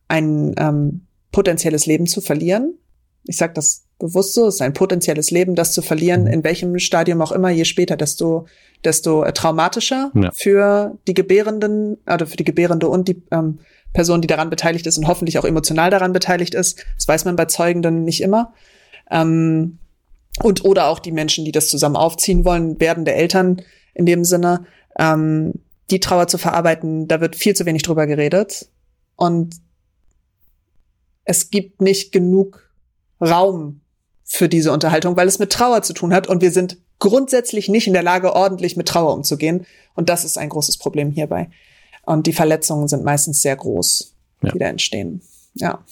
ein 0.09 0.55
ähm, 0.59 1.07
potenzielles 1.31 1.87
Leben 1.87 2.07
zu 2.07 2.21
verlieren 2.21 2.75
ich 3.25 3.37
sage 3.37 3.53
das 3.55 3.85
bewusst 3.99 4.35
so, 4.35 4.47
es 4.49 4.57
ist 4.57 4.63
ein 4.63 4.73
potenzielles 4.73 5.31
Leben, 5.31 5.55
das 5.55 5.73
zu 5.73 5.81
verlieren, 5.81 6.27
in 6.27 6.43
welchem 6.43 6.79
Stadium 6.79 7.23
auch 7.23 7.31
immer, 7.31 7.51
je 7.51 7.65
später, 7.65 7.97
desto, 7.97 8.47
desto 8.85 9.23
äh, 9.23 9.33
traumatischer 9.33 10.11
ja. 10.15 10.31
für 10.33 10.99
die 11.07 11.15
Gebärenden 11.15 11.99
oder 12.13 12.27
für 12.27 12.37
die 12.37 12.45
Gebärende 12.45 12.89
und 12.89 13.07
die 13.07 13.23
ähm, 13.31 13.61
Person, 13.93 14.21
die 14.21 14.27
daran 14.27 14.51
beteiligt 14.51 14.87
ist 14.87 14.99
und 14.99 15.07
hoffentlich 15.07 15.39
auch 15.39 15.45
emotional 15.45 15.91
daran 15.91 16.13
beteiligt 16.13 16.55
ist. 16.55 16.85
Das 16.97 17.07
weiß 17.07 17.25
man 17.27 17.37
bei 17.37 17.45
Zeugenden 17.45 18.05
nicht 18.05 18.23
immer. 18.23 18.53
Ähm, 19.11 19.79
und 20.43 20.65
oder 20.65 20.89
auch 20.89 20.99
die 20.99 21.13
Menschen, 21.13 21.45
die 21.45 21.53
das 21.53 21.69
zusammen 21.69 21.97
aufziehen 21.97 22.45
wollen, 22.45 22.81
werdende 22.81 23.13
Eltern 23.13 23.63
in 23.95 24.07
dem 24.07 24.25
Sinne, 24.25 24.65
ähm, 24.99 25.53
die 25.91 26.01
Trauer 26.01 26.27
zu 26.27 26.39
verarbeiten, 26.39 27.07
da 27.07 27.21
wird 27.21 27.37
viel 27.37 27.55
zu 27.55 27.67
wenig 27.67 27.83
drüber 27.83 28.07
geredet. 28.07 28.69
Und 29.15 29.57
es 31.25 31.51
gibt 31.51 31.81
nicht 31.81 32.11
genug 32.11 32.62
Raum 33.23 33.81
für 34.25 34.49
diese 34.49 34.73
Unterhaltung, 34.73 35.17
weil 35.17 35.29
es 35.29 35.39
mit 35.39 35.53
Trauer 35.53 35.83
zu 35.83 35.93
tun 35.93 36.13
hat 36.13 36.27
und 36.27 36.43
wir 36.43 36.51
sind 36.51 36.79
grundsätzlich 36.99 37.69
nicht 37.69 37.87
in 37.87 37.93
der 37.93 38.03
Lage, 38.03 38.35
ordentlich 38.35 38.77
mit 38.77 38.89
Trauer 38.89 39.15
umzugehen. 39.15 39.67
Und 39.95 40.09
das 40.09 40.25
ist 40.25 40.39
ein 40.39 40.49
großes 40.49 40.79
Problem 40.79 41.11
hierbei. 41.11 41.51
Und 42.05 42.27
die 42.27 42.33
Verletzungen 42.33 42.87
sind 42.87 43.05
meistens 43.05 43.43
sehr 43.43 43.57
groß, 43.57 44.15
ja. 44.43 44.53
die 44.53 44.59
da 44.59 44.67
entstehen. 44.67 45.21
Ja. 45.55 45.85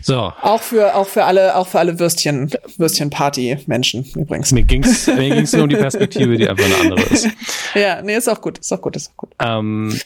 So. 0.00 0.32
Auch 0.40 0.62
für, 0.62 0.94
auch 0.94 1.06
für 1.06 1.24
alle, 1.24 1.56
auch 1.56 1.66
für 1.66 1.78
alle 1.78 1.98
Würstchen, 1.98 2.50
Würstchen-Party-Menschen 2.76 4.04
übrigens. 4.16 4.52
Mir 4.52 4.62
ging's, 4.62 5.06
mir 5.06 5.34
ging's 5.34 5.52
nur 5.52 5.64
um 5.64 5.68
die 5.68 5.76
Perspektive, 5.76 6.36
die 6.36 6.48
einfach 6.48 6.64
eine 6.64 6.76
andere 6.78 7.02
ist. 7.02 7.28
Ja, 7.74 8.00
nee, 8.02 8.16
ist 8.16 8.28
auch 8.28 8.40
gut, 8.40 8.58
ist 8.58 8.72
auch 8.72 8.80
gut, 8.80 8.96
ist 8.96 9.10
auch 9.10 9.16
gut. 9.16 9.30
Ähm, 9.40 9.98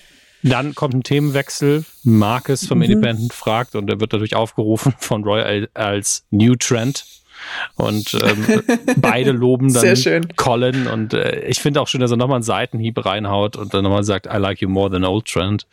dann 0.43 0.75
kommt 0.75 0.95
ein 0.95 1.03
Themenwechsel. 1.03 1.85
Marcus 2.05 2.67
vom 2.67 2.79
mhm. 2.79 2.85
Independent 2.85 3.33
fragt 3.33 3.75
und 3.75 3.89
er 3.91 4.01
wird 4.01 4.13
dadurch 4.13 4.35
aufgerufen 4.35 4.95
von 4.99 5.25
Roy 5.25 5.69
als 5.75 6.25
New 6.31 6.55
Trend. 6.57 7.05
Und 7.77 8.15
ähm, 8.15 8.65
beide 8.97 9.31
loben 9.31 9.73
dann 9.73 10.29
Colin 10.35 10.89
und 10.89 11.15
äh, 11.15 11.43
ich 11.43 11.61
finde 11.61 11.81
auch 11.81 11.87
schön, 11.87 12.01
dass 12.01 12.11
er 12.11 12.17
nochmal 12.17 12.37
einen 12.37 12.43
Seitenhieb 12.43 13.05
reinhaut 13.05 13.57
und 13.57 13.73
dann 13.73 13.85
nochmal 13.85 14.03
sagt, 14.03 14.27
I 14.27 14.39
like 14.39 14.61
you 14.61 14.69
more 14.69 14.91
than 14.91 15.05
old 15.05 15.27
Trend. 15.27 15.67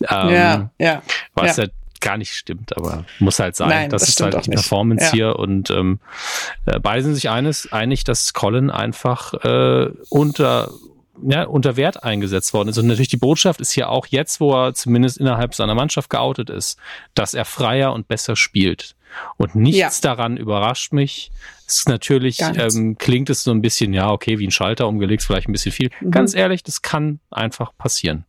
Ähm, 0.00 0.30
ja, 0.30 0.70
ja. 0.78 1.02
Was 1.34 1.58
ja. 1.58 1.64
ja 1.64 1.70
gar 2.00 2.16
nicht 2.18 2.32
stimmt, 2.34 2.76
aber 2.76 3.04
muss 3.18 3.38
halt 3.38 3.56
sein. 3.56 3.68
Nein, 3.68 3.90
das, 3.90 4.02
das 4.02 4.08
ist 4.10 4.20
halt 4.20 4.46
die 4.46 4.50
Performance 4.50 5.06
ja. 5.06 5.12
hier 5.12 5.38
und 5.38 5.70
ähm, 5.70 6.00
äh, 6.66 6.78
beide 6.78 7.02
sind 7.02 7.14
sich 7.14 7.30
eines 7.30 7.72
einig, 7.72 8.04
dass 8.04 8.34
Colin 8.34 8.70
einfach 8.70 9.34
äh, 9.44 9.90
unter 10.10 10.70
ja, 11.22 11.44
unter 11.44 11.76
Wert 11.76 12.02
eingesetzt 12.02 12.52
worden 12.52 12.68
ist. 12.68 12.78
Und 12.78 12.86
natürlich 12.86 13.08
die 13.08 13.16
Botschaft 13.16 13.60
ist 13.60 13.72
hier 13.72 13.88
auch 13.88 14.06
jetzt, 14.06 14.40
wo 14.40 14.52
er 14.52 14.74
zumindest 14.74 15.18
innerhalb 15.18 15.54
seiner 15.54 15.74
Mannschaft 15.74 16.10
geoutet 16.10 16.50
ist, 16.50 16.78
dass 17.14 17.34
er 17.34 17.44
freier 17.44 17.92
und 17.92 18.08
besser 18.08 18.36
spielt. 18.36 18.94
Und 19.36 19.54
nichts 19.54 19.78
ja. 19.78 19.90
daran 20.02 20.36
überrascht 20.36 20.92
mich. 20.92 21.30
Es 21.66 21.78
ist 21.78 21.88
natürlich 21.88 22.40
ähm, 22.40 22.96
klingt 22.98 23.30
es 23.30 23.44
so 23.44 23.52
ein 23.52 23.62
bisschen, 23.62 23.92
ja, 23.92 24.10
okay, 24.10 24.38
wie 24.38 24.46
ein 24.46 24.50
Schalter 24.50 24.88
umgelegt, 24.88 25.22
vielleicht 25.22 25.48
ein 25.48 25.52
bisschen 25.52 25.72
viel. 25.72 25.90
Mhm. 26.00 26.10
Ganz 26.10 26.34
ehrlich, 26.34 26.62
das 26.62 26.82
kann 26.82 27.20
einfach 27.30 27.72
passieren. 27.78 28.24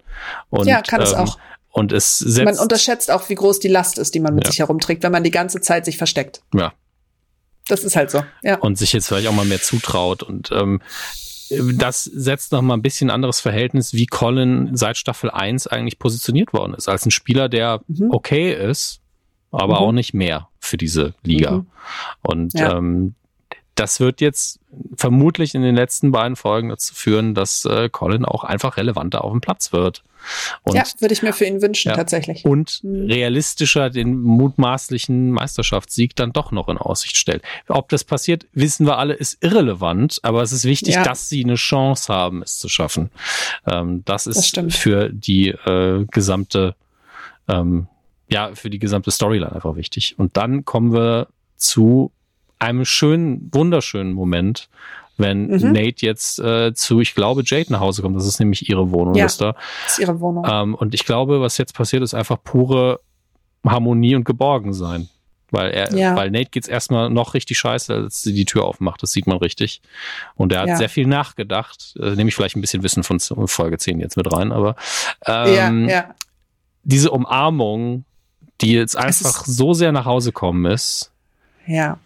Und, 0.50 0.68
ja, 0.68 0.82
kann 0.82 1.02
ähm, 1.02 1.08
es 1.08 1.14
auch. 1.14 1.38
Und 1.72 1.92
es 1.92 2.20
setzt, 2.20 2.46
man 2.46 2.58
unterschätzt 2.58 3.12
auch, 3.12 3.28
wie 3.28 3.36
groß 3.36 3.60
die 3.60 3.68
Last 3.68 3.98
ist, 3.98 4.16
die 4.16 4.22
man 4.22 4.34
mit 4.34 4.46
ja. 4.46 4.52
sich 4.52 4.60
herumträgt, 4.60 5.04
wenn 5.04 5.12
man 5.12 5.24
die 5.24 5.32
ganze 5.32 5.60
Zeit 5.60 5.84
sich 5.84 5.98
versteckt. 5.98 6.42
Ja. 6.54 6.74
Das 7.68 7.84
ist 7.84 7.96
halt 7.96 8.12
so. 8.12 8.24
Ja. 8.44 8.60
Und 8.60 8.78
sich 8.78 8.94
jetzt 8.94 9.08
vielleicht 9.08 9.28
auch 9.28 9.34
mal 9.34 9.44
mehr 9.44 9.62
zutraut. 9.62 10.24
Und 10.24 10.52
ähm, 10.52 10.82
das 11.78 12.04
setzt 12.04 12.52
noch 12.52 12.62
mal 12.62 12.76
ein 12.76 12.82
bisschen 12.82 13.10
anderes 13.10 13.40
Verhältnis, 13.40 13.94
wie 13.94 14.06
Colin 14.06 14.76
seit 14.76 14.98
Staffel 14.98 15.30
1 15.30 15.68
eigentlich 15.68 16.00
positioniert 16.00 16.54
worden 16.54 16.74
ist. 16.74 16.88
Als 16.88 17.06
ein 17.06 17.12
Spieler, 17.12 17.50
der 17.50 17.82
mhm. 17.88 18.10
okay 18.12 18.54
ist, 18.54 19.02
aber 19.52 19.76
mhm. 19.76 19.80
auch 19.80 19.92
nicht 19.92 20.14
mehr 20.14 20.50
für 20.60 20.78
diese 20.78 21.14
Liga. 21.24 21.52
Mhm. 21.52 21.68
Und 22.22 22.54
ja. 22.54 22.78
ähm, 22.78 23.16
das 23.76 24.00
wird 24.00 24.22
jetzt 24.22 24.60
vermutlich 24.98 25.54
in 25.54 25.62
den 25.62 25.76
letzten 25.76 26.12
beiden 26.12 26.36
Folgen 26.36 26.70
dazu 26.70 26.96
führen, 26.96 27.36
dass 27.36 27.66
äh, 27.66 27.90
Colin 27.90 28.26
auch 28.26 28.44
einfach 28.44 28.78
relevanter 28.78 29.24
auf 29.24 29.32
dem 29.32 29.42
Platz 29.42 29.74
wird. 29.74 30.04
Und, 30.64 30.76
ja, 30.76 30.84
würde 31.00 31.14
ich 31.14 31.22
mir 31.22 31.34
für 31.34 31.46
ihn 31.46 31.62
wünschen, 31.62 31.90
ja, 31.90 31.96
tatsächlich. 31.96 32.46
Und 32.46 32.84
mhm. 32.84 33.06
realistischer 33.06 33.90
den 33.90 34.20
mutmaßlichen 34.22 35.32
Meisterschaftssieg 35.32 36.16
dann 36.16 36.32
doch 36.34 36.52
noch 36.52 36.68
in 36.68 36.78
Aussicht 36.78 37.18
stellt. 37.18 37.44
Ob 37.68 37.90
das 37.90 38.04
passiert, 38.04 38.48
wissen 38.54 38.88
wir 38.88 38.98
alle, 38.98 39.14
ist 39.14 39.44
irrelevant, 39.44 40.20
aber 40.24 40.42
es 40.42 40.52
ist 40.52 40.66
wichtig, 40.66 40.96
ja. 40.96 41.04
dass 41.04 41.30
sie 41.30 41.44
eine 41.44 41.56
Chance 41.56 42.12
haben, 42.12 42.42
es 42.42 42.58
zu 42.58 42.70
schaffen. 42.70 43.12
Ähm, 43.68 44.04
das 44.06 44.26
ist 44.26 44.58
das 44.58 44.76
für 44.76 45.10
die 45.10 45.50
äh, 45.50 46.06
gesamte, 46.10 46.76
ähm, 47.48 47.88
ja, 48.30 48.56
für 48.56 48.70
die 48.70 48.80
gesamte 48.80 49.12
Storyline 49.12 49.52
einfach 49.52 49.76
wichtig. 49.76 50.16
Und 50.18 50.38
dann 50.38 50.66
kommen 50.66 50.94
wir 50.94 51.28
zu 51.58 52.12
einem 52.60 52.86
schönen, 52.86 53.50
wunderschönen 53.54 54.14
Moment, 54.14 54.70
wenn 55.18 55.48
mhm. 55.48 55.72
Nate 55.72 56.06
jetzt 56.06 56.40
äh, 56.40 56.74
zu, 56.74 57.00
ich 57.00 57.16
glaube, 57.16 57.44
Jade 57.46 57.72
nach 57.72 57.80
Hause 57.80 58.02
kommt. 58.02 58.18
Das 58.18 58.26
ist 58.26 58.40
nämlich 58.40 58.70
ihre 58.70 58.92
Wohnung. 58.92 59.16
Ja. 59.16 59.26
Das 59.26 59.40
ist 59.88 60.00
ihre 60.00 60.20
Wohnung. 60.20 60.46
Ähm, 60.50 60.76
und 60.76 60.94
ich 60.94 61.06
glaube, 61.06 61.42
was 61.42 61.58
jetzt 61.58 61.74
passiert, 61.74 62.04
ist 62.04 62.14
einfach 62.14 62.38
pure 62.44 63.00
Harmonie 63.66 64.16
und 64.16 64.26
Geborgensein. 64.26 65.10
Weil 65.52 65.72
er, 65.72 65.94
ja. 65.96 66.16
weil 66.16 66.32
Nate 66.32 66.50
geht's 66.50 66.68
erstmal 66.68 67.10
noch 67.10 67.34
richtig 67.34 67.58
scheiße, 67.60 67.94
als 67.94 68.24
sie 68.24 68.34
die 68.34 68.46
Tür 68.46 68.66
aufmacht. 68.66 69.02
Das 69.04 69.12
sieht 69.12 69.28
man 69.28 69.38
richtig. 69.38 69.82
Und 70.36 70.52
er 70.52 70.62
hat 70.62 70.68
ja. 70.68 70.76
sehr 70.76 70.90
viel 70.90 71.08
nachgedacht. 71.08 71.96
Äh, 72.00 72.16
nehme 72.16 72.30
ich 72.30 72.36
vielleicht 72.36 72.58
ein 72.58 72.62
bisschen 72.62 72.84
Wissen 72.84 73.04
von 73.04 73.20
Folge 73.20 73.78
10 73.78 74.00
jetzt 74.00 74.18
mit 74.18 74.32
rein, 74.34 74.52
aber 74.52 74.76
ähm, 75.26 75.88
ja. 75.88 76.14
diese 76.84 77.12
Umarmung, 77.12 78.06
die 78.62 78.74
jetzt 78.74 78.98
einfach 78.98 79.46
so 79.46 79.74
sehr 79.74 79.92
nach 79.92 80.06
Hause 80.06 80.32
kommen 80.32 80.66
ist. 80.66 81.12
Ja. 81.68 82.00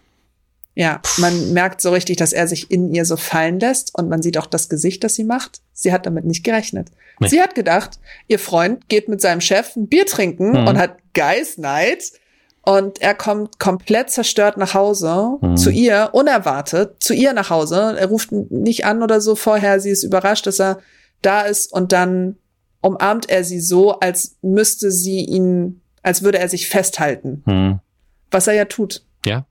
Ja, 0.76 1.02
man 1.18 1.54
merkt 1.54 1.82
so 1.82 1.92
richtig, 1.92 2.18
dass 2.18 2.32
er 2.32 2.48
sich 2.48 2.72
in 2.72 2.94
ihr 2.94 3.04
so 3.04 3.18
fallen 3.18 3.60
lässt 3.60 3.94
und 3.96 4.08
man 4.08 4.22
sieht 4.22 4.38
auch 4.38 4.46
das 4.46 4.70
Gesicht, 4.70 5.04
das 5.04 5.16
sie 5.16 5.24
macht. 5.24 5.62
Sie 5.74 5.92
hat 5.92 6.06
damit 6.06 6.26
nicht 6.26 6.44
gerechnet. 6.44 6.90
Nee. 7.20 7.28
Sie 7.28 7.42
hat 7.42 7.56
gedacht, 7.56 8.00
ihr 8.28 8.40
Freund 8.40 8.88
geht 8.88 9.10
mit 9.10 9.20
seinem 9.20 9.42
Chef 9.42 9.76
ein 9.76 9.88
Bier 9.88 10.06
trinken 10.06 10.52
mhm. 10.52 10.68
und 10.68 10.78
hat 10.78 10.98
Night 11.58 12.12
und 12.62 13.02
er 13.02 13.16
kommt 13.16 13.60
komplett 13.60 14.10
zerstört 14.10 14.58
nach 14.58 14.74
Hause 14.74 15.38
mhm. 15.42 15.58
zu 15.58 15.70
ihr, 15.70 16.10
unerwartet, 16.14 17.02
zu 17.02 17.14
ihr 17.14 17.34
nach 17.34 17.50
Hause. 17.50 17.96
Er 17.98 18.08
ruft 18.08 18.32
nicht 18.32 18.86
an 18.86 19.02
oder 19.02 19.22
so 19.22 19.36
vorher. 19.36 19.80
Sie 19.80 19.90
ist 19.90 20.04
überrascht, 20.04 20.48
dass 20.48 20.60
er 20.60 20.80
da 21.22 21.42
ist 21.42 21.74
und 21.74 21.92
dann 21.92 22.38
umarmt 22.82 23.30
er 23.30 23.44
sie 23.44 23.60
so, 23.60 24.00
als 24.00 24.38
müsste 24.42 24.92
sie 24.92 25.26
ihn, 25.26 25.82
als 26.04 26.24
würde 26.24 26.40
er 26.40 26.48
sich 26.48 26.70
festhalten. 26.70 27.44
Mhm. 27.46 27.80
Was 28.32 28.48
er 28.48 28.54
ja 28.54 28.66
tut. 28.66 29.04
Ja. 29.26 29.46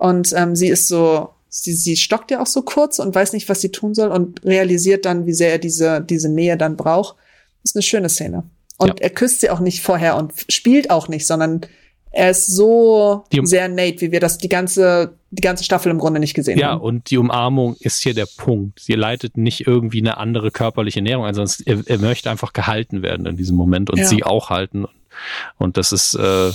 Und 0.00 0.32
ähm, 0.34 0.56
sie 0.56 0.68
ist 0.68 0.88
so, 0.88 1.28
sie, 1.50 1.74
sie 1.74 1.94
stockt 1.94 2.30
ja 2.30 2.40
auch 2.40 2.46
so 2.46 2.62
kurz 2.62 2.98
und 2.98 3.14
weiß 3.14 3.34
nicht, 3.34 3.50
was 3.50 3.60
sie 3.60 3.70
tun 3.70 3.94
soll 3.94 4.08
und 4.08 4.42
realisiert 4.46 5.04
dann, 5.04 5.26
wie 5.26 5.34
sehr 5.34 5.52
er 5.52 5.58
diese, 5.58 6.00
diese 6.00 6.30
Nähe 6.30 6.56
dann 6.56 6.78
braucht. 6.78 7.16
Das 7.62 7.72
ist 7.72 7.76
eine 7.76 7.82
schöne 7.82 8.08
Szene. 8.08 8.44
Und 8.78 8.88
ja. 8.88 8.94
er 8.98 9.10
küsst 9.10 9.42
sie 9.42 9.50
auch 9.50 9.60
nicht 9.60 9.82
vorher 9.82 10.16
und 10.16 10.32
spielt 10.48 10.88
auch 10.88 11.08
nicht, 11.08 11.26
sondern 11.26 11.66
er 12.12 12.30
ist 12.30 12.46
so 12.46 13.24
die, 13.30 13.44
sehr 13.44 13.68
Nate, 13.68 14.00
wie 14.00 14.10
wir 14.10 14.20
das 14.20 14.38
die 14.38 14.48
ganze, 14.48 15.18
die 15.30 15.42
ganze 15.42 15.64
Staffel 15.64 15.90
im 15.90 15.98
Grunde 15.98 16.18
nicht 16.18 16.32
gesehen 16.32 16.58
ja, 16.58 16.68
haben. 16.68 16.78
Ja, 16.78 16.82
und 16.82 17.10
die 17.10 17.18
Umarmung 17.18 17.76
ist 17.78 18.02
hier 18.02 18.14
der 18.14 18.26
Punkt. 18.38 18.80
Sie 18.80 18.94
leitet 18.94 19.36
nicht 19.36 19.66
irgendwie 19.66 20.00
eine 20.00 20.16
andere 20.16 20.50
körperliche 20.50 21.02
Näherung 21.02 21.26
ein, 21.26 21.34
sondern 21.34 21.54
er, 21.66 21.82
er 21.86 21.98
möchte 21.98 22.30
einfach 22.30 22.54
gehalten 22.54 23.02
werden 23.02 23.26
in 23.26 23.36
diesem 23.36 23.54
Moment 23.54 23.90
und 23.90 23.98
ja. 23.98 24.06
sie 24.06 24.24
auch 24.24 24.48
halten. 24.48 24.86
Und 25.58 25.76
das 25.76 25.92
ist, 25.92 26.14
äh, 26.14 26.52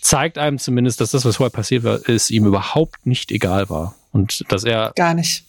zeigt 0.00 0.38
einem 0.38 0.58
zumindest, 0.58 1.00
dass 1.00 1.10
das, 1.10 1.24
was 1.24 1.36
vorher 1.36 1.50
passiert 1.50 1.84
war, 1.84 2.08
ist 2.08 2.30
ihm 2.30 2.46
überhaupt 2.46 3.06
nicht 3.06 3.30
egal 3.30 3.68
war. 3.70 3.94
Und 4.12 4.44
dass 4.48 4.64
er 4.64 4.92
gar 4.96 5.14
nicht 5.14 5.44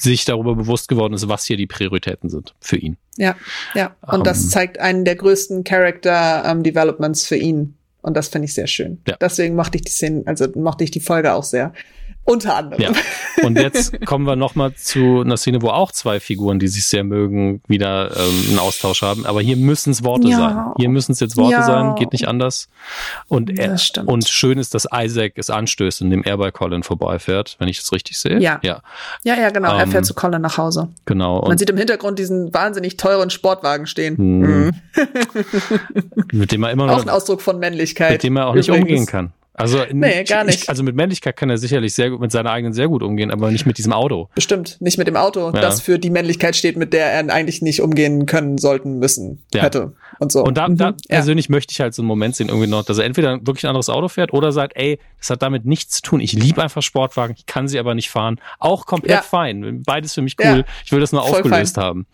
sich 0.00 0.24
darüber 0.24 0.54
bewusst 0.54 0.88
geworden 0.88 1.14
ist, 1.14 1.28
was 1.28 1.44
hier 1.44 1.56
die 1.56 1.66
Prioritäten 1.66 2.30
sind 2.30 2.54
für 2.60 2.76
ihn. 2.76 2.96
Ja, 3.16 3.36
ja. 3.74 3.94
Und 4.02 4.18
um, 4.18 4.24
das 4.24 4.42
ähm. 4.42 4.50
zeigt 4.50 4.78
einen 4.78 5.04
der 5.04 5.16
größten 5.16 5.64
Character 5.64 6.50
um, 6.50 6.62
Developments 6.62 7.26
für 7.26 7.36
ihn. 7.36 7.74
Und 8.00 8.16
das 8.16 8.28
finde 8.28 8.46
ich 8.46 8.54
sehr 8.54 8.66
schön. 8.66 9.00
Ja. 9.06 9.16
Deswegen 9.20 9.54
mochte 9.54 9.76
ich 9.76 9.82
die 9.82 9.92
Szene, 9.92 10.22
also 10.26 10.48
mochte 10.56 10.84
ich 10.84 10.90
die 10.90 11.00
Folge 11.00 11.34
auch 11.34 11.44
sehr. 11.44 11.72
Unter 12.24 12.54
anderem. 12.54 12.80
Ja. 12.80 12.90
Und 13.44 13.58
jetzt 13.58 14.00
kommen 14.06 14.26
wir 14.26 14.36
nochmal 14.36 14.74
zu 14.74 15.22
einer 15.22 15.36
Szene, 15.36 15.60
wo 15.60 15.70
auch 15.70 15.90
zwei 15.90 16.20
Figuren, 16.20 16.60
die 16.60 16.68
sich 16.68 16.84
sehr 16.84 17.02
mögen, 17.02 17.62
wieder 17.66 18.16
ähm, 18.16 18.44
einen 18.50 18.58
Austausch 18.60 19.02
haben. 19.02 19.26
Aber 19.26 19.40
hier 19.40 19.56
müssen 19.56 19.90
es 19.90 20.04
Worte 20.04 20.28
ja. 20.28 20.36
sein. 20.36 20.72
Hier 20.76 20.88
müssen 20.88 21.12
es 21.12 21.20
jetzt 21.20 21.36
Worte 21.36 21.54
ja. 21.54 21.62
sein, 21.64 21.96
geht 21.96 22.12
nicht 22.12 22.28
anders. 22.28 22.68
Und, 23.26 23.58
er, 23.58 23.76
und 24.06 24.28
schön 24.28 24.58
ist, 24.58 24.74
dass 24.74 24.86
Isaac 24.92 25.32
es 25.36 25.50
anstößt, 25.50 26.00
indem 26.02 26.22
er 26.22 26.38
bei 26.38 26.52
Colin 26.52 26.84
vorbeifährt, 26.84 27.56
wenn 27.58 27.66
ich 27.66 27.78
das 27.78 27.90
richtig 27.92 28.18
sehe. 28.18 28.38
Ja. 28.38 28.60
Ja, 28.62 28.82
ja, 29.24 29.34
ja 29.34 29.50
genau. 29.50 29.72
Ähm, 29.72 29.80
er 29.80 29.86
fährt 29.88 30.06
zu 30.06 30.14
Colin 30.14 30.42
nach 30.42 30.58
Hause. 30.58 30.88
Genau. 31.06 31.42
Man 31.42 31.58
sieht 31.58 31.70
im 31.70 31.76
Hintergrund 31.76 32.20
diesen 32.20 32.54
wahnsinnig 32.54 32.96
teuren 32.98 33.30
Sportwagen 33.30 33.86
stehen. 33.86 34.14
Mhm. 34.16 34.72
mit 36.32 36.52
dem 36.52 36.62
er 36.62 36.70
immer 36.70 36.86
noch. 36.86 36.98
Auch 36.98 37.02
ein 37.02 37.08
Ausdruck 37.08 37.42
von 37.42 37.58
Männlichkeit. 37.58 38.12
Mit 38.12 38.22
dem 38.22 38.36
er 38.36 38.46
auch 38.46 38.54
nicht 38.54 38.68
übrigens. 38.68 38.88
umgehen 38.88 39.06
kann. 39.06 39.32
Also 39.54 39.84
nee, 39.92 40.24
gar 40.24 40.44
nicht. 40.44 40.62
Ich, 40.62 40.68
also 40.68 40.82
mit 40.82 40.96
Männlichkeit 40.96 41.36
kann 41.36 41.50
er 41.50 41.58
sicherlich 41.58 41.94
sehr 41.94 42.10
gut 42.10 42.20
mit 42.20 42.32
seiner 42.32 42.50
eigenen 42.50 42.72
sehr 42.72 42.88
gut 42.88 43.02
umgehen, 43.02 43.30
aber 43.30 43.50
nicht 43.50 43.66
mit 43.66 43.76
diesem 43.76 43.92
Auto. 43.92 44.30
Bestimmt, 44.34 44.80
nicht 44.80 44.96
mit 44.96 45.06
dem 45.06 45.16
Auto, 45.16 45.52
ja. 45.52 45.60
das 45.60 45.82
für 45.82 45.98
die 45.98 46.08
Männlichkeit 46.08 46.56
steht, 46.56 46.76
mit 46.76 46.92
der 46.94 47.12
er 47.12 47.28
eigentlich 47.30 47.60
nicht 47.60 47.82
umgehen 47.82 48.24
können 48.24 48.56
sollten 48.56 48.98
müssen 48.98 49.42
ja. 49.52 49.62
hätte 49.62 49.92
und 50.18 50.32
so. 50.32 50.42
Und 50.42 50.56
da, 50.56 50.68
da 50.68 50.92
mhm. 50.92 50.96
persönlich 51.06 51.50
möchte 51.50 51.72
ich 51.72 51.80
halt 51.80 51.92
so 51.94 52.00
einen 52.00 52.08
Moment 52.08 52.34
sehen 52.34 52.48
irgendwie 52.48 52.66
noch, 52.66 52.84
dass 52.84 52.96
er 52.96 53.04
entweder 53.04 53.38
wirklich 53.46 53.64
ein 53.64 53.68
anderes 53.68 53.90
Auto 53.90 54.08
fährt 54.08 54.32
oder 54.32 54.52
sagt, 54.52 54.72
ey, 54.76 54.98
das 55.18 55.28
hat 55.28 55.42
damit 55.42 55.66
nichts 55.66 55.96
zu 55.96 56.02
tun. 56.02 56.20
Ich 56.20 56.32
liebe 56.32 56.62
einfach 56.62 56.82
Sportwagen, 56.82 57.34
ich 57.36 57.44
kann 57.44 57.68
sie 57.68 57.78
aber 57.78 57.94
nicht 57.94 58.10
fahren. 58.10 58.40
Auch 58.58 58.86
komplett 58.86 59.24
fein, 59.24 59.82
beides 59.84 60.14
für 60.14 60.22
mich 60.22 60.36
cool. 60.42 60.64
Ich 60.84 60.92
will 60.92 61.00
das 61.00 61.12
nur 61.12 61.22
Voll 61.22 61.40
aufgelöst 61.40 61.74
fein. 61.74 61.84
haben. 61.84 62.06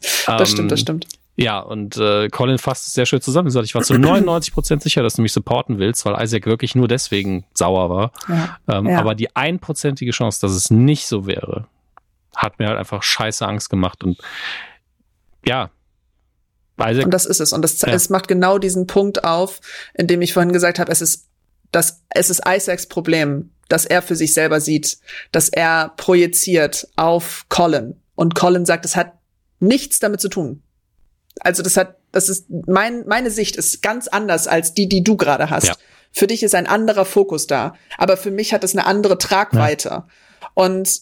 Das 0.00 0.28
ähm, 0.28 0.46
stimmt, 0.46 0.72
das 0.72 0.80
stimmt. 0.80 1.06
Ja, 1.36 1.60
und 1.60 1.98
äh, 1.98 2.28
Colin 2.28 2.56
fasst 2.56 2.86
es 2.88 2.94
sehr 2.94 3.04
schön 3.04 3.20
zusammen. 3.20 3.48
Ich 3.48 3.74
war 3.74 3.82
zu 3.82 3.94
99 3.98 4.54
Prozent 4.54 4.82
sicher, 4.82 5.02
dass 5.02 5.14
du 5.14 5.22
mich 5.22 5.32
supporten 5.32 5.78
willst, 5.78 6.04
weil 6.06 6.22
Isaac 6.22 6.46
wirklich 6.46 6.74
nur 6.74 6.88
deswegen 6.88 7.44
sauer 7.52 7.90
war. 7.90 8.12
Ja, 8.28 8.58
ähm, 8.68 8.86
ja. 8.86 8.98
Aber 8.98 9.14
die 9.14 9.36
einprozentige 9.36 10.12
Chance, 10.12 10.40
dass 10.40 10.52
es 10.52 10.70
nicht 10.70 11.06
so 11.06 11.26
wäre, 11.26 11.66
hat 12.34 12.58
mir 12.58 12.68
halt 12.68 12.78
einfach 12.78 13.02
scheiße 13.02 13.46
Angst 13.46 13.68
gemacht. 13.68 14.02
Und 14.02 14.18
ja, 15.44 15.70
Isaac. 16.80 17.04
Und 17.04 17.14
das 17.14 17.26
ist 17.26 17.40
es. 17.40 17.52
Und 17.52 17.62
das, 17.62 17.80
ja. 17.82 17.88
es 17.88 18.08
macht 18.08 18.28
genau 18.28 18.58
diesen 18.58 18.86
Punkt 18.86 19.24
auf, 19.24 19.60
in 19.94 20.06
dem 20.06 20.22
ich 20.22 20.32
vorhin 20.32 20.52
gesagt 20.52 20.78
habe, 20.78 20.90
es 20.90 21.02
ist, 21.02 21.26
das, 21.70 22.02
es 22.10 22.30
ist 22.30 22.42
Isaacs 22.46 22.86
Problem, 22.86 23.50
dass 23.68 23.84
er 23.84 24.00
für 24.00 24.16
sich 24.16 24.32
selber 24.32 24.60
sieht, 24.60 24.98
dass 25.32 25.48
er 25.50 25.92
projiziert 25.96 26.88
auf 26.96 27.46
Colin. 27.48 28.00
Und 28.14 28.34
Colin 28.34 28.64
sagt, 28.64 28.84
es 28.86 28.96
hat 28.96 29.12
nichts 29.60 29.98
damit 29.98 30.20
zu 30.20 30.28
tun. 30.28 30.62
Also 31.40 31.62
das 31.62 31.76
hat, 31.76 31.96
das 32.12 32.28
ist 32.28 32.46
mein, 32.66 33.06
meine 33.06 33.30
Sicht 33.30 33.56
ist 33.56 33.82
ganz 33.82 34.08
anders 34.08 34.48
als 34.48 34.74
die, 34.74 34.88
die 34.88 35.04
du 35.04 35.16
gerade 35.16 35.50
hast. 35.50 35.68
Ja. 35.68 35.74
Für 36.12 36.26
dich 36.26 36.42
ist 36.42 36.54
ein 36.54 36.66
anderer 36.66 37.04
Fokus 37.04 37.46
da, 37.46 37.74
aber 37.98 38.16
für 38.16 38.30
mich 38.30 38.54
hat 38.54 38.64
es 38.64 38.74
eine 38.74 38.86
andere 38.86 39.18
Tragweite. 39.18 39.88
Ja. 39.88 40.08
Und 40.54 41.00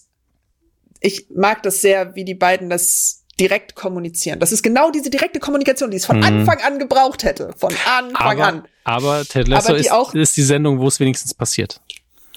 ich 1.00 1.26
mag 1.34 1.62
das 1.62 1.80
sehr, 1.80 2.16
wie 2.16 2.24
die 2.24 2.34
beiden 2.34 2.68
das 2.68 3.24
direkt 3.38 3.74
kommunizieren. 3.74 4.40
Das 4.40 4.52
ist 4.52 4.62
genau 4.62 4.90
diese 4.90 5.10
direkte 5.10 5.40
Kommunikation, 5.40 5.90
die 5.90 5.98
es 5.98 6.06
von 6.06 6.18
mhm. 6.18 6.24
Anfang 6.24 6.60
an 6.62 6.78
gebraucht 6.78 7.24
hätte. 7.24 7.52
Von 7.56 7.72
Anfang 7.86 8.40
aber, 8.40 8.46
an. 8.46 8.64
Aber 8.84 9.24
Ted 9.24 9.48
Lasso 9.48 9.70
aber 9.70 9.78
ist, 9.78 9.92
auch, 9.92 10.14
ist 10.14 10.36
die 10.36 10.42
Sendung, 10.42 10.78
wo 10.78 10.88
es 10.88 11.00
wenigstens 11.00 11.34
passiert. 11.34 11.80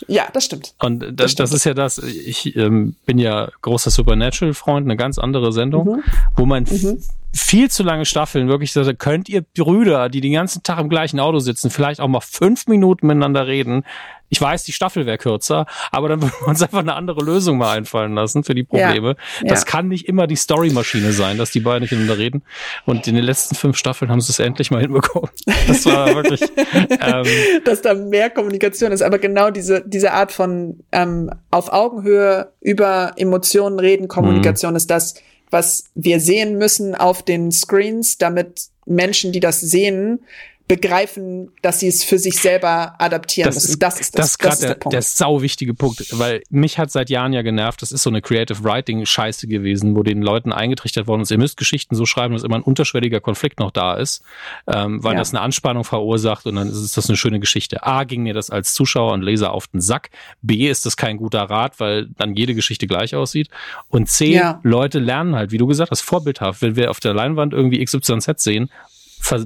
Ja, 0.07 0.27
das 0.31 0.45
stimmt. 0.45 0.75
Und 0.79 0.99
das, 0.99 1.15
das, 1.15 1.31
stimmt. 1.31 1.49
das 1.49 1.55
ist 1.55 1.63
ja 1.63 1.73
das, 1.73 1.97
ich 1.97 2.55
ähm, 2.55 2.95
bin 3.05 3.17
ja 3.17 3.49
großer 3.61 3.89
Supernatural-Freund, 3.89 4.85
eine 4.85 4.97
ganz 4.97 5.17
andere 5.17 5.51
Sendung, 5.51 5.87
mhm. 5.87 6.03
wo 6.35 6.45
man 6.45 6.63
mhm 6.63 7.01
viel 7.33 7.69
zu 7.69 7.83
lange 7.83 8.05
Staffeln 8.05 8.47
wirklich 8.47 8.71
so, 8.71 8.83
könnt 8.93 9.29
ihr 9.29 9.41
Brüder, 9.41 10.09
die 10.09 10.21
den 10.21 10.33
ganzen 10.33 10.63
Tag 10.63 10.79
im 10.79 10.89
gleichen 10.89 11.19
Auto 11.19 11.39
sitzen, 11.39 11.69
vielleicht 11.69 11.99
auch 11.99 12.07
mal 12.07 12.21
fünf 12.21 12.67
Minuten 12.67 13.07
miteinander 13.07 13.47
reden. 13.47 13.83
Ich 14.29 14.41
weiß, 14.41 14.65
die 14.65 14.73
Staffel 14.73 15.05
wäre 15.05 15.17
kürzer, 15.17 15.65
aber 15.91 16.09
dann 16.09 16.21
würden 16.23 16.33
wir 16.39 16.47
uns 16.47 16.61
einfach 16.61 16.79
eine 16.79 16.95
andere 16.95 17.23
Lösung 17.23 17.57
mal 17.57 17.77
einfallen 17.77 18.13
lassen 18.13 18.43
für 18.43 18.55
die 18.55 18.63
Probleme. 18.63 19.15
Ja, 19.41 19.49
das 19.49 19.61
ja. 19.61 19.65
kann 19.65 19.87
nicht 19.87 20.07
immer 20.07 20.27
die 20.27 20.35
Storymaschine 20.35 21.11
sein, 21.13 21.37
dass 21.37 21.51
die 21.51 21.59
beiden 21.59 21.81
nicht 21.81 21.91
miteinander 21.91 22.17
reden. 22.17 22.43
Und 22.85 23.07
in 23.07 23.15
den 23.15 23.23
letzten 23.23 23.55
fünf 23.55 23.77
Staffeln 23.77 24.11
haben 24.11 24.21
sie 24.21 24.31
es 24.31 24.39
endlich 24.39 24.71
mal 24.71 24.81
hinbekommen. 24.81 25.29
Das 25.67 25.85
war 25.85 26.07
wirklich. 26.15 26.41
ähm, 26.41 27.25
dass 27.63 27.81
da 27.81 27.93
mehr 27.93 28.29
Kommunikation 28.29 28.91
ist, 28.91 29.01
aber 29.01 29.19
genau 29.19 29.49
diese, 29.49 29.83
diese 29.85 30.13
Art 30.13 30.31
von 30.31 30.83
ähm, 30.91 31.29
auf 31.51 31.71
Augenhöhe 31.71 32.51
über 32.61 33.13
Emotionen 33.15 33.79
reden, 33.79 34.07
Kommunikation 34.07 34.71
mhm. 34.71 34.77
ist 34.77 34.91
das, 34.91 35.15
was 35.49 35.85
wir 35.95 36.19
sehen 36.19 36.57
müssen 36.57 36.95
auf 36.95 37.23
den 37.23 37.51
Screens, 37.51 38.17
damit 38.17 38.67
Menschen, 38.85 39.31
die 39.31 39.39
das 39.39 39.59
sehen, 39.59 40.19
begreifen, 40.67 41.51
dass 41.61 41.79
sie 41.79 41.87
es 41.87 42.03
für 42.03 42.19
sich 42.19 42.39
selber 42.39 42.95
adaptieren 42.99 43.47
das 43.47 43.55
müssen. 43.55 43.71
Ist, 43.71 43.81
das 43.81 43.99
ist 43.99 44.19
das, 44.19 44.19
das, 44.19 44.31
ist 44.31 44.43
das 44.43 44.53
ist 44.55 44.63
der, 44.63 44.75
der, 44.75 44.89
der 44.89 45.01
sau 45.01 45.41
wichtige 45.41 45.73
Punkt, 45.73 46.05
weil 46.19 46.43
mich 46.49 46.77
hat 46.77 46.91
seit 46.91 47.09
Jahren 47.09 47.31
ja 47.31 47.41
genervt, 47.41 47.81
das 47.81 47.93
ist 47.93 48.03
so 48.03 48.09
eine 48.09 48.21
Creative 48.21 48.63
Writing 48.63 49.05
Scheiße 49.05 49.47
gewesen, 49.47 49.95
wo 49.95 50.03
den 50.03 50.21
Leuten 50.21 50.51
eingetrichtert 50.51 51.07
worden 51.07 51.21
ist, 51.21 51.31
ihr 51.31 51.37
müsst 51.37 51.55
Geschichten 51.55 51.95
so 51.95 52.05
schreiben, 52.05 52.33
dass 52.33 52.43
immer 52.43 52.57
ein 52.57 52.63
unterschwelliger 52.63 53.21
Konflikt 53.21 53.59
noch 53.59 53.71
da 53.71 53.95
ist, 53.95 54.23
ähm, 54.67 55.01
weil 55.03 55.13
ja. 55.13 55.19
das 55.19 55.33
eine 55.33 55.39
Anspannung 55.39 55.85
verursacht 55.85 56.45
und 56.45 56.55
dann 56.55 56.69
ist 56.69 56.97
das 56.97 57.07
eine 57.07 57.15
schöne 57.15 57.39
Geschichte. 57.39 57.85
A, 57.85 58.03
ging 58.03 58.23
mir 58.23 58.33
das 58.33 58.49
als 58.49 58.73
Zuschauer 58.73 59.13
und 59.13 59.21
Leser 59.21 59.53
auf 59.53 59.67
den 59.67 59.79
Sack. 59.79 60.09
B, 60.41 60.67
ist 60.67 60.85
das 60.85 60.97
kein 60.97 61.17
guter 61.17 61.43
Rat, 61.43 61.79
weil 61.79 62.07
dann 62.17 62.35
jede 62.35 62.55
Geschichte 62.55 62.87
gleich 62.87 63.15
aussieht. 63.15 63.49
Und 63.87 64.09
C, 64.09 64.33
ja. 64.33 64.59
Leute 64.63 64.99
lernen 64.99 65.35
halt, 65.35 65.51
wie 65.51 65.57
du 65.57 65.67
gesagt 65.67 65.91
hast, 65.91 66.01
vorbildhaft. 66.01 66.61
Wenn 66.61 66.75
wir 66.75 66.91
auf 66.91 66.99
der 66.99 67.13
Leinwand 67.13 67.53
irgendwie 67.53 67.83
XYZ 67.83 68.27
sehen, 68.37 68.69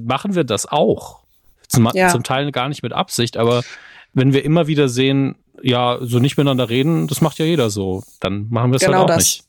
machen 0.04 0.34
wir 0.34 0.44
das 0.44 0.66
auch. 0.66 1.20
Zum, 1.68 1.88
ja. 1.94 2.08
zum 2.08 2.22
Teil 2.22 2.52
gar 2.52 2.68
nicht 2.68 2.82
mit 2.82 2.92
Absicht, 2.92 3.38
aber 3.38 3.62
wenn 4.12 4.34
wir 4.34 4.44
immer 4.44 4.66
wieder 4.66 4.88
sehen, 4.88 5.36
ja, 5.62 5.98
so 6.00 6.18
nicht 6.18 6.36
miteinander 6.36 6.68
reden, 6.68 7.06
das 7.08 7.20
macht 7.20 7.38
ja 7.38 7.44
jeder 7.44 7.70
so, 7.70 8.02
dann 8.20 8.46
machen 8.50 8.72
wir 8.72 8.76
es 8.76 8.82
halt 8.82 8.90
genau 8.90 9.00
halt 9.02 9.10
auch 9.10 9.16
das. 9.16 9.24
nicht. 9.24 9.44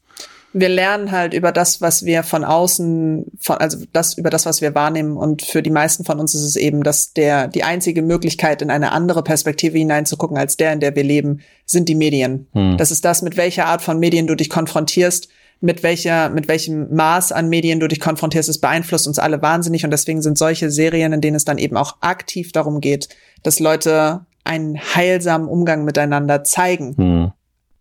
wir 0.53 0.69
lernen 0.69 1.11
halt 1.11 1.33
über 1.33 1.51
das, 1.51 1.81
was 1.81 2.05
wir 2.05 2.23
von 2.23 2.43
außen, 2.43 3.25
von, 3.39 3.57
also 3.57 3.79
das 3.91 4.17
über 4.17 4.29
das, 4.29 4.45
was 4.45 4.61
wir 4.61 4.75
wahrnehmen. 4.75 5.17
Und 5.17 5.41
für 5.41 5.61
die 5.63 5.71
meisten 5.71 6.05
von 6.05 6.19
uns 6.19 6.35
ist 6.35 6.43
es 6.43 6.55
eben, 6.55 6.83
dass 6.83 7.13
der 7.13 7.47
die 7.47 7.63
einzige 7.63 8.01
Möglichkeit, 8.01 8.61
in 8.61 8.69
eine 8.69 8.91
andere 8.91 9.23
Perspektive 9.23 9.77
hineinzugucken 9.77 10.37
als 10.37 10.55
der, 10.55 10.71
in 10.71 10.79
der 10.79 10.95
wir 10.95 11.03
leben, 11.03 11.41
sind 11.65 11.89
die 11.89 11.95
Medien. 11.95 12.47
Hm. 12.53 12.77
Das 12.77 12.91
ist 12.91 13.03
das, 13.03 13.21
mit 13.21 13.35
welcher 13.35 13.65
Art 13.65 13.81
von 13.81 13.99
Medien 13.99 14.27
du 14.27 14.35
dich 14.35 14.49
konfrontierst, 14.49 15.27
mit 15.63 15.81
welcher, 15.81 16.29
mit 16.29 16.47
welchem 16.47 16.93
Maß 16.93 17.31
an 17.31 17.47
Medien 17.47 17.79
du 17.79 17.87
dich 17.87 17.99
konfrontierst. 17.99 18.49
Es 18.49 18.59
beeinflusst 18.59 19.07
uns 19.07 19.17
alle 19.17 19.41
wahnsinnig 19.41 19.85
und 19.85 19.91
deswegen 19.91 20.21
sind 20.21 20.37
solche 20.37 20.69
Serien, 20.69 21.13
in 21.13 21.21
denen 21.21 21.35
es 21.35 21.45
dann 21.45 21.57
eben 21.57 21.77
auch 21.77 21.97
aktiv 22.01 22.51
darum 22.51 22.81
geht, 22.81 23.07
dass 23.43 23.59
Leute 23.59 24.25
einen 24.43 24.77
heilsamen 24.77 25.47
Umgang 25.47 25.85
miteinander 25.85 26.43
zeigen. 26.43 26.95
Hm 26.97 27.31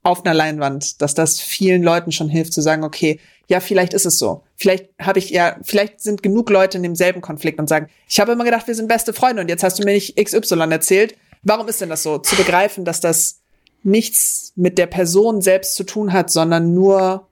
auf 0.04 0.24
einer 0.24 0.34
Leinwand, 0.34 1.00
dass 1.00 1.14
das 1.14 1.40
vielen 1.40 1.82
Leuten 1.82 2.10
schon 2.10 2.28
hilft 2.28 2.52
zu 2.52 2.60
sagen, 2.60 2.82
okay, 2.82 3.20
ja, 3.48 3.60
vielleicht 3.60 3.94
ist 3.94 4.06
es 4.06 4.18
so. 4.18 4.42
Vielleicht 4.56 4.88
habe 5.00 5.18
ich 5.18 5.30
ja, 5.30 5.56
vielleicht 5.62 6.00
sind 6.00 6.22
genug 6.22 6.50
Leute 6.50 6.76
in 6.76 6.82
demselben 6.82 7.20
Konflikt 7.20 7.60
und 7.60 7.68
sagen, 7.68 7.88
ich 8.08 8.18
habe 8.18 8.32
immer 8.32 8.44
gedacht, 8.44 8.66
wir 8.66 8.74
sind 8.74 8.88
beste 8.88 9.12
Freunde 9.12 9.42
und 9.42 9.48
jetzt 9.48 9.62
hast 9.62 9.78
du 9.78 9.84
mir 9.84 9.92
nicht 9.92 10.16
XY 10.16 10.58
erzählt. 10.70 11.16
Warum 11.42 11.68
ist 11.68 11.80
denn 11.80 11.88
das 11.88 12.02
so? 12.02 12.18
Zu 12.18 12.36
begreifen, 12.36 12.84
dass 12.84 13.00
das 13.00 13.42
nichts 13.84 14.52
mit 14.56 14.78
der 14.78 14.86
Person 14.86 15.40
selbst 15.40 15.74
zu 15.74 15.84
tun 15.84 16.12
hat, 16.12 16.30
sondern 16.30 16.74
nur, 16.74 17.28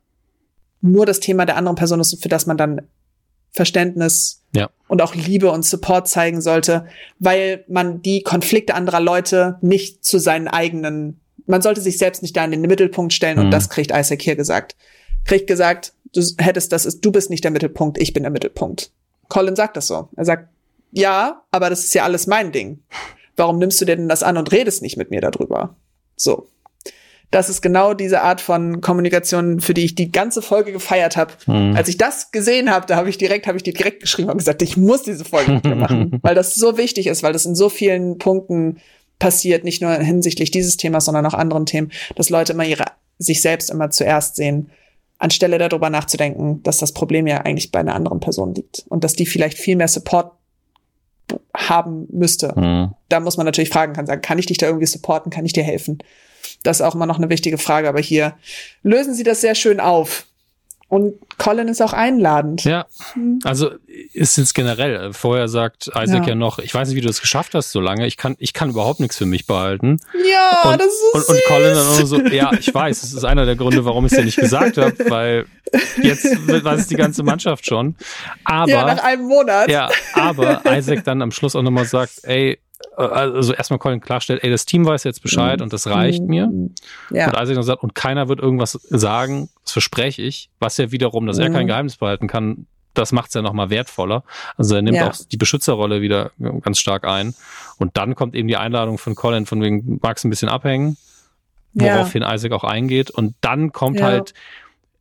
nur 0.80 1.06
das 1.06 1.20
Thema 1.20 1.46
der 1.46 1.56
anderen 1.56 1.76
Person 1.76 2.00
ist, 2.00 2.22
für 2.22 2.28
das 2.28 2.46
man 2.46 2.56
dann 2.56 2.82
Verständnis 3.52 4.42
ja. 4.54 4.70
und 4.88 5.02
auch 5.02 5.14
Liebe 5.14 5.50
und 5.50 5.64
Support 5.64 6.08
zeigen 6.08 6.40
sollte, 6.40 6.86
weil 7.18 7.64
man 7.68 8.00
die 8.00 8.22
Konflikte 8.22 8.74
anderer 8.74 9.00
Leute 9.00 9.58
nicht 9.60 10.04
zu 10.04 10.18
seinen 10.18 10.48
eigenen 10.48 11.20
man 11.50 11.62
sollte 11.62 11.80
sich 11.80 11.98
selbst 11.98 12.22
nicht 12.22 12.36
da 12.36 12.44
in 12.44 12.52
den 12.52 12.62
Mittelpunkt 12.62 13.12
stellen 13.12 13.38
und 13.38 13.46
mhm. 13.46 13.50
das 13.50 13.68
kriegt 13.68 13.90
Isaac 13.90 14.22
hier 14.22 14.36
gesagt. 14.36 14.76
Kriegt 15.24 15.46
gesagt, 15.46 15.92
du 16.14 16.22
hättest 16.38 16.72
das 16.72 16.86
ist, 16.86 17.04
du 17.04 17.12
bist 17.12 17.28
nicht 17.28 17.44
der 17.44 17.50
Mittelpunkt, 17.50 17.98
ich 17.98 18.12
bin 18.12 18.22
der 18.22 18.32
Mittelpunkt. 18.32 18.90
Colin 19.28 19.56
sagt 19.56 19.76
das 19.76 19.86
so. 19.86 20.08
Er 20.16 20.24
sagt, 20.24 20.48
ja, 20.92 21.42
aber 21.50 21.68
das 21.68 21.84
ist 21.84 21.94
ja 21.94 22.04
alles 22.04 22.26
mein 22.26 22.52
Ding. 22.52 22.82
Warum 23.36 23.58
nimmst 23.58 23.80
du 23.80 23.84
dir 23.84 23.96
denn 23.96 24.08
das 24.08 24.22
an 24.22 24.36
und 24.36 24.50
redest 24.52 24.82
nicht 24.82 24.96
mit 24.96 25.10
mir 25.10 25.20
darüber? 25.20 25.76
So. 26.16 26.48
Das 27.30 27.48
ist 27.48 27.62
genau 27.62 27.94
diese 27.94 28.22
Art 28.22 28.40
von 28.40 28.80
Kommunikation, 28.80 29.60
für 29.60 29.72
die 29.72 29.84
ich 29.84 29.94
die 29.94 30.10
ganze 30.10 30.42
Folge 30.42 30.72
gefeiert 30.72 31.16
habe. 31.16 31.32
Mhm. 31.46 31.76
Als 31.76 31.88
ich 31.88 31.96
das 31.96 32.32
gesehen 32.32 32.70
habe, 32.70 32.86
da 32.86 32.96
habe 32.96 33.08
ich 33.08 33.18
direkt, 33.18 33.46
habe 33.46 33.56
ich 33.56 33.62
dir 33.62 33.72
direkt 33.72 34.00
geschrieben 34.00 34.30
und 34.30 34.38
gesagt, 34.38 34.62
ich 34.62 34.76
muss 34.76 35.02
diese 35.02 35.24
Folge 35.24 35.52
mit 35.52 35.64
dir 35.64 35.76
machen, 35.76 36.18
weil 36.22 36.34
das 36.34 36.54
so 36.54 36.76
wichtig 36.76 37.06
ist, 37.06 37.22
weil 37.22 37.32
das 37.32 37.46
in 37.46 37.54
so 37.54 37.68
vielen 37.68 38.18
Punkten 38.18 38.78
passiert, 39.20 39.64
nicht 39.64 39.80
nur 39.80 39.92
hinsichtlich 39.92 40.50
dieses 40.50 40.76
Themas, 40.76 41.04
sondern 41.04 41.26
auch 41.26 41.34
anderen 41.34 41.66
Themen, 41.66 41.92
dass 42.16 42.30
Leute 42.30 42.52
immer 42.52 42.64
ihre, 42.64 42.86
sich 43.18 43.42
selbst 43.42 43.70
immer 43.70 43.90
zuerst 43.90 44.34
sehen, 44.34 44.70
anstelle 45.18 45.58
darüber 45.58 45.90
nachzudenken, 45.90 46.62
dass 46.62 46.78
das 46.78 46.92
Problem 46.92 47.26
ja 47.26 47.38
eigentlich 47.38 47.70
bei 47.70 47.78
einer 47.78 47.94
anderen 47.94 48.20
Person 48.20 48.54
liegt 48.54 48.86
und 48.88 49.04
dass 49.04 49.12
die 49.12 49.26
vielleicht 49.26 49.58
viel 49.58 49.76
mehr 49.76 49.88
Support 49.88 50.32
haben 51.54 52.08
müsste. 52.10 52.58
Mhm. 52.58 52.94
Da 53.08 53.20
muss 53.20 53.36
man 53.36 53.46
natürlich 53.46 53.70
fragen, 53.70 53.92
kann 53.92 54.06
sagen, 54.06 54.22
kann 54.22 54.38
ich 54.38 54.46
dich 54.46 54.58
da 54.58 54.66
irgendwie 54.66 54.86
supporten, 54.86 55.30
kann 55.30 55.44
ich 55.44 55.52
dir 55.52 55.62
helfen? 55.62 55.98
Das 56.62 56.80
ist 56.80 56.86
auch 56.86 56.94
immer 56.94 57.06
noch 57.06 57.18
eine 57.18 57.30
wichtige 57.30 57.58
Frage, 57.58 57.88
aber 57.88 58.00
hier 58.00 58.34
lösen 58.82 59.14
Sie 59.14 59.22
das 59.22 59.40
sehr 59.40 59.54
schön 59.54 59.80
auf. 59.80 60.26
Und 60.90 61.14
Colin 61.38 61.68
ist 61.68 61.80
auch 61.80 61.92
einladend. 61.92 62.64
Ja, 62.64 62.86
hm. 63.12 63.38
also 63.44 63.70
ist 64.12 64.36
jetzt 64.38 64.56
generell. 64.56 65.10
Äh, 65.10 65.12
vorher 65.12 65.46
sagt 65.46 65.86
Isaac 65.86 66.24
ja. 66.24 66.30
ja. 66.30 66.34
noch, 66.34 66.58
ich 66.58 66.74
weiß 66.74 66.88
nicht, 66.88 66.96
wie 66.96 67.00
du 67.00 67.06
das 67.06 67.20
geschafft 67.20 67.54
hast 67.54 67.70
so 67.70 67.80
lange. 67.80 68.08
Ich 68.08 68.16
kann, 68.16 68.34
ich 68.40 68.54
kann 68.54 68.70
überhaupt 68.70 68.98
nichts 68.98 69.16
für 69.16 69.24
mich 69.24 69.46
behalten. 69.46 70.00
Ja, 70.28 70.68
und, 70.68 70.80
das 70.80 70.88
ist 70.88 71.12
so 71.12 71.18
und, 71.18 71.28
und 71.28 71.44
Colin 71.46 71.74
dann 71.74 71.86
auch 71.86 72.06
so, 72.06 72.20
ja, 72.22 72.50
ich 72.58 72.74
weiß, 72.74 73.02
das 73.02 73.12
ist 73.12 73.22
einer 73.22 73.46
der 73.46 73.54
Gründe, 73.54 73.84
warum 73.84 74.04
ich 74.04 74.10
es 74.10 74.18
dir 74.18 74.24
nicht 74.24 74.38
gesagt 74.38 74.78
habe, 74.78 74.96
weil 75.08 75.46
jetzt 76.02 76.24
weiß 76.24 76.80
es 76.80 76.88
die 76.88 76.96
ganze 76.96 77.22
Mannschaft 77.22 77.66
schon. 77.66 77.94
Aber 78.42 78.68
ja, 78.68 78.84
nach 78.84 79.04
einem 79.04 79.28
Monat. 79.28 79.70
Ja, 79.70 79.90
aber 80.14 80.62
Isaac 80.66 81.04
dann 81.04 81.22
am 81.22 81.30
Schluss 81.30 81.54
auch 81.54 81.62
nochmal 81.62 81.84
sagt, 81.84 82.24
ey, 82.24 82.58
also 82.96 83.52
erstmal 83.52 83.78
Colin 83.78 84.00
klarstellt, 84.00 84.42
ey, 84.42 84.50
das 84.50 84.64
Team 84.64 84.84
weiß 84.84 85.04
jetzt 85.04 85.22
Bescheid 85.22 85.58
mhm. 85.58 85.64
und 85.64 85.72
das 85.72 85.86
reicht 85.86 86.22
mhm. 86.22 86.28
mir. 86.28 86.50
Ja. 87.10 87.26
Und 87.26 87.34
Isaac 87.34 87.54
dann 87.54 87.62
sagt, 87.62 87.82
und 87.82 87.94
keiner 87.94 88.28
wird 88.28 88.40
irgendwas 88.40 88.72
sagen, 88.72 89.48
das 89.62 89.72
verspreche 89.72 90.22
ich, 90.22 90.50
was 90.58 90.76
ja 90.76 90.90
wiederum, 90.90 91.26
dass 91.26 91.36
mhm. 91.36 91.44
er 91.44 91.50
kein 91.50 91.66
Geheimnis 91.66 91.96
behalten 91.96 92.26
kann, 92.26 92.66
das 92.94 93.12
macht 93.12 93.28
es 93.28 93.34
ja 93.34 93.42
nochmal 93.42 93.70
wertvoller. 93.70 94.24
Also 94.56 94.74
er 94.74 94.82
nimmt 94.82 94.96
ja. 94.96 95.08
auch 95.08 95.14
die 95.30 95.36
Beschützerrolle 95.36 96.00
wieder 96.00 96.32
ganz 96.62 96.78
stark 96.78 97.04
ein. 97.04 97.34
Und 97.78 97.96
dann 97.96 98.14
kommt 98.14 98.34
eben 98.34 98.48
die 98.48 98.56
Einladung 98.56 98.98
von 98.98 99.14
Colin, 99.14 99.46
von 99.46 99.62
wegen, 99.62 100.00
magst 100.02 100.24
ein 100.24 100.30
bisschen 100.30 100.48
abhängen, 100.48 100.96
woraufhin 101.72 102.22
ja. 102.22 102.34
Isaac 102.34 102.52
auch 102.52 102.64
eingeht. 102.64 103.10
Und 103.10 103.36
dann 103.40 103.72
kommt 103.72 104.00
ja. 104.00 104.06
halt, 104.06 104.34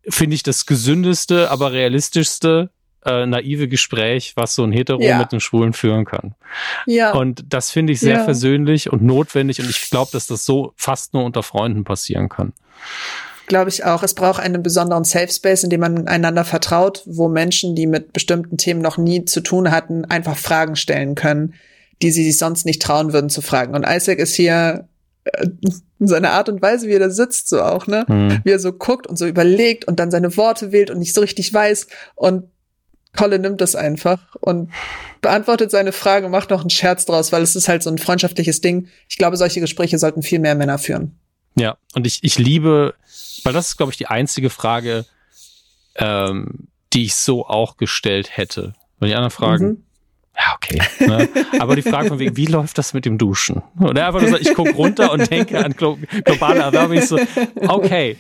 finde 0.08 0.36
ich, 0.36 0.44
das 0.44 0.66
gesündeste, 0.68 1.50
aber 1.50 1.72
realistischste 1.72 2.70
äh, 3.06 3.26
naive 3.26 3.68
Gespräch, 3.68 4.34
was 4.36 4.56
so 4.56 4.64
ein 4.64 4.72
Hetero 4.72 5.02
ja. 5.02 5.18
mit 5.18 5.32
einem 5.32 5.40
Schwulen 5.40 5.74
führen 5.74 6.06
kann. 6.06 6.36
Ja. 6.86 7.14
Und 7.14 7.46
das 7.50 7.72
finde 7.72 7.94
ich 7.94 8.00
sehr 8.00 8.18
ja. 8.18 8.24
versöhnlich 8.24 8.92
und 8.92 9.02
notwendig 9.02 9.60
und 9.60 9.70
ich 9.70 9.90
glaube, 9.90 10.12
dass 10.12 10.28
das 10.28 10.46
so 10.46 10.74
fast 10.76 11.14
nur 11.14 11.24
unter 11.24 11.44
Freunden 11.44 11.84
passieren 11.84 12.30
kann. 12.30 12.54
Glaube 13.48 13.70
ich 13.70 13.84
auch. 13.84 14.04
Es 14.04 14.14
braucht 14.14 14.40
einen 14.40 14.62
besonderen 14.62 15.04
Safe 15.04 15.30
Space, 15.30 15.64
in 15.64 15.72
dem 15.72 15.80
man 15.80 16.08
einander 16.08 16.46
vertraut, 16.46 17.02
wo 17.08 17.30
Menschen, 17.30 17.76
die 17.76 17.88
mit 17.88 18.14
bestimmten 18.14 18.58
Themen 18.58 18.82
noch 18.82 18.98
nie 18.98 19.26
zu 19.26 19.42
tun 19.42 19.72
hatten, 19.72 20.06
einfach 20.06 20.38
Fragen 20.38 20.76
stellen 20.76 21.16
können, 21.16 21.56
die 22.02 22.12
sie 22.12 22.24
sich 22.24 22.38
sonst 22.38 22.66
nicht 22.66 22.82
trauen 22.82 23.12
würden 23.12 23.30
zu 23.30 23.42
fragen. 23.42 23.74
Und 23.76 23.88
Isaac 23.88 24.20
ist 24.20 24.36
hier 24.36 24.88
äh, 25.24 25.48
in 26.00 26.08
seiner 26.08 26.32
Art 26.32 26.48
und 26.48 26.62
Weise, 26.62 26.88
wie 26.88 26.94
er 26.94 27.00
da 27.00 27.10
sitzt, 27.10 27.50
so 27.50 27.62
auch, 27.64 27.88
ne? 27.88 28.06
Mhm. 28.08 28.40
Wie 28.44 28.52
er 28.52 28.60
so 28.60 28.72
guckt 28.72 29.08
und 29.08 29.18
so 29.18 29.26
überlegt 29.26 29.86
und 29.86 30.00
dann 30.00 30.12
seine 30.12 30.38
Worte 30.38 30.72
wählt 30.72 30.92
und 30.92 31.00
nicht 31.00 31.16
so 31.16 31.22
richtig 31.22 31.52
weiß 31.52 31.88
und 32.16 32.44
Colin 33.16 33.42
nimmt 33.42 33.62
das 33.62 33.76
einfach 33.76 34.36
und 34.40 34.72
beantwortet 35.22 35.72
seine 35.72 35.92
Frage 35.92 36.28
und 36.28 36.32
macht 36.32 36.50
noch 36.52 36.62
einen 36.62 36.70
Scherz 36.70 37.06
draus, 37.06 37.32
weil 37.32 37.42
es 37.42 37.56
ist 37.56 37.68
halt 37.68 37.84
so 37.84 37.90
ein 37.90 37.98
freundschaftliches 37.98 38.62
Ding. 38.62 38.88
Ich 39.08 39.18
glaube, 39.18 39.38
solche 39.38 39.60
Gespräche 39.60 39.98
sollten 39.98 40.22
viel 40.22 40.40
mehr 40.40 40.56
Männer 40.56 40.78
führen. 40.78 41.18
Ja, 41.56 41.78
und 41.94 42.06
ich, 42.08 42.20
ich 42.22 42.38
liebe, 42.38 42.94
weil 43.44 43.54
das 43.54 43.70
ist, 43.70 43.78
glaube 43.78 43.92
ich, 43.92 43.98
die 43.98 44.08
einzige 44.08 44.50
Frage, 44.50 45.06
ähm, 45.96 46.68
die 46.94 47.06
ich 47.06 47.16
so 47.16 47.46
auch 47.46 47.78
gestellt 47.78 48.38
hätte. 48.38 48.74
Weil 49.00 49.10
die 49.10 49.16
anderen 49.16 49.32
Fragen, 49.32 49.66
mhm. 49.66 49.84
Ja, 50.40 50.56
okay. 50.56 50.80
Ne? 51.06 51.28
Aber 51.60 51.76
die 51.76 51.82
Frage 51.82 52.08
von 52.08 52.20
wegen, 52.20 52.38
wie 52.38 52.46
läuft 52.46 52.78
das 52.78 52.94
mit 52.94 53.06
dem 53.06 53.18
Duschen? 53.18 53.62
Und 53.78 53.98
er 53.98 54.08
einfach 54.08 54.22
nur 54.22 54.30
sagt, 54.30 54.42
ich 54.42 54.54
gucke 54.54 54.72
runter 54.72 55.12
und 55.12 55.30
denke 55.30 55.64
an 55.64 55.74
globale 55.74 56.62
Erwärmung. 56.62 56.98
Ich 56.98 57.08
so, 57.08 57.20
okay, 57.68 58.16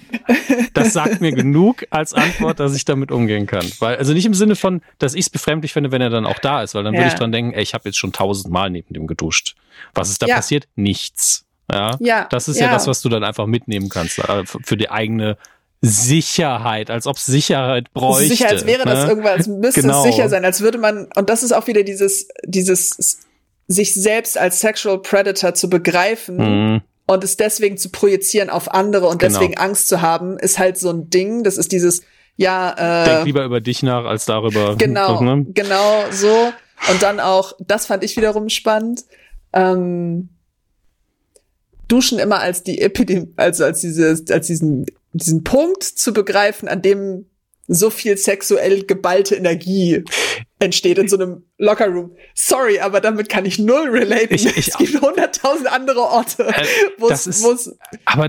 das 0.73 0.91
sagt 0.91 1.21
mir 1.21 1.31
genug 1.31 1.85
als 1.91 2.13
Antwort, 2.13 2.59
dass 2.59 2.75
ich 2.75 2.83
damit 2.83 3.11
umgehen 3.11 3.47
kann. 3.47 3.65
Weil, 3.79 3.95
also 3.95 4.11
nicht 4.13 4.25
im 4.25 4.33
Sinne 4.33 4.57
von, 4.57 4.81
dass 4.97 5.13
ich 5.13 5.21
es 5.21 5.29
befremdlich 5.29 5.71
finde, 5.71 5.93
wenn 5.93 6.01
er 6.01 6.09
dann 6.09 6.25
auch 6.25 6.39
da 6.39 6.61
ist, 6.61 6.75
weil 6.75 6.83
dann 6.83 6.93
ja. 6.93 6.99
würde 6.99 7.09
ich 7.09 7.15
dran 7.15 7.31
denken, 7.31 7.53
ey, 7.53 7.63
ich 7.63 7.73
habe 7.73 7.85
jetzt 7.87 7.97
schon 7.97 8.11
tausendmal 8.11 8.69
neben 8.69 8.93
dem 8.93 9.07
geduscht. 9.07 9.55
Was 9.93 10.09
ist 10.09 10.21
da 10.21 10.27
ja. 10.27 10.35
passiert? 10.35 10.67
Nichts. 10.75 11.45
Ja, 11.71 11.97
ja, 11.99 12.25
das 12.29 12.47
ist 12.47 12.59
ja. 12.59 12.65
ja 12.65 12.73
das, 12.73 12.87
was 12.87 13.01
du 13.01 13.09
dann 13.09 13.23
einfach 13.23 13.45
mitnehmen 13.45 13.89
kannst 13.89 14.17
äh, 14.19 14.43
für 14.45 14.75
die 14.75 14.89
eigene 14.89 15.37
Sicherheit, 15.81 16.89
als 16.89 17.07
ob 17.07 17.17
Sicherheit 17.17 17.93
bräuchte. 17.93 18.27
Sicher, 18.27 18.49
als 18.49 18.65
wäre 18.65 18.85
ne? 18.85 18.93
das 18.93 19.09
irgendwas, 19.09 19.31
als 19.31 19.47
müsste 19.47 19.81
genau. 19.81 20.03
es 20.03 20.11
sicher 20.11 20.27
sein, 20.27 20.43
als 20.43 20.61
würde 20.61 20.77
man, 20.77 21.07
und 21.15 21.29
das 21.29 21.43
ist 21.43 21.53
auch 21.53 21.67
wieder 21.67 21.83
dieses, 21.83 22.27
dieses, 22.45 23.19
sich 23.67 23.93
selbst 23.93 24.37
als 24.37 24.59
Sexual 24.59 25.01
Predator 25.01 25.53
zu 25.53 25.69
begreifen 25.69 26.37
mhm. 26.37 26.81
und 27.07 27.23
es 27.23 27.37
deswegen 27.37 27.77
zu 27.77 27.89
projizieren 27.89 28.49
auf 28.49 28.73
andere 28.73 29.07
und 29.07 29.19
genau. 29.19 29.39
deswegen 29.39 29.57
Angst 29.57 29.87
zu 29.87 30.01
haben, 30.01 30.37
ist 30.37 30.59
halt 30.59 30.77
so 30.77 30.89
ein 30.89 31.09
Ding. 31.09 31.43
Das 31.43 31.57
ist 31.57 31.71
dieses, 31.71 32.01
ja, 32.35 33.03
äh, 33.03 33.05
Denk 33.05 33.25
lieber 33.25 33.45
über 33.45 33.61
dich 33.61 33.83
nach, 33.83 34.05
als 34.05 34.25
darüber. 34.25 34.75
Genau, 34.75 35.21
ne? 35.21 35.45
genau 35.53 36.05
so. 36.11 36.51
Und 36.89 37.01
dann 37.01 37.19
auch, 37.19 37.53
das 37.59 37.85
fand 37.85 38.03
ich 38.03 38.17
wiederum 38.17 38.49
spannend, 38.49 39.05
ähm, 39.53 40.29
Duschen 41.87 42.19
immer 42.19 42.39
als 42.39 42.63
die 42.63 42.81
Epidemie, 42.81 43.33
also 43.35 43.65
als 43.65 43.81
diese, 43.81 44.17
als 44.29 44.47
diesen 44.47 44.85
diesen 45.13 45.43
Punkt 45.43 45.83
zu 45.83 46.13
begreifen, 46.13 46.67
an 46.67 46.81
dem 46.81 47.25
so 47.71 47.91
viel 47.91 48.17
sexuell 48.17 48.83
geballte 48.83 49.35
Energie 49.35 50.03
entsteht 50.57 50.97
in 50.97 51.07
so 51.07 51.17
einem 51.17 51.43
Lockerroom. 51.59 52.15
Sorry, 52.33 52.79
aber 52.79 52.99
damit 52.99 53.29
kann 53.29 53.45
ich 53.45 53.59
null 53.59 53.89
relaten. 53.89 54.33
Ich, 54.33 54.45
ich, 54.45 54.69
es 54.69 54.77
gibt 54.77 54.99
hunderttausend 55.01 55.71
andere 55.71 56.01
Orte, 56.01 56.47
äh, 56.47 56.65
wo 56.97 57.09
es 57.09 57.75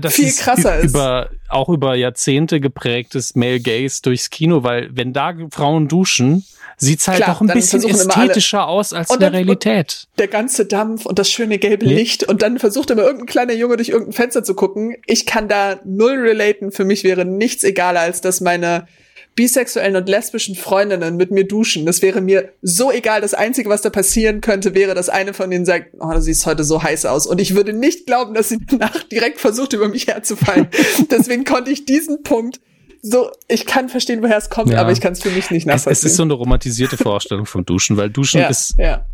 viel 0.09 0.31
krasser 0.31 0.79
ist. 0.79 0.91
Über, 0.91 1.31
auch 1.49 1.69
über 1.69 1.95
Jahrzehnte 1.95 2.59
geprägtes 2.61 3.35
Male 3.35 3.59
Gaze 3.59 4.01
durchs 4.03 4.29
Kino, 4.29 4.63
weil 4.63 4.89
wenn 4.93 5.11
da 5.11 5.33
Frauen 5.49 5.87
duschen, 5.87 6.45
sieht's 6.81 7.07
halt 7.07 7.17
Klar, 7.17 7.35
doch 7.35 7.41
ein 7.41 7.47
bisschen 7.47 7.83
ästhetischer 7.83 8.67
aus 8.67 8.91
als 8.91 9.11
in 9.11 9.19
der 9.19 9.31
Realität. 9.31 10.07
Der 10.17 10.27
ganze 10.27 10.65
Dampf 10.65 11.05
und 11.05 11.19
das 11.19 11.31
schöne 11.31 11.59
gelbe 11.59 11.85
ja. 11.85 11.93
Licht 11.93 12.23
und 12.23 12.41
dann 12.41 12.59
versucht 12.59 12.89
immer 12.89 13.03
irgendein 13.03 13.27
kleiner 13.27 13.53
Junge 13.53 13.77
durch 13.77 13.89
irgendein 13.89 14.13
Fenster 14.13 14.43
zu 14.43 14.55
gucken. 14.55 14.95
Ich 15.05 15.25
kann 15.25 15.47
da 15.47 15.79
null 15.85 16.19
relaten. 16.19 16.71
Für 16.71 16.83
mich 16.83 17.03
wäre 17.03 17.23
nichts 17.23 17.63
egaler, 17.63 18.01
als 18.01 18.21
dass 18.21 18.41
meine 18.41 18.87
bisexuellen 19.35 19.95
und 19.95 20.09
lesbischen 20.09 20.55
Freundinnen 20.55 21.15
mit 21.15 21.31
mir 21.31 21.47
duschen. 21.47 21.85
Das 21.85 22.01
wäre 22.01 22.19
mir 22.19 22.51
so 22.61 22.91
egal. 22.91 23.21
Das 23.21 23.33
Einzige, 23.33 23.69
was 23.69 23.81
da 23.81 23.89
passieren 23.89 24.41
könnte, 24.41 24.73
wäre, 24.73 24.93
dass 24.93 25.07
eine 25.07 25.33
von 25.33 25.49
denen 25.49 25.65
sagt, 25.65 25.93
oh, 25.99 26.11
du 26.11 26.21
siehst 26.21 26.45
heute 26.45 26.63
so 26.63 26.83
heiß 26.83 27.05
aus. 27.05 27.27
Und 27.27 27.39
ich 27.39 27.55
würde 27.55 27.73
nicht 27.73 28.07
glauben, 28.07 28.33
dass 28.33 28.49
sie 28.49 28.57
danach 28.67 29.03
direkt 29.03 29.39
versucht, 29.39 29.73
über 29.73 29.87
mich 29.87 30.07
herzufallen. 30.07 30.67
Deswegen 31.11 31.45
konnte 31.45 31.71
ich 31.71 31.85
diesen 31.85 32.23
Punkt 32.23 32.59
so, 33.01 33.31
ich 33.47 33.65
kann 33.65 33.89
verstehen, 33.89 34.21
woher 34.21 34.37
es 34.37 34.49
kommt, 34.49 34.71
ja. 34.71 34.79
aber 34.79 34.91
ich 34.91 35.01
kann 35.01 35.13
es 35.13 35.21
für 35.21 35.31
mich 35.31 35.49
nicht 35.49 35.65
nachvollziehen. 35.65 35.91
Es, 35.91 36.03
ist 36.03 36.15
so 36.17 36.23
eine 36.23 36.33
romantisierte 36.33 36.97
Vorstellung 36.97 37.45
vom 37.45 37.65
Duschen, 37.65 37.97
weil 37.97 38.09
Duschen 38.09 38.41
ja, 38.41 38.47
ist, 38.47 38.75
ja. 38.77 39.05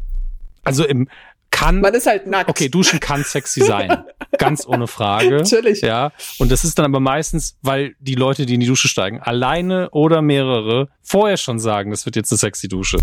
also 0.63 0.85
im, 0.85 1.07
kann. 1.51 1.79
Man 1.79 1.93
ist 1.93 2.05
halt 2.05 2.27
nackt. 2.27 2.49
Okay, 2.49 2.69
Duschen 2.69 2.99
kann 2.99 3.23
sexy 3.23 3.61
sein. 3.61 4.03
Ganz 4.37 4.67
ohne 4.67 4.87
Frage. 4.87 5.37
Natürlich. 5.37 5.81
Ja. 5.81 6.11
Und 6.37 6.51
das 6.51 6.63
ist 6.63 6.77
dann 6.77 6.85
aber 6.85 6.99
meistens, 6.99 7.57
weil 7.61 7.95
die 7.99 8.15
Leute, 8.15 8.45
die 8.45 8.55
in 8.55 8.59
die 8.59 8.67
Dusche 8.67 8.87
steigen, 8.87 9.21
alleine 9.21 9.89
oder 9.91 10.21
mehrere 10.21 10.89
vorher 11.01 11.37
schon 11.37 11.59
sagen, 11.59 11.91
das 11.91 12.05
wird 12.05 12.15
jetzt 12.15 12.31
eine 12.31 12.37
sexy 12.37 12.67
Dusche. 12.67 12.97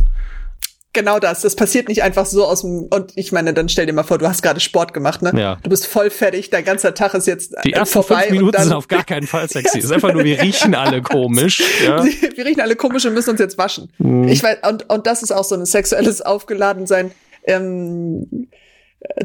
Genau 0.94 1.18
das. 1.18 1.42
Das 1.42 1.56
passiert 1.56 1.88
nicht 1.88 2.02
einfach 2.02 2.24
so 2.24 2.46
aus 2.46 2.62
dem, 2.62 2.84
und 2.84 3.12
ich 3.16 3.32
meine, 3.32 3.52
dann 3.52 3.68
stell 3.68 3.84
dir 3.84 3.92
mal 3.92 4.04
vor, 4.04 4.16
du 4.16 4.28
hast 4.28 4.42
gerade 4.42 4.60
Sport 4.60 4.94
gemacht, 4.94 5.22
ne? 5.22 5.32
Ja. 5.36 5.58
Du 5.62 5.68
bist 5.68 5.86
voll 5.86 6.08
fertig, 6.08 6.50
dein 6.50 6.64
ganzer 6.64 6.94
Tag 6.94 7.14
ist 7.14 7.26
jetzt 7.26 7.54
Die 7.64 7.72
ersten 7.72 8.02
vorbei. 8.02 8.22
Fünf 8.22 8.38
Minuten 8.38 8.62
sind 8.62 8.72
auf 8.72 8.88
gar 8.88 9.04
keinen 9.04 9.26
Fall 9.26 9.48
sexy. 9.48 9.78
Es 9.78 9.84
ist 9.86 9.92
einfach 9.92 10.12
nur, 10.12 10.24
wir 10.24 10.40
riechen 10.40 10.74
alle 10.74 11.02
komisch. 11.02 11.62
Ja? 11.84 12.02
wir 12.36 12.46
riechen 12.46 12.60
alle 12.60 12.76
komisch 12.76 13.04
und 13.04 13.14
müssen 13.14 13.30
uns 13.30 13.40
jetzt 13.40 13.58
waschen. 13.58 13.92
Mhm. 13.98 14.28
Ich 14.28 14.42
weiß, 14.42 14.58
und, 14.68 14.88
und 14.88 15.06
das 15.06 15.22
ist 15.22 15.32
auch 15.32 15.44
so 15.44 15.56
ein 15.56 15.66
sexuelles 15.66 16.22
Aufgeladensein. 16.22 17.10
Ähm, 17.46 18.48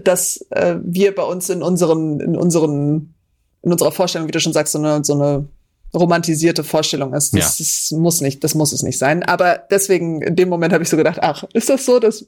dass 0.03 0.45
äh, 0.49 0.75
wir 0.83 1.15
bei 1.15 1.23
uns 1.23 1.49
in 1.49 1.63
unseren, 1.63 2.19
in 2.19 2.35
unseren, 2.35 3.13
in 3.61 3.71
unserer 3.71 3.91
Vorstellung, 3.91 4.27
wie 4.27 4.31
du 4.31 4.39
schon 4.39 4.53
sagst, 4.53 4.73
so 4.73 4.79
eine, 4.79 5.03
so 5.03 5.13
eine 5.13 5.47
romantisierte 5.93 6.63
Vorstellung 6.63 7.13
ist. 7.13 7.33
Das, 7.33 7.59
ja. 7.59 7.65
das 7.65 7.91
muss 7.91 8.21
nicht, 8.21 8.43
das 8.43 8.55
muss 8.55 8.71
es 8.71 8.83
nicht 8.83 8.97
sein. 8.97 9.23
Aber 9.23 9.63
deswegen, 9.71 10.21
in 10.21 10.35
dem 10.35 10.49
Moment 10.49 10.73
habe 10.73 10.83
ich 10.83 10.89
so 10.89 10.97
gedacht, 10.97 11.19
ach, 11.21 11.43
ist 11.53 11.69
das 11.69 11.85
so, 11.85 11.99
dass, 11.99 12.25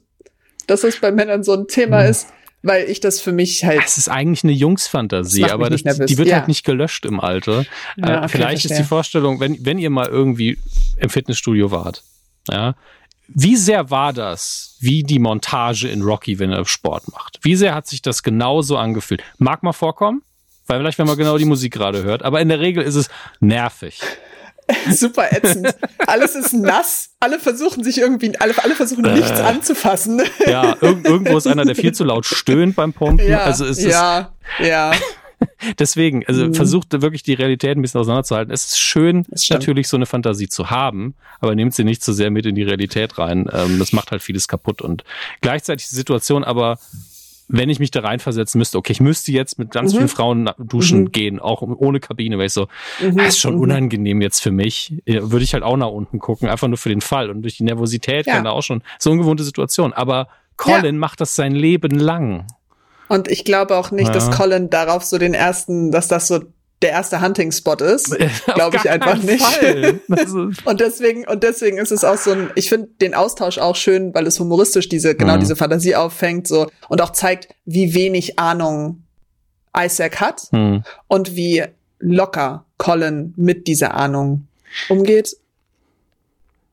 dass 0.66 0.82
das 0.82 1.00
bei 1.00 1.12
Männern 1.12 1.42
so 1.42 1.54
ein 1.54 1.66
Thema 1.68 2.02
mhm. 2.02 2.10
ist? 2.10 2.26
Weil 2.64 2.88
ich 2.88 3.00
das 3.00 3.20
für 3.20 3.32
mich 3.32 3.64
halt. 3.64 3.82
Es 3.84 3.98
ist 3.98 4.08
eigentlich 4.08 4.44
eine 4.44 4.52
Jungsfantasie, 4.52 5.46
aber 5.46 5.68
das, 5.68 5.82
die 5.82 6.16
wird 6.16 6.28
ja. 6.28 6.36
halt 6.36 6.48
nicht 6.48 6.64
gelöscht 6.64 7.04
im 7.04 7.18
Alter. 7.18 7.64
Ja, 7.96 8.18
okay, 8.18 8.28
vielleicht 8.28 8.64
ist 8.64 8.78
die 8.78 8.84
Vorstellung, 8.84 9.40
wenn, 9.40 9.64
wenn 9.66 9.78
ihr 9.78 9.90
mal 9.90 10.06
irgendwie 10.06 10.58
im 10.96 11.10
Fitnessstudio 11.10 11.72
wart, 11.72 12.04
ja, 12.48 12.76
wie 13.26 13.56
sehr 13.56 13.90
war 13.90 14.12
das, 14.12 14.76
wie 14.78 15.02
die 15.02 15.18
Montage 15.18 15.88
in 15.88 16.02
Rocky, 16.02 16.38
wenn 16.38 16.50
er 16.50 16.64
Sport 16.64 17.10
macht? 17.10 17.38
Wie 17.42 17.56
sehr 17.56 17.74
hat 17.74 17.86
sich 17.86 18.02
das 18.02 18.22
genauso 18.22 18.76
angefühlt? 18.76 19.22
Mag 19.38 19.64
mal 19.64 19.72
vorkommen, 19.72 20.22
weil 20.66 20.80
vielleicht, 20.80 20.98
wenn 20.98 21.06
man 21.06 21.16
genau 21.16 21.38
die 21.38 21.44
Musik 21.44 21.72
gerade 21.72 22.02
hört, 22.02 22.22
aber 22.22 22.40
in 22.40 22.48
der 22.48 22.60
Regel 22.60 22.82
ist 22.82 22.94
es 22.94 23.08
nervig. 23.40 24.00
Super 24.90 25.32
ätzend. 25.32 25.74
Alles 26.06 26.34
ist 26.34 26.52
nass. 26.52 27.10
Alle 27.20 27.38
versuchen 27.38 27.84
sich 27.84 27.98
irgendwie, 27.98 28.38
alle, 28.38 28.54
alle 28.62 28.74
versuchen 28.74 29.04
äh, 29.04 29.14
nichts 29.14 29.32
anzufassen. 29.32 30.22
Ja, 30.46 30.76
irg 30.80 31.04
irgendwo 31.04 31.36
ist 31.36 31.46
einer, 31.46 31.64
der 31.64 31.74
viel 31.74 31.92
zu 31.92 32.04
laut 32.04 32.26
stöhnt 32.26 32.76
beim 32.76 32.92
Pumpen. 32.92 33.26
Ja, 33.26 33.40
also 33.40 33.64
ist 33.64 33.82
ja, 33.82 34.32
ja. 34.60 34.92
Deswegen, 35.78 36.24
also 36.26 36.46
mhm. 36.46 36.54
versucht 36.54 36.92
wirklich 37.02 37.22
die 37.22 37.34
Realität 37.34 37.76
ein 37.76 37.82
bisschen 37.82 38.00
auseinanderzuhalten. 38.00 38.52
Es 38.52 38.66
ist 38.66 38.78
schön, 38.78 39.26
ist 39.30 39.50
natürlich 39.50 39.88
so 39.88 39.96
eine 39.96 40.06
Fantasie 40.06 40.48
zu 40.48 40.70
haben, 40.70 41.14
aber 41.40 41.54
nehmt 41.54 41.74
sie 41.74 41.84
nicht 41.84 42.02
zu 42.02 42.12
so 42.12 42.16
sehr 42.16 42.30
mit 42.30 42.46
in 42.46 42.54
die 42.54 42.62
Realität 42.62 43.18
rein. 43.18 43.48
Ähm, 43.52 43.78
das 43.78 43.92
macht 43.92 44.12
halt 44.12 44.22
vieles 44.22 44.48
kaputt 44.48 44.82
und 44.82 45.04
gleichzeitig 45.40 45.88
die 45.88 45.96
Situation 45.96 46.44
aber 46.44 46.78
wenn 47.52 47.68
ich 47.68 47.78
mich 47.78 47.90
da 47.90 48.00
reinversetzen 48.00 48.58
müsste, 48.58 48.78
okay, 48.78 48.92
ich 48.92 49.00
müsste 49.00 49.30
jetzt 49.30 49.58
mit 49.58 49.70
ganz 49.70 49.92
mhm. 49.92 49.98
vielen 49.98 50.08
Frauen 50.08 50.50
duschen 50.58 51.00
mhm. 51.00 51.12
gehen, 51.12 51.38
auch 51.38 51.60
ohne 51.62 52.00
Kabine, 52.00 52.38
weil 52.38 52.46
ich 52.46 52.54
so, 52.54 52.66
mhm. 53.00 53.18
das 53.18 53.28
ist 53.28 53.40
schon 53.40 53.56
mhm. 53.56 53.60
unangenehm 53.60 54.22
jetzt 54.22 54.40
für 54.40 54.50
mich. 54.50 54.94
Würde 55.06 55.44
ich 55.44 55.52
halt 55.52 55.62
auch 55.62 55.76
nach 55.76 55.88
unten 55.88 56.18
gucken, 56.18 56.48
einfach 56.48 56.66
nur 56.66 56.78
für 56.78 56.88
den 56.88 57.02
Fall. 57.02 57.30
Und 57.30 57.42
durch 57.42 57.58
die 57.58 57.64
Nervosität 57.64 58.26
ja. 58.26 58.34
kann 58.34 58.44
da 58.44 58.50
auch 58.50 58.62
schon 58.62 58.82
so 58.98 59.10
ungewohnte 59.10 59.44
Situation. 59.44 59.92
Aber 59.92 60.28
Colin 60.56 60.84
ja. 60.86 60.92
macht 60.92 61.20
das 61.20 61.34
sein 61.34 61.52
Leben 61.52 61.98
lang. 61.98 62.46
Und 63.08 63.28
ich 63.28 63.44
glaube 63.44 63.76
auch 63.76 63.90
nicht, 63.90 64.08
ja. 64.08 64.14
dass 64.14 64.30
Colin 64.30 64.70
darauf 64.70 65.04
so 65.04 65.18
den 65.18 65.34
ersten, 65.34 65.92
dass 65.92 66.08
das 66.08 66.28
so 66.28 66.40
der 66.82 66.90
erste 66.90 67.20
Hunting-Spot 67.20 67.74
ist. 67.74 68.16
Glaube 68.54 68.76
ich 68.76 68.90
einfach 68.90 69.16
nicht. 69.22 69.44
und 70.64 70.80
deswegen, 70.80 71.26
und 71.26 71.42
deswegen 71.42 71.78
ist 71.78 71.92
es 71.92 72.04
auch 72.04 72.16
so 72.16 72.32
ein, 72.32 72.50
ich 72.54 72.68
finde 72.68 72.88
den 73.00 73.14
Austausch 73.14 73.58
auch 73.58 73.76
schön, 73.76 74.14
weil 74.14 74.26
es 74.26 74.38
humoristisch 74.38 74.88
diese, 74.88 75.14
genau 75.14 75.36
mhm. 75.36 75.40
diese 75.40 75.56
Fantasie 75.56 75.94
auffängt, 75.94 76.48
so, 76.48 76.70
und 76.88 77.00
auch 77.00 77.10
zeigt, 77.10 77.48
wie 77.64 77.94
wenig 77.94 78.38
Ahnung 78.38 79.04
Isaac 79.76 80.20
hat 80.20 80.48
mhm. 80.52 80.84
und 81.08 81.36
wie 81.36 81.64
locker 81.98 82.66
Colin 82.78 83.32
mit 83.36 83.66
dieser 83.66 83.94
Ahnung 83.94 84.48
umgeht 84.88 85.36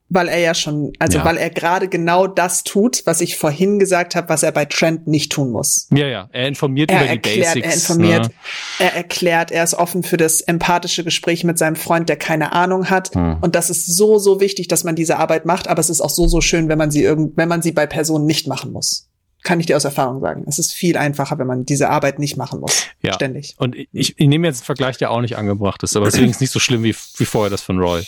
weil 0.10 0.28
er 0.28 0.40
ja 0.40 0.54
schon, 0.54 0.94
also 1.00 1.20
ja. 1.20 1.26
weil 1.26 1.38
er 1.38 1.50
gerade 1.50 1.88
genau 1.88 2.28
das 2.28 2.64
tut, 2.64 3.04
was 3.06 3.22
ich 3.22 3.38
vorhin 3.38 3.80
gesagt 3.80 4.16
habe, 4.16 4.30
was 4.30 4.44
er 4.44 4.52
bei 4.52 4.66
Trent 4.66 5.08
nicht 5.08 5.32
tun 5.32 5.52
muss. 5.52 5.88
Ja, 5.92 6.08
ja, 6.08 6.30
er 6.32 6.48
informiert 6.48 6.92
er 6.92 7.02
über 7.02 7.10
erklärt, 7.10 7.56
die 7.56 7.62
Basics. 7.62 7.90
Er 7.90 7.94
informiert, 7.94 8.24
ne? 8.28 8.34
er 8.80 8.96
erklärt, 8.96 9.52
er 9.52 9.64
ist 9.64 9.76
offen 9.76 10.04
für 10.04 10.18
das 10.18 10.42
empathische 10.42 11.04
Gespräch 11.04 11.44
mit 11.44 11.58
seinem 11.58 11.76
Freund, 11.76 12.10
der 12.10 12.18
keine 12.18 12.54
Ahnung 12.54 12.90
hat. 12.90 13.14
Hm. 13.14 13.38
Und 13.42 13.56
das 13.56 13.70
ist 13.70 13.86
so, 13.86 14.18
so 14.18 14.40
wichtig, 14.40 14.68
dass 14.68 14.84
man 14.84 14.96
diese 14.96 15.18
Arbeit 15.18 15.46
macht, 15.46 15.68
aber 15.68 15.80
es 15.80 15.90
ist 15.90 16.02
auch 16.02 16.10
so, 16.10 16.28
so 16.28 16.42
schön, 16.42 16.70
wenn 16.70 16.78
man 16.78 16.92
sie 16.92 17.04
irgend, 17.04 17.38
wenn 17.38 17.48
man 17.48 17.62
sie 17.62 17.72
bei 17.72 17.86
Personen 17.86 18.26
nicht 18.26 18.48
machen 18.48 18.72
muss 18.72 19.09
kann 19.44 19.60
ich 19.60 19.66
dir 19.66 19.78
aus 19.78 19.86
Erfahrung 19.86 20.20
sagen. 20.20 20.44
Es 20.48 20.60
ist 20.60 20.74
viel 20.74 20.98
einfacher, 20.98 21.38
wenn 21.40 21.48
man 21.48 21.66
diese 21.66 21.90
Arbeit 21.90 22.20
nicht 22.20 22.38
machen 22.38 22.60
muss. 22.60 22.88
Ja. 23.02 23.14
Ständig. 23.14 23.56
Und 23.58 23.76
ich, 23.76 24.20
ich 24.20 24.28
nehme 24.28 24.48
jetzt 24.48 24.62
einen 24.62 24.66
Vergleich, 24.66 24.98
der 24.98 25.12
auch 25.12 25.22
nicht 25.22 25.38
angebracht 25.38 25.82
ist, 25.84 25.96
aber 25.96 26.06
deswegen 26.06 26.30
ist 26.30 26.42
nicht 26.42 26.52
so 26.52 26.60
schlimm 26.60 26.84
wie, 26.84 26.96
wie 27.18 27.26
vorher 27.26 27.50
das 27.50 27.62
von 27.62 27.80
Roy. 27.80 28.04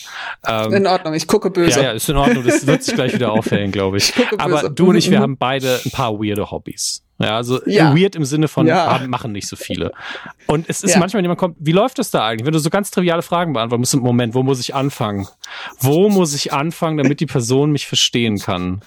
Ähm, 0.46 0.74
in 0.74 0.88
Ordnung, 0.88 1.14
ich 1.14 1.28
gucke 1.28 1.50
böse. 1.50 1.80
Ja, 1.80 1.86
ja, 1.88 1.92
ist 1.94 2.10
in 2.10 2.18
Ordnung. 2.18 2.44
Das 2.44 2.68
wird 2.68 2.84
sich 2.84 2.96
gleich 2.96 3.14
wieder 3.14 3.32
aufhellen, 3.34 3.72
glaube 3.72 3.98
ich. 3.98 4.14
ich 4.18 4.40
aber 4.40 4.70
du 4.70 4.90
und 4.90 4.96
ich, 4.96 5.10
wir 5.10 5.20
haben 5.20 5.38
beide 5.38 5.80
ein 5.86 5.92
paar 5.92 6.20
weirde 6.20 6.52
Hobbys. 6.52 7.04
Ja, 7.22 7.38
also 7.38 7.60
ja. 7.66 7.96
weird 7.96 8.16
im 8.16 8.26
Sinne 8.26 8.48
von 8.48 8.68
ja. 8.68 8.88
haben, 8.88 9.10
machen 9.10 9.32
nicht 9.32 9.48
so 9.48 9.56
viele. 9.56 9.92
Und 10.48 10.70
es 10.70 10.84
ist 10.84 10.94
ja. 10.94 11.00
manchmal, 11.00 11.20
wenn 11.20 11.26
jemand 11.26 11.40
kommt, 11.40 11.58
wie 11.60 11.72
läuft 11.72 12.00
das 12.00 12.12
da 12.12 12.26
eigentlich? 12.26 12.46
Wenn 12.46 12.54
du 12.54 12.60
so 12.60 12.70
ganz 12.70 12.92
triviale 12.92 13.22
Fragen 13.22 13.54
beantworten 13.54 13.82
musst, 13.82 13.94
im 13.94 14.02
Moment, 14.02 14.34
wo 14.34 14.44
muss 14.44 14.60
ich 14.60 14.76
anfangen? 14.76 15.28
Wo 15.80 16.10
muss 16.10 16.34
ich 16.34 16.54
anfangen, 16.54 16.98
damit 16.98 17.20
die 17.20 17.26
Person 17.26 17.72
mich 17.72 17.88
verstehen 17.88 18.40
kann? 18.40 18.82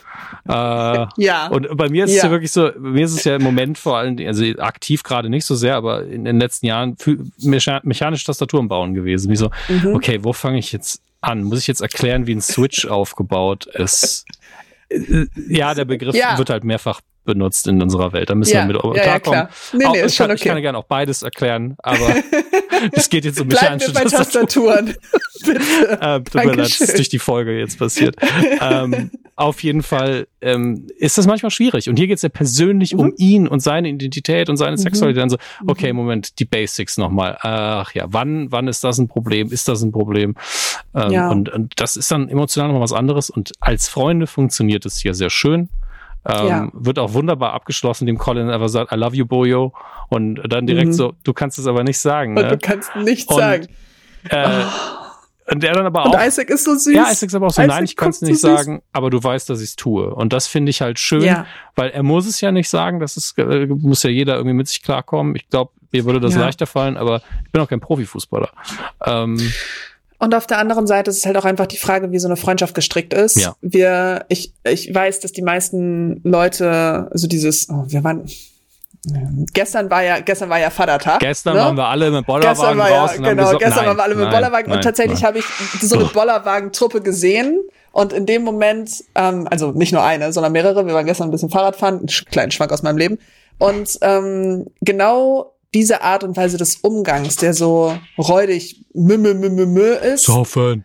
Äh, 0.48 1.06
ja. 1.16 1.48
Und 1.48 1.76
bei 1.76 1.88
mir 1.88 2.04
ist 2.04 2.16
es 2.16 2.22
ja 2.22 2.30
wirklich 2.30 2.52
so, 2.52 2.70
bei 2.72 2.90
mir 2.90 3.04
ist 3.04 3.14
es 3.14 3.24
ja 3.24 3.36
im 3.36 3.42
Moment 3.42 3.78
vor 3.78 3.98
allem, 3.98 4.18
also 4.26 4.44
aktiv 4.58 5.02
gerade 5.02 5.30
nicht 5.30 5.44
so 5.44 5.54
sehr, 5.54 5.76
aber 5.76 6.04
in 6.04 6.24
den 6.24 6.38
letzten 6.38 6.66
Jahren 6.66 6.96
mechanische 7.42 8.26
Tastaturen 8.26 8.68
bauen 8.68 8.94
gewesen. 8.94 9.30
Wie 9.30 9.36
so, 9.36 9.50
mhm. 9.68 9.94
okay, 9.94 10.20
wo 10.22 10.32
fange 10.32 10.58
ich 10.58 10.72
jetzt 10.72 11.00
an? 11.20 11.44
Muss 11.44 11.60
ich 11.60 11.66
jetzt 11.66 11.80
erklären, 11.80 12.26
wie 12.26 12.34
ein 12.34 12.42
Switch 12.42 12.86
aufgebaut 12.86 13.66
ist? 13.66 14.26
Äh, 14.90 15.26
ja, 15.48 15.72
der 15.74 15.86
Begriff 15.86 16.14
ja. 16.14 16.36
wird 16.36 16.50
halt 16.50 16.62
mehrfach 16.62 17.00
benutzt 17.24 17.66
in 17.66 17.82
unserer 17.82 18.12
Welt. 18.12 18.30
Da 18.30 18.34
müssen 18.34 18.54
ja, 18.54 18.66
wir 18.66 18.74
mit 18.74 18.96
ja, 18.96 19.02
klarkommen. 19.02 19.40
Ja, 19.40 19.48
nee, 19.72 19.78
nee, 19.78 19.86
auch, 19.86 20.06
ich, 20.06 20.16
kann, 20.16 20.30
okay. 20.30 20.34
ich 20.36 20.44
kann 20.44 20.62
gerne 20.62 20.78
auch 20.78 20.84
beides 20.84 21.22
erklären, 21.22 21.76
aber 21.78 22.14
es 22.92 23.08
geht 23.08 23.24
jetzt 23.24 23.40
um 23.40 23.48
mechanische 23.48 23.92
Bleiben 23.92 24.10
bei 24.10 24.16
Tastaturen. 24.16 24.94
Bitte. 25.44 26.00
äh, 26.00 26.20
tut 26.22 26.34
mir 26.34 26.52
leid, 26.52 26.58
das 26.58 26.80
ist 26.80 26.98
durch 26.98 27.08
die 27.08 27.18
Folge 27.18 27.58
jetzt 27.58 27.78
passiert. 27.78 28.16
ähm, 28.60 29.10
auf 29.36 29.62
jeden 29.62 29.82
Fall 29.82 30.28
ähm, 30.40 30.86
ist 30.96 31.18
das 31.18 31.26
manchmal 31.26 31.50
schwierig. 31.50 31.88
Und 31.88 31.96
hier 31.96 32.06
geht 32.06 32.16
es 32.16 32.22
ja 32.22 32.28
persönlich 32.28 32.94
mhm. 32.94 33.00
um 33.00 33.12
ihn 33.16 33.48
und 33.48 33.60
seine 33.60 33.88
Identität 33.88 34.48
und 34.48 34.56
seine 34.56 34.72
mhm. 34.72 34.78
Sexualität. 34.78 35.22
Dann 35.22 35.30
so, 35.30 35.36
mhm. 35.60 35.68
okay, 35.68 35.92
Moment, 35.92 36.38
die 36.38 36.44
Basics 36.44 36.98
nochmal. 36.98 37.38
Ach 37.40 37.92
ja, 37.94 38.06
wann, 38.08 38.52
wann 38.52 38.68
ist 38.68 38.84
das 38.84 38.98
ein 38.98 39.08
Problem? 39.08 39.50
Ist 39.50 39.68
das 39.68 39.82
ein 39.82 39.92
Problem? 39.92 40.36
Ähm, 40.94 41.10
ja. 41.10 41.30
und, 41.30 41.48
und 41.48 41.80
das 41.80 41.96
ist 41.96 42.10
dann 42.10 42.28
emotional 42.28 42.68
nochmal 42.68 42.82
was 42.82 42.92
anderes. 42.92 43.28
Und 43.28 43.52
als 43.60 43.88
Freunde 43.88 44.26
funktioniert 44.26 44.86
es 44.86 44.98
hier 44.98 45.14
sehr 45.14 45.30
schön. 45.30 45.68
Ähm, 46.26 46.46
ja. 46.46 46.68
Wird 46.72 46.98
auch 46.98 47.12
wunderbar 47.12 47.52
abgeschlossen, 47.52 48.06
dem 48.06 48.18
Colin 48.18 48.48
einfach 48.48 48.68
sagt, 48.68 48.92
I 48.92 48.96
love 48.96 49.14
you, 49.14 49.26
Boyo. 49.26 49.72
Und 50.08 50.40
dann 50.48 50.66
direkt 50.66 50.88
mhm. 50.88 50.92
so, 50.92 51.14
du 51.24 51.32
kannst 51.32 51.58
es 51.58 51.66
aber 51.66 51.84
nicht 51.84 51.98
sagen. 51.98 52.36
Und 52.36 52.44
ne? 52.44 52.48
du 52.48 52.58
kannst 52.58 52.94
nichts 52.96 53.30
und, 53.32 53.38
sagen. 53.38 53.66
Äh, 54.30 54.46
oh. 54.46 55.52
Und 55.52 55.62
der 55.62 55.74
dann 55.74 55.84
aber 55.84 56.06
und 56.06 56.16
auch. 56.16 56.26
Isaac 56.26 56.48
ist 56.48 56.64
so 56.64 56.74
süß. 56.74 56.94
Ja, 56.94 57.10
Isaac 57.10 57.28
ist 57.28 57.34
aber 57.34 57.48
auch 57.48 57.50
so, 57.50 57.60
Isaac 57.60 57.74
nein, 57.74 57.84
ich 57.84 57.96
kann 57.96 58.08
es 58.08 58.22
nicht 58.22 58.40
so 58.40 58.48
sagen, 58.48 58.82
aber 58.92 59.10
du 59.10 59.22
weißt, 59.22 59.50
dass 59.50 59.60
ich 59.60 59.70
es 59.70 59.76
tue. 59.76 60.14
Und 60.14 60.32
das 60.32 60.46
finde 60.46 60.70
ich 60.70 60.80
halt 60.80 60.98
schön, 60.98 61.22
ja. 61.22 61.46
weil 61.76 61.90
er 61.90 62.02
muss 62.02 62.26
es 62.26 62.40
ja 62.40 62.50
nicht 62.50 62.70
sagen, 62.70 62.98
das 62.98 63.18
ist, 63.18 63.38
äh, 63.38 63.66
muss 63.66 64.02
ja 64.02 64.10
jeder 64.10 64.36
irgendwie 64.36 64.54
mit 64.54 64.68
sich 64.68 64.82
klarkommen. 64.82 65.36
Ich 65.36 65.48
glaube, 65.50 65.72
mir 65.92 66.06
würde 66.06 66.20
das 66.20 66.34
ja. 66.34 66.40
leichter 66.40 66.66
fallen, 66.66 66.96
aber 66.96 67.20
ich 67.44 67.52
bin 67.52 67.60
auch 67.60 67.68
kein 67.68 67.80
Profifußballer. 67.80 68.48
Ähm, 69.04 69.52
und 70.24 70.34
auf 70.34 70.46
der 70.46 70.58
anderen 70.58 70.86
Seite 70.86 71.10
ist 71.10 71.18
es 71.18 71.26
halt 71.26 71.36
auch 71.36 71.44
einfach 71.44 71.66
die 71.66 71.76
Frage, 71.76 72.10
wie 72.10 72.18
so 72.18 72.28
eine 72.28 72.36
Freundschaft 72.36 72.74
gestrickt 72.74 73.12
ist. 73.12 73.36
Ja. 73.36 73.54
Wir, 73.60 74.24
ich, 74.28 74.54
ich 74.64 74.92
weiß, 74.92 75.20
dass 75.20 75.32
die 75.32 75.42
meisten 75.42 76.20
Leute, 76.24 77.08
also 77.10 77.26
dieses, 77.26 77.68
oh, 77.68 77.84
wir 77.86 78.02
waren, 78.02 78.26
Gestern 79.52 79.90
war 79.90 80.02
ja, 80.02 80.20
gestern 80.20 80.48
war 80.48 80.58
ja 80.58 80.70
Vatertag. 80.70 81.20
Gestern 81.20 81.56
ne? 81.56 81.60
waren 81.60 81.76
wir 81.76 81.84
alle 81.84 82.10
mit 82.10 82.24
Bollerwagen 82.24 82.78
ja, 82.78 83.02
raus. 83.02 83.12
genau, 83.12 83.34
gesagt, 83.34 83.58
gestern 83.58 83.76
nein, 83.76 83.86
waren 83.86 83.96
wir 83.98 84.02
alle 84.02 84.14
mit 84.14 84.24
nein, 84.24 84.32
Bollerwagen 84.32 84.68
nein, 84.70 84.78
und 84.78 84.82
tatsächlich 84.82 85.22
habe 85.22 85.40
ich 85.40 85.44
so 85.82 85.96
eine 85.96 86.06
Bollerwagentruppe 86.06 87.02
gesehen 87.02 87.60
und 87.92 88.14
in 88.14 88.24
dem 88.24 88.44
Moment, 88.44 89.04
ähm, 89.14 89.46
also 89.50 89.72
nicht 89.72 89.92
nur 89.92 90.02
eine, 90.02 90.32
sondern 90.32 90.52
mehrere, 90.52 90.86
wir 90.86 90.94
waren 90.94 91.04
gestern 91.04 91.28
ein 91.28 91.32
bisschen 91.32 91.50
Fahrrad 91.50 91.76
fahren, 91.76 91.98
einen 91.98 92.06
kleinen 92.06 92.50
Schwank 92.50 92.72
aus 92.72 92.82
meinem 92.82 92.96
Leben 92.96 93.18
und 93.58 93.98
ähm, 94.00 94.68
genau 94.80 95.53
diese 95.74 96.02
Art 96.02 96.24
und 96.24 96.36
Weise 96.36 96.56
des 96.56 96.76
Umgangs, 96.76 97.36
der 97.36 97.52
so 97.52 97.94
räudig 98.16 98.84
mü, 98.94 99.18
mü, 99.18 99.34
mü, 99.34 99.50
mü, 99.50 99.66
mü 99.66 99.94
ist. 100.14 100.24
Saufen. 100.24 100.84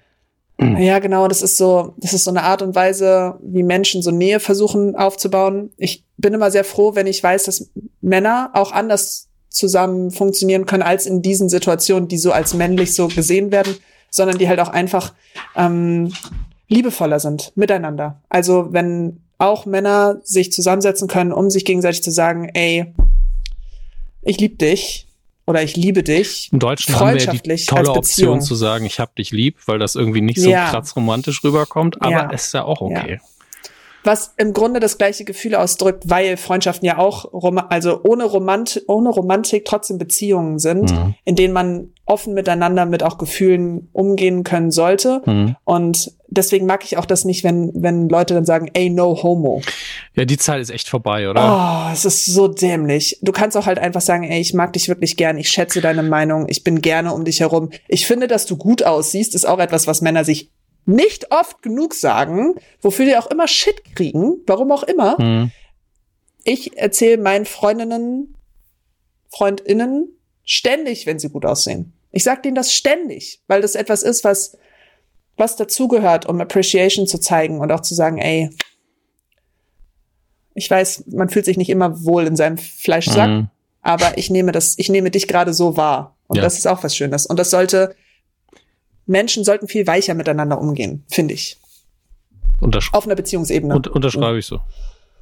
Ja, 0.62 1.00
genau, 1.00 1.30
das 1.30 1.42
ist 1.42 1.56
so, 1.56 1.94
das 1.98 2.12
ist 2.12 2.26
so 2.26 2.32
eine 2.32 2.44
Art 2.44 2.62
und 2.62 2.76
Weise, 2.76 3.40
wie 3.42 3.64
Menschen 3.64 4.02
so 4.02 4.12
Nähe 4.12 4.42
versuchen 4.42 4.98
aufzubauen. 4.98 5.72
Ich 5.78 6.04
bin 6.18 6.34
immer 6.34 6.52
sehr 6.52 6.66
froh, 6.66 6.96
wenn 6.96 7.08
ich 7.08 7.24
weiß, 7.24 7.46
dass 7.46 7.70
Männer 8.02 8.50
auch 8.54 8.74
anders 8.74 9.30
zusammen 9.48 10.12
funktionieren 10.12 10.66
können 10.66 10.84
als 10.84 11.06
in 11.06 11.22
diesen 11.22 11.48
Situationen, 11.48 12.10
die 12.10 12.18
so 12.18 12.34
als 12.34 12.54
männlich 12.54 12.94
so 12.94 13.08
gesehen 13.08 13.54
werden, 13.54 13.78
sondern 14.12 14.38
die 14.38 14.50
halt 14.50 14.60
auch 14.60 14.68
einfach 14.68 15.14
ähm, 15.56 16.12
liebevoller 16.68 17.22
sind 17.22 17.54
miteinander. 17.56 18.22
Also 18.28 18.68
wenn 18.72 19.22
auch 19.38 19.66
Männer 19.66 20.20
sich 20.24 20.52
zusammensetzen 20.52 21.08
können, 21.08 21.32
um 21.32 21.50
sich 21.50 21.64
gegenseitig 21.64 22.04
zu 22.04 22.12
sagen, 22.12 22.50
ey, 22.54 22.94
ich 24.22 24.40
liebe 24.40 24.56
dich 24.56 25.08
oder 25.46 25.64
ich 25.64 25.76
liebe 25.76 26.04
dich. 26.04 26.50
Im 26.52 26.60
Deutschen 26.60 26.96
haben 26.96 27.16
wir 27.16 27.24
ja 27.24 27.34
die 27.34 27.66
tolle 27.66 27.92
Option 27.92 28.42
zu 28.42 28.56
sagen, 28.56 28.86
ich 28.86 29.00
hab 29.00 29.16
dich 29.16 29.32
lieb, 29.32 29.58
weil 29.66 29.80
das 29.80 29.96
irgendwie 29.96 30.22
nicht 30.22 30.40
so 30.40 30.50
ja. 30.50 30.70
krass 30.70 30.96
romantisch 30.96 31.44
rüberkommt, 31.44 32.02
aber 32.02 32.12
ja. 32.12 32.30
ist 32.30 32.54
ja 32.54 32.64
auch 32.64 32.82
okay. 32.82 33.14
Ja 33.14 33.39
was 34.04 34.34
im 34.38 34.54
Grunde 34.54 34.80
das 34.80 34.98
gleiche 34.98 35.26
Gefühl 35.26 35.56
ausdrückt, 35.56 36.04
weil 36.08 36.38
Freundschaften 36.38 36.86
ja 36.86 36.98
auch, 36.98 37.26
also 37.70 38.02
ohne, 38.04 38.26
Romant 38.26 38.82
ohne 38.88 39.10
Romantik 39.10 39.66
trotzdem 39.66 39.98
Beziehungen 39.98 40.60
sind, 40.60 40.92
mhm. 40.92 41.16
in 41.26 41.36
denen 41.36 41.54
man 41.54 41.90
offen 42.06 42.34
miteinander 42.34 42.86
mit 42.86 43.04
auch 43.04 43.18
Gefühlen 43.18 43.90
umgehen 43.94 44.44
können 44.44 44.72
sollte. 44.72 45.22
Mhm. 45.26 45.56
Und 45.64 46.12
deswegen 46.28 46.66
mag 46.66 46.84
ich 46.84 46.98
auch 46.98 47.06
das 47.06 47.26
nicht, 47.26 47.44
wenn, 47.44 47.72
wenn 47.76 48.10
Leute 48.10 48.34
dann 48.34 48.46
sagen, 48.46 48.70
ey, 48.74 48.90
no 48.90 49.22
homo. 49.22 49.62
Ja, 50.16 50.26
die 50.26 50.38
Zeit 50.38 50.62
ist 50.62 50.72
echt 50.72 50.90
vorbei, 50.90 51.30
oder? 51.30 51.90
Oh, 51.90 51.94
es 51.94 52.06
ist 52.06 52.26
so 52.26 52.48
dämlich. 52.48 53.20
Du 53.22 53.32
kannst 53.32 53.56
auch 53.58 53.66
halt 53.66 53.80
einfach 53.80 54.02
sagen, 54.02 54.24
ey, 54.24 54.40
ich 54.40 54.54
mag 54.54 54.74
dich 54.74 54.88
wirklich 54.88 55.18
gern, 55.18 55.38
ich 55.38 55.50
schätze 55.50 55.82
deine 55.82 56.04
Meinung, 56.04 56.48
ich 56.50 56.64
bin 56.64 56.82
gerne 56.82 57.14
um 57.14 57.26
dich 57.26 57.42
herum. 57.42 57.70
Ich 57.88 58.08
finde, 58.08 58.28
dass 58.28 58.46
du 58.46 58.58
gut 58.58 58.84
aussiehst, 58.84 59.36
ist 59.36 59.48
auch 59.48 59.60
etwas, 59.60 59.86
was 59.86 60.02
Männer 60.02 60.24
sich 60.24 60.52
nicht 60.90 61.32
oft 61.32 61.62
genug 61.62 61.94
sagen, 61.94 62.56
wofür 62.82 63.06
die 63.06 63.16
auch 63.16 63.28
immer 63.28 63.48
Shit 63.48 63.96
kriegen, 63.96 64.38
warum 64.48 64.72
auch 64.72 64.84
immer. 64.84 65.22
Mhm. 65.22 65.52
Ich 66.44 66.78
erzähle 66.78 67.22
meinen 67.22 67.46
Freundinnen, 67.46 68.36
Freundinnen 69.30 70.10
ständig, 70.44 71.06
wenn 71.06 71.20
sie 71.20 71.30
gut 71.30 71.46
aussehen. 71.46 71.94
Ich 72.12 72.24
sage 72.24 72.42
denen 72.42 72.56
das 72.56 72.74
ständig, 72.74 73.42
weil 73.48 73.62
das 73.62 73.76
etwas 73.76 74.02
ist, 74.02 74.24
was, 74.24 74.58
was 75.38 75.56
dazugehört, 75.56 76.26
um 76.26 76.42
Appreciation 76.42 77.06
zu 77.06 77.20
zeigen 77.20 77.60
und 77.60 77.72
auch 77.72 77.82
zu 77.82 77.94
sagen, 77.94 78.18
ey, 78.18 78.50
ich 80.56 80.72
weiß, 80.72 81.06
man 81.12 81.30
fühlt 81.30 81.46
sich 81.46 81.58
nicht 81.58 81.70
immer 81.70 82.04
wohl 82.04 82.26
in 82.26 82.36
seinem 82.36 82.58
Fleischsack, 82.58 83.30
mhm. 83.30 83.50
aber 83.84 84.18
ich 84.18 84.32
nehme 84.32 84.52
das, 84.52 84.74
ich 84.80 84.90
nehme 84.90 85.12
dich 85.12 85.28
gerade 85.28 85.54
so 85.54 85.78
wahr. 85.78 86.18
Und 86.28 86.38
ja. 86.38 86.42
das 86.42 86.58
ist 86.58 86.68
auch 86.68 86.84
was 86.84 86.96
Schönes. 86.96 87.28
Und 87.28 87.38
das 87.38 87.52
sollte 87.52 87.96
Menschen 89.10 89.44
sollten 89.44 89.68
viel 89.68 89.88
weicher 89.88 90.14
miteinander 90.14 90.60
umgehen, 90.60 91.04
finde 91.10 91.34
ich. 91.34 91.58
Untersch 92.60 92.94
Auf 92.94 93.06
einer 93.06 93.16
Beziehungsebene. 93.16 93.76
Und, 93.76 93.88
unterschreibe 93.88 94.38
ich 94.38 94.46
so. 94.46 94.60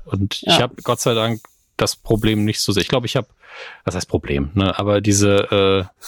Und 0.05 0.41
ja. 0.41 0.53
ich 0.53 0.61
habe 0.61 0.75
Gott 0.83 0.99
sei 0.99 1.13
Dank 1.13 1.41
das 1.77 1.95
Problem 1.95 2.45
nicht 2.45 2.59
so 2.59 2.71
sehr. 2.71 2.81
Ich 2.81 2.87
glaube, 2.87 3.05
ich 3.05 3.15
habe, 3.15 3.27
was 3.85 3.95
heißt 3.95 4.07
Problem, 4.07 4.51
ne? 4.55 4.77
Aber 4.77 5.01
diese 5.01 5.87
äh, 5.89 6.03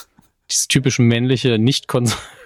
diese 0.50 0.68
typische 0.68 1.02
männliche 1.02 1.60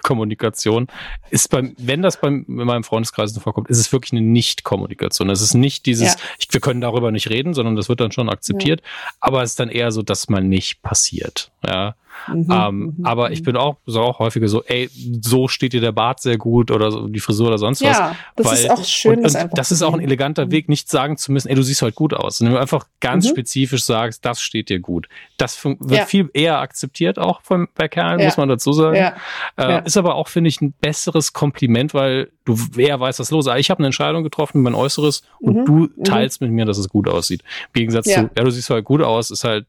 Nicht-Kommunikation 0.04 0.86
ist 1.30 1.48
beim, 1.50 1.74
wenn 1.78 2.02
das 2.02 2.20
beim, 2.20 2.44
in 2.46 2.54
meinem 2.54 2.84
Freundeskreis 2.84 3.36
vorkommt, 3.38 3.68
ist 3.70 3.78
es 3.78 3.92
wirklich 3.92 4.12
eine 4.12 4.20
Nicht-Kommunikation. 4.20 5.30
Es 5.30 5.40
ist 5.40 5.54
nicht 5.54 5.86
dieses, 5.86 6.14
ja. 6.14 6.20
ich, 6.38 6.52
wir 6.52 6.60
können 6.60 6.80
darüber 6.80 7.10
nicht 7.10 7.30
reden, 7.30 7.54
sondern 7.54 7.74
das 7.74 7.88
wird 7.88 8.00
dann 8.00 8.12
schon 8.12 8.28
akzeptiert. 8.28 8.80
Ja. 8.80 9.12
Aber 9.20 9.42
es 9.42 9.50
ist 9.50 9.60
dann 9.60 9.70
eher 9.70 9.90
so, 9.90 10.02
dass 10.02 10.28
mal 10.28 10.42
nicht 10.42 10.82
passiert. 10.82 11.50
Ja. 11.66 11.96
Mhm, 12.28 12.48
ähm, 12.50 12.94
mhm, 12.96 13.06
aber 13.06 13.32
ich 13.32 13.40
mhm. 13.40 13.44
bin 13.44 13.56
auch, 13.56 13.76
so 13.86 14.00
auch 14.00 14.18
häufiger 14.18 14.48
so, 14.48 14.62
ey, 14.64 14.88
so 15.20 15.48
steht 15.48 15.72
dir 15.72 15.80
der 15.80 15.92
Bart 15.92 16.20
sehr 16.20 16.38
gut 16.38 16.70
oder 16.70 16.90
so, 16.90 17.08
die 17.08 17.20
Frisur 17.20 17.48
oder 17.48 17.58
sonst 17.58 17.82
was. 17.82 17.98
Ja, 17.98 18.16
das 18.36 18.46
weil, 18.46 18.54
ist 18.54 18.70
auch 18.70 18.84
schön. 18.84 19.18
Und, 19.24 19.34
und 19.34 19.58
das 19.58 19.72
ist 19.72 19.82
auch 19.82 19.94
ein 19.94 20.00
eleganter 20.00 20.50
Weg, 20.50 20.68
nicht 20.68 20.88
sagen 20.88 21.16
zu 21.16 21.32
müssen, 21.32 21.48
ey, 21.48 21.54
du 21.54 21.62
siehst 21.62 21.82
heute 21.82 21.94
gut 21.94 22.14
aus. 22.14 22.40
Wenn 22.40 22.52
du 22.52 22.58
einfach 22.58 22.86
ganz 23.00 23.26
mhm. 23.26 23.30
spezifisch 23.30 23.84
sagst, 23.84 24.24
das 24.24 24.40
steht 24.40 24.68
dir 24.68 24.80
gut. 24.80 25.08
Das 25.36 25.62
wird 25.64 25.78
ja. 25.90 26.06
viel 26.06 26.30
eher 26.32 26.60
akzeptiert 26.60 27.18
auch 27.18 27.42
von, 27.42 27.68
bei 27.74 27.88
Kerlen, 27.88 28.20
ja. 28.20 28.26
muss 28.26 28.36
man 28.36 28.48
dazu 28.48 28.72
sagen. 28.72 28.96
Ja. 28.96 29.16
Äh, 29.56 29.82
ist 29.94 29.98
aber 29.98 30.14
auch, 30.14 30.28
finde 30.28 30.48
ich, 30.48 30.60
ein 30.60 30.72
besseres 30.72 31.32
Kompliment, 31.32 31.94
weil 31.94 32.30
du 32.44 32.58
eher 32.76 32.98
weißt, 32.98 33.20
was 33.20 33.30
los 33.30 33.46
ist. 33.46 33.54
Ich 33.56 33.70
habe 33.70 33.78
eine 33.78 33.86
Entscheidung 33.86 34.22
getroffen, 34.22 34.62
mein 34.62 34.74
Äußeres, 34.74 35.22
und 35.40 35.56
mhm. 35.56 35.64
du 35.64 35.72
mhm. 35.72 36.04
teilst 36.04 36.40
mit 36.40 36.50
mir, 36.50 36.64
dass 36.64 36.78
es 36.78 36.88
gut 36.88 37.08
aussieht. 37.08 37.42
Im 37.72 37.80
Gegensatz 37.80 38.06
zu, 38.06 38.10
ja, 38.10 38.44
du 38.44 38.50
siehst 38.50 38.70
halt 38.70 38.84
gut 38.84 39.02
aus, 39.02 39.30
ist 39.30 39.44
halt 39.44 39.66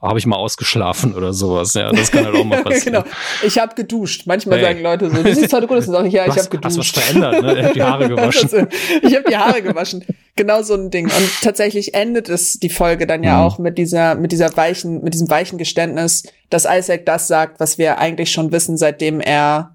habe 0.00 0.18
ich 0.18 0.26
mal 0.26 0.36
ausgeschlafen 0.36 1.14
oder 1.14 1.32
sowas. 1.32 1.74
Ja, 1.74 1.90
das 1.90 2.12
kann 2.12 2.24
halt 2.24 2.36
auch 2.36 2.44
mal 2.44 2.62
passieren. 2.64 3.02
genau. 3.02 3.16
Ich 3.44 3.58
habe 3.58 3.74
geduscht. 3.74 4.22
Manchmal 4.26 4.58
hey. 4.58 4.66
sagen 4.66 4.82
Leute 4.82 5.10
so, 5.10 5.22
du 5.22 5.34
siehst 5.34 5.52
heute 5.52 5.66
gut 5.66 5.78
aus. 5.78 5.86
Sag 5.86 6.06
ich, 6.06 6.12
ja, 6.12 6.26
ich 6.26 6.36
habe 6.36 6.48
geduscht. 6.48 6.78
Hast 6.78 6.78
was 6.78 6.90
verändert, 6.90 7.42
ne? 7.42 7.58
Ich 7.58 7.64
habe 7.64 7.74
die 7.74 7.82
Haare 7.82 8.08
gewaschen. 8.08 8.68
ich 9.02 9.14
habe 9.14 9.24
die 9.28 9.36
Haare 9.36 9.62
gewaschen. 9.62 10.04
Genau 10.36 10.62
so 10.62 10.74
ein 10.74 10.90
Ding. 10.90 11.06
Und 11.06 11.30
tatsächlich 11.42 11.94
endet 11.94 12.28
es 12.28 12.60
die 12.60 12.68
Folge 12.68 13.08
dann 13.08 13.24
ja 13.24 13.38
mhm. 13.38 13.42
auch 13.42 13.58
mit 13.58 13.76
dieser, 13.76 14.14
mit 14.14 14.30
dieser 14.30 14.56
weichen, 14.56 15.02
mit 15.02 15.14
diesem 15.14 15.28
weichen 15.28 15.58
Geständnis, 15.58 16.22
dass 16.48 16.64
Isaac 16.64 17.04
das 17.04 17.26
sagt, 17.26 17.58
was 17.58 17.76
wir 17.76 17.98
eigentlich 17.98 18.30
schon 18.30 18.52
wissen, 18.52 18.76
seitdem 18.76 19.20
er 19.20 19.74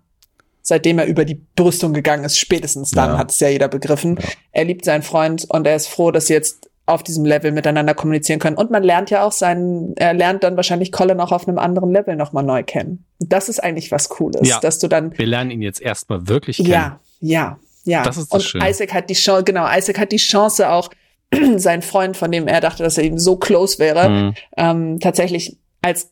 seitdem 0.66 0.98
er 0.98 1.08
über 1.08 1.26
die 1.26 1.42
Brüstung 1.58 1.92
gegangen 1.92 2.24
ist, 2.24 2.40
spätestens 2.40 2.92
dann 2.92 3.12
ja. 3.12 3.18
hat 3.18 3.32
es 3.32 3.40
ja 3.42 3.50
jeder 3.50 3.68
begriffen. 3.68 4.18
Ja. 4.18 4.30
Er 4.54 4.64
liebt 4.64 4.86
seinen 4.86 5.04
Freund 5.04 5.46
und 5.50 5.68
er 5.68 5.76
ist 5.76 5.90
froh, 5.90 6.12
dass 6.12 6.30
jetzt 6.30 6.70
auf 6.86 7.02
diesem 7.04 7.24
Level 7.24 7.52
miteinander 7.52 7.94
kommunizieren 7.94 8.40
können. 8.40 8.58
Und 8.58 8.70
man 8.70 8.84
lernt 8.84 9.10
ja 9.10 9.26
auch 9.26 9.32
seinen, 9.32 9.96
er 9.96 10.14
lernt 10.14 10.44
dann 10.44 10.58
wahrscheinlich 10.58 10.92
Colin 10.92 11.20
auch 11.22 11.32
auf 11.32 11.48
einem 11.48 11.58
anderen 11.58 11.92
Level 11.92 12.16
nochmal 12.16 12.44
neu 12.44 12.64
kennen. 12.64 13.06
Das 13.20 13.48
ist 13.48 13.64
eigentlich 13.64 13.92
was 13.92 14.10
Cooles, 14.10 14.48
ja, 14.48 14.60
dass 14.60 14.80
du 14.80 14.88
dann. 14.88 15.18
Wir 15.18 15.26
lernen 15.26 15.52
ihn 15.52 15.62
jetzt 15.62 15.82
erstmal 15.82 16.28
wirklich 16.28 16.58
kennen. 16.58 16.70
Ja, 16.70 17.00
ja, 17.22 17.60
ja. 17.86 18.04
Das 18.04 18.18
ist 18.18 18.34
das 18.34 18.42
Und 18.42 18.44
schön. 18.44 18.62
Isaac 18.62 18.94
hat 18.94 19.10
die 19.10 19.14
Chance, 19.14 19.46
genau, 19.46 19.66
Isaac 19.66 19.98
hat 19.98 20.12
die 20.12 20.18
Chance 20.18 20.70
auch, 20.70 20.90
sein 21.56 21.82
Freund, 21.82 22.18
von 22.18 22.32
dem 22.32 22.48
er 22.48 22.62
dachte, 22.62 22.84
dass 22.84 22.98
er 22.98 23.06
ihm 23.06 23.18
so 23.18 23.38
close 23.38 23.80
wäre, 23.80 24.10
mhm. 24.10 24.34
ähm, 24.58 25.00
tatsächlich 25.00 25.58
als 25.82 26.12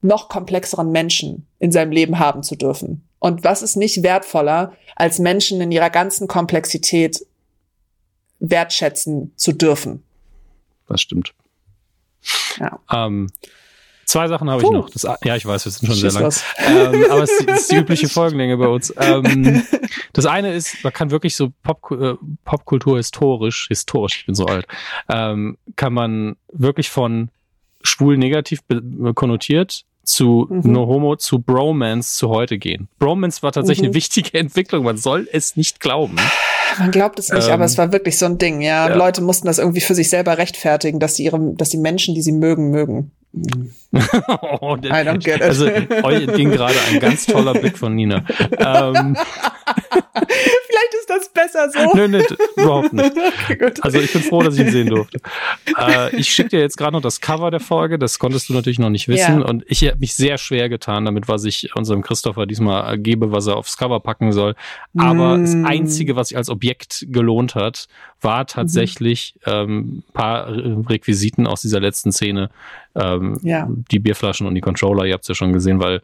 noch 0.00 0.28
komplexeren 0.28 0.90
Menschen 0.90 1.46
in 1.58 1.72
seinem 1.72 1.92
Leben 1.92 2.18
haben 2.18 2.42
zu 2.42 2.56
dürfen. 2.56 3.08
Und 3.18 3.44
was 3.44 3.62
ist 3.62 3.76
nicht 3.76 4.02
wertvoller, 4.02 4.72
als 4.96 5.18
Menschen 5.18 5.60
in 5.60 5.72
ihrer 5.72 5.90
ganzen 5.90 6.28
Komplexität 6.28 7.24
wertschätzen 8.40 9.32
zu 9.36 9.52
dürfen. 9.52 10.02
Das 10.88 11.00
stimmt. 11.00 11.34
Ja. 12.58 12.80
Ähm, 12.90 13.28
zwei 14.04 14.28
Sachen 14.28 14.50
habe 14.50 14.62
ich 14.62 14.70
noch. 14.70 14.90
Das, 14.90 15.06
ja, 15.22 15.36
ich 15.36 15.46
weiß, 15.46 15.64
wir 15.64 15.72
sind 15.72 15.86
schon 15.86 15.96
Schieß 15.96 16.12
sehr 16.12 16.22
lang. 16.22 16.94
Ähm, 16.94 17.10
aber 17.10 17.22
es 17.22 17.30
ist, 17.30 17.70
die 17.70 17.76
übliche 17.76 18.08
Folgenlänge 18.08 18.56
bei 18.56 18.68
uns. 18.68 18.92
Ähm, 18.98 19.62
das 20.12 20.26
eine 20.26 20.54
ist, 20.54 20.82
man 20.82 20.92
kann 20.92 21.10
wirklich 21.10 21.36
so 21.36 21.52
Pop, 21.62 21.90
äh, 21.90 22.14
Popkultur 22.44 22.96
historisch, 22.96 23.66
historisch, 23.68 24.20
ich 24.20 24.26
bin 24.26 24.34
so 24.34 24.46
alt, 24.46 24.66
ähm, 25.08 25.58
kann 25.76 25.92
man 25.92 26.36
wirklich 26.52 26.90
von 26.90 27.30
schwul 27.82 28.18
negativ 28.18 28.60
konnotiert 29.14 29.84
zu 30.08 30.46
mhm. 30.48 30.72
No 30.72 30.86
Homo 30.86 31.16
zu 31.16 31.38
Bromance 31.38 32.16
zu 32.16 32.30
heute 32.30 32.58
gehen. 32.58 32.88
Bromance 32.98 33.42
war 33.42 33.52
tatsächlich 33.52 33.82
mhm. 33.82 33.88
eine 33.88 33.94
wichtige 33.94 34.34
Entwicklung. 34.38 34.84
Man 34.84 34.96
soll 34.96 35.28
es 35.32 35.56
nicht 35.56 35.80
glauben. 35.80 36.16
Man 36.78 36.90
glaubt 36.90 37.18
es 37.18 37.30
nicht, 37.30 37.46
ähm, 37.46 37.52
aber 37.52 37.64
es 37.64 37.76
war 37.78 37.92
wirklich 37.92 38.18
so 38.18 38.26
ein 38.26 38.38
Ding, 38.38 38.60
ja. 38.60 38.88
ja. 38.88 38.94
Leute 38.94 39.20
mussten 39.20 39.46
das 39.46 39.58
irgendwie 39.58 39.80
für 39.80 39.94
sich 39.94 40.08
selber 40.10 40.38
rechtfertigen, 40.38 41.00
dass 41.00 41.16
sie 41.16 41.24
ihre, 41.24 41.38
dass 41.54 41.70
die 41.70 41.78
Menschen, 41.78 42.14
die 42.14 42.22
sie 42.22 42.32
mögen, 42.32 42.70
mögen. 42.70 43.10
oh, 43.32 44.76
I 44.76 45.04
don't 45.04 45.22
get 45.22 45.36
it. 45.36 45.42
Also 45.42 45.66
euch 45.66 46.26
ging 46.34 46.50
gerade 46.50 46.74
ein 46.90 46.98
ganz 46.98 47.26
toller 47.26 47.52
Blick 47.52 47.76
von 47.76 47.94
Nina. 47.94 48.24
ähm, 48.58 49.16
Vielleicht 49.90 50.94
ist 51.00 51.08
das 51.08 51.28
besser 51.32 51.70
so. 51.70 51.94
Nö, 51.94 52.08
nö, 52.08 52.22
überhaupt 52.56 52.92
nicht. 52.92 53.12
Okay, 53.50 53.72
also 53.80 53.98
ich 53.98 54.12
bin 54.12 54.22
froh, 54.22 54.42
dass 54.42 54.54
ich 54.54 54.60
ihn 54.60 54.70
sehen 54.70 54.88
durfte. 54.88 55.20
Äh, 55.78 56.14
ich 56.16 56.30
schicke 56.30 56.50
dir 56.50 56.60
jetzt 56.60 56.76
gerade 56.76 56.92
noch 56.92 57.00
das 57.00 57.20
Cover 57.20 57.50
der 57.50 57.60
Folge, 57.60 57.98
das 57.98 58.18
konntest 58.18 58.48
du 58.48 58.52
natürlich 58.52 58.78
noch 58.78 58.90
nicht 58.90 59.08
wissen. 59.08 59.40
Ja. 59.40 59.46
Und 59.46 59.64
ich 59.68 59.86
habe 59.86 59.98
mich 59.98 60.14
sehr 60.14 60.38
schwer 60.38 60.68
getan 60.68 61.04
damit, 61.04 61.28
was 61.28 61.44
ich 61.44 61.74
unserem 61.76 62.02
Christopher 62.02 62.46
diesmal 62.46 62.98
gebe, 62.98 63.32
was 63.32 63.46
er 63.46 63.56
aufs 63.56 63.76
Cover 63.76 64.00
packen 64.00 64.32
soll. 64.32 64.54
Aber 64.96 65.38
mm. 65.38 65.42
das 65.42 65.54
Einzige, 65.64 66.16
was 66.16 66.28
sich 66.28 66.36
als 66.36 66.50
Objekt 66.50 67.06
gelohnt 67.08 67.54
hat, 67.54 67.88
war 68.20 68.46
tatsächlich 68.46 69.34
mhm. 69.46 69.52
ähm, 69.52 70.02
paar 70.12 70.48
Requisiten 70.48 71.46
aus 71.46 71.60
dieser 71.60 71.80
letzten 71.80 72.12
Szene. 72.12 72.50
Ähm, 72.94 73.38
ja. 73.42 73.68
Die 73.90 73.98
Bierflaschen 73.98 74.46
und 74.46 74.54
die 74.54 74.60
Controller, 74.60 75.04
ihr 75.04 75.14
habt 75.14 75.24
es 75.24 75.28
ja 75.28 75.34
schon 75.34 75.52
gesehen, 75.52 75.80
weil 75.80 76.02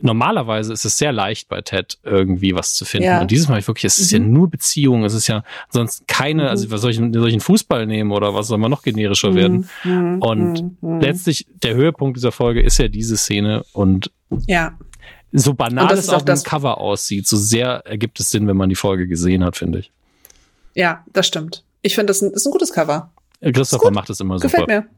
normalerweise 0.00 0.72
ist 0.72 0.84
es 0.84 0.98
sehr 0.98 1.12
leicht 1.12 1.48
bei 1.48 1.60
Ted 1.60 1.98
irgendwie 2.02 2.54
was 2.54 2.74
zu 2.74 2.84
finden. 2.84 3.06
Ja. 3.06 3.20
Und 3.20 3.30
dieses 3.30 3.48
Mal 3.48 3.66
wirklich, 3.66 3.84
es 3.84 3.98
ist 3.98 4.12
mhm. 4.12 4.18
ja 4.18 4.24
nur 4.26 4.50
Beziehung, 4.50 5.04
es 5.04 5.14
ist 5.14 5.26
ja 5.26 5.42
sonst 5.70 6.06
keine, 6.06 6.44
mhm. 6.44 6.48
also 6.48 6.70
was 6.70 6.80
soll 6.80 6.90
ich, 6.90 6.96
soll 6.96 7.28
ich 7.28 7.34
einen 7.34 7.40
Fußball 7.40 7.86
nehmen 7.86 8.12
oder 8.12 8.34
was 8.34 8.48
soll 8.48 8.58
man 8.58 8.70
noch 8.70 8.82
generischer 8.82 9.30
mhm. 9.30 9.34
werden? 9.34 9.68
Mhm. 9.84 10.22
Und 10.22 10.82
mhm. 10.82 11.00
letztlich 11.00 11.46
der 11.62 11.74
Höhepunkt 11.74 12.16
dieser 12.16 12.32
Folge 12.32 12.60
ist 12.62 12.78
ja 12.78 12.88
diese 12.88 13.16
Szene 13.16 13.64
und 13.72 14.10
ja. 14.46 14.76
so 15.32 15.54
banal 15.54 15.92
es 15.94 16.08
auch 16.08 16.22
das 16.22 16.44
Cover 16.44 16.78
aussieht, 16.78 17.26
so 17.26 17.36
sehr 17.36 17.86
ergibt 17.86 18.20
es 18.20 18.30
Sinn, 18.30 18.46
wenn 18.46 18.56
man 18.56 18.68
die 18.68 18.76
Folge 18.76 19.06
gesehen 19.06 19.44
hat, 19.44 19.56
finde 19.56 19.80
ich. 19.80 19.90
Ja, 20.74 21.04
das 21.12 21.26
stimmt. 21.26 21.64
Ich 21.82 21.94
finde, 21.94 22.06
das, 22.06 22.22
ist 22.22 22.46
ein 22.46 22.52
gutes 22.52 22.72
Cover. 22.72 23.10
Christopher 23.40 23.90
macht 23.90 24.10
es 24.10 24.20
immer 24.20 24.36
Gefällt 24.36 24.52
super. 24.52 24.66
Gefällt 24.66 24.84
mir. 24.84 24.97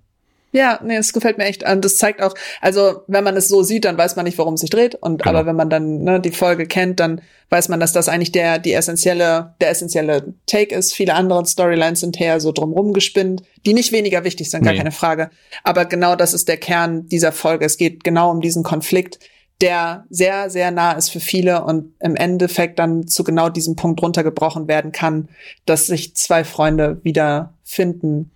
Ja, 0.52 0.80
nee, 0.82 0.96
es 0.96 1.12
gefällt 1.12 1.38
mir 1.38 1.44
echt. 1.44 1.68
Und 1.68 1.84
das 1.84 1.96
zeigt 1.96 2.20
auch, 2.20 2.34
also 2.60 3.02
wenn 3.06 3.22
man 3.22 3.36
es 3.36 3.48
so 3.48 3.62
sieht, 3.62 3.84
dann 3.84 3.96
weiß 3.96 4.16
man 4.16 4.24
nicht, 4.24 4.38
worum 4.38 4.54
es 4.54 4.60
sich 4.60 4.70
dreht. 4.70 4.96
Und 4.96 5.22
genau. 5.22 5.30
aber 5.30 5.46
wenn 5.46 5.56
man 5.56 5.70
dann 5.70 6.02
ne, 6.02 6.20
die 6.20 6.32
Folge 6.32 6.66
kennt, 6.66 6.98
dann 6.98 7.20
weiß 7.50 7.68
man, 7.68 7.78
dass 7.78 7.92
das 7.92 8.08
eigentlich 8.08 8.32
der 8.32 8.58
die 8.58 8.72
essentielle 8.72 9.54
der 9.60 9.70
essentielle 9.70 10.34
Take 10.46 10.74
ist. 10.74 10.92
Viele 10.92 11.14
andere 11.14 11.46
Storylines 11.46 12.00
sind 12.00 12.18
her 12.18 12.40
so 12.40 12.50
drumrum 12.52 12.92
gespinnt, 12.92 13.42
die 13.64 13.74
nicht 13.74 13.92
weniger 13.92 14.24
wichtig 14.24 14.50
sind, 14.50 14.64
gar 14.64 14.72
nee. 14.72 14.78
keine 14.78 14.92
Frage. 14.92 15.30
Aber 15.62 15.84
genau 15.84 16.16
das 16.16 16.34
ist 16.34 16.48
der 16.48 16.56
Kern 16.56 17.06
dieser 17.08 17.32
Folge. 17.32 17.64
Es 17.64 17.76
geht 17.76 18.02
genau 18.02 18.30
um 18.30 18.40
diesen 18.40 18.64
Konflikt, 18.64 19.20
der 19.60 20.04
sehr, 20.10 20.50
sehr 20.50 20.70
nah 20.70 20.92
ist 20.92 21.10
für 21.10 21.20
viele 21.20 21.64
und 21.64 21.92
im 22.00 22.16
Endeffekt 22.16 22.78
dann 22.78 23.06
zu 23.06 23.24
genau 23.24 23.50
diesem 23.50 23.76
Punkt 23.76 24.02
runtergebrochen 24.02 24.68
werden 24.68 24.90
kann, 24.90 25.28
dass 25.66 25.86
sich 25.86 26.16
zwei 26.16 26.44
Freunde 26.44 27.00
wieder 27.02 27.54
finden, 27.62 28.30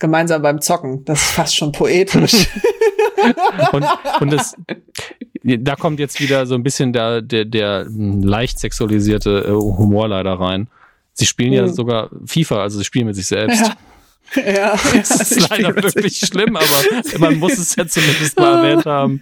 gemeinsam 0.00 0.42
beim 0.42 0.60
Zocken. 0.60 1.04
Das 1.04 1.20
ist 1.20 1.30
fast 1.30 1.54
schon 1.54 1.70
poetisch. 1.70 2.48
und, 3.72 3.84
und 4.20 4.32
das, 4.32 4.56
da 5.44 5.76
kommt 5.76 6.00
jetzt 6.00 6.20
wieder 6.20 6.46
so 6.46 6.56
ein 6.56 6.64
bisschen 6.64 6.92
der, 6.92 7.22
der, 7.22 7.44
der 7.44 7.86
leicht 7.88 8.58
sexualisierte 8.58 9.44
äh, 9.46 9.52
Humor 9.52 10.08
leider 10.08 10.32
rein. 10.32 10.68
Sie 11.12 11.26
spielen 11.26 11.52
ja 11.52 11.62
hm. 11.62 11.72
sogar 11.72 12.10
FIFA, 12.26 12.62
also 12.62 12.78
sie 12.78 12.84
spielen 12.84 13.06
mit 13.06 13.14
sich 13.14 13.26
selbst. 13.26 13.60
Ja. 13.60 13.76
Ja, 14.46 14.78
das 14.94 15.10
ist 15.32 15.50
leider 15.50 15.74
wirklich 15.74 16.18
schlimm, 16.18 16.56
aber 16.56 16.66
man 17.18 17.38
muss 17.38 17.58
es 17.58 17.74
ja 17.76 17.86
zumindest 17.86 18.38
mal 18.38 18.64
erwähnt 18.64 18.86
haben. 18.86 19.20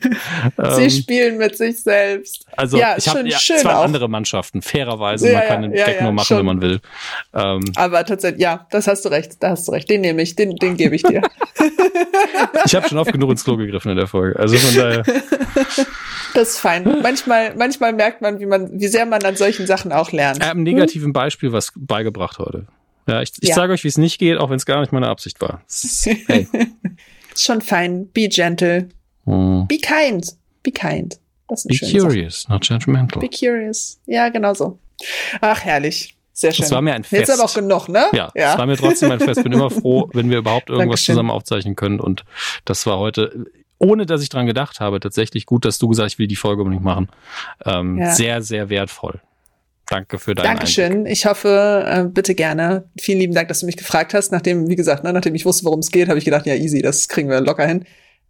Sie 0.74 0.82
ähm, 0.82 0.90
spielen 0.90 1.38
mit 1.38 1.56
sich 1.56 1.82
selbst. 1.82 2.44
Also 2.56 2.78
ja, 2.78 2.96
ich 2.96 3.08
habe 3.08 3.26
ja, 3.26 3.38
zwei 3.38 3.74
auch. 3.74 3.84
andere 3.84 4.08
Mannschaften, 4.08 4.62
fairerweise. 4.62 5.30
Ja, 5.30 5.38
man 5.38 5.48
kann 5.48 5.62
den 5.62 5.74
ja, 5.74 5.86
Deck 5.86 6.02
nur 6.02 6.12
machen, 6.12 6.26
schon. 6.26 6.38
wenn 6.38 6.46
man 6.46 6.60
will. 6.60 6.80
Ähm, 7.34 7.60
aber 7.74 8.04
tatsächlich, 8.04 8.42
ja, 8.42 8.66
das 8.70 8.86
hast 8.86 9.04
du 9.04 9.08
recht, 9.08 9.42
da 9.42 9.50
hast 9.50 9.66
du 9.68 9.72
recht. 9.72 9.88
Den 9.88 10.02
nehme 10.02 10.22
ich, 10.22 10.36
den, 10.36 10.56
den 10.56 10.76
gebe 10.76 10.94
ich 10.94 11.02
dir. 11.02 11.22
ich 12.64 12.74
habe 12.74 12.88
schon 12.88 12.98
oft 12.98 13.12
genug 13.12 13.30
ins 13.30 13.44
Klo 13.44 13.56
gegriffen 13.56 13.90
in 13.90 13.96
der 13.96 14.06
Folge. 14.06 14.38
Also 14.38 14.56
von 14.56 14.74
daher. 14.76 15.04
Das 16.34 16.50
ist 16.50 16.58
fein. 16.60 16.84
Manchmal, 17.02 17.54
manchmal 17.56 17.92
merkt 17.92 18.20
man, 18.20 18.40
wie 18.40 18.46
man, 18.46 18.78
wie 18.78 18.88
sehr 18.88 19.06
man 19.06 19.22
an 19.24 19.36
solchen 19.36 19.66
Sachen 19.66 19.92
auch 19.92 20.12
lernt. 20.12 20.38
Ich 20.42 20.48
habe 20.48 20.60
ein 20.60 20.64
negativen 20.64 21.06
hm? 21.06 21.12
Beispiel 21.12 21.52
was 21.52 21.72
beigebracht 21.74 22.38
heute. 22.38 22.66
Ja, 23.08 23.22
ich, 23.22 23.32
ich 23.40 23.48
ja. 23.48 23.54
sage 23.54 23.72
euch, 23.72 23.82
wie 23.84 23.88
es 23.88 23.98
nicht 23.98 24.18
geht, 24.18 24.38
auch 24.38 24.50
wenn 24.50 24.56
es 24.56 24.66
gar 24.66 24.80
nicht 24.80 24.92
meine 24.92 25.08
Absicht 25.08 25.40
war. 25.40 25.62
Hey. 26.26 26.46
Schon 27.36 27.62
fein. 27.62 28.08
Be 28.12 28.28
gentle. 28.28 28.88
Hm. 29.24 29.66
Be 29.66 29.78
kind. 29.78 30.36
Be 30.62 30.70
kind. 30.70 31.18
Das 31.48 31.64
ist 31.64 31.80
Be 31.80 31.98
curious, 31.98 32.42
Sache. 32.42 32.52
not 32.52 32.68
judgmental. 32.68 33.20
Be 33.20 33.30
curious. 33.30 33.98
Ja, 34.06 34.28
genau 34.28 34.52
so. 34.52 34.78
Ach, 35.40 35.64
herrlich. 35.64 36.14
Sehr 36.32 36.52
schön. 36.52 36.66
Es 36.66 36.70
war 36.70 36.82
mir 36.82 36.94
ein 36.94 37.02
Fest. 37.02 37.28
Jetzt 37.28 37.30
aber 37.30 37.44
auch 37.48 37.54
genug, 37.54 37.88
ne? 37.88 38.04
Ja, 38.12 38.30
ja. 38.34 38.52
es 38.52 38.58
war 38.58 38.66
mir 38.66 38.76
trotzdem 38.76 39.10
ein 39.10 39.18
Fest. 39.18 39.42
Bin 39.42 39.52
immer 39.52 39.70
froh, 39.70 40.08
wenn 40.12 40.30
wir 40.30 40.38
überhaupt 40.38 40.68
irgendwas 40.68 41.00
Dankeschön. 41.00 41.14
zusammen 41.14 41.30
aufzeichnen 41.30 41.74
können. 41.74 41.98
Und 41.98 42.24
das 42.64 42.86
war 42.86 42.98
heute, 42.98 43.46
ohne 43.78 44.06
dass 44.06 44.22
ich 44.22 44.28
dran 44.28 44.46
gedacht 44.46 44.78
habe, 44.78 45.00
tatsächlich 45.00 45.46
gut, 45.46 45.64
dass 45.64 45.78
du 45.78 45.88
gesagt 45.88 46.04
hast, 46.04 46.12
ich 46.12 46.18
will 46.18 46.28
die 46.28 46.36
Folge 46.36 46.62
unbedingt 46.62 46.84
machen. 46.84 47.08
Ähm, 47.64 47.98
ja. 47.98 48.14
Sehr, 48.14 48.42
sehr 48.42 48.68
wertvoll. 48.68 49.20
Danke 49.88 50.18
für 50.18 50.34
deinen 50.34 50.44
Dankeschön. 50.44 50.92
Einblick. 50.92 51.12
Ich 51.12 51.26
hoffe, 51.26 51.84
äh, 51.86 52.04
bitte 52.04 52.34
gerne. 52.34 52.84
Vielen 53.00 53.18
lieben 53.20 53.34
Dank, 53.34 53.48
dass 53.48 53.60
du 53.60 53.66
mich 53.66 53.76
gefragt 53.76 54.12
hast. 54.14 54.32
Nachdem, 54.32 54.68
wie 54.68 54.76
gesagt, 54.76 55.04
ne, 55.04 55.12
nachdem 55.12 55.34
ich 55.34 55.46
wusste, 55.46 55.64
worum 55.64 55.80
es 55.80 55.90
geht, 55.90 56.08
habe 56.08 56.18
ich 56.18 56.24
gedacht, 56.24 56.46
ja, 56.46 56.54
easy, 56.54 56.82
das 56.82 57.08
kriegen 57.08 57.28
wir 57.28 57.40
locker 57.40 57.66
hin. 57.66 57.84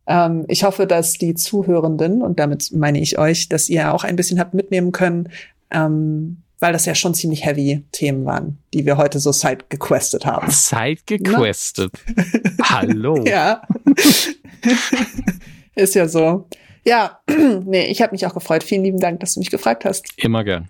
Ähm, 0.06 0.44
ich 0.48 0.64
hoffe, 0.64 0.86
dass 0.86 1.14
die 1.14 1.34
Zuhörenden, 1.34 2.22
und 2.22 2.38
damit 2.38 2.72
meine 2.72 3.00
ich 3.00 3.18
euch, 3.18 3.48
dass 3.48 3.68
ihr 3.68 3.92
auch 3.92 4.04
ein 4.04 4.16
bisschen 4.16 4.38
habt 4.38 4.54
mitnehmen 4.54 4.92
können, 4.92 5.30
ähm, 5.70 6.42
weil 6.60 6.72
das 6.72 6.86
ja 6.86 6.94
schon 6.94 7.14
ziemlich 7.14 7.44
heavy 7.44 7.84
Themen 7.92 8.24
waren, 8.24 8.58
die 8.72 8.86
wir 8.86 8.96
heute 8.96 9.20
so 9.20 9.32
side 9.32 9.64
gequestet 9.68 10.26
haben. 10.26 10.50
Side 10.50 11.02
gequestet? 11.06 11.92
Ne? 12.16 12.24
Hallo. 12.62 13.24
ja. 13.24 13.62
Ist 15.74 15.94
ja 15.94 16.08
so. 16.08 16.48
Ja, 16.84 17.20
nee, 17.64 17.86
ich 17.86 18.00
habe 18.00 18.12
mich 18.12 18.26
auch 18.26 18.34
gefreut. 18.34 18.64
Vielen 18.64 18.82
lieben 18.82 18.98
Dank, 18.98 19.20
dass 19.20 19.34
du 19.34 19.40
mich 19.40 19.50
gefragt 19.50 19.84
hast. 19.84 20.06
Immer 20.16 20.42
gern. 20.42 20.68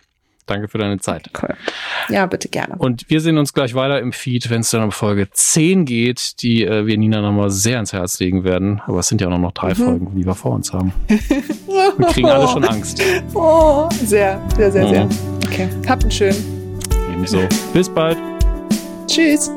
Danke 0.48 0.68
für 0.68 0.78
deine 0.78 0.98
Zeit. 0.98 1.30
Cool. 1.40 1.54
Ja, 2.08 2.26
bitte 2.26 2.48
gerne. 2.48 2.76
Und 2.78 3.08
wir 3.08 3.20
sehen 3.20 3.38
uns 3.38 3.52
gleich 3.52 3.74
weiter 3.74 4.00
im 4.00 4.12
Feed, 4.12 4.50
wenn 4.50 4.62
es 4.62 4.70
dann 4.70 4.82
um 4.82 4.92
Folge 4.92 5.28
10 5.30 5.84
geht, 5.84 6.42
die 6.42 6.64
äh, 6.64 6.86
wir 6.86 6.98
Nina 6.98 7.20
nochmal 7.20 7.50
sehr 7.50 7.76
ans 7.76 7.92
Herz 7.92 8.18
legen 8.18 8.44
werden. 8.44 8.80
Aber 8.86 9.00
es 9.00 9.08
sind 9.08 9.20
ja 9.20 9.28
auch 9.28 9.38
noch 9.38 9.52
drei 9.52 9.70
mhm. 9.70 9.74
Folgen, 9.74 10.14
die 10.16 10.26
wir 10.26 10.34
vor 10.34 10.52
uns 10.52 10.72
haben. 10.72 10.92
wir 11.08 12.06
kriegen 12.08 12.28
alle 12.28 12.48
schon 12.48 12.64
Angst. 12.64 13.02
Oh, 13.34 13.88
sehr, 13.90 14.42
sehr, 14.56 14.72
sehr, 14.72 14.86
mhm. 14.86 14.90
sehr. 14.90 15.08
Okay. 15.46 15.68
Habt 15.86 16.02
einen 16.02 16.10
schönen. 16.10 16.80
Ebenso. 17.12 17.40
Bis 17.72 17.88
bald. 17.88 18.18
Tschüss. 19.06 19.50